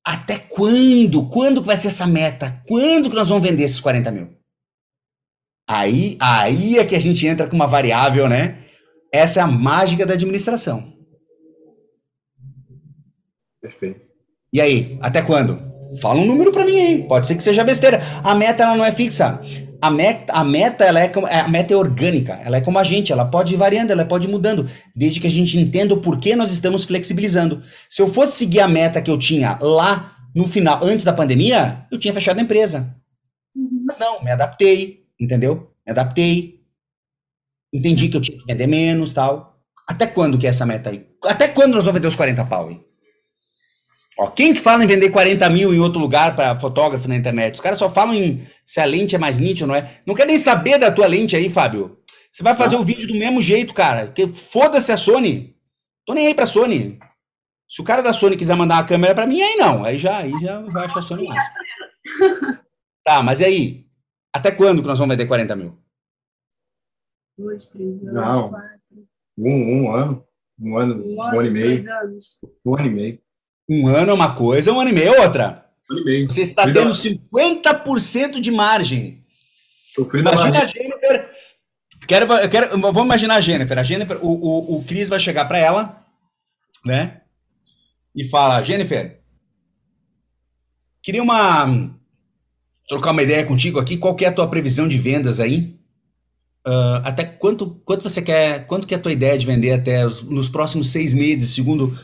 até 0.04 0.38
quando? 0.38 1.28
Quando 1.28 1.60
que 1.60 1.66
vai 1.66 1.76
ser 1.76 1.88
essa 1.88 2.06
meta? 2.06 2.62
Quando 2.66 3.10
que 3.10 3.16
nós 3.16 3.28
vamos 3.28 3.46
vender 3.46 3.64
esses 3.64 3.78
40 3.78 4.10
mil? 4.10 4.38
Aí, 5.68 6.16
aí 6.18 6.78
é 6.78 6.84
que 6.84 6.96
a 6.96 6.98
gente 6.98 7.26
entra 7.26 7.46
com 7.46 7.54
uma 7.54 7.66
variável, 7.66 8.26
né? 8.26 8.64
Essa 9.12 9.40
é 9.40 9.42
a 9.42 9.46
mágica 9.46 10.06
da 10.06 10.14
administração. 10.14 10.94
Perfeito. 13.60 14.00
E 14.50 14.62
aí, 14.62 14.98
até 15.02 15.20
quando? 15.20 15.60
Fala 16.00 16.20
um 16.20 16.26
número 16.26 16.52
para 16.52 16.64
mim 16.64 16.78
aí. 16.78 17.02
Pode 17.02 17.26
ser 17.26 17.34
que 17.34 17.42
seja 17.44 17.64
besteira. 17.64 18.00
A 18.22 18.34
meta 18.34 18.62
ela 18.62 18.76
não 18.76 18.84
é 18.84 18.92
fixa 18.92 19.40
a 19.80 19.90
meta, 19.90 20.32
a 20.32 20.44
meta, 20.44 20.84
ela 20.84 21.00
é, 21.00 21.08
como, 21.08 21.28
é, 21.28 21.40
a 21.40 21.48
meta 21.48 21.72
é 21.72 21.76
orgânica, 21.76 22.34
ela 22.44 22.56
é 22.56 22.60
como 22.60 22.78
a 22.78 22.84
gente, 22.84 23.12
ela 23.12 23.24
pode 23.24 23.54
ir 23.54 23.56
variando, 23.56 23.92
ela 23.92 24.04
pode 24.04 24.26
ir 24.26 24.30
mudando, 24.30 24.68
desde 24.94 25.20
que 25.20 25.26
a 25.26 25.30
gente 25.30 25.56
entenda 25.56 25.94
o 25.94 26.00
porquê 26.00 26.34
nós 26.34 26.52
estamos 26.52 26.84
flexibilizando. 26.84 27.62
Se 27.88 28.02
eu 28.02 28.12
fosse 28.12 28.36
seguir 28.36 28.60
a 28.60 28.68
meta 28.68 29.00
que 29.00 29.10
eu 29.10 29.18
tinha 29.18 29.56
lá 29.60 30.16
no 30.34 30.48
final, 30.48 30.80
antes 30.82 31.04
da 31.04 31.12
pandemia, 31.12 31.86
eu 31.90 31.98
tinha 31.98 32.12
fechado 32.12 32.38
a 32.38 32.42
empresa. 32.42 32.94
Uhum. 33.54 33.84
Mas 33.86 33.98
não, 33.98 34.22
me 34.22 34.30
adaptei, 34.30 35.04
entendeu? 35.20 35.72
Me 35.86 35.92
adaptei. 35.92 36.58
Entendi 37.72 38.08
que 38.08 38.16
eu 38.16 38.20
tinha 38.20 38.38
que 38.38 38.46
vender 38.46 38.66
menos, 38.66 39.12
tal. 39.12 39.60
Até 39.86 40.06
quando 40.06 40.38
que 40.38 40.46
é 40.46 40.50
essa 40.50 40.66
meta 40.66 40.90
aí? 40.90 41.06
Até 41.24 41.48
quando 41.48 41.74
nós 41.74 41.84
vamos 41.84 41.98
vender 41.98 42.08
os 42.08 42.16
40 42.16 42.44
pau, 42.44 42.70
hein? 42.70 42.84
Ó, 44.18 44.28
quem 44.28 44.52
que 44.52 44.60
fala 44.60 44.82
em 44.82 44.86
vender 44.86 45.10
40 45.10 45.48
mil 45.48 45.72
em 45.72 45.78
outro 45.78 46.00
lugar 46.00 46.34
para 46.34 46.58
fotógrafo 46.58 47.06
na 47.06 47.14
internet? 47.14 47.54
Os 47.54 47.60
caras 47.60 47.78
só 47.78 47.88
falam 47.88 48.14
em 48.14 48.44
se 48.64 48.80
a 48.80 48.84
lente 48.84 49.14
é 49.14 49.18
mais 49.18 49.38
nítida 49.38 49.64
ou 49.64 49.68
não 49.68 49.76
é. 49.76 50.00
Não 50.04 50.14
quer 50.14 50.26
nem 50.26 50.36
saber 50.36 50.76
da 50.76 50.90
tua 50.90 51.06
lente 51.06 51.36
aí, 51.36 51.48
Fábio. 51.48 51.98
Você 52.32 52.42
vai 52.42 52.56
fazer 52.56 52.74
ah. 52.74 52.80
o 52.80 52.84
vídeo 52.84 53.06
do 53.06 53.14
mesmo 53.14 53.40
jeito, 53.40 53.72
cara. 53.72 54.08
Que 54.08 54.26
foda-se 54.34 54.90
a 54.90 54.96
Sony. 54.96 55.56
Tô 56.04 56.14
nem 56.14 56.26
aí 56.26 56.34
pra 56.34 56.46
Sony. 56.46 56.98
Se 57.70 57.80
o 57.80 57.84
cara 57.84 58.02
da 58.02 58.12
Sony 58.12 58.36
quiser 58.36 58.56
mandar 58.56 58.76
uma 58.76 58.86
câmera 58.86 59.14
para 59.14 59.26
mim, 59.26 59.40
aí 59.40 59.56
não. 59.56 59.84
Aí 59.84 59.96
já, 59.96 60.18
aí 60.18 60.32
já 60.40 60.60
vai 60.62 60.86
achar 60.86 60.98
a 60.98 61.02
Sony 61.02 61.28
mais. 61.28 61.44
tá, 63.06 63.22
mas 63.22 63.40
e 63.40 63.44
aí? 63.44 63.86
Até 64.34 64.50
quando 64.50 64.82
que 64.82 64.88
nós 64.88 64.98
vamos 64.98 65.14
vender 65.14 65.26
40 65.26 65.54
mil? 65.54 65.78
Dois, 67.38 67.68
três 67.68 68.02
anos, 68.02 68.14
não. 68.14 68.48
quatro. 68.50 69.08
Um, 69.38 69.84
um 69.84 69.94
ano. 69.94 70.24
Um 70.60 70.76
ano, 70.76 70.94
um, 70.94 71.22
ano, 71.22 71.36
um 71.36 71.38
ano 71.38 71.48
e 71.48 71.50
meio. 71.52 71.84
Um 72.64 72.74
ano 72.74 72.86
e 72.86 72.90
meio. 72.90 73.27
Um 73.68 73.86
ano 73.86 74.10
é 74.10 74.14
uma 74.14 74.34
coisa, 74.34 74.72
um 74.72 74.80
ano 74.80 74.90
e 74.90 74.94
meio 74.94 75.14
é 75.14 75.20
outra. 75.20 75.66
Um 75.90 75.94
ano 75.94 76.02
e 76.02 76.04
meio. 76.04 76.30
Você 76.30 76.42
está 76.42 76.64
tendo 76.64 76.90
50% 76.90 78.40
de 78.40 78.50
margem. 78.50 79.24
Imagina 80.14 80.62
a 80.62 80.66
Jennifer. 80.66 81.30
Quero, 82.06 82.32
eu 82.32 82.48
quero, 82.48 82.80
vamos 82.80 83.04
imaginar 83.04 83.36
a 83.36 83.40
Jennifer. 83.40 83.78
A 83.78 83.82
Jennifer, 83.82 84.18
o, 84.22 84.28
o, 84.28 84.76
o 84.76 84.84
Cris 84.84 85.08
vai 85.08 85.20
chegar 85.20 85.44
para 85.44 85.58
ela, 85.58 86.02
né? 86.84 87.20
E 88.14 88.24
fala, 88.24 88.62
Jennifer, 88.62 89.20
queria 91.02 91.22
uma 91.22 91.94
trocar 92.88 93.10
uma 93.10 93.22
ideia 93.22 93.44
contigo 93.44 93.78
aqui. 93.78 93.98
Qual 93.98 94.16
que 94.16 94.24
é 94.24 94.28
a 94.28 94.32
tua 94.32 94.48
previsão 94.48 94.88
de 94.88 94.98
vendas 94.98 95.38
aí? 95.38 95.78
Uh, 96.66 97.00
até 97.04 97.24
quanto, 97.24 97.80
quanto 97.84 98.02
você 98.02 98.22
quer, 98.22 98.66
quanto 98.66 98.86
que 98.86 98.94
é 98.94 98.96
a 98.96 99.00
tua 99.00 99.12
ideia 99.12 99.38
de 99.38 99.46
vender 99.46 99.72
até 99.72 100.06
os, 100.06 100.22
nos 100.22 100.48
próximos 100.48 100.90
seis 100.90 101.14
meses, 101.14 101.54
segundo 101.54 101.98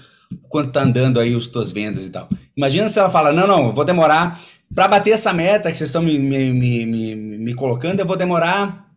quanto 0.48 0.72
tá 0.72 0.82
andando 0.82 1.20
aí 1.20 1.34
os 1.34 1.46
tuas 1.46 1.70
vendas 1.70 2.04
e 2.04 2.10
tal. 2.10 2.28
Imagina 2.56 2.88
se 2.88 2.98
ela 2.98 3.10
fala, 3.10 3.32
não, 3.32 3.46
não, 3.46 3.66
eu 3.66 3.72
vou 3.72 3.84
demorar, 3.84 4.44
para 4.74 4.88
bater 4.88 5.12
essa 5.12 5.32
meta 5.32 5.70
que 5.70 5.78
vocês 5.78 5.88
estão 5.88 6.02
me, 6.02 6.18
me, 6.18 6.52
me, 6.52 6.86
me, 6.86 7.14
me 7.14 7.54
colocando, 7.54 8.00
eu 8.00 8.06
vou 8.06 8.16
demorar 8.16 8.92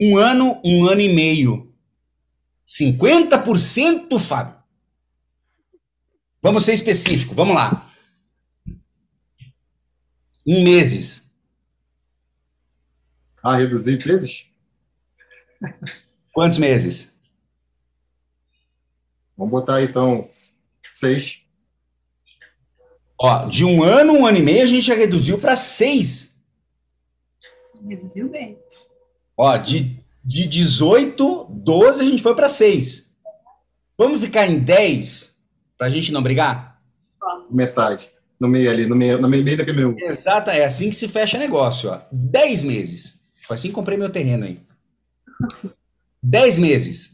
um 0.00 0.16
ano, 0.16 0.60
um 0.64 0.86
ano 0.86 1.00
e 1.00 1.14
meio. 1.14 1.74
50%, 2.66 4.18
Fábio. 4.20 4.56
Vamos 6.42 6.64
ser 6.64 6.72
específico, 6.74 7.34
vamos 7.34 7.54
lá. 7.54 7.90
Em 10.46 10.62
meses. 10.62 11.22
Ah, 13.42 13.56
reduzir 13.56 14.04
meses? 14.04 14.46
Quantos 16.32 16.58
meses? 16.58 17.12
Vamos 19.38 19.52
botar 19.52 19.76
aí, 19.76 19.84
então, 19.84 20.20
seis. 20.90 21.44
Ó, 23.20 23.46
de 23.46 23.64
um 23.64 23.84
ano, 23.84 24.14
um 24.14 24.26
ano 24.26 24.38
e 24.38 24.42
meio, 24.42 24.64
a 24.64 24.66
gente 24.66 24.84
já 24.84 24.94
reduziu 24.94 25.38
para 25.38 25.56
seis. 25.56 26.36
Reduziu 27.88 28.28
bem. 28.28 28.58
Ó, 29.36 29.56
de, 29.56 30.02
de 30.24 30.44
18, 30.44 31.46
12, 31.50 32.02
a 32.02 32.04
gente 32.04 32.20
foi 32.22 32.34
para 32.34 32.48
seis. 32.48 33.12
Vamos 33.96 34.20
ficar 34.20 34.46
em 34.46 34.58
10 34.58 35.32
para 35.76 35.86
a 35.86 35.90
gente 35.90 36.10
não 36.10 36.22
brigar? 36.22 36.80
Vamos. 37.20 37.56
Metade. 37.56 38.10
No 38.40 38.48
meio 38.48 38.70
ali, 38.70 38.86
no 38.86 38.96
meio, 38.96 39.20
no 39.20 39.28
meio, 39.28 39.44
meio 39.44 39.56
daquele 39.56 39.76
meio. 39.76 39.94
Exato, 39.98 40.50
é 40.50 40.64
assim 40.64 40.90
que 40.90 40.96
se 40.96 41.06
fecha 41.06 41.38
negócio, 41.38 41.90
ó. 41.90 42.02
10 42.10 42.64
meses. 42.64 43.14
Foi 43.46 43.54
assim 43.54 43.68
que 43.68 43.74
comprei 43.74 43.96
meu 43.96 44.10
terreno 44.10 44.44
aí. 44.44 44.60
10 46.22 46.58
meses. 46.58 47.12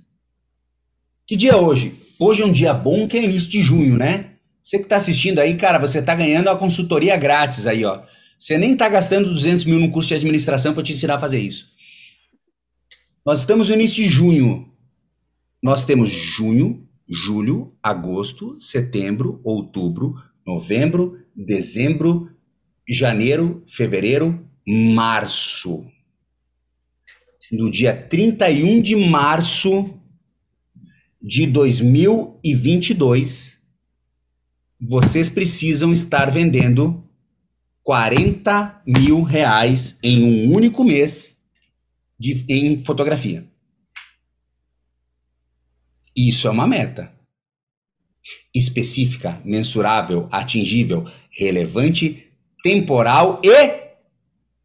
Que 1.27 1.37
dia 1.37 1.53
é 1.53 1.57
hoje? 1.57 2.04
Hoje 2.19 2.43
é 2.43 2.47
um 2.47 2.53
dia 2.53 2.73
bom 2.73 3.09
que 3.09 3.17
é 3.17 3.25
início 3.25 3.51
de 3.51 3.61
junho, 3.61 3.97
né? 3.97 4.35
Você 4.63 4.79
que 4.79 4.85
está 4.85 4.97
assistindo 4.97 5.41
aí, 5.41 5.57
cara, 5.57 5.79
você 5.79 5.99
está 5.99 6.15
ganhando 6.15 6.49
a 6.49 6.57
consultoria 6.57 7.17
grátis 7.17 7.67
aí, 7.67 7.85
ó. 7.85 8.03
Você 8.39 8.57
nem 8.57 8.73
está 8.73 8.89
gastando 8.89 9.33
200 9.33 9.65
mil 9.65 9.81
no 9.81 9.91
curso 9.91 10.09
de 10.09 10.15
administração 10.15 10.73
para 10.73 10.83
te 10.83 10.93
ensinar 10.93 11.17
a 11.17 11.21
fazer 11.21 11.41
isso. 11.41 11.67
Nós 13.27 13.41
estamos 13.41 13.69
no 13.69 13.75
início 13.75 14.03
de 14.03 14.09
junho. 14.09 14.73
Nós 15.63 15.85
temos 15.85 16.11
junho, 16.11 16.87
julho, 17.09 17.75
agosto, 17.83 18.61
setembro, 18.61 19.41
outubro, 19.43 20.15
novembro, 20.47 21.19
dezembro, 21.35 22.31
janeiro, 22.89 23.65
fevereiro, 23.67 24.47
março. 24.67 25.87
No 27.51 27.71
dia 27.71 27.95
31 27.95 28.83
de 28.83 28.97
março, 28.97 29.99
de 31.27 31.47
2022, 31.47 33.57
vocês 34.79 35.31
precisam 35.31 35.91
estar 35.91 36.31
vendendo 36.31 37.03
40 37.83 38.83
mil 38.87 39.23
reais 39.23 39.99
em 40.03 40.23
um 40.23 40.55
único 40.55 40.85
mês 40.85 41.39
de, 42.19 42.45
em 42.47 42.85
fotografia. 42.85 43.51
Isso 46.15 46.47
é 46.47 46.51
uma 46.51 46.67
meta. 46.67 47.11
Específica, 48.55 49.41
mensurável, 49.47 50.29
atingível, 50.31 51.11
relevante, 51.31 52.31
temporal 52.63 53.41
e 53.43 53.85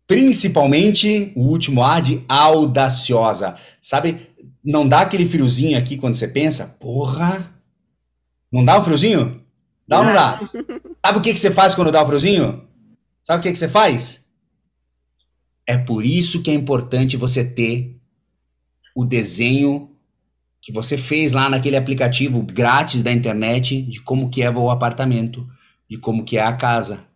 Principalmente 0.10 1.32
o 1.36 1.44
último 1.44 1.84
A 1.84 2.00
de 2.00 2.24
audaciosa. 2.28 3.56
Sabe, 3.80 4.29
não 4.70 4.88
dá 4.88 5.02
aquele 5.02 5.28
friozinho 5.28 5.76
aqui 5.76 5.98
quando 5.98 6.14
você 6.14 6.28
pensa? 6.28 6.68
Porra! 6.80 7.60
Não 8.52 8.64
dá 8.64 8.78
o 8.78 8.82
um 8.82 8.84
friozinho? 8.84 9.44
Dá 9.88 9.98
ou 9.98 10.06
não 10.06 10.14
dá? 10.14 10.40
Sabe 11.04 11.18
o 11.18 11.22
que, 11.22 11.34
que 11.34 11.40
você 11.40 11.50
faz 11.50 11.74
quando 11.74 11.92
dá 11.92 12.04
o 12.04 12.06
friozinho? 12.06 12.68
Sabe 13.24 13.40
o 13.40 13.42
que, 13.42 13.52
que 13.52 13.58
você 13.58 13.68
faz? 13.68 14.30
É 15.66 15.76
por 15.76 16.06
isso 16.06 16.44
que 16.44 16.52
é 16.52 16.54
importante 16.54 17.18
você 17.18 17.44
ter 17.44 18.00
o 18.96 19.04
desenho 19.04 19.90
que 20.62 20.72
você 20.72 21.00
fez 21.00 21.34
lá 21.34 21.50
naquele 21.50 21.76
aplicativo 21.76 22.40
grátis 22.44 23.02
da 23.02 23.12
internet 23.12 23.82
de 23.82 24.00
como 24.02 24.30
que 24.30 24.44
é 24.44 24.52
o 24.52 24.70
apartamento, 24.70 25.48
de 25.90 25.98
como 25.98 26.24
que 26.24 26.38
é 26.38 26.44
a 26.44 26.54
casa. 26.54 27.08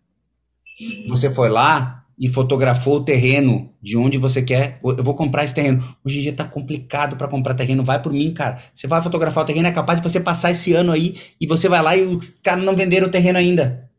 Você 1.06 1.32
foi 1.32 1.48
lá 1.48 2.03
e 2.18 2.28
fotografou 2.28 2.96
o 2.96 3.04
terreno 3.04 3.72
de 3.82 3.96
onde 3.96 4.18
você 4.18 4.42
quer. 4.42 4.78
Eu 4.82 5.02
vou 5.02 5.14
comprar 5.14 5.44
esse 5.44 5.54
terreno. 5.54 5.82
Hoje 6.04 6.18
em 6.18 6.22
dia 6.22 6.32
tá 6.32 6.44
complicado 6.44 7.16
para 7.16 7.28
comprar 7.28 7.54
terreno. 7.54 7.84
Vai 7.84 8.00
por 8.00 8.12
mim, 8.12 8.32
cara. 8.32 8.62
Você 8.74 8.86
vai 8.86 9.02
fotografar 9.02 9.44
o 9.44 9.46
terreno, 9.46 9.68
é 9.68 9.72
capaz 9.72 10.00
de 10.00 10.08
você 10.08 10.20
passar 10.20 10.50
esse 10.50 10.72
ano 10.72 10.92
aí 10.92 11.16
e 11.40 11.46
você 11.46 11.68
vai 11.68 11.82
lá 11.82 11.96
e 11.96 12.04
os 12.04 12.40
caras 12.40 12.64
não 12.64 12.76
venderam 12.76 13.08
o 13.08 13.10
terreno 13.10 13.38
ainda. 13.38 13.90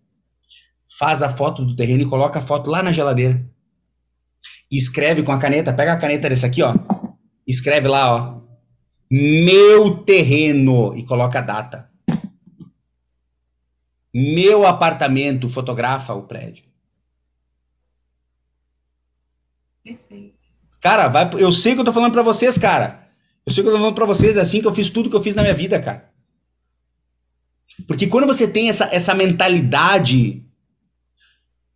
Faz 0.98 1.22
a 1.22 1.30
foto 1.30 1.66
do 1.66 1.76
terreno 1.76 2.04
e 2.04 2.06
coloca 2.06 2.40
a 2.40 2.42
foto 2.42 2.70
lá 2.70 2.82
na 2.82 2.92
geladeira. 2.92 3.46
E 4.72 4.78
escreve 4.78 5.24
com 5.24 5.32
a 5.32 5.38
caneta, 5.38 5.74
pega 5.74 5.94
a 5.94 5.98
caneta 5.98 6.30
desse 6.30 6.46
aqui, 6.46 6.64
ó. 6.64 6.74
Escreve 7.48 7.88
lá, 7.88 8.16
ó 8.16 8.46
meu 9.10 9.98
terreno 9.98 10.96
e 10.96 11.04
coloca 11.04 11.40
a 11.40 11.42
data. 11.42 11.90
Meu 14.14 14.66
apartamento 14.66 15.50
fotografa 15.50 16.14
o 16.14 16.24
prédio. 16.24 16.66
Perfeito. 19.86 20.36
Cara, 20.82 21.08
vai, 21.08 21.30
eu 21.38 21.54
sei 21.54 21.76
que 21.76 21.80
eu 21.80 21.86
tô 21.86 21.94
falando 21.94 22.12
para 22.12 22.24
vocês, 22.24 22.58
cara. 22.58 23.08
Eu 23.46 23.54
sei 23.54 23.64
que 23.64 23.70
eu 23.70 23.74
tô 23.74 23.80
falando 23.80 23.96
para 23.96 24.06
vocês, 24.06 24.36
é 24.36 24.42
assim 24.42 24.60
que 24.60 24.68
eu 24.68 24.76
fiz 24.76 24.90
tudo 24.90 25.10
que 25.10 25.16
eu 25.16 25.24
fiz 25.24 25.36
na 25.36 25.44
minha 25.44 25.54
vida, 25.54 25.80
cara. 25.80 26.10
Porque 27.88 28.08
quando 28.08 28.28
você 28.28 28.48
tem 28.48 28.68
essa, 28.68 28.90
essa 28.92 29.14
mentalidade, 29.14 30.44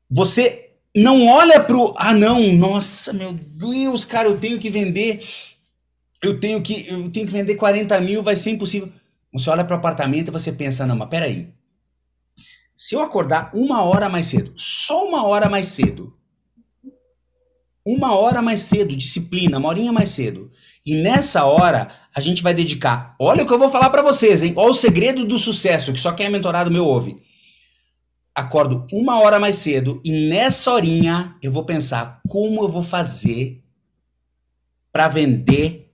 você 0.09 0.71
não 0.95 1.27
olha 1.27 1.63
pro, 1.63 1.93
ah 1.97 2.13
não, 2.13 2.41
nossa, 2.53 3.13
meu 3.13 3.31
Deus, 3.31 4.03
cara, 4.03 4.27
eu 4.27 4.39
tenho 4.39 4.59
que 4.59 4.69
vender 4.69 5.23
eu 6.21 6.39
tenho 6.39 6.61
que 6.61 6.87
eu 6.87 7.09
tenho 7.09 7.25
que 7.25 7.31
vender 7.31 7.55
40 7.55 7.99
mil, 8.01 8.21
vai 8.21 8.35
ser 8.35 8.51
impossível. 8.51 8.91
Você 9.31 9.49
olha 9.49 9.63
para 9.63 9.75
o 9.75 9.79
apartamento 9.79 10.29
e 10.29 10.31
você 10.31 10.51
pensa, 10.51 10.85
não, 10.85 10.95
mas 10.95 11.09
peraí. 11.09 11.53
Se 12.75 12.95
eu 12.95 13.01
acordar 13.01 13.51
uma 13.53 13.83
hora 13.83 14.09
mais 14.09 14.27
cedo, 14.27 14.53
só 14.55 15.05
uma 15.05 15.25
hora 15.25 15.49
mais 15.49 15.67
cedo, 15.67 16.17
uma 17.93 18.15
hora 18.15 18.41
mais 18.41 18.61
cedo, 18.61 18.95
disciplina, 18.95 19.57
uma 19.57 19.69
horinha 19.69 19.91
mais 19.91 20.11
cedo, 20.11 20.51
e 20.85 20.95
nessa 20.95 21.45
hora 21.45 21.89
a 22.13 22.19
gente 22.19 22.43
vai 22.43 22.53
dedicar, 22.53 23.15
olha 23.19 23.43
o 23.43 23.47
que 23.47 23.53
eu 23.53 23.59
vou 23.59 23.69
falar 23.69 23.89
para 23.89 24.01
vocês, 24.01 24.43
hein? 24.43 24.53
Olha 24.55 24.71
o 24.71 24.75
segredo 24.75 25.25
do 25.25 25.39
sucesso, 25.39 25.93
que 25.93 25.99
só 25.99 26.11
quem 26.11 26.25
é 26.25 26.29
mentorado 26.29 26.71
meu 26.71 26.85
ouve. 26.85 27.17
Acordo 28.33 28.85
uma 28.93 29.19
hora 29.19 29.39
mais 29.39 29.57
cedo 29.57 30.01
e 30.03 30.29
nessa 30.29 30.71
horinha 30.71 31.35
eu 31.41 31.51
vou 31.51 31.65
pensar 31.65 32.21
como 32.27 32.63
eu 32.63 32.69
vou 32.69 32.83
fazer 32.83 33.61
para 34.91 35.07
vender 35.07 35.89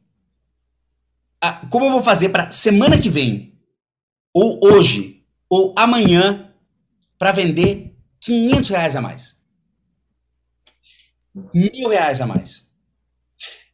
ah, 1.42 1.66
como 1.70 1.86
eu 1.86 1.92
vou 1.92 2.02
fazer 2.02 2.30
para 2.30 2.50
semana 2.50 2.98
que 3.00 3.10
vem, 3.10 3.54
ou 4.34 4.60
hoje, 4.64 5.24
ou 5.48 5.76
amanhã, 5.78 6.52
para 7.20 7.32
vender 7.32 7.96
500 8.20 8.70
reais 8.72 8.96
a 8.96 9.02
mais. 9.02 9.35
Mil 11.54 11.90
reais 11.90 12.22
a 12.22 12.26
mais. 12.26 12.66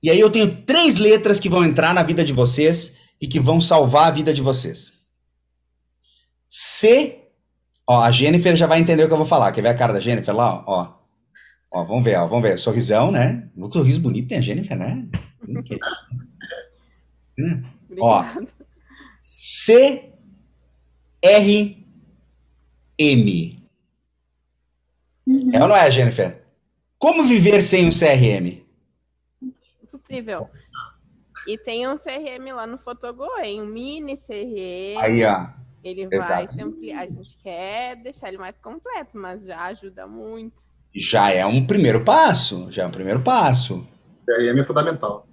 E 0.01 0.09
aí 0.09 0.19
eu 0.19 0.31
tenho 0.31 0.63
três 0.63 0.97
letras 0.97 1.39
que 1.39 1.47
vão 1.47 1.63
entrar 1.63 1.93
na 1.93 2.01
vida 2.01 2.25
de 2.25 2.33
vocês 2.33 2.97
e 3.21 3.27
que 3.27 3.39
vão 3.39 3.61
salvar 3.61 4.07
a 4.07 4.11
vida 4.11 4.33
de 4.33 4.41
vocês. 4.41 4.93
C. 6.49 7.29
Ó, 7.85 8.01
a 8.01 8.11
Jennifer 8.11 8.55
já 8.55 8.65
vai 8.65 8.79
entender 8.79 9.03
o 9.03 9.07
que 9.07 9.13
eu 9.13 9.17
vou 9.17 9.27
falar. 9.27 9.51
Quer 9.51 9.61
ver 9.61 9.69
a 9.69 9.75
cara 9.75 9.93
da 9.93 9.99
Jennifer 9.99 10.35
lá? 10.35 10.63
Ó, 10.65 10.93
ó 11.69 11.83
vamos 11.83 12.03
ver, 12.03 12.15
ó, 12.17 12.27
vamos 12.27 12.43
ver. 12.43 12.57
Sorrisão, 12.57 13.11
né? 13.11 13.47
Um 13.55 13.71
sorriso 13.71 14.01
bonito 14.01 14.29
tem 14.29 14.39
a 14.39 14.41
Jennifer, 14.41 14.75
né? 14.77 15.07
Ó, 17.99 18.25
C 19.19 20.13
R 21.21 21.87
M. 22.97 23.69
Uhum. 25.27 25.51
É 25.53 25.61
ou 25.61 25.67
não 25.67 25.75
é, 25.75 25.91
Jennifer? 25.91 26.40
Como 27.01 27.23
viver 27.23 27.63
sem 27.63 27.87
um 27.87 27.89
CRM? 27.89 28.61
Possível. 29.89 30.47
E 31.47 31.57
tem 31.57 31.87
um 31.87 31.95
CRM 31.95 32.53
lá 32.53 32.67
no 32.67 32.77
Fotogo, 32.77 33.25
hein? 33.43 33.59
Um 33.59 33.65
mini 33.65 34.15
CRM. 34.15 35.01
Aí, 35.01 35.23
ó. 35.25 35.47
Ele 35.83 36.07
vai 36.07 36.47
sempre. 36.47 36.93
A 36.93 37.09
gente 37.09 37.35
quer 37.41 37.95
deixar 37.95 38.27
ele 38.27 38.37
mais 38.37 38.55
completo, 38.59 39.17
mas 39.17 39.43
já 39.43 39.63
ajuda 39.63 40.05
muito. 40.05 40.61
Já 40.95 41.31
é 41.31 41.43
um 41.43 41.65
primeiro 41.65 42.05
passo. 42.05 42.71
Já 42.71 42.83
é 42.83 42.85
um 42.85 42.91
primeiro 42.91 43.23
passo. 43.23 43.87
CRM 44.23 44.59
é 44.59 44.63
fundamental. 44.63 45.27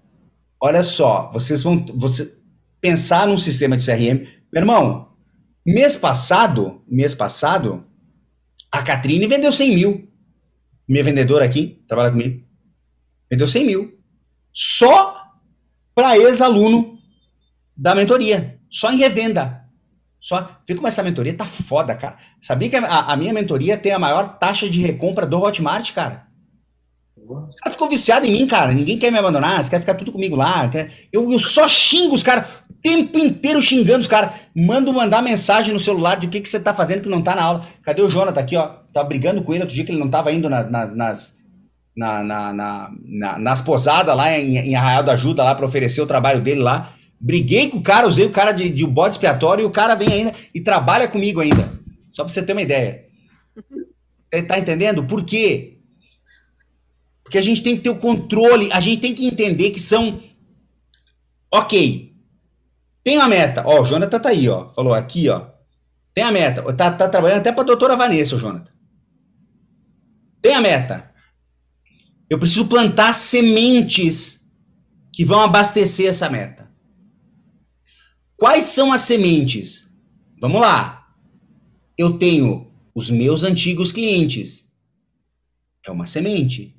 Olha 0.59 0.83
só, 0.83 1.31
vocês 1.35 1.63
vão. 1.63 1.85
Você, 1.97 2.35
pensar 2.81 3.27
num 3.27 3.37
sistema 3.37 3.77
de 3.77 3.85
CRM. 3.85 4.27
Meu 4.51 4.63
irmão, 4.63 5.13
mês 5.67 5.99
passado, 5.99 6.83
mês 6.89 7.15
passado, 7.15 7.85
a 8.73 8.83
Catrine 8.83 9.27
vendeu 9.27 9.53
100 9.53 9.75
mil. 9.75 10.08
Minha 10.89 11.05
vendedora 11.05 11.44
aqui, 11.44 11.83
trabalha 11.86 12.10
comigo. 12.10 12.42
Vendeu 13.31 13.47
100 13.47 13.67
mil. 13.67 13.99
Só 14.52 15.23
para 15.94 16.17
ex-aluno 16.17 16.99
da 17.76 17.94
mentoria. 17.94 18.58
Só 18.70 18.91
em 18.91 18.97
revenda. 18.97 19.65
Só. 20.20 20.58
Vê 20.67 20.75
como 20.75 20.89
essa 20.89 21.02
mentoria 21.02 21.34
tá 21.34 21.44
foda, 21.44 21.94
cara. 21.94 22.17
Sabia 22.41 22.68
que 22.68 22.76
a, 22.76 23.00
a 23.00 23.17
minha 23.17 23.33
mentoria 23.33 23.76
tem 23.76 23.92
a 23.92 23.99
maior 23.99 24.39
taxa 24.39 24.68
de 24.68 24.81
recompra 24.81 25.26
do 25.26 25.39
Hotmart, 25.39 25.92
cara? 25.92 26.26
Os 27.17 27.57
caras 27.57 27.75
ficam 27.75 27.89
viciados 27.89 28.26
em 28.26 28.33
mim, 28.33 28.47
cara. 28.47 28.73
Ninguém 28.73 28.99
quer 28.99 29.12
me 29.12 29.18
abandonar. 29.18 29.60
Os 29.60 29.68
caras 29.68 29.84
ficam 29.84 29.99
tudo 29.99 30.12
comigo 30.12 30.34
lá. 30.34 30.70
Eu, 31.12 31.31
eu 31.31 31.39
só 31.39 31.68
xingo 31.68 32.15
os 32.15 32.23
caras 32.23 32.49
tempo 32.83 33.18
inteiro 33.18 33.60
xingando 33.60 34.00
os 34.00 34.07
caras. 34.07 34.33
Mando 34.55 34.92
mandar 34.92 35.23
mensagem 35.23 35.73
no 35.73 35.81
celular 35.81 36.17
de 36.17 36.26
o 36.26 36.31
que, 36.31 36.41
que 36.41 36.49
você 36.49 36.58
tá 36.58 36.73
fazendo 36.73 37.02
que 37.02 37.08
não 37.08 37.23
tá 37.23 37.34
na 37.34 37.42
aula. 37.42 37.67
Cadê 37.83 38.02
o 38.02 38.08
Jonathan 38.08 38.41
aqui, 38.41 38.57
ó? 38.57 38.76
Tá 38.99 39.05
brigando 39.05 39.43
com 39.43 39.55
ele 39.55 39.62
outro 39.62 39.77
dia 39.77 39.85
que 39.85 39.93
ele 39.93 40.01
não 40.01 40.10
tava 40.10 40.33
indo 40.33 40.51
nas, 40.51 40.68
nas, 40.68 40.93
nas, 40.93 41.35
na, 41.97 42.25
na, 42.25 42.52
na, 42.52 43.39
nas 43.39 43.60
posadas 43.60 44.17
lá 44.17 44.36
em, 44.36 44.57
em 44.57 44.75
Arraial 44.75 45.05
da 45.05 45.12
Ajuda 45.12 45.44
lá 45.44 45.55
para 45.55 45.67
oferecer 45.67 46.01
o 46.01 46.07
trabalho 46.07 46.41
dele 46.41 46.60
lá. 46.60 46.94
Briguei 47.20 47.68
com 47.68 47.78
o 47.78 47.83
cara, 47.83 48.09
usei 48.09 48.27
o 48.27 48.33
cara 48.33 48.51
de, 48.51 48.70
de 48.70 48.85
bode 48.85 49.15
expiatório 49.15 49.62
e 49.62 49.67
o 49.67 49.70
cara 49.70 49.94
vem 49.94 50.09
ainda 50.09 50.35
e 50.52 50.60
trabalha 50.60 51.07
comigo 51.07 51.41
ainda. 51.41 51.73
Só 52.12 52.25
pra 52.25 52.33
você 52.33 52.43
ter 52.43 52.55
uma 52.55 52.62
ideia. 52.62 53.05
Tá 54.49 54.59
entendendo? 54.59 55.05
Por 55.05 55.25
quê? 55.25 55.78
Porque 57.23 57.39
a 57.39 57.43
gente 57.43 57.62
tem 57.62 57.77
que 57.77 57.83
ter 57.83 57.91
o 57.91 57.97
controle, 57.97 58.68
a 58.73 58.81
gente 58.81 59.01
tem 59.01 59.15
que 59.15 59.28
entender 59.28 59.70
que 59.70 59.78
são. 59.78 60.20
Ok, 61.55 62.17
tem 63.05 63.17
uma 63.17 63.28
meta. 63.28 63.62
Ó, 63.65 63.83
o 63.83 63.86
Jonathan 63.86 64.18
tá 64.18 64.31
aí, 64.31 64.49
ó. 64.49 64.73
Falou 64.75 64.93
aqui, 64.93 65.28
ó. 65.28 65.47
Tem 66.12 66.25
a 66.25 66.33
meta. 66.33 66.65
Tá, 66.73 66.91
tá 66.91 67.09
trabalhando 67.09 67.39
até 67.39 67.52
pra 67.52 67.62
doutora 67.62 67.94
Vanessa, 67.94 68.35
o 68.35 68.41
Jonathan. 68.41 68.78
Tem 70.49 70.55
a 70.55 70.62
meta. 70.62 71.12
Eu 72.31 72.39
preciso 72.39 72.67
plantar 72.68 73.12
sementes 73.12 74.41
que 75.12 75.23
vão 75.23 75.41
abastecer 75.41 76.07
essa 76.07 76.31
meta. 76.31 76.73
Quais 78.35 78.65
são 78.65 78.91
as 78.91 79.02
sementes? 79.02 79.86
Vamos 80.41 80.62
lá. 80.62 81.07
Eu 81.99 82.18
tenho 82.18 82.73
os 82.94 83.10
meus 83.10 83.44
antigos 83.44 83.93
clientes. 83.93 84.67
É 85.86 85.91
uma 85.91 86.07
semente. 86.07 86.75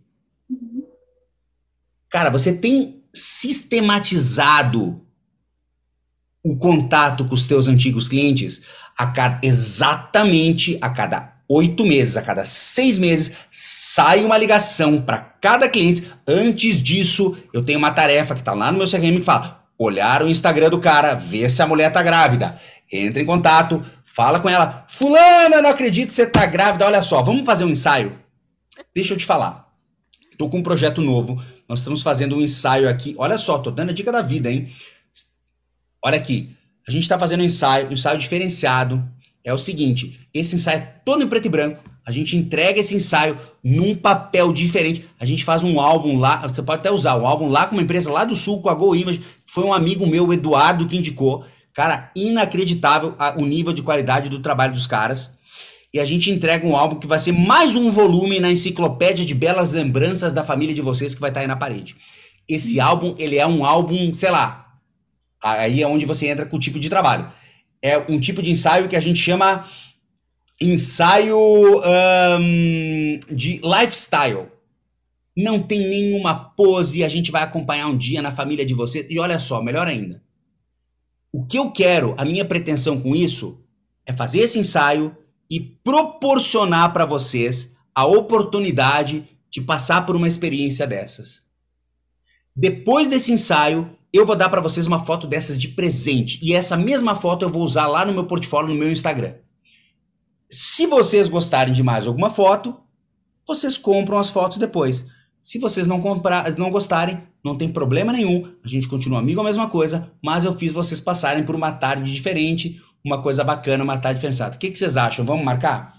Cara, 2.10 2.32
você 2.32 2.52
tem 2.52 3.04
sistematizado 3.14 5.08
o 6.44 6.58
contato 6.58 7.24
com 7.28 7.36
os 7.36 7.46
teus 7.46 7.68
antigos 7.68 8.10
clientes 8.10 8.64
a 8.98 9.06
cada, 9.06 9.40
exatamente 9.44 10.80
a 10.82 10.90
cada 10.90 11.39
oito 11.50 11.84
meses, 11.84 12.16
a 12.16 12.22
cada 12.22 12.46
seis 12.46 13.00
meses, 13.00 13.32
sai 13.50 14.24
uma 14.24 14.38
ligação 14.38 15.02
para 15.02 15.18
cada 15.18 15.68
cliente. 15.68 16.10
Antes 16.28 16.82
disso, 16.82 17.36
eu 17.52 17.64
tenho 17.64 17.80
uma 17.80 17.92
tarefa 17.92 18.36
que 18.36 18.42
está 18.42 18.54
lá 18.54 18.72
no 18.72 18.78
meu 18.78 18.88
CRM 18.88 19.18
que 19.18 19.24
fala: 19.24 19.64
olhar 19.78 20.22
o 20.22 20.30
Instagram 20.30 20.70
do 20.70 20.80
cara, 20.80 21.16
ver 21.16 21.50
se 21.50 21.62
a 21.62 21.68
mulher 21.68 21.92
tá 21.92 22.04
grávida. 22.04 22.60
Entra 22.92 23.22
em 23.22 23.26
contato, 23.26 23.84
fala 24.16 24.40
com 24.40 24.48
ela. 24.48 24.86
Fulana, 24.88 25.62
não 25.62 25.70
acredito 25.70 26.10
que 26.10 26.16
você 26.16 26.28
tá 26.28 26.46
grávida. 26.46 26.86
Olha 26.86 27.02
só, 27.02 27.24
vamos 27.24 27.46
fazer 27.46 27.66
um 27.66 27.70
ensaio? 27.70 28.18
Deixa 28.94 29.14
eu 29.14 29.18
te 29.18 29.26
falar. 29.26 29.68
Tô 30.38 30.48
com 30.50 30.60
um 30.60 30.64
projeto 30.64 31.02
novo. 31.02 31.42
Nós 31.68 31.80
estamos 31.80 32.02
fazendo 32.02 32.36
um 32.36 32.42
ensaio 32.42 32.90
aqui. 32.90 33.14
Olha 33.18 33.38
só, 33.38 33.58
tô 33.58 33.72
dando 33.72 33.90
a 33.90 33.94
dica 33.94 34.12
da 34.12 34.22
vida, 34.22 34.52
hein? 34.52 34.74
Olha 36.04 36.18
aqui, 36.18 36.56
a 36.88 36.92
gente 36.92 37.04
está 37.04 37.20
fazendo 37.20 37.42
um 37.42 37.46
ensaio, 37.46 37.90
um 37.90 37.94
ensaio 37.94 38.18
diferenciado. 38.18 39.04
É 39.50 39.54
o 39.54 39.58
seguinte: 39.58 40.20
esse 40.34 40.56
ensaio 40.56 40.78
é 40.78 40.82
todo 41.04 41.24
em 41.24 41.28
preto 41.28 41.48
e 41.48 41.50
branco. 41.50 41.84
a 42.06 42.12
gente 42.12 42.36
entrega 42.36 42.80
esse 42.80 42.96
ensaio 42.96 43.38
num 43.64 43.96
papel 43.96 44.54
diferente. 44.54 45.06
A 45.20 45.26
gente 45.26 45.44
faz 45.44 45.64
um 45.64 45.80
álbum 45.80 46.18
lá, 46.18 46.48
você 46.48 46.62
pode 46.62 46.80
até 46.80 46.92
usar 46.92 47.16
um 47.18 47.26
álbum 47.26 47.50
lá 47.50 47.68
com 47.68 47.76
uma 47.76 47.82
empresa 47.82 48.12
lá 48.12 48.24
do 48.24 48.36
sul, 48.36 48.62
com 48.62 48.70
a 48.70 48.74
Go 48.74 48.96
Image, 48.96 49.22
foi 49.46 49.64
um 49.64 49.74
amigo 49.74 50.08
meu, 50.08 50.32
Eduardo, 50.32 50.88
que 50.88 50.98
indicou. 50.98 51.46
Cara, 51.74 52.12
inacreditável 52.16 53.16
o 53.38 53.46
nível 53.46 53.74
de 53.74 53.82
qualidade 53.82 54.30
do 54.30 54.40
trabalho 54.40 54.74
dos 54.74 54.88
caras. 54.88 55.38
E 55.92 56.00
a 56.00 56.06
gente 56.06 56.30
entrega 56.30 56.68
um 56.68 56.76
álbum 56.76 56.98
que 56.98 57.08
vai 57.08 57.18
ser 57.18 57.32
mais 57.32 57.76
um 57.76 57.92
volume 57.92 58.40
na 58.40 58.52
enciclopédia 58.52 59.26
de 59.26 59.34
belas 59.34 59.74
lembranças 59.74 60.34
da 60.34 60.44
família 60.44 60.76
de 60.76 60.82
vocês 60.82 61.16
que 61.16 61.22
vai 61.22 61.32
estar 61.32 61.42
aí 61.42 61.48
na 61.48 61.56
parede. 61.56 61.96
Esse 62.48 62.80
álbum, 62.80 63.16
ele 63.18 63.38
é 63.38 63.48
um 63.48 63.66
álbum, 63.66 64.14
sei 64.14 64.30
lá, 64.30 64.76
aí 65.42 65.82
é 65.82 65.88
onde 65.88 66.06
você 66.06 66.28
entra 66.28 66.46
com 66.46 66.58
o 66.58 66.60
tipo 66.60 66.80
de 66.80 66.90
trabalho. 66.90 67.39
É 67.82 67.98
um 67.98 68.20
tipo 68.20 68.42
de 68.42 68.52
ensaio 68.52 68.88
que 68.90 68.96
a 68.96 69.00
gente 69.00 69.20
chama 69.20 69.68
ensaio 70.62 71.38
um, 71.40 73.20
de 73.32 73.62
lifestyle. 73.64 74.48
Não 75.38 75.62
tem 75.62 75.80
nenhuma 75.80 76.36
pose, 76.36 77.04
a 77.04 77.08
gente 77.08 77.32
vai 77.32 77.44
acompanhar 77.44 77.88
um 77.88 77.98
dia 77.98 78.22
na 78.22 78.32
família 78.32 78.66
de 78.66 78.74
você. 78.74 79.08
E 79.10 79.20
olha 79.20 79.40
só, 79.40 79.62
melhor 79.62 79.88
ainda. 79.88 80.22
O 81.32 81.46
que 81.46 81.58
eu 81.58 81.72
quero, 81.72 82.14
a 82.18 82.26
minha 82.26 82.44
pretensão 82.44 83.00
com 83.00 83.16
isso, 83.16 83.64
é 84.06 84.14
fazer 84.14 84.40
esse 84.40 84.60
ensaio 84.60 85.16
e 85.50 85.60
proporcionar 85.60 86.92
para 86.92 87.06
vocês 87.06 87.76
a 87.96 88.06
oportunidade 88.06 89.28
de 89.50 89.62
passar 89.62 90.06
por 90.06 90.16
uma 90.16 90.28
experiência 90.28 90.86
dessas. 90.86 91.44
Depois 92.56 93.08
desse 93.08 93.32
ensaio, 93.32 93.96
eu 94.12 94.26
vou 94.26 94.36
dar 94.36 94.50
para 94.50 94.62
vocês 94.62 94.88
uma 94.88 95.06
foto 95.06 95.28
dessas 95.28 95.60
de 95.60 95.68
presente. 95.68 96.40
E 96.42 96.54
essa 96.54 96.76
mesma 96.76 97.16
foto 97.16 97.44
eu 97.44 97.50
vou 97.50 97.64
usar 97.64 97.88
lá 97.88 98.06
no 98.06 98.14
meu 98.14 98.26
portfólio, 98.26 98.74
no 98.74 98.80
meu 98.80 98.92
Instagram. 98.92 99.36
Se 100.50 100.88
vocês 100.88 101.30
gostarem 101.30 101.74
de 101.74 101.84
mais 101.84 102.08
alguma 102.08 102.30
foto, 102.30 102.76
vocês 103.48 103.78
compram 103.78 104.18
as 104.18 104.30
fotos 104.30 104.58
depois. 104.58 105.06
Se 105.42 105.60
vocês 105.60 105.86
não 105.86 106.02
comprar, 106.02 106.58
não 106.58 106.72
gostarem, 106.72 107.24
não 107.44 107.58
tem 107.58 107.72
problema 107.72 108.12
nenhum. 108.12 108.52
A 108.64 108.68
gente 108.68 108.88
continua 108.88 109.20
amigo, 109.20 109.40
a 109.42 109.44
mesma 109.44 109.70
coisa, 109.70 110.12
mas 110.24 110.44
eu 110.44 110.58
fiz 110.58 110.74
vocês 110.74 111.00
passarem 111.00 111.44
por 111.44 111.56
uma 111.56 111.72
tarde 111.72 112.12
diferente, 112.12 112.82
uma 113.06 113.22
coisa 113.22 113.44
bacana, 113.44 113.84
uma 113.84 113.98
tarde 113.98 114.18
diferenciada. 114.18 114.56
O 114.56 114.60
que, 114.60 114.72
que 114.72 114.80
vocês 114.80 114.98
acham? 114.98 115.24
Vamos 115.24 115.46
marcar? 115.46 115.96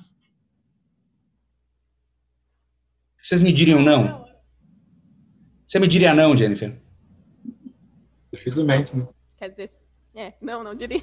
Vocês 3.22 3.42
me 3.42 3.52
diriam 3.52 3.80
não? 3.80 4.24
Você 5.66 5.78
me 5.78 5.86
diria 5.86 6.12
não, 6.12 6.36
Jennifer? 6.36 6.79
Dificilmente. 8.32 8.96
Né? 8.96 9.06
Quer 9.38 9.50
dizer, 9.50 9.70
é, 10.14 10.34
não, 10.40 10.62
não 10.62 10.74
diria. 10.74 11.02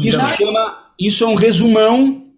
Isso, 0.00 0.18
chama, 0.36 0.94
isso 0.98 1.24
é 1.24 1.26
um 1.26 1.34
resumão 1.34 2.32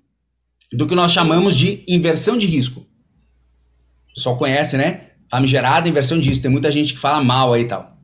do 0.72 0.86
que 0.86 0.94
nós 0.94 1.12
chamamos 1.12 1.54
de 1.54 1.84
inversão 1.86 2.38
de 2.38 2.46
risco. 2.46 2.80
O 2.80 4.14
pessoal 4.14 4.36
conhece, 4.36 4.76
né? 4.76 5.10
Famigerada 5.30 5.88
inversão 5.88 6.18
de 6.18 6.28
risco. 6.28 6.42
Tem 6.42 6.50
muita 6.50 6.70
gente 6.70 6.92
que 6.94 6.98
fala 6.98 7.22
mal 7.22 7.52
aí 7.52 7.62
e 7.62 7.68
tal. 7.68 7.96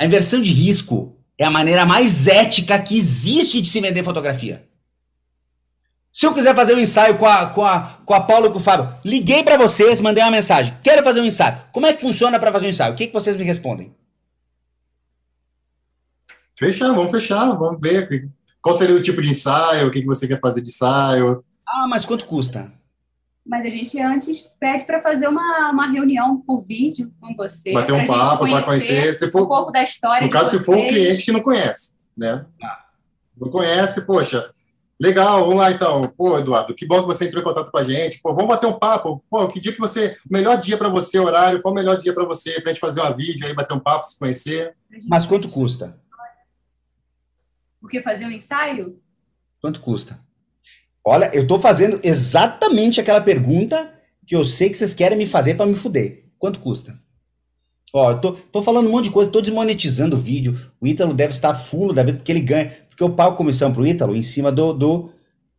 A 0.00 0.06
inversão 0.06 0.40
de 0.40 0.52
risco 0.52 1.16
é 1.38 1.44
a 1.44 1.50
maneira 1.50 1.84
mais 1.84 2.26
ética 2.26 2.78
que 2.78 2.96
existe 2.96 3.60
de 3.60 3.68
se 3.68 3.80
vender 3.80 4.04
fotografia. 4.04 4.66
Se 6.14 6.26
eu 6.26 6.32
quiser 6.32 6.54
fazer 6.54 6.76
um 6.76 6.78
ensaio 6.78 7.18
com 7.18 7.26
a, 7.26 7.46
com 7.46 7.66
a, 7.66 7.98
com 8.06 8.14
a 8.14 8.20
Paula 8.20 8.46
e 8.46 8.50
com 8.50 8.58
o 8.58 8.60
Fábio, 8.60 8.94
liguei 9.04 9.42
para 9.42 9.56
vocês, 9.56 10.00
mandei 10.00 10.22
uma 10.22 10.30
mensagem. 10.30 10.72
Quero 10.80 11.02
fazer 11.02 11.20
um 11.20 11.24
ensaio. 11.24 11.58
Como 11.72 11.86
é 11.86 11.92
que 11.92 12.00
funciona 12.00 12.38
para 12.38 12.52
fazer 12.52 12.66
um 12.66 12.68
ensaio? 12.68 12.92
O 12.92 12.96
que, 12.96 13.08
que 13.08 13.12
vocês 13.12 13.34
me 13.34 13.42
respondem? 13.42 13.92
Fechar, 16.56 16.92
vamos 16.92 17.10
fechar, 17.10 17.50
vamos 17.58 17.80
ver. 17.80 18.30
Qual 18.62 18.78
seria 18.78 18.94
o 18.94 19.02
tipo 19.02 19.20
de 19.20 19.30
ensaio? 19.30 19.88
O 19.88 19.90
que, 19.90 20.02
que 20.02 20.06
você 20.06 20.28
quer 20.28 20.38
fazer 20.38 20.62
de 20.62 20.68
ensaio? 20.68 21.42
Ah, 21.68 21.88
mas 21.88 22.06
quanto 22.06 22.26
custa? 22.26 22.72
Mas 23.44 23.66
a 23.66 23.70
gente 23.70 24.00
antes 24.00 24.48
pede 24.60 24.84
para 24.84 25.02
fazer 25.02 25.26
uma, 25.26 25.72
uma 25.72 25.90
reunião 25.90 26.40
por 26.46 26.62
vídeo 26.62 27.12
com 27.20 27.34
você. 27.34 27.72
Bater 27.72 27.92
um 27.92 28.06
papo, 28.06 28.48
para 28.48 28.62
conhecer. 28.62 29.14
Se 29.14 29.32
for, 29.32 29.42
um 29.42 29.48
pouco 29.48 29.72
da 29.72 29.82
história. 29.82 30.24
No 30.24 30.32
caso, 30.32 30.50
se 30.50 30.64
for 30.64 30.76
um 30.76 30.86
cliente 30.86 31.24
que 31.24 31.32
não 31.32 31.40
conhece, 31.40 31.96
né? 32.16 32.46
Ah. 32.62 32.84
Não 33.36 33.50
conhece, 33.50 34.06
poxa, 34.06 34.53
Legal, 35.00 35.40
vamos 35.40 35.56
lá 35.56 35.70
então. 35.70 36.02
Pô, 36.16 36.38
Eduardo, 36.38 36.74
que 36.74 36.86
bom 36.86 37.00
que 37.00 37.06
você 37.06 37.26
entrou 37.26 37.42
em 37.42 37.44
contato 37.44 37.70
com 37.70 37.78
a 37.78 37.82
gente. 37.82 38.20
Pô, 38.22 38.32
vamos 38.32 38.48
bater 38.48 38.66
um 38.66 38.78
papo. 38.78 39.24
Pô, 39.28 39.48
que 39.48 39.60
dia 39.60 39.72
que 39.72 39.80
você. 39.80 40.16
Melhor 40.30 40.60
dia 40.60 40.76
para 40.76 40.88
você, 40.88 41.18
horário, 41.18 41.60
qual 41.60 41.72
o 41.72 41.74
melhor 41.74 41.96
dia 41.96 42.12
para 42.12 42.24
você, 42.24 42.60
para 42.60 42.70
a 42.70 42.72
gente 42.72 42.80
fazer 42.80 43.00
uma 43.00 43.12
vídeo 43.12 43.46
aí, 43.46 43.54
bater 43.54 43.74
um 43.74 43.80
papo, 43.80 44.06
se 44.06 44.18
conhecer. 44.18 44.74
Mas 45.08 45.26
quanto 45.26 45.48
custa? 45.48 45.98
O 47.82 47.88
que? 47.88 48.00
Fazer 48.00 48.24
um 48.24 48.30
ensaio? 48.30 49.00
Quanto 49.60 49.80
custa? 49.80 50.18
Olha, 51.06 51.30
eu 51.34 51.42
estou 51.42 51.60
fazendo 51.60 52.00
exatamente 52.02 53.00
aquela 53.00 53.20
pergunta 53.20 53.92
que 54.26 54.34
eu 54.34 54.44
sei 54.44 54.70
que 54.70 54.78
vocês 54.78 54.94
querem 54.94 55.18
me 55.18 55.26
fazer 55.26 55.54
para 55.54 55.66
me 55.66 55.74
fuder. 55.74 56.24
Quanto 56.38 56.60
custa? 56.60 56.98
Ó, 57.92 58.10
eu 58.10 58.20
tô, 58.20 58.32
tô 58.32 58.62
falando 58.62 58.88
um 58.88 58.90
monte 58.90 59.04
de 59.04 59.10
coisa, 59.10 59.30
tô 59.30 59.40
desmonetizando 59.40 60.16
o 60.16 60.20
vídeo. 60.20 60.58
O 60.80 60.86
Ítalo 60.86 61.14
deve 61.14 61.32
estar 61.32 61.54
fulo 61.54 61.92
da 61.92 62.02
vida 62.02 62.18
porque 62.18 62.32
ele 62.32 62.40
ganha. 62.40 62.76
Porque 62.94 63.02
eu 63.02 63.10
pago 63.10 63.36
comissão 63.36 63.72
pro 63.72 63.84
Ítalo 63.84 64.14
em 64.14 64.22
cima 64.22 64.52
do, 64.52 64.72
do, 64.72 65.10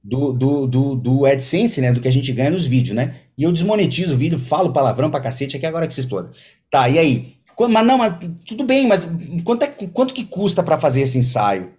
do, 0.02 0.32
do, 0.32 0.68
do, 0.68 0.96
do 0.96 1.26
AdSense, 1.26 1.82
né? 1.82 1.92
Do 1.92 2.00
que 2.00 2.08
a 2.08 2.12
gente 2.12 2.32
ganha 2.32 2.50
nos 2.50 2.66
vídeos, 2.66 2.96
né? 2.96 3.20
E 3.38 3.44
eu 3.44 3.52
desmonetizo 3.52 4.16
o 4.16 4.18
vídeo, 4.18 4.40
falo 4.40 4.72
palavrão 4.72 5.12
pra 5.12 5.20
cacete, 5.20 5.58
aqui 5.58 5.66
agora 5.66 5.86
que 5.86 5.94
se 5.94 6.00
exploda. 6.00 6.32
Tá, 6.72 6.88
e 6.88 6.98
aí? 6.98 7.36
Mas 7.70 7.86
não, 7.86 7.98
mas 7.98 8.16
tudo 8.48 8.64
bem, 8.64 8.88
mas 8.88 9.08
quanto, 9.44 9.64
é, 9.64 9.68
quanto 9.68 10.14
que 10.14 10.26
custa 10.26 10.64
para 10.64 10.80
fazer 10.80 11.02
esse 11.02 11.18
ensaio? 11.18 11.74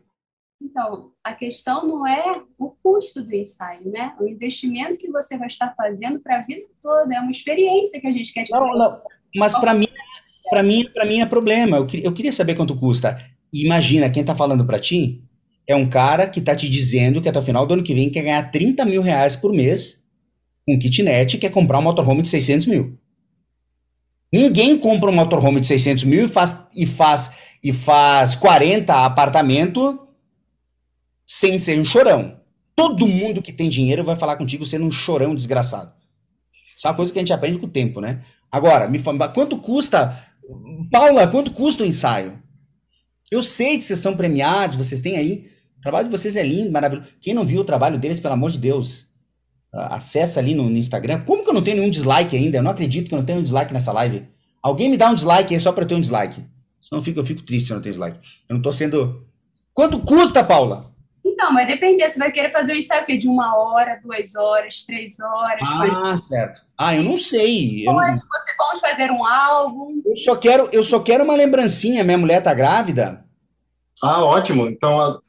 Então, 0.61 1.11
a 1.25 1.35
questão 1.35 1.87
não 1.87 2.07
é 2.07 2.43
o 2.59 2.71
custo 2.83 3.23
do 3.23 3.35
ensaio, 3.35 3.91
né? 3.91 4.15
O 4.21 4.27
investimento 4.27 4.99
que 4.99 5.11
você 5.11 5.39
vai 5.39 5.47
estar 5.47 5.75
fazendo 5.75 6.21
para 6.21 6.39
a 6.39 6.43
vida 6.43 6.67
toda, 6.83 7.15
é 7.15 7.21
uma 7.21 7.31
experiência 7.31 8.01
que 8.01 8.07
a 8.07 8.13
gente 8.13 8.33
quer 8.33 8.45
te 8.45 8.53
Não, 8.53 8.77
não, 8.77 9.01
mas 9.37 9.59
para 9.59 9.73
mim, 9.73 9.89
para 10.51 10.63
mim, 10.63 10.89
para 10.93 11.05
mim 11.07 11.21
é 11.21 11.27
problema. 11.27 11.79
Eu, 11.79 11.87
eu 12.03 12.13
queria 12.13 12.33
saber 12.33 12.55
quanto 12.55 12.77
custa. 12.77 13.19
Imagina, 13.53 14.11
quem 14.11 14.23
está 14.23 14.35
falando 14.35 14.67
para 14.67 14.79
ti 14.79 15.26
é 15.67 15.75
um 15.75 15.89
cara 15.89 16.29
que 16.29 16.39
está 16.39 16.55
te 16.55 16.69
dizendo 16.69 17.21
que 17.21 17.29
até 17.29 17.39
o 17.39 17.43
final 17.43 17.67
do 17.67 17.75
ano 17.75 17.83
que 17.83 17.95
vem 17.95 18.09
quer 18.09 18.23
ganhar 18.23 18.51
30 18.51 18.85
mil 18.85 19.03
reais 19.03 19.35
por 19.35 19.53
mês 19.53 20.05
com 20.67 20.79
kitnet 20.79 21.35
e 21.35 21.39
quer 21.39 21.51
comprar 21.51 21.79
um 21.79 21.83
motorhome 21.83 22.23
de 22.23 22.29
600 22.29 22.67
mil. 22.67 22.99
Ninguém 24.33 24.79
compra 24.79 25.11
um 25.11 25.15
motorhome 25.15 25.61
de 25.61 25.67
600 25.67 26.05
mil 26.05 26.27
e 26.27 26.29
faz, 26.29 26.67
e 26.75 26.87
faz, 26.87 27.33
e 27.63 27.73
faz 27.73 28.35
40 28.35 29.05
apartamentos 29.05 29.97
sem 31.27 31.59
ser 31.59 31.81
um 31.81 31.85
chorão. 31.85 32.41
Todo 32.75 33.09
mundo 33.09 33.43
que 33.43 33.53
tem 33.53 33.69
dinheiro 33.69 34.05
vai 34.05 34.17
falar 34.17 34.37
contigo 34.37 34.65
sendo 34.65 34.85
um 34.85 34.91
chorão 34.91 35.35
desgraçado. 35.35 35.93
Isso 36.77 36.87
é 36.87 36.91
uma 36.91 36.97
coisa 36.97 37.13
que 37.13 37.19
a 37.19 37.23
gente 37.23 37.33
aprende 37.33 37.59
com 37.59 37.67
o 37.67 37.71
tempo, 37.71 38.01
né? 38.01 38.23
Agora, 38.53 38.87
me 38.87 38.99
fala, 38.99 39.29
quanto 39.29 39.59
custa, 39.59 40.25
Paula, 40.91 41.27
quanto 41.27 41.51
custa 41.51 41.83
o 41.83 41.87
ensaio? 41.87 42.39
Eu 43.31 43.43
sei 43.43 43.79
que 43.79 43.85
vocês 43.85 43.99
são 43.99 44.17
premiados, 44.17 44.77
vocês 44.77 45.01
têm 45.01 45.17
aí 45.17 45.56
trabalho 45.87 46.09
de 46.09 46.17
vocês 46.17 46.37
é 46.37 46.43
lindo, 46.43 46.73
maravilhoso. 46.73 47.09
Quem 47.21 47.33
não 47.33 47.47
viu 47.47 47.61
o 47.61 47.65
trabalho 47.65 47.99
deles, 47.99 48.19
pelo 48.19 48.35
amor 48.35 48.51
de 48.51 48.59
Deus, 48.59 49.07
acessa 49.73 50.41
ali 50.41 50.55
no, 50.55 50.69
no, 50.69 50.77
Instagram. 50.77 51.23
Como 51.23 51.45
que 51.45 51.51
eu 51.51 51.55
não 51.55 51.63
tenho 51.63 51.79
nenhum 51.79 51.91
dislike 51.91 52.37
ainda? 52.37 52.59
Eu 52.59 52.63
não 52.63 52.73
acredito 52.73 53.09
que 53.09 53.15
eu 53.15 53.19
não 53.19 53.25
tenho 53.25 53.39
um 53.39 53.43
dislike 53.43 53.73
nessa 53.73 53.93
live. 53.93 54.27
Alguém 54.63 54.89
me 54.89 54.97
dá 54.97 55.11
um 55.11 55.15
dislike 55.15 55.55
aí 55.55 55.61
só 55.61 55.71
para 55.71 55.85
eu 55.85 55.89
ter 55.89 55.95
um 55.95 56.01
dislike. 56.01 56.45
Senão 56.81 57.01
eu 57.01 57.03
fico, 57.03 57.21
eu 57.21 57.25
fico 57.25 57.43
triste 57.43 57.67
se 57.67 57.73
eu 57.73 57.77
não 57.77 57.83
tenho 57.83 57.93
dislike. 57.93 58.19
Eu 58.49 58.55
não 58.57 58.63
tô 58.63 58.73
sendo. 58.73 59.27
Quanto 59.73 60.01
custa, 60.01 60.43
Paula? 60.43 60.93
Então, 61.25 61.53
vai 61.53 61.67
depender. 61.67 62.09
Você 62.09 62.19
vai 62.19 62.33
querer 62.33 62.51
fazer 62.51 62.73
um 62.73 62.77
ensaio 62.77 63.05
que 63.05 63.17
de 63.17 63.29
uma 63.29 63.57
hora, 63.57 64.01
duas 64.03 64.35
horas, 64.35 64.83
três 64.83 65.21
horas. 65.21 65.69
Ah, 65.69 66.17
certo. 66.19 66.63
Ah, 66.79 66.97
eu 66.97 67.03
não 67.03 67.19
sei. 67.19 67.87
Eu 67.87 67.93
você 67.93 68.55
vamos 68.59 68.81
fazer 68.81 69.11
um 69.11 69.25
álbum. 69.25 70.03
Eu 70.05 70.17
só 70.17 70.35
quero, 70.35 70.69
eu 70.73 70.83
só 70.83 70.99
quero 71.01 71.25
uma 71.25 71.37
lembrancinha. 71.37 72.03
Minha 72.03 72.19
mulher 72.19 72.43
tá 72.43 72.55
grávida. 72.55 73.25
Ah, 74.03 74.25
ótimo. 74.25 74.67
Então, 74.67 75.21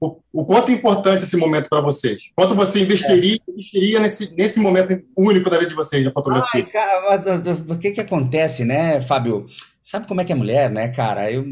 o, 0.00 0.20
o 0.32 0.44
quanto 0.44 0.70
é 0.70 0.74
importante 0.74 1.24
esse 1.24 1.36
momento 1.36 1.68
para 1.68 1.80
vocês? 1.80 2.30
Quanto 2.34 2.54
você 2.54 2.82
investiria, 2.82 3.36
é. 3.36 3.50
investiria 3.50 4.00
nesse, 4.00 4.30
nesse 4.36 4.60
momento 4.60 5.02
único 5.16 5.48
da 5.48 5.58
vida 5.58 5.70
de 5.70 5.74
vocês, 5.74 6.04
na 6.04 6.12
fotografia? 6.12 6.64
Ai, 6.64 6.70
cara, 6.70 7.44
o 7.68 7.78
que 7.78 7.90
que 7.92 8.00
acontece, 8.00 8.64
né, 8.64 9.00
Fábio? 9.00 9.46
Sabe 9.80 10.06
como 10.06 10.20
é 10.20 10.24
que 10.24 10.32
é 10.32 10.36
mulher, 10.36 10.70
né, 10.70 10.88
cara? 10.88 11.30
Eu, 11.30 11.44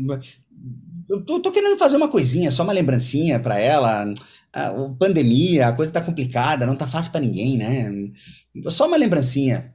eu 1.08 1.24
tô, 1.24 1.40
tô 1.40 1.50
querendo 1.50 1.76
fazer 1.78 1.96
uma 1.96 2.08
coisinha, 2.08 2.50
só 2.50 2.62
uma 2.62 2.72
lembrancinha 2.72 3.40
para 3.40 3.58
ela. 3.58 4.12
A, 4.52 4.66
a, 4.68 4.90
pandemia, 4.98 5.68
a 5.68 5.72
coisa 5.72 5.92
tá 5.92 6.00
complicada, 6.00 6.66
não 6.66 6.76
tá 6.76 6.86
fácil 6.86 7.10
para 7.10 7.20
ninguém, 7.20 7.56
né? 7.56 7.90
Só 8.68 8.86
uma 8.86 8.96
lembrancinha. 8.96 9.74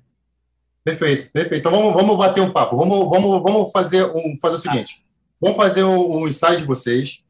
Perfeito, 0.86 1.32
perfeito. 1.32 1.58
Então 1.58 1.72
vamos, 1.72 1.94
vamos 1.94 2.18
bater 2.18 2.42
um 2.42 2.52
papo. 2.52 2.78
Vamos, 2.78 3.10
vamos, 3.10 3.42
vamos 3.42 3.72
fazer, 3.72 4.06
um, 4.06 4.38
fazer 4.40 4.56
o 4.56 4.60
seguinte. 4.60 5.04
Vamos 5.42 5.58
fazer 5.58 5.84
um, 5.84 6.20
um 6.20 6.28
ensaio 6.28 6.60
de 6.60 6.66
vocês 6.66 7.25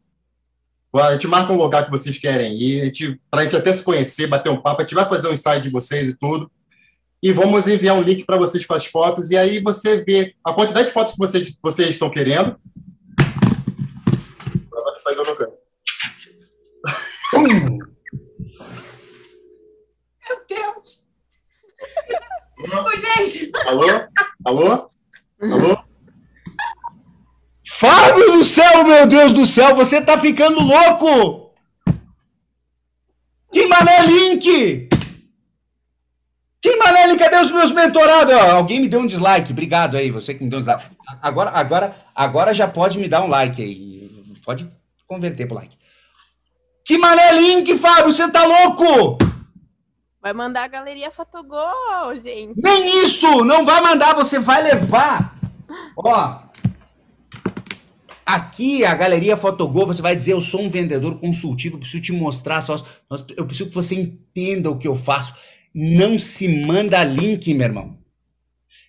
a 0.97 1.13
gente 1.13 1.27
marca 1.27 1.51
um 1.51 1.57
lugar 1.57 1.85
que 1.85 1.91
vocês 1.91 2.17
querem 2.17 2.57
ir, 2.57 2.81
a 2.81 2.85
gente, 2.85 3.19
pra 3.29 3.43
gente 3.43 3.55
até 3.55 3.73
se 3.73 3.83
conhecer, 3.83 4.27
bater 4.27 4.49
um 4.49 4.61
papo, 4.61 4.81
a 4.81 4.85
gente 4.85 4.95
vai 4.95 5.05
fazer 5.05 5.27
um 5.27 5.33
insight 5.33 5.59
de 5.59 5.69
vocês 5.69 6.07
e 6.07 6.13
tudo. 6.13 6.49
E 7.21 7.31
vamos 7.33 7.67
enviar 7.67 7.95
um 7.95 8.01
link 8.01 8.23
para 8.25 8.37
vocês 8.37 8.65
com 8.65 8.73
as 8.73 8.85
fotos, 8.85 9.29
e 9.31 9.37
aí 9.37 9.61
você 9.61 10.03
vê 10.03 10.33
a 10.43 10.53
quantidade 10.53 10.87
de 10.87 10.93
fotos 10.93 11.13
que 11.13 11.19
vocês, 11.19 11.57
vocês 11.61 11.89
estão 11.89 12.09
querendo. 12.09 12.57
Mas 15.05 15.17
eu 15.17 15.25
não 15.25 15.35
quero. 15.35 15.53
Meu 20.27 20.45
Deus! 20.47 21.07
Alô? 23.67 23.85
Alô? 24.45 24.91
Alô? 25.41 25.84
Fábio 27.77 28.31
do 28.31 28.45
céu, 28.45 28.85
meu 28.85 29.05
Deus 29.05 29.33
do 29.33 29.45
céu, 29.45 29.75
você 29.75 30.01
tá 30.01 30.17
ficando 30.17 30.61
louco! 30.61 31.53
Que 33.51 33.67
mané 33.67 34.05
link! 34.05 34.87
Que 36.61 36.75
mané 36.77 37.07
link? 37.07 37.19
Cadê 37.19 37.35
os 37.35 37.51
meus 37.51 37.73
mentorados? 37.73 38.33
alguém 38.33 38.79
me 38.79 38.87
deu 38.87 39.01
um 39.01 39.05
dislike, 39.05 39.51
obrigado 39.51 39.97
aí, 39.97 40.09
você 40.09 40.33
que 40.33 40.41
me 40.41 40.49
deu 40.49 40.59
um 40.59 40.61
dislike. 40.61 40.85
Agora, 41.21 41.49
agora, 41.49 41.95
agora 42.15 42.53
já 42.53 42.65
pode 42.65 42.97
me 42.97 43.09
dar 43.09 43.23
um 43.23 43.27
like 43.27 43.61
aí, 43.61 44.09
pode 44.45 44.71
converter 45.05 45.45
pro 45.45 45.55
like. 45.55 45.77
Que 46.85 46.97
mané 46.97 47.33
link, 47.33 47.77
Fábio, 47.77 48.15
você 48.15 48.31
tá 48.31 48.45
louco? 48.45 49.17
Vai 50.21 50.31
mandar 50.31 50.63
a 50.63 50.67
galeria 50.69 51.11
Fotogol, 51.11 52.15
gente. 52.23 52.53
Nem 52.55 53.03
isso! 53.03 53.43
Não 53.43 53.65
vai 53.65 53.81
mandar, 53.81 54.15
você 54.15 54.39
vai 54.39 54.63
levar. 54.63 55.35
Ó. 55.97 56.45
Aqui, 58.25 58.83
a 58.83 58.95
galeria 58.95 59.37
Fotogol, 59.37 59.85
você 59.85 60.01
vai 60.01 60.15
dizer: 60.15 60.33
Eu 60.33 60.41
sou 60.41 60.61
um 60.61 60.69
vendedor 60.69 61.19
consultivo, 61.19 61.77
preciso 61.77 62.01
te 62.01 62.11
mostrar 62.11 62.59
só. 62.61 62.75
Eu 63.37 63.45
preciso 63.45 63.69
que 63.69 63.75
você 63.75 63.93
entenda 63.93 64.71
o 64.71 64.79
que 64.79 64.87
eu 64.87 64.95
faço. 64.95 65.35
Não 65.73 66.17
se 66.17 66.47
manda 66.65 67.03
link, 67.03 67.53
meu 67.53 67.67
irmão. 67.67 67.97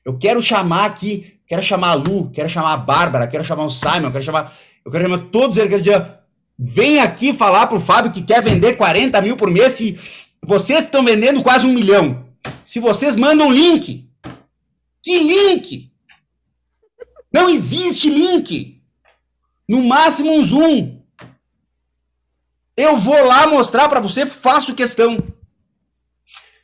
Eu 0.03 0.17
quero 0.17 0.41
chamar 0.41 0.87
aqui, 0.87 1.39
quero 1.47 1.63
chamar 1.63 1.91
a 1.91 1.95
Lu, 1.95 2.31
quero 2.31 2.49
chamar 2.49 2.73
a 2.73 2.77
Bárbara, 2.79 3.27
quero 3.27 3.45
chamar 3.45 3.67
o 3.67 3.71
Simon, 3.71 4.11
quero 4.11 4.25
chamar. 4.25 4.57
Eu 4.83 4.91
quero 4.91 5.05
chamar 5.05 5.19
todos 5.31 5.59
eles. 5.59 5.69
Quero 5.69 5.83
dizer, 5.83 6.15
vem 6.59 7.01
aqui 7.01 7.35
falar 7.35 7.67
pro 7.67 7.81
Fábio 7.81 8.13
que 8.13 8.23
quer 8.23 8.43
vender 8.43 8.75
40 8.77 9.21
mil 9.21 9.37
por 9.37 9.51
mês 9.51 9.73
se 9.73 9.99
vocês 10.43 10.85
estão 10.85 11.05
vendendo 11.05 11.43
quase 11.43 11.67
um 11.67 11.75
milhão. 11.75 12.25
Se 12.65 12.81
vocês 12.81 13.17
mandam 13.17 13.53
link, 13.53 14.09
que 15.03 15.19
link? 15.19 15.93
Não 17.35 17.51
existe 17.51 18.09
link. 18.09 18.76
No 19.69 19.83
máximo 19.83 20.33
um 20.33 20.43
zoom. 20.43 21.01
Eu 22.77 22.97
vou 22.99 23.25
lá 23.25 23.47
mostrar 23.47 23.89
para 23.89 24.01
você, 24.01 24.27
faço 24.27 24.75
questão. 24.75 25.19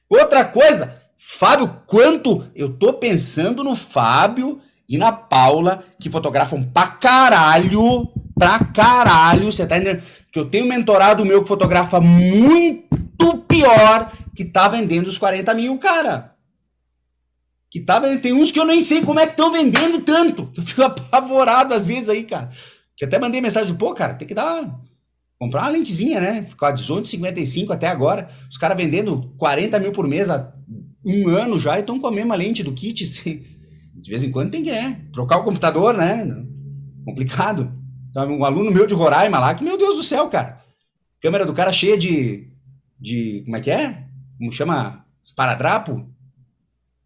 Outra 0.08 0.44
coisa, 0.44 1.00
Fábio, 1.16 1.82
quanto 1.86 2.46
eu 2.54 2.76
tô 2.76 2.92
pensando 2.92 3.64
no 3.64 3.74
Fábio 3.74 4.60
e 4.86 4.98
na 4.98 5.10
Paula, 5.10 5.84
que 5.98 6.10
fotografam 6.10 6.62
pra 6.62 6.86
caralho, 6.86 8.12
pra 8.38 8.58
caralho, 8.58 9.50
você 9.50 9.66
tá 9.66 9.78
entendendo? 9.78 10.02
Que 10.30 10.38
eu 10.38 10.44
tenho 10.44 10.66
um 10.66 10.68
mentorado 10.68 11.24
meu 11.24 11.42
que 11.42 11.48
fotografa 11.48 11.98
muito 12.00 13.38
pior, 13.48 14.12
que 14.36 14.44
tá 14.44 14.68
vendendo 14.68 15.06
os 15.06 15.16
40 15.16 15.54
mil, 15.54 15.78
cara. 15.78 16.34
Que 17.70 17.80
tá 17.80 17.98
vendendo, 17.98 18.20
tem 18.20 18.32
uns 18.34 18.50
que 18.50 18.60
eu 18.60 18.66
nem 18.66 18.84
sei 18.84 19.02
como 19.02 19.18
é 19.18 19.26
que 19.26 19.32
estão 19.32 19.50
vendendo 19.50 20.00
tanto. 20.00 20.52
Eu 20.54 20.62
fico 20.62 20.82
apavorado 20.84 21.72
às 21.72 21.86
vezes 21.86 22.10
aí, 22.10 22.24
cara. 22.24 22.50
Até 23.04 23.18
mandei 23.18 23.40
mensagem, 23.40 23.74
pô, 23.74 23.94
cara, 23.94 24.14
tem 24.14 24.26
que 24.26 24.34
dar 24.34 24.80
comprar 25.42 25.62
uma 25.62 25.70
lentezinha, 25.70 26.20
né? 26.20 26.46
Ficou 26.48 26.68
a 26.68 26.72
18,55 26.72 27.72
até 27.72 27.88
agora. 27.88 28.30
Os 28.48 28.56
caras 28.56 28.76
vendendo 28.76 29.34
40 29.36 29.76
mil 29.80 29.90
por 29.90 30.06
mês 30.06 30.30
há 30.30 30.54
um 31.04 31.28
ano 31.28 31.60
já 31.60 31.78
e 31.78 31.80
estão 31.80 31.98
com 31.98 32.06
a 32.06 32.12
mesma 32.12 32.36
lente 32.36 32.62
do 32.62 32.72
kit. 32.72 33.02
Assim. 33.02 33.44
De 33.92 34.08
vez 34.08 34.22
em 34.22 34.30
quando 34.30 34.52
tem 34.52 34.62
que, 34.62 34.70
né? 34.70 35.04
Trocar 35.12 35.38
o 35.38 35.44
computador, 35.44 35.94
né? 35.94 36.24
Complicado. 37.04 37.76
Então, 38.08 38.38
um 38.38 38.44
aluno 38.44 38.70
meu 38.70 38.86
de 38.86 38.94
Roraima 38.94 39.40
lá, 39.40 39.52
que, 39.52 39.64
meu 39.64 39.76
Deus 39.76 39.96
do 39.96 40.02
céu, 40.04 40.28
cara. 40.28 40.62
Câmera 41.20 41.44
do 41.44 41.52
cara 41.52 41.72
cheia 41.72 41.98
de. 41.98 42.48
de 43.00 43.42
como 43.44 43.56
é 43.56 43.60
que 43.60 43.70
é? 43.70 44.06
Como 44.38 44.52
chama? 44.52 45.04
Esparadrapo? 45.20 46.08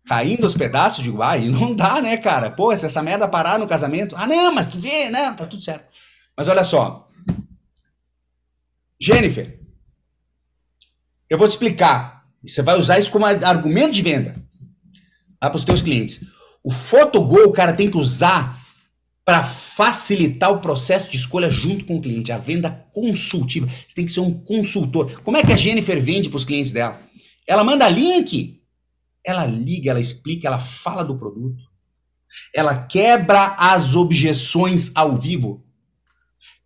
Caindo 0.06 0.46
os 0.46 0.54
pedaços, 0.54 1.02
digo, 1.02 1.22
ai, 1.22 1.48
não 1.50 1.74
dá, 1.74 2.00
né, 2.00 2.16
cara? 2.16 2.50
Pô, 2.50 2.74
se 2.76 2.86
essa 2.86 3.02
merda 3.02 3.28
parar 3.28 3.58
no 3.58 3.66
casamento. 3.66 4.14
Ah, 4.16 4.26
não, 4.26 4.52
mas 4.52 4.66
tu 4.66 4.78
vê, 4.78 5.10
né? 5.10 5.32
Tá 5.32 5.46
tudo 5.46 5.62
certo. 5.62 5.88
Mas 6.36 6.48
olha 6.48 6.64
só. 6.64 7.08
Jennifer, 9.00 9.60
eu 11.28 11.36
vou 11.36 11.48
te 11.48 11.52
explicar. 11.52 12.24
Você 12.44 12.62
vai 12.62 12.78
usar 12.78 12.98
isso 12.98 13.10
como 13.10 13.26
argumento 13.26 13.92
de 13.92 14.02
venda 14.02 14.36
para 15.40 15.56
os 15.56 15.64
teus 15.64 15.82
clientes. 15.82 16.24
O 16.62 16.70
Photogol, 16.70 17.48
o 17.48 17.52
cara 17.52 17.72
tem 17.72 17.90
que 17.90 17.96
usar 17.96 18.60
para 19.24 19.42
facilitar 19.42 20.52
o 20.52 20.60
processo 20.60 21.10
de 21.10 21.16
escolha 21.16 21.50
junto 21.50 21.84
com 21.84 21.96
o 21.96 22.00
cliente, 22.00 22.30
a 22.30 22.38
venda 22.38 22.70
consultiva. 22.92 23.66
Você 23.66 23.94
tem 23.94 24.06
que 24.06 24.12
ser 24.12 24.20
um 24.20 24.32
consultor. 24.32 25.20
Como 25.22 25.36
é 25.36 25.42
que 25.42 25.52
a 25.52 25.56
Jennifer 25.56 26.00
vende 26.00 26.28
para 26.28 26.36
os 26.36 26.44
clientes 26.44 26.70
dela? 26.70 27.00
Ela 27.46 27.64
manda 27.64 27.88
link, 27.88 28.55
ela 29.26 29.44
liga, 29.44 29.90
ela 29.90 30.00
explica, 30.00 30.46
ela 30.46 30.60
fala 30.60 31.04
do 31.04 31.18
produto. 31.18 31.64
Ela 32.54 32.76
quebra 32.76 33.56
as 33.58 33.96
objeções 33.96 34.92
ao 34.94 35.16
vivo. 35.16 35.64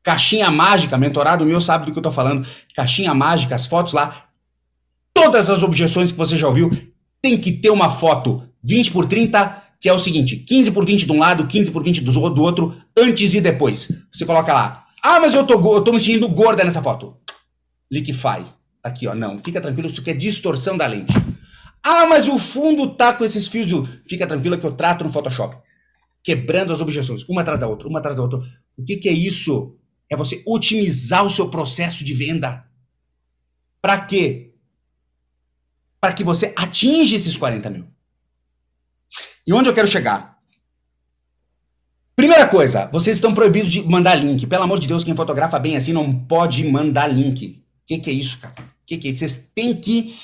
Caixinha 0.02 0.50
mágica, 0.50 0.98
mentorado 0.98 1.47
meu 1.47 1.60
sabe 1.60 1.86
do 1.86 1.92
que 1.92 1.98
eu 1.98 2.02
tô 2.02 2.12
falando. 2.12 2.47
Caixinha 2.76 3.14
mágica, 3.14 3.55
as 3.55 3.66
fotos 3.66 3.94
lá. 3.94 4.26
Todas 5.14 5.48
as 5.48 5.62
objeções 5.62 6.12
que 6.12 6.18
você 6.18 6.36
já 6.36 6.47
ouviu, 6.47 6.70
tem 7.22 7.39
que 7.39 7.50
ter 7.50 7.70
uma 7.70 7.90
foto 7.90 8.47
20 8.62 8.92
por 8.92 9.06
30 9.06 9.70
que 9.80 9.89
é 9.89 9.92
o 9.92 9.98
seguinte: 9.98 10.36
15 10.36 10.72
por 10.72 10.84
20 10.84 11.06
de 11.06 11.12
um 11.12 11.18
lado, 11.18 11.47
15 11.47 11.70
por 11.70 11.82
20 11.82 12.02
do, 12.02 12.42
outro, 12.42 12.76
antes 12.97 13.34
e 13.34 13.40
depois. 13.40 13.90
Você 14.12 14.26
coloca 14.26 14.52
lá. 14.52 14.86
Ah, 15.02 15.18
mas 15.18 15.34
eu 15.34 15.47
tô, 15.47 15.55
eu 15.74 15.82
tô 15.82 15.92
me 15.92 15.98
sentindo 15.98 16.28
gorda 16.28 16.62
nessa 16.62 16.82
foto. 16.82 17.16
Liquify. 17.90 18.44
Aqui, 18.84 19.06
ó. 19.06 19.14
Não, 19.14 19.39
fica 19.39 19.60
tranquilo, 19.60 19.89
isso 19.89 20.00
aqui 20.02 20.10
é 20.10 20.14
distorção 20.14 20.76
da 20.76 20.86
lente. 20.86 21.12
Ah, 21.83 22.07
mas 22.07 22.28
o 22.28 22.39
fundo 22.39 22.94
tá 22.94 23.15
com 23.15 23.25
esses 23.25 23.49
fios. 23.49 23.89
Fica 24.07 24.26
tranquilo 24.26 24.59
que 24.59 24.67
eu 24.67 24.73
trato 24.73 25.05
no 25.05 25.12
Photoshop. 25.12 25.57
Quebrando 26.23 26.73
as 26.73 26.81
objeções, 26.81 27.23
uma 27.28 27.41
atrás 27.41 27.60
da 27.60 27.68
outra, 27.68 27.89
uma 27.89 27.99
atrás 27.99 28.17
da 28.17 28.23
outra. 28.23 28.39
O 28.76 28.84
que, 28.84 28.97
que 28.97 29.09
é 29.09 29.12
isso? 29.12 29.76
É 30.09 30.17
você 30.17 30.42
otimizar 30.47 31.25
o 31.25 31.31
seu 31.31 31.49
processo 31.49 32.05
de 32.05 32.12
venda. 32.12 32.67
Para 33.81 34.00
quê? 34.00 34.52
Para 36.00 36.12
que 36.12 36.25
você 36.25 36.52
atinja 36.57 37.17
esses 37.17 37.36
40 37.36 37.70
mil. 37.70 37.86
E 39.47 39.52
onde 39.52 39.68
eu 39.68 39.75
quero 39.75 39.89
chegar? 39.89 40.39
Primeira 42.15 42.47
coisa, 42.47 42.86
vocês 42.92 43.17
estão 43.17 43.33
proibidos 43.33 43.73
de 43.73 43.83
mandar 43.83 44.15
link. 44.15 44.47
Pelo 44.47 44.65
amor 44.65 44.78
de 44.78 44.86
Deus, 44.86 45.02
quem 45.02 45.17
fotografa 45.17 45.59
bem 45.59 45.76
assim 45.76 45.92
não 45.92 46.12
pode 46.12 46.62
mandar 46.65 47.07
link. 47.07 47.65
O 47.83 47.86
que, 47.86 47.99
que, 47.99 48.10
é 48.10 48.12
isso, 48.12 48.39
cara? 48.39 48.55
O 48.60 48.86
que, 48.86 48.99
que 48.99 49.09
é 49.09 49.10
isso? 49.10 49.20
Vocês 49.20 49.50
têm 49.55 49.75
que 49.75 50.18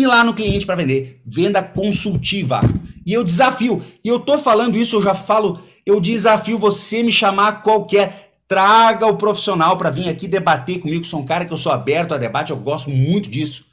ir 0.00 0.06
lá 0.06 0.24
no 0.24 0.34
cliente 0.34 0.66
para 0.66 0.76
vender. 0.76 1.20
Venda 1.24 1.62
consultiva. 1.62 2.60
E 3.04 3.12
eu 3.12 3.22
desafio, 3.22 3.82
e 4.04 4.08
eu 4.08 4.18
tô 4.18 4.38
falando 4.38 4.76
isso, 4.76 4.96
eu 4.96 5.02
já 5.02 5.14
falo, 5.14 5.60
eu 5.84 6.00
desafio 6.00 6.58
você 6.58 7.02
me 7.02 7.12
chamar 7.12 7.62
qualquer. 7.62 8.24
Traga 8.48 9.06
o 9.06 9.16
profissional 9.16 9.76
para 9.76 9.90
vir 9.90 10.08
aqui 10.08 10.28
debater 10.28 10.80
comigo. 10.80 11.04
Sou 11.04 11.20
um 11.20 11.26
cara 11.26 11.44
que 11.44 11.52
eu 11.52 11.56
sou 11.56 11.72
aberto 11.72 12.14
a 12.14 12.18
debate, 12.18 12.50
eu 12.50 12.56
gosto 12.56 12.90
muito 12.90 13.28
disso. 13.28 13.64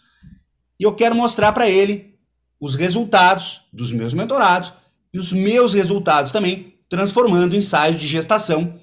E 0.79 0.83
eu 0.83 0.93
quero 0.93 1.15
mostrar 1.15 1.51
para 1.51 1.69
ele 1.69 2.15
os 2.59 2.75
resultados 2.75 3.61
dos 3.71 3.91
meus 3.91 4.13
mentorados 4.13 4.73
e 5.13 5.19
os 5.19 5.31
meus 5.33 5.73
resultados 5.73 6.31
também, 6.31 6.73
transformando 6.89 7.55
ensaios 7.55 7.99
de 7.99 8.07
gestação, 8.07 8.79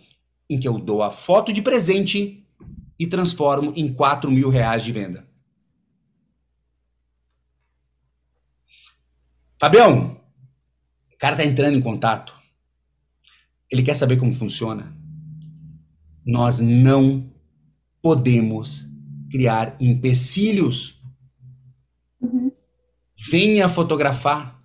em 0.48 0.58
que 0.58 0.68
eu 0.68 0.78
dou 0.78 1.02
a 1.02 1.10
foto 1.10 1.52
de 1.52 1.62
presente 1.62 2.44
e 2.98 3.06
transformo 3.06 3.72
em 3.74 3.92
4 3.92 4.30
mil 4.30 4.48
reais 4.48 4.84
de 4.84 4.92
venda. 4.92 5.29
Fabião, 9.60 10.16
o 11.12 11.18
cara 11.18 11.36
tá 11.36 11.44
entrando 11.44 11.76
em 11.76 11.82
contato. 11.82 12.34
Ele 13.70 13.82
quer 13.82 13.94
saber 13.94 14.16
como 14.16 14.34
funciona. 14.34 14.96
Nós 16.26 16.58
não 16.58 17.30
podemos 18.00 18.86
criar 19.30 19.76
empecilhos 19.78 20.98
venha 23.30 23.68
fotografar. 23.68 24.58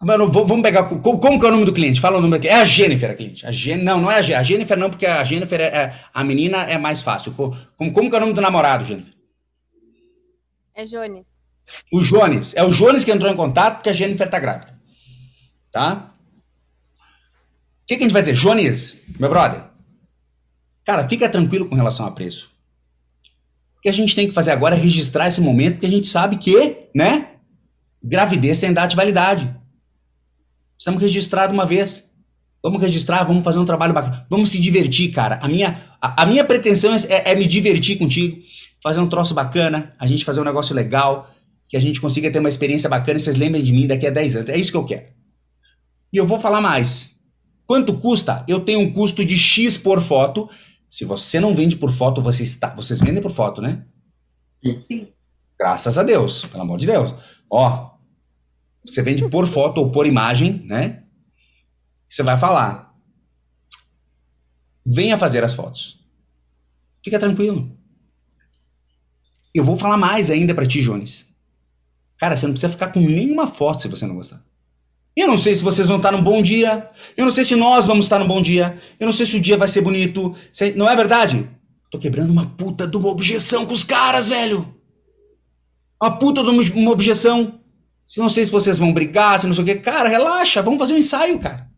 Mano, 0.00 0.30
vamos 0.30 0.62
pegar. 0.62 0.84
Como, 0.84 1.20
como 1.20 1.38
que 1.38 1.46
é 1.46 1.48
o 1.48 1.52
nome 1.52 1.64
do 1.64 1.72
cliente? 1.72 2.00
Fala 2.00 2.18
o 2.18 2.20
nome 2.20 2.36
do 2.36 2.40
cliente. 2.40 2.56
É 2.56 2.60
a 2.60 2.64
Jennifer, 2.64 3.10
a 3.10 3.14
cliente. 3.14 3.46
A 3.46 3.52
Gen, 3.52 3.78
não, 3.78 4.00
não 4.00 4.10
é 4.10 4.16
a, 4.16 4.40
a 4.40 4.42
Jennifer, 4.42 4.76
não, 4.76 4.90
porque 4.90 5.06
a 5.06 5.22
Jennifer 5.24 5.60
é, 5.60 5.66
é, 5.66 6.04
a 6.12 6.24
menina 6.24 6.62
é 6.64 6.76
mais 6.76 7.00
fácil. 7.00 7.32
Como, 7.32 7.56
como 7.78 8.10
que 8.10 8.14
é 8.14 8.18
o 8.18 8.20
nome 8.20 8.32
do 8.32 8.40
namorado, 8.40 8.84
Jennifer? 8.84 9.14
É 10.74 10.84
Jones. 10.84 11.37
O 11.92 12.00
Jones. 12.00 12.54
É 12.54 12.62
o 12.62 12.70
Jones 12.70 13.04
que 13.04 13.10
entrou 13.10 13.30
em 13.30 13.36
contato 13.36 13.76
porque 13.76 13.90
a 13.90 13.92
Jennifer 13.92 14.28
tá 14.28 14.38
grávida. 14.38 14.78
Tá? 15.70 16.12
O 17.82 17.86
que, 17.86 17.96
que 17.96 18.02
a 18.02 18.06
gente 18.06 18.12
vai 18.12 18.22
dizer? 18.22 18.34
Jones, 18.34 18.96
meu 19.18 19.28
brother. 19.28 19.62
Cara, 20.84 21.08
fica 21.08 21.28
tranquilo 21.28 21.66
com 21.66 21.74
relação 21.74 22.06
a 22.06 22.10
preço. 22.10 22.50
O 23.78 23.80
que 23.80 23.88
a 23.88 23.92
gente 23.92 24.14
tem 24.14 24.26
que 24.26 24.34
fazer 24.34 24.50
agora 24.50 24.74
é 24.74 24.78
registrar 24.78 25.28
esse 25.28 25.40
momento, 25.40 25.74
porque 25.74 25.86
a 25.86 25.90
gente 25.90 26.08
sabe 26.08 26.36
que, 26.36 26.88
né? 26.94 27.28
Gravidez 28.02 28.58
tem 28.58 28.72
data 28.72 28.88
de 28.88 28.96
validade. 28.96 29.54
Precisamos 30.74 31.02
registrar 31.02 31.46
de 31.46 31.52
uma 31.52 31.66
vez. 31.66 32.08
Vamos 32.62 32.80
registrar, 32.80 33.22
vamos 33.24 33.44
fazer 33.44 33.58
um 33.58 33.64
trabalho 33.64 33.94
bacana. 33.94 34.26
Vamos 34.28 34.50
se 34.50 34.60
divertir, 34.60 35.12
cara. 35.12 35.38
A 35.42 35.48
minha, 35.48 35.78
a, 36.00 36.22
a 36.22 36.26
minha 36.26 36.44
pretensão 36.44 36.94
é, 36.94 37.30
é, 37.30 37.34
me 37.34 37.46
divertir 37.46 37.98
contigo, 37.98 38.42
fazer 38.82 39.00
um 39.00 39.08
troço 39.08 39.32
bacana, 39.32 39.94
a 39.98 40.06
gente 40.06 40.24
fazer 40.24 40.40
um 40.40 40.44
negócio 40.44 40.74
legal, 40.74 41.30
que 41.68 41.76
a 41.76 41.80
gente 41.80 42.00
consiga 42.00 42.30
ter 42.30 42.38
uma 42.38 42.48
experiência 42.48 42.88
bacana 42.88 43.18
e 43.18 43.20
vocês 43.20 43.36
lembrem 43.36 43.62
de 43.62 43.72
mim 43.72 43.86
daqui 43.86 44.06
a 44.06 44.10
10 44.10 44.36
anos. 44.36 44.50
É 44.50 44.56
isso 44.56 44.70
que 44.70 44.76
eu 44.76 44.84
quero. 44.84 45.06
E 46.12 46.16
eu 46.16 46.26
vou 46.26 46.40
falar 46.40 46.60
mais. 46.60 47.18
Quanto 47.66 47.98
custa? 47.98 48.44
Eu 48.48 48.60
tenho 48.60 48.80
um 48.80 48.92
custo 48.92 49.24
de 49.24 49.36
X 49.36 49.76
por 49.76 50.00
foto. 50.00 50.48
Se 50.88 51.04
você 51.04 51.38
não 51.38 51.54
vende 51.54 51.76
por 51.76 51.92
foto, 51.92 52.22
você 52.22 52.42
está, 52.42 52.74
vocês 52.74 53.00
vendem 53.00 53.20
por 53.20 53.30
foto, 53.30 53.60
né? 53.60 53.84
Sim. 54.80 55.08
Graças 55.58 55.98
a 55.98 56.02
Deus, 56.02 56.46
pelo 56.46 56.62
amor 56.62 56.78
de 56.78 56.86
Deus. 56.86 57.14
Ó, 57.50 57.90
você 58.84 59.02
vende 59.02 59.28
por 59.28 59.46
foto 59.46 59.78
ou 59.78 59.90
por 59.90 60.06
imagem, 60.06 60.62
né? 60.64 61.02
Você 62.08 62.22
vai 62.22 62.38
falar. 62.38 62.94
Venha 64.86 65.18
fazer 65.18 65.44
as 65.44 65.52
fotos. 65.52 66.02
Fica 67.04 67.18
tranquilo. 67.18 67.76
Eu 69.54 69.62
vou 69.64 69.78
falar 69.78 69.98
mais 69.98 70.30
ainda 70.30 70.54
para 70.54 70.66
ti, 70.66 70.82
Jones. 70.82 71.27
Cara, 72.18 72.36
você 72.36 72.46
não 72.46 72.52
precisa 72.54 72.72
ficar 72.72 72.88
com 72.92 73.00
nenhuma 73.00 73.46
foto 73.46 73.82
se 73.82 73.88
você 73.88 74.06
não 74.06 74.16
gostar. 74.16 74.42
Eu 75.16 75.26
não 75.26 75.38
sei 75.38 75.54
se 75.56 75.64
vocês 75.64 75.86
vão 75.86 75.96
estar 75.96 76.12
num 76.12 76.22
bom 76.22 76.40
dia. 76.42 76.86
Eu 77.16 77.24
não 77.24 77.32
sei 77.32 77.44
se 77.44 77.56
nós 77.56 77.86
vamos 77.86 78.04
estar 78.04 78.18
num 78.18 78.26
bom 78.28 78.40
dia. 78.40 78.78
Eu 79.00 79.06
não 79.06 79.12
sei 79.12 79.26
se 79.26 79.36
o 79.36 79.40
dia 79.40 79.56
vai 79.56 79.66
ser 79.68 79.80
bonito. 79.82 80.34
Se- 80.52 80.72
Não 80.72 80.88
é 80.88 80.94
verdade? 80.94 81.48
Tô 81.90 81.98
quebrando 81.98 82.30
uma 82.30 82.46
puta 82.50 82.86
de 82.86 82.96
uma 82.96 83.08
objeção 83.08 83.66
com 83.66 83.72
os 83.74 83.82
caras, 83.82 84.28
velho. 84.28 84.74
Uma 86.00 86.18
puta 86.18 86.42
de 86.42 86.48
uma 86.50 86.90
objeção. 86.92 87.60
Se 88.04 88.20
não 88.20 88.28
sei 88.28 88.44
se 88.44 88.52
vocês 88.52 88.78
vão 88.78 88.92
brigar, 88.92 89.40
se 89.40 89.46
não 89.46 89.54
sei 89.54 89.64
o 89.64 89.66
quê. 89.66 89.74
Cara, 89.76 90.08
relaxa. 90.08 90.62
Vamos 90.62 90.78
fazer 90.78 90.94
um 90.94 90.98
ensaio, 90.98 91.38
cara. 91.40 91.68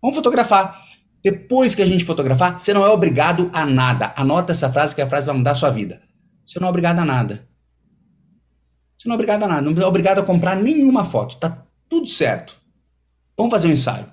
Vamos 0.00 0.16
fotografar. 0.16 0.80
Depois 1.22 1.74
que 1.76 1.82
a 1.82 1.86
gente 1.86 2.04
fotografar, 2.04 2.58
você 2.58 2.74
não 2.74 2.84
é 2.84 2.88
obrigado 2.88 3.48
a 3.52 3.64
nada. 3.64 4.12
Anota 4.16 4.50
essa 4.50 4.72
frase 4.72 4.92
que 4.94 5.00
a 5.00 5.08
frase 5.08 5.26
vai 5.26 5.36
mudar 5.36 5.52
a 5.52 5.54
sua 5.56 5.70
vida. 5.70 6.02
Você 6.44 6.58
não 6.58 6.66
é 6.66 6.70
obrigado 6.70 6.98
a 6.98 7.04
nada. 7.04 7.46
Você 9.02 9.08
não 9.08 9.14
é 9.14 9.16
obrigado 9.16 9.42
a 9.42 9.48
nada. 9.48 9.68
Não 9.68 9.82
é 9.82 9.84
obrigado 9.86 10.20
a 10.20 10.22
comprar 10.22 10.54
nenhuma 10.54 11.04
foto. 11.04 11.36
Tá 11.36 11.64
tudo 11.88 12.06
certo. 12.06 12.56
Vamos 13.36 13.50
fazer 13.50 13.66
um 13.66 13.72
ensaio. 13.72 14.06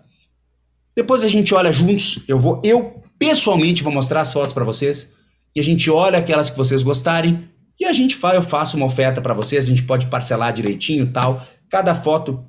Depois 0.95 1.23
a 1.23 1.27
gente 1.27 1.53
olha 1.53 1.71
juntos. 1.71 2.23
Eu 2.27 2.39
vou, 2.39 2.59
eu 2.65 3.03
pessoalmente 3.19 3.83
vou 3.83 3.93
mostrar 3.93 4.21
as 4.21 4.33
fotos 4.33 4.51
para 4.51 4.65
vocês 4.65 5.11
e 5.55 5.59
a 5.59 5.63
gente 5.63 5.91
olha 5.91 6.17
aquelas 6.17 6.49
que 6.49 6.57
vocês 6.57 6.81
gostarem 6.81 7.47
e 7.79 7.85
a 7.85 7.93
gente 7.93 8.15
faz, 8.15 8.35
eu 8.35 8.41
faço 8.41 8.77
uma 8.77 8.87
oferta 8.87 9.21
para 9.21 9.35
vocês. 9.35 9.63
A 9.63 9.67
gente 9.67 9.83
pode 9.83 10.07
parcelar 10.07 10.51
direitinho, 10.53 11.13
tal. 11.13 11.45
Cada 11.69 11.93
foto 11.93 12.43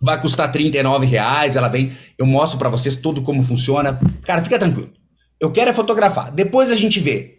vai 0.00 0.20
custar 0.20 0.50
39 0.50 1.06
reais. 1.06 1.54
Ela 1.54 1.68
vem, 1.68 1.92
eu 2.18 2.26
mostro 2.26 2.58
para 2.58 2.68
vocês 2.68 2.96
tudo 2.96 3.22
como 3.22 3.44
funciona. 3.44 3.96
Cara, 4.22 4.42
fica 4.42 4.58
tranquilo. 4.58 4.90
Eu 5.38 5.52
quero 5.52 5.70
é 5.70 5.72
fotografar. 5.72 6.32
Depois 6.32 6.72
a 6.72 6.74
gente 6.74 6.98
vê. 6.98 7.38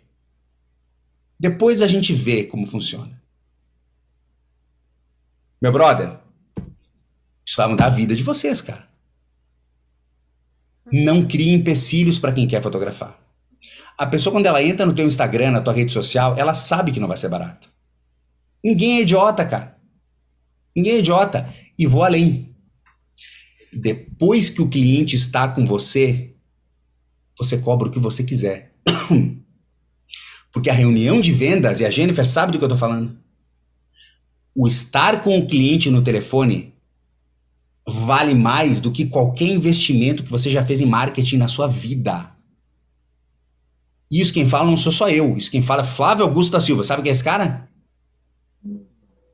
Depois 1.38 1.82
a 1.82 1.88
gente 1.88 2.14
vê 2.14 2.46
como 2.46 2.66
funciona. 2.66 3.21
Meu 5.62 5.72
brother, 5.72 6.18
isso 7.46 7.58
vai 7.58 7.68
mudar 7.68 7.86
a 7.86 7.90
vida 7.90 8.16
de 8.16 8.24
vocês, 8.24 8.62
cara. 8.62 8.90
Não 10.92 11.28
crie 11.28 11.54
empecilhos 11.54 12.18
para 12.18 12.34
quem 12.34 12.48
quer 12.48 12.64
fotografar. 12.64 13.20
A 13.98 14.08
pessoa, 14.08 14.34
quando 14.34 14.48
ela 14.48 14.64
entra 14.64 14.86
no 14.86 14.94
teu 14.94 15.06
Instagram, 15.06 15.52
na 15.52 15.62
tua 15.62 15.74
rede 15.74 15.94
social, 15.94 16.36
ela 16.36 16.56
sabe 16.56 16.92
que 16.92 17.00
não 17.00 17.08
vai 17.08 17.18
ser 17.18 17.30
barato. 17.30 17.70
Ninguém 18.64 18.98
é 18.98 19.02
idiota, 19.02 19.46
cara. 19.46 19.78
Ninguém 20.76 20.94
é 20.94 21.00
idiota. 21.00 21.54
E 21.78 21.86
vou 21.86 22.04
além. 22.04 22.56
Depois 23.72 24.50
que 24.50 24.62
o 24.62 24.70
cliente 24.70 25.16
está 25.16 25.48
com 25.48 25.66
você, 25.66 26.34
você 27.38 27.60
cobra 27.60 27.88
o 27.88 27.92
que 27.92 28.00
você 28.00 28.24
quiser. 28.24 28.74
Porque 30.52 30.70
a 30.70 30.74
reunião 30.74 31.22
de 31.22 31.32
vendas, 31.32 31.80
e 31.80 31.86
a 31.86 31.92
Jennifer 31.92 32.28
sabe 32.28 32.52
do 32.52 32.60
que 32.60 32.66
eu 32.66 32.70
tô 32.70 32.78
falando, 32.78 33.18
o 34.56 34.68
estar 34.68 35.22
com 35.22 35.38
o 35.38 35.48
cliente 35.48 35.90
no 35.90 36.02
telefone 36.02 36.74
vale 37.88 38.36
mais 38.36 38.80
do 38.80 38.92
que 38.92 39.06
qualquer 39.06 39.48
investimento 39.48 40.24
que 40.24 40.32
você 40.32 40.50
já 40.50 40.66
fez 40.66 40.82
em 40.82 40.86
marketing 40.86 41.38
na 41.38 41.48
sua 41.48 41.68
vida. 41.68 42.32
Isso 44.10 44.34
quem 44.34 44.48
fala 44.48 44.70
não 44.70 44.78
sou 44.78 44.92
só 44.92 45.10
eu, 45.10 45.38
isso 45.38 45.50
quem 45.50 45.62
fala 45.62 45.82
é 45.82 45.86
Flávio 45.86 46.26
Augusto 46.26 46.52
da 46.52 46.62
Silva. 46.62 46.84
Sabe 46.84 47.02
quem 47.02 47.10
é 47.10 47.14
esse 47.14 47.24
cara? 47.24 47.70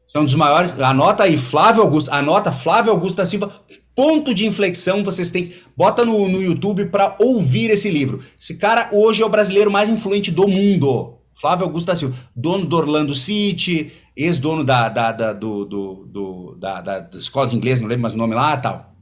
São 0.08 0.22
um 0.22 0.26
dos 0.26 0.36
maiores. 0.36 0.80
Anota 0.80 1.24
aí, 1.24 1.38
Flávio 1.38 1.82
Augusto. 1.82 2.12
Anota 2.12 2.52
Flávio 2.52 2.92
Augusto 2.92 3.18
da 3.18 3.26
Silva. 3.26 3.62
Ponto 3.94 4.34
de 4.34 4.46
inflexão 4.46 5.04
vocês 5.04 5.32
têm. 5.32 5.54
Bota 5.76 6.06
no, 6.06 6.30
no 6.30 6.42
YouTube 6.42 6.86
para 6.86 7.18
ouvir 7.20 7.72
esse 7.72 7.90
livro. 7.90 8.24
Esse 8.40 8.56
cara 8.56 8.90
hoje 8.94 9.22
é 9.22 9.26
o 9.26 9.30
brasileiro 9.30 9.70
mais 9.70 9.90
influente 9.90 10.32
do 10.32 10.48
mundo. 10.48 11.17
Flávio 11.40 11.66
Augusto 11.66 11.88
da 11.88 11.96
Silva. 11.96 12.16
Dono 12.36 12.66
do 12.66 12.76
Orlando 12.76 13.14
City, 13.14 13.92
ex-dono 14.16 14.64
da, 14.64 14.90
da, 14.90 15.12
da, 15.12 15.34
do, 15.34 15.66
do, 15.66 16.06
do, 16.06 16.56
da, 16.56 16.82
da, 16.82 17.10
escola 17.18 17.48
de 17.48 17.56
inglês, 17.56 17.80
não 17.80 17.88
lembro 17.88 18.02
mais 18.02 18.16
o 18.16 18.18
nome 18.18 18.34
lá 18.34 18.58
tal. 18.58 18.96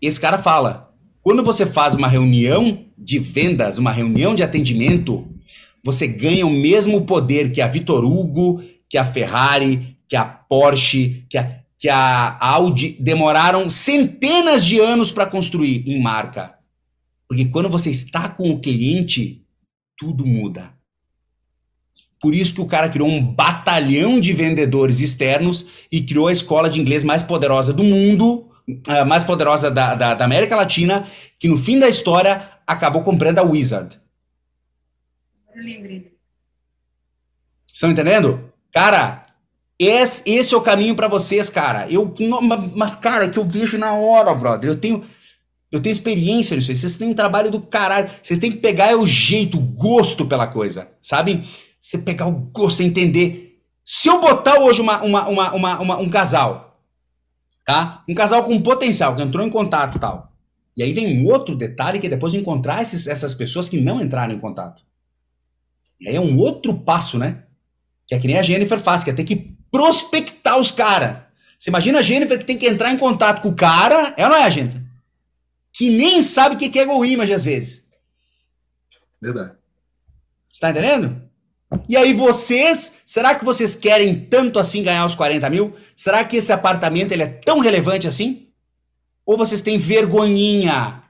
Esse 0.00 0.20
cara 0.20 0.38
fala: 0.38 0.94
quando 1.20 1.42
você 1.42 1.66
faz 1.66 1.94
uma 1.94 2.06
reunião 2.06 2.86
de 2.96 3.18
vendas, 3.18 3.78
uma 3.78 3.90
reunião 3.90 4.34
de 4.34 4.42
atendimento, 4.42 5.26
você 5.84 6.06
ganha 6.06 6.46
o 6.46 6.50
mesmo 6.50 7.04
poder 7.04 7.50
que 7.50 7.60
a 7.60 7.66
Vitor 7.66 8.04
Hugo, 8.04 8.62
que 8.88 8.96
a 8.96 9.04
Ferrari, 9.04 9.98
que 10.08 10.14
a 10.14 10.24
Porsche, 10.24 11.26
que 11.28 11.36
a, 11.36 11.58
que 11.76 11.88
a 11.88 12.36
Audi 12.40 12.96
demoraram 13.00 13.68
centenas 13.68 14.64
de 14.64 14.78
anos 14.78 15.10
para 15.10 15.26
construir 15.26 15.82
em 15.88 16.00
marca. 16.00 16.54
Porque 17.28 17.46
quando 17.46 17.68
você 17.68 17.90
está 17.90 18.28
com 18.28 18.50
o 18.50 18.60
cliente, 18.60 19.44
tudo 19.98 20.24
muda. 20.24 20.72
Por 22.20 22.34
isso 22.34 22.54
que 22.54 22.60
o 22.60 22.66
cara 22.66 22.88
criou 22.88 23.08
um 23.08 23.22
batalhão 23.22 24.18
de 24.18 24.32
vendedores 24.32 25.00
externos 25.00 25.66
e 25.90 26.02
criou 26.02 26.28
a 26.28 26.32
escola 26.32 26.70
de 26.70 26.80
inglês 26.80 27.04
mais 27.04 27.22
poderosa 27.22 27.72
do 27.72 27.84
mundo, 27.84 28.50
a 28.88 29.04
mais 29.04 29.24
poderosa 29.24 29.70
da, 29.70 29.94
da, 29.94 30.14
da 30.14 30.24
América 30.24 30.56
Latina, 30.56 31.06
que 31.38 31.48
no 31.48 31.58
fim 31.58 31.78
da 31.78 31.88
história 31.88 32.48
acabou 32.66 33.02
comprando 33.02 33.38
a 33.38 33.42
Wizard. 33.42 34.00
Eu 35.54 35.62
lembrei. 35.62 36.12
Estão 37.72 37.90
entendendo? 37.90 38.52
Cara, 38.72 39.22
esse, 39.78 40.22
esse 40.26 40.52
é 40.52 40.56
o 40.56 40.62
caminho 40.62 40.96
para 40.96 41.06
vocês, 41.06 41.48
cara. 41.48 41.88
Eu, 41.88 42.12
mas, 42.74 42.96
cara, 42.96 43.28
que 43.28 43.38
eu 43.38 43.44
vejo 43.44 43.78
na 43.78 43.94
hora, 43.94 44.34
brother. 44.34 44.70
Eu 44.70 44.76
tenho, 44.76 45.04
eu 45.70 45.80
tenho 45.80 45.92
experiência 45.92 46.56
nisso 46.56 46.70
aí. 46.70 46.76
Vocês 46.76 46.96
têm 46.96 47.08
um 47.08 47.14
trabalho 47.14 47.50
do 47.50 47.60
caralho. 47.60 48.10
Vocês 48.22 48.38
têm 48.38 48.50
que 48.50 48.58
pegar 48.58 48.96
o 48.96 49.06
jeito, 49.06 49.58
o 49.58 49.60
gosto 49.60 50.26
pela 50.26 50.46
coisa, 50.46 50.88
sabe? 51.00 51.44
Você 51.82 51.98
pegar 51.98 52.26
o 52.26 52.32
gosto, 52.32 52.82
entender. 52.82 53.60
Se 53.84 54.08
eu 54.08 54.20
botar 54.20 54.58
hoje 54.58 54.80
uma, 54.80 55.02
uma, 55.02 55.28
uma, 55.28 55.52
uma, 55.52 55.80
uma 55.80 55.96
um 55.98 56.08
casal, 56.08 56.82
tá? 57.66 58.02
Um 58.08 58.14
casal 58.14 58.44
com 58.44 58.60
potencial, 58.60 59.14
que 59.14 59.22
entrou 59.22 59.46
em 59.46 59.50
contato 59.50 59.96
e 59.96 60.00
tal. 60.00 60.32
E 60.76 60.82
aí 60.82 60.92
vem 60.92 61.20
um 61.20 61.26
outro 61.26 61.54
detalhe 61.54 61.98
que 61.98 62.06
é 62.06 62.10
depois 62.10 62.32
de 62.32 62.38
encontrar 62.38 62.80
esses, 62.80 63.06
essas 63.06 63.34
pessoas 63.34 63.68
que 63.68 63.80
não 63.80 64.00
entraram 64.00 64.32
em 64.32 64.38
contato. 64.38 64.82
E 66.00 66.08
aí 66.08 66.16
é 66.16 66.20
um 66.20 66.38
outro 66.38 66.72
passo, 66.72 67.18
né? 67.18 67.42
Que 68.06 68.14
é 68.14 68.18
que 68.18 68.26
nem 68.26 68.38
a 68.38 68.42
Jennifer 68.42 68.78
faz, 68.78 69.04
que 69.04 69.10
é 69.10 69.12
ter 69.12 69.24
que 69.24 69.56
prospectar 69.70 70.58
os 70.58 70.70
caras. 70.70 71.18
Você 71.58 71.68
imagina 71.68 71.98
a 71.98 72.02
Jennifer 72.02 72.38
que 72.38 72.44
tem 72.44 72.56
que 72.56 72.68
entrar 72.68 72.92
em 72.92 72.96
contato 72.96 73.42
com 73.42 73.48
o 73.48 73.54
cara, 73.54 74.14
é 74.16 74.24
ou 74.24 74.30
não 74.30 74.36
é, 74.36 74.50
Jennifer? 74.50 74.87
Que 75.78 75.90
nem 75.90 76.22
sabe 76.22 76.56
o 76.56 76.58
que 76.58 76.76
é 76.76 76.84
Go 76.84 77.04
Image 77.04 77.32
às 77.32 77.44
vezes. 77.44 77.84
Verdade. 79.22 79.52
Você 80.52 80.60
tá 80.60 80.70
entendendo? 80.70 81.22
E 81.88 81.96
aí 81.96 82.12
vocês, 82.12 82.96
será 83.06 83.36
que 83.36 83.44
vocês 83.44 83.76
querem 83.76 84.18
tanto 84.24 84.58
assim 84.58 84.82
ganhar 84.82 85.06
os 85.06 85.14
40 85.14 85.48
mil? 85.48 85.76
Será 85.96 86.24
que 86.24 86.36
esse 86.36 86.52
apartamento 86.52 87.12
ele 87.12 87.22
é 87.22 87.28
tão 87.28 87.60
relevante 87.60 88.08
assim? 88.08 88.48
Ou 89.24 89.38
vocês 89.38 89.60
têm 89.60 89.78
vergonhinha 89.78 91.00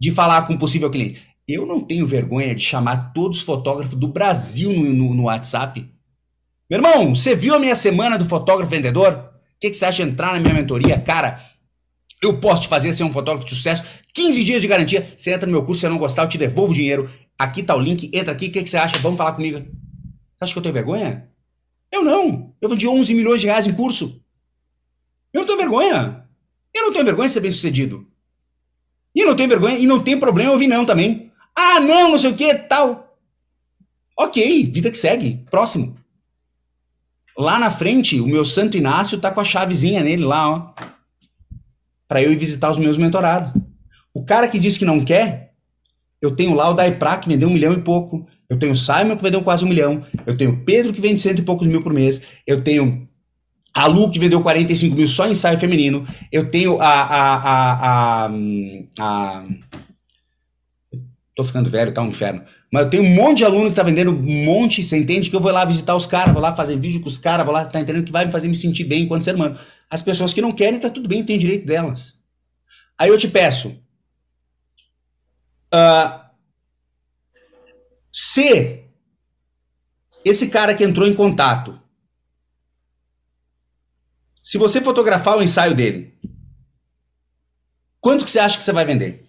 de 0.00 0.10
falar 0.10 0.48
com 0.48 0.54
um 0.54 0.58
possível 0.58 0.90
cliente? 0.90 1.24
Eu 1.46 1.64
não 1.64 1.80
tenho 1.80 2.08
vergonha 2.08 2.56
de 2.56 2.62
chamar 2.64 3.12
todos 3.12 3.38
os 3.38 3.44
fotógrafos 3.44 3.96
do 3.96 4.08
Brasil 4.08 4.72
no, 4.72 4.82
no, 4.82 5.14
no 5.14 5.22
WhatsApp. 5.24 5.88
Meu 6.68 6.78
irmão, 6.78 7.14
você 7.14 7.36
viu 7.36 7.54
a 7.54 7.60
minha 7.60 7.76
semana 7.76 8.18
do 8.18 8.24
fotógrafo 8.24 8.70
vendedor? 8.72 9.12
O 9.12 9.60
que, 9.60 9.70
que 9.70 9.76
você 9.76 9.84
acha 9.84 10.04
de 10.04 10.10
entrar 10.10 10.32
na 10.32 10.40
minha 10.40 10.54
mentoria? 10.54 10.98
Cara, 10.98 11.53
eu 12.24 12.38
posso 12.38 12.62
te 12.62 12.68
fazer 12.68 12.92
ser 12.92 13.04
um 13.04 13.12
fotógrafo 13.12 13.46
de 13.46 13.54
sucesso. 13.54 13.82
15 14.12 14.44
dias 14.44 14.62
de 14.62 14.68
garantia. 14.68 15.12
Você 15.16 15.32
entra 15.32 15.46
no 15.46 15.52
meu 15.52 15.64
curso, 15.64 15.80
se 15.80 15.86
você 15.86 15.88
não 15.88 15.98
gostar, 15.98 16.22
eu 16.22 16.28
te 16.28 16.38
devolvo 16.38 16.72
o 16.72 16.74
dinheiro. 16.74 17.10
Aqui 17.38 17.62
tá 17.62 17.74
o 17.74 17.80
link, 17.80 18.10
entra 18.12 18.32
aqui. 18.32 18.46
O 18.46 18.50
que, 18.52 18.62
que 18.62 18.70
você 18.70 18.76
acha? 18.76 18.98
Vamos 18.98 19.18
falar 19.18 19.32
comigo. 19.32 19.58
Você 19.58 20.44
acha 20.44 20.52
que 20.52 20.58
eu 20.58 20.62
tenho 20.62 20.74
vergonha? 20.74 21.28
Eu 21.90 22.02
não. 22.02 22.54
Eu 22.60 22.68
vendi 22.68 22.88
11 22.88 23.14
milhões 23.14 23.40
de 23.40 23.46
reais 23.46 23.66
em 23.66 23.72
curso. 23.72 24.20
Eu 25.32 25.40
não 25.40 25.46
tenho 25.46 25.58
vergonha. 25.58 26.24
Eu 26.72 26.82
não 26.84 26.92
tenho 26.92 27.04
vergonha 27.04 27.28
de 27.28 27.34
ser 27.34 27.40
bem 27.40 27.50
sucedido. 27.50 28.06
E 29.14 29.24
não 29.24 29.36
tenho 29.36 29.48
vergonha, 29.48 29.78
e 29.78 29.86
não 29.86 30.02
tem 30.02 30.18
problema 30.18 30.52
ouvir 30.52 30.66
não 30.66 30.84
também. 30.84 31.30
Ah, 31.54 31.78
não, 31.78 32.10
não 32.10 32.18
sei 32.18 32.30
o 32.30 32.34
que, 32.34 32.52
tal. 32.54 33.16
Ok, 34.18 34.70
vida 34.72 34.90
que 34.90 34.98
segue. 34.98 35.44
Próximo. 35.50 35.96
Lá 37.36 37.58
na 37.58 37.70
frente, 37.70 38.20
o 38.20 38.26
meu 38.26 38.44
Santo 38.44 38.76
Inácio 38.76 39.20
tá 39.20 39.30
com 39.30 39.40
a 39.40 39.44
chavezinha 39.44 40.02
nele 40.02 40.24
lá, 40.24 40.50
ó. 40.50 40.93
Pra 42.08 42.22
eu 42.22 42.32
ir 42.32 42.36
visitar 42.36 42.70
os 42.70 42.78
meus 42.78 42.96
mentorados. 42.96 43.52
O 44.12 44.24
cara 44.24 44.46
que 44.46 44.58
disse 44.58 44.78
que 44.78 44.84
não 44.84 45.04
quer, 45.04 45.52
eu 46.22 46.34
tenho 46.34 46.54
lá 46.54 46.70
o 46.70 46.74
Daipra, 46.74 47.18
que 47.18 47.28
vendeu 47.28 47.48
um 47.48 47.52
milhão 47.52 47.72
e 47.72 47.80
pouco. 47.80 48.26
Eu 48.48 48.58
tenho 48.58 48.72
o 48.72 48.76
Simon, 48.76 49.16
que 49.16 49.22
vendeu 49.22 49.42
quase 49.42 49.64
um 49.64 49.68
milhão. 49.68 50.04
Eu 50.26 50.36
tenho 50.36 50.52
o 50.52 50.64
Pedro, 50.64 50.92
que 50.92 51.00
vende 51.00 51.20
cento 51.20 51.40
e 51.40 51.42
poucos 51.42 51.66
mil 51.66 51.82
por 51.82 51.92
mês. 51.92 52.22
Eu 52.46 52.62
tenho 52.62 53.08
A 53.74 53.86
Lu, 53.86 54.10
que 54.10 54.18
vendeu 54.18 54.40
45 54.42 54.94
mil 54.96 55.08
só 55.08 55.26
em 55.26 55.32
ensaio 55.32 55.58
feminino. 55.58 56.06
Eu 56.30 56.48
tenho 56.48 56.80
a. 56.80 56.88
a, 56.88 57.34
a, 57.34 58.26
a, 58.26 58.30
a 59.00 59.44
tô 61.34 61.42
ficando 61.42 61.68
velho, 61.68 61.92
tá 61.92 62.00
um 62.00 62.08
inferno. 62.08 62.42
Mas 62.72 62.84
eu 62.84 62.90
tenho 62.90 63.02
um 63.02 63.14
monte 63.14 63.38
de 63.38 63.44
aluno 63.44 63.68
que 63.68 63.76
tá 63.76 63.82
vendendo 63.82 64.12
um 64.12 64.44
monte, 64.44 64.84
você 64.84 64.96
entende? 64.96 65.30
Que 65.30 65.36
eu 65.36 65.40
vou 65.40 65.52
lá 65.52 65.64
visitar 65.64 65.94
os 65.96 66.06
caras, 66.06 66.32
vou 66.32 66.42
lá 66.42 66.54
fazer 66.54 66.78
vídeo 66.78 67.00
com 67.00 67.08
os 67.08 67.18
caras, 67.18 67.44
vou 67.44 67.54
lá, 67.54 67.64
tá 67.64 67.80
entendendo? 67.80 68.04
Que 68.04 68.12
vai 68.12 68.24
me 68.24 68.32
fazer 68.32 68.48
me 68.48 68.54
sentir 68.54 68.84
bem 68.84 69.02
enquanto 69.02 69.24
ser 69.24 69.34
humano. 69.34 69.58
As 69.90 70.02
pessoas 70.02 70.32
que 70.32 70.42
não 70.42 70.52
querem, 70.52 70.80
tá 70.80 70.90
tudo 70.90 71.08
bem, 71.08 71.24
tem 71.24 71.38
direito 71.38 71.66
delas. 71.66 72.14
Aí 72.98 73.08
eu 73.08 73.18
te 73.18 73.28
peço. 73.28 73.80
Uh, 75.72 76.24
se 78.12 78.84
esse 80.24 80.48
cara 80.48 80.74
que 80.74 80.84
entrou 80.84 81.06
em 81.06 81.14
contato 81.14 81.80
se 84.44 84.58
você 84.58 84.78
fotografar 84.82 85.38
o 85.38 85.42
ensaio 85.42 85.74
dele, 85.74 86.14
quanto 87.98 88.26
que 88.26 88.30
você 88.30 88.38
acha 88.38 88.58
que 88.58 88.62
você 88.62 88.72
vai 88.72 88.84
vender? 88.84 89.26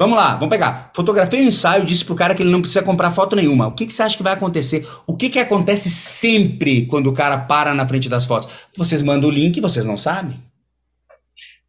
Vamos 0.00 0.16
lá, 0.16 0.32
vamos 0.32 0.48
pegar. 0.48 0.90
Fotografei 0.94 1.42
o 1.42 1.44
ensaio, 1.44 1.84
disse 1.84 2.02
pro 2.06 2.14
cara 2.14 2.34
que 2.34 2.42
ele 2.42 2.50
não 2.50 2.62
precisa 2.62 2.82
comprar 2.82 3.10
foto 3.10 3.36
nenhuma. 3.36 3.66
O 3.66 3.72
que, 3.72 3.84
que 3.84 3.92
você 3.92 4.02
acha 4.02 4.16
que 4.16 4.22
vai 4.22 4.32
acontecer? 4.32 4.88
O 5.06 5.14
que, 5.14 5.28
que 5.28 5.38
acontece 5.38 5.90
sempre 5.90 6.86
quando 6.86 7.08
o 7.08 7.12
cara 7.12 7.36
para 7.36 7.74
na 7.74 7.86
frente 7.86 8.08
das 8.08 8.24
fotos? 8.24 8.48
Vocês 8.74 9.02
mandam 9.02 9.28
o 9.28 9.32
link 9.32 9.58
e 9.58 9.60
vocês 9.60 9.84
não 9.84 9.98
sabem. 9.98 10.38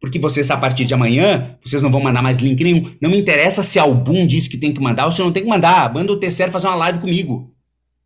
Porque 0.00 0.18
vocês, 0.18 0.50
a 0.50 0.56
partir 0.56 0.86
de 0.86 0.94
amanhã, 0.94 1.58
vocês 1.62 1.82
não 1.82 1.90
vão 1.90 2.00
mandar 2.00 2.22
mais 2.22 2.38
link 2.38 2.64
nenhum. 2.64 2.90
Não 3.02 3.10
me 3.10 3.18
interessa 3.18 3.62
se 3.62 3.78
algum 3.78 4.26
diz 4.26 4.48
que 4.48 4.56
tem 4.56 4.72
que 4.72 4.80
mandar 4.80 5.04
ou 5.04 5.12
se 5.12 5.20
não 5.20 5.30
tem 5.30 5.42
que 5.42 5.48
mandar. 5.50 5.92
Manda 5.92 6.10
o 6.10 6.16
TCR 6.16 6.50
fazer 6.50 6.68
uma 6.68 6.76
live 6.76 7.00
comigo. 7.00 7.52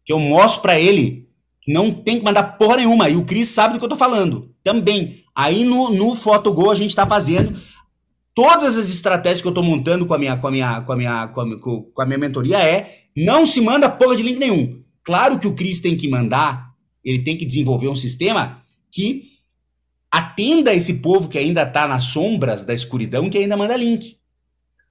Que 0.04 0.12
eu 0.12 0.18
mostro 0.18 0.60
para 0.60 0.76
ele 0.76 1.28
não 1.68 1.92
tem 1.92 2.18
que 2.18 2.24
mandar 2.24 2.42
porra 2.58 2.78
nenhuma. 2.78 3.08
E 3.08 3.14
o 3.14 3.24
Cris 3.24 3.46
sabe 3.46 3.74
do 3.74 3.78
que 3.78 3.84
eu 3.84 3.90
tô 3.90 3.96
falando. 3.96 4.50
Também. 4.64 5.20
Aí 5.36 5.64
no, 5.64 5.88
no 5.90 6.16
Photogol 6.16 6.72
a 6.72 6.74
gente 6.74 6.96
tá 6.96 7.06
fazendo 7.06 7.56
todas 8.36 8.76
as 8.76 8.90
estratégias 8.90 9.40
que 9.40 9.48
eu 9.48 9.54
tô 9.54 9.62
montando 9.62 10.04
com 10.04 10.12
a 10.12 10.18
minha, 10.18 10.36
com 10.36 10.46
a 10.46 10.50
minha, 10.50 10.82
com 10.82 10.92
a 10.92 10.96
minha, 10.96 11.28
com 11.28 11.40
a 11.40 11.46
minha, 11.46 11.58
com 11.58 12.02
a 12.02 12.04
minha 12.04 12.18
mentoria 12.18 12.58
é 12.58 13.06
não 13.16 13.46
se 13.46 13.62
manda 13.62 13.88
porra 13.88 14.14
de 14.14 14.22
link 14.22 14.38
nenhum. 14.38 14.82
Claro 15.02 15.38
que 15.38 15.48
o 15.48 15.54
Cris 15.54 15.80
tem 15.80 15.96
que 15.96 16.06
mandar, 16.06 16.70
ele 17.02 17.22
tem 17.22 17.38
que 17.38 17.46
desenvolver 17.46 17.88
um 17.88 17.96
sistema 17.96 18.62
que 18.92 19.36
atenda 20.12 20.74
esse 20.74 20.94
povo 20.94 21.28
que 21.28 21.38
ainda 21.38 21.64
tá 21.64 21.88
nas 21.88 22.04
sombras 22.04 22.62
da 22.62 22.74
escuridão, 22.74 23.30
que 23.30 23.38
ainda 23.38 23.56
manda 23.56 23.74
link. 23.76 24.18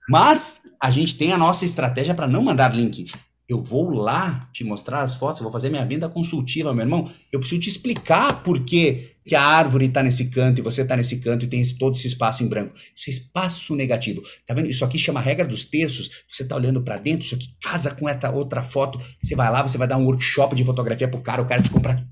Mas 0.10 0.64
a 0.82 0.90
gente 0.90 1.16
tem 1.16 1.32
a 1.32 1.38
nossa 1.38 1.66
estratégia 1.66 2.16
para 2.16 2.28
não 2.28 2.42
mandar 2.42 2.76
link. 2.76 3.12
Eu 3.48 3.62
vou 3.62 3.92
lá 3.92 4.50
te 4.52 4.64
mostrar 4.64 5.04
as 5.04 5.16
fotos, 5.16 5.44
vou 5.44 5.52
fazer 5.52 5.70
minha 5.70 5.86
venda 5.86 6.10
consultiva, 6.10 6.74
meu 6.74 6.84
irmão. 6.84 7.12
Eu 7.32 7.40
preciso 7.40 7.62
te 7.62 7.70
explicar 7.70 8.42
por 8.42 8.64
que, 8.64 9.15
que 9.26 9.36
a 9.36 9.42
árvore 9.42 9.86
está 9.86 10.04
nesse 10.04 10.30
canto 10.30 10.60
e 10.60 10.62
você 10.62 10.84
está 10.84 10.96
nesse 10.96 11.20
canto 11.20 11.46
e 11.46 11.48
tem 11.48 11.64
todo 11.80 11.96
esse 11.96 12.08
espaço 12.08 12.44
em 12.44 12.48
branco. 12.48 12.76
Isso 12.96 13.10
é 13.10 13.14
espaço 13.14 13.76
negativo. 13.76 14.22
Tá 14.46 14.54
vendo? 14.54 14.70
Isso 14.70 14.86
aqui 14.86 15.00
chama 15.00 15.20
regra 15.20 15.48
dos 15.48 15.66
terços. 15.66 16.24
Você 16.30 16.44
está 16.44 16.56
olhando 16.56 16.84
para 16.84 16.98
dentro, 16.98 17.26
isso 17.26 17.34
aqui 17.34 17.48
casa 17.62 17.90
com 17.90 18.08
essa 18.08 18.30
outra 18.30 18.62
foto. 18.62 19.00
Você 19.22 19.36
vai 19.36 19.52
lá, 19.52 19.64
você 19.64 19.78
vai 19.78 19.88
dar 19.88 19.98
um 19.98 20.06
workshop 20.06 20.56
de 20.56 20.64
fotografia 20.64 21.08
pro 21.08 21.22
cara, 21.22 21.42
o 21.42 21.48
cara 21.48 21.62
te 21.62 21.72
compra 21.72 22.08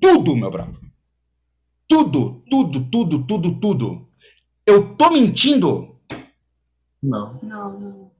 tudo, 0.00 0.36
meu 0.36 0.50
brother. 0.50 0.74
Tudo, 1.88 2.42
tudo, 2.48 2.80
tudo, 2.84 3.26
tudo, 3.26 3.60
tudo. 3.60 4.08
Eu 4.64 4.94
tô 4.94 5.10
mentindo? 5.10 5.96
Não. 7.02 7.40
Não, 7.42 7.80
não. 7.80 8.12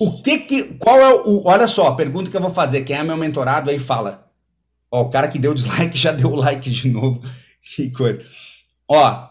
O 0.00 0.22
que 0.22 0.38
que. 0.38 0.62
Qual 0.74 0.98
é 0.98 1.14
o. 1.14 1.46
Olha 1.46 1.66
só, 1.66 1.88
a 1.88 1.96
pergunta 1.96 2.30
que 2.30 2.36
eu 2.36 2.40
vou 2.40 2.50
fazer. 2.50 2.82
Quem 2.82 2.96
é 2.96 3.02
meu 3.02 3.16
mentorado 3.16 3.70
aí 3.70 3.78
fala. 3.78 4.29
Ó, 4.90 5.02
o 5.02 5.10
cara 5.10 5.28
que 5.28 5.38
deu 5.38 5.54
dislike 5.54 5.96
já 5.96 6.12
deu 6.12 6.34
like 6.34 6.70
de 6.70 6.88
novo. 6.88 7.22
Que 7.62 7.90
coisa. 7.90 8.24
Ó. 8.88 9.28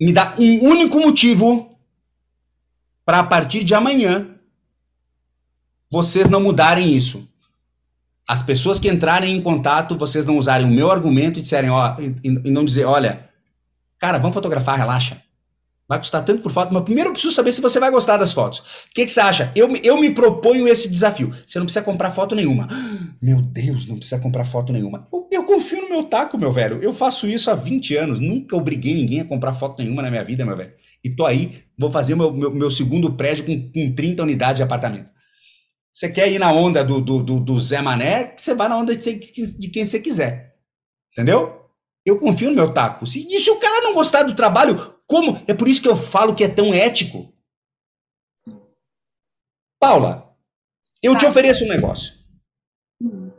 Me 0.00 0.12
dá 0.12 0.34
um 0.36 0.64
único 0.64 0.98
motivo 0.98 1.78
para 3.04 3.20
a 3.20 3.24
partir 3.24 3.62
de 3.62 3.72
amanhã 3.72 4.36
vocês 5.88 6.28
não 6.28 6.40
mudarem 6.40 6.92
isso. 6.92 7.26
As 8.28 8.42
pessoas 8.42 8.80
que 8.80 8.88
entrarem 8.88 9.36
em 9.36 9.40
contato, 9.40 9.96
vocês 9.96 10.26
não 10.26 10.36
usarem 10.36 10.66
o 10.66 10.70
meu 10.70 10.90
argumento 10.90 11.38
e 11.38 11.42
disserem, 11.42 11.70
ó, 11.70 11.94
e, 12.00 12.16
e 12.24 12.50
não 12.50 12.64
dizer, 12.64 12.84
olha, 12.84 13.30
cara, 13.98 14.18
vamos 14.18 14.34
fotografar, 14.34 14.76
relaxa. 14.76 15.22
Vai 15.88 15.98
custar 16.00 16.24
tanto 16.24 16.42
por 16.42 16.50
foto, 16.50 16.74
mas 16.74 16.82
primeiro 16.82 17.10
eu 17.10 17.12
preciso 17.12 17.32
saber 17.32 17.52
se 17.52 17.60
você 17.60 17.78
vai 17.78 17.92
gostar 17.92 18.16
das 18.16 18.32
fotos. 18.32 18.58
O 18.58 18.64
que, 18.92 19.04
que 19.04 19.10
você 19.10 19.20
acha? 19.20 19.52
Eu, 19.54 19.72
eu 19.76 20.00
me 20.00 20.10
proponho 20.10 20.66
esse 20.66 20.88
desafio. 20.90 21.32
Você 21.46 21.58
não 21.58 21.66
precisa 21.66 21.84
comprar 21.84 22.10
foto 22.10 22.34
nenhuma. 22.34 22.66
Meu 23.22 23.40
Deus, 23.40 23.86
não 23.86 23.96
precisa 23.96 24.20
comprar 24.20 24.44
foto 24.44 24.72
nenhuma. 24.72 25.06
Eu, 25.12 25.28
eu, 25.30 25.44
confio 25.44 25.82
no 25.82 25.88
meu 25.88 26.04
taco, 26.04 26.36
meu 26.36 26.52
velho. 26.52 26.82
Eu 26.82 26.92
faço 26.92 27.26
isso 27.26 27.50
há 27.50 27.54
20 27.54 27.96
anos. 27.96 28.20
Nunca 28.20 28.54
obriguei 28.54 28.94
ninguém 28.94 29.20
a 29.20 29.24
comprar 29.24 29.54
foto 29.54 29.82
nenhuma 29.82 30.02
na 30.02 30.10
minha 30.10 30.22
vida, 30.22 30.44
meu 30.44 30.56
velho. 30.56 30.72
E 31.02 31.10
tô 31.10 31.24
aí, 31.24 31.62
vou 31.78 31.90
fazer 31.90 32.14
meu, 32.14 32.32
meu, 32.32 32.54
meu, 32.54 32.70
segundo 32.70 33.14
prédio 33.14 33.46
com, 33.46 33.72
com 33.72 33.94
30 33.94 34.22
unidades 34.22 34.56
de 34.56 34.62
apartamento. 34.62 35.08
Você 35.94 36.10
quer 36.10 36.30
ir 36.30 36.38
na 36.38 36.52
onda 36.52 36.84
do, 36.84 37.00
do, 37.00 37.22
do, 37.22 37.40
do 37.40 37.60
Zé 37.60 37.80
Mané? 37.80 38.34
Você 38.36 38.54
vai 38.54 38.68
na 38.68 38.76
onda 38.76 38.94
de, 38.94 39.14
de 39.14 39.68
quem 39.68 39.84
você 39.84 39.98
quiser. 39.98 40.56
Entendeu? 41.12 41.62
Eu 42.04 42.18
confio 42.18 42.50
no 42.50 42.56
meu 42.56 42.72
taco. 42.72 43.04
E 43.04 43.40
se 43.40 43.50
o 43.50 43.56
cara 43.56 43.82
não 43.82 43.94
gostar 43.94 44.24
do 44.24 44.34
trabalho, 44.34 44.95
como? 45.06 45.42
É 45.46 45.54
por 45.54 45.68
isso 45.68 45.80
que 45.80 45.88
eu 45.88 45.96
falo 45.96 46.34
que 46.34 46.44
é 46.44 46.48
tão 46.48 46.74
ético. 46.74 47.32
Paula, 49.78 50.36
eu 51.02 51.12
tá. 51.12 51.18
te 51.18 51.26
ofereço 51.26 51.64
um 51.64 51.68
negócio. 51.68 52.14
Hum. 53.00 53.30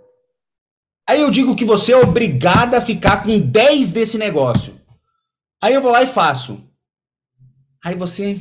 Aí 1.10 1.22
eu 1.22 1.32
digo 1.32 1.56
que 1.56 1.66
você 1.66 1.94
é 1.94 1.98
obrigada 1.98 2.78
a 2.78 2.82
ficar 2.82 3.24
com 3.24 3.40
10 3.40 3.92
desse 3.92 4.18
negócio. 4.18 4.80
Aí 5.62 5.74
eu 5.74 5.82
vou 5.82 5.92
lá 5.92 6.04
e 6.04 6.08
faço. 6.08 6.70
Aí 7.84 7.96
você. 7.96 8.40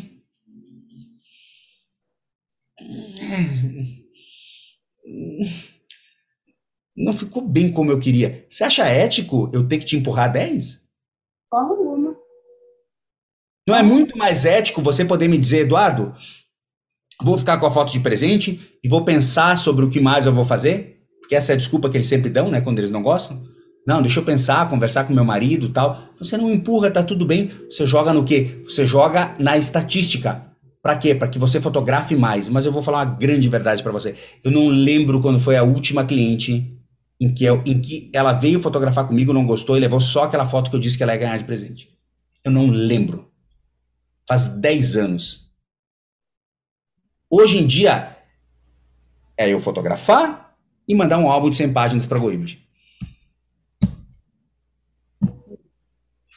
Não 6.96 7.16
ficou 7.16 7.46
bem 7.46 7.72
como 7.72 7.90
eu 7.90 8.00
queria. 8.00 8.46
Você 8.48 8.64
acha 8.64 8.84
ético 8.84 9.50
eu 9.52 9.66
ter 9.66 9.78
que 9.78 9.84
te 9.84 9.96
empurrar 9.96 10.32
10? 10.32 10.88
Forma 11.48 11.70
alguma. 11.70 12.15
Não 13.68 13.74
é 13.74 13.82
muito 13.82 14.16
mais 14.16 14.44
ético 14.44 14.80
você 14.80 15.04
poder 15.04 15.26
me 15.26 15.36
dizer, 15.36 15.62
Eduardo, 15.62 16.14
vou 17.20 17.36
ficar 17.36 17.58
com 17.58 17.66
a 17.66 17.70
foto 17.70 17.92
de 17.92 17.98
presente 17.98 18.60
e 18.82 18.88
vou 18.88 19.04
pensar 19.04 19.58
sobre 19.58 19.84
o 19.84 19.90
que 19.90 19.98
mais 19.98 20.24
eu 20.24 20.32
vou 20.32 20.44
fazer? 20.44 21.00
Porque 21.18 21.34
essa 21.34 21.52
é 21.52 21.54
a 21.54 21.58
desculpa 21.58 21.90
que 21.90 21.96
eles 21.96 22.06
sempre 22.06 22.30
dão, 22.30 22.48
né, 22.48 22.60
quando 22.60 22.78
eles 22.78 22.92
não 22.92 23.02
gostam. 23.02 23.42
Não, 23.84 24.00
deixa 24.00 24.20
eu 24.20 24.24
pensar, 24.24 24.68
conversar 24.68 25.04
com 25.04 25.12
meu 25.12 25.24
marido 25.24 25.68
tal. 25.68 26.00
Você 26.18 26.36
não 26.36 26.52
empurra, 26.52 26.90
tá 26.90 27.02
tudo 27.02 27.26
bem. 27.26 27.50
Você 27.68 27.86
joga 27.86 28.12
no 28.12 28.24
quê? 28.24 28.62
Você 28.64 28.86
joga 28.86 29.34
na 29.38 29.56
estatística. 29.56 30.44
Para 30.80 30.96
quê? 30.96 31.14
Para 31.14 31.26
que 31.26 31.38
você 31.38 31.60
fotografe 31.60 32.14
mais. 32.14 32.48
Mas 32.48 32.66
eu 32.66 32.72
vou 32.72 32.82
falar 32.82 32.98
uma 32.98 33.16
grande 33.16 33.48
verdade 33.48 33.82
para 33.82 33.92
você. 33.92 34.14
Eu 34.44 34.52
não 34.52 34.68
lembro 34.68 35.20
quando 35.20 35.40
foi 35.40 35.56
a 35.56 35.62
última 35.64 36.04
cliente 36.04 36.72
em 37.20 37.32
que, 37.32 37.44
eu, 37.44 37.62
em 37.64 37.80
que 37.80 38.10
ela 38.12 38.32
veio 38.32 38.60
fotografar 38.60 39.06
comigo, 39.06 39.32
não 39.32 39.46
gostou 39.46 39.76
e 39.76 39.80
levou 39.80 40.00
só 40.00 40.24
aquela 40.24 40.46
foto 40.46 40.70
que 40.70 40.76
eu 40.76 40.80
disse 40.80 40.96
que 40.96 41.02
ela 41.02 41.12
ia 41.12 41.18
ganhar 41.18 41.38
de 41.38 41.44
presente. 41.44 41.88
Eu 42.44 42.52
não 42.52 42.66
lembro 42.66 43.26
faz 44.26 44.48
10 44.48 44.96
anos. 44.96 45.50
Hoje 47.30 47.58
em 47.58 47.66
dia, 47.66 48.16
é 49.36 49.48
eu 49.48 49.60
fotografar 49.60 50.56
e 50.88 50.94
mandar 50.94 51.18
um 51.18 51.28
álbum 51.28 51.50
de 51.50 51.56
100 51.56 51.72
páginas 51.72 52.06
para 52.06 52.18
a 52.18 52.20
GoImage. 52.20 52.64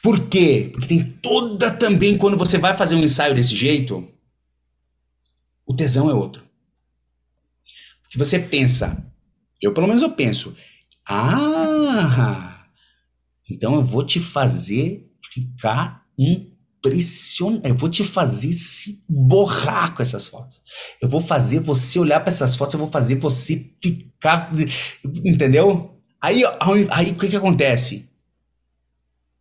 Por 0.02 0.28
quê? 0.28 0.70
Porque 0.72 0.88
tem 0.88 1.02
toda 1.02 1.70
também, 1.70 2.16
quando 2.16 2.36
você 2.36 2.56
vai 2.56 2.76
fazer 2.76 2.94
um 2.94 3.02
ensaio 3.02 3.34
desse 3.34 3.54
jeito, 3.54 4.08
o 5.66 5.74
tesão 5.74 6.10
é 6.10 6.14
outro. 6.14 6.42
Porque 8.02 8.18
você 8.18 8.38
pensa, 8.38 9.06
eu 9.60 9.74
pelo 9.74 9.86
menos 9.86 10.02
eu 10.02 10.10
penso, 10.10 10.56
ah, 11.06 12.66
então 13.48 13.74
eu 13.74 13.84
vou 13.84 14.04
te 14.04 14.18
fazer 14.18 15.08
ficar 15.32 16.06
um 16.18 16.49
impressionante. 16.80 17.68
Eu 17.68 17.74
vou 17.74 17.88
te 17.88 18.02
fazer 18.02 18.52
se 18.52 19.04
borrar 19.08 19.94
com 19.94 20.02
essas 20.02 20.26
fotos. 20.26 20.60
Eu 21.00 21.08
vou 21.08 21.20
fazer 21.20 21.60
você 21.60 21.98
olhar 21.98 22.20
para 22.20 22.30
essas 22.30 22.56
fotos, 22.56 22.74
eu 22.74 22.80
vou 22.80 22.88
fazer 22.88 23.16
você 23.16 23.70
ficar. 23.82 24.50
Entendeu? 25.24 25.94
Aí, 26.22 26.42
aí 26.90 27.10
o 27.10 27.14
que, 27.14 27.28
que 27.28 27.36
acontece? 27.36 28.08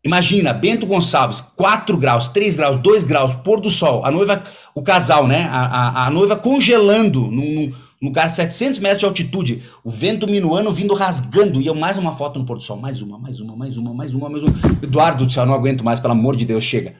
Imagina, 0.03 0.53
Bento 0.53 0.85
Gonçalves, 0.85 1.41
4 1.41 1.97
graus, 1.97 2.29
3 2.29 2.55
graus, 2.55 2.81
2 2.81 3.03
graus, 3.03 3.35
pôr 3.35 3.59
do 3.59 3.69
sol, 3.69 4.05
a 4.05 4.11
noiva, 4.11 4.41
o 4.73 4.81
casal, 4.81 5.27
né? 5.27 5.43
A, 5.51 5.65
a, 5.65 6.07
a 6.07 6.09
noiva 6.09 6.37
congelando 6.37 7.29
num, 7.29 7.73
num 8.01 8.07
lugar 8.07 8.29
700 8.29 8.79
metros 8.79 8.99
de 8.99 9.05
altitude, 9.05 9.61
o 9.83 9.91
vento 9.91 10.25
minuano 10.25 10.71
vindo 10.71 10.93
rasgando, 10.93 11.61
e 11.61 11.67
eu 11.67 11.75
mais 11.75 11.97
uma 11.97 12.15
foto 12.15 12.39
no 12.39 12.45
pôr 12.45 12.57
do 12.57 12.63
sol, 12.63 12.77
mais 12.77 13.01
uma, 13.01 13.19
mais 13.19 13.41
uma, 13.41 13.57
mais 13.57 13.77
uma, 13.77 13.93
mais 13.93 14.13
uma, 14.13 14.29
mais 14.29 14.43
uma. 14.43 14.55
Eduardo 14.81 15.25
do 15.25 15.33
céu, 15.33 15.45
não 15.45 15.53
aguento 15.53 15.83
mais, 15.83 15.99
pelo 15.99 16.13
amor 16.13 16.37
de 16.37 16.45
Deus, 16.45 16.63
chega 16.63 16.95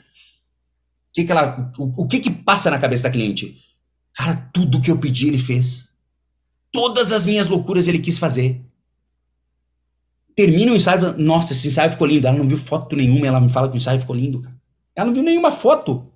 que, 1.14 1.24
que 1.24 1.32
ela, 1.32 1.72
o, 1.78 2.04
o 2.04 2.08
que 2.08 2.20
que 2.20 2.30
passa 2.30 2.70
na 2.70 2.80
cabeça 2.80 3.04
da 3.04 3.12
cliente? 3.12 3.58
Cara, 4.16 4.50
tudo 4.54 4.82
que 4.82 4.92
eu 4.92 5.00
pedi 5.00 5.28
ele 5.28 5.40
fez. 5.40 5.90
Todas 6.72 7.12
as 7.12 7.26
minhas 7.26 7.48
loucuras 7.48 7.88
ele 7.88 8.00
quis 8.00 8.20
fazer. 8.20 8.62
termina 10.36 10.72
o 10.72 10.76
ensaio, 10.76 11.18
nossa, 11.18 11.54
esse 11.54 11.68
ensaio 11.68 11.92
ficou 11.92 12.08
lindo. 12.08 12.28
Ela 12.28 12.38
não 12.38 12.48
viu 12.48 12.58
foto 12.58 12.96
nenhuma, 12.96 13.28
ela 13.28 13.42
me 13.42 13.52
fala 13.52 13.68
que 13.70 13.76
o 13.76 13.78
ensaio 13.78 14.00
ficou 14.00 14.16
lindo, 14.16 14.42
cara. 14.42 14.56
Ela 14.96 15.08
não 15.08 15.14
viu 15.14 15.24
nenhuma 15.24 15.52
foto. 15.52 16.12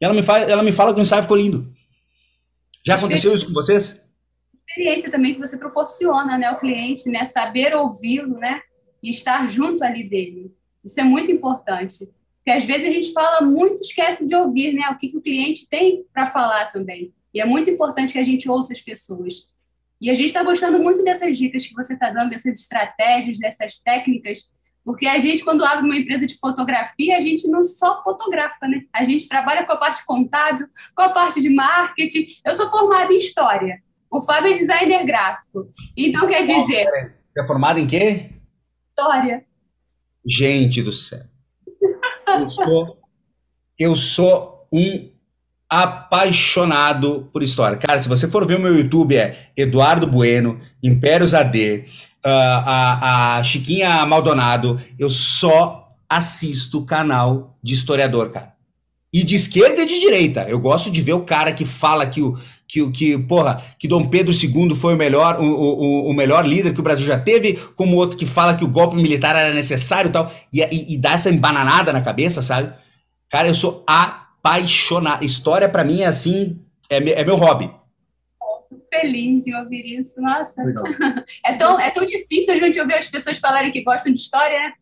Ela 0.00 0.14
me, 0.14 0.22
fala, 0.22 0.44
ela 0.44 0.62
me 0.62 0.72
fala 0.72 0.92
que 0.92 1.00
o 1.00 1.02
ensaio 1.02 1.22
ficou 1.22 1.36
lindo. 1.36 1.72
Já 2.84 2.96
aconteceu 2.96 3.32
isso 3.34 3.46
com 3.46 3.52
vocês? 3.52 4.02
Experiência 4.68 5.10
também 5.10 5.34
que 5.34 5.40
você 5.40 5.56
proporciona, 5.56 6.36
né, 6.36 6.46
ao 6.46 6.58
cliente, 6.58 7.08
né, 7.08 7.24
saber 7.24 7.76
ouvi-lo, 7.76 8.38
né, 8.38 8.60
e 9.02 9.10
estar 9.10 9.46
junto 9.46 9.84
ali 9.84 10.08
dele. 10.08 10.52
Isso 10.84 10.98
é 11.00 11.04
muito 11.04 11.30
importante. 11.30 12.08
Porque 12.42 12.58
às 12.58 12.64
vezes 12.64 12.88
a 12.88 12.90
gente 12.90 13.12
fala 13.12 13.40
muito, 13.40 13.80
esquece 13.80 14.26
de 14.26 14.34
ouvir, 14.34 14.72
né, 14.72 14.88
o 14.90 14.98
que, 14.98 15.08
que 15.08 15.16
o 15.16 15.22
cliente 15.22 15.68
tem 15.68 16.04
para 16.12 16.26
falar 16.26 16.72
também. 16.72 17.14
E 17.32 17.40
é 17.40 17.44
muito 17.44 17.70
importante 17.70 18.12
que 18.12 18.18
a 18.18 18.24
gente 18.24 18.50
ouça 18.50 18.72
as 18.72 18.80
pessoas. 18.80 19.46
E 20.00 20.10
a 20.10 20.14
gente 20.14 20.26
está 20.26 20.42
gostando 20.42 20.82
muito 20.82 21.04
dessas 21.04 21.38
dicas 21.38 21.64
que 21.64 21.74
você 21.74 21.94
está 21.94 22.10
dando, 22.10 22.30
dessas 22.30 22.60
estratégias, 22.60 23.38
dessas 23.38 23.78
técnicas, 23.78 24.50
porque 24.84 25.06
a 25.06 25.18
gente, 25.20 25.44
quando 25.44 25.64
abre 25.64 25.84
uma 25.84 25.96
empresa 25.96 26.26
de 26.26 26.36
fotografia, 26.38 27.16
a 27.16 27.20
gente 27.20 27.48
não 27.48 27.62
só 27.62 28.02
fotografa, 28.02 28.66
né? 28.66 28.82
A 28.92 29.04
gente 29.04 29.28
trabalha 29.28 29.64
com 29.64 29.72
a 29.72 29.76
parte 29.76 30.04
contábil, 30.04 30.66
com 30.94 31.02
a 31.02 31.10
parte 31.10 31.40
de 31.40 31.48
marketing. 31.48 32.26
Eu 32.44 32.52
sou 32.54 32.68
formada 32.68 33.12
em 33.12 33.16
História. 33.16 33.80
O 34.10 34.20
Fábio 34.20 34.52
é 34.52 34.58
designer 34.58 35.04
gráfico. 35.04 35.68
Então, 35.96 36.26
quer 36.26 36.42
dizer... 36.42 37.14
Você 37.30 37.40
é 37.40 37.46
formada 37.46 37.78
em 37.78 37.86
quê? 37.86 38.30
História. 38.88 39.44
Gente 40.26 40.82
do 40.82 40.92
céu. 40.92 41.31
Eu 42.40 42.48
sou, 42.48 42.98
eu 43.78 43.96
sou 43.96 44.68
um 44.72 45.10
apaixonado 45.68 47.30
por 47.32 47.42
história. 47.42 47.78
Cara, 47.78 48.00
se 48.00 48.08
você 48.08 48.28
for 48.28 48.46
ver 48.46 48.58
o 48.58 48.60
meu 48.60 48.76
YouTube, 48.76 49.16
é 49.16 49.50
Eduardo 49.56 50.06
Bueno, 50.06 50.60
Impérios 50.82 51.32
AD, 51.32 51.86
uh, 52.24 52.28
a, 52.28 53.36
a 53.36 53.42
Chiquinha 53.42 54.04
Maldonado. 54.04 54.78
Eu 54.98 55.08
só 55.08 55.94
assisto 56.08 56.84
canal 56.84 57.56
de 57.62 57.72
historiador, 57.72 58.30
cara. 58.30 58.52
E 59.12 59.24
de 59.24 59.34
esquerda 59.34 59.82
e 59.82 59.86
de 59.86 59.98
direita. 59.98 60.42
Eu 60.48 60.58
gosto 60.58 60.90
de 60.90 61.00
ver 61.00 61.14
o 61.14 61.24
cara 61.24 61.52
que 61.52 61.64
fala 61.64 62.06
que 62.06 62.20
o. 62.20 62.38
Que, 62.68 62.90
que, 62.90 63.18
porra, 63.18 63.62
que 63.78 63.86
Dom 63.86 64.08
Pedro 64.08 64.32
II 64.32 64.74
foi 64.76 64.94
o 64.94 64.96
melhor, 64.96 65.38
o, 65.40 65.44
o, 65.44 66.10
o 66.10 66.14
melhor 66.14 66.46
líder 66.46 66.72
que 66.72 66.80
o 66.80 66.82
Brasil 66.82 67.06
já 67.06 67.18
teve, 67.18 67.58
como 67.76 67.96
outro 67.96 68.16
que 68.16 68.24
fala 68.24 68.56
que 68.56 68.64
o 68.64 68.68
golpe 68.68 68.96
militar 68.96 69.36
era 69.36 69.52
necessário 69.52 70.08
e 70.08 70.12
tal, 70.12 70.32
e, 70.50 70.62
e, 70.62 70.94
e 70.94 70.98
dá 70.98 71.12
essa 71.12 71.28
embananada 71.28 71.92
na 71.92 72.00
cabeça, 72.00 72.40
sabe? 72.40 72.72
Cara, 73.28 73.48
eu 73.48 73.54
sou 73.54 73.84
apaixonado. 73.86 75.24
História, 75.24 75.68
para 75.68 75.84
mim, 75.84 76.00
é 76.00 76.06
assim, 76.06 76.60
é, 76.88 76.96
é 76.96 77.24
meu 77.24 77.36
hobby. 77.36 77.70
Feliz 78.90 79.46
em 79.46 79.54
ouvir 79.54 79.98
isso, 79.98 80.20
nossa. 80.20 80.54
É 81.44 81.54
tão, 81.54 81.80
é 81.80 81.90
tão 81.90 82.04
difícil 82.04 82.52
a 82.52 82.56
gente 82.56 82.78
ouvir 82.78 82.94
as 82.94 83.08
pessoas 83.08 83.38
falarem 83.38 83.72
que 83.72 83.82
gostam 83.82 84.12
de 84.12 84.20
história, 84.20 84.58
né? 84.58 84.72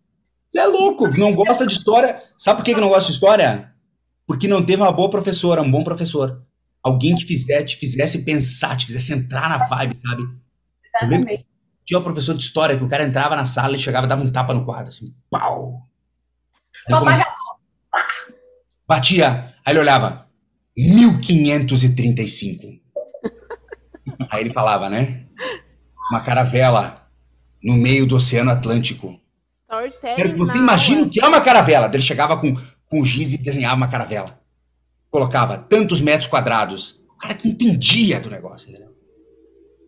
Você 0.44 0.59
é 0.59 0.67
louco, 0.67 1.07
não 1.17 1.33
gosta 1.33 1.65
de 1.65 1.73
história. 1.73 2.20
Sabe 2.36 2.59
por 2.59 2.65
que, 2.65 2.75
que 2.75 2.81
não 2.81 2.89
gosta 2.89 3.07
de 3.07 3.12
história? 3.12 3.73
Porque 4.26 4.49
não 4.49 4.65
teve 4.65 4.83
uma 4.83 4.91
boa 4.91 5.09
professora, 5.09 5.62
um 5.62 5.70
bom 5.70 5.84
professor. 5.84 6.42
Alguém 6.83 7.15
que 7.15 7.25
fizesse, 7.25 7.67
te 7.67 7.76
fizesse 7.76 8.25
pensar, 8.25 8.76
te 8.76 8.86
fizesse 8.86 9.12
entrar 9.12 9.49
na 9.49 9.59
vibe, 9.67 10.00
sabe? 10.02 10.23
Exatamente. 10.94 11.47
Tinha 11.84 11.99
um 11.99 12.02
professor 12.02 12.34
de 12.34 12.42
história 12.42 12.76
que 12.76 12.84
o 12.84 12.89
cara 12.89 13.05
entrava 13.05 13.36
na 13.36 13.44
sala 13.44 13.76
e 13.76 13.81
chegava 13.81 14.07
e 14.07 14.09
dava 14.09 14.23
um 14.23 14.31
tapa 14.31 14.55
no 14.55 14.65
quadro, 14.65 14.89
assim, 14.89 15.15
pau! 15.28 15.86
Batia, 18.89 19.55
aí 19.65 19.73
ele 19.73 19.81
olhava, 19.81 20.26
1535. 20.76 22.67
aí 24.31 24.41
ele 24.41 24.50
falava, 24.50 24.89
né? 24.89 25.26
Uma 26.10 26.20
caravela 26.23 27.07
no 27.62 27.75
meio 27.75 28.07
do 28.07 28.17
Oceano 28.17 28.50
Atlântico. 28.50 29.20
Quero 30.17 30.31
que 30.31 30.39
você 30.39 30.59
imagine 30.59 31.02
o 31.02 31.10
que 31.10 31.23
é 31.23 31.28
uma 31.28 31.41
caravela. 31.41 31.89
Ele 31.92 32.02
chegava 32.02 32.36
com, 32.36 32.55
com 32.89 33.00
o 33.00 33.07
giz 33.07 33.33
e 33.33 33.39
desenhava 33.39 33.76
uma 33.76 33.89
caravela. 33.89 34.39
Colocava 35.10 35.58
tantos 35.58 36.00
metros 36.00 36.28
quadrados. 36.28 37.00
O 37.14 37.18
cara 37.18 37.34
que 37.34 37.48
entendia 37.48 38.20
do 38.20 38.30
negócio, 38.30 38.70
entendeu? 38.70 38.90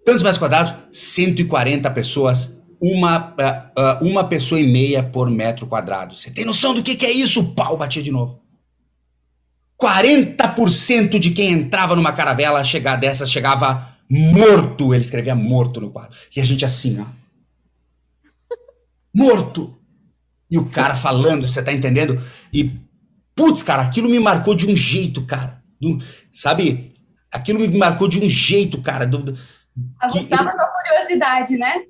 Tantos 0.05 0.23
metros 0.23 0.39
quadrados, 0.39 0.75
140 0.91 1.91
pessoas, 1.91 2.59
uma, 2.83 3.29
uh, 3.31 4.05
uh, 4.05 4.09
uma 4.09 4.25
pessoa 4.29 4.61
e 4.61 4.67
meia 4.67 5.03
por 5.03 5.31
metro 5.31 5.67
quadrado. 5.67 6.17
Você 6.17 6.31
tem 6.31 6.45
noção 6.45 6.75
do 6.75 6.83
que, 6.83 6.97
que 6.97 7.07
é 7.07 7.13
isso? 7.13 7.41
O 7.41 7.55
pau 7.55 7.77
batia 7.77 8.03
de 8.03 8.11
novo. 8.11 8.43
40% 9.81 11.19
de 11.19 11.31
quem 11.31 11.53
entrava 11.53 11.97
numa 11.97 12.13
caravela 12.13 12.63
chegar 12.65 12.97
dessas 12.97 13.31
chegava 13.31 13.97
morto. 14.11 14.93
Ele 14.93 15.05
escrevia 15.05 15.35
morto 15.35 15.81
no 15.81 15.91
quadro. 15.91 16.17
E 16.35 16.41
a 16.41 16.45
gente 16.45 16.65
assim, 16.65 17.01
ó. 17.01 17.07
Morto. 19.15 19.77
E 20.51 20.59
o 20.59 20.67
cara 20.67 20.95
falando, 20.95 21.49
você 21.49 21.63
tá 21.63 21.73
entendendo? 21.73 22.21
E, 22.53 22.71
putz, 23.35 23.63
cara, 23.63 23.83
aquilo 23.83 24.09
me 24.09 24.19
marcou 24.19 24.55
de 24.55 24.67
um 24.67 24.77
jeito, 24.77 25.25
cara. 25.27 25.63
Do, 25.81 25.99
sabe? 26.31 26.95
Aquilo 27.31 27.61
me 27.61 27.79
marcou 27.79 28.09
de 28.09 28.19
um 28.19 28.29
jeito, 28.29 28.81
cara. 28.83 29.07
Do, 29.07 29.19
do, 29.19 29.39
Aguçava 30.01 30.51
a 30.51 30.53
tua 30.53 30.71
curiosidade, 30.71 31.57
né? 31.57 31.85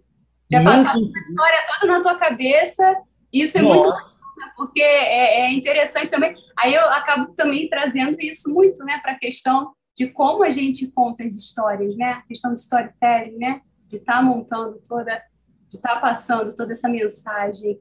Já 0.50 0.62
passava 0.62 0.98
a 0.98 1.00
história 1.00 1.58
toda 1.80 1.92
na 1.92 2.02
tua 2.02 2.16
cabeça. 2.16 2.96
Isso 3.32 3.58
é 3.58 3.62
Nossa. 3.62 3.88
muito 3.88 4.22
porque 4.56 4.82
é, 4.82 5.42
é, 5.42 5.52
interessante 5.52 6.10
também. 6.10 6.34
Aí 6.56 6.74
eu 6.74 6.84
acabo 6.86 7.32
também 7.34 7.68
trazendo 7.68 8.20
isso 8.20 8.52
muito, 8.52 8.84
né, 8.84 8.98
para 9.02 9.12
a 9.12 9.18
questão 9.18 9.72
de 9.94 10.08
como 10.08 10.42
a 10.42 10.50
gente 10.50 10.90
conta 10.90 11.24
as 11.24 11.34
histórias, 11.34 11.96
né, 11.96 12.12
a 12.12 12.22
questão 12.22 12.52
do 12.52 12.56
storytelling, 12.56 13.36
né, 13.36 13.60
de 13.88 13.96
estar 13.96 14.16
tá 14.16 14.22
montando 14.22 14.80
toda, 14.88 15.22
de 15.68 15.76
estar 15.76 15.94
tá 15.94 16.00
passando 16.00 16.54
toda 16.54 16.72
essa 16.72 16.88
mensagem. 16.88 17.80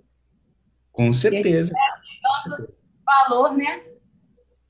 Com 0.91 1.11
certeza. 1.13 1.73
Dando 2.45 2.73
valor, 3.27 3.57
né? 3.57 3.81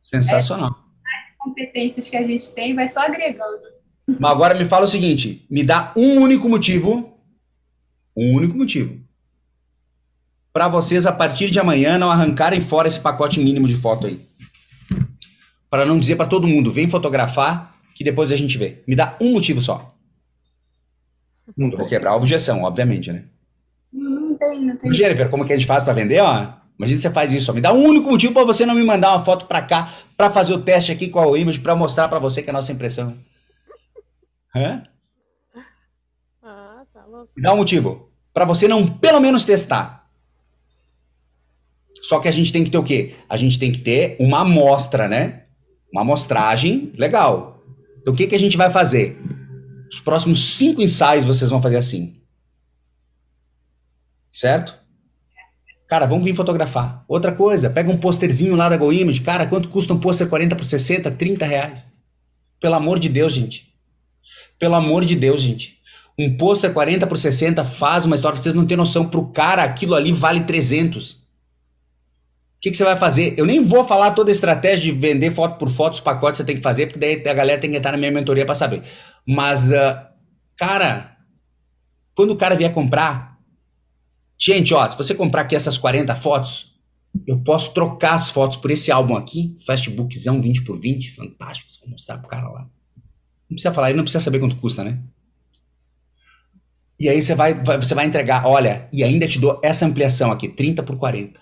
Sensacional. 0.02 0.70
As 0.70 1.38
competências 1.38 2.10
que 2.10 2.18
a 2.18 2.24
gente 2.26 2.52
tem 2.52 2.76
vai 2.76 2.88
só 2.88 3.02
agregando. 3.02 3.62
Mas 4.20 4.32
agora 4.32 4.54
me 4.54 4.66
fala 4.66 4.86
o 4.86 4.88
seguinte, 4.88 5.46
me 5.50 5.64
dá 5.64 5.94
um 5.96 6.22
único 6.22 6.50
motivo, 6.50 7.18
um 8.16 8.36
único 8.36 8.58
motivo 8.58 9.02
para 10.54 10.68
vocês, 10.68 11.06
a 11.06 11.12
partir 11.12 11.50
de 11.50 11.60
amanhã, 11.60 11.98
não 11.98 12.12
arrancarem 12.12 12.60
fora 12.60 12.88
esse 12.88 13.00
pacote 13.00 13.40
mínimo 13.40 13.68
de 13.68 13.76
foto 13.76 14.08
aí. 14.08 14.26
Para 15.70 15.86
não 15.86 15.98
dizer 15.98 16.18
para 16.18 16.26
todo 16.28 16.48
mundo, 16.48 16.72
vem 16.72 16.90
fotografar, 16.90 17.76
que 17.96 18.04
depois 18.04 18.32
a 18.32 18.36
gente 18.36 18.58
vê. 18.58 18.84
Me 18.86 18.96
dá 18.96 19.16
um 19.22 19.32
motivo 19.32 19.62
só. 19.62 19.88
Não 21.56 21.70
Eu 21.70 21.78
vou 21.78 21.88
quebrar 21.88 22.12
a 22.12 22.16
objeção, 22.16 22.64
obviamente, 22.64 23.12
né? 23.12 23.26
Não 23.92 24.36
tem, 24.36 24.66
não 24.66 24.78
tem. 24.78 24.94
Jennifer, 24.94 25.30
como 25.30 25.46
que 25.46 25.54
a 25.54 25.56
gente 25.56 25.68
faz 25.68 25.84
para 25.84 25.94
vender, 25.94 26.20
ó? 26.22 26.54
Imagina 26.82 27.00
você 27.00 27.12
faz 27.12 27.32
isso, 27.32 27.52
ó. 27.52 27.54
Me 27.54 27.62
dá 27.62 27.72
um 27.72 27.84
único 27.84 28.10
motivo 28.10 28.34
para 28.34 28.44
você 28.44 28.66
não 28.66 28.74
me 28.74 28.82
mandar 28.82 29.12
uma 29.12 29.24
foto 29.24 29.46
para 29.46 29.62
cá, 29.62 29.94
para 30.18 30.32
fazer 30.32 30.52
o 30.56 30.64
teste 30.64 30.92
aqui 30.92 31.10
com 31.10 31.20
a 31.20 31.38
image, 31.38 31.60
para 31.60 31.76
mostrar 31.76 32.08
para 32.08 32.18
você 32.18 32.42
que 32.42 32.50
é 32.50 32.52
a 32.52 32.54
nossa 32.54 32.72
impressão. 32.72 33.16
Hã? 34.56 34.82
Ah, 36.42 36.82
tá 36.92 37.06
louco. 37.06 37.30
Me 37.38 37.44
dá 37.44 37.54
um 37.54 37.58
motivo. 37.58 38.12
Para 38.34 38.46
você 38.46 38.68
não, 38.68 38.88
pelo 38.98 39.20
menos, 39.20 39.46
testar. 39.46 40.10
Só 42.02 42.20
que 42.20 42.28
a 42.28 42.32
gente 42.32 42.52
tem 42.52 42.64
que 42.64 42.72
ter 42.72 42.80
o 42.80 42.84
quê? 42.84 43.14
A 43.30 43.38
gente 43.38 43.60
tem 43.60 43.72
que 43.72 43.78
ter 43.78 44.18
uma 44.20 44.40
amostra, 44.40 45.08
né? 45.08 45.44
Uma 45.94 46.02
amostragem 46.02 46.92
legal. 46.98 47.64
Então, 48.02 48.12
o 48.12 48.18
que, 48.18 48.26
que 48.26 48.34
a 48.34 48.40
gente 48.40 48.58
vai 48.58 48.72
fazer? 48.72 49.22
Os 49.94 50.00
próximos 50.00 50.56
cinco 50.56 50.82
ensaios 50.82 51.26
vocês 51.26 51.52
vão 51.52 51.62
fazer 51.62 51.78
assim. 51.78 52.20
Certo? 54.32 54.81
Cara, 55.92 56.06
vamos 56.06 56.24
vir 56.24 56.34
fotografar. 56.34 57.04
Outra 57.06 57.34
coisa, 57.34 57.70
pega 57.70 57.92
um 57.92 57.98
posterzinho 57.98 58.56
lá 58.56 58.70
da 58.70 58.78
GoImage. 58.78 59.20
Cara, 59.20 59.46
quanto 59.46 59.68
custa 59.68 59.94
um 59.94 60.00
pôster 60.00 60.30
40 60.30 60.56
por 60.56 60.64
60? 60.64 61.12
30 61.12 61.46
reais. 61.46 61.92
Pelo 62.62 62.76
amor 62.76 62.98
de 62.98 63.10
Deus, 63.10 63.34
gente. 63.34 63.74
Pelo 64.58 64.76
amor 64.76 65.04
de 65.04 65.18
Deus, 65.18 65.42
gente. 65.42 65.82
Um 66.18 66.38
pôster 66.38 66.72
40 66.72 67.06
por 67.08 67.18
60 67.18 67.66
faz 67.66 68.06
uma 68.06 68.16
história, 68.16 68.38
vocês 68.38 68.56
não 68.56 68.66
têm 68.66 68.78
noção. 68.78 69.10
Pro 69.10 69.28
cara, 69.34 69.64
aquilo 69.64 69.94
ali 69.94 70.14
vale 70.14 70.40
300 70.40 71.22
que, 72.62 72.70
que 72.70 72.78
você 72.78 72.84
vai 72.84 72.96
fazer? 72.96 73.34
Eu 73.38 73.46
nem 73.46 73.64
vou 73.64 73.84
falar 73.84 74.12
toda 74.12 74.30
a 74.30 74.32
estratégia 74.32 74.84
de 74.84 74.92
vender 74.92 75.32
foto 75.32 75.58
por 75.58 75.70
foto, 75.72 75.96
os 75.96 76.00
pacotes 76.00 76.38
que 76.38 76.44
você 76.44 76.46
tem 76.46 76.56
que 76.56 76.62
fazer, 76.62 76.86
porque 76.86 77.00
daí 77.00 77.22
a 77.28 77.34
galera 77.34 77.60
tem 77.60 77.72
que 77.72 77.78
entrar 77.78 77.92
na 77.92 77.98
minha 77.98 78.12
mentoria 78.12 78.46
para 78.46 78.54
saber. 78.54 78.84
Mas, 79.28 79.72
uh, 79.72 79.98
cara, 80.56 81.18
quando 82.14 82.30
o 82.30 82.36
cara 82.36 82.56
vier 82.56 82.72
comprar, 82.72 83.31
gente, 84.42 84.74
ó, 84.74 84.90
se 84.90 84.98
você 84.98 85.14
comprar 85.14 85.42
aqui 85.42 85.56
essas 85.56 85.78
40 85.78 86.16
fotos, 86.16 86.72
eu 87.28 87.40
posso 87.40 87.74
trocar 87.74 88.16
as 88.16 88.30
fotos 88.30 88.58
por 88.58 88.72
esse 88.72 88.92
álbum 88.92 89.16
aqui, 89.16 89.56
Fastbookzão 89.66 90.42
20 90.42 90.64
por 90.64 90.80
20, 90.80 91.12
fantástico, 91.12 91.70
vou 91.82 91.92
mostrar 91.92 92.18
pro 92.18 92.28
cara 92.28 92.50
lá. 92.50 92.62
Não 93.50 93.56
precisa 93.56 93.74
falar, 93.74 93.90
ele 93.90 93.98
não 93.98 94.04
precisa 94.04 94.24
saber 94.24 94.40
quanto 94.40 94.56
custa, 94.56 94.84
né? 94.84 95.00
E 97.00 97.10
aí 97.10 97.22
você 97.22 97.36
vai, 97.36 97.54
vai, 97.54 97.78
você 97.78 97.94
vai 97.94 98.06
entregar, 98.06 98.46
olha, 98.46 98.88
e 98.94 99.04
ainda 99.04 99.28
te 99.28 99.40
dou 99.40 99.60
essa 99.64 99.86
ampliação 99.86 100.32
aqui, 100.32 100.48
30 100.48 100.84
por 100.84 100.98
40. 100.98 101.40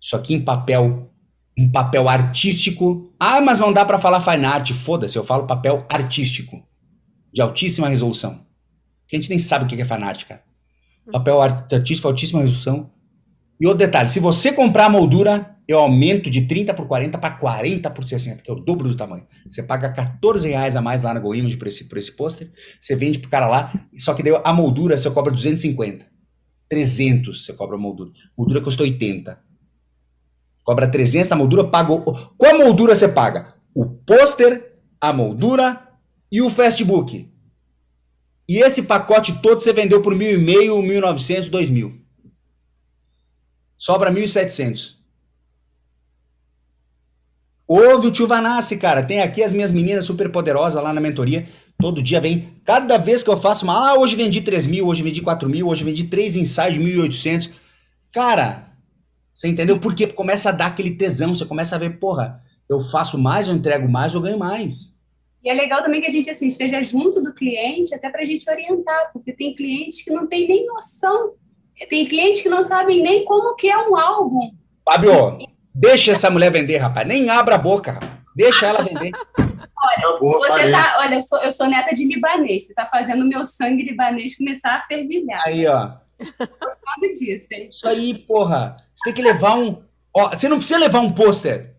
Isso 0.00 0.14
aqui 0.14 0.34
em 0.34 0.44
papel, 0.44 1.10
um 1.58 1.70
papel 1.70 2.08
artístico. 2.08 3.12
Ah, 3.18 3.40
mas 3.40 3.58
não 3.58 3.72
dá 3.72 3.84
para 3.84 3.98
falar 3.98 4.20
fine 4.20 4.44
art. 4.44 4.70
Foda-se, 4.72 5.16
eu 5.16 5.24
falo 5.24 5.46
papel 5.46 5.84
artístico, 5.88 6.62
de 7.32 7.40
altíssima 7.40 7.88
resolução. 7.88 8.46
Que 9.06 9.16
a 9.16 9.18
gente 9.18 9.30
nem 9.30 9.38
sabe 9.38 9.64
o 9.64 9.68
que 9.68 9.80
é 9.80 9.84
fine 9.84 10.04
art, 10.04 10.24
cara. 10.26 10.42
Papel 11.12 11.40
artístico, 11.40 12.08
altíssima 12.08 12.42
resolução. 12.42 12.90
E 13.60 13.66
outro 13.66 13.78
detalhe, 13.78 14.08
se 14.08 14.20
você 14.20 14.52
comprar 14.52 14.86
a 14.86 14.90
moldura, 14.90 15.56
eu 15.66 15.78
aumento 15.78 16.30
de 16.30 16.42
30 16.42 16.72
por 16.72 16.86
40 16.86 17.18
para 17.18 17.34
40 17.34 17.90
por 17.90 18.04
60, 18.04 18.42
que 18.42 18.50
é 18.50 18.54
o 18.54 18.60
dobro 18.60 18.88
do 18.88 18.96
tamanho. 18.96 19.26
Você 19.50 19.62
paga 19.62 19.90
14 19.90 20.48
reais 20.48 20.76
a 20.76 20.80
mais 20.80 21.02
lá 21.02 21.12
na 21.12 21.20
GoImage 21.20 21.56
por 21.56 21.68
esse, 21.68 21.84
por 21.84 21.98
esse 21.98 22.12
pôster, 22.12 22.50
você 22.80 22.96
vende 22.96 23.18
pro 23.18 23.28
cara 23.28 23.46
lá, 23.48 23.72
só 23.96 24.14
que 24.14 24.22
daí 24.22 24.40
a 24.44 24.52
moldura 24.52 24.96
você 24.96 25.10
cobra 25.10 25.32
250. 25.32 26.06
300 26.68 27.44
você 27.44 27.52
cobra 27.52 27.76
a 27.76 27.78
moldura. 27.78 28.10
A 28.10 28.32
moldura 28.36 28.62
custou 28.62 28.86
80. 28.86 29.38
Cobra 30.64 30.86
300 30.86 31.32
a 31.32 31.36
moldura, 31.36 31.64
paga... 31.64 31.88
Qual 32.36 32.58
moldura 32.58 32.94
você 32.94 33.08
paga? 33.08 33.54
O 33.74 33.86
pôster, 33.86 34.78
a 35.00 35.12
moldura 35.12 35.80
e 36.30 36.40
o 36.42 36.50
fastbook. 36.50 37.30
E 38.48 38.62
esse 38.62 38.84
pacote 38.84 39.42
todo 39.42 39.60
você 39.60 39.72
vendeu 39.72 40.00
por 40.00 40.14
mil 40.14 40.32
e 40.32 40.38
meio, 40.38 40.80
mil 40.80 41.00
novecentos, 41.00 41.48
dois 41.48 41.68
mil. 41.68 42.00
Sobra 43.76 44.10
mil 44.10 44.24
e 44.24 44.28
setecentos. 44.28 44.98
Ouve 47.66 48.06
o 48.06 48.10
tio 48.10 48.26
Vanassi, 48.26 48.78
cara. 48.78 49.02
Tem 49.02 49.20
aqui 49.20 49.42
as 49.42 49.52
minhas 49.52 49.70
meninas 49.70 50.06
super 50.06 50.32
poderosas 50.32 50.82
lá 50.82 50.94
na 50.94 51.00
mentoria. 51.02 51.46
Todo 51.78 52.02
dia 52.02 52.18
vem. 52.18 52.54
Cada 52.64 52.96
vez 52.96 53.22
que 53.22 53.28
eu 53.28 53.38
faço 53.38 53.64
uma. 53.64 53.90
Ah, 53.90 53.94
hoje 53.98 54.16
vendi 54.16 54.40
3 54.40 54.66
mil, 54.66 54.86
hoje 54.86 55.02
vendi 55.02 55.20
4 55.20 55.48
mil, 55.48 55.68
hoje 55.68 55.84
vendi 55.84 56.04
3 56.04 56.36
ensaios 56.36 56.74
de 56.74 56.80
1.800. 56.80 57.50
Cara, 58.10 58.72
você 59.30 59.48
entendeu? 59.48 59.78
Porque 59.78 60.06
começa 60.06 60.48
a 60.48 60.52
dar 60.52 60.66
aquele 60.68 60.92
tesão. 60.92 61.34
Você 61.34 61.44
começa 61.44 61.76
a 61.76 61.78
ver, 61.78 62.00
porra, 62.00 62.42
eu 62.68 62.80
faço 62.80 63.18
mais, 63.18 63.46
eu 63.46 63.54
entrego 63.54 63.86
mais, 63.86 64.14
eu 64.14 64.20
ganho 64.22 64.38
mais. 64.38 64.97
E 65.48 65.50
é 65.50 65.54
legal 65.54 65.82
também 65.82 66.02
que 66.02 66.06
a 66.06 66.10
gente 66.10 66.28
assim, 66.28 66.46
esteja 66.46 66.82
junto 66.82 67.22
do 67.22 67.32
cliente, 67.32 67.94
até 67.94 68.10
para 68.10 68.20
a 68.20 68.26
gente 68.26 68.48
orientar, 68.50 69.10
porque 69.14 69.32
tem 69.32 69.54
clientes 69.54 70.04
que 70.04 70.10
não 70.10 70.26
tem 70.26 70.46
nem 70.46 70.66
noção, 70.66 71.32
tem 71.88 72.06
clientes 72.06 72.42
que 72.42 72.50
não 72.50 72.62
sabem 72.62 73.02
nem 73.02 73.24
como 73.24 73.56
que 73.56 73.66
é 73.66 73.78
um 73.88 73.96
álbum. 73.96 74.50
Fábio, 74.84 75.38
deixa 75.74 76.12
essa 76.12 76.28
mulher 76.28 76.52
vender, 76.52 76.76
rapaz. 76.76 77.08
Nem 77.08 77.30
abra 77.30 77.54
a 77.54 77.58
boca, 77.58 77.92
rapaz. 77.92 78.12
Deixa 78.36 78.66
ela 78.66 78.82
vender. 78.82 79.10
Olha, 79.38 80.18
você 80.20 80.70
tá, 80.70 80.96
olha 80.98 81.14
eu, 81.14 81.22
sou, 81.22 81.38
eu 81.38 81.50
sou 81.50 81.66
neta 81.66 81.94
de 81.94 82.04
libanês. 82.04 82.66
Você 82.66 82.74
tá 82.74 82.84
fazendo 82.84 83.24
meu 83.24 83.46
sangue 83.46 83.84
libanês 83.84 84.36
começar 84.36 84.74
a 84.74 84.82
fervilhar. 84.82 85.40
Aí, 85.46 85.66
ó. 85.66 85.94
Gostando 86.18 87.14
disso, 87.18 87.54
hein? 87.54 87.68
Isso 87.70 87.88
aí, 87.88 88.18
porra. 88.18 88.76
Você 88.94 89.04
tem 89.04 89.14
que 89.14 89.22
levar 89.22 89.56
um. 89.56 89.82
Ó, 90.14 90.28
você 90.28 90.46
não 90.46 90.58
precisa 90.58 90.78
levar 90.78 91.00
um 91.00 91.10
pôster 91.10 91.74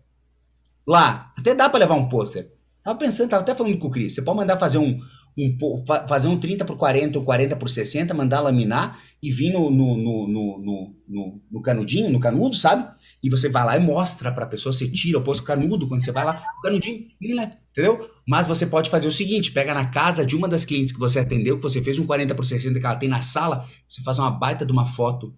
lá. 0.84 1.32
Até 1.38 1.54
dá 1.54 1.68
para 1.68 1.78
levar 1.78 1.94
um 1.94 2.08
pôster. 2.08 2.50
Tava 2.82 2.98
pensando, 2.98 3.28
tava 3.28 3.42
até 3.42 3.54
falando 3.54 3.78
com 3.78 3.88
o 3.88 3.90
Cris. 3.90 4.14
Você 4.14 4.22
pode 4.22 4.38
mandar 4.38 4.56
fazer 4.58 4.78
um, 4.78 5.00
um, 5.36 5.84
fazer 6.08 6.28
um 6.28 6.38
30 6.38 6.64
por 6.64 6.76
40 6.76 7.18
ou 7.18 7.24
40 7.24 7.56
por 7.56 7.68
60, 7.68 8.14
mandar 8.14 8.40
laminar 8.40 9.00
e 9.22 9.30
vir 9.30 9.52
no, 9.52 9.70
no, 9.70 9.96
no, 9.96 10.96
no, 11.08 11.40
no, 11.50 11.62
canudinho, 11.62 12.10
no 12.10 12.18
canudo, 12.18 12.56
sabe? 12.56 12.88
E 13.22 13.28
você 13.28 13.48
vai 13.48 13.64
lá 13.64 13.76
e 13.76 13.80
mostra 13.80 14.32
para 14.32 14.44
a 14.44 14.48
pessoa, 14.48 14.72
você 14.72 14.88
tira 14.88 15.18
o 15.18 15.22
posto 15.22 15.42
canudo, 15.42 15.86
quando 15.86 16.02
você 16.02 16.10
vai 16.10 16.24
lá, 16.24 16.42
canudinho, 16.62 17.06
entendeu? 17.20 18.10
Mas 18.26 18.46
você 18.46 18.66
pode 18.66 18.88
fazer 18.88 19.08
o 19.08 19.12
seguinte, 19.12 19.52
pega 19.52 19.74
na 19.74 19.86
casa 19.86 20.24
de 20.24 20.34
uma 20.34 20.48
das 20.48 20.64
clientes 20.64 20.92
que 20.92 20.98
você 20.98 21.18
atendeu, 21.18 21.56
que 21.56 21.62
você 21.62 21.82
fez 21.82 21.98
um 21.98 22.06
40 22.06 22.34
por 22.34 22.46
60 22.46 22.80
que 22.80 22.86
ela 22.86 22.96
tem 22.96 23.08
na 23.08 23.20
sala, 23.20 23.66
você 23.86 24.02
faz 24.02 24.18
uma 24.18 24.30
baita 24.30 24.64
de 24.64 24.72
uma 24.72 24.86
foto. 24.86 25.34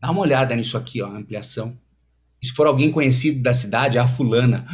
Dá 0.00 0.10
uma 0.10 0.20
olhada 0.20 0.54
nisso 0.54 0.76
aqui, 0.76 1.02
ó, 1.02 1.08
ampliação. 1.08 1.76
Se 2.42 2.52
for 2.52 2.66
alguém 2.66 2.92
conhecido 2.92 3.42
da 3.42 3.54
cidade, 3.54 3.98
a 3.98 4.06
fulana. 4.06 4.66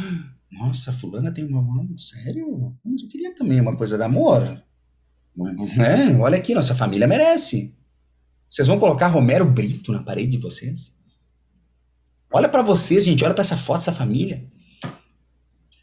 Nossa, 0.53 0.93
fulana 0.93 1.33
tem 1.33 1.45
uma 1.45 1.61
mão, 1.61 1.87
sério? 1.97 2.75
Mas 2.85 3.01
eu 3.01 3.09
queria 3.09 3.35
também 3.35 3.59
uma 3.59 3.75
coisa 3.75 3.97
da 3.97 4.05
amor. 4.05 4.41
Né? 5.35 6.17
Olha 6.19 6.37
aqui, 6.37 6.53
nossa 6.53 6.75
família 6.75 7.07
merece. 7.07 7.75
Vocês 8.47 8.67
vão 8.67 8.79
colocar 8.79 9.07
Romero 9.07 9.45
Brito 9.45 9.91
na 9.91 10.03
parede 10.03 10.31
de 10.31 10.37
vocês? 10.37 10.93
Olha 12.31 12.47
para 12.47 12.61
vocês, 12.61 13.03
gente, 13.03 13.23
olha 13.23 13.33
para 13.33 13.41
essa 13.41 13.57
foto, 13.57 13.79
essa 13.79 13.91
família. 13.91 14.45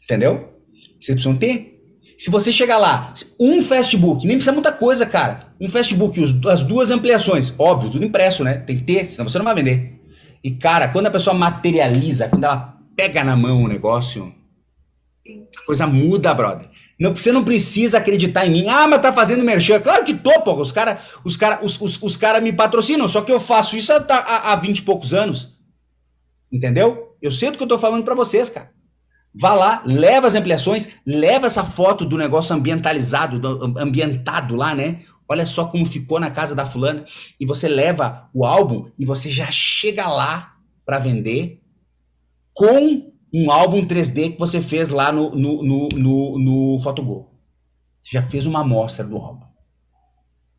Entendeu? 0.03 0.53
Vocês 0.99 1.15
precisam 1.15 1.35
ter. 1.35 1.69
Se 2.17 2.29
você 2.29 2.51
chegar 2.51 2.77
lá, 2.77 3.13
um 3.39 3.61
fastbook, 3.61 4.25
nem 4.25 4.37
precisa 4.37 4.53
muita 4.53 4.71
coisa, 4.71 5.05
cara. 5.05 5.53
Um 5.59 5.67
fastbook, 5.67 6.23
as 6.49 6.61
duas 6.61 6.91
ampliações, 6.91 7.53
óbvio, 7.57 7.89
tudo 7.89 8.05
impresso, 8.05 8.43
né? 8.43 8.59
Tem 8.59 8.77
que 8.77 8.83
ter, 8.83 9.05
senão 9.05 9.27
você 9.27 9.37
não 9.37 9.45
vai 9.45 9.55
vender. 9.55 9.99
E, 10.43 10.51
cara, 10.51 10.87
quando 10.87 11.07
a 11.07 11.11
pessoa 11.11 11.35
materializa, 11.35 12.29
quando 12.29 12.43
ela 12.43 12.79
pega 12.95 13.23
na 13.23 13.35
mão 13.35 13.63
o 13.63 13.67
negócio, 13.67 14.33
a 15.57 15.65
coisa 15.65 15.87
muda, 15.87 16.33
brother. 16.33 16.69
Não, 16.99 17.15
você 17.15 17.31
não 17.31 17.43
precisa 17.43 17.97
acreditar 17.97 18.45
em 18.45 18.51
mim. 18.51 18.67
Ah, 18.67 18.87
mas 18.87 19.01
tá 19.01 19.11
fazendo 19.11 19.43
merchan. 19.43 19.79
Claro 19.79 20.03
que 20.03 20.13
tô, 20.13 20.39
pô. 20.41 20.53
Os 20.53 20.71
caras 20.71 20.99
os 21.25 21.35
cara, 21.35 21.59
os, 21.63 21.79
os, 21.81 22.01
os 22.01 22.15
cara 22.15 22.39
me 22.39 22.53
patrocinam. 22.53 23.07
Só 23.07 23.21
que 23.21 23.31
eu 23.31 23.39
faço 23.39 23.75
isso 23.75 23.91
há, 23.91 24.05
há, 24.07 24.51
há 24.51 24.55
20 24.55 24.77
e 24.77 24.81
poucos 24.83 25.13
anos. 25.13 25.57
Entendeu? 26.51 27.15
Eu 27.19 27.31
sei 27.31 27.49
do 27.49 27.57
que 27.57 27.63
eu 27.63 27.67
tô 27.67 27.79
falando 27.79 28.03
para 28.03 28.13
vocês, 28.13 28.49
cara. 28.49 28.71
Vá 29.33 29.53
lá, 29.53 29.81
leva 29.85 30.27
as 30.27 30.35
ampliações, 30.35 30.89
leva 31.05 31.47
essa 31.47 31.63
foto 31.63 32.05
do 32.05 32.17
negócio 32.17 32.53
ambientalizado, 32.53 33.39
do, 33.39 33.79
ambientado 33.79 34.55
lá, 34.55 34.75
né? 34.75 35.01
Olha 35.27 35.45
só 35.45 35.65
como 35.65 35.85
ficou 35.85 36.19
na 36.19 36.29
casa 36.29 36.53
da 36.53 36.65
fulana. 36.65 37.05
E 37.39 37.45
você 37.45 37.67
leva 37.67 38.29
o 38.33 38.45
álbum 38.45 38.91
e 38.99 39.05
você 39.05 39.31
já 39.31 39.49
chega 39.49 40.07
lá 40.07 40.53
para 40.85 40.99
vender 40.99 41.61
com 42.53 43.10
um 43.33 43.51
álbum 43.51 43.85
3D 43.85 44.33
que 44.33 44.39
você 44.39 44.61
fez 44.61 44.89
lá 44.89 45.11
no, 45.11 45.31
no, 45.31 45.63
no, 45.63 45.89
no, 45.89 46.39
no 46.39 46.81
Photogol. 46.81 47.31
Você 47.99 48.09
já 48.13 48.23
fez 48.23 48.45
uma 48.45 48.61
amostra 48.61 49.05
do 49.05 49.17
álbum. 49.17 49.45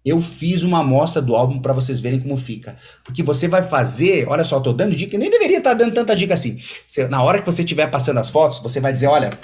Eu 0.05 0.21
fiz 0.21 0.65
uma 0.65 0.81
amostra 0.81 1.23
do 1.23 1.37
álbum 1.37 1.61
para 1.61 1.73
vocês 1.73 2.01
verem 2.01 2.21
como 2.21 2.37
fica. 2.37 2.77
Porque 3.05 3.23
você 3.23 3.47
vai 3.47 3.63
fazer, 3.63 4.27
olha 4.29 4.43
só, 4.43 4.57
eu 4.57 4.63
tô 4.63 4.73
dando 4.73 4.97
dica, 4.97 5.17
nem 5.17 5.31
deveria 5.31 5.59
estar 5.59 5.71
tá 5.71 5.77
dando 5.77 5.95
tanta 5.95 6.17
dica 6.17 6.35
assim. 6.35 6.61
Você, 6.87 7.07
na 7.07 7.23
hora 7.23 7.39
que 7.41 7.47
você 7.47 7.63
estiver 7.63 7.89
passando 7.89 8.19
as 8.19 8.31
fotos, 8.31 8.59
você 8.59 8.81
vai 8.81 8.93
dizer, 8.93 9.07
olha, 9.07 9.39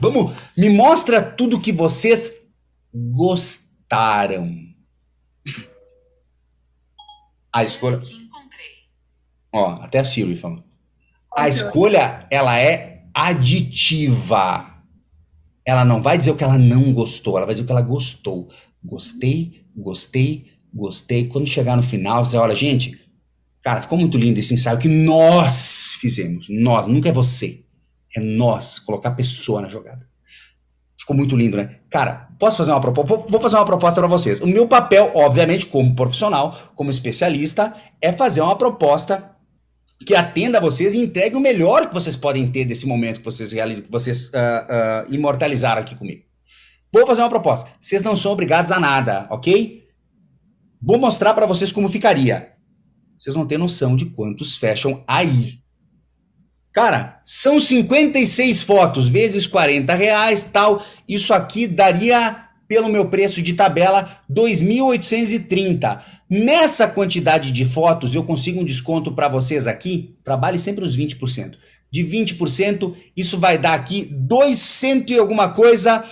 vamos, 0.00 0.34
me 0.56 0.68
mostra 0.70 1.22
tudo 1.22 1.60
que 1.60 1.72
vocês 1.72 2.32
gostaram. 2.92 4.50
A 7.52 7.62
escolha. 7.64 8.02
Ó, 9.52 9.80
até 9.80 10.00
a 10.00 10.04
Siri 10.04 10.36
falou. 10.36 10.65
A 11.36 11.50
escolha, 11.50 12.26
ela 12.30 12.58
é 12.58 13.02
aditiva. 13.12 14.74
Ela 15.66 15.84
não 15.84 16.00
vai 16.00 16.16
dizer 16.16 16.30
o 16.30 16.34
que 16.34 16.42
ela 16.42 16.56
não 16.56 16.94
gostou, 16.94 17.36
ela 17.36 17.44
vai 17.44 17.54
dizer 17.54 17.64
o 17.64 17.66
que 17.66 17.72
ela 17.72 17.82
gostou. 17.82 18.48
Gostei, 18.82 19.66
gostei, 19.76 20.46
gostei. 20.72 21.28
Quando 21.28 21.46
chegar 21.46 21.76
no 21.76 21.82
final, 21.82 22.24
você 22.24 22.38
olha, 22.38 22.56
gente, 22.56 22.98
cara, 23.62 23.82
ficou 23.82 23.98
muito 23.98 24.16
lindo 24.16 24.40
esse 24.40 24.54
ensaio 24.54 24.78
que 24.78 24.88
nós 24.88 25.98
fizemos. 26.00 26.46
Nós, 26.48 26.86
nunca 26.86 27.10
é 27.10 27.12
você. 27.12 27.64
É 28.16 28.20
nós, 28.20 28.78
colocar 28.78 29.10
a 29.10 29.14
pessoa 29.14 29.60
na 29.60 29.68
jogada. 29.68 30.08
Ficou 30.98 31.14
muito 31.14 31.36
lindo, 31.36 31.58
né? 31.58 31.80
Cara, 31.90 32.30
posso 32.38 32.56
fazer 32.56 32.70
uma 32.70 32.80
proposta? 32.80 33.14
Vou, 33.14 33.26
vou 33.26 33.40
fazer 33.40 33.56
uma 33.56 33.64
proposta 33.66 34.00
para 34.00 34.08
vocês. 34.08 34.40
O 34.40 34.46
meu 34.46 34.66
papel, 34.66 35.12
obviamente, 35.14 35.66
como 35.66 35.94
profissional, 35.94 36.72
como 36.74 36.90
especialista, 36.90 37.74
é 38.00 38.10
fazer 38.10 38.40
uma 38.40 38.56
proposta 38.56 39.35
que 40.04 40.14
atenda 40.14 40.58
a 40.58 40.60
vocês 40.60 40.94
e 40.94 40.98
entregue 40.98 41.36
o 41.36 41.40
melhor 41.40 41.88
que 41.88 41.94
vocês 41.94 42.14
podem 42.14 42.50
ter 42.50 42.64
desse 42.64 42.86
momento 42.86 43.20
que 43.20 43.24
vocês 43.24 43.52
realizam, 43.52 43.84
que 43.84 43.90
vocês 43.90 44.28
uh, 44.28 44.30
uh, 44.30 45.14
imortalizaram 45.14 45.80
aqui 45.80 45.94
comigo. 45.94 46.22
Vou 46.92 47.06
fazer 47.06 47.22
uma 47.22 47.30
proposta. 47.30 47.70
Vocês 47.80 48.02
não 48.02 48.16
são 48.16 48.32
obrigados 48.32 48.70
a 48.70 48.78
nada, 48.78 49.26
ok? 49.30 49.86
Vou 50.80 50.98
mostrar 50.98 51.34
para 51.34 51.46
vocês 51.46 51.72
como 51.72 51.88
ficaria. 51.88 52.52
Vocês 53.18 53.34
vão 53.34 53.46
ter 53.46 53.58
noção 53.58 53.96
de 53.96 54.06
quantos 54.06 54.56
fecham 54.56 55.02
aí. 55.06 55.60
Cara, 56.72 57.22
são 57.24 57.58
56 57.58 58.62
fotos 58.62 59.08
vezes 59.08 59.46
40 59.46 59.94
reais, 59.94 60.44
tal. 60.44 60.84
Isso 61.08 61.32
aqui 61.32 61.66
daria, 61.66 62.44
pelo 62.68 62.90
meu 62.90 63.08
preço 63.08 63.40
de 63.40 63.54
tabela, 63.54 64.20
2.830. 64.30 66.02
Nessa 66.28 66.88
quantidade 66.88 67.52
de 67.52 67.64
fotos, 67.64 68.14
eu 68.14 68.24
consigo 68.24 68.60
um 68.60 68.64
desconto 68.64 69.12
para 69.12 69.28
vocês 69.28 69.66
aqui. 69.66 70.16
Trabalhe 70.24 70.58
sempre 70.58 70.84
os 70.84 70.96
20%. 70.96 71.54
De 71.90 72.04
20%, 72.04 72.94
isso 73.16 73.38
vai 73.38 73.56
dar 73.56 73.74
aqui 73.74 74.08
200 74.10 75.14
e 75.14 75.18
alguma 75.18 75.50
coisa 75.50 76.04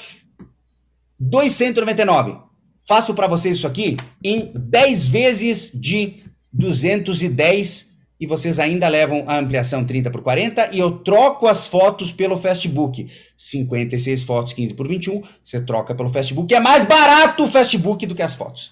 299. 1.18 2.38
Faço 2.86 3.12
para 3.14 3.26
vocês 3.26 3.56
isso 3.56 3.66
aqui 3.66 3.96
em 4.22 4.52
10 4.54 5.08
vezes 5.08 5.72
de 5.74 6.22
210 6.52 7.94
e 8.20 8.26
vocês 8.26 8.60
ainda 8.60 8.88
levam 8.88 9.24
a 9.26 9.38
ampliação 9.38 9.84
30 9.84 10.10
por 10.10 10.22
40 10.22 10.70
e 10.72 10.78
eu 10.78 10.98
troco 10.98 11.48
as 11.48 11.66
fotos 11.66 12.12
pelo 12.12 12.38
Fastbook. 12.38 13.08
56 13.36 14.22
fotos, 14.22 14.52
15 14.52 14.74
por 14.74 14.86
21, 14.86 15.22
você 15.42 15.60
troca 15.60 15.94
pelo 15.94 16.10
Fastbook. 16.10 16.54
É 16.54 16.60
mais 16.60 16.84
barato 16.84 17.44
o 17.44 17.48
Fastbook 17.48 18.06
do 18.06 18.14
que 18.14 18.22
as 18.22 18.34
fotos. 18.34 18.70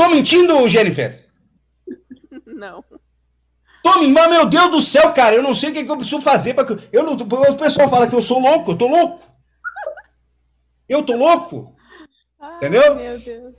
Tô 0.00 0.08
mentindo, 0.08 0.66
Jennifer? 0.66 1.26
Não. 2.46 2.82
Tome, 3.82 4.08
mas 4.08 4.30
meu 4.30 4.46
Deus 4.46 4.70
do 4.70 4.80
céu, 4.80 5.12
cara, 5.12 5.34
eu 5.34 5.42
não 5.42 5.54
sei 5.54 5.68
o 5.68 5.72
que, 5.74 5.84
que 5.84 5.90
eu 5.90 5.96
preciso 5.98 6.22
fazer 6.22 6.54
que 6.54 6.88
eu 6.90 7.02
não, 7.02 7.12
o 7.12 7.56
pessoal 7.56 7.86
fala 7.90 8.08
que 8.08 8.14
eu 8.14 8.22
sou 8.22 8.38
louco, 8.38 8.70
eu 8.70 8.78
tô 8.78 8.88
louco. 8.88 9.20
Eu 10.88 11.02
tô 11.02 11.14
louco? 11.16 11.76
Entendeu? 12.56 12.98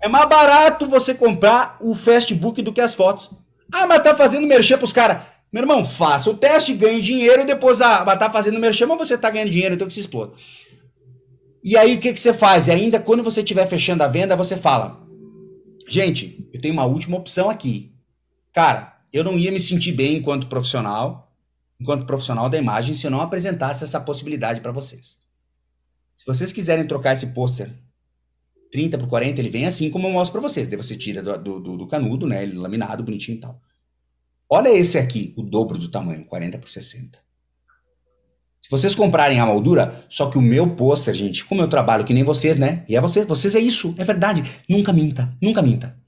É 0.02 0.08
mais 0.08 0.28
barato 0.28 0.88
você 0.88 1.14
comprar 1.14 1.78
o 1.80 1.94
Fastbook 1.94 2.60
do 2.64 2.74
que 2.74 2.82
as 2.82 2.96
fotos. 2.96 3.30
Ah, 3.72 3.86
mas 3.86 4.02
tá 4.02 4.16
fazendo 4.16 4.48
merchan 4.48 4.80
pros 4.80 4.92
caras. 4.92 5.22
Meu 5.54 5.62
irmão, 5.62 5.86
faça 5.86 6.28
o 6.32 6.34
teste, 6.36 6.74
ganhe 6.74 7.02
dinheiro 7.02 7.44
e 7.44 7.46
depois, 7.46 7.82
ah, 7.82 8.04
mas 8.04 8.18
tá 8.18 8.32
fazendo 8.32 8.60
merchan, 8.60 8.88
mas 8.88 8.98
você 8.98 9.16
tá 9.16 9.30
ganhando 9.30 9.52
dinheiro, 9.52 9.76
então 9.76 9.88
que 9.88 9.94
se 9.94 10.00
exploda. 10.00 10.34
E 11.64 11.78
aí, 11.78 11.94
o 11.94 12.00
que, 12.00 12.12
que 12.12 12.20
você 12.20 12.34
faz? 12.34 12.66
E 12.66 12.72
ainda 12.72 13.00
quando 13.00 13.24
você 13.24 13.42
estiver 13.42 13.68
fechando 13.68 14.04
a 14.04 14.08
venda, 14.08 14.36
você 14.36 14.58
fala: 14.58 15.01
Gente, 15.92 16.48
eu 16.54 16.62
tenho 16.62 16.74
uma 16.74 16.86
última 16.86 17.18
opção 17.18 17.50
aqui. 17.50 17.94
Cara, 18.54 18.98
eu 19.12 19.26
não 19.26 19.38
ia 19.38 19.52
me 19.52 19.60
sentir 19.60 19.92
bem 19.92 20.16
enquanto 20.16 20.48
profissional, 20.48 21.36
enquanto 21.78 22.06
profissional 22.06 22.50
da 22.50 22.58
imagem, 22.58 22.96
se 22.96 23.06
eu 23.06 23.12
não 23.12 23.20
apresentasse 23.20 23.84
essa 23.84 24.00
possibilidade 24.00 24.62
para 24.62 24.72
vocês. 24.72 25.18
Se 26.16 26.26
vocês 26.26 26.54
quiserem 26.54 26.88
trocar 26.88 27.12
esse 27.12 27.34
pôster 27.34 27.78
30 28.72 28.98
por 29.00 29.10
40, 29.10 29.42
ele 29.42 29.50
vem 29.50 29.66
assim 29.66 29.90
como 29.90 30.08
eu 30.08 30.14
mostro 30.14 30.40
para 30.40 30.48
vocês. 30.48 30.70
Daí 30.70 30.78
você 30.78 30.96
tira 30.96 31.22
do, 31.22 31.60
do, 31.60 31.78
do, 31.80 31.88
canudo, 31.90 32.26
né? 32.26 32.42
Ele 32.42 32.58
laminado, 32.58 33.04
bonitinho 33.04 33.40
e 33.40 33.42
tal. 33.42 33.62
Olha 34.50 34.70
esse 34.70 34.98
aqui, 34.98 35.34
o 35.38 35.44
dobro 35.44 35.78
do 35.78 35.92
tamanho, 35.92 36.24
40 36.24 36.58
por 36.58 36.70
60. 36.70 37.20
Vocês 38.72 38.96
comprarem 38.96 39.38
a 39.38 39.46
moldura, 39.46 40.06
só 40.08 40.30
que 40.30 40.38
o 40.38 40.42
meu 40.42 40.78
pôster, 40.78 41.14
gente, 41.14 41.44
como 41.44 41.62
eu 41.62 41.68
trabalho 41.68 42.06
que 42.06 42.14
nem 42.14 42.24
vocês, 42.24 42.56
né? 42.56 42.86
E 42.88 42.96
é 42.96 43.02
vocês, 43.02 43.26
vocês 43.26 43.54
é 43.54 43.60
isso, 43.60 43.94
é 43.98 44.06
verdade. 44.06 44.50
Nunca 44.70 44.94
minta, 44.94 45.30
nunca 45.42 45.62
minta. 45.62 46.00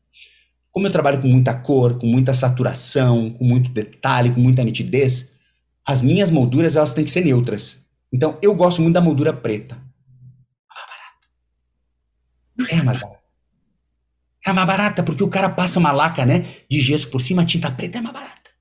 Como 0.71 0.87
eu 0.87 0.91
trabalho 0.91 1.21
com 1.21 1.27
muita 1.27 1.53
cor, 1.53 1.99
com 1.99 2.07
muita 2.07 2.33
saturação, 2.33 3.31
com 3.31 3.43
muito 3.43 3.69
detalhe, 3.69 4.33
com 4.33 4.39
muita 4.39 4.63
nitidez, 4.63 5.33
as 5.85 6.01
minhas 6.01 6.31
molduras 6.31 6.77
elas 6.77 6.93
têm 6.93 7.03
que 7.03 7.11
ser 7.11 7.25
neutras. 7.25 7.81
Então 8.13 8.39
eu 8.41 8.55
gosto 8.55 8.81
muito 8.81 8.93
da 8.93 9.01
moldura 9.01 9.33
preta. 9.33 9.77
É 12.71 12.81
mais 12.81 12.97
barata. 12.97 13.19
É 14.45 14.53
mais 14.53 14.67
barata 14.67 15.03
porque 15.03 15.23
o 15.23 15.29
cara 15.29 15.49
passa 15.49 15.79
uma 15.79 15.91
laca, 15.91 16.25
né, 16.25 16.45
de 16.71 16.79
gesso 16.79 17.09
por 17.09 17.21
cima, 17.21 17.45
tinta 17.45 17.69
preta 17.69 17.97
é 17.97 18.01
mais 18.01 18.13
barata. 18.13 18.51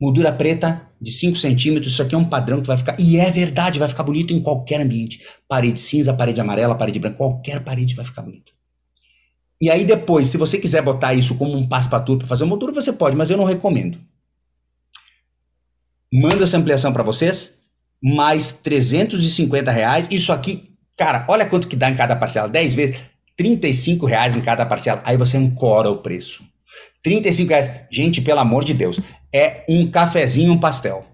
Moldura 0.00 0.32
preta 0.32 0.88
de 1.04 1.12
5 1.12 1.36
centímetros, 1.36 1.92
isso 1.92 2.02
aqui 2.02 2.14
é 2.14 2.18
um 2.18 2.24
padrão 2.24 2.62
que 2.62 2.66
vai 2.66 2.78
ficar. 2.78 2.98
E 2.98 3.18
é 3.18 3.30
verdade, 3.30 3.78
vai 3.78 3.86
ficar 3.86 4.02
bonito 4.02 4.32
em 4.32 4.40
qualquer 4.40 4.80
ambiente. 4.80 5.20
Parede 5.46 5.78
cinza, 5.78 6.14
parede 6.14 6.40
amarela, 6.40 6.74
parede 6.74 6.98
branca, 6.98 7.18
qualquer 7.18 7.62
parede 7.62 7.94
vai 7.94 8.04
ficar 8.04 8.22
bonito. 8.22 8.54
E 9.60 9.70
aí 9.70 9.84
depois, 9.84 10.28
se 10.28 10.38
você 10.38 10.58
quiser 10.58 10.82
botar 10.82 11.14
isso 11.14 11.34
como 11.34 11.56
um 11.56 11.68
passo 11.68 11.90
para 11.90 12.02
fazer 12.26 12.44
uma 12.44 12.50
moldura, 12.50 12.72
você 12.72 12.92
pode, 12.92 13.14
mas 13.14 13.30
eu 13.30 13.36
não 13.36 13.44
recomendo. 13.44 13.98
Mando 16.12 16.42
essa 16.42 16.56
ampliação 16.56 16.92
para 16.92 17.02
vocês, 17.02 17.68
mais 18.02 18.52
350 18.52 19.70
reais. 19.70 20.06
Isso 20.10 20.32
aqui, 20.32 20.74
cara, 20.96 21.26
olha 21.28 21.44
quanto 21.44 21.68
que 21.68 21.76
dá 21.76 21.90
em 21.90 21.94
cada 21.94 22.16
parcela. 22.16 22.48
10 22.48 22.74
vezes, 22.74 22.96
35 23.36 24.06
reais 24.06 24.36
em 24.36 24.40
cada 24.40 24.64
parcela. 24.64 25.02
Aí 25.04 25.18
você 25.18 25.36
ancora 25.36 25.90
o 25.90 25.98
preço. 25.98 26.42
35 27.02 27.50
reais. 27.50 27.70
Gente, 27.90 28.22
pelo 28.22 28.40
amor 28.40 28.64
de 28.64 28.72
Deus 28.72 28.98
é 29.34 29.64
um 29.68 29.90
cafezinho, 29.90 30.52
um 30.52 30.60
pastel. 30.60 31.04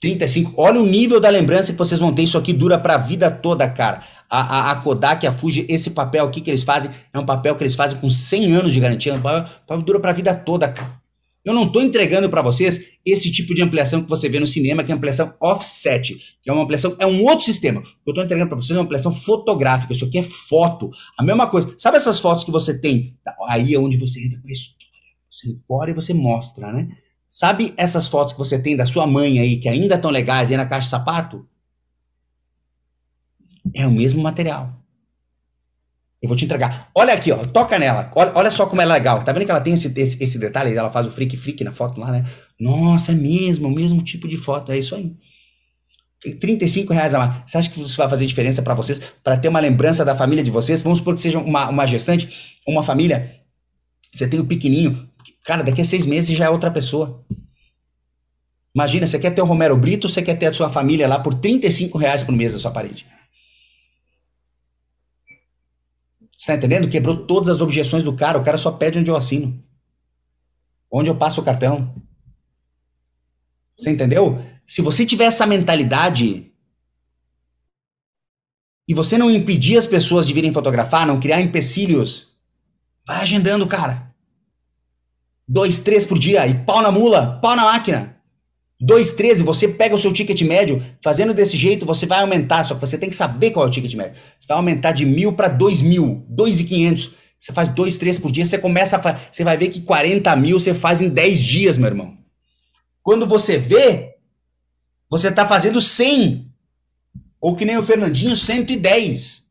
35. 0.00 0.54
Olha 0.56 0.80
o 0.80 0.86
nível 0.86 1.20
da 1.20 1.28
lembrança 1.28 1.72
que 1.72 1.78
vocês 1.78 2.00
vão 2.00 2.12
ter. 2.12 2.22
Isso 2.22 2.36
aqui 2.36 2.52
dura 2.52 2.76
para 2.76 2.94
a 2.94 2.98
vida 2.98 3.30
toda, 3.30 3.68
cara. 3.68 4.02
A, 4.28 4.40
a, 4.40 4.70
a, 4.72 4.76
Kodak, 4.76 5.26
a 5.26 5.32
Fuji, 5.32 5.66
esse 5.68 5.90
papel 5.90 6.26
aqui 6.26 6.40
que 6.40 6.50
eles 6.50 6.64
fazem, 6.64 6.90
é 7.12 7.18
um 7.18 7.26
papel 7.26 7.54
que 7.54 7.62
eles 7.62 7.74
fazem 7.74 7.98
com 7.98 8.10
100 8.10 8.52
anos 8.54 8.72
de 8.72 8.80
garantia. 8.80 9.14
Um 9.14 9.20
papel, 9.20 9.48
papel 9.66 9.82
dura 9.82 10.00
para 10.00 10.10
a 10.10 10.14
vida 10.14 10.34
toda, 10.34 10.68
cara. 10.68 10.98
Eu 11.44 11.54
não 11.54 11.64
estou 11.64 11.82
entregando 11.82 12.28
para 12.28 12.42
vocês 12.42 12.98
esse 13.04 13.30
tipo 13.30 13.54
de 13.54 13.62
ampliação 13.62 14.02
que 14.02 14.08
você 14.08 14.28
vê 14.28 14.40
no 14.40 14.46
cinema, 14.46 14.84
que 14.84 14.92
é 14.92 14.94
ampliação 14.94 15.32
offset, 15.40 16.16
que 16.42 16.50
é 16.50 16.52
uma 16.52 16.64
ampliação, 16.64 16.96
é 16.98 17.06
um 17.06 17.22
outro 17.24 17.44
sistema. 17.46 17.80
Eu 18.06 18.10
estou 18.10 18.24
entregando 18.24 18.48
para 18.48 18.60
vocês 18.60 18.76
uma 18.76 18.84
ampliação 18.84 19.14
fotográfica. 19.14 19.92
Isso 19.92 20.04
aqui 20.04 20.18
é 20.18 20.22
foto. 20.22 20.90
A 21.18 21.22
mesma 21.22 21.46
coisa. 21.46 21.74
Sabe 21.78 21.96
essas 21.96 22.18
fotos 22.18 22.44
que 22.44 22.50
você 22.50 22.78
tem? 22.78 23.16
Aí 23.46 23.74
é 23.74 23.78
onde 23.78 23.96
você 23.96 24.24
entra 24.24 24.40
com 24.40 24.48
isso 24.48 24.79
você 25.30 25.48
embora 25.48 25.90
e 25.90 25.94
você 25.94 26.12
mostra, 26.12 26.72
né? 26.72 26.88
Sabe 27.28 27.72
essas 27.76 28.08
fotos 28.08 28.32
que 28.32 28.38
você 28.38 28.58
tem 28.58 28.76
da 28.76 28.84
sua 28.84 29.06
mãe 29.06 29.38
aí, 29.38 29.58
que 29.58 29.68
ainda 29.68 29.94
estão 29.94 30.10
legais 30.10 30.50
aí 30.50 30.56
na 30.56 30.66
caixa 30.66 30.86
de 30.86 30.90
sapato? 30.90 31.48
É 33.74 33.86
o 33.86 33.90
mesmo 33.90 34.20
material. 34.20 34.80
Eu 36.20 36.28
vou 36.28 36.36
te 36.36 36.44
entregar. 36.44 36.90
Olha 36.94 37.14
aqui, 37.14 37.32
ó. 37.32 37.38
Toca 37.38 37.78
nela. 37.78 38.12
Olha, 38.14 38.32
olha 38.34 38.50
só 38.50 38.66
como 38.66 38.82
é 38.82 38.84
legal. 38.84 39.22
Tá 39.22 39.32
vendo 39.32 39.44
que 39.44 39.50
ela 39.50 39.60
tem 39.60 39.72
esse, 39.72 39.88
esse, 39.98 40.22
esse 40.22 40.38
detalhe? 40.38 40.76
Ela 40.76 40.90
faz 40.90 41.06
o 41.06 41.10
freak 41.10 41.36
freak 41.36 41.64
na 41.64 41.72
foto 41.72 41.98
lá, 41.98 42.10
né? 42.10 42.26
Nossa, 42.58 43.12
é 43.12 43.14
mesmo, 43.14 43.68
o 43.68 43.70
mesmo 43.70 44.02
tipo 44.02 44.28
de 44.28 44.36
foto. 44.36 44.70
É 44.70 44.78
isso 44.78 44.94
aí. 44.94 45.16
35 46.38 46.92
reais 46.92 47.14
a 47.14 47.18
mais. 47.18 47.50
Você 47.50 47.56
acha 47.56 47.70
que 47.70 47.80
isso 47.80 47.96
vai 47.96 48.08
fazer 48.08 48.26
diferença 48.26 48.60
para 48.60 48.74
vocês? 48.74 49.00
Para 49.24 49.38
ter 49.38 49.48
uma 49.48 49.60
lembrança 49.60 50.04
da 50.04 50.14
família 50.14 50.44
de 50.44 50.50
vocês? 50.50 50.82
Vamos 50.82 50.98
supor 50.98 51.14
que 51.14 51.22
seja 51.22 51.38
uma, 51.38 51.70
uma 51.70 51.86
gestante, 51.86 52.58
uma 52.66 52.82
família. 52.82 53.40
Você 54.14 54.28
tem 54.28 54.40
o 54.40 54.46
pequenininho. 54.46 55.08
Cara, 55.44 55.62
daqui 55.62 55.80
a 55.80 55.84
seis 55.84 56.06
meses 56.06 56.36
já 56.36 56.46
é 56.46 56.50
outra 56.50 56.70
pessoa. 56.70 57.24
Imagina, 58.74 59.06
você 59.06 59.18
quer 59.18 59.32
ter 59.32 59.42
o 59.42 59.46
Romero 59.46 59.76
Brito, 59.76 60.08
você 60.08 60.22
quer 60.22 60.36
ter 60.36 60.46
a 60.46 60.54
sua 60.54 60.70
família 60.70 61.08
lá 61.08 61.18
por 61.18 61.34
35 61.34 61.98
reais 61.98 62.22
por 62.22 62.32
mês 62.32 62.52
na 62.52 62.58
sua 62.58 62.70
parede. 62.70 63.06
Você 66.38 66.46
tá 66.46 66.54
entendendo? 66.54 66.88
Quebrou 66.88 67.26
todas 67.26 67.48
as 67.48 67.60
objeções 67.60 68.04
do 68.04 68.14
cara. 68.14 68.38
O 68.38 68.44
cara 68.44 68.56
só 68.56 68.70
pede 68.70 68.98
onde 68.98 69.10
eu 69.10 69.16
assino. 69.16 69.62
Onde 70.90 71.10
eu 71.10 71.16
passo 71.16 71.40
o 71.40 71.44
cartão. 71.44 71.94
Você 73.76 73.90
entendeu? 73.90 74.44
Se 74.66 74.80
você 74.80 75.04
tiver 75.04 75.24
essa 75.24 75.46
mentalidade 75.46 76.52
e 78.86 78.94
você 78.94 79.18
não 79.18 79.30
impedir 79.30 79.76
as 79.76 79.86
pessoas 79.86 80.26
de 80.26 80.32
virem 80.32 80.52
fotografar, 80.52 81.06
não 81.06 81.20
criar 81.20 81.40
empecilhos, 81.40 82.28
vai 83.06 83.20
agendando, 83.20 83.66
cara 83.66 84.09
dois, 85.50 85.80
três 85.80 86.06
por 86.06 86.16
dia 86.16 86.46
e 86.46 86.54
pau 86.54 86.80
na 86.80 86.92
mula, 86.92 87.40
pau 87.42 87.56
na 87.56 87.64
máquina. 87.64 88.16
Dois, 88.80 89.12
treze, 89.12 89.42
você 89.42 89.66
pega 89.66 89.94
o 89.94 89.98
seu 89.98 90.12
ticket 90.12 90.40
médio, 90.42 90.82
fazendo 91.02 91.34
desse 91.34 91.56
jeito 91.56 91.84
você 91.84 92.06
vai 92.06 92.20
aumentar, 92.20 92.64
só 92.64 92.74
que 92.74 92.80
você 92.80 92.96
tem 92.96 93.10
que 93.10 93.16
saber 93.16 93.50
qual 93.50 93.66
é 93.66 93.68
o 93.68 93.70
ticket 93.70 93.92
médio. 93.94 94.14
Você 94.38 94.46
vai 94.46 94.56
aumentar 94.56 94.92
de 94.92 95.04
mil 95.04 95.32
para 95.32 95.48
dois 95.48 95.82
mil, 95.82 96.24
dois 96.28 96.60
e 96.60 96.64
quinhentos. 96.64 97.10
Você 97.36 97.52
faz 97.52 97.68
dois, 97.68 97.98
três 97.98 98.18
por 98.18 98.30
dia, 98.30 98.44
você 98.44 98.58
começa 98.58 98.96
a 98.96 99.18
você 99.30 99.42
vai 99.42 99.56
ver 99.56 99.68
que 99.68 99.80
40 99.80 100.34
mil 100.36 100.60
você 100.60 100.72
faz 100.72 101.02
em 101.02 101.08
10 101.08 101.40
dias, 101.40 101.78
meu 101.78 101.88
irmão. 101.88 102.16
Quando 103.02 103.26
você 103.26 103.58
vê, 103.58 104.14
você 105.10 105.28
está 105.28 105.46
fazendo 105.48 105.80
100. 105.80 106.48
Ou 107.40 107.56
que 107.56 107.64
nem 107.64 107.76
o 107.76 107.82
Fernandinho, 107.82 108.36
110. 108.36 109.50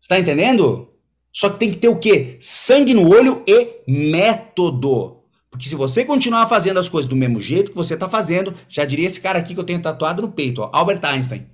Você 0.00 0.08
tá 0.08 0.18
entendendo? 0.18 0.93
Só 1.34 1.50
que 1.50 1.58
tem 1.58 1.70
que 1.72 1.78
ter 1.78 1.88
o 1.88 1.98
quê? 1.98 2.38
Sangue 2.40 2.94
no 2.94 3.12
olho 3.12 3.42
e 3.44 3.82
método. 3.88 5.20
Porque 5.50 5.68
se 5.68 5.74
você 5.74 6.04
continuar 6.04 6.48
fazendo 6.48 6.78
as 6.78 6.88
coisas 6.88 7.08
do 7.08 7.16
mesmo 7.16 7.42
jeito 7.42 7.72
que 7.72 7.76
você 7.76 7.94
está 7.94 8.08
fazendo, 8.08 8.54
já 8.68 8.84
diria 8.84 9.08
esse 9.08 9.20
cara 9.20 9.40
aqui 9.40 9.52
que 9.52 9.58
eu 9.58 9.64
tenho 9.64 9.82
tatuado 9.82 10.22
no 10.22 10.30
peito, 10.30 10.62
ó, 10.62 10.70
Albert 10.72 11.00
Einstein. 11.02 11.50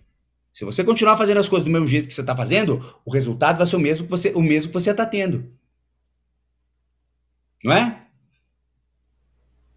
Se 0.52 0.66
você 0.66 0.84
continuar 0.84 1.16
fazendo 1.16 1.40
as 1.40 1.48
coisas 1.48 1.64
do 1.64 1.70
mesmo 1.70 1.88
jeito 1.88 2.08
que 2.08 2.14
você 2.14 2.20
está 2.20 2.36
fazendo, 2.36 2.94
o 3.06 3.10
resultado 3.10 3.56
vai 3.56 3.66
ser 3.66 3.76
o 3.76 3.80
mesmo 3.80 4.04
que 4.04 4.10
você 4.10 4.32
o 4.34 4.42
mesmo 4.42 4.68
que 4.68 4.74
você 4.74 4.90
está 4.90 5.06
tendo. 5.06 5.50
Não 7.64 7.72
é? 7.72 8.02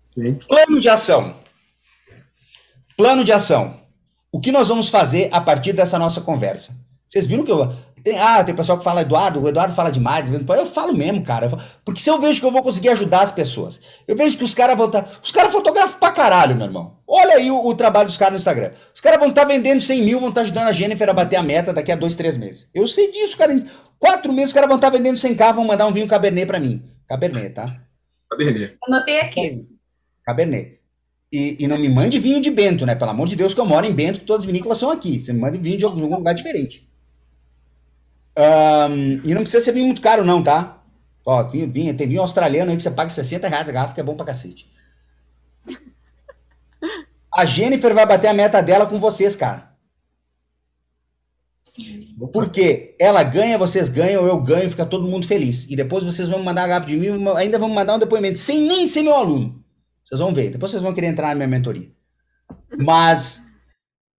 Sim. 0.04 0.36
Plano 0.36 0.82
de 0.82 0.90
ação. 0.90 1.38
Plano 2.98 3.24
de 3.24 3.32
ação. 3.32 3.80
O 4.32 4.42
que 4.42 4.52
nós 4.52 4.68
vamos 4.68 4.90
fazer 4.90 5.30
a 5.32 5.40
partir 5.40 5.72
dessa 5.72 5.98
nossa 5.98 6.20
conversa? 6.20 6.76
Vocês 7.08 7.28
viram 7.28 7.46
que 7.46 7.52
eu 7.52 7.74
tem, 8.04 8.20
ah, 8.20 8.44
tem 8.44 8.54
pessoal 8.54 8.78
que 8.78 8.84
fala 8.84 9.02
Eduardo, 9.02 9.42
o 9.42 9.48
Eduardo 9.48 9.74
fala 9.74 9.90
demais. 9.90 10.30
Eu 10.30 10.66
falo 10.66 10.94
mesmo, 10.94 11.24
cara. 11.24 11.50
Porque 11.86 12.02
se 12.02 12.10
eu 12.10 12.20
vejo 12.20 12.42
que 12.42 12.46
eu 12.46 12.52
vou 12.52 12.62
conseguir 12.62 12.90
ajudar 12.90 13.22
as 13.22 13.32
pessoas, 13.32 13.80
eu 14.06 14.16
vejo 14.16 14.38
que 14.38 14.44
os 14.44 14.54
caras 14.54 14.76
vão 14.76 14.88
estar. 14.88 15.04
Tá, 15.04 15.12
os 15.24 15.32
caras 15.32 15.54
fotografam 15.54 15.98
pra 15.98 16.12
caralho, 16.12 16.54
meu 16.54 16.66
irmão. 16.66 16.98
Olha 17.08 17.36
aí 17.36 17.50
o, 17.50 17.66
o 17.66 17.74
trabalho 17.74 18.08
dos 18.08 18.18
caras 18.18 18.34
no 18.34 18.38
Instagram. 18.40 18.72
Os 18.94 19.00
caras 19.00 19.20
vão 19.20 19.30
estar 19.30 19.44
tá 19.44 19.48
vendendo 19.48 19.82
100 19.82 20.02
mil, 20.02 20.20
vão 20.20 20.30
estar 20.30 20.42
tá 20.42 20.46
ajudando 20.46 20.68
a 20.68 20.74
Jennifer 20.74 21.10
a 21.10 21.14
bater 21.14 21.38
a 21.38 21.44
meta 21.44 21.72
daqui 21.72 21.94
a 21.94 21.96
dois, 21.96 22.18
três 22.18 22.36
meses. 22.36 22.70
Eu 22.74 22.88
sei 22.90 23.10
disso, 23.10 23.38
cara. 23.38 23.54
Em 23.54 23.66
quatro 23.98 24.34
meses 24.34 24.50
os 24.50 24.54
caras 24.54 24.68
vão 24.68 24.76
estar 24.76 24.92
tá 24.92 24.98
vendendo 24.98 25.16
100k, 25.16 25.54
vão 25.54 25.66
mandar 25.66 25.88
um 25.88 25.94
vinho 25.94 26.08
Cabernet 26.08 26.46
pra 26.46 26.60
mim. 26.60 26.84
Cabernet, 27.08 27.52
tá? 27.52 27.68
Cabernet. 28.30 28.76
Anotei 28.86 29.20
aqui. 29.22 29.66
Cabernet. 30.26 30.80
E, 31.32 31.56
e, 31.62 31.68
não 31.68 31.80
me 31.80 31.90
mande 31.90 32.20
vinho 32.20 32.42
de 32.42 32.52
Bento, 32.52 32.86
né? 32.86 32.96
Pelo 32.96 33.12
amor 33.12 33.28
de 33.28 33.36
Deus, 33.36 33.54
que 33.54 33.60
eu 33.60 33.66
moro 33.66 33.88
em 33.88 33.94
Bento, 33.94 34.20
que 34.20 34.26
todas 34.26 34.44
as 34.44 34.46
vinícolas 34.46 34.78
são 34.78 34.92
aqui. 34.92 35.20
Você 35.20 35.32
me 35.32 35.40
manda 35.40 35.58
vinho 35.58 35.80
de 35.80 35.86
algum 35.86 36.16
lugar 36.16 36.34
diferente. 36.34 36.88
Um, 38.38 39.22
e 39.24 39.34
não 39.34 39.42
precisa 39.42 39.64
ser 39.64 39.72
vinho 39.72 39.86
muito 39.86 40.02
caro, 40.02 40.26
não, 40.26 40.44
tá? 40.44 40.82
Ó, 41.26 41.44
vinho, 41.44 41.72
vinho, 41.72 41.96
tem 41.96 42.08
vinho 42.08 42.22
australiano 42.22 42.72
aí 42.72 42.78
que 42.78 42.84
você 42.84 42.92
paga 42.92 43.10
60 43.10 43.48
reais 43.48 43.70
a 43.70 43.72
garrafa, 43.72 43.94
que 43.94 44.00
é 44.00 44.04
bom 44.04 44.16
pra 44.16 44.26
cacete. 44.26 44.72
A 47.34 47.46
Jennifer 47.46 47.94
vai 47.94 48.06
bater 48.06 48.28
a 48.28 48.34
meta 48.34 48.62
dela 48.62 48.86
com 48.86 49.00
vocês, 49.00 49.36
cara. 49.36 49.74
Porque 52.32 52.96
ela 53.00 53.24
ganha, 53.24 53.58
vocês 53.58 53.90
ganham, 53.90 54.28
eu 54.28 54.40
ganho, 54.40 54.70
fica 54.70 54.86
todo 54.86 55.08
mundo 55.08 55.26
feliz. 55.26 55.66
E 55.70 55.76
depois 55.76 56.04
vocês 56.04 56.30
vão 56.30 56.44
mandar 56.44 56.64
a 56.64 56.68
garrafa 56.68 56.88
de 56.88 56.96
mim, 56.96 57.08
ainda 57.36 57.58
vão 57.58 57.70
mandar 57.70 57.96
um 57.96 58.00
depoimento, 58.00 58.38
sem 58.38 58.62
nem 58.62 58.86
ser 58.86 59.02
meu 59.02 59.16
aluno. 59.16 59.64
Vocês 60.04 60.20
vão 60.20 60.34
ver. 60.34 60.52
Depois 60.52 60.72
vocês 60.72 60.84
vão 60.84 60.94
querer 60.94 61.08
entrar 61.08 61.30
na 61.30 61.36
minha 61.36 61.48
mentoria. 61.48 61.90
Mas, 62.78 63.42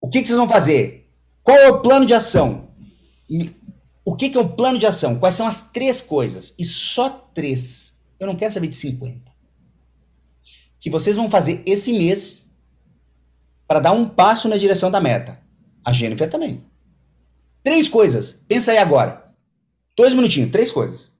o 0.00 0.08
que, 0.08 0.20
que 0.20 0.26
vocês 0.26 0.38
vão 0.38 0.48
fazer? 0.48 1.08
Qual 1.44 1.56
é 1.56 1.68
o 1.68 1.80
plano 1.80 2.06
de 2.06 2.14
ação? 2.14 2.70
O 4.04 4.14
que, 4.14 4.28
que 4.28 4.36
é 4.36 4.40
o 4.40 4.48
plano 4.48 4.78
de 4.78 4.86
ação? 4.86 5.18
Quais 5.18 5.34
são 5.34 5.46
as 5.46 5.70
três 5.70 6.00
coisas? 6.00 6.54
E 6.58 6.64
só 6.64 7.08
três. 7.08 7.98
Eu 8.20 8.26
não 8.26 8.36
quero 8.36 8.52
saber 8.52 8.68
de 8.68 8.76
50. 8.76 9.32
Que 10.78 10.90
vocês 10.90 11.16
vão 11.16 11.30
fazer 11.30 11.62
esse 11.66 11.92
mês 11.92 12.54
para 13.66 13.80
dar 13.80 13.92
um 13.92 14.06
passo 14.06 14.46
na 14.46 14.58
direção 14.58 14.90
da 14.90 15.00
meta. 15.00 15.40
A 15.82 15.92
Jennifer 15.92 16.28
também. 16.28 16.62
Três 17.62 17.88
coisas. 17.88 18.32
Pensa 18.46 18.72
aí 18.72 18.78
agora. 18.78 19.34
Dois 19.96 20.12
minutinhos, 20.12 20.52
três 20.52 20.70
coisas. 20.70 21.10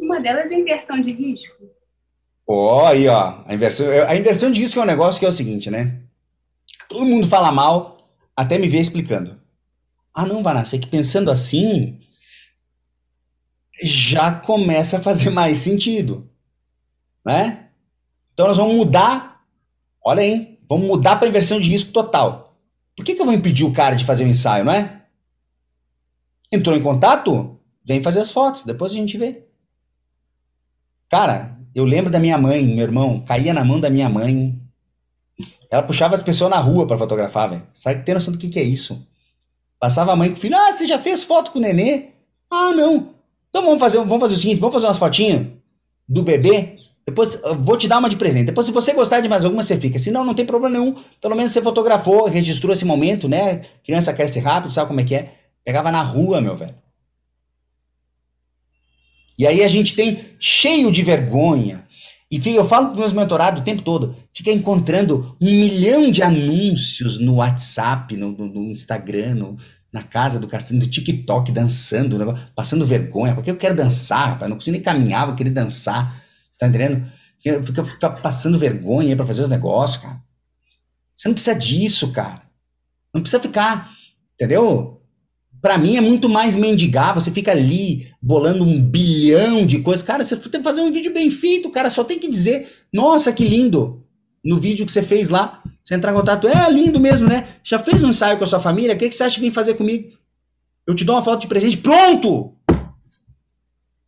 Uma 0.00 0.18
delas 0.18 0.50
é 0.50 0.54
inversão 0.54 1.00
de 1.00 1.12
risco. 1.12 1.54
Ó, 2.46 2.82
oh, 2.82 2.86
aí, 2.86 3.08
ó. 3.08 3.42
A 3.46 3.54
inversão, 3.54 3.86
a 4.06 4.16
inversão 4.16 4.50
de 4.50 4.60
risco 4.60 4.78
é 4.78 4.82
um 4.82 4.86
negócio 4.86 5.18
que 5.18 5.26
é 5.26 5.28
o 5.28 5.32
seguinte, 5.32 5.70
né? 5.70 6.00
Todo 6.88 7.06
mundo 7.06 7.26
fala 7.26 7.50
mal 7.50 8.08
até 8.36 8.58
me 8.58 8.68
ver 8.68 8.80
explicando. 8.80 9.40
Ah, 10.14 10.26
não, 10.26 10.42
Vanessa, 10.42 10.76
é 10.76 10.78
que 10.78 10.86
pensando 10.86 11.30
assim 11.30 12.00
já 13.82 14.32
começa 14.32 14.98
a 14.98 15.02
fazer 15.02 15.30
mais 15.34 15.58
sentido, 15.58 16.30
né? 17.24 17.68
Então 18.32 18.46
nós 18.46 18.56
vamos 18.56 18.74
mudar, 18.74 19.44
olha 20.04 20.22
aí, 20.22 20.58
vamos 20.68 20.86
mudar 20.86 21.16
para 21.16 21.28
inversão 21.28 21.60
de 21.60 21.68
risco 21.68 21.92
total. 21.92 22.56
Por 22.96 23.04
que, 23.04 23.14
que 23.14 23.20
eu 23.20 23.26
vou 23.26 23.34
impedir 23.34 23.64
o 23.64 23.72
cara 23.72 23.96
de 23.96 24.04
fazer 24.04 24.24
o 24.24 24.26
um 24.26 24.30
ensaio, 24.30 24.64
não 24.64 24.72
é? 24.72 25.02
Entrou 26.52 26.76
em 26.76 26.82
contato? 26.82 27.58
Vem 27.84 28.02
fazer 28.02 28.20
as 28.20 28.30
fotos, 28.30 28.62
depois 28.62 28.92
a 28.92 28.94
gente 28.94 29.18
vê. 29.18 29.46
Cara, 31.08 31.58
eu 31.74 31.84
lembro 31.84 32.10
da 32.10 32.18
minha 32.18 32.38
mãe, 32.38 32.64
meu 32.64 32.84
irmão, 32.84 33.20
caía 33.26 33.52
na 33.52 33.64
mão 33.64 33.80
da 33.80 33.90
minha 33.90 34.08
mãe. 34.08 34.58
Ela 35.70 35.82
puxava 35.82 36.14
as 36.14 36.22
pessoas 36.22 36.50
na 36.50 36.58
rua 36.58 36.86
para 36.86 36.96
fotografar, 36.96 37.50
velho. 37.50 37.62
Sabe 37.74 38.00
que 38.00 38.06
tem 38.06 38.14
noção 38.14 38.32
do 38.32 38.38
que, 38.38 38.48
que 38.48 38.58
é 38.58 38.62
isso? 38.62 39.06
Passava 39.80 40.12
a 40.12 40.16
mãe 40.16 40.30
com 40.30 40.36
o 40.36 40.40
filho, 40.40 40.56
ah, 40.56 40.72
você 40.72 40.86
já 40.86 40.98
fez 40.98 41.24
foto 41.24 41.50
com 41.50 41.58
o 41.58 41.62
nenê? 41.62 42.10
Ah, 42.50 42.72
não. 42.72 43.14
Então 43.50 43.62
vamos 43.64 43.80
fazer, 43.80 43.98
vamos 43.98 44.20
fazer 44.20 44.34
o 44.34 44.38
seguinte, 44.38 44.60
vamos 44.60 44.74
fazer 44.74 44.86
umas 44.86 44.98
fotinhas 44.98 45.46
do 46.08 46.22
bebê. 46.22 46.76
Depois 47.06 47.40
vou 47.58 47.76
te 47.76 47.86
dar 47.86 47.98
uma 47.98 48.08
de 48.08 48.16
presente. 48.16 48.46
Depois, 48.46 48.66
se 48.66 48.72
você 48.72 48.92
gostar 48.94 49.20
de 49.20 49.28
mais 49.28 49.44
alguma, 49.44 49.62
você 49.62 49.78
fica. 49.78 49.98
Se 49.98 50.10
não, 50.10 50.24
não 50.24 50.34
tem 50.34 50.46
problema 50.46 50.78
nenhum. 50.78 50.96
Pelo 51.20 51.36
menos 51.36 51.52
você 51.52 51.60
fotografou, 51.60 52.26
registrou 52.26 52.72
esse 52.72 52.84
momento, 52.84 53.28
né? 53.28 53.62
Criança 53.84 54.12
cresce 54.12 54.40
rápido, 54.40 54.72
sabe 54.72 54.88
como 54.88 55.00
é 55.00 55.04
que 55.04 55.14
é? 55.14 55.34
Pegava 55.64 55.90
na 55.90 56.02
rua, 56.02 56.40
meu 56.40 56.56
velho. 56.56 56.74
E 59.38 59.46
aí 59.46 59.62
a 59.62 59.68
gente 59.68 59.94
tem 59.94 60.20
cheio 60.38 60.90
de 60.90 61.02
vergonha. 61.02 61.84
E 62.30 62.40
eu 62.48 62.64
falo 62.64 62.88
para 62.88 62.98
meus 62.98 63.12
mentorados 63.12 63.60
o 63.60 63.64
tempo 63.64 63.82
todo, 63.82 64.16
fica 64.32 64.50
encontrando 64.50 65.36
um 65.40 65.50
milhão 65.50 66.10
de 66.10 66.22
anúncios 66.22 67.18
no 67.20 67.34
WhatsApp, 67.36 68.16
no, 68.16 68.32
no, 68.32 68.46
no 68.46 68.70
Instagram, 68.70 69.34
no, 69.34 69.58
na 69.92 70.02
casa 70.02 70.40
do 70.40 70.48
Castelo, 70.48 70.80
do 70.80 70.86
TikTok, 70.88 71.52
dançando, 71.52 72.18
passando 72.56 72.84
vergonha, 72.84 73.34
porque 73.34 73.50
eu 73.50 73.56
quero 73.56 73.76
dançar, 73.76 74.30
rapaz, 74.30 74.50
não 74.50 74.56
consigo 74.56 74.72
nem 74.72 74.82
caminhar, 74.82 75.26
vou 75.26 75.36
querer 75.36 75.50
dançar, 75.50 76.20
você 76.50 76.58
tá 76.58 76.66
entendendo? 76.66 77.06
Fica, 77.64 77.84
fica 77.84 78.10
passando 78.10 78.58
vergonha 78.58 79.14
para 79.14 79.26
fazer 79.26 79.42
os 79.42 79.48
negócios, 79.48 80.02
cara. 80.02 80.20
Você 81.14 81.28
não 81.28 81.34
precisa 81.34 81.54
disso, 81.54 82.10
cara. 82.10 82.42
Não 83.14 83.20
precisa 83.20 83.40
ficar, 83.40 83.92
entendeu? 84.34 85.00
Para 85.64 85.78
mim 85.78 85.96
é 85.96 86.00
muito 86.02 86.28
mais 86.28 86.56
mendigar, 86.56 87.14
você 87.14 87.30
fica 87.30 87.50
ali 87.50 88.12
bolando 88.20 88.62
um 88.62 88.82
bilhão 88.82 89.66
de 89.66 89.80
coisas. 89.80 90.04
Cara, 90.04 90.22
você 90.22 90.36
tem 90.36 90.60
que 90.60 90.62
fazer 90.62 90.82
um 90.82 90.92
vídeo 90.92 91.10
bem 91.10 91.30
feito, 91.30 91.70
cara, 91.70 91.90
só 91.90 92.04
tem 92.04 92.18
que 92.18 92.28
dizer, 92.28 92.70
nossa, 92.92 93.32
que 93.32 93.48
lindo. 93.48 94.04
No 94.44 94.58
vídeo 94.60 94.84
que 94.84 94.92
você 94.92 95.02
fez 95.02 95.30
lá, 95.30 95.62
você 95.82 95.94
entrar 95.94 96.12
em 96.12 96.16
contato, 96.16 96.46
é 96.46 96.70
lindo 96.70 97.00
mesmo, 97.00 97.26
né? 97.26 97.48
Já 97.64 97.78
fez 97.78 98.02
um 98.02 98.10
ensaio 98.10 98.36
com 98.36 98.44
a 98.44 98.46
sua 98.46 98.60
família? 98.60 98.94
O 98.94 98.98
que, 98.98 99.08
que 99.08 99.14
você 99.14 99.24
acha 99.24 99.36
de 99.36 99.40
vir 99.40 99.52
fazer 99.52 99.72
comigo? 99.72 100.14
Eu 100.86 100.94
te 100.94 101.02
dou 101.02 101.16
uma 101.16 101.24
foto 101.24 101.40
de 101.40 101.46
presente, 101.46 101.78
pronto! 101.78 102.54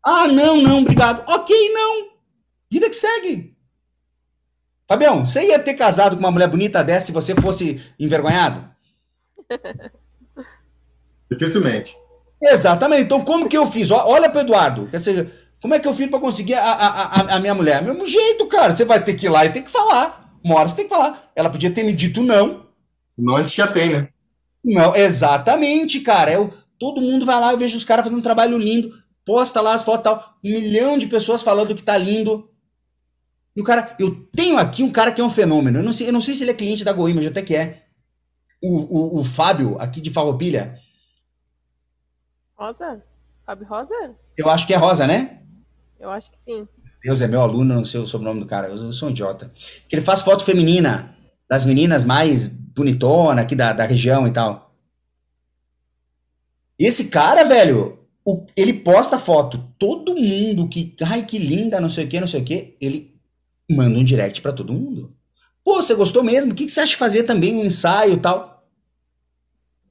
Ah, 0.04 0.28
não, 0.28 0.60
não, 0.60 0.80
obrigado. 0.80 1.24
Ok, 1.26 1.56
não. 1.72 2.08
Vida 2.70 2.90
que 2.90 2.96
segue. 2.96 3.56
Fabião, 4.86 5.24
você 5.24 5.42
ia 5.46 5.58
ter 5.58 5.72
casado 5.72 6.16
com 6.16 6.20
uma 6.20 6.30
mulher 6.30 6.50
bonita 6.50 6.84
dessa 6.84 7.06
se 7.06 7.12
você 7.12 7.34
fosse 7.34 7.80
envergonhado? 7.98 8.68
Dificilmente. 11.30 11.96
Exatamente. 12.42 13.02
Então, 13.02 13.24
como 13.24 13.48
que 13.48 13.56
eu 13.56 13.70
fiz? 13.70 13.90
Olha 13.90 14.28
para 14.28 14.42
Eduardo. 14.42 14.86
Quer 14.88 14.98
dizer, 14.98 15.32
como 15.60 15.74
é 15.74 15.80
que 15.80 15.88
eu 15.88 15.94
fiz 15.94 16.08
para 16.08 16.20
conseguir 16.20 16.54
a, 16.54 16.62
a, 16.62 16.88
a, 16.88 17.36
a, 17.36 17.40
minha 17.40 17.54
mulher? 17.54 17.82
Mesmo 17.82 18.06
jeito, 18.06 18.46
cara. 18.46 18.74
Você 18.74 18.84
vai 18.84 19.02
ter 19.02 19.14
que 19.14 19.26
ir 19.26 19.30
lá 19.30 19.44
e 19.44 19.50
tem 19.50 19.62
que 19.62 19.70
falar. 19.70 20.38
Uma 20.44 20.56
hora 20.56 20.68
você 20.68 20.76
tem 20.76 20.88
que 20.88 20.94
falar. 20.94 21.30
Ela 21.34 21.50
podia 21.50 21.70
ter 21.70 21.82
me 21.82 21.92
dito 21.92 22.22
não. 22.22 22.66
Não, 23.16 23.36
a 23.36 23.40
gente 23.40 23.56
já 23.56 23.66
tem, 23.66 23.90
né? 23.90 24.08
Não, 24.62 24.94
exatamente, 24.94 26.00
cara. 26.00 26.32
Eu, 26.32 26.52
todo 26.78 27.00
mundo 27.00 27.24
vai 27.24 27.40
lá, 27.40 27.52
eu 27.52 27.58
vejo 27.58 27.78
os 27.78 27.84
caras 27.84 28.04
fazendo 28.04 28.18
um 28.18 28.22
trabalho 28.22 28.58
lindo, 28.58 28.92
posta 29.24 29.60
lá 29.60 29.74
as 29.74 29.82
fotos 29.82 30.04
tal. 30.04 30.34
Um 30.44 30.50
milhão 30.50 30.98
de 30.98 31.06
pessoas 31.06 31.42
falando 31.42 31.74
que 31.74 31.82
tá 31.82 31.96
lindo. 31.96 32.50
E 33.56 33.60
o 33.60 33.64
cara, 33.64 33.96
eu 33.98 34.28
tenho 34.36 34.58
aqui 34.58 34.82
um 34.82 34.92
cara 34.92 35.10
que 35.10 35.20
é 35.20 35.24
um 35.24 35.30
fenômeno. 35.30 35.78
Eu 35.78 35.82
não 35.82 35.92
sei, 35.92 36.08
eu 36.08 36.12
não 36.12 36.20
sei 36.20 36.34
se 36.34 36.44
ele 36.44 36.50
é 36.50 36.54
cliente 36.54 36.84
da 36.84 36.92
Goim, 36.92 37.14
mas 37.14 37.26
até 37.26 37.40
que 37.40 37.56
é. 37.56 37.84
O, 38.62 39.16
o, 39.16 39.20
o 39.20 39.24
Fábio, 39.24 39.76
aqui 39.80 40.00
de 40.00 40.10
Farroupilha, 40.10 40.78
Rosa? 42.56 43.02
Fábio 43.44 43.66
Rosa? 43.66 43.94
Eu 44.36 44.48
acho 44.50 44.66
que 44.66 44.74
é 44.74 44.76
Rosa, 44.76 45.06
né? 45.06 45.42
Eu 46.00 46.10
acho 46.10 46.30
que 46.30 46.42
sim. 46.42 46.66
Deus 47.02 47.20
é 47.20 47.28
meu 47.28 47.40
aluno, 47.40 47.74
não 47.74 47.84
sei 47.84 48.00
o 48.00 48.06
sobrenome 48.06 48.40
do 48.40 48.46
cara, 48.46 48.68
eu 48.68 48.92
sou 48.92 49.08
um 49.08 49.12
idiota. 49.12 49.52
Que 49.88 49.96
ele 49.96 50.04
faz 50.04 50.22
foto 50.22 50.44
feminina 50.44 51.14
das 51.48 51.64
meninas 51.64 52.04
mais 52.04 52.46
bonitona 52.48 53.42
aqui 53.42 53.54
da, 53.54 53.72
da 53.72 53.84
região 53.84 54.26
e 54.26 54.30
tal. 54.30 54.74
Esse 56.78 57.08
cara, 57.08 57.44
velho, 57.44 57.98
o, 58.24 58.44
ele 58.56 58.72
posta 58.72 59.18
foto, 59.18 59.72
todo 59.78 60.16
mundo 60.16 60.68
que, 60.68 60.94
ai, 61.02 61.24
que 61.24 61.38
linda, 61.38 61.80
não 61.80 61.88
sei 61.88 62.04
o 62.04 62.08
que, 62.08 62.20
não 62.20 62.28
sei 62.28 62.42
o 62.42 62.44
que, 62.44 62.76
ele 62.80 63.14
manda 63.70 63.98
um 63.98 64.04
direct 64.04 64.42
para 64.42 64.52
todo 64.52 64.72
mundo. 64.72 65.14
Pô, 65.64 65.76
você 65.76 65.94
gostou 65.94 66.22
mesmo? 66.22 66.52
O 66.52 66.54
que, 66.54 66.66
que 66.66 66.72
você 66.72 66.80
acha 66.80 66.90
de 66.90 66.96
fazer 66.96 67.22
também 67.24 67.56
um 67.56 67.64
ensaio 67.64 68.14
e 68.14 68.16
tal? 68.18 68.55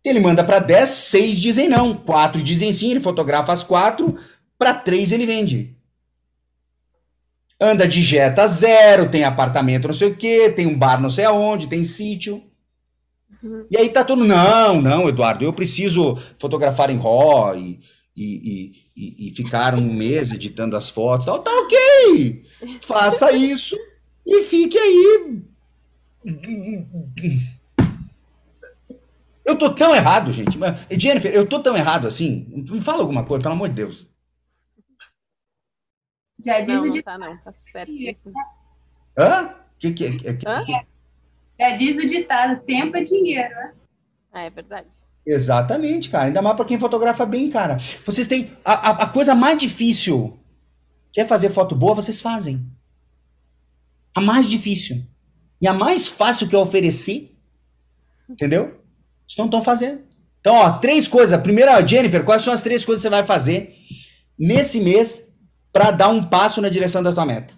Ele 0.06 0.20
manda 0.20 0.44
para 0.44 0.60
10, 0.60 0.88
6 0.88 1.40
dizem 1.40 1.68
não, 1.68 1.96
4 1.96 2.42
dizem 2.44 2.72
sim, 2.72 2.92
ele 2.92 3.00
fotografa 3.00 3.52
as 3.52 3.64
4, 3.64 4.16
para 4.58 4.72
3 4.72 5.12
ele 5.12 5.26
vende. 5.26 5.76
Anda 7.60 7.88
de 7.88 8.04
jeta 8.04 8.46
zero, 8.46 9.10
tem 9.10 9.24
apartamento 9.24 9.88
não 9.88 9.96
sei 9.96 10.10
o 10.10 10.16
quê, 10.16 10.52
tem 10.56 10.68
um 10.68 10.78
bar 10.78 11.02
não 11.02 11.10
sei 11.10 11.26
aonde, 11.26 11.68
tem 11.68 11.84
sítio. 11.84 12.44
Uhum. 13.42 13.66
E 13.72 13.78
aí 13.78 13.90
tá 13.90 14.04
todo, 14.04 14.24
não, 14.24 14.80
não, 14.80 15.10
Eduardo, 15.10 15.44
eu 15.44 15.54
preciso 15.54 16.18
fotografar 16.38 16.92
em 16.92 16.98
RAW 16.98 17.58
e, 17.58 17.80
e, 18.16 18.72
e, 18.96 19.28
e 19.28 19.36
ficar 19.36 19.74
um 19.74 19.92
mês 19.92 20.32
editando 20.32 20.78
as 20.78 20.90
fotos, 20.90 21.26
tal, 21.26 21.40
tá 21.40 21.52
ok, 21.52 22.44
faça 22.82 23.32
isso 23.32 23.76
e 24.26 24.44
fique 24.44 24.78
aí 24.78 25.42
eu 29.46 29.58
tô 29.58 29.70
tão 29.74 29.96
errado, 29.96 30.32
gente. 30.32 30.58
Jennifer, 30.92 31.34
eu 31.34 31.48
tô 31.48 31.60
tão 31.60 31.78
errado 31.78 32.08
assim? 32.08 32.48
Me 32.70 32.82
fala 32.82 33.02
alguma 33.02 33.24
coisa, 33.24 33.44
pelo 33.44 33.54
amor 33.54 33.70
de 33.70 33.76
Deus. 33.76 34.08
Já 36.44 36.60
diz 36.62 36.82
não, 36.82 36.90
o 36.90 36.92
ditado. 36.92 37.20
Tá, 37.20 37.28
não, 37.28 37.38
tá 37.38 37.54
certíssimo. 37.72 38.34
Hã? 39.18 39.56
Que, 39.80 39.94
que, 39.94 40.12
que, 40.18 40.34
que, 40.34 40.48
Hã? 40.48 40.66
Já 41.60 41.76
diz 41.78 41.98
o 41.98 42.08
ditado, 42.08 42.62
tempo 42.64 42.98
é 42.98 43.04
dinheiro, 43.04 43.50
né? 43.50 43.74
Ah, 44.34 44.42
é 44.42 44.50
verdade. 44.50 44.88
Exatamente, 45.26 46.10
cara. 46.10 46.26
Ainda 46.26 46.42
mais 46.42 46.56
para 46.56 46.66
quem 46.66 46.78
fotografa 46.78 47.26
bem, 47.26 47.50
cara. 47.50 47.78
Vocês 48.06 48.28
têm. 48.28 48.52
A, 48.64 48.74
a, 48.74 48.92
a, 49.04 49.10
coisa 49.10 49.34
mais 49.34 49.58
difícil. 49.58 50.38
Quer 51.14 51.28
fazer 51.28 51.50
foto 51.50 51.76
boa, 51.76 51.96
vocês 51.96 52.22
fazem. 52.22 52.70
A 54.14 54.20
mais 54.20 54.50
difícil. 54.50 55.04
E 55.62 55.68
a 55.68 55.74
mais 55.74 56.08
fácil 56.08 56.48
que 56.50 56.56
é 56.56 56.60
oferecer. 56.60 57.34
Entendeu? 58.30 58.85
Estão, 59.28 59.46
estão 59.46 59.64
fazendo. 59.64 60.04
Então, 60.40 60.56
ó, 60.56 60.78
três 60.78 61.08
coisas. 61.08 61.42
Primeira, 61.42 61.86
Jennifer, 61.86 62.24
quais 62.24 62.44
são 62.44 62.54
as 62.54 62.62
três 62.62 62.86
coisas 62.86 63.02
que 63.02 63.10
você 63.10 63.16
vai 63.16 63.26
fazer 63.26 63.76
nesse 64.38 64.80
mês 64.80 65.28
para 65.74 65.92
dar 65.92 66.10
um 66.10 66.24
passo 66.24 66.62
na 66.62 66.70
direção 66.70 67.02
da 67.02 67.12
tua 67.12 67.26
meta? 67.26 67.54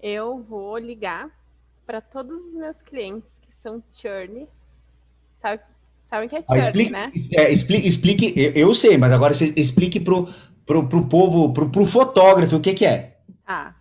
Eu 0.00 0.42
vou 0.42 0.76
ligar 0.76 1.30
para 1.86 2.00
todos 2.00 2.36
os 2.48 2.54
meus 2.56 2.82
clientes 2.82 3.30
que 3.40 3.54
são 3.54 3.80
churn. 3.92 4.48
Sabe, 5.36 5.62
sabem 6.10 6.28
que 6.28 6.34
é 6.34 6.40
churn, 6.40 6.54
ah, 6.54 6.58
explique, 6.58 6.90
né? 6.90 7.12
É, 7.36 7.52
explique, 7.52 7.88
explique 7.88 8.34
eu, 8.36 8.52
eu, 8.52 8.74
sei, 8.74 8.98
mas 8.98 9.12
agora 9.12 9.32
você 9.32 9.54
explique 9.56 10.00
pro, 10.00 10.28
pro, 10.66 10.88
pro 10.88 11.06
povo, 11.06 11.52
pro, 11.52 11.70
pro 11.70 11.86
fotógrafo, 11.86 12.56
o 12.56 12.60
que 12.60 12.74
que 12.74 12.84
é. 12.84 13.18
Ah, 13.46 13.72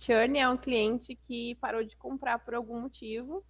churn 0.00 0.36
é 0.36 0.48
um 0.48 0.56
cliente 0.56 1.16
que 1.28 1.54
parou 1.60 1.84
de 1.84 1.96
comprar 1.96 2.40
por 2.40 2.54
algum 2.54 2.80
motivo 2.80 3.44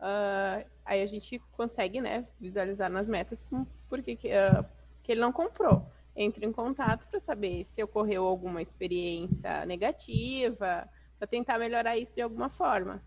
Uh, 0.00 0.66
aí 0.84 1.02
a 1.02 1.06
gente 1.06 1.38
consegue, 1.52 2.00
né, 2.00 2.26
visualizar 2.40 2.88
nas 2.90 3.06
metas 3.06 3.44
porque 3.86 4.16
que, 4.16 4.28
uh, 4.28 4.64
que 5.02 5.12
ele 5.12 5.20
não 5.20 5.30
comprou. 5.30 5.86
entro 6.16 6.44
em 6.44 6.52
contato 6.52 7.06
para 7.08 7.20
saber 7.20 7.64
se 7.66 7.82
ocorreu 7.82 8.24
alguma 8.24 8.62
experiência 8.62 9.64
negativa, 9.66 10.88
para 11.18 11.26
tentar 11.26 11.58
melhorar 11.58 11.98
isso 11.98 12.14
de 12.14 12.22
alguma 12.22 12.48
forma. 12.48 13.02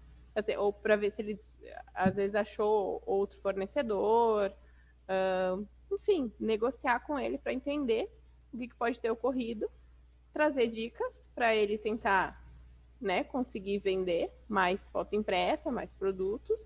Ou 0.58 0.72
para 0.72 0.96
ver 0.96 1.12
se 1.12 1.22
ele, 1.22 1.36
às 1.94 2.16
vezes, 2.16 2.36
achou 2.36 3.02
outro 3.06 3.40
fornecedor. 3.40 4.54
Uh, 5.04 5.68
enfim, 5.92 6.32
negociar 6.40 7.00
com 7.02 7.20
ele 7.20 7.38
para 7.38 7.54
entender 7.54 8.10
o 8.52 8.58
que, 8.58 8.68
que 8.68 8.76
pode 8.76 9.00
ter 9.00 9.12
ocorrido, 9.12 9.70
trazer 10.32 10.68
dicas 10.68 11.24
para 11.36 11.56
ele 11.56 11.78
tentar 11.78 12.42
né, 13.00 13.24
conseguir 13.24 13.80
vender 13.80 14.32
mais 14.48 14.88
foto 14.90 15.16
impressa, 15.16 15.72
mais 15.72 15.94
produtos, 15.94 16.66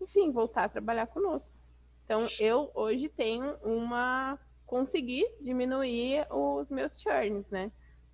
enfim, 0.00 0.30
voltar 0.30 0.64
a 0.64 0.68
trabalhar 0.68 1.06
conosco. 1.06 1.56
Então, 2.04 2.26
eu 2.40 2.70
hoje 2.74 3.08
tenho 3.08 3.56
uma. 3.62 4.38
consegui 4.64 5.26
diminuir 5.40 6.26
os 6.30 6.68
meus 6.70 6.98
churns, 7.00 7.48
né? 7.50 7.70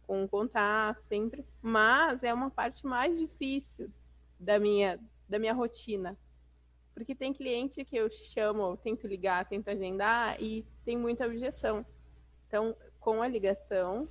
Com 0.06 0.26
contato 0.28 1.00
sempre, 1.08 1.46
mas 1.62 2.22
é 2.22 2.34
uma 2.34 2.50
parte 2.50 2.84
mais 2.84 3.18
difícil 3.18 3.90
da 4.38 4.58
minha, 4.58 4.98
da 5.28 5.38
minha 5.38 5.54
rotina. 5.54 6.18
Porque 6.92 7.14
tem 7.14 7.32
cliente 7.32 7.84
que 7.84 7.96
eu 7.96 8.10
chamo, 8.10 8.76
tento 8.76 9.06
ligar, 9.06 9.48
tento 9.48 9.68
agendar 9.68 10.40
e 10.40 10.66
tem 10.84 10.96
muita 10.96 11.26
objeção. 11.26 11.84
Então, 12.46 12.76
com 13.00 13.22
a 13.22 13.28
ligação, 13.28 14.08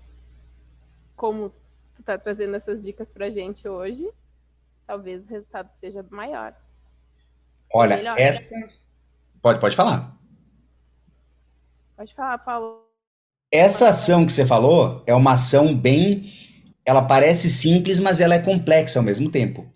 como 1.15 1.49
tu 1.93 1.99
está 1.99 2.17
trazendo 2.17 2.55
essas 2.55 2.83
dicas 2.83 3.11
para 3.11 3.29
gente 3.29 3.67
hoje, 3.67 4.11
talvez 4.85 5.25
o 5.25 5.29
resultado 5.29 5.69
seja 5.69 6.05
maior. 6.09 6.55
Olha, 7.73 7.97
melhor. 7.97 8.17
essa. 8.17 8.53
Pode, 9.41 9.59
pode 9.59 9.75
falar. 9.75 10.15
Pode 11.97 12.13
falar, 12.13 12.37
Paulo. 12.39 12.83
Essa 13.51 13.89
ação 13.89 14.25
que 14.25 14.31
você 14.31 14.45
falou 14.45 15.03
é 15.05 15.13
uma 15.13 15.33
ação 15.33 15.75
bem. 15.75 16.31
Ela 16.85 17.03
parece 17.03 17.49
simples, 17.49 17.99
mas 17.99 18.19
ela 18.19 18.35
é 18.35 18.39
complexa 18.39 18.99
ao 18.99 19.03
mesmo 19.03 19.29
tempo. 19.29 19.71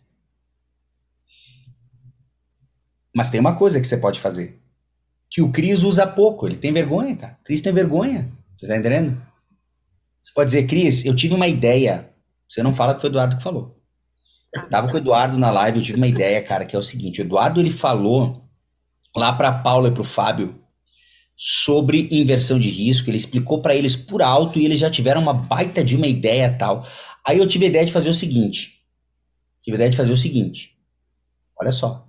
Mas 3.15 3.29
tem 3.29 3.39
uma 3.39 3.55
coisa 3.55 3.79
que 3.79 3.87
você 3.87 3.97
pode 3.97 4.19
fazer. 4.19 4.61
Que 5.29 5.41
o 5.41 5.51
Cris 5.51 5.83
usa 5.83 6.05
pouco. 6.05 6.47
Ele 6.47 6.57
tem 6.57 6.71
vergonha, 6.71 7.15
cara. 7.15 7.37
O 7.41 7.43
Cris 7.43 7.61
tem 7.61 7.73
vergonha. 7.73 8.31
Você 8.57 8.67
tá 8.67 8.77
entendendo? 8.77 9.21
Você 10.21 10.33
pode 10.33 10.51
dizer, 10.51 10.67
Cris, 10.67 11.05
eu 11.05 11.15
tive 11.15 11.33
uma 11.33 11.47
ideia. 11.47 12.13
Você 12.47 12.61
não 12.61 12.73
fala 12.73 12.93
que 12.93 13.01
foi 13.01 13.09
o 13.09 13.11
Eduardo 13.11 13.37
que 13.37 13.43
falou. 13.43 13.76
Eu 14.63 14.69
tava 14.69 14.87
com 14.87 14.95
o 14.95 14.97
Eduardo 14.97 15.37
na 15.37 15.51
live, 15.51 15.79
eu 15.79 15.83
tive 15.83 15.97
uma 15.97 16.07
ideia, 16.07 16.41
cara, 16.41 16.65
que 16.65 16.75
é 16.75 16.79
o 16.79 16.83
seguinte: 16.83 17.21
o 17.21 17.23
Eduardo 17.23 17.59
ele 17.59 17.71
falou 17.71 18.43
lá 19.15 19.31
para 19.33 19.51
Paula 19.51 19.89
e 19.89 19.91
para 19.91 20.01
o 20.01 20.05
Fábio 20.05 20.59
sobre 21.35 22.07
inversão 22.11 22.59
de 22.59 22.69
risco, 22.69 23.09
ele 23.09 23.17
explicou 23.17 23.61
para 23.61 23.75
eles 23.75 23.95
por 23.95 24.23
alto 24.23 24.57
e 24.57 24.65
eles 24.65 24.79
já 24.79 24.89
tiveram 24.89 25.21
uma 25.21 25.33
baita 25.33 25.83
de 25.83 25.95
uma 25.95 26.07
ideia 26.07 26.51
tal. 26.51 26.85
Aí 27.25 27.37
eu 27.37 27.47
tive 27.47 27.65
a 27.65 27.67
ideia 27.67 27.85
de 27.85 27.91
fazer 27.91 28.09
o 28.09 28.13
seguinte. 28.13 28.81
Tive 29.61 29.75
a 29.75 29.77
ideia 29.77 29.91
de 29.91 29.97
fazer 29.97 30.11
o 30.11 30.17
seguinte. 30.17 30.75
Olha 31.59 31.71
só. 31.71 32.07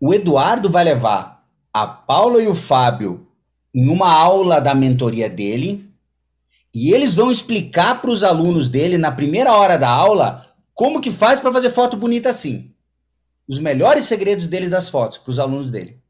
O 0.00 0.12
Eduardo 0.12 0.68
vai 0.68 0.84
levar 0.84 1.44
a 1.72 1.86
Paula 1.86 2.42
e 2.42 2.46
o 2.46 2.54
Fábio 2.54 3.26
em 3.74 3.88
uma 3.88 4.12
aula 4.12 4.60
da 4.60 4.74
mentoria 4.74 5.28
dele 5.28 5.88
e 6.74 6.92
eles 6.92 7.14
vão 7.14 7.30
explicar 7.30 8.00
para 8.00 8.10
os 8.10 8.22
alunos 8.22 8.68
dele 8.68 8.98
na 8.98 9.10
primeira 9.10 9.54
hora 9.54 9.78
da 9.78 9.88
aula 9.88 10.47
como 10.78 11.00
que 11.00 11.10
faz 11.10 11.40
para 11.40 11.52
fazer 11.52 11.70
foto 11.70 11.96
bonita 11.96 12.28
assim? 12.28 12.72
Os 13.48 13.58
melhores 13.58 14.04
segredos 14.04 14.46
dele 14.46 14.68
das 14.68 14.88
fotos 14.88 15.18
para 15.18 15.32
os 15.32 15.40
alunos 15.40 15.72
dele. 15.72 16.00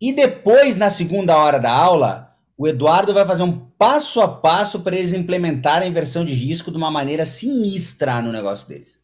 E 0.00 0.14
depois, 0.14 0.78
na 0.78 0.88
segunda 0.88 1.36
hora 1.36 1.58
da 1.58 1.70
aula, 1.70 2.34
o 2.56 2.66
Eduardo 2.66 3.12
vai 3.12 3.26
fazer 3.26 3.42
um 3.42 3.52
passo 3.78 4.22
a 4.22 4.28
passo 4.28 4.80
para 4.80 4.96
eles 4.96 5.12
implementarem 5.12 5.86
a 5.86 5.90
inversão 5.90 6.24
de 6.24 6.32
risco 6.32 6.70
de 6.70 6.78
uma 6.78 6.90
maneira 6.90 7.26
sinistra 7.26 8.22
no 8.22 8.32
negócio 8.32 8.66
deles. 8.66 8.98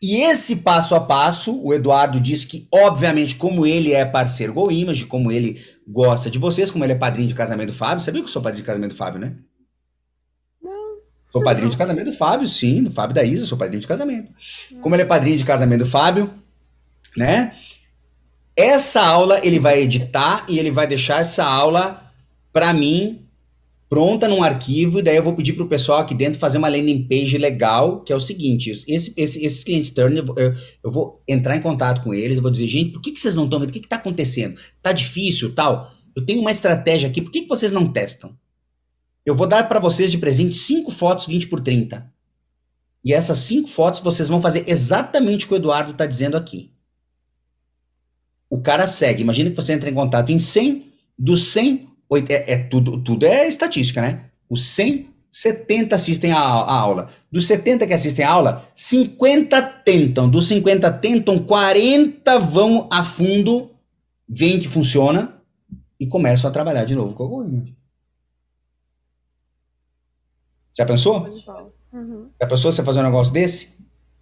E 0.00 0.20
esse 0.20 0.58
passo 0.58 0.94
a 0.94 1.00
passo, 1.00 1.60
o 1.60 1.74
Eduardo 1.74 2.20
disse 2.20 2.46
que, 2.46 2.68
obviamente, 2.72 3.34
como 3.34 3.66
ele 3.66 3.92
é 3.92 4.04
parceiro 4.04 4.54
Go 4.54 4.70
Image, 4.70 5.06
como 5.06 5.32
ele 5.32 5.60
gosta 5.88 6.30
de 6.30 6.38
vocês, 6.38 6.70
como 6.70 6.84
ele 6.84 6.92
é 6.92 6.96
padrinho 6.96 7.28
de 7.28 7.34
casamento 7.34 7.72
do 7.72 7.76
Fábio, 7.76 8.04
sabia 8.04 8.22
que 8.22 8.28
eu 8.28 8.32
sou 8.32 8.40
padrinho 8.40 8.62
de 8.62 8.66
casamento 8.68 8.92
do 8.92 8.96
Fábio, 8.96 9.18
né? 9.18 9.34
Sou 11.32 11.42
padrinho 11.42 11.70
de 11.70 11.76
casamento 11.76 12.10
do 12.10 12.16
Fábio, 12.16 12.48
sim, 12.48 12.82
do 12.82 12.90
Fábio 12.90 13.14
da 13.14 13.22
Isa, 13.22 13.46
sou 13.46 13.56
padrinho 13.56 13.80
de 13.80 13.86
casamento. 13.86 14.32
Como 14.80 14.94
ele 14.94 15.02
é 15.02 15.06
padrinho 15.06 15.36
de 15.36 15.44
casamento 15.44 15.84
do 15.84 15.90
Fábio, 15.90 16.32
né? 17.16 17.54
Essa 18.56 19.00
aula 19.00 19.40
ele 19.44 19.58
vai 19.58 19.80
editar 19.80 20.44
e 20.48 20.58
ele 20.58 20.70
vai 20.70 20.86
deixar 20.86 21.20
essa 21.20 21.44
aula 21.44 22.12
para 22.52 22.72
mim 22.72 23.24
pronta 23.90 24.28
num 24.28 24.42
arquivo 24.44 25.00
e 25.00 25.02
daí 25.02 25.16
eu 25.16 25.22
vou 25.22 25.34
pedir 25.34 25.54
pro 25.54 25.68
pessoal 25.68 25.98
aqui 25.98 26.14
dentro 26.14 26.38
fazer 26.38 26.58
uma 26.58 26.68
landing 26.68 27.08
page 27.08 27.36
legal, 27.36 28.02
que 28.02 28.12
é 28.12 28.16
o 28.16 28.20
seguinte, 28.20 28.70
esse, 28.70 29.12
esse, 29.16 29.44
esses 29.44 29.64
clientes 29.64 29.90
turn, 29.90 30.16
eu, 30.16 30.54
eu, 30.84 30.92
vou 30.92 31.20
entrar 31.26 31.56
em 31.56 31.60
contato 31.60 32.00
com 32.02 32.14
eles, 32.14 32.36
eu 32.36 32.42
vou 32.42 32.52
dizer, 32.52 32.68
gente, 32.68 32.92
por 32.92 33.02
que, 33.02 33.10
que 33.10 33.20
vocês 33.20 33.34
não 33.34 33.44
estão 33.44 33.58
vendo? 33.58 33.70
O 33.70 33.72
que, 33.72 33.80
que 33.80 33.88
tá 33.88 33.96
acontecendo? 33.96 34.60
Tá 34.80 34.92
difícil, 34.92 35.52
tal? 35.52 35.92
Eu 36.14 36.24
tenho 36.24 36.40
uma 36.40 36.52
estratégia 36.52 37.08
aqui, 37.08 37.20
por 37.20 37.32
que, 37.32 37.42
que 37.42 37.48
vocês 37.48 37.72
não 37.72 37.92
testam? 37.92 38.32
Eu 39.30 39.36
vou 39.36 39.46
dar 39.46 39.68
para 39.68 39.78
vocês 39.78 40.10
de 40.10 40.18
presente 40.18 40.56
cinco 40.56 40.90
fotos 40.90 41.24
20 41.26 41.46
por 41.46 41.60
30. 41.60 42.04
E 43.04 43.14
essas 43.14 43.38
cinco 43.38 43.68
fotos 43.68 44.00
vocês 44.00 44.26
vão 44.26 44.40
fazer 44.40 44.64
exatamente 44.66 45.44
o 45.44 45.48
que 45.48 45.54
o 45.54 45.56
Eduardo 45.56 45.92
está 45.92 46.04
dizendo 46.04 46.36
aqui. 46.36 46.72
O 48.50 48.60
cara 48.60 48.88
segue. 48.88 49.22
Imagina 49.22 49.48
que 49.48 49.54
você 49.54 49.72
entra 49.72 49.88
em 49.88 49.94
contato 49.94 50.32
em 50.32 50.40
100, 50.40 50.84
dos 51.16 51.44
100, 51.52 51.88
é, 52.28 52.54
é 52.54 52.58
tudo, 52.58 53.00
tudo 53.00 53.24
é 53.24 53.46
estatística, 53.46 54.02
né? 54.02 54.24
Os 54.48 54.66
100, 54.66 55.08
70 55.30 55.94
assistem 55.94 56.32
a, 56.32 56.40
a 56.40 56.74
aula. 56.74 57.12
Dos 57.30 57.46
70 57.46 57.86
que 57.86 57.94
assistem 57.94 58.24
a 58.24 58.32
aula, 58.32 58.68
50 58.74 59.62
tentam. 59.62 60.28
Dos 60.28 60.48
50 60.48 60.90
tentam, 60.94 61.38
40 61.38 62.36
vão 62.40 62.88
a 62.90 63.04
fundo, 63.04 63.70
veem 64.28 64.58
que 64.58 64.66
funciona 64.66 65.36
e 66.00 66.06
começam 66.08 66.50
a 66.50 66.52
trabalhar 66.52 66.84
de 66.84 66.96
novo 66.96 67.14
com 67.14 67.22
o 67.22 67.26
algoritmo. 67.26 67.79
Já 70.76 70.86
pensou? 70.86 71.26
Uhum. 71.92 72.30
Já 72.40 72.46
pensou 72.46 72.72
você 72.72 72.82
fazer 72.82 73.00
um 73.00 73.04
negócio 73.04 73.32
desse? 73.32 73.72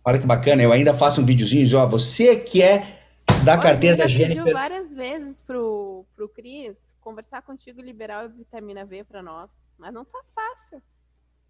Olha 0.04 0.18
que 0.18 0.26
bacana, 0.26 0.62
eu 0.62 0.72
ainda 0.72 0.94
faço 0.94 1.20
um 1.20 1.24
videozinho, 1.24 1.78
ó, 1.78 1.86
você 1.86 2.36
que 2.36 2.62
é 2.62 3.00
da 3.44 3.52
Olha, 3.52 3.62
carteira 3.62 3.96
da 3.96 4.08
Jennifer. 4.08 4.42
pediu 4.42 4.52
várias 4.54 4.94
vezes 4.94 5.40
pro, 5.40 6.04
pro 6.16 6.28
Cris 6.28 6.76
conversar 7.00 7.42
contigo 7.42 7.80
e 7.80 7.84
liberar 7.84 8.24
a 8.24 8.26
vitamina 8.26 8.84
V 8.84 9.04
para 9.04 9.22
nós, 9.22 9.50
mas 9.78 9.92
não 9.92 10.04
tá 10.04 10.18
fácil. 10.34 10.82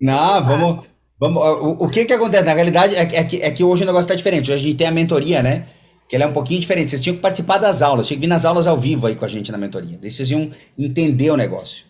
Não, 0.00 0.14
não 0.14 0.42
tá 0.42 0.48
vamos... 0.48 0.76
Fácil. 0.76 0.98
Vamos, 1.20 1.42
o, 1.42 1.84
o 1.84 1.90
que 1.90 2.04
que 2.04 2.12
acontece? 2.12 2.44
Na 2.44 2.54
realidade, 2.54 2.94
é, 2.94 3.00
é, 3.00 3.24
que, 3.24 3.42
é 3.42 3.50
que 3.50 3.64
hoje 3.64 3.82
o 3.82 3.86
negócio 3.86 4.04
está 4.04 4.14
diferente. 4.14 4.52
Hoje 4.52 4.60
a 4.60 4.62
gente 4.62 4.76
tem 4.76 4.86
a 4.86 4.92
mentoria, 4.92 5.42
né? 5.42 5.66
Que 6.08 6.14
ela 6.14 6.24
é 6.24 6.28
um 6.28 6.32
pouquinho 6.32 6.60
diferente. 6.60 6.90
Vocês 6.90 7.00
tinham 7.00 7.16
que 7.16 7.22
participar 7.22 7.58
das 7.58 7.82
aulas, 7.82 8.06
tinham 8.06 8.18
que 8.18 8.26
vir 8.26 8.28
nas 8.28 8.44
aulas 8.44 8.68
ao 8.68 8.78
vivo 8.78 9.08
aí 9.08 9.16
com 9.16 9.24
a 9.24 9.28
gente 9.28 9.50
na 9.50 9.58
mentoria. 9.58 9.98
Daí 10.00 10.12
vocês 10.12 10.30
iam 10.30 10.52
entender 10.78 11.32
o 11.32 11.36
negócio. 11.36 11.84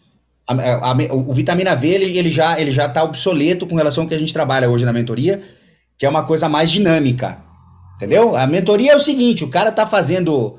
A, 0.49 0.93
a, 0.93 0.97
o 1.13 1.35
vitamina 1.35 1.77
V 1.77 1.87
ele, 1.87 2.19
ele 2.19 2.33
já 2.33 2.59
ele 2.59 2.73
já 2.73 2.87
está 2.87 3.05
obsoleto 3.05 3.67
com 3.67 3.77
relação 3.77 4.05
ao 4.05 4.09
que 4.09 4.15
a 4.15 4.19
gente 4.19 4.33
trabalha 4.33 4.71
hoje 4.71 4.87
na 4.87 4.95
mentoria, 4.95 5.43
que 5.99 6.07
é 6.07 6.09
uma 6.09 6.25
coisa 6.25 6.49
mais 6.49 6.71
dinâmica, 6.71 7.45
entendeu? 7.97 8.35
A 8.35 8.47
mentoria 8.47 8.93
é 8.93 8.97
o 8.97 9.01
seguinte, 9.01 9.45
o 9.45 9.51
cara 9.51 9.69
está 9.69 9.87
fazendo, 9.87 10.59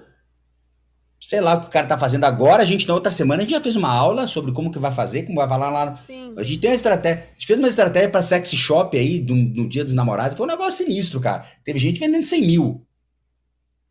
sei 1.19 1.41
lá 1.41 1.55
o 1.55 1.61
que 1.61 1.67
o 1.67 1.71
cara 1.71 1.85
está 1.85 1.97
fazendo 1.97 2.25
agora, 2.25 2.61
a 2.61 2.65
gente 2.65 2.87
na 2.87 2.93
outra 2.93 3.11
semana 3.11 3.41
a 3.41 3.43
gente 3.43 3.55
já 3.55 3.61
fez 3.61 3.75
uma 3.75 3.89
aula 3.89 4.27
sobre 4.27 4.51
como 4.51 4.71
que 4.71 4.77
vai 4.77 4.91
fazer, 4.91 5.23
como 5.23 5.39
vai 5.39 5.49
falar 5.49 5.71
lá. 5.71 5.99
Sim. 6.05 6.35
A 6.37 6.43
gente 6.43 6.59
tem 6.59 6.69
uma 6.69 6.75
estratégia, 6.75 7.23
a 7.23 7.33
gente 7.33 7.47
fez 7.47 7.57
uma 7.57 7.67
estratégia 7.67 8.09
para 8.09 8.21
sexy 8.21 8.55
shop 8.55 8.95
aí 8.95 9.19
no, 9.21 9.33
no, 9.35 9.67
dia 9.67 9.83
dos 9.83 9.95
namorados, 9.95 10.37
foi 10.37 10.45
um 10.45 10.49
negócio 10.49 10.85
sinistro, 10.85 11.19
cara. 11.19 11.43
Teve 11.65 11.79
gente 11.79 11.99
vendendo 11.99 12.25
100 12.25 12.45
mil, 12.45 12.85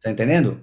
tá 0.00 0.12
entendendo? 0.12 0.60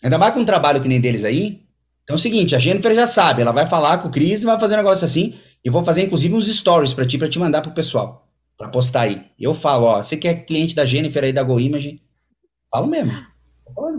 Ainda 0.00 0.16
mais 0.16 0.32
com 0.32 0.40
um 0.40 0.44
trabalho 0.44 0.80
que 0.80 0.88
nem 0.88 1.00
deles 1.00 1.24
aí, 1.24 1.65
então 2.06 2.14
é 2.14 2.18
o 2.18 2.22
seguinte, 2.22 2.54
a 2.54 2.58
Jennifer 2.60 2.94
já 2.94 3.04
sabe, 3.04 3.42
ela 3.42 3.50
vai 3.50 3.66
falar 3.66 3.98
com 3.98 4.06
o 4.06 4.12
Cris 4.12 4.42
e 4.42 4.46
vai 4.46 4.60
fazer 4.60 4.74
um 4.74 4.76
negócio 4.76 5.04
assim, 5.04 5.34
e 5.64 5.68
vou 5.68 5.84
fazer 5.84 6.02
inclusive 6.02 6.32
uns 6.32 6.46
stories 6.46 6.94
para 6.94 7.04
ti, 7.04 7.18
para 7.18 7.28
te 7.28 7.36
mandar 7.36 7.62
pro 7.62 7.72
pessoal, 7.72 8.28
para 8.56 8.68
postar 8.68 9.00
aí. 9.00 9.24
Eu 9.36 9.52
falo, 9.52 9.86
ó, 9.86 10.00
você 10.00 10.16
que 10.16 10.28
é 10.28 10.34
cliente 10.34 10.72
da 10.72 10.84
Jennifer 10.84 11.24
aí 11.24 11.32
da 11.32 11.42
GoImage, 11.42 12.00
falo 12.70 12.86
mesmo. 12.86 13.10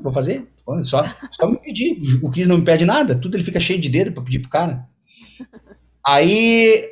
Vou 0.01 0.13
fazer, 0.13 0.47
só, 0.85 1.03
só 1.31 1.49
me 1.49 1.57
pedir, 1.57 1.99
o 2.23 2.31
Cris 2.31 2.47
não 2.47 2.59
me 2.59 2.63
pede 2.63 2.85
nada, 2.85 3.13
tudo 3.13 3.35
ele 3.35 3.43
fica 3.43 3.59
cheio 3.59 3.77
de 3.77 3.89
dedo 3.89 4.13
para 4.13 4.23
pedir 4.23 4.39
pro 4.39 4.49
cara. 4.49 4.87
Aí, 6.05 6.89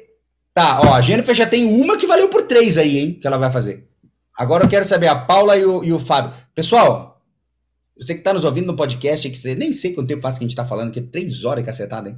tá, 0.54 0.82
ó, 0.82 0.96
a 0.96 1.00
Jennifer 1.00 1.34
já 1.34 1.48
tem 1.48 1.64
uma 1.66 1.96
que 1.96 2.06
valeu 2.06 2.28
por 2.28 2.42
três 2.42 2.78
aí, 2.78 3.00
hein, 3.00 3.14
que 3.14 3.26
ela 3.26 3.38
vai 3.38 3.50
fazer. 3.54 3.88
Agora 4.38 4.66
eu 4.66 4.70
quero 4.70 4.84
saber 4.84 5.08
a 5.08 5.16
Paula 5.16 5.56
e 5.56 5.64
o, 5.64 5.82
e 5.82 5.94
o 5.94 6.00
Fábio. 6.00 6.34
Pessoal, 6.54 7.15
você 7.98 8.14
que 8.14 8.20
está 8.20 8.34
nos 8.34 8.44
ouvindo 8.44 8.68
no 8.68 8.76
podcast, 8.76 9.30
que 9.30 9.38
você 9.38 9.56
nem 9.56 9.72
sei 9.72 9.94
quanto 9.94 10.08
tempo 10.08 10.22
faz 10.22 10.38
que 10.38 10.44
a 10.44 10.46
gente 10.46 10.52
está 10.52 10.66
falando, 10.66 10.92
que 10.92 11.00
é 11.00 11.04
três 11.04 11.46
horas 11.46 11.66
cacetada, 11.66 12.10
hein? 12.10 12.18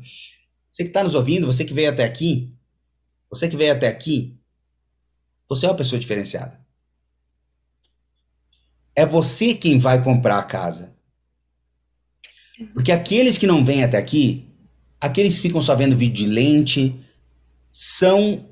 Você 0.72 0.84
que 0.84 0.90
está 0.90 1.04
nos 1.04 1.16
ouvindo, 1.16 1.48
você 1.48 1.64
que 1.64 1.74
veio 1.74 1.90
até 1.90 2.04
aqui, 2.04 2.54
você 3.30 3.48
que 3.48 3.56
veio 3.56 3.74
até 3.74 3.88
aqui, 3.88 4.38
você 5.48 5.66
é 5.66 5.70
uma 5.70 5.76
pessoa 5.76 6.00
diferenciada. 6.00 6.60
É 8.96 9.06
você 9.06 9.54
quem 9.54 9.78
vai 9.78 10.04
comprar 10.04 10.40
a 10.40 10.44
casa. 10.44 10.96
Porque 12.74 12.92
aqueles 12.92 13.38
que 13.38 13.46
não 13.46 13.64
vêm 13.64 13.84
até 13.84 13.98
aqui, 13.98 14.48
aqueles 15.00 15.36
que 15.36 15.44
ficam 15.44 15.62
só 15.62 15.76
vendo 15.76 15.96
vídeo 15.96 16.26
de 16.26 16.26
lente, 16.26 17.00
são 17.72 18.50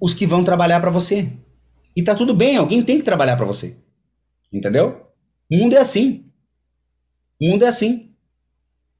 os 0.00 0.12
que 0.12 0.26
vão 0.26 0.44
trabalhar 0.44 0.80
para 0.80 0.90
você. 0.90 1.32
E 1.96 2.02
tá 2.02 2.14
tudo 2.14 2.34
bem, 2.34 2.56
alguém 2.56 2.82
tem 2.82 2.98
que 2.98 3.04
trabalhar 3.04 3.36
para 3.36 3.46
você. 3.46 3.76
Entendeu? 4.52 5.10
O 5.50 5.56
mundo 5.56 5.74
é 5.74 5.78
assim. 5.78 6.26
O 7.40 7.48
mundo 7.48 7.64
é 7.64 7.68
assim. 7.68 8.14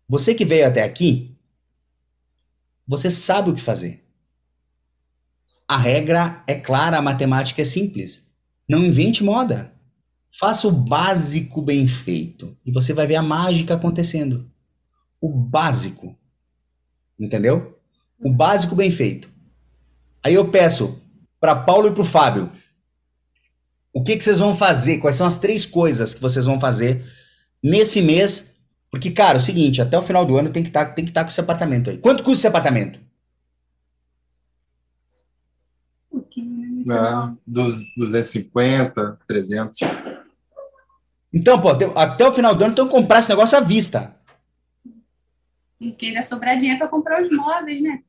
Você 0.09 0.35
que 0.35 0.45
veio 0.45 0.67
até 0.67 0.83
aqui, 0.83 1.37
você 2.87 3.11
sabe 3.11 3.51
o 3.51 3.55
que 3.55 3.61
fazer. 3.61 4.05
A 5.67 5.77
regra 5.77 6.45
é 6.47 6.55
clara, 6.55 6.97
a 6.97 7.03
matemática 7.03 7.63
é 7.63 7.65
simples. 7.65 8.25
Não 8.69 8.85
invente 8.85 9.25
moda. 9.25 9.73
Faça 10.39 10.69
o 10.69 10.73
básico 10.73 11.61
bem 11.61 11.89
feito 11.89 12.57
e 12.65 12.71
você 12.71 12.93
vai 12.93 13.07
ver 13.07 13.17
a 13.17 13.23
mágica 13.23 13.75
acontecendo. 13.75 14.51
O 15.21 15.29
básico. 15.29 16.17
Entendeu? 17.19 17.81
O 18.21 18.31
básico 18.31 18.77
bem 18.77 18.91
feito. 18.91 19.31
Aí 20.23 20.35
eu 20.35 20.49
peço 20.51 21.03
para 21.41 21.55
Paulo 21.55 21.89
e 21.89 21.93
para 21.93 22.03
o 22.03 22.07
Fábio. 22.07 22.53
O 23.93 24.05
que, 24.05 24.17
que 24.17 24.23
vocês 24.23 24.39
vão 24.39 24.55
fazer? 24.55 24.99
Quais 24.99 25.17
são 25.17 25.27
as 25.27 25.39
três 25.39 25.65
coisas 25.65 26.13
que 26.13 26.21
vocês 26.21 26.45
vão 26.45 26.61
fazer 26.61 27.05
nesse 27.71 28.01
mês? 28.01 28.55
Porque, 28.91 29.11
cara, 29.11 29.39
é 29.39 29.41
o 29.41 29.45
seguinte, 29.45 29.83
até 29.83 29.99
o 29.99 30.03
final 30.03 30.25
do 30.25 30.37
ano 30.37 30.51
tem 30.51 30.63
que 30.63 30.69
estar 30.69 30.87
tá, 30.87 30.93
tem 30.93 31.05
que 31.05 31.13
tá 31.13 31.25
com 31.25 31.31
esse 31.31 31.41
apartamento 31.41 31.91
aí. 31.91 31.99
Quanto 31.99 32.23
custa 32.23 32.39
esse 32.39 32.47
apartamento? 32.47 33.01
Ah, 36.89 37.35
dos 37.45 37.83
250, 37.97 39.19
300. 39.27 39.81
Então, 41.35 41.61
pô, 41.61 41.71
até 41.97 42.27
o 42.27 42.33
final 42.33 42.55
do 42.55 42.65
ano 42.65 42.75
tem 42.75 42.85
que 42.85 42.91
comprar 42.91 43.19
esse 43.19 43.29
negócio 43.29 43.59
à 43.59 43.61
vista. 43.61 44.15
E 45.81 45.91
queira 45.91 46.23
sobrar 46.23 46.57
dinheiro 46.57 46.79
para 46.79 46.89
comprar 46.89 47.21
os 47.21 47.31
móveis, 47.37 47.83
né? 47.83 48.03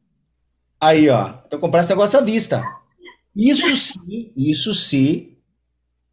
Aí, 0.79 1.09
ó, 1.09 1.33
então 1.45 1.59
comprar 1.59 1.81
esse 1.81 1.89
negócio 1.89 2.19
à 2.19 2.21
vista. 2.21 2.63
Isso 3.35 3.73
sim, 3.75 4.31
isso 4.37 4.73
sim, 4.73 5.36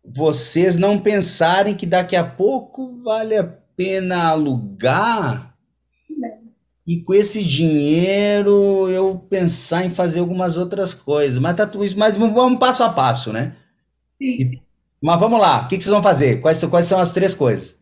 vocês 0.05 0.77
não 0.77 0.99
pensarem 0.99 1.75
que 1.75 1.87
daqui 1.87 2.17
a 2.17 2.25
pouco 2.25 3.01
vale 3.03 3.37
a 3.37 3.45
pena 3.45 4.29
alugar 4.29 5.55
e 6.87 7.01
com 7.01 7.15
esse 7.15 7.43
dinheiro 7.43 8.89
eu 8.91 9.19
pensar 9.19 9.87
em 9.87 9.91
fazer 9.91 10.21
algumas 10.21 10.57
outras 10.57 10.93
coisas. 10.93 11.39
Mas 11.39 11.57
tá 11.57 11.67
tudo 11.67 11.85
isso, 11.85 11.99
mas 11.99 12.17
vamos 12.17 12.59
passo 12.59 12.85
a 12.85 12.93
passo, 12.93 13.33
né? 13.33 13.57
Sim. 14.19 14.27
E, 14.27 14.63
mas 15.01 15.19
vamos 15.19 15.41
lá, 15.41 15.63
o 15.63 15.69
que, 15.69 15.77
que, 15.77 15.85
vocês 15.85 15.93
vão 15.93 16.03
fazer? 16.03 16.41
Quais, 16.41 16.63
quais 16.65 16.87
são 16.87 16.99
as 16.99 17.13
três 17.13 17.35
coisas? 17.35 17.77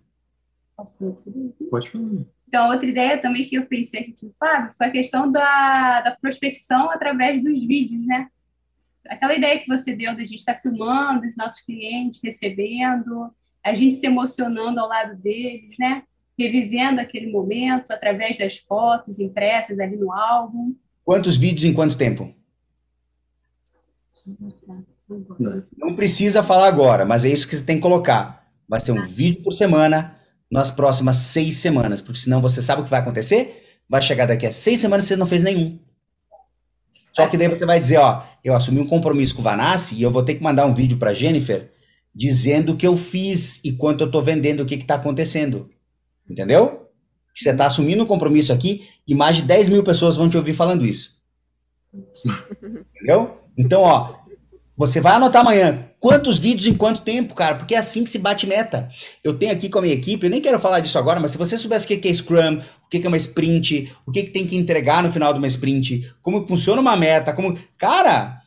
Pode 1.71 1.91
falar. 1.91 2.05
Então, 2.47 2.69
outra 2.71 2.89
ideia 2.89 3.19
também 3.19 3.47
que 3.47 3.57
eu 3.57 3.67
pensei 3.67 4.01
aqui 4.01 4.13
com 4.21 4.27
o 4.27 4.35
Fábio 4.39 4.73
foi 4.77 4.87
a 4.87 4.91
questão 4.91 5.31
da, 5.31 6.01
da 6.03 6.11
prospecção 6.21 6.91
através 6.91 7.43
dos 7.43 7.65
vídeos, 7.65 8.05
né? 8.07 8.29
Aquela 9.09 9.35
ideia 9.35 9.59
que 9.59 9.69
você 9.69 9.95
deu 9.95 10.15
da 10.15 10.25
gente 10.25 10.37
estar 10.37 10.57
filmando 10.57 11.27
os 11.27 11.37
nossos 11.37 11.63
clientes, 11.63 12.21
recebendo, 12.23 13.33
a 13.65 13.75
gente 13.75 13.95
se 13.95 14.07
emocionando 14.07 14.81
ao 14.81 14.89
lado 14.89 15.17
deles, 15.17 15.77
né? 15.79 16.03
Revivendo 16.39 17.01
aquele 17.01 17.31
momento 17.31 17.91
através 17.91 18.39
das 18.39 18.59
fotos 18.59 19.19
impressas 19.19 19.79
ali 19.79 19.97
no 19.97 20.13
álbum. 20.13 20.75
Quantos 21.05 21.37
vídeos 21.37 21.65
em 21.65 21.75
quanto 21.75 21.97
tempo? 21.97 22.35
Não 25.77 25.95
precisa 25.95 26.43
falar 26.43 26.69
agora, 26.69 27.05
mas 27.05 27.25
é 27.25 27.29
isso 27.29 27.49
que 27.49 27.57
você 27.57 27.65
tem 27.65 27.77
que 27.77 27.83
colocar. 27.83 28.49
Vai 28.69 28.81
ser 28.81 28.93
um 28.93 29.07
vídeo 29.07 29.43
por 29.43 29.53
semana 29.53 30.17
nas 30.51 30.71
próximas 30.71 31.17
seis 31.17 31.57
semanas, 31.57 32.01
porque 32.01 32.21
senão 32.21 32.41
você 32.41 32.63
sabe 32.63 32.81
o 32.81 32.85
que 32.85 32.91
vai 32.91 33.01
acontecer? 33.01 33.81
Vai 33.89 34.01
chegar 34.01 34.27
daqui 34.27 34.47
a 34.47 34.53
seis 34.53 34.81
semanas 34.81 35.07
e 35.07 35.09
você 35.09 35.17
não 35.17 35.27
fez 35.27 35.43
nenhum. 35.43 35.79
Só 37.13 37.27
que 37.27 37.37
daí 37.37 37.49
você 37.49 37.67
vai 37.67 37.79
dizer, 37.79 37.99
ó, 37.99 38.23
eu 38.43 38.55
assumi 38.55 38.81
um 38.81 38.87
compromisso 38.87 39.35
com 39.35 39.41
o 39.41 39.45
Vanassi 39.45 39.97
e 39.97 40.03
eu 40.03 40.11
vou 40.11 40.23
ter 40.23 40.35
que 40.35 40.43
mandar 40.43 40.67
um 40.67 40.75
vídeo 40.75 40.99
para 40.99 41.13
Jennifer 41.13 41.71
dizendo 42.15 42.73
o 42.73 42.77
que 42.77 42.87
eu 42.87 42.97
fiz 42.97 43.61
e 43.65 43.73
quanto 43.73 44.05
eu 44.05 44.11
tô 44.11 44.21
vendendo, 44.23 44.63
o 44.63 44.67
que 44.67 44.77
que 44.77 44.85
tá 44.85 44.95
acontecendo. 44.95 45.71
Entendeu? 46.29 46.91
Que 47.35 47.43
você 47.43 47.55
tá 47.55 47.67
assumindo 47.67 48.03
um 48.03 48.07
compromisso 48.07 48.53
aqui 48.53 48.89
e 49.07 49.15
mais 49.15 49.37
de 49.37 49.43
10 49.43 49.69
mil 49.69 49.83
pessoas 49.83 50.17
vão 50.17 50.29
te 50.29 50.37
ouvir 50.37 50.55
falando 50.55 50.87
isso. 50.87 51.23
Entendeu? 52.95 53.39
Então, 53.57 53.83
ó, 53.83 54.17
você 54.87 55.01
vai 55.01 55.13
anotar 55.15 55.43
amanhã 55.43 55.89
quantos 56.01 56.39
vídeos 56.39 56.67
em 56.67 56.75
quanto 56.75 57.03
tempo, 57.03 57.35
cara, 57.35 57.55
porque 57.55 57.75
é 57.75 57.79
assim 57.79 58.03
que 58.03 58.11
se 58.11 58.19
bate 58.19 58.47
meta. 58.47 58.91
Eu 59.23 59.39
tenho 59.39 59.53
aqui 59.53 59.69
com 59.69 59.79
a 59.79 59.83
minha 59.83 59.95
equipe, 59.95 60.27
eu 60.27 60.31
nem 60.31 60.41
quero 60.41 60.59
falar 60.59 60.81
disso 60.81 60.99
agora, 60.99 61.21
mas 61.21 61.31
se 61.31 61.39
você 61.39 61.57
soubesse 61.57 61.85
o 61.85 61.89
que 61.89 62.09
é 62.09 62.13
Scrum, 62.13 62.61
o 62.85 62.89
que 62.89 63.05
é 63.05 63.09
uma 63.09 63.17
sprint, 63.17 63.95
o 64.05 64.11
que 64.11 64.25
tem 64.25 64.45
que 64.45 64.57
entregar 64.57 65.03
no 65.03 65.13
final 65.13 65.33
de 65.33 65.39
uma 65.39 65.47
sprint, 65.47 66.13
como 66.21 66.47
funciona 66.47 66.81
uma 66.81 66.97
meta, 66.97 67.33
como. 67.33 67.57
Cara, 67.79 68.43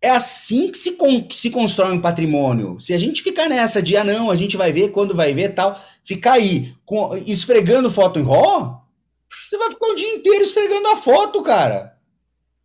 é 0.00 0.08
assim 0.08 0.70
que 0.70 0.78
se, 0.78 0.92
con 0.92 1.28
se 1.30 1.50
constrói 1.50 1.92
um 1.92 2.00
patrimônio. 2.00 2.80
Se 2.80 2.94
a 2.94 2.98
gente 2.98 3.22
ficar 3.22 3.48
nessa 3.48 3.82
de, 3.82 3.96
ah, 3.96 4.04
não, 4.04 4.30
a 4.30 4.36
gente 4.36 4.56
vai 4.56 4.72
ver 4.72 4.90
quando 4.90 5.14
vai 5.14 5.34
ver 5.34 5.54
tal, 5.54 5.78
ficar 6.02 6.34
aí 6.34 6.74
com, 6.86 7.14
esfregando 7.26 7.90
foto 7.90 8.18
em 8.18 8.24
RAW, 8.24 8.82
você 9.28 9.58
vai 9.58 9.68
ficar 9.68 9.86
o 9.86 9.94
dia 9.94 10.14
inteiro 10.14 10.44
esfregando 10.44 10.88
a 10.88 10.96
foto, 10.96 11.42
cara. 11.42 11.94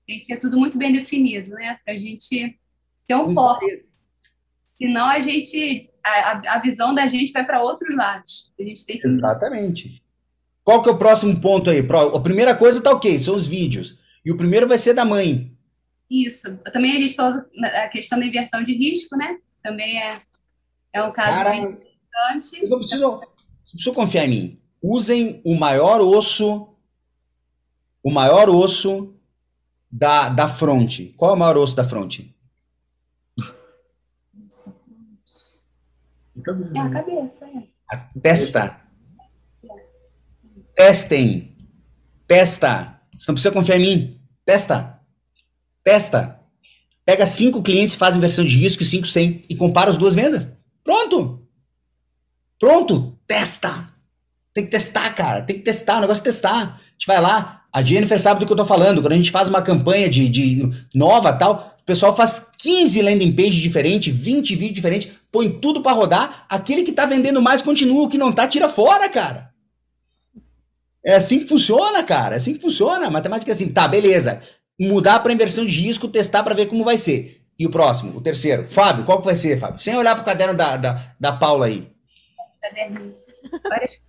Tem 0.08 0.20
que 0.20 0.28
ter 0.28 0.38
tudo 0.38 0.58
muito 0.58 0.78
bem 0.78 0.94
definido, 0.94 1.52
né? 1.52 1.78
Pra 1.84 1.96
gente 1.96 2.58
ter 3.08 3.16
um 3.16 3.34
foco. 3.34 3.66
Senão 4.74 5.06
a 5.06 5.20
gente, 5.20 5.90
a, 6.04 6.56
a 6.56 6.60
visão 6.60 6.94
da 6.96 7.08
gente 7.08 7.32
vai 7.32 7.46
para 7.46 7.62
outros 7.62 7.96
lados. 7.96 8.52
A 8.60 8.64
gente 8.64 8.86
tem 8.86 9.00
que... 9.00 9.08
Exatamente. 9.08 10.04
Qual 10.64 10.82
que 10.82 10.90
é 10.90 10.92
o 10.92 10.98
próximo 10.98 11.40
ponto 11.40 11.70
aí? 11.70 11.80
A 11.80 12.20
primeira 12.20 12.56
coisa 12.56 12.82
tá 12.82 12.92
ok, 12.92 13.20
são 13.20 13.36
os 13.36 13.48
vídeos. 13.48 14.00
E 14.24 14.32
o 14.32 14.38
primeiro 14.38 14.68
vai 14.68 14.78
ser 14.78 14.94
da 14.94 15.04
mãe. 15.04 15.52
Isso. 16.10 16.58
Também 16.72 16.92
a 16.92 17.00
gente 17.00 17.16
falou 17.16 17.42
a 17.64 17.88
questão 17.88 18.20
da 18.20 18.26
inversão 18.26 18.64
de 18.64 18.74
risco, 18.74 19.16
né? 19.16 19.38
Também 19.64 19.98
é, 19.98 20.22
é 20.94 21.04
um 21.04 21.12
caso 21.12 21.32
Cara, 21.32 21.56
importante. 21.56 22.70
Não 22.70 22.78
precisam, 22.80 23.94
confiar 23.94 24.26
em 24.26 24.30
mim. 24.30 24.62
Usem 24.82 25.42
o 25.46 25.56
maior 25.56 26.02
osso, 26.02 26.68
o 28.04 28.12
maior 28.12 28.50
osso 28.50 29.16
da, 29.90 30.30
da 30.30 30.48
fronte. 30.48 31.14
Qual 31.18 31.32
é 31.32 31.34
o 31.34 31.38
maior 31.38 31.58
osso 31.58 31.76
da 31.76 31.84
fronte? 31.84 32.36
É 36.76 36.80
a 36.80 36.90
cabeça, 36.90 37.46
é. 37.46 37.64
A 37.92 37.98
testa. 38.22 38.76
Testem. 40.76 41.56
Testa. 42.28 43.02
Você 43.18 43.26
não 43.28 43.36
precisa 43.36 43.54
confiar 43.54 43.78
em 43.78 43.82
mim. 43.82 44.22
Testa. 44.46 45.00
Testa. 45.84 46.40
Pega 47.06 47.26
cinco 47.26 47.62
clientes, 47.62 47.96
faz 47.96 48.16
inversão 48.16 48.46
de 48.46 48.56
risco 48.56 48.84
e 48.84 48.86
cinco 48.86 49.08
sem 49.08 49.44
e 49.50 49.56
compara 49.56 49.90
as 49.90 49.98
duas 49.98 50.16
vendas. 50.16 50.48
Pronto. 50.84 51.48
Pronto. 52.60 53.20
Testa. 53.28 53.86
Tem 54.54 54.66
que 54.66 54.72
testar, 54.72 55.14
cara. 55.16 55.42
Tem 55.42 55.58
que 55.58 55.64
testar. 55.64 55.98
O 55.98 56.02
negócio 56.02 56.22
é 56.22 56.26
testar. 56.26 56.80
A 56.80 56.92
gente 56.92 57.08
vai 57.08 57.20
lá. 57.20 57.61
A 57.74 57.82
Jennifer 57.82 58.20
sabe 58.20 58.40
do 58.40 58.46
que 58.46 58.52
eu 58.52 58.58
tô 58.58 58.66
falando. 58.66 59.02
Quando 59.02 59.14
a 59.14 59.18
gente 59.18 59.32
faz 59.32 59.48
uma 59.48 59.62
campanha 59.62 60.10
de, 60.10 60.28
de 60.28 60.70
nova 60.94 61.32
tal, 61.32 61.78
o 61.82 61.86
pessoal 61.86 62.16
faz 62.16 62.52
15 62.58 63.02
landing 63.02 63.32
pages 63.32 63.56
diferentes, 63.56 64.14
20 64.14 64.56
vídeos 64.56 64.76
diferentes, 64.76 65.12
põe 65.32 65.50
tudo 65.50 65.82
para 65.82 65.94
rodar. 65.94 66.46
Aquele 66.50 66.84
que 66.84 66.92
tá 66.92 67.06
vendendo 67.06 67.42
mais 67.42 67.62
continua, 67.62 68.04
o 68.04 68.10
que 68.10 68.18
não 68.18 68.32
tá, 68.32 68.48
tira 68.48 68.68
fora, 68.68 69.08
cara. 69.10 69.52
É 71.04 71.16
assim 71.16 71.40
que 71.40 71.48
funciona, 71.48 72.04
cara. 72.04 72.36
É 72.36 72.38
assim 72.38 72.54
que 72.54 72.62
funciona. 72.62 73.08
A 73.08 73.12
matemática 73.12 73.52
é 73.52 73.54
assim, 73.54 73.72
tá, 73.72 73.88
beleza. 73.88 74.42
Mudar 74.80 75.20
para 75.20 75.34
inversão 75.34 75.66
de 75.66 75.80
risco, 75.80 76.08
testar 76.08 76.44
para 76.44 76.56
ver 76.56 76.68
como 76.68 76.84
vai 76.84 76.98
ser. 76.98 77.42
E 77.58 77.66
o 77.66 77.72
próximo, 77.72 78.18
o 78.18 78.22
terceiro. 78.22 78.68
Fábio, 78.70 79.06
qual 79.06 79.20
que 79.20 79.26
vai 79.26 79.36
ser, 79.36 79.60
Fábio? 79.60 79.80
Sem 79.80 79.96
olhar 79.96 80.16
pro 80.16 80.26
caderno 80.26 80.54
da, 80.54 80.78
da, 80.78 81.14
da 81.20 81.32
Paula 81.32 81.68
aí. 81.68 81.88
Caderninho. 82.62 83.16
Várias 83.68 84.00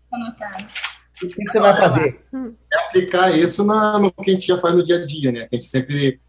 O 1.23 1.29
que, 1.29 1.51
você 1.51 1.61
vai 1.61 1.77
fazer? 1.77 2.21
É 2.73 2.79
aplicar 2.79 3.31
isso 3.31 3.65
na, 3.65 3.99
no 3.99 4.13
que 4.13 4.31
a 4.31 4.35
gente 4.35 4.47
já 4.47 4.59
faz 4.59 4.75
no 4.75 4.83
dia 4.83 4.97
a 4.97 5.05
dia, 5.05 5.31
né? 5.31 5.49
A 5.51 5.55
gente 5.55 5.67
sempre 5.67 6.21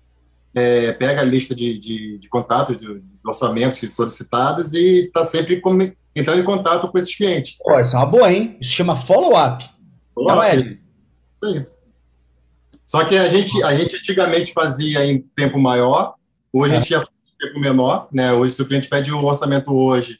é, 0.54 0.94
pega 0.94 1.22
a 1.22 1.26
lista 1.26 1.56
de, 1.56 1.80
de, 1.80 2.18
de 2.20 2.30
contatos, 2.30 2.78
de, 2.78 2.86
de, 2.86 3.04
orçamentos 3.26 3.80
solicitados 3.94 4.74
e 4.74 5.06
está 5.06 5.24
sempre 5.24 5.60
com, 5.60 5.78
entrando 6.16 6.40
em 6.40 6.46
contato 6.46 6.88
com 6.88 6.98
esses 6.98 7.16
clientes. 7.16 7.58
Pô, 7.58 7.80
isso 7.80 7.96
é 7.96 8.00
uma 8.00 8.06
boa, 8.06 8.32
hein? 8.32 8.58
Isso 8.62 8.74
chama 8.74 8.96
follow-up. 8.96 9.68
Follow 10.14 10.44
é, 10.44 10.56
isso 10.56 10.78
aí. 11.44 11.66
Só 12.86 13.04
que 13.06 13.18
a 13.18 13.28
gente, 13.28 13.64
a 13.64 13.76
gente 13.76 13.96
antigamente 13.96 14.54
fazia 14.54 15.06
em 15.06 15.20
tempo 15.36 15.60
maior, 15.60 16.16
hoje 16.52 16.74
é. 16.74 16.78
a 16.78 16.80
gente 16.80 16.90
já 16.90 17.00
faz 17.00 17.10
em 17.10 17.48
tempo 17.48 17.60
menor, 17.60 18.08
né? 18.14 18.34
Hoje, 18.34 18.54
se 18.54 18.62
o 18.62 18.68
cliente 18.68 18.88
pede 18.88 19.12
um 19.12 19.26
orçamento 19.26 19.74
hoje, 19.74 20.20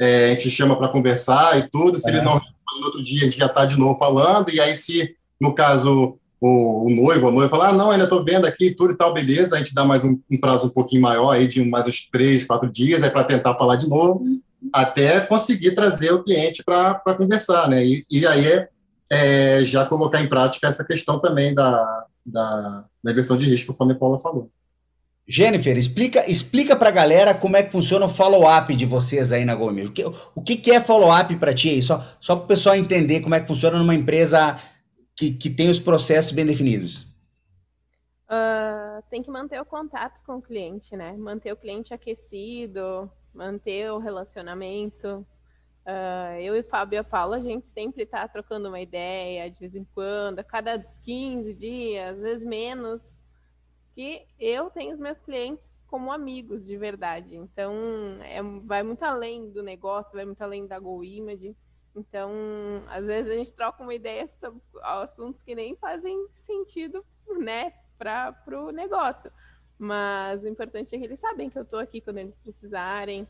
é, 0.00 0.26
a 0.26 0.30
gente 0.30 0.50
chama 0.50 0.76
para 0.76 0.88
conversar 0.88 1.58
e 1.58 1.68
tudo. 1.68 1.98
Se 1.98 2.08
ele 2.08 2.18
é. 2.18 2.22
não 2.22 2.40
no 2.78 2.86
outro 2.86 3.02
dia, 3.02 3.20
a 3.20 3.24
gente 3.24 3.38
já 3.38 3.46
está 3.46 3.64
de 3.64 3.76
novo 3.76 3.98
falando, 3.98 4.50
e 4.50 4.60
aí 4.60 4.74
se, 4.76 5.14
no 5.40 5.52
caso, 5.52 6.16
o, 6.40 6.86
o 6.86 6.90
noivo, 6.90 7.28
a 7.28 7.32
noiva 7.32 7.50
fala, 7.50 7.68
ah, 7.68 7.72
não, 7.72 7.90
ainda 7.90 8.04
estou 8.04 8.24
vendo 8.24 8.46
aqui 8.46 8.70
tudo 8.70 8.92
e 8.92 8.96
tal, 8.96 9.12
beleza, 9.12 9.56
a 9.56 9.58
gente 9.58 9.74
dá 9.74 9.84
mais 9.84 10.04
um, 10.04 10.18
um 10.30 10.40
prazo 10.40 10.68
um 10.68 10.70
pouquinho 10.70 11.02
maior, 11.02 11.32
aí 11.32 11.48
de 11.48 11.62
mais 11.64 11.86
uns 11.86 12.08
três, 12.08 12.44
quatro 12.44 12.70
dias, 12.70 13.02
é 13.02 13.10
para 13.10 13.24
tentar 13.24 13.56
falar 13.56 13.74
de 13.74 13.88
novo, 13.88 14.24
até 14.72 15.20
conseguir 15.20 15.72
trazer 15.72 16.12
o 16.12 16.22
cliente 16.22 16.62
para 16.62 16.94
conversar, 17.16 17.68
né? 17.68 17.84
E, 17.84 18.04
e, 18.08 18.26
aí 18.26 18.46
é 18.46 18.68
é, 19.10 19.64
já 19.64 19.84
colocar 19.84 20.22
em 20.22 20.28
prática 20.28 20.68
essa 20.68 20.84
questão 20.84 21.18
também 21.18 21.52
da, 21.52 22.06
da, 22.24 22.84
da 23.02 23.10
inversão 23.10 23.36
de 23.36 23.44
risco, 23.50 23.74
como 23.74 23.90
a 23.90 23.94
Paula 23.94 24.20
falou. 24.20 24.48
Jennifer, 25.30 25.78
explica, 25.78 26.28
explica 26.28 26.74
para 26.74 26.88
a 26.88 26.92
galera 26.92 27.32
como 27.32 27.56
é 27.56 27.62
que 27.62 27.70
funciona 27.70 28.06
o 28.06 28.08
follow-up 28.08 28.74
de 28.74 28.84
vocês 28.84 29.30
aí 29.30 29.44
na 29.44 29.54
Gomes. 29.54 29.86
O 29.86 29.92
que, 29.92 30.04
o 30.04 30.42
que, 30.42 30.72
é 30.72 30.80
follow-up 30.80 31.36
para 31.36 31.54
ti 31.54 31.70
aí? 31.70 31.80
Só, 31.80 32.04
só 32.20 32.34
para 32.34 32.44
o 32.46 32.48
pessoal 32.48 32.74
entender 32.74 33.20
como 33.20 33.36
é 33.36 33.40
que 33.40 33.46
funciona 33.46 33.78
numa 33.78 33.94
empresa 33.94 34.56
que, 35.14 35.30
que 35.30 35.48
tem 35.48 35.70
os 35.70 35.78
processos 35.78 36.32
bem 36.32 36.44
definidos. 36.44 37.06
Uh, 38.24 39.00
tem 39.08 39.22
que 39.22 39.30
manter 39.30 39.60
o 39.60 39.64
contato 39.64 40.20
com 40.26 40.38
o 40.38 40.42
cliente, 40.42 40.96
né? 40.96 41.12
Manter 41.16 41.52
o 41.52 41.56
cliente 41.56 41.94
aquecido, 41.94 43.08
manter 43.32 43.92
o 43.92 43.98
relacionamento. 43.98 45.24
Uh, 45.86 46.40
eu 46.40 46.56
e 46.56 46.62
Fábio 46.64 46.96
e 46.96 46.98
a 46.98 47.04
Paula, 47.04 47.36
a 47.36 47.42
gente 47.42 47.68
sempre 47.68 48.02
está 48.02 48.26
trocando 48.26 48.68
uma 48.68 48.80
ideia 48.80 49.48
de 49.48 49.60
vez 49.60 49.76
em 49.76 49.84
quando, 49.94 50.40
a 50.40 50.44
cada 50.44 50.84
15 51.04 51.54
dias, 51.54 52.16
às 52.16 52.20
vezes 52.20 52.44
menos 52.44 53.19
eu 54.38 54.70
tenho 54.70 54.92
os 54.92 54.98
meus 54.98 55.18
clientes 55.18 55.84
como 55.86 56.12
amigos 56.12 56.64
de 56.64 56.76
verdade. 56.76 57.34
Então, 57.34 57.74
é, 58.22 58.40
vai 58.64 58.82
muito 58.82 59.02
além 59.02 59.50
do 59.50 59.62
negócio, 59.62 60.14
vai 60.14 60.24
muito 60.24 60.40
além 60.40 60.66
da 60.66 60.78
Go 60.78 61.02
Image. 61.02 61.56
Então, 61.96 62.30
às 62.88 63.04
vezes 63.04 63.30
a 63.30 63.34
gente 63.34 63.52
troca 63.52 63.82
uma 63.82 63.94
ideia 63.94 64.26
sobre 64.28 64.60
assuntos 64.82 65.42
que 65.42 65.54
nem 65.54 65.74
fazem 65.76 66.28
sentido, 66.36 67.04
né, 67.38 67.72
para 67.98 68.36
o 68.48 68.70
negócio. 68.70 69.32
Mas 69.76 70.42
o 70.42 70.48
importante 70.48 70.94
é 70.94 70.98
que 70.98 71.04
eles 71.04 71.18
sabem 71.18 71.50
que 71.50 71.58
eu 71.58 71.62
estou 71.62 71.80
aqui 71.80 72.00
quando 72.00 72.18
eles 72.18 72.38
precisarem. 72.38 73.26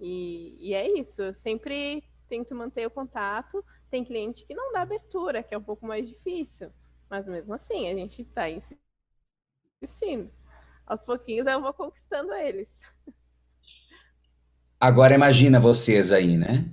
E, 0.00 0.56
e 0.58 0.74
é 0.74 0.98
isso. 0.98 1.20
Eu 1.20 1.34
sempre 1.34 2.02
tento 2.28 2.54
manter 2.54 2.86
o 2.86 2.90
contato. 2.90 3.64
Tem 3.90 4.04
cliente 4.04 4.46
que 4.46 4.54
não 4.54 4.72
dá 4.72 4.82
abertura, 4.82 5.42
que 5.42 5.54
é 5.54 5.58
um 5.58 5.62
pouco 5.62 5.86
mais 5.86 6.08
difícil. 6.08 6.70
Mas 7.10 7.28
mesmo 7.28 7.52
assim, 7.52 7.90
a 7.90 7.94
gente 7.94 8.22
está 8.22 8.48
assistindo. 9.82 10.30
Aos 10.86 11.04
pouquinhos 11.04 11.46
eu 11.46 11.60
vou 11.60 11.72
conquistando 11.72 12.32
eles. 12.34 12.68
Agora 14.80 15.14
imagina 15.14 15.60
vocês 15.60 16.12
aí, 16.12 16.36
né? 16.36 16.64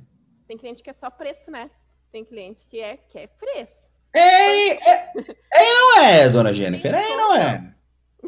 Tem 0.47 0.57
cliente 0.57 0.83
que 0.83 0.89
é 0.89 0.93
só 0.93 1.09
preço, 1.09 1.49
né? 1.49 1.69
Tem 2.11 2.23
cliente 2.23 2.65
que 2.67 2.79
é, 2.79 2.97
que 2.97 3.17
é 3.17 3.27
preço. 3.27 3.85
É, 4.13 4.69
é, 4.69 5.11
é 5.53 5.73
não 5.73 5.99
é, 5.99 6.29
dona 6.29 6.53
Jennifer? 6.53 6.93
É, 6.93 7.15
não 7.15 7.35
é. 7.35 7.75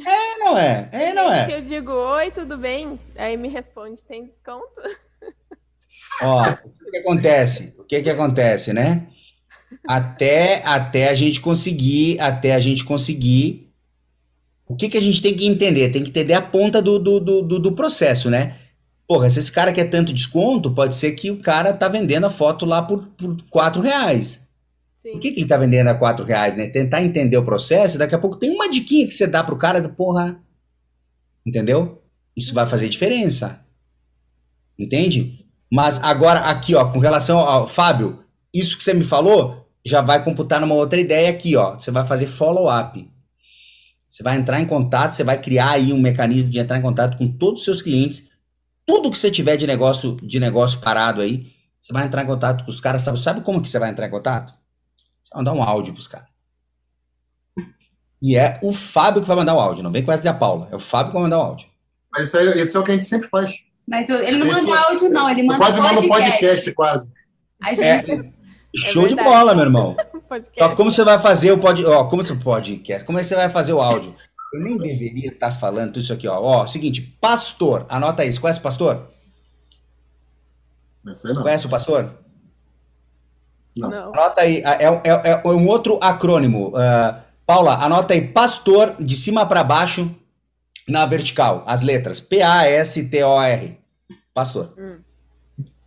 É, 0.05 0.37
não 0.37 0.57
é. 0.57 0.89
É, 0.91 1.13
não 1.13 1.31
é. 1.31 1.55
Eu 1.55 1.61
digo, 1.61 1.91
oi, 1.91 2.31
tudo 2.31 2.57
bem? 2.57 2.99
Aí 3.15 3.37
me 3.37 3.47
responde, 3.47 4.03
tem 4.03 4.25
desconto? 4.25 4.81
Ó, 6.21 6.43
o 6.51 6.91
que 6.91 6.97
acontece? 6.97 7.73
O 7.77 7.83
que 7.83 8.01
que 8.01 8.09
acontece, 8.09 8.73
né? 8.73 9.07
Até, 9.87 10.61
até 10.65 11.09
a 11.09 11.15
gente 11.15 11.39
conseguir, 11.39 12.19
até 12.19 12.53
a 12.53 12.59
gente 12.59 12.83
conseguir 12.83 13.66
o 14.67 14.75
que, 14.75 14.89
que 14.89 14.97
a 14.97 15.01
gente 15.01 15.21
tem 15.21 15.33
que 15.35 15.47
entender? 15.47 15.89
Tem 15.89 16.03
que 16.03 16.09
entender 16.09 16.33
a 16.33 16.41
ponta 16.41 16.81
do, 16.81 16.99
do, 16.99 17.19
do, 17.19 17.59
do 17.59 17.71
processo, 17.71 18.29
né? 18.29 18.57
Porra, 19.07 19.29
se 19.29 19.39
esse 19.39 19.51
cara 19.51 19.71
quer 19.71 19.85
tanto 19.85 20.11
desconto, 20.11 20.73
pode 20.73 20.95
ser 20.95 21.13
que 21.13 21.31
o 21.31 21.39
cara 21.39 21.73
tá 21.73 21.87
vendendo 21.87 22.25
a 22.25 22.29
foto 22.29 22.65
lá 22.65 22.81
por, 22.81 23.07
por 23.07 23.37
4 23.49 23.81
reais. 23.81 24.41
Sim. 25.01 25.11
Por 25.11 25.21
que, 25.21 25.31
que 25.31 25.39
ele 25.39 25.47
tá 25.47 25.55
vendendo 25.55 25.87
a 25.87 25.95
4 25.95 26.25
reais, 26.25 26.57
né? 26.57 26.67
Tentar 26.67 27.01
entender 27.01 27.37
o 27.37 27.45
processo, 27.45 27.97
daqui 27.97 28.13
a 28.13 28.19
pouco 28.19 28.35
tem 28.35 28.51
uma 28.51 28.69
diquinha 28.69 29.07
que 29.07 29.13
você 29.13 29.25
dá 29.25 29.41
pro 29.41 29.57
cara, 29.57 29.87
porra. 29.87 30.37
Entendeu? 31.45 32.01
Isso 32.35 32.53
vai 32.53 32.67
fazer 32.67 32.89
diferença. 32.89 33.65
Entende? 34.77 35.45
Mas 35.71 36.03
agora, 36.03 36.41
aqui, 36.41 36.75
ó, 36.75 36.91
com 36.91 36.99
relação 36.99 37.39
ao 37.39 37.67
Fábio, 37.67 38.19
isso 38.53 38.77
que 38.77 38.83
você 38.83 38.93
me 38.93 39.05
falou 39.05 39.65
já 39.85 40.01
vai 40.01 40.21
computar 40.21 40.59
numa 40.59 40.75
outra 40.75 40.99
ideia 40.99 41.29
aqui, 41.29 41.55
ó. 41.55 41.75
Você 41.75 41.89
vai 41.91 42.05
fazer 42.05 42.27
follow-up. 42.27 43.09
Você 44.09 44.23
vai 44.23 44.37
entrar 44.37 44.59
em 44.59 44.65
contato, 44.65 45.13
você 45.13 45.23
vai 45.23 45.39
criar 45.39 45.71
aí 45.71 45.93
um 45.93 45.99
mecanismo 45.99 46.49
de 46.49 46.59
entrar 46.59 46.77
em 46.77 46.81
contato 46.81 47.17
com 47.17 47.31
todos 47.31 47.59
os 47.59 47.65
seus 47.65 47.81
clientes. 47.81 48.29
Tudo 48.85 49.11
que 49.11 49.17
você 49.17 49.29
tiver 49.29 49.57
de 49.57 49.67
negócio, 49.67 50.15
de 50.21 50.39
negócio 50.39 50.79
parado 50.79 51.21
aí, 51.21 51.51
você 51.81 51.93
vai 51.93 52.05
entrar 52.05 52.23
em 52.23 52.27
contato 52.27 52.63
com 52.63 52.71
os 52.71 52.79
caras. 52.79 53.01
Sabe, 53.01 53.19
sabe 53.19 53.41
como 53.41 53.61
que 53.61 53.69
você 53.69 53.79
vai 53.79 53.89
entrar 53.89 54.07
em 54.07 54.11
contato? 54.11 54.53
Você 55.23 55.33
vai 55.33 55.43
mandar 55.43 55.53
um 55.53 55.61
áudio 55.61 55.93
para 55.93 55.99
os 55.99 56.07
caras. 56.07 56.27
E 58.21 58.35
é 58.35 58.59
o 58.63 58.73
Fábio 58.73 59.21
que 59.21 59.27
vai 59.27 59.37
mandar 59.37 59.53
o 59.53 59.59
áudio, 59.59 59.83
não 59.83 59.91
vem 59.91 60.03
com 60.03 60.11
essa 60.11 60.23
de 60.23 60.27
a 60.27 60.33
Paula. 60.33 60.69
É 60.71 60.75
o 60.75 60.79
Fábio 60.79 61.11
que 61.11 61.13
vai 61.13 61.23
mandar 61.23 61.37
o 61.37 61.41
áudio. 61.41 61.67
Mas 62.11 62.27
isso 62.27 62.37
é, 62.37 62.61
isso 62.61 62.77
é 62.77 62.81
o 62.81 62.83
que 62.83 62.91
a 62.91 62.93
gente 62.95 63.05
sempre 63.05 63.29
faz. 63.29 63.51
Mas 63.87 64.09
ele 64.09 64.37
não 64.37 64.47
manda 64.47 64.79
áudio, 64.81 65.09
não, 65.09 65.29
ele 65.29 65.43
manda 65.43 65.59
quase 65.59 65.79
podcast. 65.79 66.07
manda 66.07 66.13
podcast, 66.13 66.71
quase. 66.73 67.13
Gente... 67.63 67.81
É, 67.81 67.95
é 67.95 68.91
show 68.91 69.07
de 69.07 69.15
bola, 69.15 69.53
meu 69.53 69.65
irmão. 69.65 69.95
Ó, 70.59 70.75
como 70.75 70.91
você 70.91 71.03
vai 71.03 71.19
fazer 71.19 71.51
o 71.51 71.57
pod... 71.57 71.85
ó, 71.85 72.05
como 72.05 72.25
você 72.25 72.35
pode, 72.35 72.83
como 73.05 73.19
é 73.19 73.21
que 73.21 73.27
você 73.27 73.35
vai 73.35 73.49
fazer 73.49 73.73
o 73.73 73.81
áudio? 73.81 74.15
Eu 74.53 74.61
nem 74.61 74.77
deveria 74.77 75.29
estar 75.29 75.51
falando 75.51 75.93
tudo 75.93 76.03
isso 76.03 76.13
aqui, 76.13 76.27
ó. 76.27 76.39
Ó, 76.39 76.67
seguinte, 76.67 77.01
pastor, 77.19 77.85
anota 77.89 78.23
isso. 78.23 78.39
Conhece 78.39 78.59
o 78.59 78.63
pastor? 78.63 79.09
Não 81.03 81.13
sei 81.13 81.33
não. 81.33 81.41
Conhece 81.41 81.65
o 81.65 81.69
pastor? 81.69 82.13
Não. 83.75 83.89
não. 83.89 84.13
Anota 84.13 84.41
aí, 84.41 84.57
é, 84.59 84.85
é, 84.85 85.41
é, 85.43 85.47
um 85.47 85.67
outro 85.67 85.99
acrônimo. 86.01 86.69
Uh, 86.69 87.27
Paula, 87.45 87.75
anota 87.75 88.13
aí, 88.13 88.27
pastor, 88.27 88.95
de 88.99 89.15
cima 89.15 89.45
para 89.45 89.63
baixo, 89.63 90.13
na 90.87 91.05
vertical, 91.05 91.63
as 91.65 91.81
letras. 91.81 92.19
P-A-S-T-O-R. 92.19 93.79
Pastor. 94.33 94.73
Hum. 94.77 94.99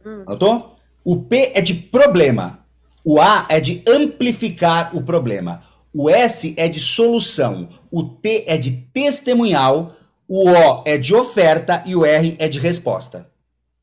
Hum. 0.05 0.25
Anotou? 0.27 0.77
O 1.05 1.23
P 1.23 1.53
é 1.55 1.61
de 1.61 1.75
problema. 1.75 2.60
O 3.05 3.21
A 3.21 3.47
é 3.49 3.61
de 3.61 3.83
amplificar 3.89 4.95
o 4.97 5.03
problema. 5.03 5.63
O 5.93 6.09
S 6.09 6.55
é 6.57 6.69
de 6.69 6.79
solução. 6.79 7.69
O 7.91 8.03
T 8.03 8.45
é 8.47 8.57
de 8.57 8.71
testemunhal. 8.93 9.97
O 10.29 10.51
O 10.51 10.83
é 10.87 10.97
de 10.97 11.15
oferta 11.15 11.83
e 11.87 11.97
o 11.97 12.05
R 12.05 12.37
é 12.39 12.49
de 12.49 12.59
resposta. 12.59 13.29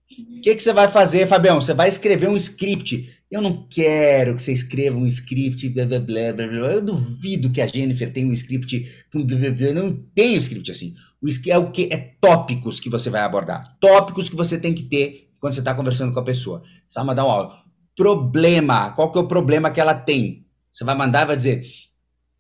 O 0.10 0.42
que, 0.42 0.56
que 0.56 0.64
você 0.64 0.72
vai 0.72 0.88
fazer, 0.88 1.28
Fabião? 1.28 1.60
Você 1.60 1.74
vai 1.74 1.90
escrever 1.90 2.30
um 2.30 2.38
script. 2.38 3.14
Eu 3.30 3.42
não 3.42 3.68
quero 3.70 4.36
que 4.36 4.44
você 4.44 4.54
escreva 4.54 4.98
um 4.98 5.06
script. 5.08 5.68
Blá, 5.70 5.86
blá, 5.86 6.00
blá, 6.00 6.32
blá. 6.32 6.48
Eu 6.48 6.82
duvido 6.82 7.50
que 7.50 7.60
a 7.60 7.68
Jennifer 7.68 8.12
tenha 8.14 8.28
um 8.28 8.34
script. 8.34 8.90
Eu 9.14 9.74
não 9.74 9.94
tem 10.16 10.36
um 10.36 10.38
script 10.38 10.72
assim. 10.72 10.96
O 11.22 11.28
é 11.50 11.58
o 11.58 11.72
que? 11.72 11.90
É 11.92 11.98
tópicos 12.22 12.80
que 12.80 12.90
você 12.90 13.10
vai 13.10 13.22
abordar. 13.22 13.76
Tópicos 13.82 14.30
que 14.30 14.36
você 14.36 14.58
tem 14.58 14.74
que 14.74 14.84
ter 14.84 15.32
quando 15.40 15.54
você 15.54 15.60
está 15.60 15.74
conversando 15.74 16.14
com 16.14 16.20
a 16.20 16.24
pessoa. 16.24 16.64
Você 16.88 16.96
vai 16.96 17.04
mandar 17.04 17.26
um 17.26 17.32
áudio 17.32 17.67
problema. 17.98 18.92
Qual 18.92 19.12
que 19.12 19.18
é 19.18 19.22
o 19.22 19.28
problema 19.28 19.72
que 19.72 19.82
ela 19.82 19.96
tem? 19.96 20.46
Você 20.72 20.86
vai 20.86 20.96
mandar 20.96 21.24
e 21.24 21.26
vai 21.26 21.36
dizer, 21.36 21.66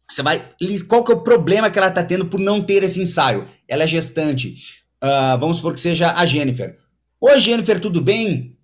você 0.09 0.21
vai, 0.21 0.49
qual 0.87 1.03
que 1.03 1.11
é 1.11 1.15
o 1.15 1.21
problema 1.21 1.71
que 1.71 1.79
ela 1.79 1.87
está 1.87 2.03
tendo 2.03 2.27
por 2.27 2.39
não 2.39 2.61
ter 2.61 2.83
esse 2.83 3.01
ensaio? 3.01 3.47
Ela 3.67 3.83
é 3.83 3.87
gestante. 3.87 4.55
Uh, 5.03 5.37
vamos 5.39 5.57
supor 5.57 5.73
que 5.73 5.81
seja 5.81 6.13
a 6.13 6.25
Jennifer. 6.25 6.77
Oi, 7.19 7.39
Jennifer, 7.39 7.79
tudo 7.79 7.99
bem? 7.99 8.55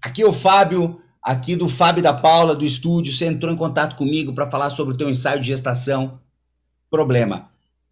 Aqui 0.00 0.22
é 0.22 0.26
o 0.26 0.32
Fábio, 0.32 0.98
aqui 1.22 1.54
do 1.54 1.68
Fábio 1.68 2.02
da 2.02 2.14
Paula, 2.14 2.56
do 2.56 2.64
estúdio. 2.64 3.12
Você 3.12 3.26
entrou 3.26 3.52
em 3.52 3.56
contato 3.56 3.96
comigo 3.96 4.32
para 4.32 4.50
falar 4.50 4.70
sobre 4.70 4.94
o 4.94 4.96
teu 4.96 5.10
ensaio 5.10 5.40
de 5.40 5.48
gestação. 5.48 6.18
Problema. 6.90 7.50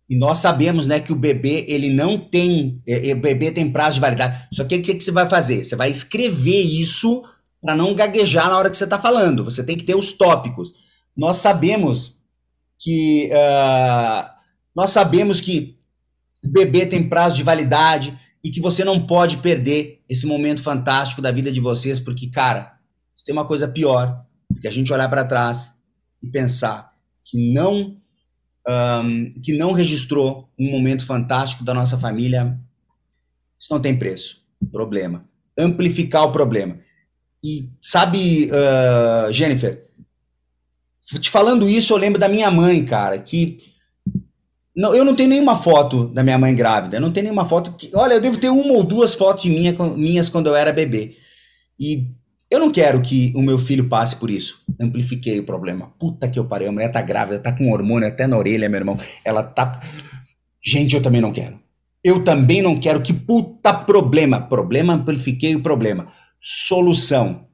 E 0.09 0.17
nós 0.17 0.39
sabemos, 0.39 0.87
né, 0.87 0.99
que 0.99 1.13
o 1.13 1.17
bebê, 1.17 1.65
ele 1.69 1.89
não 1.89 2.19
tem, 2.19 2.83
é, 2.89 3.11
é, 3.11 3.13
o 3.13 3.21
bebê 3.21 3.53
tem 3.53 3.71
prazo 3.71 3.95
de 3.95 4.01
validade. 4.01 4.49
Só 4.53 4.65
que 4.65 4.77
o 4.77 4.83
que, 4.83 4.95
que 4.95 5.05
você 5.05 5.13
vai 5.13 5.29
fazer? 5.29 5.63
Você 5.63 5.77
vai 5.77 5.91
escrever 5.91 6.63
isso 6.63 7.23
para 7.61 7.77
não 7.77 7.95
gaguejar 7.95 8.49
na 8.49 8.57
hora 8.57 8.71
que 8.71 8.77
você 8.77 8.85
está 8.85 8.99
falando. 8.99 9.45
Você 9.45 9.63
tem 9.63 9.77
que 9.77 9.85
ter 9.85 9.95
os 9.95 10.13
tópicos. 10.13 10.73
Nós 11.17 11.39
sabemos 11.39 12.19
que 12.79 13.31
uh, 13.33 14.31
nós 14.75 14.91
sabemos 14.91 15.41
que 15.41 15.79
bebê 16.43 16.87
tem 16.87 17.09
prazo 17.09 17.37
de 17.37 17.43
validade 17.43 18.19
e 18.43 18.51
que 18.51 18.61
você 18.61 18.85
não 18.85 19.07
pode 19.07 19.37
perder 19.39 20.03
esse 20.09 20.27
momento 20.27 20.63
fantástico 20.63 21.21
da 21.21 21.31
vida 21.31 21.53
de 21.53 21.61
vocês, 21.61 22.01
porque, 22.01 22.31
cara, 22.31 22.79
se 23.15 23.25
tem 23.25 23.35
uma 23.35 23.47
coisa 23.47 23.69
pior 23.69 24.25
que 24.61 24.67
a 24.67 24.71
gente 24.71 24.93
olhar 24.93 25.09
para 25.09 25.25
trás 25.25 25.75
e 26.23 26.29
pensar 26.29 26.93
que 27.25 27.53
não 27.53 28.01
um, 28.67 29.31
que 29.43 29.57
não 29.57 29.73
registrou 29.73 30.49
um 30.59 30.71
momento 30.71 31.05
fantástico 31.05 31.65
da 31.65 31.75
nossa 31.75 31.99
família, 31.99 32.59
isso 33.59 33.69
não 33.71 33.81
tem 33.81 33.99
preço. 33.99 34.43
Problema. 34.71 35.25
Amplificar 35.59 36.25
o 36.25 36.33
problema. 36.33 36.79
E 37.43 37.71
sabe, 37.83 38.51
uh, 38.51 39.33
Jennifer, 39.33 39.83
te 41.19 41.31
falando 41.31 41.69
isso, 41.69 41.93
eu 41.93 41.97
lembro 41.97 42.19
da 42.19 42.29
minha 42.29 42.51
mãe, 42.51 42.85
cara, 42.85 43.19
que. 43.19 43.59
Não, 44.77 44.95
eu 44.95 45.05
não 45.05 45.17
tenho 45.17 45.29
nenhuma 45.29 45.57
foto 45.57 46.07
da 46.09 46.23
minha 46.23 46.39
mãe 46.39 46.55
grávida. 46.55 46.97
Eu 46.97 47.01
não 47.01 47.13
tenho 47.13 47.25
nenhuma 47.25 47.49
foto. 47.49 47.73
Que, 47.73 47.91
olha, 47.95 48.15
eu 48.15 48.21
devo 48.21 48.39
ter 48.39 48.49
uma 48.49 48.73
ou 48.75 48.85
duas 48.85 49.15
fotos 49.15 49.45
minha, 49.47 49.73
minhas 49.97 50.29
quando 50.29 50.47
eu 50.47 50.55
era 50.55 50.73
bebê. 50.73 51.17
E 51.79 52.07
eu 52.49 52.61
não 52.61 52.71
quero 52.71 53.03
que 53.03 53.33
o 53.35 53.43
meu 53.43 53.59
filho 53.59 53.89
passe 53.89 54.15
por 54.15 54.31
isso. 54.31 54.61
Amplifiquei 54.81 55.41
o 55.41 55.45
problema. 55.45 55.93
Puta 55.99 56.29
que 56.29 56.39
eu 56.39 56.45
parei. 56.45 56.69
A 56.69 56.73
mulher 56.73 56.91
tá 56.91 57.03
grávida, 57.03 57.41
tá 57.41 57.53
com 57.53 57.73
hormônio 57.73 58.09
até 58.09 58.27
na 58.27 58.39
orelha, 58.39 58.69
meu 58.69 58.79
irmão. 58.79 58.99
Ela 59.25 59.43
tá. 59.43 59.81
Gente, 60.65 60.95
eu 60.95 61.03
também 61.03 61.21
não 61.21 61.33
quero. 61.33 61.59
Eu 62.03 62.23
também 62.23 62.63
não 62.63 62.79
quero. 62.79 63.03
Que 63.03 63.13
puta 63.13 63.75
problema. 63.75 64.41
Problema, 64.41 64.95
amplifiquei 64.95 65.57
o 65.57 65.63
problema. 65.63 66.13
Solução. 66.41 67.47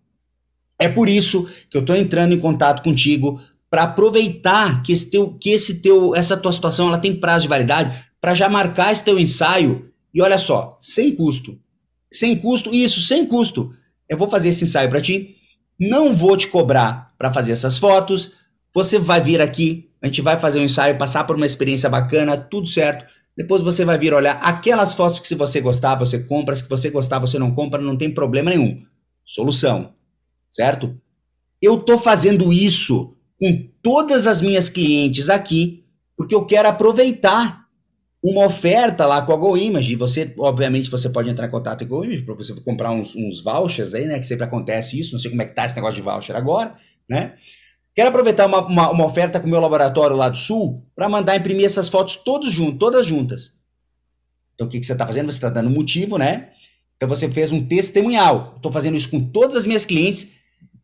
É 0.78 0.89
por 0.89 1.08
isso 1.08 1.48
que 1.70 1.76
eu 1.76 1.81
estou 1.81 1.97
entrando 1.97 2.32
em 2.32 2.39
contato 2.39 2.82
contigo 2.82 3.40
para 3.68 3.82
aproveitar 3.82 4.82
que 4.82 4.92
esse 4.92 5.10
teu, 5.10 5.32
que 5.32 5.50
esse 5.50 5.81
teu, 5.81 6.15
essa 6.15 6.36
tua 6.36 6.52
situação 6.52 6.89
ela 6.89 6.98
tem 6.98 7.16
prazo 7.16 7.42
de 7.42 7.48
validade 7.48 8.06
para 8.20 8.34
já 8.34 8.48
marcar 8.48 8.92
esse 8.92 9.05
teu 9.05 9.18
ensaio 9.18 9.90
e 10.15 10.23
olha 10.23 10.39
só, 10.39 10.76
sem 10.81 11.15
custo, 11.15 11.58
sem 12.10 12.36
custo, 12.36 12.74
isso, 12.74 13.00
sem 13.02 13.26
custo. 13.26 13.74
Eu 14.08 14.16
vou 14.16 14.31
fazer 14.31 14.50
esse 14.50 14.65
ensaio 14.65 14.89
para 14.89 15.00
ti, 15.00 15.36
não 15.78 16.15
vou 16.15 16.36
te 16.36 16.48
cobrar 16.48 17.15
para 17.18 17.32
fazer 17.32 17.52
essas 17.52 17.78
fotos. 17.78 18.32
Você 18.73 18.98
vai 18.98 19.20
vir 19.20 19.40
aqui, 19.40 19.90
a 20.00 20.06
gente 20.06 20.23
vai 20.23 20.39
fazer 20.39 20.60
um 20.60 20.65
ensaio, 20.65 20.97
passar 20.97 21.24
por 21.24 21.36
uma 21.36 21.47
experiência 21.47 21.89
bacana, 21.89 22.36
tudo 22.36 22.66
certo. 22.66 23.05
Depois 23.36 23.62
você 23.62 23.84
vai 23.84 23.98
vir 23.98 24.15
olhar 24.15 24.36
aquelas 24.36 24.94
fotos 24.94 25.20
que 25.20 25.28
se 25.28 25.34
você 25.34 25.60
gostar, 25.60 25.94
você 25.97 26.20
compra, 26.20 26.56
se 26.56 26.66
você 26.66 26.89
gostar, 26.89 27.18
você 27.18 27.39
não 27.39 27.55
compra, 27.55 27.81
não 27.81 27.97
tem 27.97 28.10
problema 28.10 28.50
nenhum. 28.50 28.82
Solução, 29.24 29.92
certo? 30.48 30.97
Eu 31.60 31.78
tô 31.78 31.98
fazendo 31.98 32.52
isso 32.52 33.15
com 33.39 33.68
todas 33.82 34.26
as 34.26 34.40
minhas 34.40 34.68
clientes 34.68 35.28
aqui, 35.28 35.84
porque 36.16 36.34
eu 36.34 36.47
quero 36.47 36.68
aproveitar 36.68 37.66
uma 38.23 38.47
oferta 38.47 39.06
lá 39.06 39.23
com 39.23 39.32
a 39.32 39.36
GoImage. 39.36 39.94
Você, 39.97 40.34
obviamente, 40.39 40.90
você 40.90 41.08
pode 41.08 41.28
entrar 41.28 41.47
em 41.47 41.50
contato 41.50 41.86
com 41.86 41.94
a 41.94 41.98
GoImage 41.98 42.23
para 42.23 42.34
você 42.34 42.55
comprar 42.60 42.90
uns, 42.90 43.15
uns, 43.15 43.42
vouchers 43.42 43.94
aí, 43.94 44.06
né? 44.06 44.18
Que 44.18 44.26
sempre 44.26 44.44
acontece 44.44 44.98
isso. 44.98 45.12
Não 45.12 45.20
sei 45.20 45.31
como 45.31 45.42
é 45.42 45.44
que 45.44 45.55
tá 45.55 45.66
esse 45.66 45.76
negócio 45.76 45.97
de 45.97 46.02
voucher 46.02 46.34
agora, 46.34 46.74
né? 47.08 47.34
Quero 47.97 48.10
aproveitar 48.10 48.47
uma, 48.47 48.65
uma, 48.65 48.91
uma 48.91 49.07
oferta 49.07 49.41
com 49.41 49.47
o 49.47 49.50
meu 49.50 49.58
laboratório 49.58 50.15
lá 50.15 50.28
do 50.28 50.39
Sul 50.39 50.86
para 50.94 51.08
mandar 51.08 51.34
imprimir 51.34 51.65
essas 51.65 51.89
fotos 51.89 52.16
todos 52.16 52.52
juntos, 52.52 52.78
todas 52.78 53.05
juntas. 53.07 53.55
Então, 54.55 54.66
o 54.66 54.70
que, 54.70 54.78
que 54.78 54.86
você 54.86 54.92
está 54.92 55.07
fazendo? 55.07 55.33
Você 55.33 55.39
está 55.39 55.49
dando 55.49 55.70
motivo, 55.70 56.18
né? 56.18 56.50
Então, 56.97 57.08
você 57.08 57.28
fez 57.31 57.50
um 57.50 57.66
testemunhal. 57.66 58.55
Estou 58.57 58.70
fazendo 58.70 58.97
isso 58.97 59.10
com 59.10 59.20
todas 59.20 59.57
as 59.57 59.66
minhas 59.66 59.84
clientes 59.84 60.31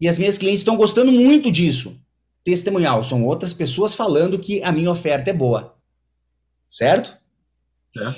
e 0.01 0.09
as 0.09 0.19
minhas 0.19 0.39
clientes 0.39 0.63
estão 0.63 0.77
gostando 0.77 1.13
muito 1.13 1.53
disso 1.53 2.03
testemunhal, 2.45 3.05
são 3.05 3.25
outras 3.25 3.53
pessoas 3.53 3.95
falando 3.95 4.39
que 4.39 4.63
a 4.63 4.73
minha 4.73 4.91
oferta 4.91 5.31
é 5.31 5.33
boa. 5.33 5.77
Certo? 6.69 7.17
É. 7.97 8.15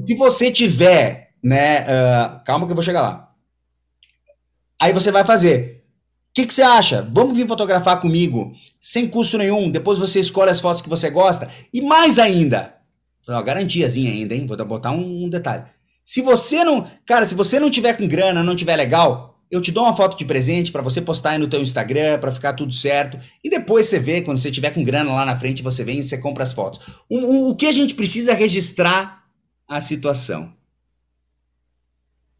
Se 0.00 0.14
você 0.16 0.50
tiver, 0.50 1.32
né, 1.42 1.82
uh, 1.82 2.44
calma 2.44 2.66
que 2.66 2.72
eu 2.72 2.76
vou 2.76 2.84
chegar 2.84 3.02
lá. 3.02 3.34
Aí 4.80 4.92
você 4.92 5.10
vai 5.10 5.24
fazer. 5.24 5.77
Que, 6.38 6.46
que 6.46 6.54
você 6.54 6.62
acha? 6.62 7.02
Vamos 7.12 7.36
vir 7.36 7.48
fotografar 7.48 8.00
comigo, 8.00 8.52
sem 8.80 9.08
custo 9.08 9.36
nenhum. 9.36 9.68
Depois 9.68 9.98
você 9.98 10.20
escolhe 10.20 10.52
as 10.52 10.60
fotos 10.60 10.80
que 10.80 10.88
você 10.88 11.10
gosta. 11.10 11.50
E 11.74 11.80
mais 11.80 12.16
ainda, 12.16 12.76
uma 13.26 13.42
garantiazinha 13.42 14.12
ainda, 14.12 14.36
hein? 14.36 14.46
Vou 14.46 14.56
botar 14.64 14.92
um, 14.92 15.24
um 15.24 15.28
detalhe. 15.28 15.64
Se 16.04 16.22
você 16.22 16.62
não, 16.62 16.86
cara, 17.04 17.26
se 17.26 17.34
você 17.34 17.58
não 17.58 17.72
tiver 17.72 17.94
com 17.94 18.06
grana, 18.06 18.44
não 18.44 18.54
tiver 18.54 18.76
legal, 18.76 19.42
eu 19.50 19.60
te 19.60 19.72
dou 19.72 19.82
uma 19.82 19.96
foto 19.96 20.16
de 20.16 20.24
presente 20.24 20.70
para 20.70 20.80
você 20.80 21.00
postar 21.00 21.30
aí 21.30 21.38
no 21.38 21.48
teu 21.48 21.60
Instagram, 21.60 22.20
para 22.20 22.30
ficar 22.30 22.52
tudo 22.52 22.72
certo. 22.72 23.18
E 23.42 23.50
depois 23.50 23.88
você 23.88 23.98
vê, 23.98 24.22
quando 24.22 24.38
você 24.38 24.52
tiver 24.52 24.70
com 24.70 24.84
grana 24.84 25.12
lá 25.12 25.24
na 25.24 25.36
frente, 25.36 25.60
você 25.60 25.82
vem 25.82 25.98
e 25.98 26.04
você 26.04 26.18
compra 26.18 26.44
as 26.44 26.52
fotos. 26.52 26.80
O, 27.10 27.18
o, 27.18 27.50
o 27.50 27.56
que 27.56 27.66
a 27.66 27.72
gente 27.72 27.96
precisa 27.96 28.30
é 28.30 28.34
registrar 28.34 29.24
a 29.66 29.80
situação. 29.80 30.52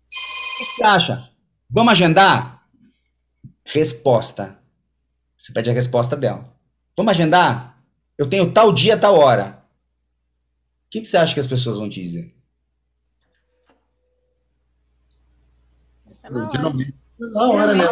O 0.04 0.64
que 0.64 0.76
você 0.76 0.84
acha? 0.84 1.30
Vamos 1.68 1.90
agendar? 1.94 2.57
Resposta. 3.68 4.58
Você 5.36 5.52
pede 5.52 5.68
a 5.68 5.74
resposta 5.74 6.16
dela. 6.16 6.50
Vamos 6.96 7.10
agendar? 7.10 7.84
Eu 8.16 8.28
tenho 8.28 8.50
tal 8.50 8.72
dia, 8.72 8.96
tal 8.96 9.14
hora. 9.16 9.62
O 10.86 10.90
que, 10.90 11.02
que 11.02 11.06
você 11.06 11.18
acha 11.18 11.34
que 11.34 11.40
as 11.40 11.46
pessoas 11.46 11.78
vão 11.78 11.88
te 11.88 12.00
dizer? 12.02 12.34
Geralmente. 16.52 16.94
Na 17.18 17.46
hora, 17.50 17.74
né? 17.74 17.84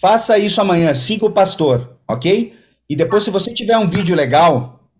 Faça 0.00 0.36
isso 0.38 0.60
amanhã, 0.60 0.92
siga 0.92 1.26
o 1.26 1.32
pastor, 1.32 1.98
ok? 2.08 2.58
E 2.88 2.96
depois, 2.96 3.22
se 3.22 3.30
você 3.30 3.54
tiver 3.54 3.78
um 3.78 3.88
vídeo 3.88 4.16
legal 4.16 4.90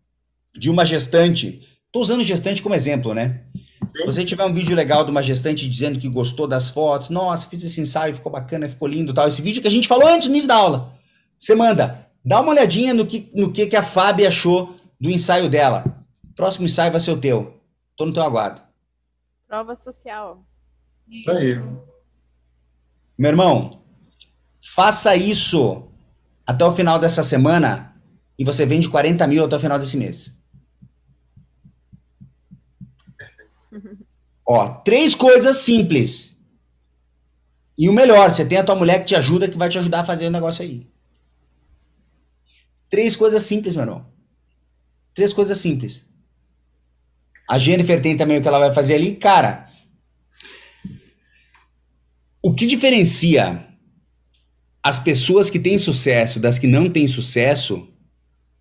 de 0.54 0.70
uma 0.70 0.84
gestante, 0.86 1.68
estou 1.86 2.00
usando 2.02 2.22
gestante 2.22 2.62
como 2.62 2.74
exemplo, 2.74 3.12
né? 3.12 3.44
Se 3.86 4.04
você 4.04 4.24
tiver 4.24 4.44
um 4.44 4.54
vídeo 4.54 4.76
legal 4.76 5.04
de 5.04 5.10
uma 5.10 5.22
gestante 5.22 5.68
dizendo 5.68 5.98
que 5.98 6.08
gostou 6.08 6.46
das 6.46 6.70
fotos, 6.70 7.08
nossa, 7.08 7.48
fiz 7.48 7.62
esse 7.64 7.80
ensaio, 7.80 8.14
ficou 8.14 8.30
bacana, 8.30 8.68
ficou 8.68 8.88
lindo 8.88 9.12
tal. 9.12 9.28
Esse 9.28 9.42
vídeo 9.42 9.60
que 9.60 9.68
a 9.68 9.70
gente 9.70 9.88
falou 9.88 10.06
antes 10.06 10.28
no 10.28 10.34
início 10.34 10.48
da 10.48 10.56
aula. 10.56 10.94
Você 11.38 11.54
manda, 11.54 12.06
dá 12.24 12.40
uma 12.40 12.52
olhadinha 12.52 12.94
no 12.94 13.06
que, 13.06 13.30
no 13.34 13.52
que, 13.52 13.66
que 13.66 13.76
a 13.76 13.82
Fábia 13.82 14.28
achou 14.28 14.76
do 15.00 15.10
ensaio 15.10 15.48
dela. 15.48 15.84
Próximo 16.36 16.66
ensaio 16.66 16.92
vai 16.92 17.00
ser 17.00 17.10
o 17.10 17.20
teu. 17.20 17.60
Tô 17.96 18.06
no 18.06 18.12
teu 18.12 18.22
aguardo. 18.22 18.62
Prova 19.48 19.76
social. 19.76 20.44
Isso 21.08 21.30
aí. 21.30 21.60
Meu 23.18 23.30
irmão, 23.30 23.82
faça 24.74 25.14
isso 25.14 25.88
até 26.46 26.64
o 26.64 26.72
final 26.72 26.98
dessa 26.98 27.22
semana 27.22 27.94
e 28.38 28.44
você 28.44 28.64
vende 28.64 28.88
40 28.88 29.26
mil 29.26 29.44
até 29.44 29.56
o 29.56 29.60
final 29.60 29.78
desse 29.78 29.96
mês. 29.96 30.41
Ó, 34.46 34.68
três 34.68 35.14
coisas 35.14 35.58
simples. 35.58 36.36
E 37.78 37.88
o 37.88 37.92
melhor, 37.92 38.30
você 38.30 38.44
tem 38.44 38.58
a 38.58 38.64
tua 38.64 38.74
mulher 38.74 39.00
que 39.00 39.06
te 39.06 39.14
ajuda, 39.14 39.48
que 39.48 39.56
vai 39.56 39.68
te 39.68 39.78
ajudar 39.78 40.00
a 40.00 40.04
fazer 40.04 40.26
o 40.26 40.30
negócio 40.30 40.62
aí. 40.62 40.86
Três 42.90 43.16
coisas 43.16 43.42
simples, 43.42 43.74
meu 43.74 43.84
irmão. 43.84 44.06
Três 45.14 45.32
coisas 45.32 45.58
simples. 45.58 46.06
A 47.48 47.58
Jennifer 47.58 48.00
tem 48.00 48.16
também 48.16 48.38
o 48.38 48.42
que 48.42 48.48
ela 48.48 48.58
vai 48.58 48.74
fazer 48.74 48.94
ali. 48.94 49.16
Cara, 49.16 49.70
o 52.42 52.54
que 52.54 52.66
diferencia 52.66 53.68
as 54.82 54.98
pessoas 54.98 55.48
que 55.48 55.60
têm 55.60 55.78
sucesso 55.78 56.40
das 56.40 56.58
que 56.58 56.66
não 56.66 56.90
têm 56.90 57.06
sucesso 57.06 57.88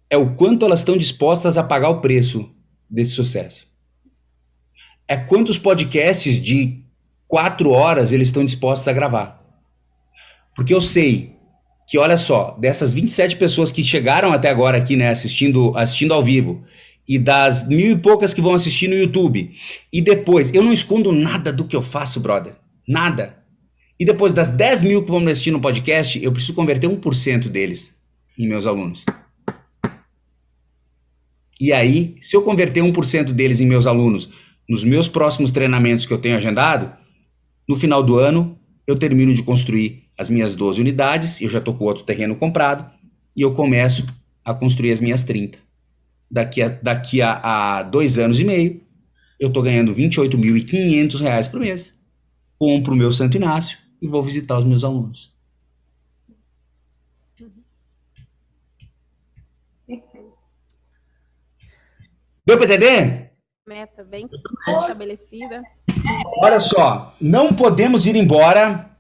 é 0.10 0.18
o 0.18 0.36
quanto 0.36 0.66
elas 0.66 0.82
estão 0.82 0.98
dispostas 0.98 1.58
a 1.58 1.64
pagar 1.64 1.90
o 1.90 2.02
preço 2.02 2.54
desse 2.90 3.14
sucesso. 3.14 3.71
É 5.12 5.18
quantos 5.18 5.58
podcasts 5.58 6.42
de 6.42 6.86
quatro 7.28 7.72
horas 7.72 8.14
eles 8.14 8.30
estão 8.30 8.46
dispostos 8.46 8.88
a 8.88 8.94
gravar. 8.94 9.44
Porque 10.56 10.74
eu 10.74 10.80
sei 10.80 11.36
que, 11.86 11.98
olha 11.98 12.18
só, 12.18 12.58
dessas 12.58 12.94
27 12.94 13.36
pessoas 13.36 13.74
que 13.74 13.84
chegaram 13.84 14.32
até 14.32 14.50
agora 14.50 14.78
aqui, 14.78 14.96
né, 14.96 15.10
assistindo, 15.10 15.76
assistindo 15.76 16.14
ao 16.14 16.24
vivo, 16.24 16.64
e 17.06 17.20
das 17.20 17.68
mil 17.68 17.92
e 17.92 17.98
poucas 17.98 18.34
que 18.34 18.40
vão 18.40 18.54
assistir 18.54 18.88
no 18.88 18.96
YouTube, 18.96 19.54
e 19.92 20.00
depois, 20.00 20.50
eu 20.54 20.64
não 20.64 20.72
escondo 20.72 21.12
nada 21.12 21.52
do 21.52 21.66
que 21.66 21.76
eu 21.76 21.82
faço, 21.82 22.22
brother. 22.22 22.56
Nada. 22.88 23.38
E 24.00 24.06
depois 24.06 24.32
das 24.32 24.50
10 24.50 24.84
mil 24.84 25.04
que 25.04 25.12
vão 25.12 25.20
me 25.20 25.30
assistir 25.30 25.52
no 25.52 25.60
podcast, 25.60 26.24
eu 26.24 26.32
preciso 26.32 26.54
converter 26.54 26.88
1% 26.88 27.50
deles 27.50 27.94
em 28.40 28.48
meus 28.48 28.66
alunos. 28.66 29.04
E 31.60 31.74
aí, 31.74 32.16
se 32.22 32.34
eu 32.34 32.44
converter 32.44 32.82
1% 32.82 33.34
deles 33.34 33.60
em 33.60 33.68
meus 33.68 33.86
alunos 33.86 34.30
nos 34.68 34.84
meus 34.84 35.08
próximos 35.08 35.52
treinamentos 35.52 36.06
que 36.06 36.14
eu 36.14 36.18
tenho 36.18 36.38
agendado, 36.38 36.92
no 37.68 37.76
final 37.76 38.02
do 38.04 38.18
ano, 38.20 38.58
eu 38.88 38.96
termino 38.96 39.34
de 39.34 39.44
construir 39.44 40.10
as 40.18 40.30
minhas 40.30 40.56
12 40.56 40.80
unidades, 40.80 41.42
eu 41.42 41.50
já 41.50 41.60
estou 41.60 41.74
com 41.74 41.86
outro 41.86 42.04
terreno 42.04 42.36
comprado, 42.36 42.90
e 43.36 43.42
eu 43.42 43.54
começo 43.54 44.06
a 44.44 44.54
construir 44.54 44.92
as 44.92 45.00
minhas 45.00 45.24
30. 45.24 45.58
Daqui 46.30 46.62
a, 46.62 46.70
daqui 46.70 47.22
a, 47.22 47.42
a 47.80 47.84
dois 47.84 48.18
anos 48.18 48.40
e 48.40 48.46
meio, 48.46 48.82
eu 49.40 49.48
estou 49.48 49.64
ganhando 49.64 49.94
R$ 49.94 50.10
28.500 50.10 51.50
por 51.50 51.60
mês. 51.60 52.00
Compro 52.58 52.94
o 52.94 52.98
meu 52.98 53.12
Santo 53.12 53.38
Inácio, 53.38 53.78
e 54.02 54.08
vou 54.08 54.24
visitar 54.24 54.58
os 54.58 54.66
meus 54.66 54.84
alunos. 54.84 55.32
Deu 62.46 62.58
para 62.58 62.66
entender? 62.66 63.31
Meta 63.72 64.04
bem 64.04 64.28
estabelecida. 64.68 65.64
Olha 66.44 66.60
só, 66.60 67.16
não 67.22 67.54
podemos 67.54 68.06
ir 68.06 68.18
embora 68.18 68.92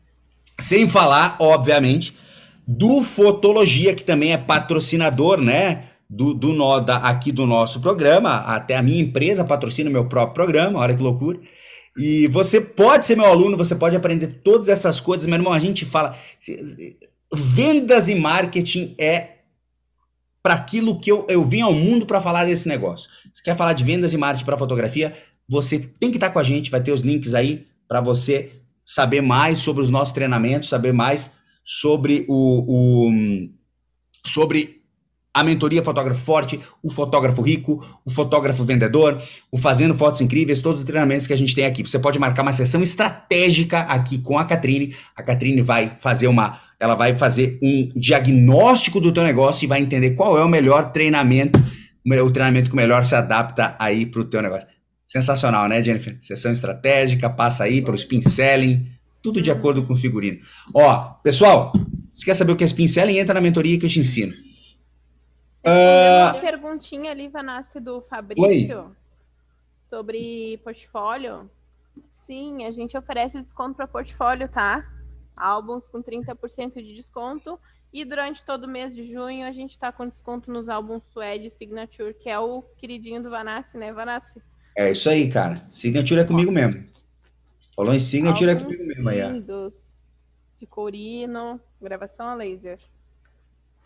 sem 0.57 0.87
falar, 0.87 1.35
obviamente, 1.41 2.17
do 2.65 3.03
Fotologia, 3.03 3.93
que 3.93 4.05
também 4.05 4.31
é 4.31 4.37
patrocinador, 4.37 5.41
né? 5.41 5.89
Do, 6.09 6.33
do 6.33 6.53
Noda 6.53 6.95
aqui 6.95 7.33
do 7.33 7.45
nosso 7.45 7.81
programa. 7.81 8.37
Até 8.45 8.77
a 8.77 8.81
minha 8.81 9.01
empresa 9.01 9.43
patrocina 9.43 9.89
o 9.89 9.93
meu 9.93 10.07
próprio 10.07 10.35
programa, 10.35 10.79
olha 10.79 10.95
que 10.95 11.03
loucura. 11.03 11.37
E 11.97 12.27
você 12.27 12.61
pode 12.61 13.05
ser 13.05 13.17
meu 13.17 13.25
aluno, 13.25 13.57
você 13.57 13.75
pode 13.75 13.97
aprender 13.97 14.39
todas 14.41 14.69
essas 14.69 15.01
coisas, 15.01 15.27
meu 15.27 15.35
irmão. 15.35 15.51
A 15.51 15.59
gente 15.59 15.85
fala. 15.85 16.15
Vendas 17.33 18.07
e 18.07 18.15
marketing 18.15 18.95
é 18.97 19.31
para 20.41 20.53
aquilo 20.53 20.99
que 20.99 21.11
eu, 21.11 21.27
eu 21.29 21.43
vim 21.43 21.61
ao 21.61 21.73
mundo 21.73 22.05
para 22.05 22.21
falar 22.21 22.45
desse 22.45 22.67
negócio. 22.67 23.09
Você 23.33 23.43
quer 23.43 23.57
falar 23.57 23.73
de 23.73 23.83
vendas 23.83 24.13
e 24.13 24.17
marketing 24.17 24.45
para 24.45 24.57
fotografia? 24.57 25.13
Você 25.47 25.79
tem 25.79 26.09
que 26.11 26.17
estar 26.17 26.27
tá 26.27 26.33
com 26.33 26.39
a 26.39 26.43
gente, 26.43 26.71
vai 26.71 26.81
ter 26.81 26.91
os 26.91 27.01
links 27.01 27.33
aí 27.33 27.65
para 27.87 28.01
você 28.01 28.51
saber 28.83 29.21
mais 29.21 29.59
sobre 29.59 29.81
os 29.81 29.89
nossos 29.89 30.13
treinamentos, 30.13 30.69
saber 30.69 30.93
mais 30.93 31.31
sobre 31.63 32.25
o, 32.27 33.07
o 33.07 33.11
sobre 34.25 34.81
a 35.33 35.43
mentoria 35.43 35.83
Fotógrafo 35.83 36.23
Forte, 36.23 36.59
o 36.83 36.91
Fotógrafo 36.91 37.41
Rico, 37.41 37.85
o 38.05 38.11
Fotógrafo 38.11 38.65
Vendedor, 38.65 39.21
o 39.49 39.57
Fazendo 39.57 39.95
Fotos 39.95 40.19
Incríveis, 40.19 40.61
todos 40.61 40.81
os 40.81 40.85
treinamentos 40.85 41.25
que 41.25 41.33
a 41.33 41.37
gente 41.37 41.55
tem 41.55 41.65
aqui. 41.65 41.83
Você 41.83 41.97
pode 41.97 42.19
marcar 42.19 42.41
uma 42.41 42.51
sessão 42.51 42.83
estratégica 42.83 43.79
aqui 43.79 44.17
com 44.17 44.37
a 44.37 44.43
Catrine. 44.43 44.95
A 45.15 45.23
Catrine 45.23 45.61
vai 45.61 45.95
fazer 45.99 46.27
uma 46.27 46.59
ela 46.81 46.95
vai 46.95 47.13
fazer 47.13 47.59
um 47.61 47.91
diagnóstico 47.95 48.99
do 48.99 49.11
teu 49.11 49.23
negócio 49.23 49.63
e 49.63 49.67
vai 49.67 49.79
entender 49.79 50.11
qual 50.11 50.35
é 50.35 50.43
o 50.43 50.49
melhor 50.49 50.91
treinamento, 50.91 51.63
o 52.05 52.31
treinamento 52.31 52.69
que 52.69 52.75
melhor 52.75 53.05
se 53.05 53.15
adapta 53.15 53.75
aí 53.79 54.05
para 54.05 54.21
o 54.21 54.25
teu 54.25 54.41
negócio. 54.41 54.67
Sensacional, 55.05 55.67
né, 55.67 55.83
Jennifer? 55.83 56.17
Sessão 56.21 56.51
estratégica, 56.51 57.29
passa 57.29 57.65
aí 57.65 57.81
pelo 57.81 57.95
spin 57.95 58.21
selling, 58.21 58.89
tudo 59.21 59.41
de 59.41 59.51
acordo 59.51 59.85
com 59.85 59.93
o 59.93 59.97
figurino. 59.97 60.39
Ó, 60.73 60.99
pessoal, 61.21 61.71
se 62.11 62.25
quer 62.25 62.33
saber 62.33 62.53
o 62.53 62.55
que 62.55 62.63
é 62.63 62.67
spin 62.67 62.87
selling, 62.87 63.17
entra 63.17 63.33
na 63.33 63.41
mentoria 63.41 63.77
que 63.77 63.85
eu 63.85 63.89
te 63.89 63.99
ensino. 63.99 64.33
Uh... 65.65 66.33
Uma 66.33 66.41
perguntinha 66.41 67.11
ali, 67.11 67.27
Vanassi, 67.27 67.79
do 67.79 68.01
Fabrício, 68.01 68.79
Oi? 68.79 68.91
sobre 69.77 70.59
portfólio. 70.63 71.49
Sim, 72.25 72.65
a 72.65 72.71
gente 72.71 72.97
oferece 72.97 73.39
desconto 73.39 73.75
para 73.75 73.87
portfólio, 73.87 74.47
tá? 74.47 74.83
Álbuns 75.37 75.87
com 75.87 76.01
30% 76.01 76.75
de 76.75 76.95
desconto. 76.95 77.59
E 77.93 78.05
durante 78.05 78.43
todo 78.43 78.63
o 78.63 78.69
mês 78.69 78.95
de 78.95 79.03
junho 79.03 79.45
a 79.45 79.51
gente 79.51 79.71
está 79.71 79.91
com 79.91 80.07
desconto 80.07 80.51
nos 80.51 80.69
álbuns 80.69 81.03
Suede 81.11 81.49
Signature, 81.49 82.13
que 82.13 82.29
é 82.29 82.39
o 82.39 82.61
queridinho 82.77 83.21
do 83.21 83.29
Vanassi, 83.29 83.77
né, 83.77 83.91
Vanassi? 83.91 84.41
É 84.77 84.91
isso 84.91 85.09
aí, 85.09 85.29
cara. 85.29 85.65
Signature 85.69 86.21
é 86.21 86.23
comigo 86.23 86.51
mesmo. 86.51 86.85
Falou 87.75 87.93
em 87.93 87.99
Signature 87.99 88.51
álbuns 88.51 88.61
é 88.61 88.65
comigo 88.65 88.87
mesmo 88.87 89.09
aí. 89.09 89.33
Lindos, 89.33 89.75
de 90.57 90.65
Corino, 90.65 91.59
gravação 91.81 92.27
a 92.27 92.35
laser. 92.35 92.79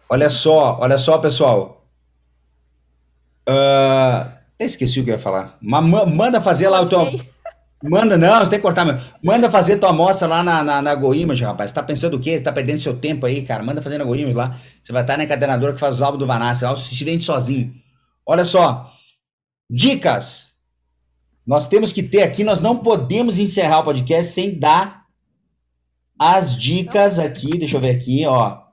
Olha 0.08 0.30
só, 0.30 0.78
olha 0.80 1.00
só, 1.00 1.18
pessoal. 1.18 1.88
Uh, 3.50 4.32
esqueci 4.60 5.00
o 5.00 5.04
que 5.04 5.10
eu 5.10 5.16
ia 5.16 5.20
falar. 5.20 5.58
Mas 5.60 5.84
manda 5.84 6.40
fazer 6.42 6.70
lá 6.70 6.82
o 6.82 6.90
teu. 6.90 7.00
Manda, 7.84 8.18
não, 8.18 8.40
você 8.40 8.50
tem 8.50 8.60
que 8.60 8.64
cortar 8.64 8.86
mesmo. 8.86 9.02
Manda 9.24 9.52
fazer 9.52 9.78
tua 9.78 9.90
amostra 9.90 10.28
lá 10.28 10.42
na, 10.42 10.64
na, 10.64 10.82
na 10.82 10.96
GoImage, 10.96 11.44
rapaz. 11.44 11.70
Você 11.70 11.76
tá 11.76 11.84
pensando 11.84 12.16
o 12.16 12.20
quê? 12.20 12.38
Você 12.38 12.44
tá 12.44 12.52
perdendo 12.52 12.80
seu 12.80 12.98
tempo 12.98 13.26
aí, 13.26 13.44
cara. 13.44 13.64
Manda 13.64 13.82
fazer 13.82 13.98
na 13.98 14.06
GoImage 14.06 14.36
lá. 14.36 14.60
Você 14.82 14.92
vai 14.92 15.04
estar 15.04 15.18
na 15.18 15.26
encadenadora 15.26 15.74
que 15.74 15.80
faz 15.80 15.96
os 15.96 16.02
álbuns 16.02 16.20
do 16.20 16.28
Vanassi. 16.28 16.64
Lá, 16.64 16.76
se 16.76 17.04
vende 17.04 17.24
sozinho. 17.24 17.74
Olha 18.26 18.46
só. 18.46 18.92
Dicas. 19.70 20.54
Nós 21.46 21.68
temos 21.68 21.94
que 21.94 22.02
ter 22.02 22.24
aqui, 22.24 22.44
nós 22.44 22.60
não 22.60 22.78
podemos 22.80 23.38
encerrar 23.38 23.80
o 23.80 23.84
podcast 23.84 24.34
sem 24.34 24.58
dar 24.58 25.06
as 26.18 26.58
dicas 26.60 27.20
aqui. 27.20 27.58
Deixa 27.58 27.78
eu 27.78 27.82
ver 27.82 27.92
aqui, 27.92 28.26
ó. 28.26 28.64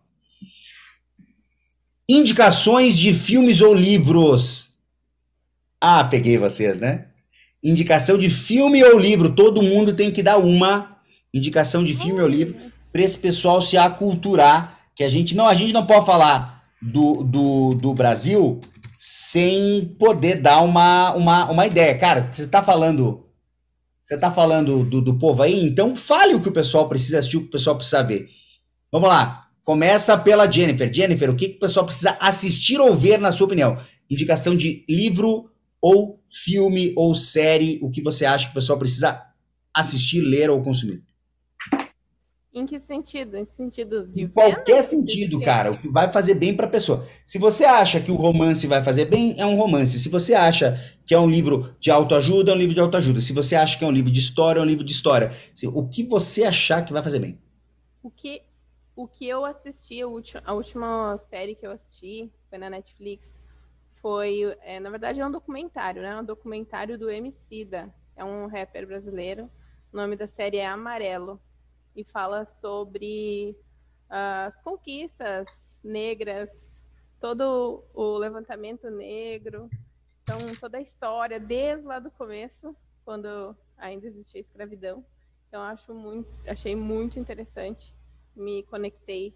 Indicações 2.09 2.97
de 2.97 3.13
filmes 3.13 3.61
ou 3.61 3.75
livros. 3.75 4.73
Ah, 5.79 6.03
peguei 6.05 6.39
vocês, 6.39 6.79
né? 6.79 7.09
Indicação 7.63 8.19
de 8.19 8.29
filme 8.29 8.83
ou 8.83 8.99
livro. 8.99 9.35
Todo 9.35 9.63
mundo 9.63 9.95
tem 9.95 10.11
que 10.11 10.23
dar 10.23 10.39
uma 10.39 10.97
indicação 11.33 11.85
de 11.85 11.95
filme 11.95 12.21
ou 12.21 12.29
livro 12.29 12.55
para 12.93 13.03
esse 13.03 13.19
pessoal 13.19 13.63
se 13.63 13.77
aculturar. 13.77 14.79
Que 14.95 15.05
a 15.05 15.09
gente 15.09 15.35
não, 15.35 15.47
a 15.47 15.55
gente 15.55 15.73
não 15.73 15.87
pode 15.87 16.05
falar 16.05 16.65
do, 16.81 17.23
do, 17.23 17.75
do 17.75 17.95
Brasil 17.95 18.61
sem 18.99 19.97
poder 19.99 20.41
dar 20.41 20.61
uma, 20.63 21.13
uma, 21.15 21.51
uma 21.51 21.67
ideia. 21.67 21.99
Cara, 21.99 22.29
você 22.31 22.45
está 22.45 22.63
falando. 22.63 23.27
Você 24.01 24.15
está 24.15 24.31
falando 24.31 24.85
do, 24.85 25.01
do 25.01 25.19
povo 25.19 25.43
aí, 25.43 25.65
então 25.65 25.95
fale 25.95 26.35
o 26.35 26.41
que 26.41 26.49
o 26.49 26.53
pessoal 26.53 26.89
precisa 26.89 27.21
assistir, 27.21 27.37
o 27.37 27.41
que 27.43 27.47
o 27.47 27.53
pessoal 27.53 27.77
precisa 27.77 28.03
ver. 28.03 28.29
Vamos 28.91 29.09
lá. 29.09 29.49
Começa 29.65 30.19
pela 30.19 30.51
Jennifer. 30.51 30.93
Jennifer, 30.93 31.31
o 31.31 31.37
que, 31.37 31.51
que 31.51 31.57
o 31.57 31.61
pessoal 31.61 31.87
precisa 31.87 32.17
assistir 32.21 32.81
ou 32.81 32.95
ver, 32.97 33.19
na 33.19 33.31
sua 33.31 33.47
opinião? 33.47 33.79
Indicação 34.11 34.57
de 34.57 34.85
livro 34.89 35.51
ou 35.81 36.22
filme 36.33 36.93
ou 36.97 37.15
série, 37.15 37.79
o 37.83 37.91
que 37.91 38.03
você 38.03 38.25
acha 38.25 38.47
que 38.47 38.53
o 38.53 38.55
pessoal 38.55 38.79
precisa 38.79 39.23
assistir, 39.75 40.21
ler 40.21 40.51
ou 40.51 40.63
consumir? 40.63 41.03
Em 42.55 42.67
que 42.67 42.79
sentido? 42.79 43.37
Em 43.37 43.47
sentido 43.47 44.07
de 44.07 44.23
em 44.23 44.29
qualquer 44.29 44.83
sentido, 44.83 45.41
cara, 45.41 45.73
o 45.73 45.79
que 45.79 45.89
vai 45.89 46.13
fazer 46.13 46.35
bem 46.35 46.55
para 46.55 46.67
a 46.67 46.71
pessoa. 46.71 47.07
Se 47.25 47.39
você 47.39 47.65
acha 47.65 47.99
que 47.99 48.13
o 48.13 48.17
romance 48.17 48.67
vai 48.67 48.85
fazer 48.85 49.07
bem, 49.07 49.35
é 49.39 49.47
um 49.47 49.57
romance. 49.57 49.99
Se 49.99 50.11
você 50.11 50.35
acha 50.35 50.79
que 51.07 51.15
é 51.15 51.19
um 51.19 51.31
livro 51.31 51.75
de 51.81 51.91
autoajuda, 51.91 52.53
é 52.53 52.55
um 52.55 52.59
livro 52.59 52.75
de 52.75 52.81
autoajuda. 52.81 53.23
Se 53.23 53.33
você 53.33 53.57
acha 53.57 53.79
que 53.79 53.85
é 53.85 53.87
um 53.87 53.93
livro 53.93 54.11
de 54.11 54.21
história, 54.21 54.61
é 54.61 54.63
um 54.63 54.67
livro 54.67 54.85
de 54.85 54.93
história. 54.93 55.33
O 55.73 55.89
que 55.89 56.05
você 56.05 56.45
achar 56.45 56.85
que 56.85 56.93
vai 56.93 57.03
fazer 57.03 57.21
bem? 57.21 57.39
O 58.03 58.11
que 58.11 58.43
o 58.95 59.09
que 59.09 59.27
eu 59.27 59.47
assisti, 59.47 60.03
a 60.03 60.07
última, 60.07 60.43
a 60.45 60.53
última 60.53 61.17
série 61.17 61.55
que 61.55 61.67
eu 61.67 61.71
assisti 61.71 62.31
foi 62.51 62.59
na 62.59 62.69
Netflix, 62.69 63.41
foi, 64.03 64.55
é, 64.61 64.79
na 64.79 64.91
verdade, 64.91 65.21
é 65.21 65.27
um 65.27 65.31
documentário, 65.31 66.03
né? 66.03 66.15
Um 66.21 66.25
documentário 66.25 66.99
do 66.99 67.09
Emicida, 67.09 67.91
é 68.15 68.23
um 68.23 68.47
rapper 68.47 68.87
brasileiro. 68.87 69.51
O 69.91 69.97
nome 69.97 70.17
da 70.17 70.27
série 70.27 70.59
é 70.59 70.67
Amarelo 70.67 71.41
e 71.97 72.05
fala 72.05 72.45
sobre 72.45 73.57
uh, 74.11 74.47
as 74.47 74.61
conquistas 74.61 75.49
negras, 75.83 76.85
todo 77.21 77.85
o 77.95 78.19
levantamento 78.19 78.91
negro, 78.91 79.69
então 80.23 80.39
toda 80.61 80.79
a 80.79 80.83
história 80.83 81.41
desde 81.41 81.87
lá 81.87 81.99
do 81.99 82.11
começo, 82.11 82.77
quando 83.05 83.57
ainda 83.79 84.07
existia 84.07 84.41
escravidão. 84.41 85.05
Então 85.49 85.63
acho 85.63 85.95
muito, 85.95 86.29
achei 86.47 86.75
muito 86.75 87.19
interessante 87.19 87.95
me 88.35 88.63
conectei 88.65 89.35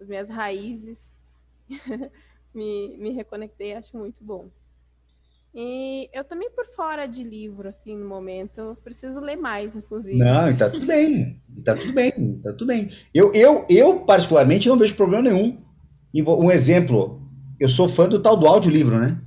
às 0.00 0.08
minhas 0.08 0.28
raízes, 0.28 1.16
me, 2.54 2.96
me 2.98 3.10
reconectei, 3.10 3.74
acho 3.74 3.96
muito 3.96 4.22
bom. 4.22 4.48
E 5.54 6.08
eu 6.12 6.22
também 6.22 6.48
por 6.50 6.64
fora 6.66 7.06
de 7.06 7.24
livro, 7.24 7.68
assim, 7.68 7.96
no 7.96 8.08
momento, 8.08 8.76
preciso 8.84 9.18
ler 9.18 9.36
mais, 9.36 9.74
inclusive. 9.74 10.16
Não, 10.16 10.54
tá 10.56 10.70
tudo 10.70 10.86
bem, 10.86 11.42
tá 11.64 11.74
tudo 11.74 11.92
bem, 11.92 12.40
tá 12.40 12.52
tudo 12.52 12.66
bem. 12.66 12.90
Eu, 13.12 13.32
eu, 13.32 13.66
eu 13.68 14.00
particularmente, 14.00 14.68
não 14.68 14.78
vejo 14.78 14.94
problema 14.94 15.28
nenhum. 15.28 15.58
Um 16.14 16.50
exemplo, 16.50 17.20
eu 17.58 17.68
sou 17.68 17.88
fã 17.88 18.08
do 18.08 18.20
tal 18.20 18.36
do 18.36 18.46
audiolivro, 18.46 18.98
né? 18.98 19.20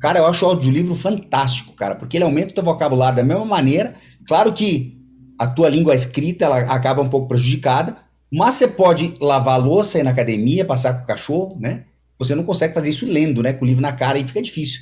Cara, 0.00 0.20
eu 0.20 0.26
acho 0.26 0.44
o 0.44 0.48
audiolivro 0.48 0.94
fantástico, 0.94 1.74
cara, 1.74 1.96
porque 1.96 2.16
ele 2.16 2.24
aumenta 2.24 2.52
o 2.52 2.54
teu 2.54 2.64
vocabulário 2.64 3.16
da 3.16 3.24
mesma 3.24 3.44
maneira. 3.44 3.96
Claro 4.24 4.52
que 4.52 5.02
a 5.36 5.48
tua 5.48 5.68
língua 5.68 5.96
escrita 5.96 6.44
ela 6.44 6.58
acaba 6.58 7.02
um 7.02 7.08
pouco 7.08 7.26
prejudicada, 7.26 7.96
mas 8.32 8.54
você 8.54 8.68
pode 8.68 9.14
lavar 9.20 9.54
a 9.54 9.62
louça 9.62 9.98
aí 9.98 10.04
na 10.04 10.10
academia, 10.10 10.64
passar 10.64 10.94
com 10.94 11.02
o 11.02 11.06
cachorro, 11.06 11.56
né? 11.58 11.86
Você 12.18 12.34
não 12.34 12.44
consegue 12.44 12.74
fazer 12.74 12.88
isso 12.88 13.06
lendo, 13.06 13.42
né? 13.42 13.52
Com 13.52 13.64
o 13.64 13.68
livro 13.68 13.82
na 13.82 13.92
cara, 13.92 14.18
aí 14.18 14.26
fica 14.26 14.42
difícil. 14.42 14.80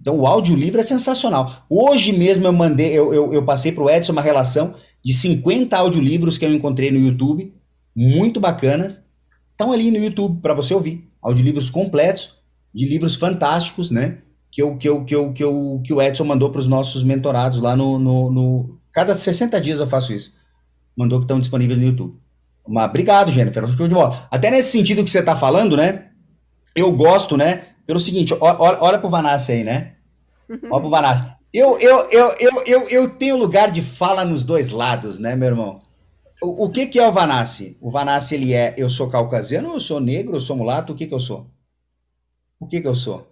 Então 0.00 0.18
o 0.18 0.26
audiolivro 0.26 0.80
é 0.80 0.82
sensacional. 0.82 1.64
Hoje 1.68 2.12
mesmo 2.12 2.46
eu 2.46 2.52
mandei, 2.52 2.92
eu, 2.92 3.12
eu, 3.12 3.32
eu 3.32 3.44
passei 3.44 3.70
para 3.70 3.84
o 3.84 3.90
Edson 3.90 4.12
uma 4.12 4.22
relação 4.22 4.74
de 5.04 5.12
50 5.12 5.76
audiolivros 5.76 6.38
que 6.38 6.44
eu 6.44 6.52
encontrei 6.52 6.90
no 6.90 6.98
YouTube, 6.98 7.54
muito 7.94 8.40
bacanas. 8.40 9.02
Estão 9.50 9.72
ali 9.72 9.90
no 9.90 9.98
YouTube 9.98 10.40
para 10.40 10.54
você 10.54 10.72
ouvir. 10.72 11.08
Audiolivros 11.20 11.68
completos, 11.68 12.38
de 12.74 12.88
livros 12.88 13.16
fantásticos, 13.16 13.90
né? 13.90 14.18
Que, 14.50 14.62
eu, 14.62 14.76
que, 14.76 14.88
eu, 14.88 15.04
que, 15.04 15.14
eu, 15.14 15.32
que, 15.32 15.44
eu, 15.44 15.80
que 15.84 15.92
o 15.92 16.00
Edson 16.00 16.24
mandou 16.24 16.50
para 16.50 16.60
os 16.60 16.66
nossos 16.66 17.02
mentorados 17.02 17.60
lá 17.60 17.76
no, 17.76 17.98
no, 17.98 18.30
no, 18.30 18.78
Cada 18.92 19.14
60 19.14 19.60
dias 19.60 19.80
eu 19.80 19.86
faço 19.86 20.12
isso. 20.12 20.34
Mandou 20.96 21.18
que 21.18 21.24
estão 21.24 21.38
disponíveis 21.38 21.78
no 21.78 21.86
YouTube. 21.86 22.14
Mas 22.66 22.88
obrigado, 22.88 23.30
Jennifer. 23.30 23.66
De 23.66 23.88
bola. 23.88 24.26
Até 24.30 24.50
nesse 24.50 24.72
sentido 24.72 25.04
que 25.04 25.10
você 25.10 25.20
está 25.20 25.36
falando, 25.36 25.76
né? 25.76 26.09
Eu 26.74 26.92
gosto, 26.92 27.36
né? 27.36 27.68
Pelo 27.86 28.00
seguinte, 28.00 28.34
olha, 28.40 28.78
olha 28.80 28.98
pro 28.98 29.10
Vanassi 29.10 29.52
aí, 29.52 29.64
né? 29.64 29.94
Olha 30.70 30.80
pro 30.80 30.90
Vanassi. 30.90 31.24
Eu, 31.52 31.78
eu, 31.80 32.08
eu, 32.10 32.34
eu, 32.38 32.62
eu, 32.64 32.88
eu 32.88 33.10
tenho 33.10 33.36
lugar 33.36 33.70
de 33.70 33.82
fala 33.82 34.24
nos 34.24 34.44
dois 34.44 34.68
lados, 34.68 35.18
né, 35.18 35.34
meu 35.34 35.48
irmão? 35.48 35.80
O, 36.40 36.66
o 36.66 36.70
que, 36.70 36.86
que 36.86 36.98
é 36.98 37.06
o 37.06 37.12
Vanassi? 37.12 37.76
O 37.80 37.90
Vanassi, 37.90 38.36
ele 38.36 38.54
é, 38.54 38.74
eu 38.76 38.88
sou 38.88 39.08
caucasiano, 39.08 39.72
eu 39.72 39.80
sou 39.80 39.98
negro, 39.98 40.36
eu 40.36 40.40
sou 40.40 40.56
mulato, 40.56 40.92
o 40.92 40.96
que 40.96 41.06
que 41.06 41.14
eu 41.14 41.20
sou? 41.20 41.50
O 42.60 42.66
que 42.66 42.80
que 42.80 42.86
eu 42.86 42.94
sou? 42.94 43.28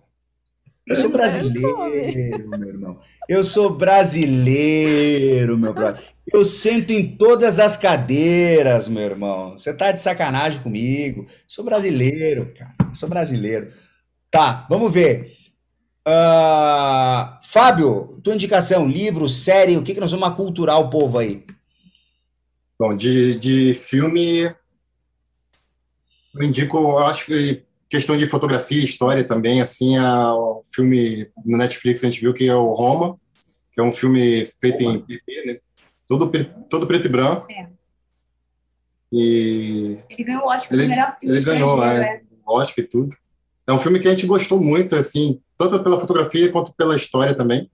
Eu 0.87 0.97
sou 0.97 1.11
brasileiro, 1.11 2.49
meu 2.49 2.69
irmão. 2.69 2.99
Eu 3.29 3.45
sou 3.45 3.69
brasileiro, 3.71 5.59
meu 5.59 5.75
brother. 5.75 6.03
Eu 6.33 6.47
sento 6.47 6.93
em 6.93 7.15
todas 7.15 7.61
as 7.61 7.77
cadeiras, 7.77 8.89
meu 8.89 9.03
irmão. 9.03 9.53
Você 9.53 9.73
tá 9.75 9.93
de 9.93 10.01
sacanagem 10.01 10.63
comigo. 10.63 11.27
Sou 11.47 11.63
brasileiro, 11.63 12.55
cara. 12.55 12.78
Sou 12.99 13.09
brasileiro. 13.09 13.73
Tá, 14.29 14.67
vamos 14.69 14.93
ver. 14.93 15.37
Uh, 16.07 17.39
Fábio, 17.45 18.19
tua 18.25 18.35
indicação, 18.35 18.89
livro, 18.89 19.29
série, 19.29 19.77
o 19.77 19.83
que, 19.85 19.95
que 19.95 20.01
nós 20.01 20.11
vamos 20.11 20.29
aculturar 20.29 20.81
o 20.81 20.91
povo 20.91 21.19
aí? 21.19 21.47
Bom, 22.77 22.97
de, 22.97 23.37
de 23.37 23.75
filme, 23.75 24.53
eu 26.35 26.43
indico, 26.43 26.77
eu 26.77 26.99
acho 26.99 27.27
que 27.27 27.63
questão 27.89 28.17
de 28.17 28.27
fotografia, 28.27 28.83
história 28.83 29.23
também, 29.23 29.61
assim, 29.61 29.97
a, 29.97 30.35
o 30.35 30.65
filme 30.75 31.31
no 31.47 31.57
Netflix 31.57 32.03
a 32.03 32.11
gente 32.11 32.21
viu 32.21 32.35
que 32.35 32.49
é 32.49 32.55
o 32.55 32.73
Roma, 32.73 33.17
que 33.73 33.81
é 33.81 33.85
um 33.85 33.93
filme 33.93 34.45
feito 34.61 34.83
Roma. 34.83 34.97
em 34.97 35.01
PP, 35.03 35.45
né? 35.47 35.59
Todo, 36.09 36.33
todo 36.69 36.87
preto 36.87 37.07
e 37.07 37.11
branco. 37.11 37.47
É. 37.51 37.69
E 39.13 39.99
ele 40.11 40.25
ganhou 40.25 40.43
o 40.43 40.49
Oscar 40.49 40.77
ele, 40.77 40.89
melhor 40.89 41.17
filme. 41.19 41.37
Ele 41.37 41.45
ganhou, 41.45 41.85
é, 41.85 42.01
né? 42.01 42.28
Oscar 42.49 42.85
e 42.85 42.89
tudo. 42.89 43.17
É 43.67 43.73
um 43.73 43.79
filme 43.79 44.01
que 44.01 44.09
a 44.09 44.11
gente 44.11 44.27
gostou 44.27 44.61
muito, 44.61 44.97
assim, 44.97 45.43
tanto 45.57 45.83
pela 45.83 46.01
fotografia 46.01 46.51
quanto 46.51 46.73
pela 46.75 46.97
história 46.97 47.35
também. 47.35 47.71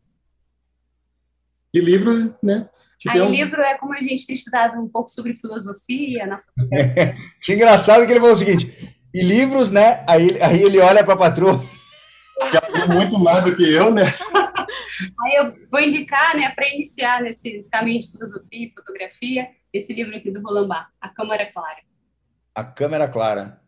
E 1.72 1.80
livros, 1.80 2.32
né? 2.42 2.68
Aí 3.08 3.20
um... 3.20 3.30
livro 3.30 3.60
é 3.60 3.76
como 3.76 3.92
a 3.94 4.00
gente 4.00 4.26
tem 4.26 4.34
estudado 4.34 4.80
um 4.80 4.88
pouco 4.88 5.10
sobre 5.10 5.34
filosofia 5.34 6.26
na 6.26 6.38
fotografia. 6.42 7.14
que 7.42 7.52
engraçado 7.52 8.06
que 8.06 8.12
ele 8.12 8.20
falou 8.20 8.34
o 8.34 8.36
seguinte, 8.36 8.96
e 9.12 9.22
livros, 9.22 9.70
né? 9.70 10.04
Aí, 10.08 10.40
aí 10.42 10.62
ele 10.62 10.80
olha 10.80 11.04
para 11.04 11.14
a 11.14 11.18
patroa. 11.18 11.60
Que 12.50 12.56
aprendeu 12.56 12.88
muito 12.88 13.18
mais 13.18 13.44
do 13.44 13.54
que 13.54 13.62
eu, 13.62 13.92
né? 13.92 14.04
Aí 15.20 15.36
eu 15.36 15.54
vou 15.70 15.80
indicar, 15.80 16.36
né, 16.36 16.52
para 16.54 16.68
iniciar 16.68 17.22
nesse 17.22 17.60
caminho 17.70 18.00
de 18.00 18.10
filosofia 18.10 18.66
e 18.66 18.72
fotografia, 18.72 19.48
esse 19.72 19.92
livro 19.92 20.16
aqui 20.16 20.30
do 20.30 20.40
Roland 20.40 20.68
Barthes, 20.68 20.94
A 21.00 21.08
Câmara 21.08 21.50
Clara. 21.52 21.78
A 22.54 22.64
Câmara 22.64 23.08
Clara. 23.08 23.60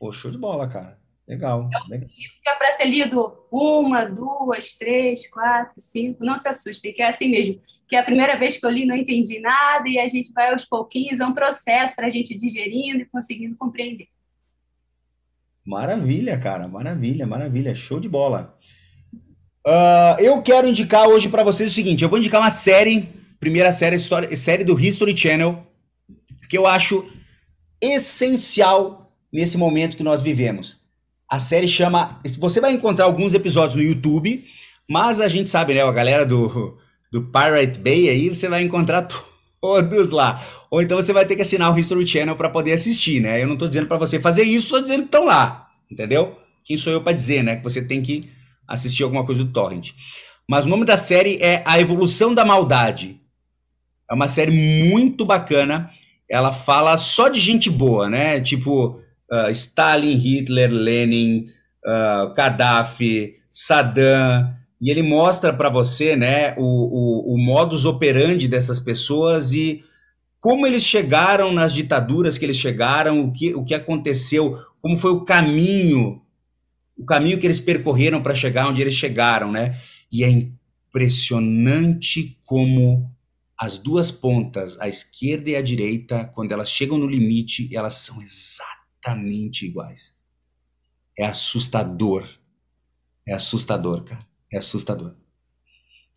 Pô, 0.00 0.10
show 0.10 0.30
de 0.30 0.38
bola, 0.38 0.66
cara. 0.66 0.98
Legal. 1.28 1.68
É 1.72 1.78
um 1.78 1.94
livro 1.94 2.08
que 2.42 2.48
é 2.48 2.56
para 2.56 2.72
ser 2.72 2.86
lido 2.86 3.46
uma, 3.52 4.06
duas, 4.06 4.74
três, 4.74 5.28
quatro, 5.28 5.74
cinco. 5.78 6.24
Não 6.24 6.38
se 6.38 6.48
assustem, 6.48 6.94
que 6.94 7.02
é 7.02 7.08
assim 7.08 7.28
mesmo. 7.30 7.60
Que 7.86 7.94
é 7.94 7.98
a 7.98 8.02
primeira 8.02 8.36
vez 8.38 8.58
que 8.58 8.64
eu 8.64 8.70
li, 8.70 8.86
não 8.86 8.96
entendi 8.96 9.38
nada, 9.38 9.86
e 9.86 9.98
a 9.98 10.08
gente 10.08 10.32
vai 10.32 10.50
aos 10.50 10.64
pouquinhos, 10.64 11.20
é 11.20 11.26
um 11.26 11.34
processo 11.34 11.94
para 11.94 12.06
a 12.06 12.10
gente 12.10 12.36
digerindo 12.36 13.02
e 13.02 13.04
conseguindo 13.04 13.54
compreender. 13.56 14.08
Maravilha, 15.64 16.38
cara. 16.38 16.66
Maravilha, 16.66 17.26
maravilha. 17.26 17.74
Show 17.74 18.00
de 18.00 18.08
bola. 18.08 18.58
Uh, 19.66 20.18
eu 20.18 20.42
quero 20.42 20.66
indicar 20.66 21.06
hoje 21.06 21.28
para 21.28 21.44
vocês 21.44 21.70
o 21.70 21.74
seguinte: 21.74 22.02
eu 22.02 22.08
vou 22.08 22.18
indicar 22.18 22.40
uma 22.40 22.50
série, 22.50 23.06
primeira 23.38 23.70
série, 23.70 23.96
história, 23.96 24.34
série 24.34 24.64
do 24.64 24.80
History 24.80 25.14
Channel, 25.14 25.64
que 26.48 26.56
eu 26.56 26.66
acho 26.66 27.06
essencial 27.80 28.99
nesse 29.32 29.56
momento 29.56 29.96
que 29.96 30.02
nós 30.02 30.20
vivemos. 30.20 30.78
A 31.28 31.38
série 31.38 31.68
chama. 31.68 32.20
Você 32.38 32.60
vai 32.60 32.72
encontrar 32.72 33.04
alguns 33.04 33.34
episódios 33.34 33.76
no 33.76 33.82
YouTube, 33.82 34.44
mas 34.88 35.20
a 35.20 35.28
gente 35.28 35.48
sabe, 35.48 35.74
né? 35.74 35.82
A 35.82 35.92
galera 35.92 36.26
do, 36.26 36.76
do 37.12 37.22
Pirate 37.22 37.78
Bay 37.78 38.08
aí, 38.08 38.28
você 38.28 38.48
vai 38.48 38.62
encontrar 38.62 39.06
todos 39.60 40.10
lá. 40.10 40.44
Ou 40.70 40.82
então 40.82 40.96
você 40.96 41.12
vai 41.12 41.24
ter 41.24 41.36
que 41.36 41.42
assinar 41.42 41.72
o 41.72 41.78
History 41.78 42.06
Channel 42.06 42.36
para 42.36 42.50
poder 42.50 42.72
assistir, 42.72 43.20
né? 43.20 43.42
Eu 43.42 43.46
não 43.46 43.54
estou 43.54 43.68
dizendo 43.68 43.86
para 43.86 43.96
você 43.98 44.18
fazer 44.18 44.42
isso, 44.42 44.66
estou 44.66 44.82
dizendo 44.82 45.02
que 45.02 45.06
estão 45.06 45.24
lá, 45.24 45.68
entendeu? 45.90 46.36
Quem 46.64 46.76
sou 46.76 46.92
eu 46.92 47.00
para 47.00 47.12
dizer, 47.12 47.42
né? 47.42 47.56
Que 47.56 47.64
você 47.64 47.82
tem 47.82 48.02
que 48.02 48.30
assistir 48.66 49.02
alguma 49.02 49.24
coisa 49.24 49.44
do 49.44 49.52
Torrent. 49.52 49.90
Mas 50.48 50.64
o 50.64 50.68
nome 50.68 50.84
da 50.84 50.96
série 50.96 51.36
é 51.40 51.62
A 51.64 51.80
Evolução 51.80 52.34
da 52.34 52.44
Maldade. 52.44 53.20
É 54.10 54.14
uma 54.14 54.28
série 54.28 54.50
muito 54.90 55.24
bacana. 55.24 55.90
Ela 56.28 56.52
fala 56.52 56.96
só 56.96 57.28
de 57.28 57.38
gente 57.38 57.70
boa, 57.70 58.08
né? 58.08 58.40
Tipo 58.40 59.00
uh, 59.30 59.50
Stalin, 59.50 60.16
Hitler, 60.16 60.70
Lenin, 60.70 61.46
uh, 61.86 62.32
Gaddafi, 62.34 63.34
Saddam. 63.50 64.54
E 64.80 64.90
ele 64.90 65.02
mostra 65.02 65.52
para 65.52 65.68
você, 65.68 66.16
né, 66.16 66.54
o, 66.56 66.64
o, 66.64 67.34
o 67.34 67.38
modus 67.38 67.84
operandi 67.84 68.48
dessas 68.48 68.80
pessoas 68.80 69.52
e 69.52 69.84
como 70.40 70.66
eles 70.66 70.82
chegaram 70.82 71.52
nas 71.52 71.70
ditaduras 71.70 72.38
que 72.38 72.46
eles 72.46 72.56
chegaram, 72.56 73.26
o 73.26 73.30
que, 73.30 73.54
o 73.54 73.62
que 73.62 73.74
aconteceu, 73.74 74.56
como 74.80 74.98
foi 74.98 75.10
o 75.10 75.22
caminho 75.22 76.22
o 77.00 77.04
caminho 77.04 77.38
que 77.38 77.46
eles 77.46 77.58
percorreram 77.58 78.22
para 78.22 78.34
chegar 78.34 78.68
onde 78.68 78.82
eles 78.82 78.94
chegaram, 78.94 79.50
né? 79.50 79.80
E 80.12 80.22
é 80.22 80.28
impressionante 80.28 82.38
como 82.44 83.10
as 83.58 83.78
duas 83.78 84.10
pontas, 84.10 84.78
a 84.78 84.86
esquerda 84.86 85.50
e 85.50 85.56
a 85.56 85.62
direita, 85.62 86.30
quando 86.34 86.52
elas 86.52 86.70
chegam 86.70 86.98
no 86.98 87.06
limite, 87.06 87.74
elas 87.74 87.94
são 87.94 88.20
exatamente 89.04 89.66
iguais. 89.66 90.12
É 91.18 91.24
assustador. 91.24 92.28
É 93.26 93.34
assustador, 93.34 94.04
cara. 94.04 94.26
É 94.52 94.58
assustador. 94.58 95.14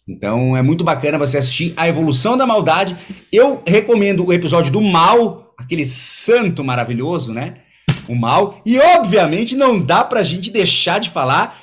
Então 0.07 0.55
é 0.55 0.61
muito 0.61 0.83
bacana 0.83 1.17
você 1.17 1.37
assistir 1.37 1.73
a 1.77 1.87
evolução 1.87 2.35
da 2.35 2.45
maldade. 2.45 2.97
Eu 3.31 3.63
recomendo 3.65 4.25
o 4.25 4.33
episódio 4.33 4.71
do 4.71 4.81
mal, 4.81 5.53
aquele 5.57 5.85
santo 5.85 6.63
maravilhoso, 6.63 7.33
né? 7.33 7.63
o 8.07 8.15
mal. 8.15 8.61
E, 8.65 8.77
obviamente, 8.79 9.55
não 9.55 9.79
dá 9.79 10.03
pra 10.03 10.23
gente 10.23 10.51
deixar 10.51 10.99
de 10.99 11.09
falar 11.09 11.61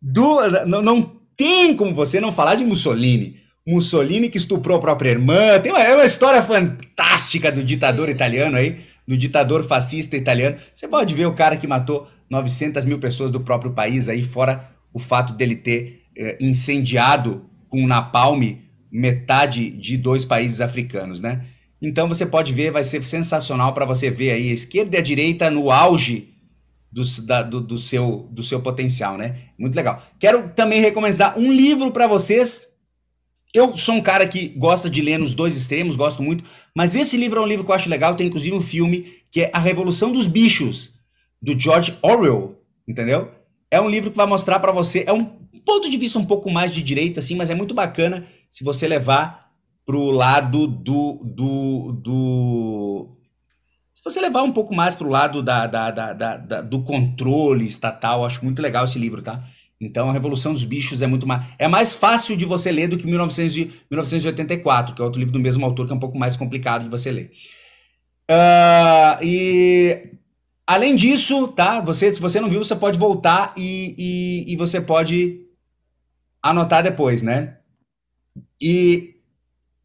do. 0.00 0.40
Não, 0.66 0.82
não 0.82 1.12
tem 1.36 1.74
como 1.74 1.94
você 1.94 2.20
não 2.20 2.32
falar 2.32 2.54
de 2.54 2.64
Mussolini. 2.64 3.36
Mussolini 3.66 4.28
que 4.28 4.38
estuprou 4.38 4.76
a 4.76 4.80
própria 4.80 5.10
irmã. 5.10 5.58
Tem 5.60 5.72
uma, 5.72 5.82
é 5.82 5.94
uma 5.94 6.04
história 6.04 6.42
fantástica 6.42 7.50
do 7.50 7.62
ditador 7.62 8.08
italiano 8.08 8.56
aí, 8.56 8.84
do 9.06 9.16
ditador 9.16 9.66
fascista 9.66 10.16
italiano. 10.16 10.56
Você 10.74 10.88
pode 10.88 11.14
ver 11.14 11.26
o 11.26 11.34
cara 11.34 11.56
que 11.56 11.66
matou 11.66 12.08
900 12.30 12.84
mil 12.84 12.98
pessoas 12.98 13.30
do 13.30 13.40
próprio 13.40 13.72
país 13.72 14.08
aí, 14.08 14.24
fora 14.24 14.70
o 14.92 14.98
fato 14.98 15.32
dele 15.32 15.56
ter 15.56 16.02
eh, 16.16 16.38
incendiado 16.40 17.44
com 17.68 17.86
napalm 17.86 18.56
metade 18.90 19.70
de 19.70 19.96
dois 19.96 20.24
países 20.24 20.60
africanos, 20.60 21.20
né? 21.20 21.46
Então 21.82 22.08
você 22.08 22.24
pode 22.24 22.52
ver, 22.52 22.70
vai 22.70 22.84
ser 22.84 23.04
sensacional 23.04 23.74
para 23.74 23.84
você 23.84 24.08
ver 24.10 24.30
aí 24.30 24.50
a 24.50 24.54
esquerda 24.54 24.96
e 24.96 25.00
a 25.00 25.02
direita 25.02 25.50
no 25.50 25.70
auge 25.70 26.32
do, 26.90 27.02
da, 27.22 27.42
do, 27.42 27.60
do, 27.60 27.76
seu, 27.76 28.28
do 28.30 28.42
seu 28.42 28.62
potencial, 28.62 29.18
né? 29.18 29.36
Muito 29.58 29.74
legal. 29.74 30.00
Quero 30.18 30.50
também 30.50 30.80
recomendar 30.80 31.36
um 31.36 31.52
livro 31.52 31.90
para 31.90 32.06
vocês. 32.06 32.62
Eu 33.54 33.76
sou 33.76 33.94
um 33.94 34.00
cara 34.00 34.26
que 34.26 34.48
gosta 34.48 34.90
de 34.90 35.00
ler 35.00 35.16
nos 35.16 35.32
dois 35.32 35.56
extremos, 35.56 35.94
gosto 35.94 36.20
muito, 36.20 36.42
mas 36.74 36.96
esse 36.96 37.16
livro 37.16 37.38
é 37.38 37.42
um 37.44 37.46
livro 37.46 37.64
que 37.64 37.70
eu 37.70 37.74
acho 37.74 37.88
legal, 37.88 38.16
tem 38.16 38.26
inclusive 38.26 38.56
um 38.56 38.60
filme 38.60 39.12
que 39.30 39.42
é 39.42 39.50
A 39.54 39.60
Revolução 39.60 40.10
dos 40.10 40.26
Bichos, 40.26 40.94
do 41.40 41.58
George 41.58 41.96
Orwell, 42.02 42.60
entendeu? 42.86 43.30
É 43.70 43.80
um 43.80 43.88
livro 43.88 44.10
que 44.10 44.16
vai 44.16 44.26
mostrar 44.26 44.58
para 44.58 44.72
você, 44.72 45.04
é 45.06 45.12
um 45.12 45.24
ponto 45.64 45.88
de 45.88 45.96
vista 45.96 46.18
um 46.18 46.26
pouco 46.26 46.50
mais 46.50 46.74
de 46.74 46.82
direita, 46.82 47.20
assim, 47.20 47.36
mas 47.36 47.48
é 47.48 47.54
muito 47.54 47.74
bacana 47.74 48.24
se 48.50 48.64
você 48.64 48.88
levar 48.88 49.52
para 49.86 49.96
o 49.96 50.10
lado 50.10 50.66
do, 50.66 51.20
do, 51.22 51.92
do. 51.92 53.16
Se 53.94 54.02
você 54.02 54.20
levar 54.20 54.42
um 54.42 54.52
pouco 54.52 54.74
mais 54.74 54.96
para 54.96 55.06
o 55.06 55.10
lado 55.10 55.42
da, 55.42 55.68
da, 55.68 55.90
da, 55.90 56.36
da, 56.36 56.60
do 56.60 56.82
controle 56.82 57.66
estatal, 57.66 58.24
acho 58.24 58.44
muito 58.44 58.60
legal 58.60 58.84
esse 58.84 58.98
livro, 58.98 59.22
tá? 59.22 59.44
Então, 59.84 60.08
a 60.08 60.12
Revolução 60.12 60.52
dos 60.52 60.64
Bichos 60.64 61.02
é 61.02 61.06
muito 61.06 61.26
mais. 61.26 61.44
É 61.58 61.68
mais 61.68 61.94
fácil 61.94 62.36
de 62.36 62.44
você 62.44 62.70
ler 62.70 62.88
do 62.88 62.96
que 62.96 63.06
1900 63.06 63.74
1984, 63.90 64.94
que 64.94 65.02
é 65.02 65.04
outro 65.04 65.18
livro 65.18 65.32
do 65.32 65.40
mesmo 65.40 65.64
autor, 65.64 65.86
que 65.86 65.92
é 65.92 65.96
um 65.96 66.00
pouco 66.00 66.18
mais 66.18 66.36
complicado 66.36 66.84
de 66.84 66.90
você 66.90 67.10
ler. 67.10 67.30
Uh, 68.30 69.22
e 69.22 70.10
além 70.66 70.96
disso, 70.96 71.48
tá? 71.48 71.80
Você, 71.80 72.12
se 72.12 72.20
você 72.20 72.40
não 72.40 72.48
viu, 72.48 72.64
você 72.64 72.74
pode 72.74 72.98
voltar 72.98 73.52
e, 73.56 73.94
e, 73.98 74.52
e 74.52 74.56
você 74.56 74.80
pode 74.80 75.40
anotar 76.42 76.82
depois, 76.82 77.22
né? 77.22 77.58
E 78.60 79.14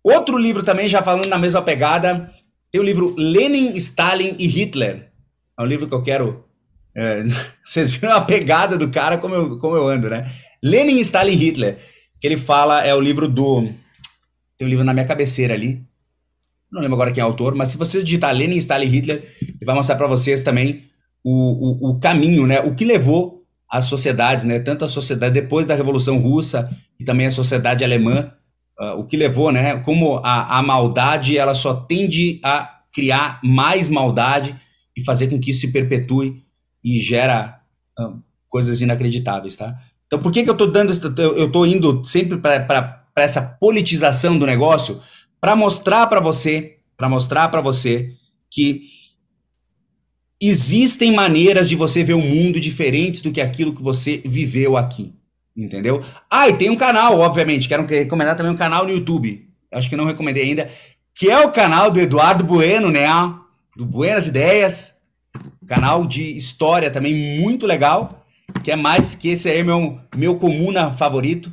Outro 0.03 0.37
livro 0.37 0.63
também, 0.63 0.87
já 0.87 1.03
falando 1.03 1.27
na 1.27 1.37
mesma 1.37 1.61
pegada, 1.61 2.33
tem 2.71 2.79
o 2.79 2.83
livro 2.83 3.13
Lenin, 3.17 3.73
Stalin 3.73 4.35
e 4.39 4.47
Hitler. 4.47 5.11
É 5.57 5.61
um 5.61 5.65
livro 5.65 5.87
que 5.87 5.93
eu 5.93 6.03
quero. 6.03 6.45
É, 6.99 7.23
vocês 7.63 7.93
viram 7.93 8.13
a 8.13 8.21
pegada 8.21 8.77
do 8.77 8.89
cara, 8.89 9.17
como 9.17 9.33
eu, 9.33 9.57
como 9.57 9.77
eu 9.77 9.87
ando, 9.87 10.09
né? 10.09 10.29
Lenin, 10.61 10.99
Stalin 10.99 11.35
Hitler. 11.35 11.77
Que 12.19 12.27
ele 12.27 12.35
fala, 12.35 12.85
é 12.85 12.93
o 12.93 12.99
livro 12.99 13.27
do. 13.27 13.61
Tem 14.57 14.67
um 14.67 14.69
livro 14.69 14.83
na 14.83 14.93
minha 14.93 15.05
cabeceira 15.05 15.53
ali. 15.53 15.81
Não 16.69 16.81
lembro 16.81 16.95
agora 16.95 17.11
quem 17.11 17.21
é 17.21 17.23
o 17.23 17.29
autor, 17.29 17.55
mas 17.55 17.69
se 17.69 17.77
você 17.77 18.03
digitar 18.03 18.35
Lenin, 18.35 18.57
Stalin 18.57 18.87
Hitler, 18.87 19.23
ele 19.41 19.65
vai 19.65 19.73
mostrar 19.73 19.95
para 19.95 20.05
vocês 20.05 20.43
também 20.43 20.83
o, 21.23 21.87
o, 21.87 21.91
o 21.91 21.99
caminho, 21.99 22.45
né? 22.45 22.59
O 22.59 22.75
que 22.75 22.83
levou 22.83 23.45
as 23.71 23.85
sociedades, 23.85 24.43
né? 24.43 24.59
Tanto 24.59 24.83
a 24.83 24.87
sociedade 24.87 25.33
depois 25.33 25.65
da 25.65 25.75
Revolução 25.75 26.17
Russa 26.17 26.69
e 26.99 27.05
também 27.05 27.25
a 27.25 27.31
sociedade 27.31 27.83
alemã 27.83 28.31
uh, 28.79 28.99
o 28.99 29.05
que 29.05 29.17
levou, 29.17 29.51
né? 29.51 29.77
Como 29.79 30.17
a, 30.17 30.59
a 30.59 30.61
maldade 30.61 31.37
ela 31.37 31.53
só 31.53 31.73
tende 31.73 32.39
a 32.43 32.79
criar 32.91 33.39
mais 33.43 33.87
maldade 33.87 34.55
e 34.95 35.03
fazer 35.03 35.27
com 35.27 35.39
que 35.39 35.51
isso 35.51 35.61
se 35.61 35.71
perpetue 35.71 36.43
e 36.89 36.99
gera 36.99 37.61
uh, 37.99 38.19
coisas 38.49 38.81
inacreditáveis, 38.81 39.55
tá? 39.55 39.79
Então, 40.07 40.19
por 40.19 40.31
que, 40.31 40.43
que 40.43 40.49
eu 40.49 40.53
estou 40.53 40.71
dando, 40.71 40.91
eu 41.21 41.45
estou 41.45 41.67
indo 41.67 42.03
sempre 42.03 42.39
para 42.39 43.05
essa 43.15 43.41
politização 43.41 44.39
do 44.39 44.45
negócio 44.45 44.99
para 45.39 45.55
mostrar 45.55 46.07
para 46.07 46.19
você, 46.19 46.77
para 46.97 47.07
mostrar 47.07 47.49
para 47.49 47.61
você 47.61 48.13
que 48.49 48.87
existem 50.41 51.13
maneiras 51.13 51.69
de 51.69 51.75
você 51.75 52.03
ver 52.03 52.13
o 52.13 52.21
mundo 52.21 52.59
diferentes 52.59 53.21
do 53.21 53.31
que 53.31 53.39
aquilo 53.39 53.75
que 53.75 53.83
você 53.83 54.23
viveu 54.25 54.75
aqui. 54.75 55.13
Entendeu? 55.55 56.03
Ah, 56.31 56.49
e 56.49 56.53
tem 56.53 56.69
um 56.69 56.75
canal, 56.75 57.19
obviamente. 57.19 57.67
Quero 57.67 57.85
recomendar 57.85 58.35
também 58.35 58.51
um 58.51 58.57
canal 58.57 58.85
no 58.85 58.91
YouTube. 58.91 59.47
Acho 59.71 59.89
que 59.89 59.95
não 59.95 60.05
recomendei 60.05 60.43
ainda. 60.43 60.71
Que 61.13 61.29
é 61.29 61.45
o 61.45 61.51
canal 61.51 61.91
do 61.91 61.99
Eduardo 61.99 62.43
Bueno, 62.43 62.89
né? 62.89 63.05
Do 63.75 63.85
Buenas 63.85 64.25
Ideias. 64.25 64.98
Canal 65.67 66.05
de 66.05 66.37
história 66.37 66.89
também 66.89 67.39
muito 67.39 67.65
legal. 67.65 68.25
Que 68.63 68.71
é 68.71 68.75
mais 68.75 69.15
que 69.15 69.29
esse 69.29 69.47
aí 69.47 69.59
é 69.59 69.63
meu, 69.63 69.99
meu 70.15 70.37
comuna 70.37 70.91
favorito. 70.91 71.51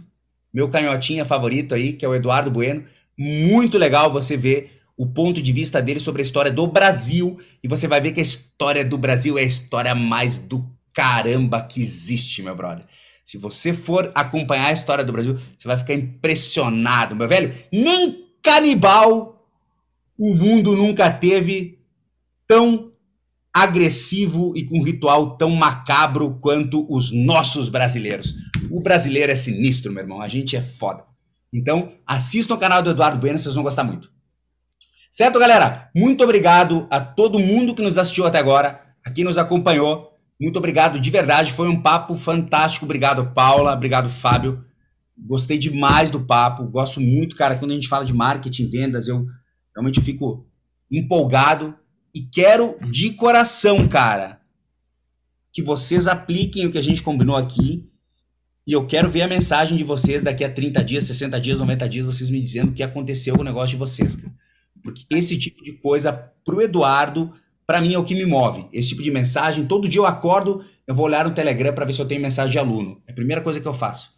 Meu 0.53 0.69
canhotinha 0.69 1.25
favorito 1.25 1.75
aí, 1.75 1.93
que 1.93 2.05
é 2.05 2.09
o 2.09 2.15
Eduardo 2.15 2.51
Bueno. 2.51 2.85
Muito 3.19 3.77
legal 3.77 4.11
você 4.11 4.37
ver 4.37 4.81
o 4.97 5.07
ponto 5.07 5.43
de 5.43 5.53
vista 5.53 5.83
dele 5.83 6.01
sobre 6.01 6.23
a 6.23 6.25
história 6.25 6.51
do 6.51 6.67
Brasil. 6.67 7.39
E 7.63 7.69
você 7.69 7.87
vai 7.87 8.01
ver 8.01 8.13
que 8.13 8.21
a 8.21 8.23
história 8.23 8.85
do 8.85 8.97
Brasil 8.97 9.39
é 9.39 9.43
a 9.43 9.45
história 9.45 9.95
mais 9.95 10.39
do 10.39 10.65
caramba 10.93 11.63
que 11.63 11.83
existe, 11.83 12.43
meu 12.43 12.57
brother. 12.57 12.87
Se 13.23 13.37
você 13.37 13.75
for 13.75 14.11
acompanhar 14.15 14.69
a 14.69 14.73
história 14.73 15.05
do 15.05 15.13
Brasil, 15.13 15.39
você 15.59 15.69
vai 15.69 15.77
ficar 15.77 15.95
impressionado, 15.95 17.15
meu 17.15 17.29
velho. 17.29 17.53
Nem 17.73 18.25
canibal 18.43 19.37
o 20.19 20.35
mundo 20.35 20.75
nunca 20.75 21.11
teve 21.11 21.79
tão 22.47 22.93
agressivo 23.57 24.53
e 24.55 24.65
com 24.65 24.81
um 24.81 24.83
ritual 24.83 25.39
tão 25.39 25.49
macabro 25.49 26.39
quanto 26.43 26.87
os 26.95 27.11
nossos 27.11 27.71
brasileiros. 27.71 28.35
O 28.71 28.83
brasileiro 28.83 29.33
é 29.33 29.37
sinistro, 29.37 29.91
meu 29.91 30.03
irmão. 30.03 30.21
A 30.21 30.29
gente 30.29 30.55
é 30.55 30.61
foda. 30.61 31.05
Então, 31.51 31.95
assistam 32.07 32.55
o 32.55 32.59
canal 32.59 32.83
do 32.83 32.91
Eduardo 32.91 33.19
Bueno, 33.19 33.39
vocês 33.39 33.55
vão 33.55 33.65
gostar 33.65 33.83
muito. 33.83 34.11
Certo, 35.11 35.39
galera? 35.39 35.89
Muito 35.97 36.23
obrigado 36.23 36.87
a 36.91 37.01
todo 37.01 37.39
mundo 37.39 37.75
que 37.75 37.81
nos 37.81 37.97
assistiu 37.97 38.27
até 38.27 38.39
agora, 38.39 38.79
a 39.03 39.11
quem 39.11 39.25
nos 39.25 39.39
acompanhou. 39.39 40.11
Muito 40.39 40.59
obrigado 40.59 41.01
de 41.01 41.11
verdade, 41.11 41.55
foi 41.55 41.67
um 41.67 41.81
papo 41.81 42.15
fantástico. 42.19 42.85
Obrigado, 42.85 43.33
Paula. 43.33 43.73
Obrigado, 43.73 44.11
Fábio. 44.11 44.63
Gostei 45.17 45.57
demais 45.57 46.11
do 46.11 46.21
papo. 46.21 46.67
Gosto 46.67 47.01
muito, 47.01 47.35
cara. 47.35 47.57
Quando 47.57 47.71
a 47.71 47.75
gente 47.75 47.89
fala 47.89 48.05
de 48.05 48.13
marketing, 48.13 48.69
vendas, 48.69 49.09
eu 49.09 49.25
realmente 49.75 50.03
fico 50.03 50.47
empolgado 50.91 51.75
e 52.17 52.23
quero 52.23 52.79
de 52.91 53.13
coração, 53.13 53.87
cara, 53.87 54.41
que 55.53 55.63
vocês 55.63 56.07
apliquem 56.07 56.65
o 56.65 56.73
que 56.73 56.79
a 56.79 56.83
gente 56.83 57.03
combinou 57.03 57.37
aqui. 57.37 57.87
E 58.67 58.73
eu 58.73 58.87
quero 58.87 59.11
ver 59.11 59.21
a 59.21 59.29
mensagem 59.29 59.77
de 59.77 59.85
vocês 59.85 60.23
daqui 60.23 60.43
a 60.43 60.51
30 60.51 60.83
dias, 60.83 61.05
60 61.05 61.39
dias, 61.39 61.59
90 61.59 61.87
dias, 61.87 62.07
vocês 62.07 62.31
me 62.31 62.41
dizendo 62.41 62.71
o 62.71 62.73
que 62.73 62.83
aconteceu 62.83 63.35
com 63.35 63.43
o 63.43 63.45
negócio 63.45 63.69
de 63.69 63.77
vocês, 63.77 64.17
cara. 64.17 64.33
Porque 64.83 65.05
esse 65.11 65.37
tipo 65.37 65.63
de 65.63 65.75
coisa, 65.75 66.11
pro 66.43 66.63
Eduardo, 66.63 67.35
para 67.67 67.83
mim 67.83 67.93
é 67.93 67.99
o 67.99 68.05
que 68.05 68.15
me 68.15 68.25
move. 68.25 68.67
Esse 68.73 68.89
tipo 68.89 69.03
de 69.03 69.11
mensagem, 69.11 69.67
todo 69.67 69.87
dia 69.87 70.01
eu 70.01 70.07
acordo, 70.07 70.65
eu 70.87 70.95
vou 70.95 71.05
olhar 71.05 71.23
no 71.23 71.35
Telegram 71.35 71.75
para 71.75 71.85
ver 71.85 71.93
se 71.93 72.01
eu 72.01 72.09
tenho 72.09 72.23
mensagem 72.23 72.53
de 72.53 72.59
aluno. 72.59 73.03
É 73.07 73.13
a 73.13 73.15
primeira 73.15 73.43
coisa 73.43 73.61
que 73.61 73.69
eu 73.69 73.75
faço. 73.75 74.09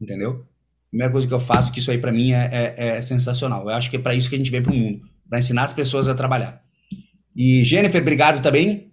Entendeu? 0.00 0.44
Primeira 0.90 1.12
coisa 1.12 1.28
que 1.28 1.34
eu 1.34 1.38
faço, 1.38 1.70
que 1.70 1.78
isso 1.78 1.92
aí 1.92 1.98
para 1.98 2.10
mim 2.10 2.32
é, 2.32 2.74
é, 2.76 2.88
é, 2.96 3.02
sensacional. 3.02 3.62
Eu 3.62 3.76
acho 3.76 3.88
que 3.88 3.96
é 3.96 4.00
para 4.00 4.12
isso 4.12 4.28
que 4.28 4.34
a 4.34 4.38
gente 4.38 4.50
veio 4.50 4.64
para 4.64 4.72
o 4.72 4.76
mundo, 4.76 5.02
para 5.28 5.38
ensinar 5.38 5.62
as 5.62 5.72
pessoas 5.72 6.08
a 6.08 6.16
trabalhar. 6.16 6.63
E 7.34 7.64
Jennifer, 7.64 8.00
obrigado 8.00 8.40
também. 8.40 8.92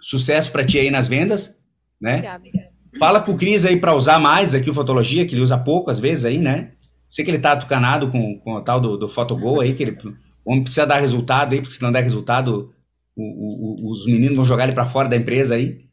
Sucesso 0.00 0.50
para 0.52 0.64
ti 0.64 0.78
aí 0.78 0.90
nas 0.90 1.08
vendas, 1.08 1.56
né? 2.00 2.16
Obrigada, 2.16 2.76
Fala 2.98 3.20
com 3.20 3.32
o 3.32 3.36
Cris 3.36 3.64
aí 3.64 3.76
para 3.76 3.94
usar 3.94 4.18
mais 4.18 4.54
aqui 4.54 4.70
o 4.70 4.74
Fotologia, 4.74 5.26
que 5.26 5.34
ele 5.34 5.42
usa 5.42 5.58
pouco 5.58 5.90
às 5.90 6.00
vezes 6.00 6.24
aí, 6.24 6.38
né? 6.38 6.72
Sei 7.08 7.24
que 7.24 7.30
ele 7.30 7.38
tá 7.38 7.52
atucanado 7.52 8.10
com, 8.10 8.38
com 8.40 8.54
o 8.54 8.60
tal 8.62 8.80
do, 8.80 8.96
do 8.96 9.08
Photogol 9.08 9.60
aí, 9.60 9.74
que 9.74 9.82
ele 9.82 9.96
o 10.44 10.52
homem 10.52 10.62
precisa 10.62 10.86
dar 10.86 11.00
resultado 11.00 11.52
aí, 11.52 11.60
porque 11.60 11.74
se 11.74 11.82
não 11.82 11.90
der 11.90 12.04
resultado, 12.04 12.72
o, 13.16 13.84
o, 13.86 13.92
os 13.92 14.06
meninos 14.06 14.36
vão 14.36 14.44
jogar 14.44 14.64
ele 14.64 14.74
para 14.74 14.88
fora 14.88 15.08
da 15.08 15.16
empresa 15.16 15.56
aí. 15.56 15.86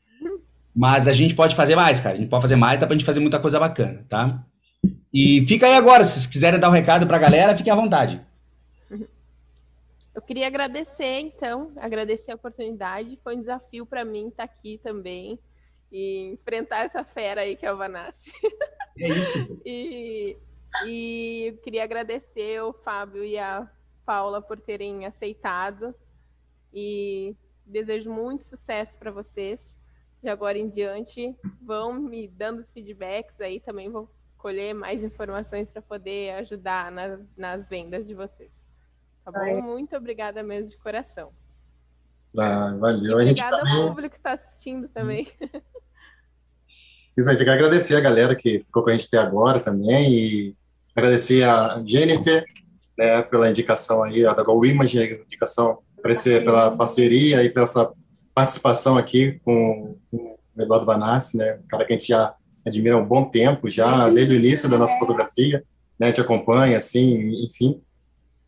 Mas 0.76 1.08
a 1.08 1.14
gente 1.14 1.34
pode 1.34 1.56
fazer 1.56 1.76
mais, 1.76 2.00
cara. 2.00 2.16
A 2.16 2.18
gente 2.18 2.30
pode 2.30 2.44
fazer 2.44 2.56
mais, 2.56 2.80
dá 2.80 2.86
pra 2.86 2.96
gente 2.96 3.06
fazer 3.06 3.20
muita 3.20 3.40
coisa 3.40 3.60
bacana, 3.60 4.06
tá? 4.08 4.44
E 5.12 5.44
fica 5.48 5.66
aí 5.66 5.74
agora, 5.74 6.06
se 6.06 6.14
vocês 6.14 6.26
quiserem 6.28 6.60
dar 6.60 6.70
um 6.70 6.74
recado 6.74 7.08
pra 7.08 7.18
galera, 7.18 7.56
fiquem 7.56 7.74
à 7.74 7.76
vontade. 7.76 8.22
Eu 10.14 10.22
queria 10.22 10.46
agradecer, 10.46 11.20
então, 11.20 11.72
agradecer 11.78 12.32
a 12.32 12.36
oportunidade. 12.36 13.20
Foi 13.24 13.36
um 13.36 13.40
desafio 13.40 13.86
para 13.86 14.06
mim 14.06 14.28
estar 14.28 14.48
tá 14.48 14.54
aqui 14.54 14.78
também 14.78 15.40
e 15.92 16.30
enfrentar 16.30 16.86
essa 16.86 17.04
fera 17.04 17.42
aí 17.42 17.56
que 17.56 17.66
é 17.66 17.74
o 17.74 17.78
Vanassi. 17.78 18.32
É 18.98 19.08
isso. 19.08 19.38
e, 19.66 20.38
e 20.86 21.60
queria 21.64 21.84
agradecer 21.84 22.62
o 22.62 22.74
Fábio 22.74 23.24
e 23.24 23.38
a 23.38 23.70
Paula, 24.06 24.42
por 24.42 24.60
terem 24.60 25.06
aceitado. 25.06 25.96
E 26.72 27.36
desejo 27.66 28.12
muito 28.12 28.44
sucesso 28.44 28.98
para 29.00 29.12
vocês. 29.12 29.76
De 30.22 30.30
agora 30.30 30.58
em 30.58 30.70
diante, 30.70 31.36
vão 31.62 31.94
me 31.94 32.28
dando 32.28 32.60
os 32.60 32.72
feedbacks 32.72 33.42
aí, 33.42 33.60
também 33.60 33.90
vou 33.90 34.10
colher 34.38 34.74
mais 34.74 35.04
informações 35.04 35.70
para 35.70 35.82
poder 35.82 36.32
ajudar 36.36 36.92
na, 36.92 37.20
nas 37.36 37.68
vendas 37.68 38.08
de 38.08 38.14
vocês. 38.14 38.63
Tá 39.24 39.32
bom? 39.32 39.40
Ai. 39.40 39.62
Muito 39.62 39.96
obrigada 39.96 40.44
mesmo 40.44 40.70
de 40.70 40.78
coração. 40.78 41.32
Ah, 42.38 42.76
valeu. 42.80 43.22
E 43.22 43.24
obrigada 43.30 43.58
ao 43.58 43.64
também... 43.64 43.88
público 43.88 44.10
que 44.10 44.18
está 44.18 44.34
assistindo 44.34 44.88
também. 44.90 45.28
Isso, 47.16 47.30
a 47.30 47.34
gente 47.34 47.46
quer 47.46 47.52
agradecer 47.52 47.96
a 47.96 48.02
galera 48.02 48.36
que 48.36 48.60
ficou 48.66 48.84
com 48.84 48.90
a 48.90 48.94
gente 48.94 49.06
até 49.06 49.20
agora 49.20 49.60
também 49.60 50.12
e 50.12 50.56
agradecer 50.96 51.44
a 51.44 51.82
Jennifer, 51.86 52.44
né, 52.98 53.22
pela 53.22 53.50
indicação 53.50 54.04
aí, 54.04 54.26
a 54.26 54.34
da 54.34 54.44
Go 54.44 54.66
Image, 54.66 55.00
a 55.00 55.06
indicação 55.06 55.80
pela 56.02 56.72
parceria 56.76 57.44
e 57.44 57.50
pela 57.50 57.66
essa 57.66 57.92
participação 58.34 58.98
aqui 58.98 59.40
com, 59.46 59.96
com 60.10 60.18
o 60.56 60.62
Eduardo 60.62 60.88
Banassi, 60.88 61.38
né, 61.38 61.60
um 61.64 61.68
cara 61.68 61.86
que 61.86 61.94
a 61.94 61.96
gente 61.96 62.08
já 62.08 62.36
admira 62.66 62.96
há 62.96 63.00
um 63.00 63.06
bom 63.06 63.26
tempo, 63.26 63.70
já 63.70 64.10
desde 64.10 64.36
o 64.36 64.38
início 64.38 64.68
da 64.70 64.78
nossa 64.78 64.98
fotografia, 64.98 65.64
né, 66.00 66.12
te 66.12 66.20
acompanha, 66.20 66.78
assim, 66.78 67.46
enfim. 67.46 67.82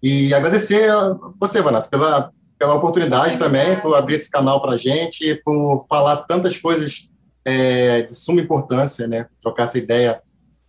E 0.08 0.32
agradecer 0.36 0.88
a 0.92 1.18
você, 1.42 1.64
Vanassi, 1.64 1.90
pela, 1.90 2.32
pela 2.60 2.76
oportunidade 2.76 3.40
também, 3.40 3.82
por 3.82 3.96
abrir 3.96 4.14
esse 4.14 4.30
canal 4.30 4.62
para 4.62 4.74
a 4.74 4.78
gente, 4.78 5.34
por 5.44 5.88
falar 5.90 6.18
tantas 6.28 6.56
coisas 6.56 7.10
é, 7.44 8.04
de 8.04 8.14
suma 8.14 8.40
importância, 8.40 9.08
né, 9.08 9.26
trocar 9.42 9.64
essa 9.64 9.80
ideia 9.80 10.22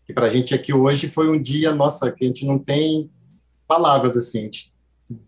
que 0.06 0.15
para 0.15 0.24
a 0.24 0.31
gente 0.31 0.55
aqui 0.55 0.73
hoje 0.73 1.06
foi 1.06 1.28
um 1.28 1.39
dia, 1.39 1.74
nossa, 1.74 2.10
que 2.10 2.24
a 2.24 2.28
gente 2.28 2.47
não 2.47 2.58
tem 2.58 3.10
palavras, 3.68 4.16
assim, 4.16 4.39
a 4.39 4.42
gente 4.44 4.73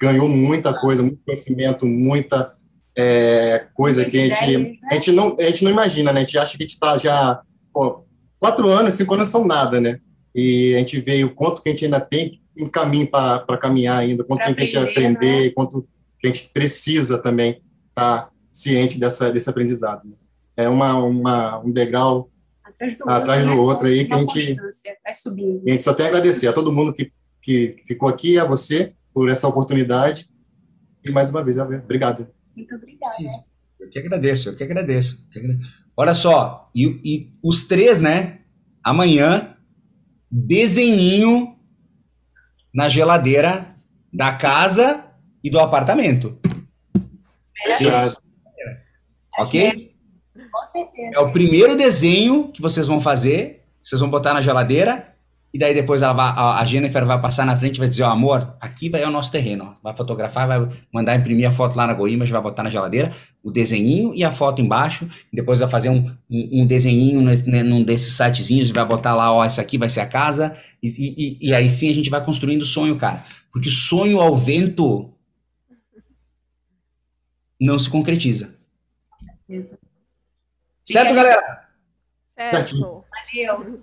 ganhou 0.00 0.26
muita 0.26 0.72
coisa, 0.72 1.02
muito 1.02 1.20
conhecimento, 1.22 1.84
muita 1.84 2.54
é, 2.96 3.66
coisa 3.74 4.06
que 4.06 4.18
a 4.18 4.26
gente, 4.26 4.56
né? 4.56 4.74
a, 4.90 4.94
gente 4.94 5.12
não, 5.12 5.36
a 5.38 5.42
gente 5.42 5.64
não 5.64 5.70
imagina, 5.70 6.14
né? 6.14 6.20
A 6.20 6.24
gente 6.24 6.38
acha 6.38 6.56
que 6.56 6.62
a 6.62 6.66
gente 6.66 6.72
está 6.74 6.96
já, 6.96 7.42
pô, 7.74 8.06
quatro 8.38 8.68
anos, 8.68 8.94
cinco 8.94 9.12
anos 9.12 9.28
são 9.28 9.46
nada, 9.46 9.82
né? 9.82 10.00
E 10.34 10.74
a 10.74 10.78
gente 10.78 10.98
vê 10.98 11.22
o 11.24 11.34
quanto 11.34 11.60
que 11.60 11.68
a 11.68 11.72
gente 11.72 11.84
ainda 11.84 12.00
tem 12.00 12.40
um 12.58 12.68
caminho 12.68 13.08
para 13.08 13.58
caminhar 13.58 13.98
ainda, 13.98 14.24
quanto 14.24 14.42
que 14.42 14.60
a 14.60 14.64
gente 14.64 14.78
aprender, 14.78 15.46
né? 15.46 15.50
quanto 15.50 15.88
que 16.18 16.26
a 16.26 16.30
gente 16.30 16.50
precisa 16.52 17.18
também 17.18 17.62
estar 17.88 18.22
tá 18.22 18.30
ciente 18.52 18.98
dessa, 18.98 19.30
desse 19.30 19.48
aprendizado. 19.48 20.06
Né? 20.08 20.14
É 20.56 20.68
uma, 20.68 20.94
uma, 21.02 21.58
um 21.60 21.70
degrau 21.70 22.30
atrás 22.64 22.96
do, 22.96 23.08
atrás 23.08 23.42
outro, 23.42 23.56
do 23.56 23.62
né? 23.62 23.68
outro 23.68 23.86
aí 23.88 24.04
que 24.04 24.12
a 24.12 24.18
gente, 24.18 24.56
a 25.06 25.70
gente 25.70 25.84
só 25.84 25.94
tem 25.94 26.06
a 26.06 26.08
agradecer 26.08 26.48
a 26.48 26.52
todo 26.52 26.72
mundo 26.72 26.92
que 26.92 27.12
que 27.40 27.82
ficou 27.86 28.08
aqui, 28.08 28.38
a 28.38 28.44
você, 28.44 28.92
por 29.12 29.30
essa 29.30 29.48
oportunidade. 29.48 30.28
E 31.04 31.10
mais 31.10 31.30
uma 31.30 31.42
vez, 31.42 31.56
obrigado. 31.58 32.28
Muito 32.54 32.74
obrigada. 32.74 33.14
Eu 33.80 33.88
que 33.88 33.98
agradeço, 33.98 34.48
eu 34.48 34.56
que 34.56 34.64
agradeço. 34.64 35.24
Eu 35.24 35.30
que 35.30 35.38
agradeço. 35.38 35.70
Olha 35.96 36.14
só, 36.14 36.70
e, 36.74 37.00
e, 37.04 37.32
os 37.42 37.62
três, 37.62 38.00
né? 38.00 38.40
Amanhã, 38.82 39.56
desenhinho 40.30 41.56
na 42.78 42.88
geladeira 42.88 43.74
da 44.14 44.30
casa 44.30 45.04
e 45.42 45.50
do 45.50 45.58
apartamento. 45.58 46.38
É. 47.56 49.42
Ok? 49.42 49.96
Com 50.52 50.66
certeza. 50.66 51.10
É 51.12 51.18
o 51.18 51.32
primeiro 51.32 51.74
desenho 51.74 52.52
que 52.52 52.62
vocês 52.62 52.86
vão 52.86 53.00
fazer. 53.00 53.64
Vocês 53.82 54.00
vão 54.00 54.08
botar 54.08 54.32
na 54.32 54.40
geladeira 54.40 55.12
e 55.52 55.58
daí 55.58 55.74
depois 55.74 56.02
vai, 56.02 56.12
a, 56.14 56.64
Jennifer 56.64 57.04
vai 57.04 57.20
passar 57.20 57.44
na 57.44 57.58
frente 57.58 57.76
e 57.76 57.78
vai 57.80 57.88
dizer, 57.88 58.04
ó, 58.04 58.10
amor, 58.10 58.54
aqui 58.60 58.88
vai 58.88 59.02
é 59.02 59.08
o 59.08 59.10
nosso 59.10 59.32
terreno, 59.32 59.64
ó. 59.72 59.74
vai 59.82 59.96
fotografar, 59.96 60.46
vai 60.46 60.68
mandar 60.92 61.16
imprimir 61.16 61.48
a 61.48 61.52
foto 61.52 61.74
lá 61.74 61.86
na 61.86 61.94
Goimas, 61.94 62.30
vai 62.30 62.40
botar 62.40 62.62
na 62.62 62.70
geladeira, 62.70 63.12
o 63.48 63.52
desenhinho 63.52 64.14
e 64.14 64.22
a 64.22 64.30
foto 64.30 64.62
embaixo, 64.62 65.08
depois 65.32 65.58
vai 65.58 65.68
fazer 65.68 65.88
um, 65.88 66.10
um, 66.30 66.62
um 66.62 66.66
desenhinho 66.66 67.22
né, 67.22 67.62
num 67.62 67.82
desses 67.82 68.12
sitezinhos, 68.12 68.70
vai 68.70 68.84
botar 68.84 69.14
lá, 69.14 69.32
ó, 69.32 69.44
essa 69.44 69.60
aqui 69.60 69.76
vai 69.76 69.88
ser 69.88 70.00
a 70.00 70.06
casa, 70.06 70.56
e, 70.82 70.88
e, 70.88 71.48
e 71.48 71.54
aí 71.54 71.68
sim 71.70 71.90
a 71.90 71.94
gente 71.94 72.10
vai 72.10 72.24
construindo 72.24 72.62
o 72.62 72.66
sonho, 72.66 72.96
cara, 72.96 73.24
porque 73.52 73.68
sonho 73.68 74.20
ao 74.20 74.36
vento 74.36 75.12
não 77.60 77.78
se 77.78 77.90
concretiza. 77.90 78.54
Certo, 80.84 81.14
galera? 81.14 81.68
Certo. 82.36 83.04
Valeu. 83.34 83.82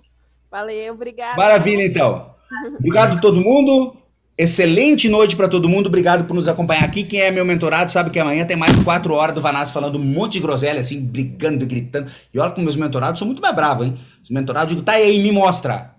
Valeu, 0.50 0.94
obrigado. 0.94 1.36
Maravilha, 1.36 1.84
então. 1.84 2.34
Obrigado 2.78 3.18
a 3.18 3.20
todo 3.20 3.40
mundo. 3.40 3.96
Excelente 4.38 5.08
noite 5.08 5.34
para 5.34 5.48
todo 5.48 5.68
mundo. 5.68 5.86
Obrigado 5.86 6.24
por 6.24 6.34
nos 6.34 6.46
acompanhar 6.46 6.84
aqui. 6.84 7.04
Quem 7.04 7.20
é 7.20 7.30
meu 7.30 7.44
mentorado 7.44 7.90
sabe 7.90 8.10
que 8.10 8.18
amanhã 8.18 8.44
tem 8.44 8.56
mais 8.56 8.76
quatro 8.84 9.14
horas 9.14 9.34
do 9.34 9.40
Vanassi 9.40 9.72
falando 9.72 9.98
um 9.98 10.04
monte 10.04 10.34
de 10.34 10.40
groselha, 10.40 10.80
assim, 10.80 11.00
brigando, 11.00 11.64
e 11.64 11.66
gritando. 11.66 12.10
E 12.34 12.38
olha 12.38 12.52
que 12.52 12.60
meus 12.60 12.76
mentorados 12.76 13.18
são 13.18 13.26
muito 13.26 13.40
mais 13.40 13.56
bravos, 13.56 13.86
hein? 13.86 13.98
Os 14.22 14.28
mentorados, 14.28 14.68
digo, 14.68 14.82
tá 14.82 14.92
aí, 14.92 15.22
me 15.22 15.32
mostra. 15.32 15.94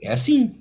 É 0.00 0.10
assim. 0.12 0.54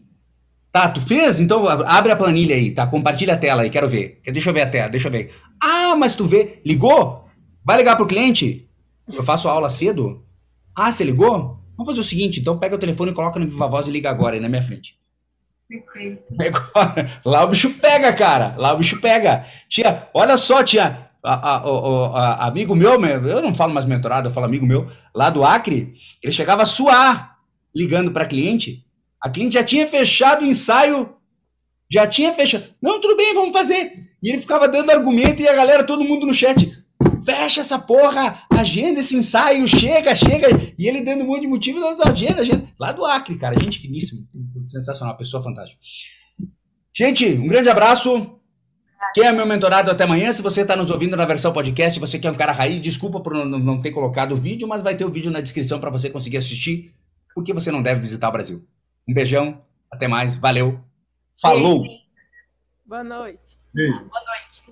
Tá, 0.74 0.90
tu 0.90 1.00
fez? 1.00 1.40
Então 1.40 1.68
abre 1.68 2.12
a 2.12 2.16
planilha 2.18 2.56
aí, 2.56 2.72
tá? 2.72 2.86
Compartilha 2.86 3.34
a 3.34 3.38
tela 3.38 3.62
aí, 3.62 3.70
quero 3.70 3.90
ver. 3.90 4.20
Deixa 4.26 4.50
eu 4.50 4.54
ver 4.54 4.62
a 4.62 4.70
tela, 4.70 4.90
deixa 4.90 5.08
eu 5.08 5.12
ver. 5.12 5.34
Ah, 5.62 5.96
mas 5.96 6.16
tu 6.16 6.26
vê, 6.26 6.60
ligou? 6.66 7.26
Vai 7.64 7.78
ligar 7.78 7.96
pro 7.96 8.08
cliente? 8.08 8.70
Eu 9.12 9.24
faço 9.24 9.48
aula 9.48 9.70
cedo? 9.70 10.26
Ah, 10.76 10.92
você 10.92 11.04
ligou? 11.04 11.60
Vamos 11.78 11.92
fazer 11.92 12.02
o 12.02 12.04
seguinte, 12.04 12.40
então 12.40 12.58
pega 12.58 12.76
o 12.76 12.80
telefone 12.80 13.14
coloca 13.14 13.40
no 13.40 13.50
Viva 13.50 13.68
Voz 13.68 13.88
e 13.88 13.92
liga 13.92 14.10
agora 14.10 14.36
aí 14.36 14.42
na 14.42 14.50
minha 14.50 14.64
frente. 14.64 15.01
Lá 17.26 17.44
o 17.44 17.48
bicho 17.48 17.70
pega, 17.76 18.12
cara. 18.14 18.56
Lá 18.58 18.74
o 18.74 18.78
bicho 18.78 19.00
pega. 19.00 19.46
Tia, 19.70 20.10
olha 20.14 20.38
só, 20.38 20.64
tia. 20.64 21.10
A, 21.24 21.34
a, 21.34 21.58
a, 21.58 22.48
amigo 22.48 22.76
meu, 22.76 23.00
eu 23.06 23.42
não 23.42 23.54
falo 23.54 23.74
mais 23.74 23.86
mentorado, 23.86 24.30
eu 24.30 24.34
falo 24.34 24.48
amigo 24.48 24.66
meu, 24.66 24.90
lá 25.14 25.30
do 25.30 25.44
Acre, 25.44 25.94
ele 26.22 26.34
chegava 26.34 26.64
a 26.64 26.66
suar 26.66 27.38
ligando 27.76 28.12
para 28.12 28.26
cliente. 28.26 28.84
A 29.22 29.30
cliente 29.30 29.54
já 29.54 29.64
tinha 29.64 29.88
fechado 29.88 30.44
o 30.44 30.48
ensaio, 30.48 31.16
Já 31.92 32.08
tinha 32.08 32.34
fechado. 32.34 32.64
Não, 32.82 33.00
tudo 33.00 33.16
bem, 33.16 33.34
vamos 33.34 33.52
fazer. 33.52 33.94
E 34.24 34.30
ele 34.30 34.40
ficava 34.40 34.68
dando 34.68 34.90
argumento 34.92 35.42
e 35.42 35.48
a 35.48 35.54
galera, 35.54 35.84
todo 35.84 36.04
mundo 36.04 36.26
no 36.26 36.34
chat. 36.34 36.72
Fecha 37.24 37.62
essa 37.62 37.78
porra, 37.78 38.42
agenda 38.50 39.00
esse 39.00 39.16
ensaio, 39.16 39.68
chega, 39.68 40.16
chega. 40.16 40.48
E 40.78 40.88
ele 40.88 41.04
dando 41.04 41.24
um 41.24 41.28
monte 41.28 41.42
de 41.42 41.48
motivo, 41.48 41.80
agenda, 42.04 42.42
agenda. 42.42 42.68
Lá 42.80 42.92
do 42.92 43.06
Acre, 43.06 43.38
cara, 43.38 43.60
gente 43.60 43.80
finíssima, 43.80 44.22
sensacional, 44.62 45.18
pessoa 45.18 45.44
fantástica. 45.44 45.82
Gente, 46.94 47.26
um 47.26 47.48
grande 47.48 47.70
abraço. 47.70 48.40
Quem 49.14 49.26
é 49.26 49.32
meu 49.32 49.46
mentorado 49.46 49.90
até 49.92 50.04
amanhã? 50.04 50.32
Se 50.32 50.42
você 50.42 50.62
está 50.62 50.76
nos 50.76 50.92
ouvindo 50.92 51.18
na 51.18 51.26
versão 51.26 51.52
podcast, 51.52 52.00
você 52.00 52.20
que 52.20 52.28
é 52.28 52.32
um 52.32 52.36
cara 52.36 52.52
raiz, 52.52 52.82
desculpa 52.82 53.20
por 53.20 53.34
não, 53.34 53.46
não 53.46 53.80
ter 53.80 53.92
colocado 53.92 54.34
o 54.34 54.38
vídeo, 54.38 54.68
mas 54.68 54.84
vai 54.84 54.96
ter 54.96 55.06
o 55.06 55.12
vídeo 55.12 55.32
na 55.32 55.42
descrição 55.42 55.80
para 55.80 55.90
você 55.90 56.10
conseguir 56.10 56.38
assistir, 56.38 56.94
porque 57.34 57.54
você 57.54 57.72
não 57.72 57.82
deve 57.82 58.02
visitar 58.02 58.30
o 58.30 58.32
Brasil. 58.32 58.66
Um 59.08 59.14
beijão, 59.14 59.62
até 59.92 60.08
mais, 60.08 60.36
valeu, 60.36 60.80
falou! 61.42 61.84
Boa 62.86 63.04
noite. 63.04 63.58
Boa 63.74 64.24
noite. 64.24 64.71